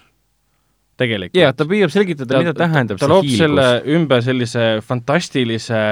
tegelikult. 1.00 1.38
jaa, 1.38 1.54
ta 1.56 1.68
püüab 1.68 1.92
selgitada, 1.92 2.42
mida 2.42 2.56
tähendab 2.56 3.00
ta, 3.00 3.06
ta 3.06 3.12
loob 3.12 3.30
selle 3.30 3.68
ümber 3.96 4.24
sellise 4.24 4.66
fantastilise 4.86 5.82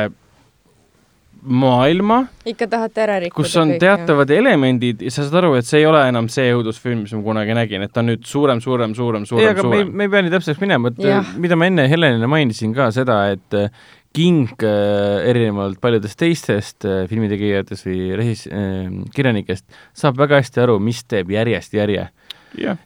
maailma. 1.45 2.21
ikka 2.49 2.69
tahate 2.71 3.03
ära 3.05 3.19
rikkuda 3.23 3.45
kus 3.45 3.57
on 3.61 3.75
kõik, 3.75 3.83
teatavad 3.83 4.31
jah. 4.31 4.41
elemendid 4.41 5.03
ja 5.05 5.13
sa 5.13 5.25
saad 5.25 5.41
aru, 5.43 5.55
et 5.59 5.69
see 5.69 5.83
ei 5.83 5.89
ole 5.89 6.01
enam 6.09 6.29
see 6.33 6.53
õudusfilm, 6.57 7.05
mis 7.05 7.13
ma 7.17 7.25
kunagi 7.25 7.57
nägin, 7.57 7.85
et 7.85 7.93
ta 7.93 8.03
on 8.03 8.11
nüüd 8.13 8.25
suurem, 8.29 8.63
suurem, 8.65 8.95
suurem, 8.97 9.27
suurem, 9.29 9.51
aga 9.53 9.67
suurem. 9.67 9.93
me 9.93 10.09
ei 10.09 10.13
pea 10.13 10.25
nii 10.25 10.35
täpseks 10.35 10.63
minema, 10.63 10.93
et 10.93 11.05
ja. 11.05 11.21
mida 11.41 11.59
ma 11.61 11.69
enne 11.71 11.87
Helenile 11.91 12.31
mainisin 12.31 12.75
ka 12.77 12.89
seda, 12.95 13.21
et 13.35 13.59
äh, 13.59 13.69
King 14.15 14.53
äh, 14.63 15.25
erinevalt 15.27 15.81
paljudest 15.83 16.19
teistest 16.21 16.87
äh, 16.87 17.03
filmitegijatest 17.11 17.89
või 17.89 18.13
režis- 18.21 18.47
äh,, 18.47 18.87
kirjanikest 19.15 19.67
saab 19.97 20.21
väga 20.21 20.39
hästi 20.39 20.63
aru, 20.63 20.79
mis 20.79 21.03
teeb 21.11 21.35
järjest 21.35 21.75
järje. 21.75 22.09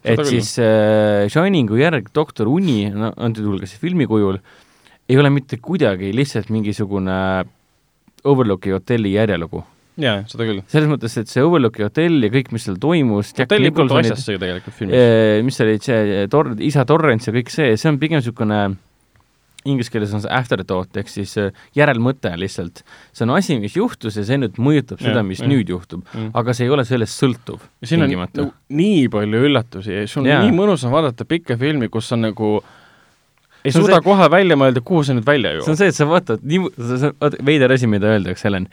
et 0.03 0.25
siis 0.25 0.55
äh, 0.57 1.29
Shiningu 1.29 1.77
järg 1.77 2.09
Doktor 2.15 2.49
Uni, 2.49 2.89
no 2.89 3.13
antud 3.15 3.45
juhul 3.45 3.61
ka 3.61 3.69
siis 3.69 3.79
filmi 3.79 4.09
kujul, 4.09 4.41
ei 5.09 5.17
ole 5.17 5.29
mitte 5.29 5.57
kuidagi 5.61 6.09
lihtsalt 6.17 6.49
mingisugune 6.49 7.45
Overlooki 8.23 8.73
hotelli 8.75 9.13
järjelugu. 9.15 9.63
jaa, 9.99 10.23
seda 10.31 10.45
küll. 10.47 10.61
selles 10.71 10.91
mõttes, 10.91 11.15
et 11.19 11.31
see 11.31 11.43
Overlooki 11.43 11.83
hotell 11.83 12.23
ja 12.23 12.31
kõik, 12.33 12.53
mis 12.55 12.67
seal 12.67 12.77
toimus, 12.81 13.33
hotell 13.37 13.67
ei 13.67 13.73
puutu 13.75 13.97
asjasse 13.99 14.37
ju 14.37 14.41
tegelikult 14.41 14.77
filmis. 14.77 14.99
Eh, 14.99 15.39
mis 15.45 15.59
olid 15.65 15.83
see 15.83 16.27
Tor-, 16.31 16.53
isa 16.63 16.85
Torrents 16.87 17.27
ja 17.27 17.35
kõik 17.35 17.51
see, 17.53 17.73
see 17.79 17.91
on 17.91 17.99
pigem 18.01 18.21
niisugune 18.21 18.61
inglise 19.67 19.91
keeles 19.91 20.13
on 20.15 20.23
see 20.23 20.31
afterthought 20.31 20.95
ehk 21.01 21.09
siis 21.11 21.33
eh, 21.41 21.51
järelmõte 21.75 22.31
lihtsalt. 22.39 22.83
see 23.11 23.25
on 23.27 23.35
asi, 23.35 23.59
mis 23.59 23.75
juhtus 23.75 24.15
ja 24.15 24.23
see 24.27 24.39
nüüd 24.39 24.55
mõjutab 24.55 25.03
seda, 25.03 25.23
mis 25.27 25.43
ja, 25.43 25.49
nüüd 25.51 25.71
juhtub 25.71 26.05
mm., 26.07 26.31
aga 26.39 26.55
see 26.55 26.69
ei 26.69 26.75
ole 26.75 26.87
sellest 26.87 27.19
sõltuv. 27.19 27.65
siin 27.83 28.07
on 28.07 28.13
nagu 28.15 28.51
nii 28.71 29.07
palju 29.11 29.47
üllatusi, 29.49 30.05
sul 30.07 30.23
on 30.23 30.31
ja. 30.31 30.39
nii 30.45 30.55
mõnus 30.55 30.87
on 30.87 30.95
vaadata 30.95 31.27
pikka 31.27 31.59
filmi, 31.59 31.91
kus 31.91 32.07
on 32.15 32.23
nagu 32.29 32.53
äh, 32.61 32.78
ei 33.65 33.73
suuda 33.75 33.97
see... 33.97 34.05
kohe 34.05 34.29
välja 34.31 34.59
mõelda, 34.59 34.83
kuhu 34.85 35.03
see 35.07 35.17
nüüd 35.17 35.27
välja 35.27 35.55
jõuab. 35.57 35.65
see 35.65 35.75
on 35.75 35.81
see, 35.81 35.91
et 35.91 35.97
sa 35.97 36.07
vaatad, 36.09 36.45
nii, 36.47 36.71
vaata, 37.19 37.43
veider 37.45 37.75
asi, 37.75 37.89
mida 37.91 38.13
öeldakse, 38.13 38.47
Helen. 38.47 38.69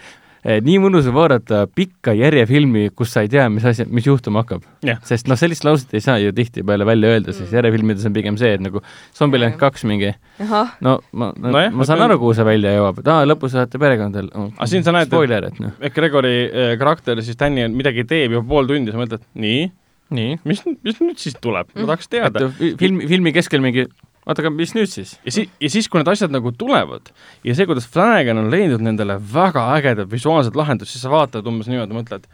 Eh,, 0.47 0.61
nii 0.63 0.77
mõnus 0.79 1.09
on 1.11 1.15
vaadata 1.17 1.65
pikka 1.75 2.13
järjefilmi, 2.15 2.93
kus 2.95 3.11
sa 3.17 3.25
ei 3.25 3.31
tea, 3.33 3.49
mis 3.51 3.65
asi, 3.67 3.83
mis 3.91 4.07
juhtuma 4.07 4.45
hakkab. 4.45 4.63
Sest 5.09 5.27
noh, 5.27 5.39
sellist 5.39 5.67
lauset 5.67 5.97
ei 5.99 6.05
saa 6.05 6.21
ju 6.23 6.31
tihtipeale 6.37 6.87
välja 6.87 7.17
öelda, 7.17 7.35
sest 7.35 7.49
mm. 7.49 7.57
järjefilmides 7.59 8.07
on 8.07 8.15
pigem 8.15 8.39
see, 8.39 8.53
et 8.55 8.63
nagu 8.63 8.83
Zombieland 9.17 9.59
kaks 9.59 9.83
mingi, 9.91 10.13
no 10.39 11.01
ma, 11.11 11.33
no, 11.35 11.51
no, 11.51 11.65
ma 11.81 11.89
saan 11.89 12.05
aru, 12.07 12.21
kuhu 12.23 12.37
see 12.39 12.47
välja 12.47 12.77
jõuab, 12.77 13.03
et 13.03 13.11
aa, 13.11 13.27
lõpus 13.27 13.57
saate 13.57 13.81
perekondadel. 13.83 14.31
Oh,. 14.39 14.53
aga 14.55 14.71
siin 14.71 14.87
sa 14.87 14.95
näed, 14.95 15.11
et 15.11 15.59
noh. 15.65 15.75
Gregori 15.97 16.37
äh, 16.47 16.77
karakter 16.79 17.25
siis 17.27 17.41
Danny 17.41 17.67
midagi 17.75 18.07
teeb 18.07 18.39
juba 18.39 18.47
pool 18.55 18.71
tundi, 18.71 18.95
sa 18.95 19.03
mõtled, 19.03 19.27
nii? 19.35 19.67
Nii, 20.15 20.37
mis, 20.47 20.63
mis 20.87 21.01
nüüd 21.03 21.19
siis 21.19 21.35
tuleb, 21.43 21.73
ma 21.75 21.89
tahaks 21.89 22.13
teada. 22.13 22.47
filmi, 22.55 23.09
filmi 23.11 23.33
keskel 23.35 23.65
mingi 23.65 23.89
oota, 24.27 24.43
aga 24.43 24.53
mis 24.53 24.75
nüüd 24.77 24.91
siis? 24.91 25.15
ja 25.25 25.35
si-, 25.35 25.47
ja 25.63 25.71
siis, 25.73 25.89
kui 25.91 26.01
need 26.01 26.11
asjad 26.11 26.35
nagu 26.35 26.53
tulevad 26.59 27.13
ja 27.47 27.55
see, 27.57 27.69
kuidas 27.69 27.87
Flanagan 27.91 28.43
on 28.43 28.51
leidnud 28.53 28.83
nendele 28.85 29.19
väga 29.33 29.69
ägedad 29.77 30.11
visuaalsed 30.13 30.59
lahendused, 30.59 30.97
siis 30.97 31.07
sa 31.07 31.13
vaatad 31.13 31.47
umbes 31.47 31.71
niimoodi, 31.71 31.97
mõtled, 31.97 32.29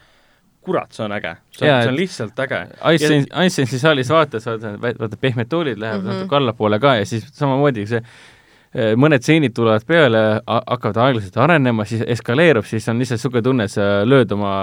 kurat, 0.64 0.92
see 0.94 1.06
on 1.06 1.16
äge. 1.18 1.34
see 1.56 1.68
on, 1.68 1.80
see 1.82 1.92
on 1.92 1.98
lihtsalt 1.98 2.44
äge. 2.44 2.60
Ice 2.94 3.56
Sense'i 3.56 3.80
saalis 3.82 4.12
vaatad, 4.12 4.44
vaata, 4.46 4.76
vaata 5.00 5.18
pehmed 5.20 5.50
toolid 5.50 5.80
lähevad 5.80 6.04
mm 6.04 6.08
-hmm. 6.08 6.22
natuke 6.22 6.38
allapoole 6.38 6.78
ka 6.80 6.94
ja 7.00 7.08
siis 7.08 7.26
samamoodi 7.32 7.86
see 7.90 8.00
eh, 8.00 8.94
mõned 8.96 9.20
stseenid 9.20 9.52
tulevad 9.52 9.84
peale, 9.86 10.22
hakkavad 10.46 10.96
aeglaselt 10.96 11.36
arenema, 11.36 11.84
siis 11.84 12.04
eskaleerub, 12.06 12.64
siis 12.64 12.88
on 12.88 12.98
lihtsalt 12.98 13.18
niisugune 13.18 13.42
tunne, 13.42 13.64
et 13.64 13.74
sa 13.74 13.90
lööd 14.08 14.32
oma 14.32 14.54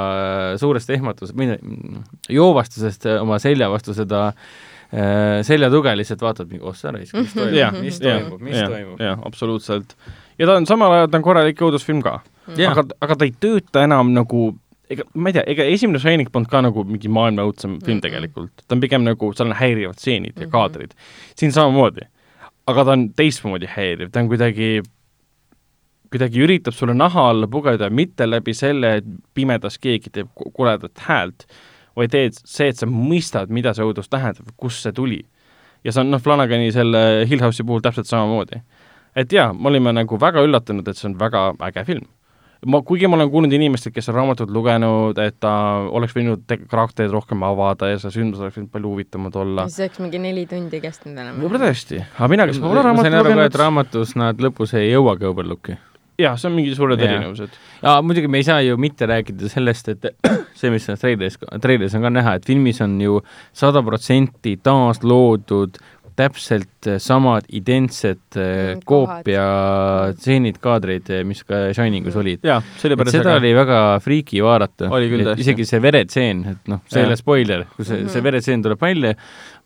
suurest 0.58 0.90
ehmatusest, 0.90 1.38
joovastusest 2.30 3.06
oma 3.20 3.40
selja 3.40 3.70
vastu 3.70 3.94
seda 3.94 4.32
Äh, 4.32 4.69
seljatuge 5.46 5.92
lihtsalt 6.00 6.22
vaatad, 6.26 6.54
oh 6.62 6.74
sa 6.76 6.90
raisk, 6.96 7.14
mis 7.14 7.36
toimub 7.36 7.54
yeah, 7.54 7.76
mis 7.76 8.00
toimub, 8.02 8.42
mis 8.42 8.58
toimub. 8.58 9.02
jah, 9.04 9.20
absoluutselt. 9.26 9.94
ja 10.40 10.48
ta 10.50 10.56
on 10.58 10.66
samal 10.66 10.96
ajal, 10.96 11.12
ta 11.12 11.20
on 11.20 11.26
korralik 11.28 11.62
õudusfilm 11.62 12.02
ka 12.02 12.20
aga, 12.58 12.88
aga 13.06 13.16
ta 13.20 13.28
ei 13.28 13.36
tööta 13.38 13.84
enam 13.86 14.14
nagu 14.16 14.50
ega 14.90 15.06
ma 15.14 15.30
ei 15.30 15.38
tea, 15.38 15.46
ega 15.54 15.66
esimene 15.70 16.02
Shining 16.02 16.30
polnud 16.34 16.50
ka 16.52 16.62
nagu 16.66 16.84
mingi 16.88 17.12
maailma 17.14 17.46
õudsem 17.48 17.78
film 17.78 17.84
mm 17.84 17.98
-hmm. 17.98 18.06
tegelikult, 18.06 18.64
ta 18.66 18.76
on 18.76 18.84
pigem 18.84 19.04
nagu, 19.06 19.34
seal 19.34 19.52
on 19.52 19.58
häirivad 19.60 20.00
stseenid 20.00 20.34
ja 20.34 20.42
mm 20.42 20.46
-hmm. 20.46 20.52
kaadrid. 20.52 20.94
siin 21.36 21.52
samamoodi. 21.52 22.08
aga 22.68 22.86
ta 22.86 22.92
on 22.92 23.10
teistmoodi 23.14 23.66
häiriv, 23.66 24.12
ta 24.12 24.20
on 24.20 24.28
kuidagi, 24.28 24.82
kuidagi 26.12 26.42
üritab 26.46 26.74
sulle 26.74 26.94
naha 26.94 27.30
alla 27.30 27.48
pugeda, 27.48 27.90
mitte 27.90 28.30
läbi 28.30 28.54
selle, 28.54 28.96
et 28.98 29.06
pimedas 29.34 29.78
keegi 29.78 30.10
teeb 30.10 30.28
koledat 30.54 31.00
häält 31.08 31.46
vaid 32.00 32.14
teed 32.14 32.38
see, 32.40 32.70
et 32.72 32.80
sa 32.80 32.88
mõistad, 32.90 33.52
mida 33.54 33.74
see 33.76 33.86
õudus 33.86 34.10
tähendab, 34.12 34.54
kust 34.60 34.86
see 34.86 34.96
tuli. 34.96 35.24
ja 35.84 35.94
see 35.96 36.04
on 36.04 36.12
noh, 36.12 36.20
Flanagani 36.20 36.72
selle 36.76 37.26
Hill 37.30 37.44
House'i 37.44 37.66
puhul 37.66 37.84
täpselt 37.84 38.10
samamoodi. 38.10 38.62
et 39.16 39.34
jaa, 39.34 39.52
me 39.54 39.72
olime 39.72 39.94
nagu 39.96 40.20
väga 40.22 40.46
üllatunud, 40.46 40.88
et 40.88 40.98
see 40.98 41.10
on 41.12 41.20
väga 41.20 41.52
äge 41.70 41.86
film. 41.88 42.08
ma, 42.66 42.82
kuigi 42.84 43.08
ma 43.08 43.16
olen 43.16 43.32
kuulnud 43.32 43.54
inimestelt, 43.56 43.96
kes 43.96 44.10
on 44.12 44.18
raamatut 44.20 44.52
lugenud, 44.52 45.20
et 45.24 45.38
ta 45.40 45.52
oleks 45.96 46.16
võinud 46.16 46.56
karaktereid 46.72 47.14
rohkem 47.16 47.44
avada 47.48 47.92
ja 47.94 48.00
see 48.02 48.18
sündmus 48.20 48.44
oleks 48.44 48.60
võinud 48.60 48.72
palju 48.74 48.96
huvitavamad 48.96 49.42
olla. 49.44 49.68
siis 49.68 49.88
oleks 49.88 50.04
mingi 50.04 50.24
neli 50.24 50.48
tundi 50.50 50.82
kestnud 50.84 51.18
enam. 51.18 51.40
võib-olla 51.44 51.70
tõesti, 51.70 52.02
aga 52.16 52.32
mina, 52.36 52.50
kes 52.50 52.64
ma 52.64 52.74
pole 52.74 52.88
raamatut 52.88 53.06
lugenud. 53.06 53.20
ma 53.20 53.28
sain 53.28 53.36
aru 53.36 53.44
ka, 53.44 53.52
et 53.52 53.62
raamatus 53.64 54.18
nad 54.20 54.48
lõpus 54.48 54.76
ei 54.80 54.92
jõuagi 54.92 55.32
Overlooki 55.32 55.80
jah, 56.20 56.36
see 56.40 56.50
on 56.50 56.56
mingi 56.58 56.76
suured 56.76 57.00
ja. 57.00 57.08
erinevused. 57.10 57.58
ja 57.84 57.96
muidugi 58.04 58.28
me 58.32 58.42
ei 58.42 58.48
saa 58.48 58.60
ju 58.66 58.78
mitte 58.82 59.08
rääkida 59.10 59.52
sellest, 59.52 59.90
et 59.94 60.10
see, 60.60 60.74
mis 60.74 60.86
selles 60.86 61.04
treilis, 61.04 61.40
treilis 61.64 61.96
on 61.98 62.06
ka 62.06 62.12
näha, 62.14 62.36
et 62.38 62.48
filmis 62.48 62.82
on 62.86 62.98
ju 63.02 63.20
sada 63.56 63.84
protsenti 63.86 64.58
taasloodud 64.64 65.80
täpselt 66.20 66.90
samad 67.02 67.48
identsed 67.56 68.22
äh, 68.36 68.50
mm, 68.76 68.84
koopia 68.88 69.46
stseenid, 70.18 70.60
kaadrid, 70.64 71.12
mis 71.28 71.44
ka 71.48 71.70
Shiningus 71.76 72.18
olid. 72.20 72.44
seda 72.44 72.98
aga... 73.00 73.38
oli 73.40 73.54
väga 73.58 73.80
friiki 74.04 74.44
vaadata. 74.44 74.92
isegi 75.40 75.68
see 75.68 75.82
veretseen, 75.84 76.44
et 76.54 76.72
noh, 76.72 76.84
see 76.90 77.04
ei 77.04 77.10
ole 77.10 77.20
spoiler, 77.20 77.66
kui 77.76 77.88
see, 77.88 78.04
see 78.06 78.20
mhm. 78.20 78.28
veretseen 78.30 78.66
tuleb 78.66 78.84
välja, 78.84 79.16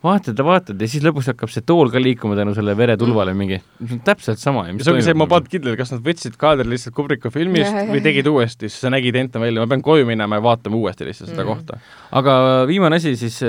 vaatad 0.03 0.39
ja 0.39 0.45
vaatad 0.45 0.81
ja 0.81 0.89
siis 0.89 1.03
lõpus 1.05 1.29
hakkab 1.31 1.51
see 1.51 1.63
tool 1.65 1.91
ka 1.93 2.01
liikuma 2.01 2.35
tänu 2.35 2.53
selle 2.57 2.75
veretulvale 2.77 3.31
mm. 3.33 3.39
mingi, 3.39 3.59
see 3.79 3.97
on 3.97 4.01
täpselt 4.05 4.41
sama. 4.41 4.65
ja 4.67 4.75
see 4.79 4.93
ongi 4.93 5.05
see, 5.05 5.15
ma 5.17 5.27
polnud 5.31 5.47
kindel, 5.51 5.77
kas 5.79 5.93
nad 5.95 6.03
võtsid 6.03 6.35
kaadri 6.39 6.67
lihtsalt 6.73 6.95
Kubriku 6.97 7.31
filmist 7.33 7.71
ja, 7.71 7.85
või 7.89 8.03
tegid 8.03 8.27
uuesti, 8.29 8.67
siis 8.67 8.83
see 8.83 8.91
nägi 8.93 9.13
identne 9.13 9.41
välja, 9.43 9.63
ma 9.63 9.71
pean 9.71 9.85
koju 9.85 10.07
minema 10.09 10.39
ja 10.39 10.43
vaatama 10.43 10.79
uuesti 10.79 11.07
lihtsalt 11.07 11.31
seda 11.31 11.45
mm. 11.45 11.53
kohta. 11.53 11.79
aga 12.19 12.35
viimane 12.69 12.99
asi 12.99 13.15
siis, 13.19 13.39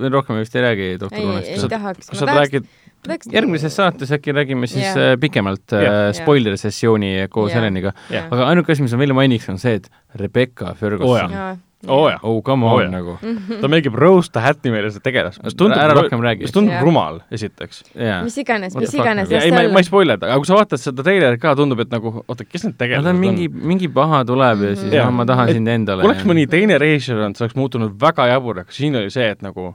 veel 0.00 0.12
rohkem 0.14 0.38
vist 0.40 0.54
ei 0.56 0.62
räägi 0.62 0.88
doktor 1.00 1.24
Unest. 1.32 1.48
ei, 1.48 1.58
ei 1.58 1.68
tahaks. 1.72 2.10
kas 2.12 2.18
sa 2.22 2.26
räägid 2.26 2.68
Tahaks- 3.06 3.32
järgmises 3.32 3.72
saates 3.76 4.10
äkki 4.12 4.32
räägime 4.36 4.66
siis 4.68 4.84
yeah. 4.84 5.16
pikemalt 5.20 5.72
Jah. 5.72 5.82
yeah. 5.82 6.12
spoileri 6.14 6.58
sessiooni 6.60 7.14
koos 7.32 7.50
Jah. 7.50 7.60
Heleniga 7.60 7.92
Jah. 8.12 8.28
aga 8.30 8.48
ainuke 8.50 8.72
asi, 8.72 8.82
mis 8.84 8.92
ma 8.92 8.98
veel 9.00 9.14
mainiks, 9.16 9.48
on 9.48 9.58
see, 9.58 9.78
et 9.80 9.88
Rebecca 10.20 10.74
Ferguson 10.74 11.32
jaa. 11.32 11.56
Oo 11.88 12.08
jaa, 12.10 12.18
oh 12.22 12.42
come 12.44 12.66
on 12.66 12.82
jaa. 12.82 12.90
nagu 12.92 13.16
ta 13.60 13.68
mängib 13.72 13.94
Rose 13.96 14.28
the 14.32 14.42
Hat'i 14.44 14.72
meile 14.72 14.90
seda 14.92 15.04
tegelast, 15.06 15.40
mis 15.44 15.56
tundub 15.56 15.80
Ära 15.80 15.94
rohkem 15.96 16.20
räägi. 16.24 16.44
mis 16.44 16.52
tundub 16.52 16.74
Jah. 16.74 16.82
rumal, 16.84 17.20
esiteks. 17.32 17.82
jaa 17.94 18.18
mis 18.26 18.36
iganes, 18.42 18.76
mis 18.76 18.94
iganes, 18.94 19.32
ei, 19.32 19.52
ma, 19.54 19.62
ma 19.72 19.80
ei. 19.80 19.88
spoil'i, 19.88 20.16
aga 20.18 20.36
kui 20.42 20.50
sa 20.50 20.58
vaatad 20.58 20.82
seda 20.82 21.06
treilerit 21.06 21.40
ka, 21.40 21.54
tundub, 21.56 21.80
et 21.80 21.92
nagu 21.94 22.12
oota, 22.26 22.44
kes 22.44 22.66
need 22.66 22.76
no 22.76 22.82
tegelased 22.84 23.08
ta 23.08 23.14
on 23.14 23.22
mingi, 23.22 23.48
mingi 23.48 23.88
paha 23.92 24.24
tuleb 24.28 24.66
ja 24.68 24.74
siis 24.76 24.92
Jaa. 24.92 25.06
no, 25.08 25.16
ma 25.22 25.28
tahan 25.28 25.48
Et 25.48 25.60
sind 25.60 25.72
endale 25.72 26.04
oleks 26.08 26.26
mõni 26.28 26.44
teine 26.50 26.76
režissöör 26.80 27.24
olnud, 27.24 27.40
see 27.40 27.46
oleks 27.48 27.56
muutunud 27.56 27.96
väga 28.00 28.28
jaburaks, 28.34 28.76
siin 28.76 29.00
oli 29.00 29.10
see, 29.14 29.30
et 29.32 29.40
nagu 29.46 29.72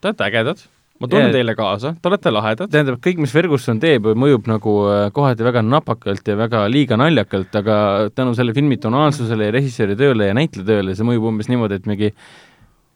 te 0.00 0.12
olete 0.12 0.24
ägedad, 0.30 0.64
ma 1.00 1.08
tunnen 1.10 1.34
teile 1.34 1.54
kaasa, 1.58 1.94
te 2.00 2.10
olete 2.10 2.32
lahedad, 2.32 2.70
tähendab, 2.72 2.98
kõik, 3.04 3.20
mis 3.20 3.34
Ferguson 3.34 3.80
teeb, 3.82 4.08
mõjub 4.18 4.48
nagu 4.50 4.74
äh, 4.88 5.04
kohati 5.16 5.46
väga 5.46 5.62
napakalt 5.66 6.28
ja 6.28 6.36
väga 6.38 6.64
liiga 6.72 6.98
naljakalt, 7.00 7.54
aga 7.60 7.78
tänu 8.16 8.34
selle 8.38 8.54
filmi 8.56 8.78
tonaalsusele 8.80 9.50
ja 9.50 9.56
režissööri 9.58 9.98
tööle 9.98 10.30
ja 10.30 10.36
näitleja 10.36 10.68
tööle 10.72 10.96
see 10.96 11.08
mõjub 11.08 11.30
umbes 11.32 11.50
niimoodi, 11.52 11.80
et 11.80 11.88
mingi 11.90 12.12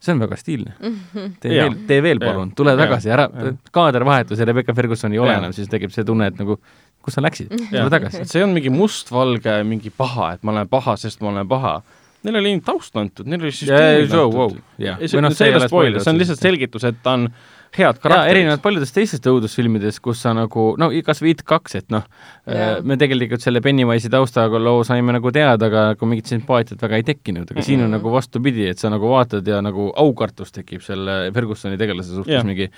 see 0.00 0.14
on 0.14 0.22
väga 0.22 0.38
stiilne. 0.40 0.76
tee 1.42 1.54
Jaa. 1.54 1.68
veel, 1.68 1.78
tee 1.88 2.02
veel 2.04 2.22
palun, 2.22 2.54
tule 2.56 2.74
tagasi, 2.78 3.12
ära 3.12 3.28
kaadervahetus 3.74 4.40
ja 4.40 4.48
Rebecca 4.48 4.74
Ferguson 4.76 5.12
ei 5.12 5.20
ole 5.20 5.34
Jaa. 5.34 5.44
enam, 5.44 5.56
siis 5.56 5.68
tekib 5.72 5.92
see 5.94 6.06
tunne, 6.08 6.30
et 6.32 6.40
nagu 6.40 6.56
kus 7.04 7.16
sa 7.16 7.24
läksid, 7.24 7.52
tule 7.68 7.88
tagasi. 7.92 8.24
see 8.28 8.44
on 8.44 8.54
mingi 8.56 8.72
mustvalge, 8.72 9.60
mingi 9.68 9.92
paha, 9.92 10.34
et 10.36 10.44
ma 10.44 10.56
olen 10.56 10.70
paha, 10.72 10.96
sest 11.00 11.20
ma 11.24 11.34
olen 11.34 11.48
paha. 11.48 11.80
Neil 12.20 12.36
oli 12.36 12.50
taust 12.64 12.96
antud, 13.00 13.28
neil 13.32 13.40
oli 13.40 13.52
süsteem 13.56 14.02
antud. 14.04 14.58
jah, 14.80 14.98
ei, 15.00 15.08
see, 15.08 15.22
see 15.32 15.48
ei 15.48 15.56
ole 15.56 15.68
spoiler, 15.70 16.02
see 16.04 16.12
on 16.12 16.20
lihtsalt 16.20 16.42
selgitus, 16.42 16.84
et 16.88 16.98
ta 17.04 17.16
on 17.16 17.30
head 17.78 17.98
karakterid. 18.02 18.30
erinevalt 18.34 18.62
paljudest 18.64 18.94
teistest 18.96 19.26
õudusfilmidest, 19.30 20.00
kus 20.02 20.20
sa 20.24 20.32
nagu, 20.34 20.74
no 20.80 20.88
kas 21.06 21.20
või 21.22 21.30
It 21.36 21.42
kaks, 21.46 21.74
et 21.78 21.90
noh 21.94 22.02
Jaa., 22.46 22.80
me 22.82 22.96
tegelikult 22.98 23.40
selle 23.44 23.60
Pennywise'i 23.62 24.10
taustaga 24.10 24.58
loo 24.58 24.82
saime 24.84 25.12
nagu 25.14 25.30
teada, 25.30 25.66
aga 25.70 25.84
nagu 25.94 26.06
mingit 26.10 26.26
sümpaatiat 26.32 26.80
väga 26.82 26.96
ei 26.98 27.02
tekkinud, 27.12 27.50
aga 27.50 27.62
siin 27.62 27.80
on 27.84 27.90
Mhm. 27.90 27.98
nagu 27.98 28.10
vastupidi, 28.10 28.66
et 28.68 28.78
sa 28.78 28.90
nagu 28.90 29.06
vaatad 29.08 29.46
ja 29.46 29.60
nagu 29.62 29.92
aukartus 29.96 30.50
tekib 30.52 30.82
selle 30.82 31.30
Fergusoni 31.32 31.78
tegelase 31.78 32.10
suhtes 32.16 32.34
Jah. 32.34 32.44
mingi 32.44 32.70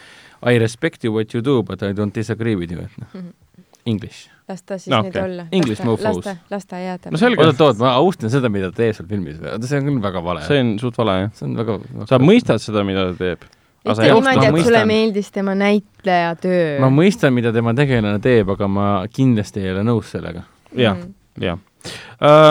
I 0.44 0.58
respect 0.58 1.04
you 1.04 1.12
what 1.14 1.32
you 1.34 1.40
do 1.42 1.62
but 1.62 1.82
I 1.82 1.92
don't 1.92 2.12
disagree 2.12 2.54
with 2.56 2.70
you, 2.72 2.80
et 2.80 2.90
noh, 2.98 3.22
English. 3.86 4.28
las 4.48 4.60
ta 4.62 4.76
siis 4.78 4.90
No 4.92 5.00
nüüd 5.02 5.08
okei. 5.16 5.22
olla. 5.22 5.46
English 5.52 5.80
ta, 5.82 5.96
las 6.02 6.18
ta, 6.24 6.36
las 6.50 6.66
ta 6.66 6.76
jääda. 6.76 7.10
no 7.10 7.16
selge, 7.18 7.40
oot, 7.46 7.60
oot, 7.60 7.78
ma 7.78 7.94
austan 7.96 8.30
seda, 8.30 8.48
mida 8.52 8.70
ta 8.70 8.76
teeb 8.82 8.94
seal 8.94 9.08
filmis, 9.08 9.38
see 9.66 9.78
on 9.78 9.84
küll 9.88 10.02
väga 10.02 10.22
vale. 10.22 10.42
see 10.46 10.60
on 10.60 10.78
suht 10.78 10.96
vale, 10.98 11.12
jah. 11.22 11.30
see 11.34 11.46
on 11.48 11.56
väga, 11.56 11.78
väga 11.94 12.06
sa 12.06 12.18
mõistad 12.18 12.58
seda, 12.60 12.84
mida 12.84 13.08
ta 13.12 13.18
teeb. 13.24 13.38
Ütle 13.82 14.06
niimoodi, 14.06 14.46
et 14.46 14.64
sulle 14.68 14.84
meeldis 14.88 15.30
tema 15.34 15.54
näitleja 15.58 16.36
töö. 16.40 16.78
ma 16.82 16.90
mõistan, 16.94 17.34
mida 17.34 17.52
tema 17.54 17.74
tegelane 17.74 18.20
teeb, 18.22 18.50
aga 18.54 18.68
ma 18.70 18.88
kindlasti 19.12 19.64
ei 19.64 19.72
ole 19.74 19.84
nõus 19.86 20.12
sellega. 20.14 20.44
jah, 20.76 20.96
Mm. 20.96 21.14
jah. 21.42 21.58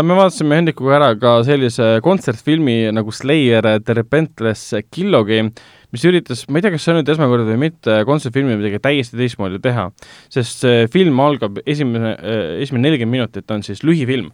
me 0.03 0.15
vaatasime 0.17 0.57
Hendrikuga 0.59 0.97
ära 0.97 1.11
ka 1.15 1.37
sellise 1.47 2.01
kontsertfilmi 2.03 2.91
nagu 2.91 3.11
Slayer 3.15 3.79
The 3.79 3.93
Repentless 4.01 4.73
Killogi, 4.91 5.45
mis 5.91 6.03
üritas, 6.07 6.43
ma 6.49 6.59
ei 6.59 6.65
tea, 6.65 6.71
kas 6.71 6.83
see 6.83 6.91
on 6.91 6.99
nüüd 6.99 7.11
esmakord 7.13 7.47
või 7.47 7.57
mitte, 7.67 8.01
kontsertfilmi 8.07 8.57
midagi 8.59 8.81
täiesti 8.83 9.15
teistmoodi 9.19 9.61
teha. 9.63 9.89
sest 10.29 10.65
see 10.65 10.87
film 10.91 11.19
algab 11.19 11.61
esimene, 11.65 12.17
esimene 12.59 12.89
nelikümmend 12.89 13.11
minutit 13.11 13.51
on 13.51 13.63
siis 13.63 13.83
lühifilm, 13.87 14.31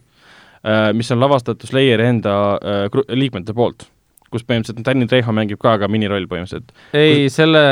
mis 0.94 1.10
on 1.14 1.20
lavastatud 1.22 1.70
Slayeri 1.70 2.08
enda 2.10 2.34
äh, 2.58 3.02
liikmete 3.14 3.54
poolt, 3.54 3.86
kus 4.32 4.44
põhimõtteliselt 4.48 4.84
Danny 4.86 5.08
Trejo 5.10 5.34
mängib 5.36 5.60
ka, 5.62 5.76
aga 5.78 5.88
miniroll 5.90 6.28
põhimõtteliselt. 6.30 6.74
ei, 6.96 7.28
selle, 7.32 7.62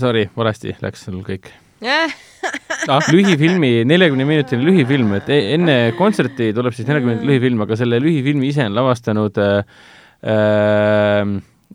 sorry, 0.00 0.26
valesti 0.36 0.76
läks 0.82 1.08
sul 1.08 1.22
kõik. 1.26 1.50
Ah, 2.86 3.02
lühifilmi, 3.10 3.82
neljakümne 3.88 4.22
minutine 4.28 4.62
lühifilm, 4.62 5.16
et 5.18 5.30
e- 5.34 5.54
enne 5.56 5.74
kontserti 5.98 6.52
tuleb 6.54 6.76
siis 6.76 6.86
neljakümne 6.86 7.16
minutit 7.16 7.30
lühifilm, 7.32 7.64
aga 7.64 7.78
selle 7.80 7.98
lühifilmi 7.98 8.52
ise 8.52 8.68
on 8.68 8.76
lavastanud 8.76 9.40
äh, 9.42 9.80
äh, 10.22 11.32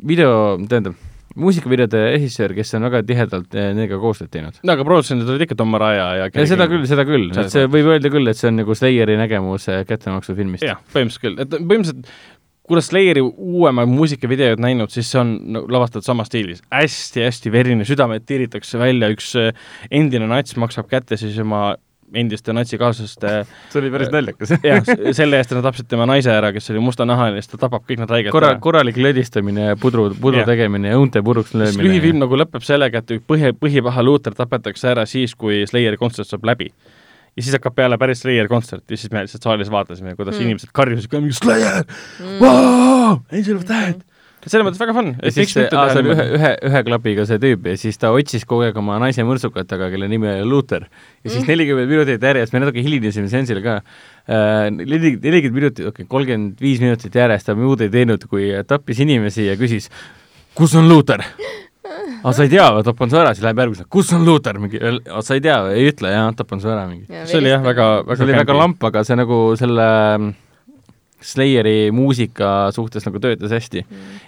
video, 0.08 0.32
tähendab, 0.72 0.96
muusikavideode 1.36 2.02
režissöör, 2.14 2.54
kes 2.56 2.74
on 2.78 2.88
väga 2.88 3.02
tihedalt 3.08 3.56
äh, 3.56 3.70
nendega 3.76 4.00
koostööd 4.02 4.32
teinud. 4.34 4.58
no 4.64 4.76
aga 4.76 4.86
produtsendid 4.88 5.30
olid 5.32 5.46
ikka 5.46 5.58
Tom 5.60 5.76
Araya 5.78 6.08
ja 6.22 6.28
ja 6.28 6.48
seda 6.50 6.68
küll, 6.72 6.84
seda 6.90 7.06
küll, 7.08 7.30
et 7.32 7.54
see 7.54 7.68
võib 7.72 7.92
öelda 7.94 8.12
küll, 8.14 8.32
et 8.32 8.40
see 8.40 8.52
on 8.52 8.60
nagu 8.62 8.76
Slayeri 8.78 9.18
nägemus 9.20 9.68
äh, 9.72 9.84
kättemaksufilmist. 9.88 10.66
jah, 10.68 10.82
põhimõtteliselt 10.94 11.26
küll, 11.28 11.40
et 11.44 11.56
põhimõtteliselt 11.56 12.12
kuidas 12.68 12.90
Slayeri 12.92 13.22
uuemaid 13.22 13.90
muusikavideoid 13.92 14.62
näinud, 14.64 14.92
siis 14.94 15.10
see 15.12 15.22
on 15.22 15.36
no, 15.56 15.64
lavastatud 15.72 16.06
samas 16.08 16.30
stiilis 16.32 16.62
hästi,. 16.62 16.82
hästi-hästi 16.82 17.52
verine, 17.52 17.88
südamed 17.88 18.26
tiiritakse 18.28 18.80
välja, 18.80 19.10
üks 19.14 19.34
äh, 19.40 19.56
endine 19.92 20.30
nats 20.30 20.58
maksab 20.60 20.90
kätte 20.92 21.18
siis 21.20 21.40
oma 21.42 21.72
endiste 22.14 22.54
natsikaaslaste 22.54 23.34
see 23.72 23.80
oli 23.82 23.92
päris 23.94 24.12
naljakas. 24.14 24.54
jah, 24.64 24.82
selle 25.16 25.40
eest, 25.40 25.52
et 25.52 25.58
nad 25.58 25.68
tapsid 25.70 25.90
tema 25.92 26.08
naise 26.10 26.32
ära, 26.34 26.52
kes 26.56 26.72
oli 26.74 26.84
mustanahaline, 26.84 27.42
siis 27.42 27.54
ta 27.54 27.62
tapab 27.66 27.86
kõik 27.88 28.04
nad 28.04 28.12
haigelt 28.12 28.36
korra, 28.36 28.54
ära. 28.56 28.64
korralik 28.64 29.00
lödistamine 29.00 29.72
ja 29.72 29.78
pudru, 29.80 30.10
pudru 30.16 30.44
Jah. 30.44 30.50
tegemine 30.50 30.92
ja 30.92 31.00
õunte 31.00 31.24
puruks 31.26 31.56
löömine. 31.56 31.88
lühifilm 31.88 32.22
nagu 32.24 32.40
lõpeb 32.44 32.66
sellega, 32.68 33.04
et 33.04 33.24
põhi, 33.28 33.54
põhipaha 33.58 34.04
luuter 34.06 34.36
tapetakse 34.38 34.92
ära 34.92 35.08
siis, 35.10 35.36
kui 35.36 35.64
Slayeri 35.70 36.00
kontsert 36.02 36.30
saab 36.30 36.46
läbi. 36.52 36.72
Ja 37.38 37.46
siis 37.46 37.56
hakkab 37.56 37.76
peale 37.78 37.98
päris 38.02 38.24
Slayeri 38.26 38.52
kontsert 38.52 38.84
ja 38.92 39.00
siis 39.00 39.12
me 39.14 39.24
lihtsalt 39.26 39.46
saalis 39.48 39.72
vaatasime, 39.72 40.16
kuidas 40.18 40.36
Mm. 40.36 40.40
mm. 40.40 40.48
inimesed 40.52 40.72
karjusid 40.76 41.12
ka 41.12 41.20
mingi 41.22 41.38
Slayer 41.38 41.84
mm., 42.20 43.22
Angel 43.32 43.56
of 43.60 43.68
Death. 43.68 44.02
selles 44.42 44.66
mõttes 44.66 44.82
väga 44.82 44.94
fun. 44.98 45.12
ja 45.22 45.32
siis 45.32 45.54
see, 45.54 45.68
aa, 45.70 45.92
see 45.94 46.02
oli 46.02 46.12
ühe, 46.16 46.26
ühe, 46.36 46.52
ühe 46.70 46.84
klapiga 46.88 47.26
see 47.30 47.40
tüüp 47.44 47.68
ja 47.70 47.78
siis 47.78 48.00
ta 48.02 48.12
otsis 48.16 48.44
kogu 48.50 48.66
aeg 48.66 48.78
oma 48.82 48.98
naise 49.04 49.24
mõrtsukat 49.28 49.70
taga, 49.70 49.92
kelle 49.94 50.10
nimi 50.12 50.28
oli 50.32 50.48
Luther. 50.50 50.88
ja 51.24 51.32
siis 51.32 51.48
nelikümmend 51.48 51.92
minutit 51.92 52.24
järjest, 52.26 52.54
me 52.54 52.64
natuke 52.66 52.84
hilinesime 52.84 53.30
seansile 53.32 53.64
ka 53.64 53.80
äh,, 53.80 54.68
nelikümmend 54.74 55.56
minutit, 55.56 55.86
okei 55.86 56.04
okay,, 56.04 56.10
kolmkümmend 56.10 56.60
viis 56.64 56.84
minutit 56.84 57.16
järjest 57.16 57.48
ta 57.48 57.56
muud 57.56 57.86
ei 57.86 57.94
teinud, 57.94 58.28
kui 58.32 58.52
tappis 58.68 59.00
inimesi 59.06 59.46
ja 59.48 59.56
küsis, 59.62 59.92
kus 60.58 60.76
on 60.76 60.90
Luther? 60.92 61.24
aa, 62.22 62.34
sa 62.36 62.46
ei 62.46 62.52
tea, 62.52 62.68
tapan 62.86 63.12
su 63.12 63.20
ära, 63.20 63.34
siis 63.36 63.46
läheb 63.46 63.64
järgmisele, 63.64 63.90
kus 63.92 64.12
on 64.18 64.24
Luther, 64.28 64.60
mingi, 64.62 64.82
sa 65.26 65.38
ei 65.38 65.44
tea, 65.44 65.58
ei 65.74 65.90
ütle, 65.92 66.14
jaa, 66.14 66.30
tapan 66.38 66.62
su 66.64 66.70
ära, 66.72 66.86
mingi. 66.90 67.10
see 67.30 67.42
oli 67.42 67.52
jah, 67.52 67.64
väga, 67.66 67.90
väga 68.06 68.20
see 68.20 68.28
oli 68.28 68.38
väga 68.38 68.58
lamp, 68.58 68.88
aga 68.92 69.04
see 69.08 69.20
nagu 69.20 69.42
selle 69.60 69.90
mm, 70.18 70.32
Slayeri 71.22 71.92
muusika 71.94 72.72
suhtes 72.74 73.06
nagu 73.06 73.20
töötas 73.22 73.54
hästi. 73.54 73.84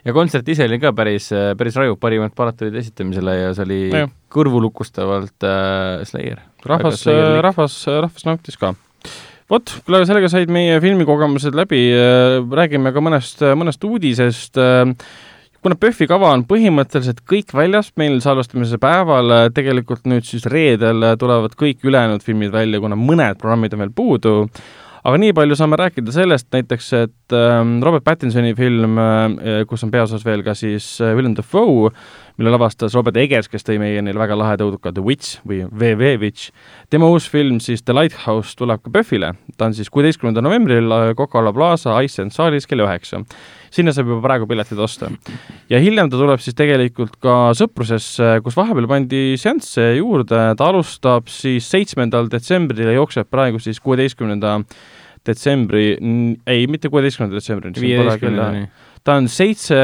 ja 0.06 0.14
kontsert 0.14 0.50
ise 0.54 0.68
oli 0.70 0.78
ka 0.82 0.94
päris, 0.94 1.32
päris 1.58 1.78
raju, 1.80 1.98
parimad 1.98 2.36
palad 2.38 2.58
tulid 2.60 2.78
esitamisele 2.78 3.34
ja 3.40 3.52
see 3.58 3.66
oli 3.66 3.80
Nojah. 3.94 4.14
kõrvulukustavalt 4.34 5.48
äh, 5.50 6.04
Slayer. 6.06 6.44
rahvas, 6.66 7.06
rahvas, 7.42 7.78
rahvas 7.88 8.28
nautis 8.30 8.60
ka. 8.62 8.76
vot, 9.50 9.74
kuule, 9.86 10.04
sellega 10.10 10.30
said 10.32 10.54
meie 10.54 10.78
filmikogemused 10.84 11.58
läbi, 11.58 11.82
räägime 12.54 12.94
ka 12.94 13.04
mõnest, 13.04 13.42
mõnest 13.58 13.90
uudisest. 13.90 14.62
Kuna 15.64 15.77
PÖFFi 15.80 16.08
kava 16.11 16.33
on 16.35 16.45
põhimõtteliselt 16.48 17.24
kõik 17.30 17.53
väljas 17.56 17.93
meil 18.00 18.19
salvestamise 18.24 18.80
päeval, 18.82 19.33
tegelikult 19.56 20.08
nüüd 20.09 20.27
siis 20.27 20.48
reedel 20.51 21.14
tulevad 21.19 21.56
kõik 21.59 21.85
ülejäänud 21.88 22.24
filmid 22.25 22.53
välja, 22.53 22.82
kuna 22.83 23.00
mõned 23.00 23.40
programmid 23.42 23.75
on 23.75 23.85
veel 23.85 23.93
puudu 23.95 24.38
aga 25.03 25.19
nii 25.19 25.33
palju 25.35 25.56
saame 25.59 25.77
rääkida 25.80 26.14
sellest 26.16 26.48
näiteks, 26.56 26.90
et 26.95 27.35
ähm, 27.35 27.75
Robert 27.83 28.06
Pattinsoni 28.08 28.53
film 28.56 29.00
äh,, 29.00 29.64
kus 29.67 29.83
on 29.83 29.92
peaosas 29.92 30.24
veel 30.25 30.43
ka 30.45 30.56
siis 30.56 30.85
äh, 31.03 31.11
Willem 31.17 31.35
Dafoe, 31.35 31.92
mille 32.40 32.53
lavastas 32.53 32.95
Robert 32.95 33.17
Eggers, 33.19 33.50
kes 33.51 33.67
tõi 33.67 33.77
meieni 33.82 34.14
väga 34.16 34.38
laheda 34.40 34.66
õuduka 34.66 34.93
The 34.95 35.03
Witch 35.03 35.42
või 35.48 35.64
VV 35.67 36.16
Witch. 36.24 36.53
tema 36.90 37.09
uus 37.11 37.27
film 37.30 37.59
siis 37.64 37.83
The 37.83 37.95
Lighthouse 37.98 38.56
tuleb 38.59 38.85
ka 38.85 38.93
PÖFFile, 38.93 39.33
ta 39.58 39.67
on 39.67 39.75
siis 39.75 39.92
kuueteistkümnendal 39.93 40.48
novembril 40.48 40.95
äh, 40.95 41.09
Coca-Cola 41.17 41.53
Plaza 41.53 42.00
Ice 42.06 42.24
and 42.24 42.35
saalis 42.35 42.69
kell 42.69 42.85
üheksa. 42.88 43.25
Sinna 43.74 43.93
saab 43.95 44.11
juba 44.11 44.22
praegu 44.26 44.48
piletid 44.50 44.80
osta. 44.82 45.10
ja 45.72 45.82
hiljem 45.82 46.11
ta 46.11 46.19
tuleb 46.19 46.42
siis 46.43 46.58
tegelikult 46.58 47.18
ka 47.24 47.38
Sõprusesse, 47.58 48.38
kus 48.45 48.58
vahepeal 48.58 48.88
pandi 48.90 49.24
seansse 49.42 49.93
juurde, 49.98 50.42
ta 50.58 50.69
alustab 50.69 51.32
siis 51.32 51.68
seitsmendal 51.69 52.30
detsembril 52.32 52.92
ja 52.92 52.98
jookseb 53.00 53.30
praegu 53.34 53.61
siis 53.64 53.82
kuueteistkümnenda 53.84 54.60
detsembri, 55.26 55.93
ei, 56.48 56.66
mitte 56.68 56.92
kuueteistkümnenda 56.92 57.40
detsembrini, 57.40 58.68
ta 59.03 59.19
on 59.19 59.30
seitse, 59.32 59.80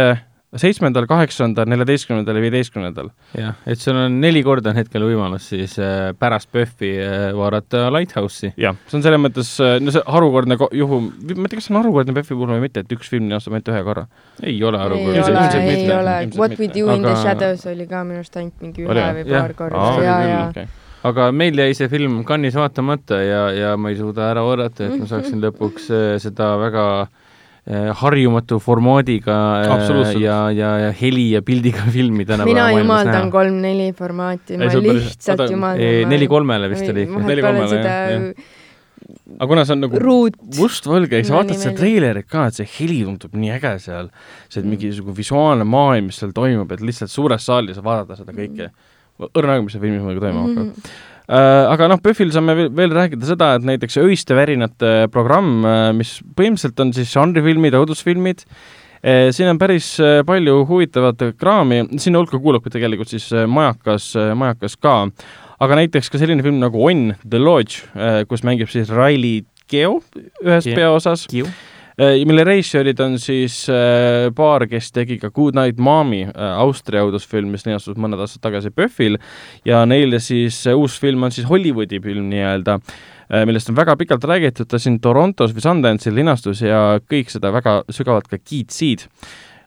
seitsmendal, 0.58 1.06
kaheksandal, 1.06 1.68
neljateistkümnendal 1.70 2.38
ja 2.40 2.42
viieteistkümnendal. 2.42 3.12
jah, 3.38 3.58
et 3.70 3.78
sul 3.78 3.98
on 4.02 4.16
neli 4.22 4.42
korda 4.46 4.72
on 4.72 4.80
hetkel 4.80 5.04
võimalus 5.06 5.46
siis 5.52 5.76
äh, 5.78 6.10
pärast 6.18 6.50
PÖFFi 6.54 6.90
äh, 7.04 7.26
vaadata 7.38 7.84
Lighthouse'i. 7.94 8.54
jah, 8.58 8.78
see 8.90 8.98
on 8.98 9.06
selles 9.06 9.22
mõttes, 9.22 9.52
no 9.86 9.94
see 9.94 10.02
harukordne 10.10 10.58
ko- 10.58 10.72
juhum, 10.74 11.12
ma 11.22 11.46
ei 11.46 11.52
tea, 11.54 11.60
kas 11.62 11.70
see 11.70 11.76
on 11.76 11.82
harukordne 11.84 12.16
PÖFFi 12.18 12.34
puhul 12.40 12.56
või 12.56 12.66
mitte, 12.66 12.82
et 12.82 12.98
üks 12.98 13.12
film 13.14 13.30
aastas 13.38 13.54
ainult 13.54 13.70
ühe 13.76 13.84
korra. 13.86 14.08
ei 14.42 14.58
ole 14.66 14.82
aru, 14.82 14.98
ei 15.04 15.22
ole, 15.22 15.46
ei 15.62 15.70
mitte, 15.70 15.94
ole. 16.00 16.18
What 16.42 16.58
we 16.58 16.66
mitte. 16.66 16.80
do 16.82 16.90
in 16.98 17.06
the 17.06 17.14
Aga- 17.14 17.22
shadows 17.22 17.66
oli 17.70 17.86
ka 17.94 18.04
minu 18.10 18.24
arust 18.24 18.42
ainult 18.42 18.66
mingi 18.66 18.88
ühe 18.90 19.08
või? 19.22 19.26
paar 19.30 19.54
korda 19.54 19.78
Aa, 19.86 19.96
ja, 20.02 20.18
küll, 20.18 20.34
ja 20.34 20.44
okei. 20.50 20.68
aga 21.14 21.30
meil 21.32 21.62
jäi 21.62 21.78
see 21.78 21.94
film 21.94 22.24
Cannes'is 22.26 22.58
vaatamata 22.58 23.22
ja, 23.22 23.46
ja 23.54 23.78
ma 23.78 23.94
ei 23.94 24.02
suuda 24.02 24.32
ära 24.34 24.42
oodata, 24.50 24.90
et 24.90 24.98
ma 24.98 25.06
saaksin 25.14 25.46
lõpuks 25.46 25.92
äh, 25.94 26.14
seda 26.26 26.56
väga 26.66 26.86
äh, 27.06 27.18
harjumatu 27.94 28.58
formaadiga 28.64 29.36
äh, 29.62 30.14
ja, 30.22 30.38
ja, 30.52 30.70
ja 30.88 30.92
heli 31.02 31.28
ja 31.36 31.42
pildiga 31.46 31.84
filmi 31.96 32.26
tänapäeva 32.26 32.70
mina 32.70 32.80
jumaldan 32.82 33.30
kolm-neli 33.34 33.92
formaati, 33.98 34.56
Ei, 34.56 34.62
ma 34.64 34.70
päris- 34.74 34.88
lihtsalt 34.90 35.40
oota, 35.44 35.52
jumaldan. 35.54 36.10
neli 36.10 36.28
kolmele 36.32 36.70
vist 36.72 36.90
oli 36.90 37.04
ikka. 37.06 37.20
Neli 37.28 37.42
kolmele, 37.46 37.82
jah, 37.84 38.00
jah. 38.16 38.56
aga 39.38 39.48
kuna 39.52 39.66
see 39.66 39.76
on 39.78 39.84
nagu 39.86 40.00
ruut. 40.02 40.36
mustvalge, 40.58 41.22
sa 41.24 41.34
Mulle 41.34 41.44
vaatad 41.44 41.62
seda 41.62 41.76
treilerit 41.78 42.28
ka, 42.30 42.48
et 42.50 42.58
see 42.58 42.68
heli 42.80 43.04
tundub 43.06 43.38
nii 43.38 43.54
äge 43.60 43.76
seal, 43.86 44.10
see 44.50 44.64
Mm. 44.64 44.74
mingisugune 44.74 45.16
visuaalne 45.18 45.64
maailm, 45.70 46.10
mis 46.10 46.18
seal 46.24 46.34
toimub, 46.36 46.72
et 46.74 46.82
lihtsalt 46.82 47.14
suures 47.14 47.46
saalis 47.46 47.78
vaadata 47.86 48.18
seda 48.20 48.34
kõike. 48.34 48.72
õrna 49.20 49.56
aega, 49.56 49.64
mis 49.68 49.74
seal 49.78 49.82
filmis 49.86 50.02
muidugi 50.02 50.26
toimuma 50.26 50.48
hakkab. 50.50 50.66
Mhm. 50.66 50.74
Äh, 50.80 51.19
aga 51.30 51.88
noh, 51.92 52.00
PÖFFil 52.02 52.32
saame 52.34 52.56
veel, 52.58 52.94
rääkida 52.96 53.28
seda, 53.28 53.54
et 53.58 53.66
näiteks 53.68 54.00
Öiste 54.02 54.34
värinate 54.38 55.10
programm, 55.14 55.62
mis 55.98 56.16
põhimõtteliselt 56.34 56.82
on 56.82 56.94
siis 56.96 57.12
žanrifilmid, 57.14 57.78
õudusfilmid, 57.78 58.42
siin 59.32 59.48
on 59.48 59.60
päris 59.62 59.94
äh, 60.04 60.20
palju 60.28 60.66
huvitavat 60.68 61.22
kraami, 61.40 61.86
sinna 62.02 62.20
hulka 62.20 62.40
kuulub 62.42 62.66
ka 62.66 62.74
tegelikult 62.74 63.12
siis 63.14 63.30
äh, 63.32 63.46
Majakas, 63.48 64.12
Majakas 64.36 64.76
ka, 64.76 64.96
aga 65.64 65.78
näiteks 65.80 66.12
ka 66.12 66.20
selline 66.20 66.44
film 66.44 66.60
nagu 66.60 66.82
On 66.84 67.14
The 67.24 67.40
Lodge, 67.40 67.86
kus 68.28 68.44
mängib 68.48 68.72
siis 68.72 68.92
Riley 68.92 69.46
Keough 69.70 70.04
ühes 70.44 70.68
peaosas, 70.74 71.28
Kiu. 71.30 71.48
Mille 72.00 72.44
reisjöörid 72.48 73.00
on 73.04 73.18
siis 73.20 73.66
äh, 73.70 74.30
paar, 74.36 74.64
kes 74.72 74.92
tegi 74.96 75.18
ka 75.20 75.32
Good 75.36 75.58
Night 75.58 75.80
Mommy 75.84 76.22
äh, 76.30 76.60
Austria 76.62 77.04
õudusfilm, 77.04 77.52
mis 77.52 77.66
linastus 77.68 77.98
mõned 78.00 78.22
aastad 78.22 78.44
tagasi 78.46 78.72
PÖFFil 78.72 79.18
ja 79.68 79.82
neile 79.90 80.22
siis 80.24 80.62
äh, 80.68 80.78
uus 80.78 80.96
film 81.02 81.28
on 81.28 81.36
siis 81.36 81.50
Hollywoodi 81.50 82.00
film 82.04 82.30
nii-öelda 82.32 82.78
äh, 82.80 83.44
millest 83.50 83.72
on 83.72 83.78
väga 83.80 83.98
pikalt 84.00 84.24
räägitud, 84.32 84.70
ta 84.72 84.80
siin 84.80 85.00
Torontos 85.04 85.52
või 85.56 85.66
Sundance'il 85.66 86.16
linastus 86.16 86.64
ja 86.64 87.02
kõik 87.04 87.34
seda 87.34 87.52
väga 87.56 87.82
sügavalt 87.92 88.32
ka 88.32 88.40
kiitsid. 88.40 89.10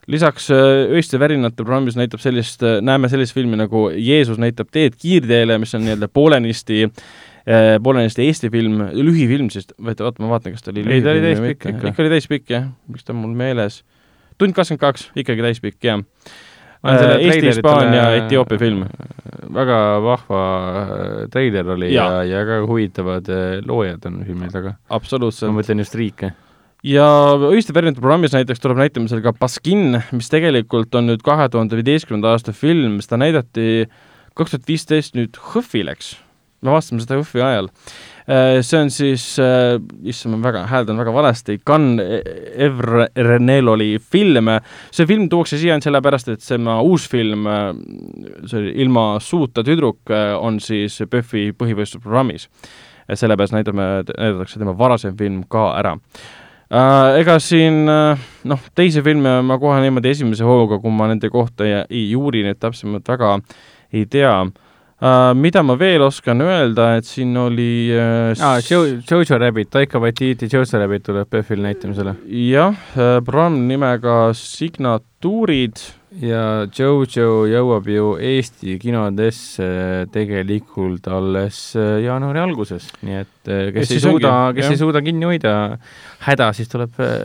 lisaks 0.06 0.48
äh, 0.50 0.94
Öiste 0.96 1.20
värinate 1.20 1.60
programmis 1.60 2.00
näitab 2.00 2.24
sellist, 2.24 2.64
näeme 2.80 3.12
sellist 3.12 3.34
filmi 3.34 3.60
nagu 3.60 3.90
Jeesus 3.92 4.40
näitab 4.40 4.72
teed 4.72 4.96
kiirteele, 4.96 5.58
mis 5.58 5.74
on 5.74 5.84
nii-öelda 5.84 6.08
poolenisti 6.08 6.86
äh, 6.86 7.04
poolenisti 7.82 8.26
Eesti 8.28 8.50
film, 8.54 8.84
lühifilm 8.94 9.48
siis, 9.50 9.66
oota, 9.80 10.06
oota, 10.06 10.22
ma 10.22 10.30
vaatan, 10.36 10.54
kas 10.54 10.62
ta 10.62 10.70
oli 10.70 10.84
Ei, 10.86 11.02
ta 11.02 11.10
oli 11.10 11.24
täispikk 11.24 11.66
ikka. 11.72 11.90
ikka 11.90 12.04
oli 12.04 12.12
täispikk 12.12 12.54
jah, 12.54 12.68
miks 12.92 13.06
ta 13.06 13.14
on 13.14 13.22
mul 13.24 13.34
meeles. 13.38 13.82
tund 14.38 14.54
kakskümmend 14.54 14.82
kaks, 14.82 15.08
ikkagi 15.18 15.42
täispikk 15.42 15.88
jah. 15.90 16.02
Ma 16.82 16.96
selle 16.98 17.18
Eesti, 17.22 17.46
Hispaania, 17.46 18.06
Etioopia 18.18 18.58
film. 18.58 18.86
väga 19.54 19.76
vahva 20.02 20.38
äh, 20.70 21.10
treiler 21.30 21.68
oli 21.74 21.92
ja, 21.92 22.06
ja, 22.22 22.22
ja 22.24 22.40
väga 22.46 22.62
huvitavad 22.66 23.28
äh, 23.30 23.58
loojad 23.66 24.06
on 24.08 24.22
filmil 24.26 24.50
taga. 24.50 24.74
ma 24.78 24.96
absoluutselt. 24.98 25.52
mõtlen 25.54 25.82
just 25.82 25.94
riike. 25.98 26.32
ja 26.82 27.06
Öiste 27.50 27.74
värinate 27.74 28.02
programmis 28.02 28.34
näiteks 28.34 28.62
tuleb 28.62 28.80
näitamisele 28.82 29.22
ka 29.22 29.34
Baskin, 29.38 30.00
mis 30.10 30.30
tegelikult 30.32 30.94
on 30.98 31.10
nüüd 31.12 31.22
kahe 31.26 31.46
tuhande 31.52 31.78
viieteistkümnenda 31.78 32.34
aasta 32.34 32.54
film, 32.56 32.98
seda 33.04 33.20
näidati 33.22 33.86
kaks 34.34 34.56
tuhat 34.56 34.68
viisteist 34.68 35.18
nüüd 35.18 35.38
HÖFFi 35.52 35.84
läks. 35.86 36.16
Me 36.62 36.72
vaatasime 36.74 37.02
seda 37.02 37.18
HÖFFi 37.18 37.42
ajal. 37.44 37.68
see 38.62 38.78
on 38.78 38.90
siis, 38.94 39.24
issand, 40.06 40.36
ma 40.36 40.44
väga, 40.44 40.60
hääldan 40.70 41.00
väga 41.02 41.14
valesti, 41.14 41.58
Can 41.66 41.96
Evreneloli 41.98 43.96
film. 43.98 44.52
see 44.90 45.06
film 45.06 45.28
tuuakse 45.28 45.58
siia 45.58 45.74
ainult 45.74 45.88
sellepärast, 45.88 46.30
et 46.30 46.44
tema 46.46 46.78
uus 46.86 47.08
film, 47.10 47.48
see 48.46 48.60
oli 48.60 48.76
Ilma 48.84 49.06
suuta 49.20 49.64
tüdruk, 49.66 50.14
on 50.38 50.60
siis 50.60 51.00
PÖFFi 51.02 51.50
põhivõistlusprogrammis. 51.58 52.48
sellepärast 53.12 53.52
näitame, 53.58 53.88
näidatakse 54.06 54.62
tema 54.62 54.78
varasem 54.78 55.18
film 55.18 55.42
ka 55.50 55.72
ära 55.80 55.96
äh, 56.72 57.18
ega 57.20 57.36
siin 57.42 57.88
äh, 57.90 58.20
noh, 58.48 58.60
teisi 58.74 59.02
filme 59.04 59.40
ma 59.44 59.58
kohe 59.60 59.80
niimoodi 59.82 60.12
esimese 60.14 60.46
hooga, 60.46 60.78
kui 60.80 60.94
ma 60.94 61.10
nende 61.10 61.28
kohta 61.32 61.66
ei, 61.66 61.82
ei 61.90 62.04
juuri 62.14 62.44
nüüd 62.46 62.60
täpsemalt 62.62 63.08
väga 63.12 63.34
ei 63.92 64.06
tea 64.10 64.32
uh,. 65.02 65.32
mida 65.34 65.62
ma 65.66 65.76
veel 65.78 66.02
oskan 66.06 66.40
öelda, 66.46 66.92
et 67.00 67.08
siin 67.08 67.36
oli 67.36 67.90
uh, 67.92 68.32
aa, 68.38 68.60
Jojo 68.62 69.38
Rabbit, 69.38 69.70
Taika 69.74 70.00
Waititi 70.02 70.48
Jojo 70.52 70.78
Rabbit 70.78 71.06
tuleb 71.10 71.28
PÖFFil 71.30 71.62
näitamisele. 71.66 72.14
jah 72.48 72.72
uh,, 72.72 73.18
programm 73.24 73.66
nimega 73.68 74.32
Signatuurid 75.22 75.78
ja 76.20 76.66
Jojo 76.68 77.46
jõuab 77.48 77.86
ju 77.88 78.08
Eesti 78.20 78.76
kinodesse 78.80 79.64
tegelikult 80.12 81.06
alles 81.08 81.72
äh, 81.78 82.02
jaanuari 82.04 82.42
alguses, 82.42 82.90
nii 83.06 83.20
et 83.22 83.48
äh, 83.48 83.62
Ja 83.62 83.72
kes 83.74 83.86
ei 83.86 83.96
siis 83.96 84.04
suuda 84.04 84.32
kes 84.54 84.66
jah. 84.66 84.74
ei 84.74 84.80
suuda 84.80 85.02
kinni 85.04 85.26
hoida 85.26 85.54
häda, 86.26 86.50
siis 86.56 86.68
tuleb 86.70 86.98
äh, 87.00 87.22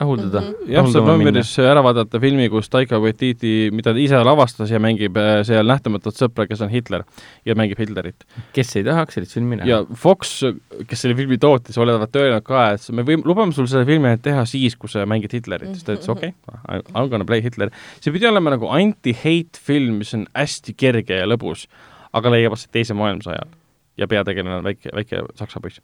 rahuldada 0.00 0.40
Mhm. 0.40 0.46
mm. 0.46 0.54
-hmm. 0.54 0.72
jah, 0.72 0.86
saab 0.92 1.08
novembris 1.08 1.58
ära 1.58 1.82
vaadata 1.82 2.20
filmi, 2.20 2.48
kus 2.48 2.70
Taika 2.70 3.00
Waititi, 3.00 3.70
mida 3.72 3.92
ta 3.92 3.98
ise 3.98 4.22
lavastas 4.24 4.70
ja 4.70 4.78
mängib 4.78 5.18
seal 5.44 5.66
nähtamatut 5.66 6.14
sõpra, 6.14 6.46
kes 6.48 6.60
on 6.60 6.70
Hitler 6.70 7.04
ja 7.44 7.54
mängib 7.54 7.78
Hitlerit. 7.78 8.24
kes 8.52 8.76
ei 8.76 8.84
tahaks 8.84 9.14
sellist 9.14 9.34
filmi 9.34 9.56
näha 9.56 9.68
ja 9.68 9.84
Fox, 9.94 10.44
kes 10.86 11.00
selle 11.02 11.16
filmi 11.16 11.38
tootis, 11.38 11.78
olevat 11.78 12.16
öelnud 12.16 12.42
ka, 12.42 12.70
et 12.70 12.86
me 12.92 13.02
võime, 13.02 13.26
lubame 13.26 13.52
sul 13.52 13.66
selle 13.66 13.84
filmi 13.84 14.16
teha 14.22 14.44
siis, 14.44 14.76
kui 14.76 14.88
sa 14.88 15.04
mängid 15.06 15.32
Hitlerit, 15.32 15.74
siis 15.74 15.84
ta 15.84 15.98
ütles 15.98 16.08
okei 16.08 16.32
okay, 16.46 16.80
I 16.94 17.02
m 17.02 17.10
gonna 17.10 17.24
play 17.30 17.44
Hitler. 17.44 17.72
see 18.00 18.12
pidi 18.14 18.28
olema 18.30 18.56
nagu 18.56 18.68
anti-hate 18.74 19.60
film, 19.60 20.02
mis 20.02 20.12
on 20.18 20.26
hästi 20.34 20.76
kerge 20.78 21.22
ja 21.22 21.28
lõbus, 21.30 21.68
aga 22.16 22.34
leiab 22.34 22.58
aset 22.58 22.72
teise 22.74 22.96
maailmasõja 22.98 23.38
ajal 23.38 23.56
ja 24.00 24.08
peategelane 24.08 24.60
on 24.60 24.66
väike, 24.66 24.92
väike 24.96 25.24
saksa 25.38 25.62
poiss 25.62 25.80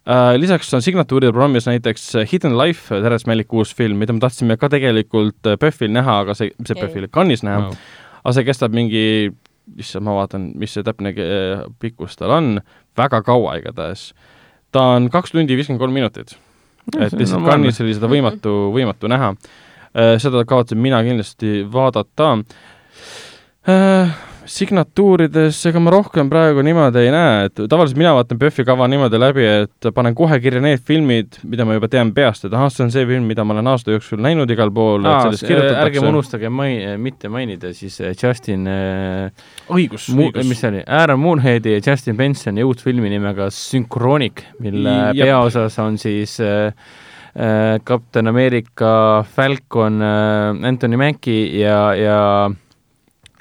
Uh, 0.00 0.32
lisaks 0.40 0.70
on 0.72 0.80
signatuuride 0.80 1.28
programmis 1.28 1.66
näiteks 1.68 2.06
Hidden 2.30 2.54
Life, 2.56 2.88
Terence 3.02 3.28
Maliku 3.28 3.58
uus 3.60 3.74
film, 3.76 3.98
mida 4.00 4.14
me 4.16 4.22
tahtsime 4.22 4.56
ka 4.56 4.70
tegelikult 4.72 5.44
äh, 5.44 5.58
PÖFFil 5.60 5.92
näha, 5.92 6.14
aga 6.24 6.32
see, 6.34 6.54
see. 6.64 6.72
PÖFFil 6.72 7.04
Cannes'is 7.12 7.44
näha 7.44 7.66
Wow. 7.66 7.74
aga 8.22 8.32
see 8.32 8.46
kestab 8.48 8.72
mingi, 8.72 9.02
issand, 9.76 10.06
ma 10.08 10.14
vaatan, 10.16 10.46
mis 10.58 10.72
see 10.72 10.86
täpne 10.88 11.12
eh, 11.12 11.60
pikkus 11.84 12.16
tal 12.16 12.32
on, 12.32 12.48
väga 12.96 13.20
kaua 13.28 13.58
igatahes. 13.60 14.14
ta 14.72 14.86
on 14.96 15.10
kaks 15.12 15.36
tundi 15.36 15.60
viiskümmend 15.60 15.84
kolm 15.84 15.92
minutit. 15.92 16.32
et 16.96 17.12
lihtsalt 17.12 17.44
Cannes'is 17.44 17.84
oli 17.84 17.92
seda 18.00 18.08
võimatu, 18.08 18.56
võimatu 18.72 19.12
näha. 19.12 19.34
Seda 19.92 20.44
kavatsen 20.46 20.78
mina 20.78 21.02
kindlasti 21.02 21.64
vaadata. 21.72 22.36
signatuurides, 24.50 25.58
ega 25.68 25.80
ma 25.82 25.92
rohkem 25.94 26.30
praegu 26.30 26.62
niimoodi 26.66 27.04
ei 27.04 27.10
näe, 27.14 27.46
et 27.46 27.60
tavaliselt 27.70 27.98
mina 28.00 28.12
vaatan 28.16 28.38
PÖFFi 28.40 28.64
kava 28.66 28.88
niimoodi 28.90 29.20
läbi, 29.20 29.44
et 29.64 29.88
panen 29.94 30.16
kohe 30.18 30.40
kirja 30.42 30.62
need 30.64 30.82
filmid, 30.86 31.38
mida 31.46 31.66
ma 31.68 31.76
juba 31.76 31.90
tean 31.92 32.10
peast, 32.16 32.46
et 32.48 32.56
ahah, 32.56 32.70
see 32.72 32.82
on 32.86 32.90
see 32.94 33.06
film, 33.06 33.28
mida 33.30 33.44
ma 33.46 33.54
olen 33.54 33.70
aasta 33.70 33.94
jooksul 33.94 34.22
näinud 34.24 34.50
igal 34.50 34.72
pool, 34.74 35.06
ärgem 35.06 36.08
unustage 36.10 36.50
mai-, 36.50 36.96
mitte 37.00 37.30
mainida 37.32 37.70
siis 37.76 38.00
äh, 38.02 38.16
Justin 38.16 38.66
äh, 38.70 39.46
õigus, 39.70 40.08
õigus. 40.10 40.48
mis 40.48 40.62
see 40.62 40.72
oli, 40.72 40.82
Aaron 40.98 41.22
Moonheadi 41.22 41.76
ja 41.76 41.84
Justin 41.84 42.18
Bensoni 42.18 42.66
uut 42.66 42.82
filmi 42.82 43.12
nimega 43.12 43.50
Synchronic, 43.54 44.46
mille 44.64 44.96
Jep. 45.12 45.28
peaosas 45.28 45.78
on 45.84 46.00
siis 46.00 46.40
äh, 46.42 46.72
äh, 46.72 46.98
Kapten 47.84 48.28
Ameerika 48.28 49.22
Falcon 49.24 50.02
äh, 50.04 50.66
Anthony 50.68 50.98
Mackie 51.00 51.46
ja, 51.60 51.94
ja 51.96 52.18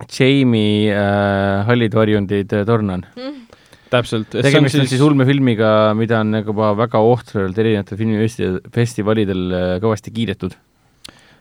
Jamie 0.07 0.91
äh, 0.93 1.65
Hallid 1.67 1.95
varjundid 1.95 2.53
äh, 2.53 2.65
Tornan. 2.65 3.05
täpselt. 3.89 4.29
tegemist 4.29 4.77
on 4.77 4.87
siis 4.87 5.01
ulmefilmiga, 5.01 5.95
mida 5.97 6.21
on 6.21 6.31
nagu 6.35 6.53
juba 6.53 6.71
väga 6.77 7.01
ohtralt 7.03 7.57
erinevatel 7.57 7.99
filmifestivalidel 7.99 9.45
äh, 9.49 9.75
kõvasti 9.83 10.13
kiidetud. 10.15 10.55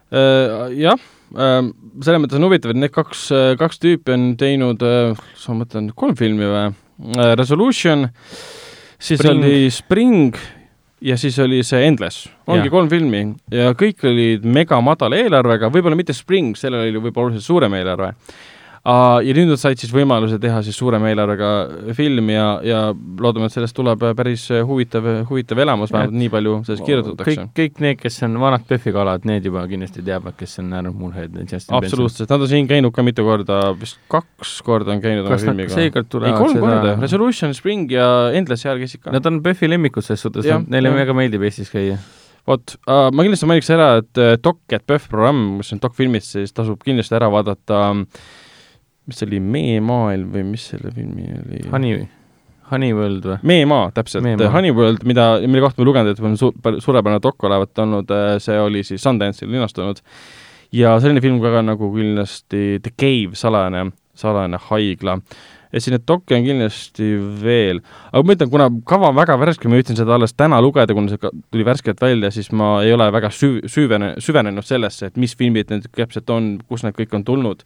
Äh, 0.08 0.72
jah, 0.80 1.08
selles 1.28 2.22
mõttes 2.22 2.40
on 2.40 2.48
huvitav, 2.48 2.72
et 2.72 2.80
need 2.80 2.94
kaks, 2.94 3.28
kaks 3.60 3.82
tüüpi 3.82 4.14
on 4.16 4.30
teinud, 4.40 4.82
ma 4.82 5.58
mõtlen, 5.60 5.92
kolm 5.92 6.16
filmi 6.18 6.48
või? 6.48 6.68
Resolution, 7.38 8.08
siis. 8.98 9.20
Spring. 9.20 9.44
oli 9.44 9.68
Spring 9.70 10.40
ja 11.00 11.16
siis 11.16 11.38
oli 11.38 11.62
see 11.66 11.86
Endless. 11.86 12.28
ongi 12.46 12.66
Jah. 12.66 12.74
kolm 12.74 12.90
filmi 12.90 13.22
ja 13.52 13.72
kõik 13.78 14.04
olid 14.08 14.46
mega 14.46 14.80
madala 14.80 15.18
eelarvega, 15.18 15.70
võib-olla 15.72 15.98
mitte 15.98 16.16
Spring, 16.16 16.56
sellel 16.58 16.86
oli 16.88 17.02
võib-olla 17.08 17.28
oluliselt 17.28 17.46
suurem 17.46 17.74
eelarve. 17.78 18.12
Ja 18.84 19.34
nüüd 19.36 19.50
nad 19.50 19.60
said 19.60 19.80
siis 19.80 19.92
võimaluse 19.94 20.38
teha 20.42 20.60
siis 20.66 20.76
suurema 20.78 21.10
eelarvega 21.10 21.50
film 21.96 22.30
ja, 22.32 22.46
ja 22.64 22.80
loodame, 22.94 23.48
et 23.48 23.56
sellest 23.56 23.76
tuleb 23.76 24.04
päris 24.18 24.46
huvitav, 24.68 25.06
huvitav 25.28 25.62
elamus, 25.64 25.92
vähemalt 25.94 26.16
nii 26.18 26.30
palju 26.32 26.54
sellest 26.68 26.86
kirjutatakse 26.86 27.34
kõik, 27.34 27.54
kõik 27.58 27.82
need, 27.84 28.00
kes 28.02 28.20
on 28.28 28.38
vanad 28.42 28.66
PÖFFi 28.68 28.94
kalad, 28.94 29.26
need 29.28 29.48
juba 29.48 29.64
kindlasti 29.70 30.04
teavad, 30.06 30.36
kes 30.38 30.58
on 30.62 30.72
Justin 31.52 31.72
Benson. 31.72 31.78
absoluutselt, 31.78 32.30
nad 32.30 32.46
on 32.46 32.50
siin 32.50 32.68
käinud 32.70 32.94
ka 32.94 33.04
mitu 33.06 33.24
korda, 33.26 33.60
vist 33.78 33.98
kaks 34.12 34.54
korda 34.66 34.94
on 34.94 35.02
käinud 35.04 35.28
kas 35.30 35.46
nad 35.48 35.64
seekord 35.74 36.08
ei, 36.08 36.12
tulevad 36.14 36.40
kolm 36.42 36.60
korda, 36.62 36.78
seda, 36.78 36.94
Resolution, 37.02 37.54
Spring 37.56 37.92
ja 37.92 38.08
Endless 38.36 38.64
seal 38.66 38.80
käisid 38.80 39.02
ka. 39.04 39.12
nad 39.14 39.26
on 39.28 39.42
PÖFFi 39.44 39.70
lemmikud 39.74 40.06
selles 40.06 40.24
suhtes 40.26 40.48
neile 40.68 40.94
väga 40.94 41.16
meeldib 41.16 41.44
Eestis 41.48 41.70
käia. 41.72 41.98
vot 42.48 42.76
uh,, 42.80 43.08
ma 43.12 43.26
kindlasti 43.26 43.48
mainiks 43.50 43.70
ära, 43.74 43.88
et 44.02 44.20
uh, 44.22 44.34
Doc 44.40 44.60
et 44.72 44.84
PÖFF 44.86 45.10
programm, 45.12 45.58
mis 45.60 45.72
on 45.74 45.82
dokfilmid, 45.82 46.24
siis 46.24 46.54
tasub 46.56 46.80
kindlasti 46.84 47.18
ära 47.18 47.30
vaadata, 47.32 47.82
mis 49.08 49.18
see 49.18 49.28
oli, 49.30 49.40
Mee 49.40 49.80
maailm 49.84 50.30
või 50.34 50.46
mis 50.52 50.68
selle 50.72 50.92
filmi 50.94 51.26
oli? 51.32 51.64
Honey, 51.72 52.06
Honeyworld 52.70 53.28
või? 53.28 53.38
Meemaa, 53.48 53.90
täpselt, 53.96 54.24
Meemaa. 54.26 54.50
Honeyworld, 54.52 55.04
mida, 55.08 55.28
mille 55.46 55.64
kohta 55.64 55.82
ma 55.82 55.88
lugenud, 55.88 56.12
et 56.12 56.24
on 56.24 56.36
su-, 56.40 56.52
suurepärane 56.84 57.22
dok 57.24 57.48
olevat 57.48 57.84
olnud, 57.84 58.12
see 58.44 58.58
oli 58.60 58.84
siis 58.86 59.04
Sundance'il 59.04 59.50
linastunud. 59.52 60.02
ja 60.72 60.98
selline 61.00 61.22
film 61.24 61.40
ka 61.40 61.62
nagu 61.64 61.92
kindlasti 61.94 62.80
The 62.84 62.92
Cave, 62.92 63.38
salajane, 63.40 63.88
salajane 64.14 64.60
haigla. 64.68 65.18
ja 65.72 65.80
siin 65.80 65.96
neid 65.96 66.04
dokke 66.08 66.36
on 66.36 66.44
kindlasti 66.44 67.08
veel, 67.42 67.80
aga 68.12 68.24
ma 68.24 68.36
ütlen, 68.36 68.50
kuna 68.52 68.68
kava 68.88 69.10
on 69.12 69.16
väga 69.16 69.36
värske, 69.40 69.68
ma 69.68 69.80
jõudsin 69.80 69.98
seda 70.00 70.14
alles 70.16 70.32
täna 70.32 70.60
lugeda, 70.64 70.94
kuna 70.96 71.12
see 71.12 71.32
tuli 71.52 71.64
värskelt 71.64 72.00
välja, 72.00 72.30
siis 72.32 72.48
ma 72.52 72.78
ei 72.84 72.92
ole 72.92 73.08
väga 73.12 73.28
süv-, 73.32 73.64
süvene, 73.68 74.14
süvenenud 74.24 74.64
sellesse, 74.64 75.08
et 75.08 75.20
mis 75.20 75.36
filmid 75.36 75.72
need 75.72 75.88
täpselt 75.96 76.30
on, 76.32 76.56
kust 76.68 76.88
need 76.88 76.96
kõik 76.96 77.16
on 77.16 77.24
tulnud 77.24 77.64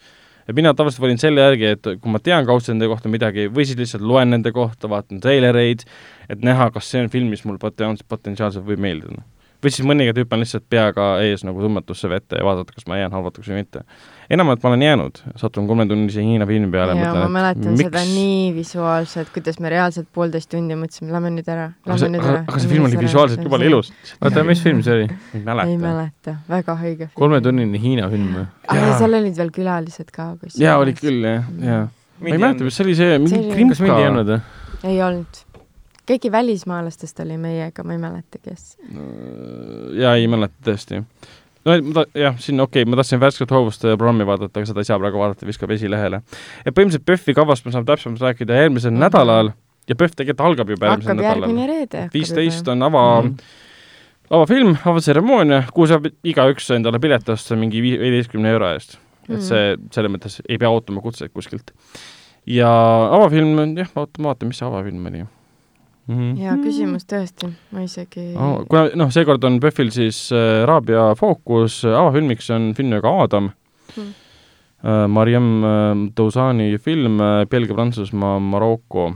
et 0.49 0.57
mina 0.57 0.73
tavaliselt 0.75 1.05
valin 1.05 1.21
selle 1.21 1.45
järgi, 1.45 1.75
et 1.77 1.91
kui 2.03 2.13
ma 2.13 2.21
tean 2.23 2.47
kaudselt 2.49 2.77
nende 2.77 2.89
kohta 2.91 3.13
midagi 3.13 3.49
või 3.53 3.67
siis 3.69 3.79
lihtsalt 3.79 4.07
loen 4.07 4.33
nende 4.35 4.53
kohta, 4.55 4.91
vaatan 4.91 5.21
treilereid, 5.23 5.85
et 6.33 6.43
näha, 6.45 6.71
kas 6.75 6.91
see 6.91 7.05
on 7.05 7.13
film, 7.13 7.31
mis 7.33 7.45
mul 7.49 7.61
potentsiaalselt, 7.63 8.09
potentsiaalselt 8.09 8.67
võib 8.67 8.83
meeldida. 8.83 9.23
või 9.63 9.71
siis 9.71 9.87
mõnikord 9.87 10.19
hüppan 10.19 10.41
lihtsalt 10.43 10.65
peaga 10.69 11.05
ees 11.23 11.45
nagu 11.47 11.63
tõmmatusse 11.63 12.09
vette 12.11 12.41
ja 12.41 12.45
vaadata, 12.45 12.75
kas 12.75 12.87
ma 12.91 12.99
jään 12.99 13.13
halvatuks 13.15 13.49
või 13.49 13.61
mitte. 13.63 13.85
Enamalt 14.33 14.63
ma 14.65 14.71
olen 14.71 14.83
jäänud, 14.83 15.19
satun 15.37 15.67
kolmetunnise 15.69 16.23
Hiina 16.25 16.47
filmi 16.49 16.71
peale 16.73 16.95
ja 16.97 17.13
ma 17.15 17.29
mäletan 17.33 17.75
miks- 17.77 17.89
seda 17.89 18.03
nii 18.09 18.55
visuaalselt, 18.57 19.33
kuidas 19.35 19.61
me 19.61 19.73
reaalselt 19.73 20.09
poolteist 20.15 20.51
tundi 20.53 20.77
mõtlesime, 20.79 21.13
lähme 21.13 21.33
nüüd 21.35 21.51
ära, 21.53 21.69
lähme 21.87 21.99
see, 22.01 22.13
nüüd 22.15 22.25
ära. 22.25 22.41
aga 22.49 22.63
see 22.63 22.73
film 22.73 22.89
oli 22.89 23.01
visuaalselt 23.01 23.45
jumala 23.45 23.69
ilus. 23.69 23.93
oota, 24.21 24.45
mis 24.49 24.63
film 24.65 24.83
see 24.87 24.97
oli? 24.97 25.09
ei 25.11 25.41
ei 25.41 25.45
mäleta. 25.45 25.79
mäleta, 25.85 26.37
väga 26.49 26.79
õige 26.81 27.11
kolmetunnine 27.19 27.83
Hiina 27.83 28.09
film 28.13 28.33
või? 28.39 28.49
aga 28.75 28.97
seal 29.03 29.21
olid 29.21 29.39
veel 29.43 29.55
külalised 29.61 30.11
ka 30.11 30.33
kusjuures. 30.41 30.61
jaa, 30.65 30.79
oli 30.81 30.97
küll 30.97 31.29
jah, 31.29 31.53
jaa. 31.69 31.87
ma 32.21 32.33
ei 32.33 32.39
mäleta, 32.39 32.69
mis 32.69 32.81
see 32.81 32.89
oli, 32.89 32.99
see 32.99 33.23
mingi 33.23 33.45
krimka 33.53 33.77
kas 33.77 33.85
mind 33.85 33.99
ei 33.99 34.11
olnud 34.11 34.33
või? 34.33 34.41
ei 34.89 35.03
olnud. 35.11 35.45
keegi 36.09 36.33
välismaalastest 36.33 37.21
oli 37.27 37.37
meiega, 37.41 37.85
ma 37.85 37.99
ei 37.99 38.03
mäleta, 38.09 38.41
kes. 38.41 38.77
jaa, 40.01 40.17
ei 40.17 40.27
mäleta 40.31 40.73
tõesti. 40.73 41.05
No 41.65 41.77
ma 41.89 41.97
ta-, 42.01 42.07
jah, 42.19 42.39
siin 42.43 42.61
okei 42.63 42.83
okay,, 42.83 42.91
ma 42.91 42.99
tahtsin 43.01 43.21
värsket 43.23 43.53
hoovust 43.55 43.85
äh, 43.87 43.97
programmi 43.97 44.27
vaadata, 44.29 44.61
aga 44.61 44.71
seda 44.71 44.83
ei 44.83 44.89
saa 44.89 44.99
praegu 45.03 45.21
vaadata, 45.23 45.49
viskab 45.49 45.73
esilehele. 45.77 46.23
et 46.65 46.75
põhimõtteliselt 46.75 47.07
PÖFFi 47.09 47.37
kavast 47.39 47.67
me 47.67 47.75
saame 47.75 47.89
täpsemalt 47.89 48.25
rääkida 48.27 48.63
järgmisel 48.63 48.91
mm. 48.91 48.97
-hmm. 48.97 49.07
nädalal 49.07 49.53
ja 49.89 49.97
PÖFF 49.97 50.17
tegelikult 50.19 50.47
algab 50.49 50.73
juba 50.75 50.91
järgmisel 50.91 51.15
hakkab 51.17 51.29
järgmine 51.29 51.61
nädalal. 51.61 51.75
reede. 51.75 52.09
viisteist 52.15 52.69
on 52.69 52.83
ava 52.83 53.05
mm, 53.23 53.29
-hmm. 53.29 54.35
avafilm, 54.39 54.77
avatseremoonia, 54.85 55.63
kuhu 55.73 55.87
saab 55.87 56.11
igaüks 56.25 56.71
endale 56.77 56.99
pileti 56.99 57.33
osta 57.33 57.57
mingi 57.57 57.83
vii- 57.83 57.99
viieteistkümne 58.01 58.51
euro 58.51 58.73
eest. 58.73 58.99
et 59.29 59.43
see 59.43 59.77
selles 59.91 60.13
mõttes 60.13 60.41
ei 60.49 60.59
pea 60.59 60.71
ootama 60.71 61.01
kutseid 61.01 61.31
kuskilt. 61.31 61.71
ja 62.47 62.73
avafilm, 63.11 63.79
jah, 63.79 63.89
vaatame, 63.95 64.27
vaatame, 64.29 64.49
mis 64.49 64.59
see 64.59 64.69
avafilm 64.69 65.07
oli 65.07 65.25
mm. 66.07 66.15
-hmm. 66.15 66.37
hea 66.39 66.57
küsimus 66.63 67.07
tõesti, 67.09 67.53
ma 67.73 67.87
isegi 67.87 68.33
oh,. 68.37 68.63
kuna 68.69 68.89
noh, 68.95 69.11
seekord 69.13 69.45
on 69.45 69.61
PÖFFil 69.61 69.91
siis 69.95 70.29
äh, 70.33 70.63
Araabia 70.63 71.13
fookus, 71.19 71.85
avafilmiks 71.85 72.51
on 72.51 72.73
film 72.77 72.95
nimega 72.95 73.09
Aadam 73.09 73.53
Hmm. 73.95 74.15
äh,. 74.85 75.09
Mariam 75.09 75.65
äh, 75.65 76.13
Douzani 76.17 76.79
film 76.79 77.21
äh, 77.21 77.47
Belgia-Prantsusmaa, 77.47 78.39
Maroko. 78.41 79.15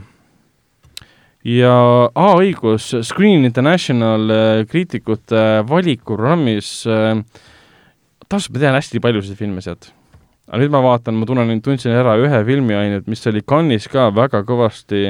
ja 1.43 2.09
aa, 2.13 2.33
õigus, 2.35 2.91
Screen 3.03 3.45
International 3.45 4.29
äh, 4.29 4.65
kriitikute 4.67 5.37
äh, 5.37 5.69
valikuprogrammis 5.69 6.85
äh,, 6.87 7.23
tavaliselt 8.27 8.53
ma 8.53 8.59
tean 8.59 8.75
hästi 8.75 8.99
paljusid 8.99 9.39
filme 9.39 9.63
sealt. 9.63 9.93
aga 10.47 10.61
nüüd 10.61 10.71
ma 10.71 10.83
vaatan, 10.83 11.15
ma 11.15 11.25
tunnen, 11.25 11.61
tundsin 11.63 11.95
ära 11.95 12.15
ühe 12.21 12.43
filmi 12.45 12.75
ainult, 12.75 13.07
mis 13.07 13.25
oli 13.27 13.41
Cannes'is 13.41 13.89
ka 13.91 14.09
väga 14.15 14.43
kõvasti 14.47 15.09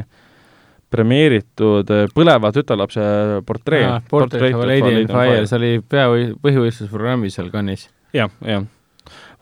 premeeritud 0.93 1.91
äh, 1.93 2.07
Põleva 2.15 2.51
tütarlapse 2.55 3.03
portree. 3.47 3.85
Portrait 4.09 4.55
of 4.55 4.63
a 4.63 4.69
Lady 4.69 5.03
in 5.03 5.11
Fire, 5.11 5.45
see 5.49 5.59
oli 5.59 5.71
pea-, 5.83 6.09
põhivõistlusprogrammis 6.43 7.37
seal 7.37 7.51
Cannes'is. 7.53 7.89
jah, 8.15 8.31
jah. 8.45 8.65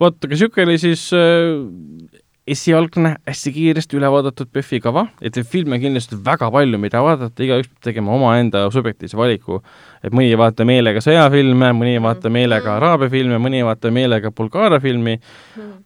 vot, 0.02 0.18
aga 0.18 0.34
niisugune 0.34 0.66
oli 0.66 0.80
siis 0.82 1.08
äh, 1.16 2.22
esialgne 2.46 3.16
hästi 3.26 3.50
kiiresti 3.52 3.98
üle 3.98 4.08
vaadatud 4.10 4.50
PÖFFi 4.54 4.78
kava, 4.84 5.06
et 5.24 5.34
filme 5.50 5.76
on 5.76 5.82
kindlasti 5.82 6.18
väga 6.26 6.48
palju, 6.54 6.78
mida 6.78 7.00
vaadata, 7.02 7.42
igaüks 7.42 7.70
peab 7.72 7.88
tegema 7.88 8.14
omaenda 8.14 8.66
subjektiivse 8.74 9.18
valiku. 9.18 9.60
et 10.02 10.14
mõni 10.14 10.30
ei 10.30 10.38
vaata 10.38 10.64
meelega 10.64 11.02
sõjafilme, 11.02 11.72
mõni 11.74 11.96
ei 11.96 12.02
vaata 12.02 12.30
meelega 12.30 12.76
araabia 12.76 13.10
filme, 13.10 13.40
mõni 13.42 13.62
ei 13.62 13.66
vaata 13.66 13.90
meelega 13.90 14.30
Bulgaaria 14.30 14.78
filmi, 14.80 15.18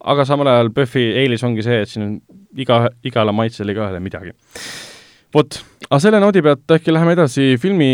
aga 0.04 0.24
samal 0.28 0.52
ajal 0.52 0.72
PÖFFi 0.76 1.06
eelis 1.22 1.44
ongi 1.48 1.64
see, 1.64 1.80
et 1.80 1.88
siin 1.88 2.06
on 2.06 2.14
iga, 2.56 2.86
igale 3.04 3.32
maitsele 3.32 3.72
igaühele 3.72 4.00
midagi. 4.04 4.36
vot, 5.34 5.58
aga 5.86 5.98
selle 6.02 6.20
noodi 6.22 6.42
pealt 6.44 6.72
äkki 6.74 6.92
läheme 6.94 7.14
edasi 7.14 7.54
filmi 7.62 7.90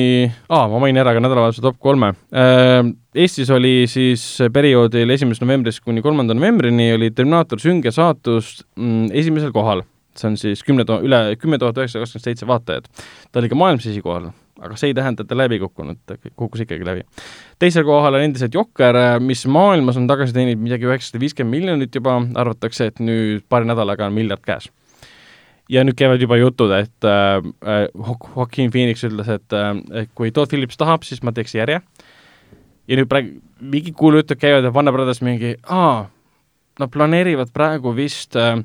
ah,, 0.48 0.66
ma 0.72 0.80
mainin 0.82 1.02
ära 1.02 1.12
ka 1.16 1.22
nädalavahetuse 1.22 1.64
top 1.64 1.80
kolme 1.82 2.14
äh,. 2.32 2.92
Eestis 3.16 3.48
oli 3.52 3.86
siis 3.88 4.22
perioodil 4.52 5.08
esimesest 5.14 5.40
novembrist 5.44 5.80
kuni 5.84 6.02
kolmanda 6.04 6.34
novembrini 6.36 6.90
oli 6.92 7.08
Terminaator 7.16 7.60
sünge 7.62 7.92
saatus 7.94 8.58
mm, 8.76 9.06
esimesel 9.16 9.54
kohal. 9.56 9.84
see 10.16 10.30
on 10.30 10.36
siis 10.40 10.62
kümne 10.64 10.84
tuhat, 10.88 11.04
üle 11.04 11.20
kümme 11.36 11.58
tuhat 11.60 11.76
üheksasada 11.76 12.04
kakskümmend 12.04 12.28
seitse 12.28 12.48
vaatajat. 12.48 12.88
ta 13.32 13.40
oli 13.40 13.52
ka 13.52 13.58
maailmas 13.60 13.88
esikohal, 13.88 14.30
aga 14.60 14.76
see 14.80 14.92
ei 14.92 14.96
tähenda, 14.96 15.24
et 15.24 15.28
ta 15.28 15.36
läbi 15.36 15.58
kukkunud, 15.60 16.00
ta 16.08 16.16
kukkus 16.36 16.64
ikkagi 16.64 16.88
läbi. 16.88 17.04
teisel 17.60 17.84
kohal 17.84 18.16
on 18.16 18.24
endiselt 18.24 18.56
Jokker, 18.56 18.96
mis 19.20 19.44
maailmas 19.48 20.00
on 20.00 20.08
tagasi 20.08 20.36
teeninud 20.36 20.64
midagi 20.64 20.88
üheksasada 20.88 21.20
viiskümmend 21.20 21.56
miljonit 21.56 22.00
juba, 22.00 22.16
arvatakse, 22.34 22.92
et 22.92 23.00
nüüd 23.00 23.44
paari 23.48 23.68
nädalaga 23.68 24.08
on 24.08 24.16
miljard 24.16 24.44
käes 24.44 24.72
ja 25.72 25.82
nüüd 25.86 25.96
käivad 25.98 26.22
juba 26.22 26.38
jutud, 26.40 26.72
et 26.76 27.06
äh, 27.06 27.38
äh, 27.66 27.86
Joaquin 27.94 28.70
Phoenix 28.70 29.04
ütles, 29.06 29.30
et 29.32 29.56
äh, 29.56 29.72
et 30.02 30.12
kui 30.14 30.32
Todd 30.34 30.50
Phillips 30.52 30.78
tahab, 30.78 31.06
siis 31.06 31.22
ma 31.26 31.34
teeks 31.34 31.56
järje. 31.58 31.80
ja 32.86 32.96
nüüd 32.98 33.08
praegu 33.10 33.40
mingid 33.60 33.96
kuulujutud 33.98 34.38
käivad 34.38 34.64
ja 34.64 34.70
Warner 34.70 34.94
Brothers 34.94 35.22
mingi, 35.24 35.56
aa, 35.66 36.06
nad 36.78 36.92
planeerivad 36.92 37.50
praegu 37.54 37.94
vist 37.96 38.36
äh, 38.36 38.60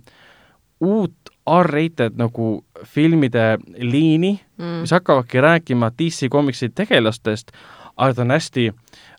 uut 0.81 1.31
R-rated 1.49 2.17
nagu 2.19 2.61
filmide 2.85 3.57
liini 3.77 4.35
mm., 4.57 4.81
mis 4.83 4.93
hakkavadki 4.93 5.41
rääkima 5.41 5.89
DC 5.97 6.29
Comicsi 6.29 6.69
tegelastest, 6.69 7.51
aga 7.97 8.13
ta 8.13 8.21
on 8.21 8.35
hästi 8.35 8.67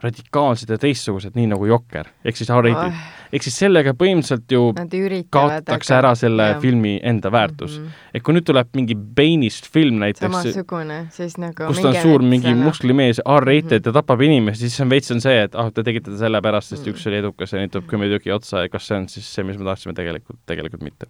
radikaalsed 0.03 0.71
ja 0.73 0.79
teistsugused, 0.83 1.37
nii 1.39 1.49
nagu 1.53 1.67
Jokker, 1.69 2.09
ehk 2.27 2.39
siis 2.39 2.51
R-rated. 2.51 2.97
ehk 3.33 3.45
siis 3.47 3.57
sellega 3.63 3.95
põhimõtteliselt 3.99 4.51
ju 4.53 4.65
üritavad 4.73 5.29
kaotatakse 5.37 5.95
ära 5.97 6.13
selle 6.19 6.49
jah. 6.51 6.61
filmi 6.63 6.97
enda 6.99 7.31
väärtus 7.33 7.79
mm. 7.79 7.85
-hmm. 7.85 8.09
et 8.19 8.25
kui 8.27 8.37
nüüd 8.37 8.47
tuleb 8.49 8.75
mingi 8.79 8.97
Bane'ist 9.21 9.69
film 9.73 10.01
näiteks, 10.03 10.27
samasugune, 10.27 10.99
siis 11.15 11.39
nagu 11.39 11.71
kus 11.71 11.81
ta 11.85 11.93
on 11.93 12.01
suur 12.03 12.27
mingi 12.27 12.55
musklimees, 12.59 13.23
R-rated 13.23 13.79
mm 13.79 13.79
-hmm. 13.79 13.87
ja 13.87 13.97
tapab 14.01 14.27
inimesi, 14.27 14.69
siis 14.69 14.81
on 14.81 14.91
veits 14.91 15.11
on 15.15 15.21
see, 15.21 15.39
et 15.47 15.55
ah, 15.55 15.71
te 15.73 15.87
tegite 15.87 16.11
ta 16.11 16.19
sellepärast, 16.25 16.75
sest 16.75 16.91
üks 16.91 17.07
oli 17.07 17.23
edukas 17.23 17.53
ja 17.53 17.63
nüüd 17.63 17.73
tuleb 17.73 17.89
kümme 17.91 18.11
tükki 18.11 18.35
otsa 18.35 18.67
ja 18.67 18.69
kas 18.69 18.87
see 18.87 18.99
on 18.99 19.09
siis 19.09 19.35
see, 19.35 19.47
mis 19.47 19.59
me 19.59 19.65
tahtsime 19.65 19.95
tegelikult, 19.95 20.41
tegelikult 20.47 20.83
mitte. 20.83 21.07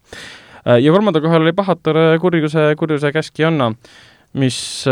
ja 0.67 0.93
kolmandal 0.93 1.23
kohal 1.23 1.43
oli 1.43 1.53
Pahatar 1.53 1.97
kurjuse, 2.21 2.75
kurjuse 2.77 3.13
käskijanna, 3.13 3.73
mis, 4.33 4.85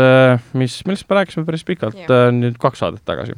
mis, 0.53 0.81
millest 0.85 1.09
me 1.09 1.15
rääkisime 1.15 1.45
päris 1.45 1.63
pikalt 1.63 1.95
Jah. 1.95 2.33
nüüd 2.33 2.57
kaks 2.59 2.79
saadet 2.79 3.05
tagasi 3.05 3.37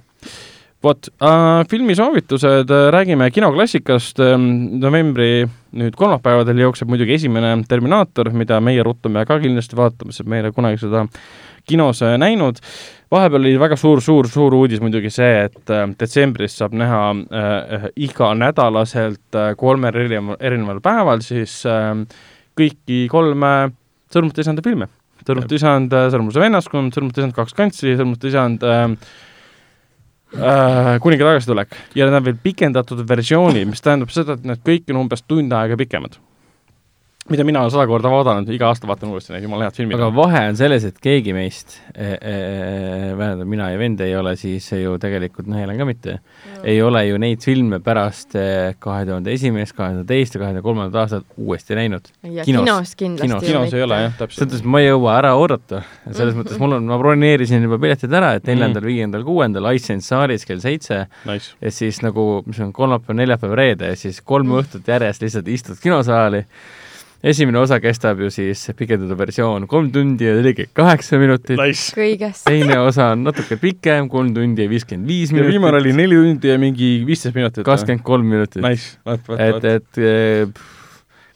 vot 0.83 1.09
äh,, 1.21 1.63
filmisoovitused 1.71 2.71
äh,, 2.71 2.89
räägime 2.93 3.29
kinoklassikast 3.31 4.19
äh,, 4.19 4.35
novembri 4.83 5.45
nüüd 5.73 5.95
kolmapäevadel 5.97 6.59
jookseb 6.65 6.91
muidugi 6.91 7.15
esimene 7.17 7.55
Terminaator, 7.69 8.29
mida 8.35 8.59
meie 8.61 8.83
ruttame 8.85 9.25
ka 9.25 9.39
kindlasti 9.41 9.79
vaatama, 9.79 10.13
sest 10.13 10.29
me 10.29 10.39
ei 10.39 10.45
ole 10.45 10.53
kunagi 10.55 10.81
seda 10.83 11.05
kinos 11.69 12.03
äh, 12.05 12.17
näinud. 12.19 12.59
vahepeal 13.13 13.41
oli 13.41 13.59
väga 13.59 13.75
suur, 13.77 14.01
suur, 14.01 14.27
suur 14.27 14.53
uudis 14.57 14.81
muidugi 14.81 15.11
see, 15.13 15.45
et 15.47 15.71
äh, 15.71 15.85
detsembris 15.99 16.57
saab 16.59 16.75
näha 16.77 17.03
äh, 17.13 17.87
iganädalaselt 17.95 19.37
äh, 19.37 19.53
kolmel 19.57 19.95
erineval, 20.39 20.81
päeval 20.83 21.23
siis 21.25 21.61
äh, 21.69 21.93
kõiki 22.59 23.05
kolme 23.11 23.73
Sõrmuste 24.13 24.43
isanda 24.43 24.61
filme. 24.61 24.85
Sõrmuste 25.25 25.57
isand, 25.57 25.93
Sõrmuse 26.13 26.37
vennaskond, 26.37 26.93
Sõrmuste 26.93 27.23
isand 27.23 27.33
kaks 27.33 27.55
kantsi, 27.57 27.95
Sõrmuste 27.97 28.29
isand 28.29 28.61
äh, 28.67 28.83
äh, 30.35 30.99
kuninga 31.03 31.29
tagasitulek 31.29 31.75
ja 31.95 32.07
need 32.07 32.19
on 32.19 32.27
veel 32.27 32.39
pikendatud 32.43 33.03
versioonid, 33.09 33.67
mis 33.69 33.83
tähendab 33.83 34.13
seda, 34.13 34.37
et 34.37 34.45
need 34.47 34.63
kõik 34.65 34.93
on 34.93 35.03
umbes 35.05 35.25
tund 35.27 35.53
aega 35.55 35.77
pikemad. 35.79 36.19
Mida 37.31 37.43
mina 37.47 37.61
olen 37.63 37.71
sada 37.71 37.85
korda 37.87 38.09
vaadanud, 38.11 38.49
iga 38.51 38.67
aasta 38.67 38.87
vaatan 38.89 39.11
uuesti 39.13 39.31
neid 39.31 39.45
jumala 39.45 39.63
head 39.69 39.77
filmid. 39.77 39.95
aga 39.95 40.09
vahe 40.15 40.41
on 40.49 40.57
selles, 40.59 40.83
et 40.89 40.97
keegi 41.03 41.31
meist 41.35 41.77
eh,, 41.95 42.17
eh, 42.19 43.13
tähendab 43.15 43.47
mina 43.47 43.69
ja 43.71 43.77
vend 43.79 44.01
ei 44.03 44.11
ole 44.19 44.33
siis 44.39 44.65
ju 44.75 44.97
tegelikult, 44.99 45.47
noh, 45.47 45.55
Helen 45.61 45.79
ka 45.79 45.85
mitte, 45.87 46.17
ei 46.67 46.81
ole 46.83 47.05
ju 47.07 47.17
neid 47.23 47.39
filme 47.45 47.79
pärast 47.83 48.35
kahe 48.83 49.05
tuhande 49.07 49.31
esimest, 49.31 49.71
kahe 49.77 49.93
tuhande 49.93 50.03
teist 50.09 50.35
ja 50.35 50.41
kahe 50.41 50.49
tuhande 50.51 50.65
kolmandat 50.65 50.99
aastat 51.03 51.23
uuesti 51.39 51.77
näinud. 51.79 52.11
kinos- 52.23 52.45
kinos, 52.45 52.67
kinos 52.67 52.93
kindlasti 52.99 53.29
kinos- 53.29 53.47
kinos 53.47 53.73
ei 53.79 53.83
ole 53.87 54.01
jah, 54.01 54.11
selles 54.11 54.19
täpselt. 54.19 54.43
mõttes 54.51 54.65
ma 54.75 54.83
ei 54.83 54.89
jõua 54.91 55.15
ära 55.21 55.33
oodata, 55.39 55.83
selles 56.11 56.35
Mhm. 56.35 56.41
mõttes 56.43 56.59
mul 56.59 56.73
on, 56.81 56.83
ma 56.91 56.97
broneerisin 56.99 57.63
juba 57.63 57.79
piletid 57.79 58.11
ära, 58.11 58.33
et 58.35 58.43
neljandal 58.51 58.81
Mhm., 58.83 58.91
viiendal, 58.91 59.23
kuuendal 59.23 59.71
Iceland 59.73 60.03
saalis 60.03 60.43
kell 60.45 60.59
seitse 60.59 61.05
Nice. 61.25 61.53
ja 61.61 61.71
siis 61.71 62.01
nagu, 62.03 62.43
mis 62.45 62.59
on 62.59 62.73
kolmapäev, 62.73 63.15
neljapäev, 63.15 63.53
reede 63.55 63.87
ja 63.93 63.95
siis 63.95 64.19
kolm 64.21 64.47
õhtut 64.59 64.83
järjest 64.87 65.21
lihtsalt 65.23 65.47
istud 65.47 65.79
kinosaali 65.79 66.43
esimene 67.23 67.59
osa 67.61 67.79
kestab 67.83 68.19
ju 68.19 68.29
siis 68.33 68.65
pikendatud 68.77 69.17
versioon 69.19 69.67
kolm 69.71 69.89
tundi 69.95 70.27
ja 70.27 70.35
nelikümmend 70.35 70.75
kaheksa 70.75 71.19
minutit, 71.21 71.55
Nice. 71.59 71.95
kõigest. 71.95 72.43
teine 72.49 72.79
osa 72.83 73.13
on 73.15 73.23
natuke 73.29 73.57
pikem, 73.61 74.09
kolm 74.11 74.33
tundi 74.35 74.65
ja 74.65 74.71
viiskümmend 74.71 75.07
viis 75.07 75.31
ja 75.31 75.45
viimane 75.47 75.79
oli 75.79 75.93
minutit, 75.93 76.01
neli 76.03 76.21
tundi 76.33 76.51
ja 76.51 76.59
mingi 76.61 76.93
viisteist 77.07 77.35
minutit. 77.37 77.63
kakskümmend 77.67 78.03
kolm 78.03 78.27
minutit. 78.35 78.61
Nice, 78.65 78.97
et, 79.39 79.67
et 79.71 80.01
eh, 80.03 80.63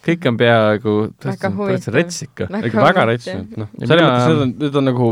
kõik 0.08 0.28
on 0.32 0.40
peaaegu 0.40 0.98
täitsa 1.24 1.96
rets 1.96 2.24
ikka. 2.28 2.50
ikka 2.68 2.88
väga 2.90 3.08
rets, 3.14 3.32
noh, 3.56 3.72
selles 3.80 4.04
mõttes 4.04 4.28
need 4.28 4.44
on, 4.44 4.56
need 4.66 4.82
on 4.82 4.92
nagu 4.92 5.12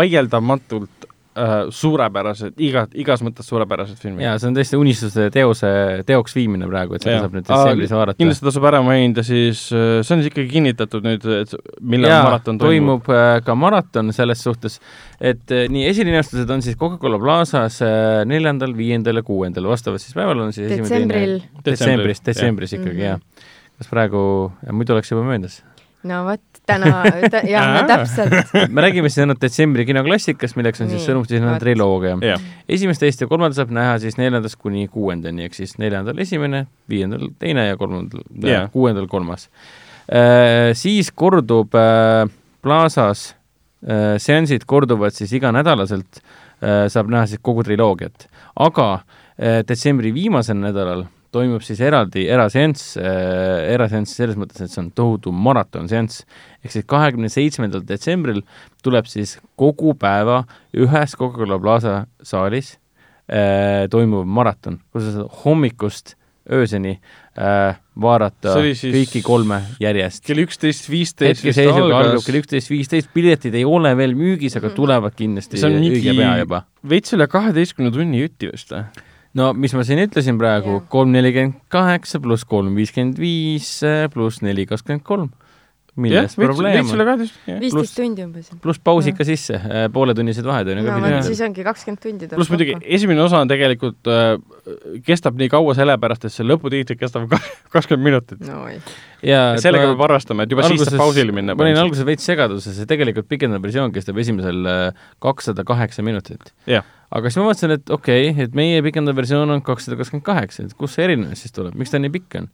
vaieldamatult 0.00 1.10
äh, 1.36 1.54
suurepärased, 1.70 2.54
iga, 2.64 2.86
igas 2.98 3.22
mõttes 3.26 3.46
suurepärased 3.50 3.98
filmid. 4.00 4.24
jaa, 4.24 4.38
see 4.40 4.48
on 4.50 4.56
tõesti 4.56 4.78
unistuse 4.80 5.26
teose, 5.34 5.70
teoks 6.08 6.34
viimine 6.36 6.68
praegu, 6.70 6.96
et 6.96 7.04
seda 7.04 7.16
Jaa. 7.18 7.24
saab 7.26 7.36
nüüd 7.36 7.46
detsembris 7.48 7.92
vaadata. 7.94 8.18
kindlasti 8.22 8.46
tasub 8.48 8.66
ära 8.70 8.80
mainida 8.86 9.24
siis, 9.26 9.66
see 9.68 10.00
on 10.16 10.22
siis 10.22 10.30
ikkagi 10.32 10.48
kinnitatud 10.54 11.06
nüüd, 11.06 11.26
et 11.42 11.54
millal 11.80 12.10
jaa, 12.14 12.22
maraton 12.30 12.58
toimub. 12.62 13.04
toimub 13.06 13.12
äh, 13.14 13.44
ka 13.46 13.54
maraton 13.58 14.12
selles 14.16 14.42
suhtes, 14.46 14.80
et 15.20 15.52
äh, 15.54 15.66
nii 15.72 15.86
esilinastused 15.90 16.50
on 16.50 16.64
siis 16.64 16.76
Coca-Cola 16.80 17.20
Plaza's 17.22 17.80
äh, 17.84 18.24
neljandal, 18.28 18.74
viiendal 18.76 19.20
ja 19.20 19.26
kuuendal, 19.26 19.68
vastavalt 19.70 20.02
siis 20.04 20.16
päeval 20.16 20.46
on 20.46 20.52
siis 20.56 20.70
esimene, 20.70 20.88
detsembril. 20.88 21.38
detsembris, 21.64 22.24
detsembris 22.26 22.76
ikkagi 22.78 22.96
Mhm. 22.96 23.06
jah. 23.06 23.20
kas 23.76 23.88
praegu, 23.92 24.20
muidu 24.72 24.94
oleks 24.94 25.10
juba 25.12 25.22
möödas. 25.28 25.60
no 26.06 26.24
vot, 26.24 26.55
täna, 26.66 26.90
jah, 27.46 27.68
no 27.76 27.82
täpselt. 27.88 28.52
me 28.74 28.84
räägime 28.84 29.10
siis 29.10 29.24
ainult 29.24 29.40
detsembri 29.42 29.86
kinoklassikast, 29.88 30.58
milleks 30.58 30.82
on 30.82 30.90
siis 30.90 31.00
Nii, 31.02 31.08
Sõnumtisena 31.10 31.54
vot. 31.54 31.62
triloogia. 31.62 32.38
esimest, 32.68 33.02
teist 33.02 33.22
ja 33.22 33.30
kolmandat 33.30 33.60
saab 33.60 33.74
näha 33.76 33.96
siis 34.02 34.18
neljandast 34.20 34.58
kuni 34.60 34.86
kuuendani, 34.92 35.46
ehk 35.46 35.56
siis 35.58 35.76
neljandal 35.82 36.18
esimene, 36.22 36.66
viiendal 36.90 37.28
teine 37.42 37.68
ja 37.68 37.78
kolmandal 37.80 38.24
yeah., 38.42 38.70
kuuendal 38.72 39.08
kolmas. 39.10 39.48
Siis 40.78 41.10
kordub 41.10 41.74
äh, 41.74 42.28
Plaza's 42.62 43.32
äh, 43.82 44.16
seansid 44.22 44.66
korduvad 44.66 45.14
siis 45.14 45.32
iganädalaselt 45.34 46.20
äh,, 46.20 46.86
saab 46.92 47.10
näha 47.10 47.26
siis 47.30 47.42
kogu 47.42 47.64
triloogiat, 47.66 48.28
aga 48.62 48.88
äh, 48.94 49.62
detsembri 49.66 50.14
viimasel 50.14 50.58
nädalal 50.60 51.06
toimub 51.36 51.64
siis 51.64 51.80
eraldi 51.84 52.26
eraseanss 52.32 52.96
äh,, 53.00 53.68
eraseanss 53.74 54.16
selles 54.18 54.38
mõttes, 54.40 54.64
et 54.64 54.72
see 54.72 54.82
on 54.82 54.90
tohutu 54.96 55.32
maratonseanss, 55.34 56.24
ehk 56.64 56.74
siis 56.74 56.88
kahekümne 56.88 57.30
seitsmendal 57.32 57.84
detsembril 57.86 58.42
tuleb 58.86 59.08
siis 59.10 59.36
kogu 59.60 59.94
päeva 60.00 60.42
ühes 60.76 61.16
Coca-Cola 61.18 61.60
Plaza 61.62 61.96
saalis 62.24 62.76
äh, 63.28 63.86
toimuv 63.92 64.26
maraton, 64.28 64.80
kus 64.92 65.08
sa 65.08 65.18
saad 65.20 65.42
hommikust 65.44 66.16
ööseni 66.52 66.94
äh, 67.38 67.76
vaadata 68.00 68.54
kõiki 68.60 69.22
kolme 69.26 69.58
järjest. 69.82 70.22
kell 70.26 70.44
üksteist 70.44 70.88
viisteist 70.90 71.42
hetkeseisuga 71.42 71.98
algab 71.98 72.22
kell 72.26 72.40
üksteist 72.40 72.70
viisteist, 72.70 73.10
piletid 73.14 73.56
ei 73.58 73.64
ole 73.66 73.92
veel 73.98 74.14
müügis, 74.18 74.56
aga 74.58 74.70
tulevad 74.76 75.16
kindlasti 75.18 75.58
õige 75.58 76.14
pea 76.16 76.36
juba. 76.42 76.62
veits 76.86 77.16
üle 77.16 77.26
kaheteistkümne 77.30 77.92
tunni 77.94 78.22
jutti 78.22 78.52
vist 78.52 78.74
või? 78.74 78.86
No 79.36 79.52
mis 79.56 79.74
ma 79.76 79.84
siin 79.86 80.02
ütlesin 80.06 80.38
praegu 80.40 80.80
kolm 80.92 81.12
nelikümmend 81.14 81.58
kaheksa 81.72 82.20
pluss 82.22 82.46
kolm 82.48 82.76
viiskümmend 82.78 83.18
viis 83.20 83.72
pluss 84.14 84.42
neli 84.44 84.66
kakskümmend 84.68 85.04
kolm. 85.06 85.28
milles 85.96 86.34
probleem 86.36 86.82
veits 86.82 86.92
üle 86.92 87.04
on? 87.08 87.22
viisteist 87.60 87.96
tundi 87.96 88.24
umbes. 88.26 88.50
pluss 88.60 88.80
pausid 88.84 89.16
ka 89.16 89.24
sisse, 89.28 89.60
pooletunnised 89.92 90.44
vahed 90.44 90.72
on 90.72 90.80
ju 90.82 90.86
ka 90.88 91.20
siis 91.24 91.40
ongi 91.46 91.64
kakskümmend 91.66 92.02
tundi 92.04 92.30
pluss 92.32 92.52
muidugi 92.52 92.76
esimene 92.98 93.24
osa 93.24 93.40
on 93.44 93.52
tegelikult 93.52 94.12
äh,, 94.12 94.34
kestab 95.06 95.40
nii 95.40 95.52
kaua 95.52 95.76
sellepärast, 95.78 96.28
et 96.28 96.36
see 96.36 96.46
lõputiitrid 96.46 97.00
kestavad 97.00 97.36
kakskümmend 97.74 98.08
minutit. 98.08 98.44
no 98.48 98.64
ja 99.24 99.46
sellega 99.60 99.92
peab 99.92 100.04
arvestama, 100.10 100.44
et 100.44 100.52
juba 100.52 100.68
siis 100.68 100.84
saab 100.84 101.00
pausile 101.00 101.36
minna. 101.36 101.56
ma 101.56 101.64
olin 101.64 101.80
alguses 101.84 102.08
veits 102.08 102.28
segaduses 102.28 102.84
ja 102.84 102.88
tegelikult 102.88 103.28
pikendatud 103.32 103.68
versioon 103.68 103.96
kestab 103.96 104.20
esimesel 104.20 104.92
kakssada 105.20 105.64
kaheksa 105.64 106.04
minutit. 106.04 106.52
Jah. 106.68 106.84
Aga 107.14 107.30
siis 107.30 107.40
ma 107.40 107.50
mõtlesin, 107.50 107.76
et 107.76 107.92
okei 107.94 108.30
okay,, 108.30 108.48
et 108.48 108.56
meie 108.58 108.82
pikendatud 108.84 109.20
versioon 109.20 109.54
on 109.54 109.62
kakssada 109.66 109.98
kakskümmend 110.00 110.26
kaheksa, 110.26 110.66
et 110.66 110.74
kus 110.78 110.96
see 110.96 111.06
erinevus 111.06 111.44
siis 111.44 111.54
tuleb, 111.54 111.76
miks 111.78 111.94
ta 111.94 112.02
nii 112.02 112.14
pikk 112.16 112.40
on? 112.40 112.50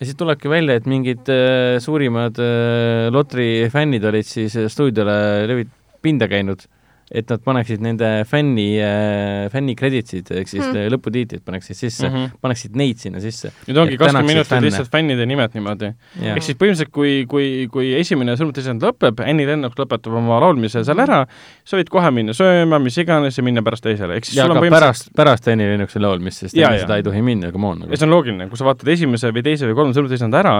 ja 0.00 0.08
siis 0.08 0.18
tulebki 0.18 0.50
välja, 0.50 0.76
et 0.78 0.88
mingid 0.90 1.28
äh, 1.32 1.76
suurimad 1.82 2.38
äh, 2.42 3.08
lotri 3.14 3.68
fännid 3.72 4.04
olid 4.10 4.26
siis 4.26 4.56
äh, 4.58 4.68
stuudiole 4.72 5.16
levit-, 5.50 5.74
pinda 6.04 6.28
käinud, 6.30 6.66
et 7.14 7.30
nad 7.30 7.42
paneksid 7.44 7.84
nende 7.84 8.10
fänni 8.28 8.68
äh,, 8.82 9.48
fänni 9.54 9.76
credits'id 9.78 10.32
ehk 10.34 10.50
siis 10.50 10.64
Hmm. 10.64 10.90
lõputiitrid 10.94 11.42
paneksid 11.44 11.76
sisse 11.76 12.08
mm. 12.08 12.14
-hmm. 12.14 12.38
paneksid 12.42 12.76
neid 12.78 13.00
sinna 13.02 13.20
sisse. 13.22 13.50
nüüd 13.68 13.78
ongi 13.82 13.98
kakskümmend 14.00 14.28
minutit 14.28 14.50
fänne. 14.50 14.68
lihtsalt 14.68 14.90
fännide 14.90 15.26
nimed 15.26 15.54
niimoodi. 15.54 15.90
ehk 16.20 16.42
siis 16.42 16.58
põhimõtteliselt, 16.58 16.92
kui, 16.94 17.12
kui, 17.30 17.66
kui 17.72 17.92
esimene 17.98 18.36
sõnumtisend 18.40 18.82
lõpeb, 18.84 19.22
Annie 19.24 19.46
Lennox 19.46 19.78
lõpetab 19.78 20.16
oma 20.20 20.40
laulmise 20.42 20.84
seal 20.84 21.02
ära, 21.04 21.24
sa 21.64 21.78
võid 21.78 21.90
kohe 21.92 22.10
minna 22.14 22.34
sööma, 22.36 22.80
mis 22.82 22.98
iganes 22.98 23.38
ja 23.38 23.44
minna 23.46 23.62
pärast 23.66 23.86
teisele, 23.86 24.18
ehk 24.18 24.28
siis 24.28 24.38
ja 24.38 24.48
sul 24.48 24.56
on 24.56 24.62
põhimõtteliselt 24.62 25.12
pärast, 25.12 25.12
pärast 25.16 25.52
Annie 25.52 25.68
Lennoxi 25.70 26.02
laulmist, 26.02 26.44
sest 26.46 26.58
enne 26.58 26.80
seda 26.82 26.98
ei 27.00 27.06
tohi 27.06 27.22
minna, 27.22 27.52
come 27.52 27.70
on 27.70 27.84
ja 27.84 27.86
nagu.. 27.86 28.00
see 28.00 28.08
on 28.08 28.14
loogiline, 28.16 28.48
kui 28.48 28.60
sa 28.60 28.68
vaatad 28.68 28.90
esimese 28.96 29.32
või 29.34 29.46
teise 29.46 29.68
või 29.68 29.78
kolmanda 29.78 30.00
sõnumtisenda 30.00 30.42
ära, 30.42 30.56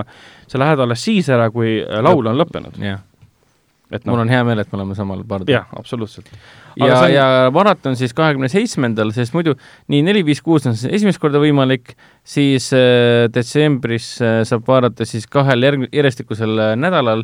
sa 0.47 0.62
lähed 0.62 0.84
alles 0.86 1.05
siis 1.05 1.28
ära, 1.33 1.50
kui 1.55 1.81
äh, 1.83 2.02
laul 2.05 2.33
on 2.33 2.39
lõppenud. 2.41 2.78
jah, 2.83 3.02
et 3.94 4.05
mul 4.08 4.16
noh, 4.18 4.24
on 4.26 4.32
hea 4.34 4.42
meel, 4.47 4.58
et 4.64 4.73
me 4.73 4.78
oleme 4.81 4.97
samal 4.98 5.23
pardal. 5.28 5.52
jah, 5.55 5.68
absoluutselt. 5.78 6.26
ja 6.76 6.89
see 6.98 7.06
on- 7.06 7.14
ja 7.14 7.26
maraton 7.55 7.94
siis 7.97 8.12
kahekümne 8.16 8.48
seitsmendal, 8.50 9.12
sest 9.14 9.34
muidu 9.36 9.55
nii 9.92 10.02
neli, 10.06 10.24
viis, 10.26 10.42
kuus 10.42 10.66
on 10.66 10.74
siis 10.74 10.90
esimest 10.98 11.20
korda 11.23 11.39
võimalik, 11.42 11.94
siis 12.26 12.70
äh, 12.74 13.28
detsembris 13.34 14.08
äh, 14.24 14.42
saab 14.48 14.66
vaadata 14.68 15.06
siis 15.06 15.26
kahel 15.31 15.62
järg-, 15.62 15.89
järjestikusel 15.94 16.58
nädalal 16.81 17.23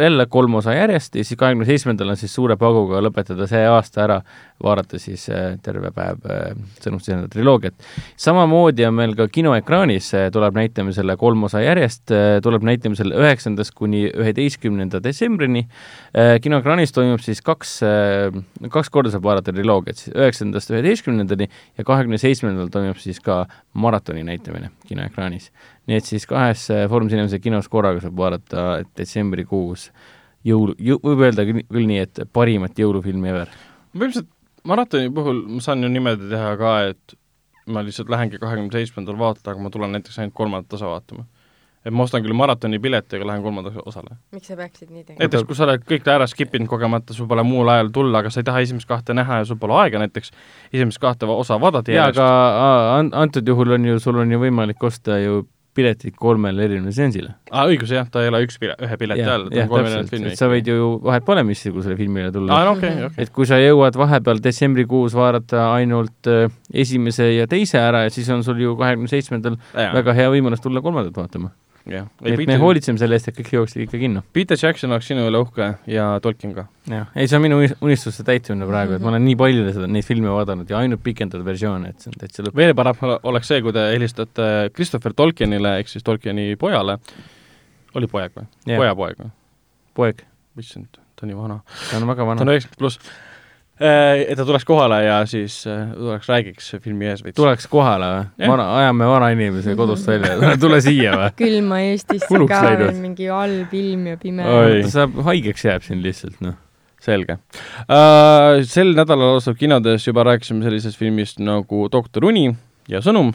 jälle 0.00 0.26
kolm 0.26 0.54
osa 0.54 0.74
järjest 0.74 1.14
ja 1.14 1.24
siis 1.24 1.38
kahekümne 1.38 1.64
seitsmendal 1.64 2.08
on 2.10 2.16
siis 2.18 2.34
suure 2.34 2.56
pauguga 2.58 2.98
lõpetada 3.04 3.46
see 3.50 3.62
aasta 3.70 4.02
ära, 4.02 4.16
vaadata 4.62 4.98
siis 4.98 5.28
äh, 5.30 5.54
terve 5.62 5.92
päev 5.94 6.26
äh, 6.26 6.56
sõnumsisenda 6.82 7.28
triloogiat. 7.30 7.74
samamoodi 8.16 8.84
on 8.88 8.96
meil 8.98 9.14
ka 9.18 9.28
kinoekraanis 9.30 10.10
äh, 10.18 10.26
tuleb 10.34 10.58
näitamisele 10.58 11.16
kolm 11.20 11.46
osa 11.46 11.62
järjest 11.62 12.10
äh,, 12.10 12.40
tuleb 12.42 12.66
näitamisele 12.66 13.14
üheksandast 13.14 13.74
kuni 13.78 14.08
üheteistkümnenda 14.10 15.02
detsembrini 15.04 15.66
äh,. 15.68 16.40
kinoekraanis 16.42 16.92
toimub 16.92 17.22
siis 17.22 17.42
kaks 17.42 17.78
äh,, 17.86 18.42
kaks 18.70 18.90
korda 18.90 19.14
saab 19.14 19.28
vaadata 19.28 19.54
triloogiat, 19.54 20.02
siis 20.02 20.16
üheksandast 20.16 20.74
üheteistkümnendani 20.74 21.46
ja 21.78 21.84
kahekümne 21.86 22.18
seitsmendal 22.18 22.72
toimub 22.74 22.98
siis 22.98 23.22
ka 23.22 23.44
maratoni 23.72 24.26
näitamine 24.26 24.70
kinoekraanis. 24.86 25.52
Nii 25.90 25.98
et 25.98 26.06
siis 26.06 26.26
kahes 26.30 26.68
äh, 26.70 26.86
Foorum 26.90 27.10
Cinemas 27.10 27.34
kinos 27.42 27.68
korraga 27.72 28.02
saab 28.04 28.18
vaadata 28.18 28.66
detsembrikuus 28.96 29.90
jõulu, 30.46 30.76
võib 31.04 31.24
öelda 31.26 31.44
küll, 31.48 31.64
küll 31.68 31.88
nii, 31.90 32.04
et 32.06 32.22
parimat 32.32 32.78
jõulufilmi 32.78 33.32
ever. 33.32 33.50
põhimõtteliselt 33.92 34.30
maratoni 34.70 35.10
puhul 35.16 35.42
ma 35.56 35.64
saan 35.64 35.84
ju 35.84 35.90
niimoodi 35.92 36.30
teha 36.30 36.54
ka, 36.60 36.76
et 36.92 37.18
ma 37.70 37.82
lihtsalt 37.86 38.10
lähengi 38.12 38.40
kahekümne 38.40 38.72
seitsmendal 38.74 39.18
vaatama, 39.20 39.54
aga 39.54 39.66
ma 39.66 39.74
tulen 39.74 39.92
näiteks 39.96 40.18
ainult 40.20 40.34
kolmandat 40.36 40.78
osa 40.78 40.88
vaatama. 40.90 41.26
et 41.84 41.94
ma 41.96 42.04
ostan 42.04 42.20
küll 42.20 42.36
maratoni 42.36 42.78
pileti, 42.78 43.16
aga 43.16 43.26
lähen 43.30 43.42
kolmandale 43.44 43.84
osale. 43.88 44.16
miks 44.32 44.50
sa 44.52 44.56
peaksid 44.56 44.90
nii 44.90 45.04
tegema? 45.04 45.20
näiteks 45.24 45.46
kui 45.48 45.56
sa 45.56 45.64
oled 45.68 45.84
kõik 45.88 46.08
ära 46.12 46.26
skip 46.28 46.54
inud 46.54 46.68
kogemata, 46.68 47.16
sul 47.16 47.28
pole 47.28 47.44
muul 47.46 47.68
ajal 47.72 47.92
tulla, 47.94 48.20
aga 48.20 48.32
sa 48.32 48.40
ei 48.40 48.48
taha 48.48 48.60
esimest 48.64 48.88
kahte 48.88 49.16
näha 49.16 49.40
ja 49.42 49.48
sul 49.48 49.60
pole 49.60 49.78
aega 49.80 50.02
näiteks 50.02 50.32
esimest 50.72 51.00
kahte 51.00 51.28
va- 51.28 51.38
osa 51.40 51.60
vaadata 51.60 51.92
jaa, 51.92 52.10
aga 52.12 53.22
antud 53.22 53.48
juhul 53.48 53.76
on 53.78 53.88
ju, 53.92 53.98
sul 54.00 54.20
on 54.20 54.32
ju 54.32 54.40
võimalik 54.44 54.84
osta 54.90 55.18
ju 55.20 55.46
piletid 55.80 56.16
kolmele 56.20 56.66
erineval 56.68 56.94
seansile. 56.96 57.34
aa, 57.50 57.66
õigus 57.70 57.92
jah, 57.94 58.08
ta 58.12 58.24
ei 58.24 58.30
ole 58.32 58.42
üks 58.46 58.60
pile-, 58.62 58.76
ühe 58.86 58.98
pileti 59.00 59.26
all, 59.26 59.48
ta 59.50 59.64
on 59.64 59.72
kolm 59.72 59.88
erinevat 59.88 60.12
filmi. 60.12 60.32
et 60.32 60.40
sa 60.40 60.50
võid 60.52 60.70
ju, 60.70 60.90
vahet 61.06 61.26
pole, 61.26 61.44
missugusele 61.48 61.96
filmile 61.98 62.32
tulla 62.34 62.58
aa, 62.58 62.68
no 62.68 62.76
okei, 62.78 63.08
okei. 63.08 63.24
et 63.24 63.32
kui 63.34 63.48
sa 63.48 63.58
jõuad 63.60 63.98
vahepeal 64.00 64.42
detsembrikuus 64.44 65.16
vaadata 65.18 65.70
ainult 65.74 66.30
äh, 66.30 66.46
esimese 66.84 67.32
ja 67.34 67.48
teise 67.50 67.80
ära 67.82 68.04
ja 68.06 68.14
siis 68.14 68.30
on 68.34 68.44
sul 68.46 68.60
ju 68.62 68.76
kahekümne 68.78 69.10
seitsmendal 69.10 69.58
väga 69.74 70.16
hea 70.16 70.30
võimalus 70.32 70.62
tulla 70.62 70.84
kolmandat 70.84 71.16
vaatama. 71.16 71.52
jah, 71.88 72.06
et 72.24 72.42
me 72.46 72.56
hoolitseme 72.60 72.98
selle 73.00 73.16
eest, 73.16 73.28
et 73.30 73.36
kõik 73.38 73.52
jõuaksid 73.54 73.84
ikka 73.86 73.98
kinno. 74.02 74.22
Peter 74.36 74.58
Jackson 74.60 74.92
oleks 74.92 75.06
sinu 75.08 75.24
üle 75.28 75.40
uhke 75.40 75.70
ja 75.90 76.08
Tolkien 76.22 76.52
ka. 76.54 76.66
jah, 76.90 77.06
ei 77.16 77.26
see 77.30 77.36
on 77.38 77.42
minu 77.46 77.60
unis- 77.62 77.76
unistuste 77.80 78.24
täitumine 78.26 78.66
praegu, 78.68 78.98
et 78.98 79.02
ma 79.04 79.08
olen 79.14 79.24
nii 79.24 79.36
palju 79.40 79.66
seda, 79.72 79.86
neid 79.88 80.04
filme 80.04 80.28
vaadanud 80.28 80.68
ja 80.70 80.78
ainult 80.82 81.02
pikendatud 81.02 81.44
versioone, 81.46 81.88
et 81.94 82.00
see 82.00 82.12
on 82.12 82.18
täitsa 82.20 82.44
lõpp. 82.44 82.56
veel 82.56 82.74
parem 82.74 82.94
ole- 83.08 83.18
oleks 83.32 83.48
see, 83.48 83.62
kui 83.62 83.72
te 83.72 83.86
helistate 83.94 84.70
Christopher 84.74 85.12
Tolkienile 85.16 85.78
ehk 85.80 85.88
siis 85.88 86.04
Tolkieni 86.04 86.56
pojale, 86.60 86.98
oli 87.94 88.06
poeg 88.06 88.32
või? 88.36 88.46
Pojapoeg 88.76 89.16
või? 89.24 89.30
poeg, 89.94 90.22
issand, 90.58 91.00
ta 91.16 91.24
on 91.26 91.32
nii 91.32 91.36
vana. 91.40 91.60
ta 91.90 91.96
on 91.96 92.06
väga 92.06 92.22
ta 92.24 92.30
on 92.30 92.36
vana. 92.36 92.52
üheksakümmend 92.52 92.78
pluss. 92.78 92.98
Et 93.80 94.36
ta 94.36 94.44
tuleks 94.44 94.64
kohale 94.68 94.98
ja 95.06 95.20
siis 95.28 95.62
äh, 95.68 95.92
tuleks 95.96 96.28
räägiks 96.28 96.66
filmi 96.84 97.06
ees 97.08 97.22
veits. 97.24 97.36
tuleks 97.38 97.66
kohale 97.70 98.08
või? 98.12 98.48
Vana, 98.50 98.66
ajame 98.76 99.06
vanainimese 99.08 99.74
kodust 99.78 100.08
välja, 100.10 100.34
tule 100.64 100.82
siia 100.84 101.14
või? 101.16 101.30
külma 101.38 101.78
Eestisse 101.86 102.40
ka 102.50 102.60
veel 102.66 102.98
mingi 103.00 103.30
halb 103.32 103.72
ilm 103.76 104.10
ja 104.12 104.18
pime. 104.20 104.44
Oi. 104.44 104.82
ta 104.84 104.92
saab 104.98 105.16
haigeks 105.30 105.64
jääb 105.64 105.86
siin 105.86 106.02
lihtsalt, 106.04 106.36
noh. 106.44 106.58
selge 107.00 107.38
uh,. 107.40 108.60
Sel 108.68 108.92
nädalal 108.96 109.36
alustab 109.36 109.56
kinodes, 109.60 110.04
juba 110.04 110.26
rääkisime 110.28 110.66
sellisest 110.66 111.00
filmist 111.00 111.40
nagu 111.40 111.86
Doktor 111.92 112.28
Uni 112.28 112.50
ja 112.90 113.00
Sõnum. 113.00 113.32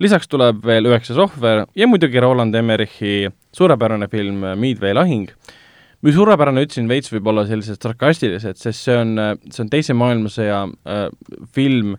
lisaks 0.00 0.28
tuleb 0.28 0.60
veel 0.66 0.90
Üheksas 0.92 1.16
ohver 1.20 1.64
ja 1.76 1.88
muidugi 1.88 2.20
Roland 2.20 2.54
Emmerichi 2.54 3.30
suurepärane 3.56 4.12
film 4.12 4.44
Midway 4.60 4.92
lahing, 4.92 5.32
mis 6.06 6.16
suurepärane, 6.16 6.64
ütlesin 6.66 6.88
veits 6.90 7.12
võib-olla 7.12 7.44
sellised 7.48 7.82
sarkastilised, 7.82 8.60
sest 8.60 8.86
see 8.86 8.96
on, 8.96 9.12
see 9.50 9.64
on 9.64 9.70
Teise 9.72 9.96
maailmasõja 9.98 10.62
äh, 10.68 11.04
film, 11.56 11.94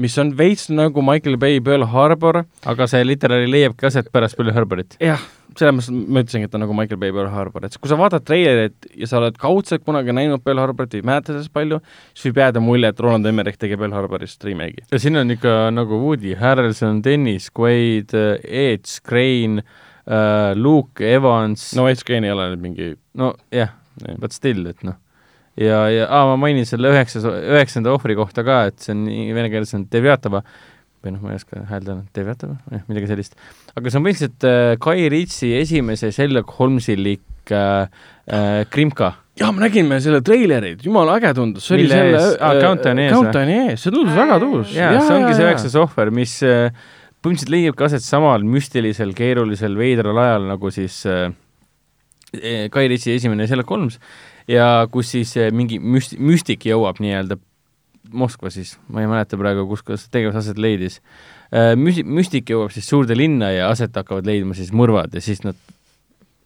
mis 0.00 0.16
on 0.22 0.32
veits 0.38 0.68
nagu 0.72 1.02
Michael 1.04 1.36
Bay 1.40 1.60
Pearl 1.64 1.88
Harbor. 1.90 2.44
aga 2.70 2.86
see 2.90 3.02
literaali 3.06 3.50
leiabki 3.50 3.90
aset 3.90 4.10
pärast 4.14 4.38
Pearl 4.38 4.54
Harborit? 4.54 4.94
jah, 5.02 5.22
selles 5.58 5.74
mõttes 5.90 5.90
ma 5.90 6.22
ütlesingi, 6.22 6.46
et 6.46 6.52
ta 6.52 6.60
on 6.60 6.64
nagu 6.64 6.76
Michael 6.78 7.00
Bay 7.02 7.14
Pearl 7.16 7.32
Harbor, 7.32 7.66
et 7.66 7.76
kui 7.80 7.90
sa 7.90 7.98
vaatad 7.98 8.24
treilerit 8.28 8.88
ja 8.94 9.10
sa 9.10 9.18
oled 9.18 9.36
kaudselt 9.40 9.84
kunagi 9.86 10.14
näinud 10.14 10.44
Pearl 10.46 10.62
Harborit 10.62 10.94
või 10.94 11.10
mäletad 11.10 11.34
sellest 11.34 11.54
palju, 11.56 11.80
siis 12.14 12.30
võib 12.30 12.42
jääda 12.44 12.62
mulje, 12.64 12.94
et 12.94 13.02
Roland 13.02 13.26
Emmerich 13.26 13.58
tegi 13.60 13.78
Pearl 13.80 13.98
Harborist 13.98 14.46
remake'i. 14.46 14.86
ja 14.92 15.02
siin 15.02 15.18
on 15.18 15.34
ikka 15.34 15.58
nagu 15.74 15.98
Woody 16.04 16.38
Harrelson, 16.38 17.02
Dennis 17.04 17.50
Quaid, 17.50 18.14
Ed 18.46 18.86
Skrein 18.86 19.64
uh,, 20.10 20.50
Luke 20.58 21.06
Evans. 21.06 21.70
no 21.78 21.86
Ed 21.90 22.02
Skrein 22.02 22.26
ei 22.26 22.34
ole 22.34 22.50
nüüd 22.54 22.66
mingi 22.66 22.90
no 23.14 23.34
jah 23.54 23.70
yeah,, 23.70 24.18
but 24.18 24.34
still, 24.36 24.66
et 24.70 24.82
noh. 24.86 24.98
Ja, 25.60 25.84
ja 25.92 26.06
aa, 26.08 26.28
ma 26.30 26.36
mainin 26.40 26.66
selle 26.68 26.92
üheksas, 26.92 27.24
üheksanda 27.26 27.92
ohvri 27.92 28.14
kohta 28.16 28.44
ka, 28.46 28.62
et 28.70 28.78
see 28.80 28.94
on 28.94 29.02
vene 29.36 29.50
keeles 29.52 29.74
on 29.76 29.82
Devjatova, 29.92 30.40
või 31.04 31.14
noh, 31.14 31.24
ma 31.24 31.32
ei 31.34 31.40
oska 31.40 31.64
hääldada, 31.68 32.04
Devjatova, 32.16 32.56
jah, 32.70 32.84
midagi 32.88 33.10
sellist. 33.10 33.34
aga 33.74 33.90
see 33.90 33.98
on 33.98 34.06
põhimõtteliselt 34.06 34.46
äh, 34.48 34.76
Kai 34.84 35.08
Ritsi 35.12 35.50
esimese 35.58 36.12
Sherlock 36.14 36.54
Holmesilik 36.58 37.52
äh, 37.56 37.90
äh, 38.30 38.62
Krimka. 38.72 39.10
jaa, 39.40 39.50
me 39.56 39.66
nägime 39.66 39.98
selle 40.04 40.22
treilerit, 40.24 40.86
jumala 40.86 41.18
äge 41.18 41.34
tundus, 41.36 41.66
see 41.66 41.82
Mille 41.82 41.98
oli 41.98 42.14
selle 42.14 42.38
ah, 42.38 42.56
Countdown 42.62 43.02
ees 43.04 43.12
Countdown 43.16 43.52
ees, 43.56 43.84
see 43.84 43.96
tundus 43.96 44.16
väga 44.16 44.40
tuus. 44.44 44.72
jaa 44.76 44.94
ja,, 44.94 45.04
see 45.04 45.18
ongi 45.18 45.34
see 45.34 45.48
üheksas 45.48 45.76
ohver, 45.82 46.14
mis 46.14 46.38
äh, 46.46 46.70
põhimõtteliselt 47.20 47.52
leiabki 47.52 47.84
aset 47.84 48.04
samal 48.04 48.44
müstilisel, 48.48 49.14
keerulisel, 49.16 49.76
veidral 49.76 50.18
ajal 50.18 50.50
nagu 50.54 50.70
siis 50.72 51.02
äh, 51.08 51.30
Kai 52.70 52.86
Ritsi 52.88 53.16
esimene 53.16 53.46
Sherlock 53.48 53.70
Holmes 53.74 53.98
ja 54.50 54.86
kus 54.92 55.10
siis 55.14 55.32
eh, 55.38 55.50
mingi 55.54 55.80
müst-, 55.82 56.18
müstik 56.18 56.66
jõuab 56.68 57.00
nii-öelda 57.02 57.38
Moskva 58.10 58.50
siis, 58.50 58.72
ma 58.90 59.04
ei 59.04 59.06
mäleta 59.10 59.36
praegu, 59.38 59.66
kus, 59.70 59.84
kus 59.86 60.06
tegevus 60.10 60.38
aset 60.40 60.58
leidis, 60.58 60.98
eh, 61.52 61.74
müsi-, 61.78 62.06
müstik 62.06 62.50
jõuab 62.50 62.72
siis 62.74 62.88
suurde 62.90 63.14
linna 63.18 63.52
ja 63.54 63.68
aset 63.70 63.94
hakkavad 63.94 64.26
leidma 64.26 64.56
siis 64.58 64.72
mõrvad 64.74 65.14
ja 65.14 65.22
siis 65.22 65.44
nad 65.44 65.58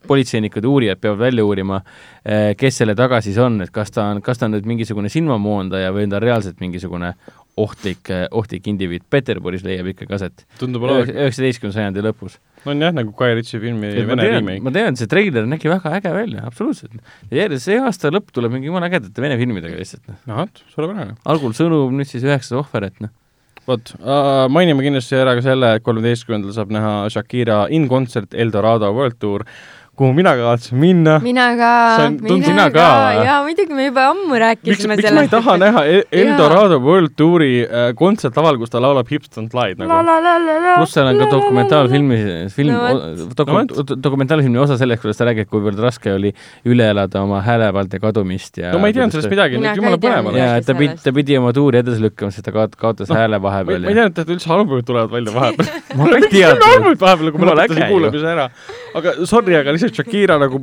politseinikud, 0.04 0.66
uurijad 0.68 1.00
peavad 1.00 1.22
välja 1.22 1.44
uurima, 1.46 1.78
eh, 2.24 2.50
kes 2.60 2.82
selle 2.82 2.96
taga 2.98 3.22
siis 3.24 3.38
on, 3.40 3.62
et 3.64 3.72
kas 3.72 3.94
ta 3.94 4.10
on, 4.12 4.20
kas 4.24 4.40
ta 4.40 4.48
on 4.48 4.56
nüüd 4.56 4.68
mingisugune 4.68 5.12
silmamoondaja 5.12 5.92
või 5.96 6.08
on 6.08 6.12
ta 6.16 6.20
reaalselt 6.20 6.60
mingisugune 6.60 7.14
ohtlik, 7.60 8.10
ohtlik 8.31 8.66
indiviid. 8.70 9.05
Peterburis 9.10 9.62
leiab 9.66 9.92
ikkagi 9.92 10.16
aset. 10.16 10.47
üheksateistkümnenda 10.60 11.78
sajandi 11.78 12.05
lõpus 12.05 12.41
on 12.70 12.81
jah, 12.81 12.94
nagu 12.94 13.12
Guy 13.16 13.34
Ritchie 13.39 13.60
filmi 13.62 13.91
et 13.91 14.07
vene 14.08 14.28
remake. 14.28 14.62
ma 14.65 14.73
tean, 14.74 14.97
see 14.99 15.10
treiler 15.10 15.47
nägi 15.49 15.70
väga 15.70 15.92
äge 15.99 16.12
välja, 16.15 16.44
absoluutselt. 16.49 16.97
ja 17.31 17.44
järjest 17.44 17.68
see 17.68 17.81
aasta 17.81 18.12
lõpp 18.15 18.33
tuleb 18.34 18.55
mingi 18.55 18.70
jumala 18.70 18.89
ägedate 18.91 19.24
vene 19.24 19.36
filmidega 19.41 19.78
lihtsalt. 19.81 20.07
Noh. 20.08 20.23
no 20.31 20.41
vot, 20.42 20.65
suurepärane. 20.73 21.18
algul 21.34 21.55
sõnum, 21.57 21.94
nüüd 21.99 22.10
siis 22.10 22.24
üheksas 22.26 22.57
ohver, 22.60 22.89
et 22.91 23.05
noh. 23.05 23.12
vot 23.68 23.94
uh,, 24.00 24.47
mainime 24.52 24.84
kindlasti 24.86 25.18
ära 25.20 25.36
ka 25.39 25.44
selle, 25.44 25.74
et 25.78 25.86
kolmeteistkümnendal 25.86 26.57
saab 26.57 26.73
näha 26.74 26.94
Shakira 27.12 27.65
in 27.74 27.89
kontsert 27.91 28.36
Eldorado 28.36 28.92
World 28.97 29.20
Tour 29.20 29.47
kuhu 29.94 30.12
mina 30.16 30.32
kavatsen 30.39 30.78
minna. 30.78 31.18
mina 31.23 31.47
ka, 31.58 31.70
mina 32.20 32.66
ka. 32.74 32.86
jaa, 33.20 33.36
muidugi 33.47 33.76
me 33.76 33.86
juba 33.86 34.08
ammu 34.10 34.39
rääkisime 34.42 34.97
miks, 34.97 35.05
sellest. 35.05 35.05
miks 35.05 35.14
ma 35.14 35.23
ei 35.23 35.31
taha 35.32 35.55
näha 35.62 35.84
e- 35.86 36.05
Eldorado 36.23 36.81
World 36.82 37.14
Touri 37.16 37.52
äh, 37.62 37.92
kontsertlaval, 37.98 38.58
kus 38.58 38.73
ta 38.73 38.82
laulab 38.82 39.10
Hips 39.10 39.31
don't 39.36 39.55
lie 39.55 39.76
nagu. 39.78 40.00
pluss 40.78 40.97
seal 40.97 41.10
on 41.10 41.20
ka 41.20 41.28
dokumentaalfilmi, 41.31 42.18
film 42.55 42.74
no,, 42.74 43.28
doku, 43.39 43.58
no, 43.60 43.86
dokumentaalfilmi 44.08 44.62
osa 44.64 44.78
sellest, 44.81 45.02
kuidas 45.05 45.20
ta 45.20 45.28
räägib, 45.31 45.48
kuivõrd 45.52 45.78
raske 45.84 46.12
oli 46.14 46.34
üle 46.66 46.90
elada 46.90 47.23
oma 47.23 47.42
häälevalde 47.47 48.02
kadumist 48.02 48.58
ja 48.58 48.74
no 48.74 48.82
ma 48.82 48.90
ei 48.90 48.97
teadnud 48.97 49.14
sellest 49.14 49.32
midagi, 49.32 49.62
nüüd 49.62 49.78
jumala 49.78 50.00
põnev 50.02 50.32
on. 50.32 50.40
jaa, 50.40 50.58
ta 50.66 50.78
pidi, 50.78 50.98
ta 51.05 51.14
pidi 51.14 51.39
oma 51.39 51.55
tuuri 51.55 51.82
edasi 51.84 52.02
lükkama, 52.02 52.34
sest 52.34 52.48
ta 52.48 52.55
kaot-, 52.56 52.74
kaotas 52.81 53.12
no, 53.12 53.18
hääle 53.20 53.39
vahepeal. 53.47 53.86
ma 53.86 53.94
ei 53.94 54.00
teadnud, 54.00 54.23
et 54.24 54.34
üldse 54.36 54.52
albumid 54.58 54.90
tulevad 54.90 55.14
välja 55.14 55.36
vahepeal 55.39 55.70
ma 56.00 56.10
ka 56.10 56.18
ei 56.18 56.31
teadnud. 56.34 56.68
albumid 56.73 57.02
vahepeal, 57.06 57.32
kui 57.34 57.44
ma 57.44 57.50
lõpetasin 57.52 57.89
kuulamise 57.94 58.31
ära. 58.34 58.48
aga 58.98 59.16
sorry, 59.31 59.55
aga 59.60 59.74
lihtsalt 59.76 59.83
Shakira 59.92 60.36
nagu 60.40 60.60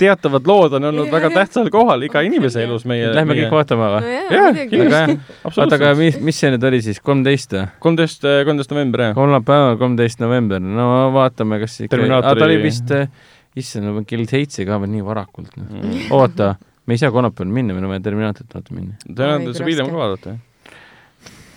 teatavad 0.00 0.48
lood 0.48 0.76
on 0.78 0.88
olnud 0.90 1.10
väga 1.12 1.30
tähtsal 1.34 1.70
kohal 1.72 2.02
iga 2.06 2.22
inimese 2.26 2.64
elus 2.64 2.86
meie. 2.88 3.10
Lähme 3.14 3.34
meie... 3.34 3.46
kõik 3.46 3.56
vaatama 3.58 3.90
või? 3.96 4.16
jah, 4.34 4.60
kindlasti. 4.72 5.16
oota, 5.52 5.78
aga 5.78 5.92
mis, 5.98 6.18
mis 6.28 6.40
see 6.42 6.52
nüüd 6.54 6.66
oli 6.70 6.82
siis, 6.84 7.00
kolmteist 7.04 7.56
või? 7.56 7.66
kolmteist, 7.84 8.26
kolmteist 8.48 8.74
november, 8.74 9.04
jah. 9.08 9.16
kolmapäeval, 9.18 9.78
kolmteist 9.82 10.24
november, 10.24 10.62
no 10.62 10.88
vaatame, 11.16 11.60
kas 11.62 11.78
ikka, 11.86 12.02
ta 12.16 12.34
oli 12.48 12.58
vist, 12.64 12.92
issand, 13.56 13.90
no 13.90 14.04
kell 14.08 14.26
seitse 14.30 14.66
ka 14.68 14.80
veel 14.82 14.94
nii 14.96 15.06
varakult 15.06 15.54
mm.. 15.60 16.10
oota, 16.16 16.54
me 16.86 16.98
ei 16.98 17.02
saa 17.02 17.14
kolmapäeval 17.14 17.54
minna, 17.60 17.76
meil 17.76 17.88
on 17.88 17.94
vaja 17.94 18.04
Terminaatorit 18.10 18.58
vaatama 18.58 18.82
minna. 18.82 19.00
Terminaator 19.06 19.58
saab 19.60 19.72
hiljem 19.72 19.94
ka 19.94 20.04
vaadata, 20.04 20.36
jah 20.36 20.44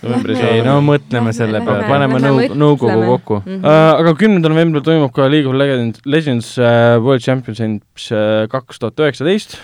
novembris 0.04 0.40
ei 0.44 0.62
no 0.64 0.78
mõtleme 0.84 1.32
selle 1.36 1.60
peale, 1.64 1.88
paneme 1.88 2.20
nõu-, 2.22 2.54
nõukogu 2.56 3.02
kokku 3.14 3.40
mm. 3.40 3.50
-hmm. 3.50 3.66
Uh, 3.66 3.90
aga 4.00 4.14
kümnendal 4.20 4.54
novembril 4.54 4.84
toimub 4.86 5.12
ka 5.16 5.28
League 5.28 5.48
of 5.50 5.58
Legends, 5.58 6.00
Legends 6.06 6.54
uh, 6.58 6.96
World 7.02 7.24
Championships 7.24 8.08
kaks 8.52 8.80
tuhat 8.80 9.04
üheksateist, 9.04 9.58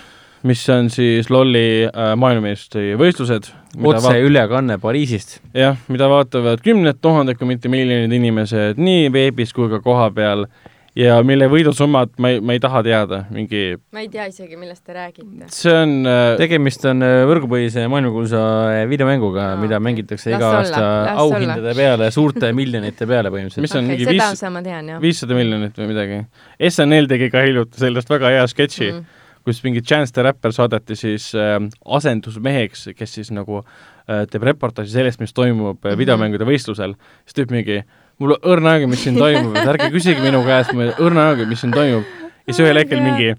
mis 0.47 0.63
on 0.73 0.91
siis 0.93 1.31
LOL-i 1.33 1.89
uh, 1.89 2.13
maailmameistrivõistlused. 2.21 3.51
otse 3.77 4.07
vaat... 4.07 4.23
ülekanne 4.29 4.79
Pariisist. 4.83 5.41
jah, 5.55 5.77
mida 5.89 6.09
vaatavad 6.13 6.63
kümned 6.65 7.01
tuhanded, 7.03 7.39
kui 7.41 7.49
mitte 7.55 7.73
miljonid 7.73 8.13
inimesed 8.13 8.81
nii 8.81 9.11
veebis 9.13 9.53
kui 9.57 9.71
ka 9.73 9.81
kohapeal 9.85 10.47
ja 10.97 11.16
mille 11.26 11.49
võidusummad 11.52 12.15
ma 12.23 12.31
ei, 12.33 12.41
ma 12.44 12.55
ei 12.57 12.60
taha 12.62 12.81
teada, 12.86 13.20
mingi 13.34 13.62
ma 13.94 14.02
ei 14.02 14.08
tea 14.12 14.26
isegi, 14.31 14.57
millest 14.58 14.84
te 14.86 14.94
räägite. 14.97 15.49
see 15.52 15.75
on 15.75 16.08
äh... 16.08 16.36
tegemist 16.41 16.86
on 16.89 17.05
äh, 17.05 17.18
võrgupõhise 17.28 17.84
maailmakuulsa 17.92 18.44
äh, 18.70 18.84
videomänguga 18.91 19.50
no,, 19.55 19.65
mida 19.65 19.81
mängitakse 19.83 20.33
iga 20.33 20.55
aasta 20.60 20.86
auhindade 21.20 21.75
peale, 21.76 22.08
suurte 22.15 22.52
miljonite 22.60 23.08
peale 23.08 23.33
põhimõtteliselt. 23.34 23.66
mis 23.66 23.76
on 23.76 23.84
okay, 23.84 23.92
mingi 23.92 24.08
viis, 24.16 25.02
viissada 25.05 25.36
miljonit 25.39 25.76
või 25.81 25.91
midagi. 25.92 26.23
SNL 26.70 27.10
tegi 27.12 27.28
ka 27.34 27.44
hiljuti 27.44 27.84
sellest 27.84 28.10
väga 28.10 28.33
hea 28.39 28.49
sketši 28.49 28.86
mm, 28.86 28.97
-hmm. 28.97 29.42
kus 29.44 29.62
mingi 29.66 29.84
Chance 29.84 30.16
the 30.16 30.25
Rapper 30.25 30.57
saadeti 30.57 30.97
siis 30.97 31.28
äh, 31.36 31.58
asendusmeheks, 31.84 32.89
kes 32.97 33.18
siis 33.20 33.34
nagu 33.36 33.60
äh, 33.60 34.25
teeb 34.33 34.49
reportaaži 34.49 34.97
sellest, 34.97 35.20
mis 35.20 35.36
toimub 35.36 35.84
äh, 35.84 35.99
videomängude 35.99 36.49
võistlusel, 36.49 36.97
siis 37.26 37.36
tüüp 37.36 37.52
mingi 37.52 37.83
mul 38.23 38.36
on 38.36 38.49
õrna 38.55 38.77
aega, 38.77 38.89
mis 38.91 39.03
siin 39.05 39.19
toimub, 39.19 39.57
et 39.57 39.75
ärge 39.75 39.91
küsige 39.95 40.23
minu 40.25 40.43
käest, 40.47 40.73
mul 40.77 40.91
on 40.93 41.05
õrna 41.09 41.28
aega, 41.31 41.49
mis 41.49 41.61
siin 41.65 41.75
toimub. 41.75 42.17
ja 42.47 42.55
siis 42.55 42.65
ühel 42.65 42.81
hetkel 42.81 43.03
mingi 43.05 43.35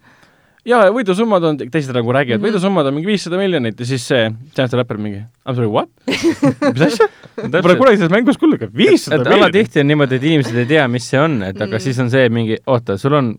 jaa, 0.68 0.88
võidusummad 0.94 1.46
on, 1.48 1.60
teised 1.72 1.96
nagu 1.96 2.14
räägivad 2.14 2.38
mm, 2.38 2.44
-hmm. 2.44 2.52
võidusummad 2.52 2.90
on 2.90 2.98
mingi 2.98 3.12
viissada 3.12 3.40
miljonit 3.40 3.80
ja 3.80 3.88
siis 3.88 4.08
see 4.08 4.26
Chance 4.56 4.74
the 4.74 4.82
Rapper 4.82 5.00
mingi 5.00 5.22
I 5.22 5.52
m 5.52 5.56
sorry, 5.56 5.70
what? 5.72 5.90
mis 6.08 6.84
asja? 6.90 7.08
Pole 7.64 7.78
kunagi 7.80 8.02
selles 8.02 8.12
mängus 8.12 8.40
kuulnud, 8.42 8.68
viissada 8.76 9.22
miljonit. 9.22 9.44
alatihti 9.44 9.84
on 9.84 9.88
niimoodi, 9.88 10.20
et 10.20 10.28
inimesed 10.32 10.58
ei 10.58 10.66
tea, 10.66 10.88
mis 10.92 11.08
see 11.10 11.22
on, 11.22 11.42
et 11.44 11.56
aga 11.56 11.66
mm 11.66 11.74
-hmm. 11.74 11.86
siis 11.86 12.00
on 12.00 12.12
see 12.12 12.30
mingi, 12.30 12.58
oota, 12.68 12.98
sul 12.98 13.14
on 13.14 13.36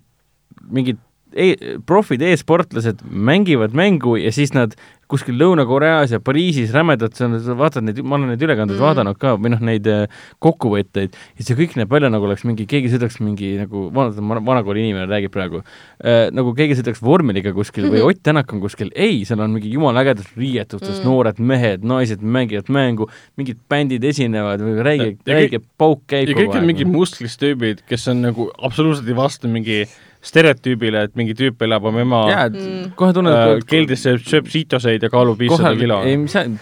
mingid 0.70 0.98
e 1.32 1.78
profid 1.86 2.22
e, 2.22 2.32
e-sportlased 2.32 3.02
mängivad 3.10 3.74
mängu 3.76 4.16
ja 4.16 4.32
siis 4.34 4.54
nad 4.56 4.76
kuskil 5.08 5.38
Lõuna-Koreas 5.40 6.12
ja 6.12 6.20
Pariisis 6.20 6.72
rämedad, 6.74 7.14
sa 7.16 7.28
vaatad 7.56 7.86
neid, 7.86 8.00
ma 8.04 8.18
olen 8.18 8.32
neid 8.32 8.42
ülekandeid 8.44 8.76
mm. 8.76 8.84
vaadanud 8.84 9.18
ka 9.20 9.34
või 9.40 9.52
noh, 9.54 9.62
neid 9.64 9.86
äh, 9.88 10.04
kokkuvõtteid 10.44 11.16
ja 11.16 11.46
see 11.46 11.56
kõik 11.58 11.78
näeb 11.80 11.92
välja 11.92 12.10
nagu 12.12 12.28
oleks 12.28 12.44
mingi, 12.48 12.66
keegi 12.68 12.92
sõidaks 12.92 13.16
mingi 13.24 13.54
nagu, 13.62 13.86
vana, 13.94 14.12
vanakooli 14.50 14.84
inimene 14.84 15.08
räägib 15.08 15.32
praegu 15.34 15.62
äh,, 15.62 16.28
nagu 16.34 16.52
keegi 16.56 16.76
sõidaks 16.80 17.00
vormeliga 17.04 17.54
kuskil 17.56 17.88
või 17.88 18.04
Ott 18.04 18.20
Tänak 18.28 18.52
on 18.52 18.60
kuskil, 18.60 18.90
ei, 18.92 19.22
seal 19.28 19.40
on 19.40 19.54
mingi 19.54 19.70
jumala 19.72 20.02
ägedas 20.04 20.28
riietustes 20.36 20.98
mm. 20.98 21.08
noored 21.08 21.40
mehed, 21.40 21.86
naised 21.88 22.20
mängivad 22.20 22.68
mängu, 22.74 23.08
mingid 23.40 23.62
bändid 23.70 24.04
esinevad 24.04 24.60
või 24.64 24.84
räige, 24.84 25.14
räige 25.24 25.62
pauk 25.80 26.04
käib 26.10 26.28
ja 26.28 26.36
kõik 26.36 26.58
on 26.58 26.68
mingid 26.68 26.92
musklis 26.92 27.38
tüübid, 27.40 27.80
kes 27.88 28.04
on 28.12 28.20
nagu 28.28 28.50
absoluutselt 28.60 29.08
ei 29.08 29.16
vasta 29.16 29.48
mingi 29.48 29.86
stereotüübile, 30.24 31.04
et 31.06 31.14
mingi 31.18 31.34
tüüp 31.38 31.62
elab 31.62 31.84
oma 31.88 32.02
ema 32.02 32.22
jaa, 32.30 32.46
mm. 32.50 32.92
kohe 32.98 33.14
tunned 33.16 33.34
äh, 33.34 33.64
keldris 33.68 34.02
sööb 34.04 34.48
siitoseid 34.50 35.04
ja 35.06 35.10
kaalub 35.12 35.38
viissada 35.40 35.74
kilo. 35.78 36.00
ei, 36.06 36.16
mis 36.20 36.34
on 36.38 36.56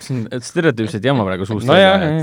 stereotüüpsed 0.45 1.07
jama 1.07 1.25
praegu 1.29 1.49
suust 1.49 1.69
no,. 1.71 1.79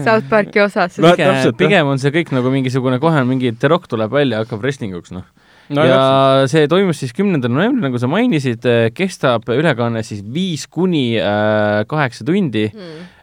South 0.05 0.29
Parki 0.31 0.61
osas 0.63 0.99
no,. 1.01 1.13
pigem, 1.13 1.55
pigem 1.59 1.93
on 1.93 2.01
see 2.01 2.13
kõik 2.13 2.33
nagu 2.37 2.53
mingisugune, 2.53 3.01
kohe 3.03 3.23
mingi 3.29 3.55
The 3.57 3.71
Rock 3.73 3.89
tuleb 3.91 4.13
välja, 4.13 4.43
hakkab 4.43 4.61
wrestlinguks, 4.61 5.15
noh 5.15 5.25
no,. 5.73 5.81
ja 5.81 5.89
jah. 5.89 6.45
see 6.51 6.69
toimus 6.69 7.01
siis 7.01 7.15
kümnendal 7.17 7.53
novembril, 7.53 7.87
nagu 7.89 8.01
sa 8.01 8.11
mainisid, 8.11 8.69
kestab 8.93 9.49
ülekanne 9.55 10.05
siis 10.05 10.21
viis 10.21 10.67
kuni 10.69 11.07
äh, 11.17 11.81
kaheksa 11.89 12.29
tundi 12.29 12.69
mm 12.69 13.09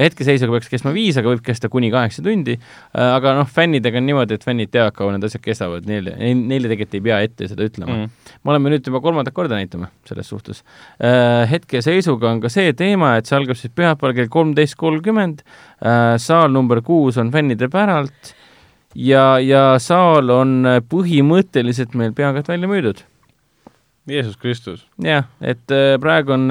hetkeseisuga 0.00 0.56
peaks 0.56 0.70
kestma 0.72 0.92
viis, 0.94 1.18
aga 1.20 1.32
võib 1.32 1.42
kesta 1.44 1.70
kuni 1.72 1.90
kaheksa 1.92 2.24
tundi. 2.24 2.56
Äh, 2.56 3.12
aga 3.16 3.34
noh, 3.40 3.48
fännidega 3.50 4.00
on 4.00 4.08
niimoodi, 4.08 4.38
et 4.38 4.46
fännid 4.46 4.72
teavad, 4.74 4.94
kaua 4.96 5.14
need 5.14 5.26
asjad 5.28 5.44
kestavad, 5.44 5.86
neile, 5.90 6.16
neile 6.18 6.70
tegelikult 6.70 6.98
ei 6.98 7.04
pea 7.08 7.20
ette 7.26 7.50
seda 7.50 7.66
ütlema. 7.68 7.96
Mm.. 7.96 8.34
me 8.44 8.54
oleme 8.54 8.74
nüüd 8.74 8.90
juba 8.90 9.02
kolmandat 9.04 9.36
korda 9.36 9.58
näitame 9.58 9.90
selles 10.08 10.30
suhtes. 10.32 10.64
Äh, 11.02 11.44
hetkeseisuga 11.50 12.30
on 12.30 12.42
ka 12.44 12.52
see 12.52 12.74
teema, 12.78 13.16
et 13.18 13.30
see 13.30 13.38
algab 13.38 13.58
siis 13.60 13.74
pühapäeval 13.76 14.16
kell 14.16 14.32
kolmteist 14.32 14.78
kolmkümmend, 14.80 15.44
saal 16.20 16.52
number 16.52 16.82
kuus 16.84 17.16
on 17.20 17.30
fännide 17.32 17.70
päralt. 17.72 18.34
Ja, 18.94 19.38
ja 19.38 19.78
saal 19.78 20.32
on 20.34 20.66
äh, 20.66 20.80
põhimõtteliselt 20.82 21.94
meil 21.98 22.14
peaaegu 22.16 22.42
et 22.42 22.48
välja 22.50 22.70
müüdud 22.70 23.04
Jeesus 24.08 24.36
Kristus. 24.40 24.86
jah, 25.04 25.26
et 25.44 25.70
äh, 25.74 25.94
praegu 26.00 26.32
on 26.34 26.46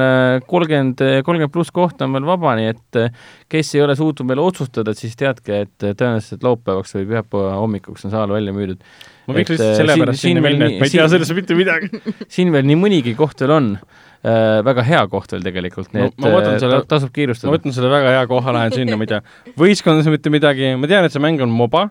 kolmkümmend, 0.48 1.02
kolmkümmend 1.26 1.52
pluss 1.54 1.72
kohta 1.76 2.06
on 2.06 2.14
veel 2.16 2.28
vaba, 2.28 2.54
nii 2.60 2.68
et 2.72 3.00
äh, 3.02 3.10
kes 3.52 3.74
ei 3.76 3.82
ole 3.84 3.96
suutnud 3.98 4.30
veel 4.30 4.42
otsustada, 4.44 4.94
siis 4.96 5.16
teadke, 5.20 5.64
et 5.66 5.86
äh, 5.88 5.96
tõenäoliselt 5.98 6.46
laupäevaks 6.46 6.94
või 6.96 7.08
pühapäeva 7.10 7.56
hommikuks 7.60 8.06
on 8.08 8.14
saal 8.14 8.32
välja 8.36 8.54
müüdud. 8.56 8.84
ma 9.28 9.36
viiks 9.38 9.50
Et, 9.50 9.58
lihtsalt 9.58 9.72
äh, 9.74 9.80
sellepärast 9.82 10.24
sinna 10.24 10.44
minna, 10.46 10.70
et 10.70 10.80
ma 10.80 10.88
ei 10.88 10.94
tea 10.94 11.08
sellest 11.12 11.36
mitte 11.38 11.58
midagi. 11.58 11.90
siin 12.36 12.54
veel 12.54 12.70
nii 12.70 12.80
mõnigi 12.80 13.16
koht 13.20 13.42
veel 13.44 13.56
on 13.58 13.72
äh,, 13.80 14.60
väga 14.70 14.86
hea 14.88 15.02
koht 15.12 15.34
veel 15.36 15.44
tegelikult, 15.50 15.90
nii 15.96 16.12
et 16.12 16.22
ma 16.22 16.32
äh, 16.38 16.52
selle- 16.62 16.84
ta- 16.86 16.96
tasub 16.96 17.10
ma 17.12 17.18
kiirustada. 17.18 17.56
võtan 17.58 17.76
selle 17.76 17.92
väga 17.92 18.14
hea 18.20 18.28
koha, 18.30 18.56
lähen 18.56 18.78
sinna, 18.78 18.98
ma 19.00 19.10
ei 19.10 19.16
tea, 19.16 19.24
võistkonnas 19.60 20.08
mitte 20.14 20.32
midagi, 20.34 20.76
ma 20.78 20.88
tean, 20.92 21.10
et 21.10 21.18
see 21.18 21.24
mäng 21.26 21.42
on 21.44 21.50
moba 21.52 21.90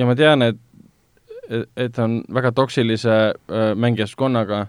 ja 0.00 0.06
ma 0.08 0.16
tean, 0.18 0.42
et, 0.48 0.58
et 1.50 1.94
ta 1.94 2.04
on 2.06 2.20
väga 2.32 2.52
toksilise 2.56 3.16
mängijaskonnaga, 3.76 4.66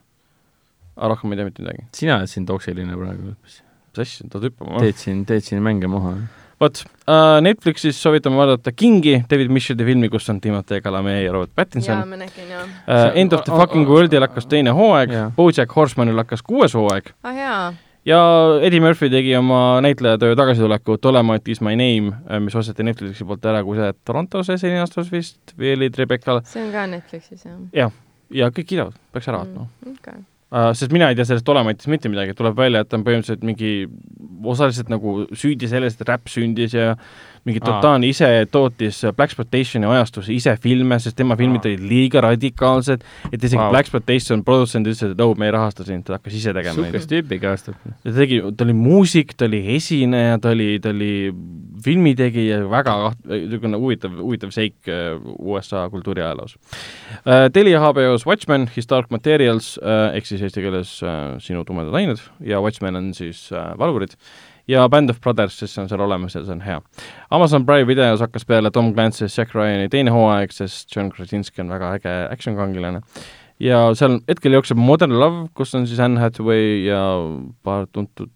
aga 0.97 1.11
rohkem 1.13 1.29
ma 1.29 1.35
ei 1.35 1.41
tea 1.41 1.49
mitte 1.49 1.63
midagi. 1.65 1.87
sina 1.95 2.17
oled 2.19 2.31
siin 2.31 2.45
toksiline 2.49 2.97
praegu, 2.97 3.35
mis 3.43 3.61
asja, 3.99 4.27
ta 4.31 4.39
hüppama. 4.41 4.79
teed 4.81 4.97
siin, 5.01 5.25
teed 5.29 5.45
siin 5.45 5.61
mänge 5.63 5.89
maha. 5.91 6.15
vot 6.61 6.83
uh,, 7.09 7.39
Netflixis 7.41 7.97
soovitame 8.01 8.37
vaadata 8.37 8.71
Kingi, 8.71 9.23
David 9.29 9.49
Mitchell'i 9.53 9.85
filmi, 9.85 10.09
kus 10.13 10.29
on 10.29 10.41
Timothée 10.41 10.81
Chalamet 10.81 11.23
ja 11.25 11.31
Robert 11.33 11.49
jaa, 11.51 11.55
Pattinson. 11.55 12.03
ma 12.09 12.19
nägin 12.21 12.49
jaa. 12.49 12.65
Uh, 12.65 13.05
End 13.17 13.33
of 13.33 13.43
the 13.45 13.51
fucking 13.51 13.87
world'il 13.89 14.21
hakkas 14.27 14.45
teine 14.49 14.73
hooaeg 14.77 15.13
Jaa., 15.15 15.29
BoJack 15.37 15.75
Horsemanil 15.75 16.21
hakkas 16.21 16.43
kuues 16.45 16.75
hooaeg 16.77 17.13
ah 17.23 17.37
jaa, 17.37 17.63
ja 18.05 18.19
Eddie 18.61 18.81
Murphy 18.81 19.09
tegi 19.13 19.35
oma 19.37 19.81
näitlejatöö 19.85 20.35
tagasituleku 20.35 20.97
Dolemite 21.03 21.51
is 21.51 21.61
my 21.61 21.75
name, 21.77 22.15
mis 22.39 22.55
osteti 22.55 22.85
Netflixi 22.87 23.27
poolt 23.27 23.45
ära, 23.45 23.63
kui 23.65 23.77
see 23.77 23.91
Torontos 24.05 24.49
esilinastus 24.53 25.11
vist 25.13 25.55
või 25.57 25.75
oli 25.77 25.91
Rebecca 25.97 26.39
see 26.45 26.65
on 26.65 26.73
ka 26.73 26.87
Netflixis 26.89 27.45
jah 27.75 27.93
ja 28.31 28.51
kõik 28.53 28.71
kiidavad, 28.73 28.97
peaks 29.13 29.29
ära 29.29 29.43
vaatama 29.43 29.67
mm.. 29.67 29.97
okei, 29.99 30.23
uh,. 30.51 30.71
sest 30.77 30.95
mina 30.95 31.11
ei 31.11 31.19
tea 31.19 31.27
sellest 31.29 31.47
Dolemitest 31.47 31.91
mitte 31.91 32.11
midagi, 32.11 32.35
tuleb 32.37 32.57
välja, 32.57 32.83
et 32.83 32.89
ta 32.91 32.97
on 32.99 33.05
põhimõtteliselt 33.07 33.45
mingi 33.47 33.73
osaliselt 34.51 34.89
nagu 34.91 35.21
süüdi 35.37 35.69
selles, 35.69 35.97
et 35.97 36.07
räpp 36.07 36.31
sündis 36.31 36.75
ja 36.77 36.95
mingi 37.47 37.61
Aa. 37.61 37.67
totaalne 37.69 38.09
ise 38.11 38.27
tootis 38.51 39.01
Blaxploitationi 39.17 39.87
ajastus 39.89 40.29
ise 40.33 40.53
filme, 40.61 40.99
sest 41.01 41.17
tema 41.17 41.37
filmid 41.39 41.65
olid 41.65 41.81
liiga 41.85 42.21
radikaalsed, 42.25 43.05
et 43.31 43.37
isegi 43.39 43.59
wow. 43.59 43.71
Blaxploitation 43.73 44.43
produtsendid 44.47 44.93
ütlesid, 44.93 45.15
et 45.15 45.23
oh, 45.25 45.33
me 45.39 45.49
ei 45.49 45.55
rahasta 45.55 45.85
sind, 45.87 46.05
ta 46.07 46.17
hakkas 46.19 46.37
ise 46.37 46.53
tegema 46.53 46.77
neid. 46.77 46.91
sihukest 46.91 47.11
tüüpi 47.11 47.39
et 47.41 47.71
ta 48.05 48.15
tegi, 48.19 48.41
ta 48.57 48.67
oli 48.67 48.75
muusik, 48.77 49.33
ta 49.37 49.47
oli 49.49 49.63
esineja, 49.75 50.37
ta 50.41 50.53
oli, 50.53 50.69
ta 50.83 50.93
oli 50.93 51.13
filmitegija, 51.81 52.61
väga 52.69 52.95
niisugune 53.25 53.79
huvitav, 53.81 54.13
huvitav 54.21 54.53
seik 54.53 54.91
äh, 54.91 55.17
USA 55.39 55.87
kultuuriajaloos 55.93 56.57
uh,. 56.57 57.49
Telia 57.53 57.81
HBO-s 57.81 58.27
Watchmen, 58.27 58.69
His 58.75 58.89
Dark 58.89 59.09
Materials 59.13 59.73
uh, 59.81 60.11
ehk 60.15 60.29
siis 60.29 60.43
eesti 60.45 60.63
keeles 60.63 60.93
uh, 61.01 61.35
Sinu 61.41 61.65
tumedad 61.67 61.95
ained 61.97 62.21
ja 62.45 62.61
Watchmen 62.61 62.99
on 62.99 63.11
siis 63.17 63.47
uh, 63.53 63.71
valvurid 63.79 64.13
ja 64.71 64.87
Band 64.89 65.11
of 65.11 65.19
Brothers, 65.21 65.59
see 65.59 65.81
on 65.83 65.91
seal 65.91 66.01
olemas 66.07 66.37
ja 66.37 66.45
see 66.45 66.55
on 66.55 66.63
hea. 66.65 66.79
Amazon 67.31 67.67
Prime 67.67 67.89
videos 67.89 68.23
hakkas 68.23 68.47
peale 68.47 68.71
Tom 68.71 68.93
Clancy's 68.95 69.37
Jack 69.37 69.55
Ryan'i 69.57 69.91
teine 69.91 70.15
hooaeg, 70.15 70.55
sest 70.55 70.95
John 70.95 71.11
Krasinski 71.11 71.63
on 71.63 71.71
väga 71.75 71.95
äge 71.99 72.17
action-kangilane 72.31 73.03
ja 73.61 73.79
seal 73.97 74.19
hetkel 74.29 74.57
jookseb 74.57 74.79
Modern 74.81 75.17
Love, 75.19 75.47
kus 75.57 75.73
on 75.77 75.87
siis 75.89 76.01
Anne 76.01 76.21
Hathaway 76.21 76.85
ja 76.87 77.01
paar 77.65 77.87
tuntud, 77.93 78.31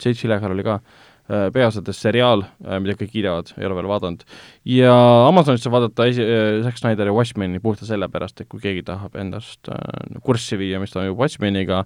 Jake 0.00 0.18
Gyllenhaal 0.18 0.54
oli 0.54 0.64
ka 0.66 0.78
äh, 0.78 1.46
peaosades 1.54 2.00
seriaal, 2.02 2.42
mida 2.82 2.96
kõik 2.98 3.12
kiidavad, 3.14 3.52
ei 3.58 3.68
ole 3.68 3.78
veel 3.78 3.90
vaadanud. 3.90 4.24
ja 4.68 4.94
Amazonis 5.28 5.62
saab 5.64 5.76
vaadata 5.76 6.08
esi-, 6.10 6.26
Zack 6.66 6.80
Snyderi 6.80 7.14
Watchmeni 7.14 7.62
puhtalt 7.62 7.90
sellepärast, 7.90 8.42
et 8.42 8.50
kui 8.50 8.62
keegi 8.62 8.82
tahab 8.88 9.14
endast 9.20 9.70
äh, 9.70 10.18
kurssi 10.26 10.58
viia, 10.60 10.82
mis 10.82 10.94
toimub 10.94 11.22
Watchmeniga, 11.22 11.84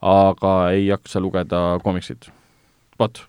aga 0.00 0.54
ei 0.72 0.86
jaksa 0.88 1.20
lugeda 1.20 1.64
komiksit. 1.84 2.30
vot, 3.00 3.22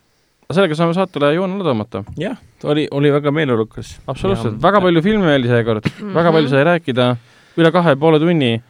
sellega 0.54 0.76
saame 0.78 0.94
saatele 0.98 1.34
joone 1.36 1.54
alla 1.58 1.68
tõmmata. 1.72 2.04
jah, 2.20 2.38
oli, 2.64 2.88
oli 2.92 3.12
väga 3.12 3.32
meeleolukas. 3.32 4.00
absoluutselt, 4.08 4.60
väga 4.62 4.82
palju 4.82 5.02
filme 5.02 5.36
oli 5.36 5.48
seekord, 5.48 5.86
väga 6.02 6.30
Mhm. 6.30 6.34
palju 6.38 6.50
sai 6.50 6.64
rääkida, 6.64 7.16
üle 7.58 7.72
kahe 7.72 7.96
poole 7.96 8.20
tunni 8.20 8.62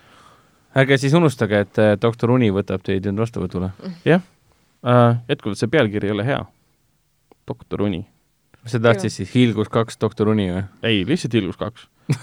ärge 0.75 0.97
siis 0.97 1.13
unustage, 1.13 1.59
et 1.59 1.79
äh, 1.79 1.97
doktor 2.01 2.31
Uni 2.31 2.49
võtab 2.51 2.81
teid 2.83 3.05
nüüd 3.05 3.19
vastuvõtule. 3.19 3.71
äh,. 4.05 5.15
jätkuvalt 5.29 5.57
see 5.57 5.67
pealkiri 5.67 6.07
ei 6.07 6.11
ole 6.11 6.23
hea. 6.25 6.45
doktor 7.47 7.81
Uni. 7.81 8.05
sa 8.65 8.79
tahtsid 8.79 9.09
siis 9.11 9.33
Hiilgus 9.35 9.67
kaks 9.69 9.97
doktor 9.97 10.29
Uni 10.29 10.49
või? 10.51 10.63
ei, 10.83 11.05
lihtsalt 11.05 11.33
Ilgus 11.33 11.57
kaks. 11.57 11.87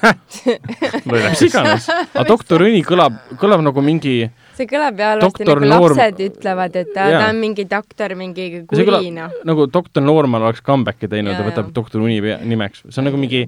mis 1.09 1.43
iganes, 1.43 1.89
aga 2.15 2.25
doktor 2.29 2.63
Uni 2.63 2.83
kõlab, 2.87 3.17
kõlab 3.41 3.63
nagu 3.65 3.83
mingi, 3.85 4.31
see 4.59 4.69
kõlab 4.71 4.99
ju 4.99 5.09
halvasti, 5.13 5.47
nagu 5.49 5.71
Noorm- 5.73 5.97
lapsed 5.97 6.23
ütlevad, 6.27 6.77
et 6.83 6.93
ta, 6.95 7.09
Jaa. 7.13 7.25
ta 7.25 7.33
on 7.33 7.41
mingi 7.43 7.67
doktor, 7.71 8.15
mingi 8.19 8.47
kuri, 8.69 9.11
noh. 9.15 9.35
nagu 9.49 9.67
doktor 9.73 10.05
Norman 10.05 10.49
oleks 10.51 10.63
comeback'i 10.67 11.11
teinud 11.11 11.35
ja 11.35 11.41
Jaa, 11.41 11.51
võtab 11.51 11.75
doktor 11.77 12.05
Uni 12.05 12.21
nimeks, 12.21 12.87
see 12.89 13.03
on 13.03 13.11
nagu 13.11 13.21
mingi 13.21 13.47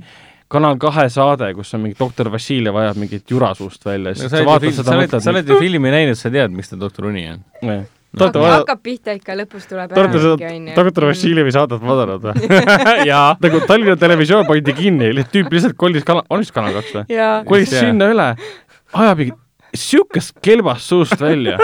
Kanal 0.50 0.80
kahe 0.82 1.05
saade, 1.14 1.52
kus 1.55 1.68
on 1.76 1.84
mingi 1.84 1.94
doktor 1.94 2.26
Vassiljev 2.32 2.74
ajab 2.80 2.97
mingit 2.98 3.28
jura 3.30 3.52
suust 3.55 3.84
välja, 3.86 4.16
siis 4.18 4.32
sa 4.32 4.40
vaatad 4.42 4.66
oled, 4.66 4.74
seda 4.80 4.89
sa 4.89 4.97
oled, 4.97 5.12
sa 5.12 5.18
mõtled 5.20 5.32
oled 5.36 5.52
ju 5.52 5.58
filmi 5.62 5.92
näinud, 5.94 6.18
sa 6.18 6.32
tead, 6.34 6.50
miks 6.50 6.72
ta 6.72 6.78
doktor 6.80 7.06
Uni 7.06 7.22
on. 7.30 7.44
Te 8.10 8.24
olete 8.24 8.40
vaadanud, 8.42 8.64
hakkab 8.64 8.80
pihta 8.82 9.14
ikka, 9.14 9.36
lõpus 9.39 9.68
tuleb 9.70 9.92
ära 9.94 10.08
seda 10.10 10.48
onju. 10.48 10.72
doktor 10.74 11.06
Vassiljevi 11.06 11.52
saadet 11.55 11.84
vaadanud 11.84 12.24
või? 12.26 12.48
jaa. 13.12 13.36
nagu 13.44 13.60
Tallinna 13.70 13.94
Televisioon 14.00 14.48
pandi 14.48 14.74
kinni, 14.74 15.12
tüüp 15.30 15.55
lihtsalt 15.55 15.78
kolis 15.78 16.02
kana-, 16.08 16.24
on 16.26 16.42
vist 16.42 16.55
Kanal 16.56 16.74
kaks 16.80 16.97
või? 16.98 17.20
kolis 17.47 17.70
sinna 17.70 18.10
üle, 18.10 18.26
ajab 19.05 19.22
mingit 19.22 19.39
siukest 19.76 20.39
kelbast 20.42 20.89
suust 20.89 21.20
välja. 21.20 21.58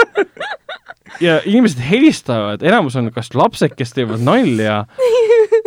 ja 1.23 1.39
inimesed 1.45 1.81
helistavad, 1.81 2.63
enamus 2.65 2.95
on 2.99 3.09
kas 3.13 3.31
lapsed, 3.35 3.73
kes 3.77 3.93
teevad 3.95 4.21
nalja, 4.23 4.83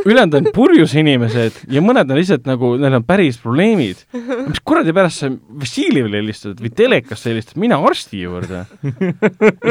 ülejäänud 0.04 0.36
on 0.38 0.48
purjus 0.54 0.94
inimesed 0.98 1.60
ja 1.72 1.82
mõned 1.84 2.10
on 2.10 2.18
lihtsalt 2.18 2.46
nagu, 2.48 2.72
neil 2.80 2.96
on 3.00 3.04
päris 3.06 3.38
probleemid. 3.42 4.04
mis 4.46 4.62
kuradi 4.64 4.94
pärast 4.96 5.24
sa 5.24 5.30
Vassiljevile 5.60 6.20
helistad 6.22 6.60
või 6.62 6.72
telekasse 6.76 7.32
helistad, 7.32 7.58
mine 7.60 7.76
arsti 7.76 8.22
juurde. 8.22 8.64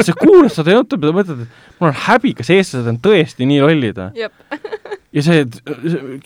sa 0.06 0.16
kuulad 0.18 0.52
seda 0.54 0.76
juttu 0.76 1.00
ja 1.00 1.14
mõtled, 1.16 1.44
et 1.46 1.80
mul 1.80 1.90
on 1.90 2.00
häbi, 2.06 2.34
kas 2.38 2.52
eestlased 2.54 2.90
on 2.90 3.00
tõesti 3.02 3.48
nii 3.48 3.60
lollid 3.64 4.00
või? 4.00 4.24
jep. 4.26 4.58
ja 5.16 5.26
see, 5.26 5.44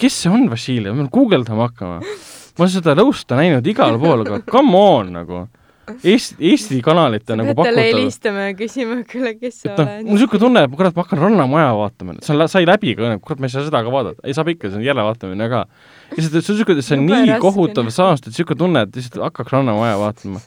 kes 0.01 0.23
see 0.25 0.33
on 0.33 0.49
Vassiljev, 0.53 0.93
ma 0.93 1.05
pean 1.05 1.13
guugeldama 1.15 1.69
hakkama. 1.69 2.01
ma 2.03 2.67
olen 2.67 2.75
seda 2.75 2.97
lõusta 2.99 3.39
näinud 3.41 3.67
igal 3.71 4.01
pool, 4.03 4.27
aga 4.27 4.43
come 4.49 4.81
on 4.81 5.15
nagu. 5.21 5.45
Eesti, 5.93 6.37
Eesti 6.51 6.79
kanalit 6.85 7.31
on 7.31 7.41
nagu 7.43 7.55
pakutav. 7.57 7.81
helistama 7.83 8.49
ja 8.49 8.57
küsima, 8.59 8.99
kuule, 9.11 9.35
kes 9.39 9.61
sa 9.63 9.73
noh, 9.73 9.77
mul 9.77 9.85
on 9.85 9.93
oled. 9.95 10.11
niisugune 10.11 10.43
tunne, 10.45 10.65
et 10.65 10.73
ma 10.73 10.81
kurat, 10.81 10.97
ma 10.97 11.05
hakkan 11.05 11.23
Rannamaja 11.25 11.71
vaatama, 11.79 12.17
see 12.25 12.35
on, 12.35 12.45
sai 12.51 12.65
läbi 12.69 12.95
ka, 12.99 13.13
kurat, 13.25 13.43
ma 13.43 13.51
ei 13.51 13.55
saa 13.55 13.67
seda 13.67 13.83
ka 13.85 13.93
vaadata, 13.95 14.25
ei 14.25 14.37
saab 14.37 14.53
ikka, 14.55 14.71
see 14.73 14.81
on 14.81 14.87
järelevaatamine 14.87 15.49
ka. 15.53 15.65
lihtsalt, 16.17 16.39
see 16.39 16.53
on 16.55 16.59
niisugune, 16.59 16.87
see 16.89 16.99
on 16.99 17.07
nii 17.09 17.23
raske. 17.23 17.41
kohutav 17.45 17.91
saast, 17.95 18.29
et 18.29 18.35
niisugune 18.35 18.63
tunne, 18.65 18.85
et 18.89 19.01
lihtsalt 19.01 19.27
hakkaks 19.29 19.57
Rannamaja 19.57 20.01
vaatama. 20.01 20.43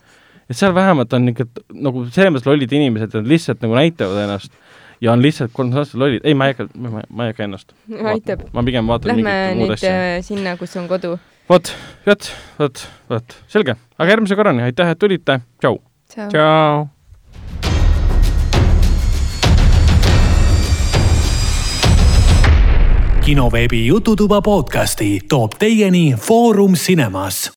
et 0.47 0.57
seal 0.57 0.75
vähemalt 0.77 1.13
on 1.13 1.29
niisugune 1.29 1.83
nagu 1.87 2.05
selles 2.09 2.33
mõttes 2.33 2.49
lollid 2.49 2.77
inimesed, 2.79 3.19
nad 3.19 3.33
lihtsalt 3.35 3.65
nagu 3.65 3.77
näitavad 3.77 4.23
ennast 4.25 4.55
ja 5.01 5.11
on 5.13 5.21
lihtsalt 5.21 5.53
kolmsada 5.53 5.99
lollid, 5.99 6.25
ei, 6.25 6.33
ma 6.33 6.47
ei 6.47 6.55
hakka, 6.55 6.69
ma 6.81 7.25
ei 7.25 7.33
hakka 7.33 7.45
ennast. 7.45 7.73
aitab. 8.13 8.47
ma 8.53 8.63
pigem 8.65 8.89
vaatan 8.89 9.13
Lähme 9.13 9.33
mingit 9.33 9.61
muud 9.61 9.73
asja. 9.77 9.91
äh, 9.93 10.21
sinna, 10.25 10.57
kus 10.57 10.75
on 10.79 10.87
kodu. 10.89 11.17
vot, 11.49 11.75
vot, 12.05 12.35
vot, 12.59 12.83
vot, 13.09 13.39
selge, 13.47 13.77
aga 13.97 14.11
järgmise 14.11 14.35
korrani, 14.35 14.67
aitäh, 14.67 14.91
et 14.91 14.99
tulite, 14.99 15.39
tšau. 15.61 15.81
tšau. 16.11 16.87
kinoveebi 23.27 23.81
Jututuba 23.85 24.41
podcasti 24.41 25.19
toob 25.29 25.57
teieni 25.59 26.15
Foorum 26.15 26.77
Cinemas 26.79 27.41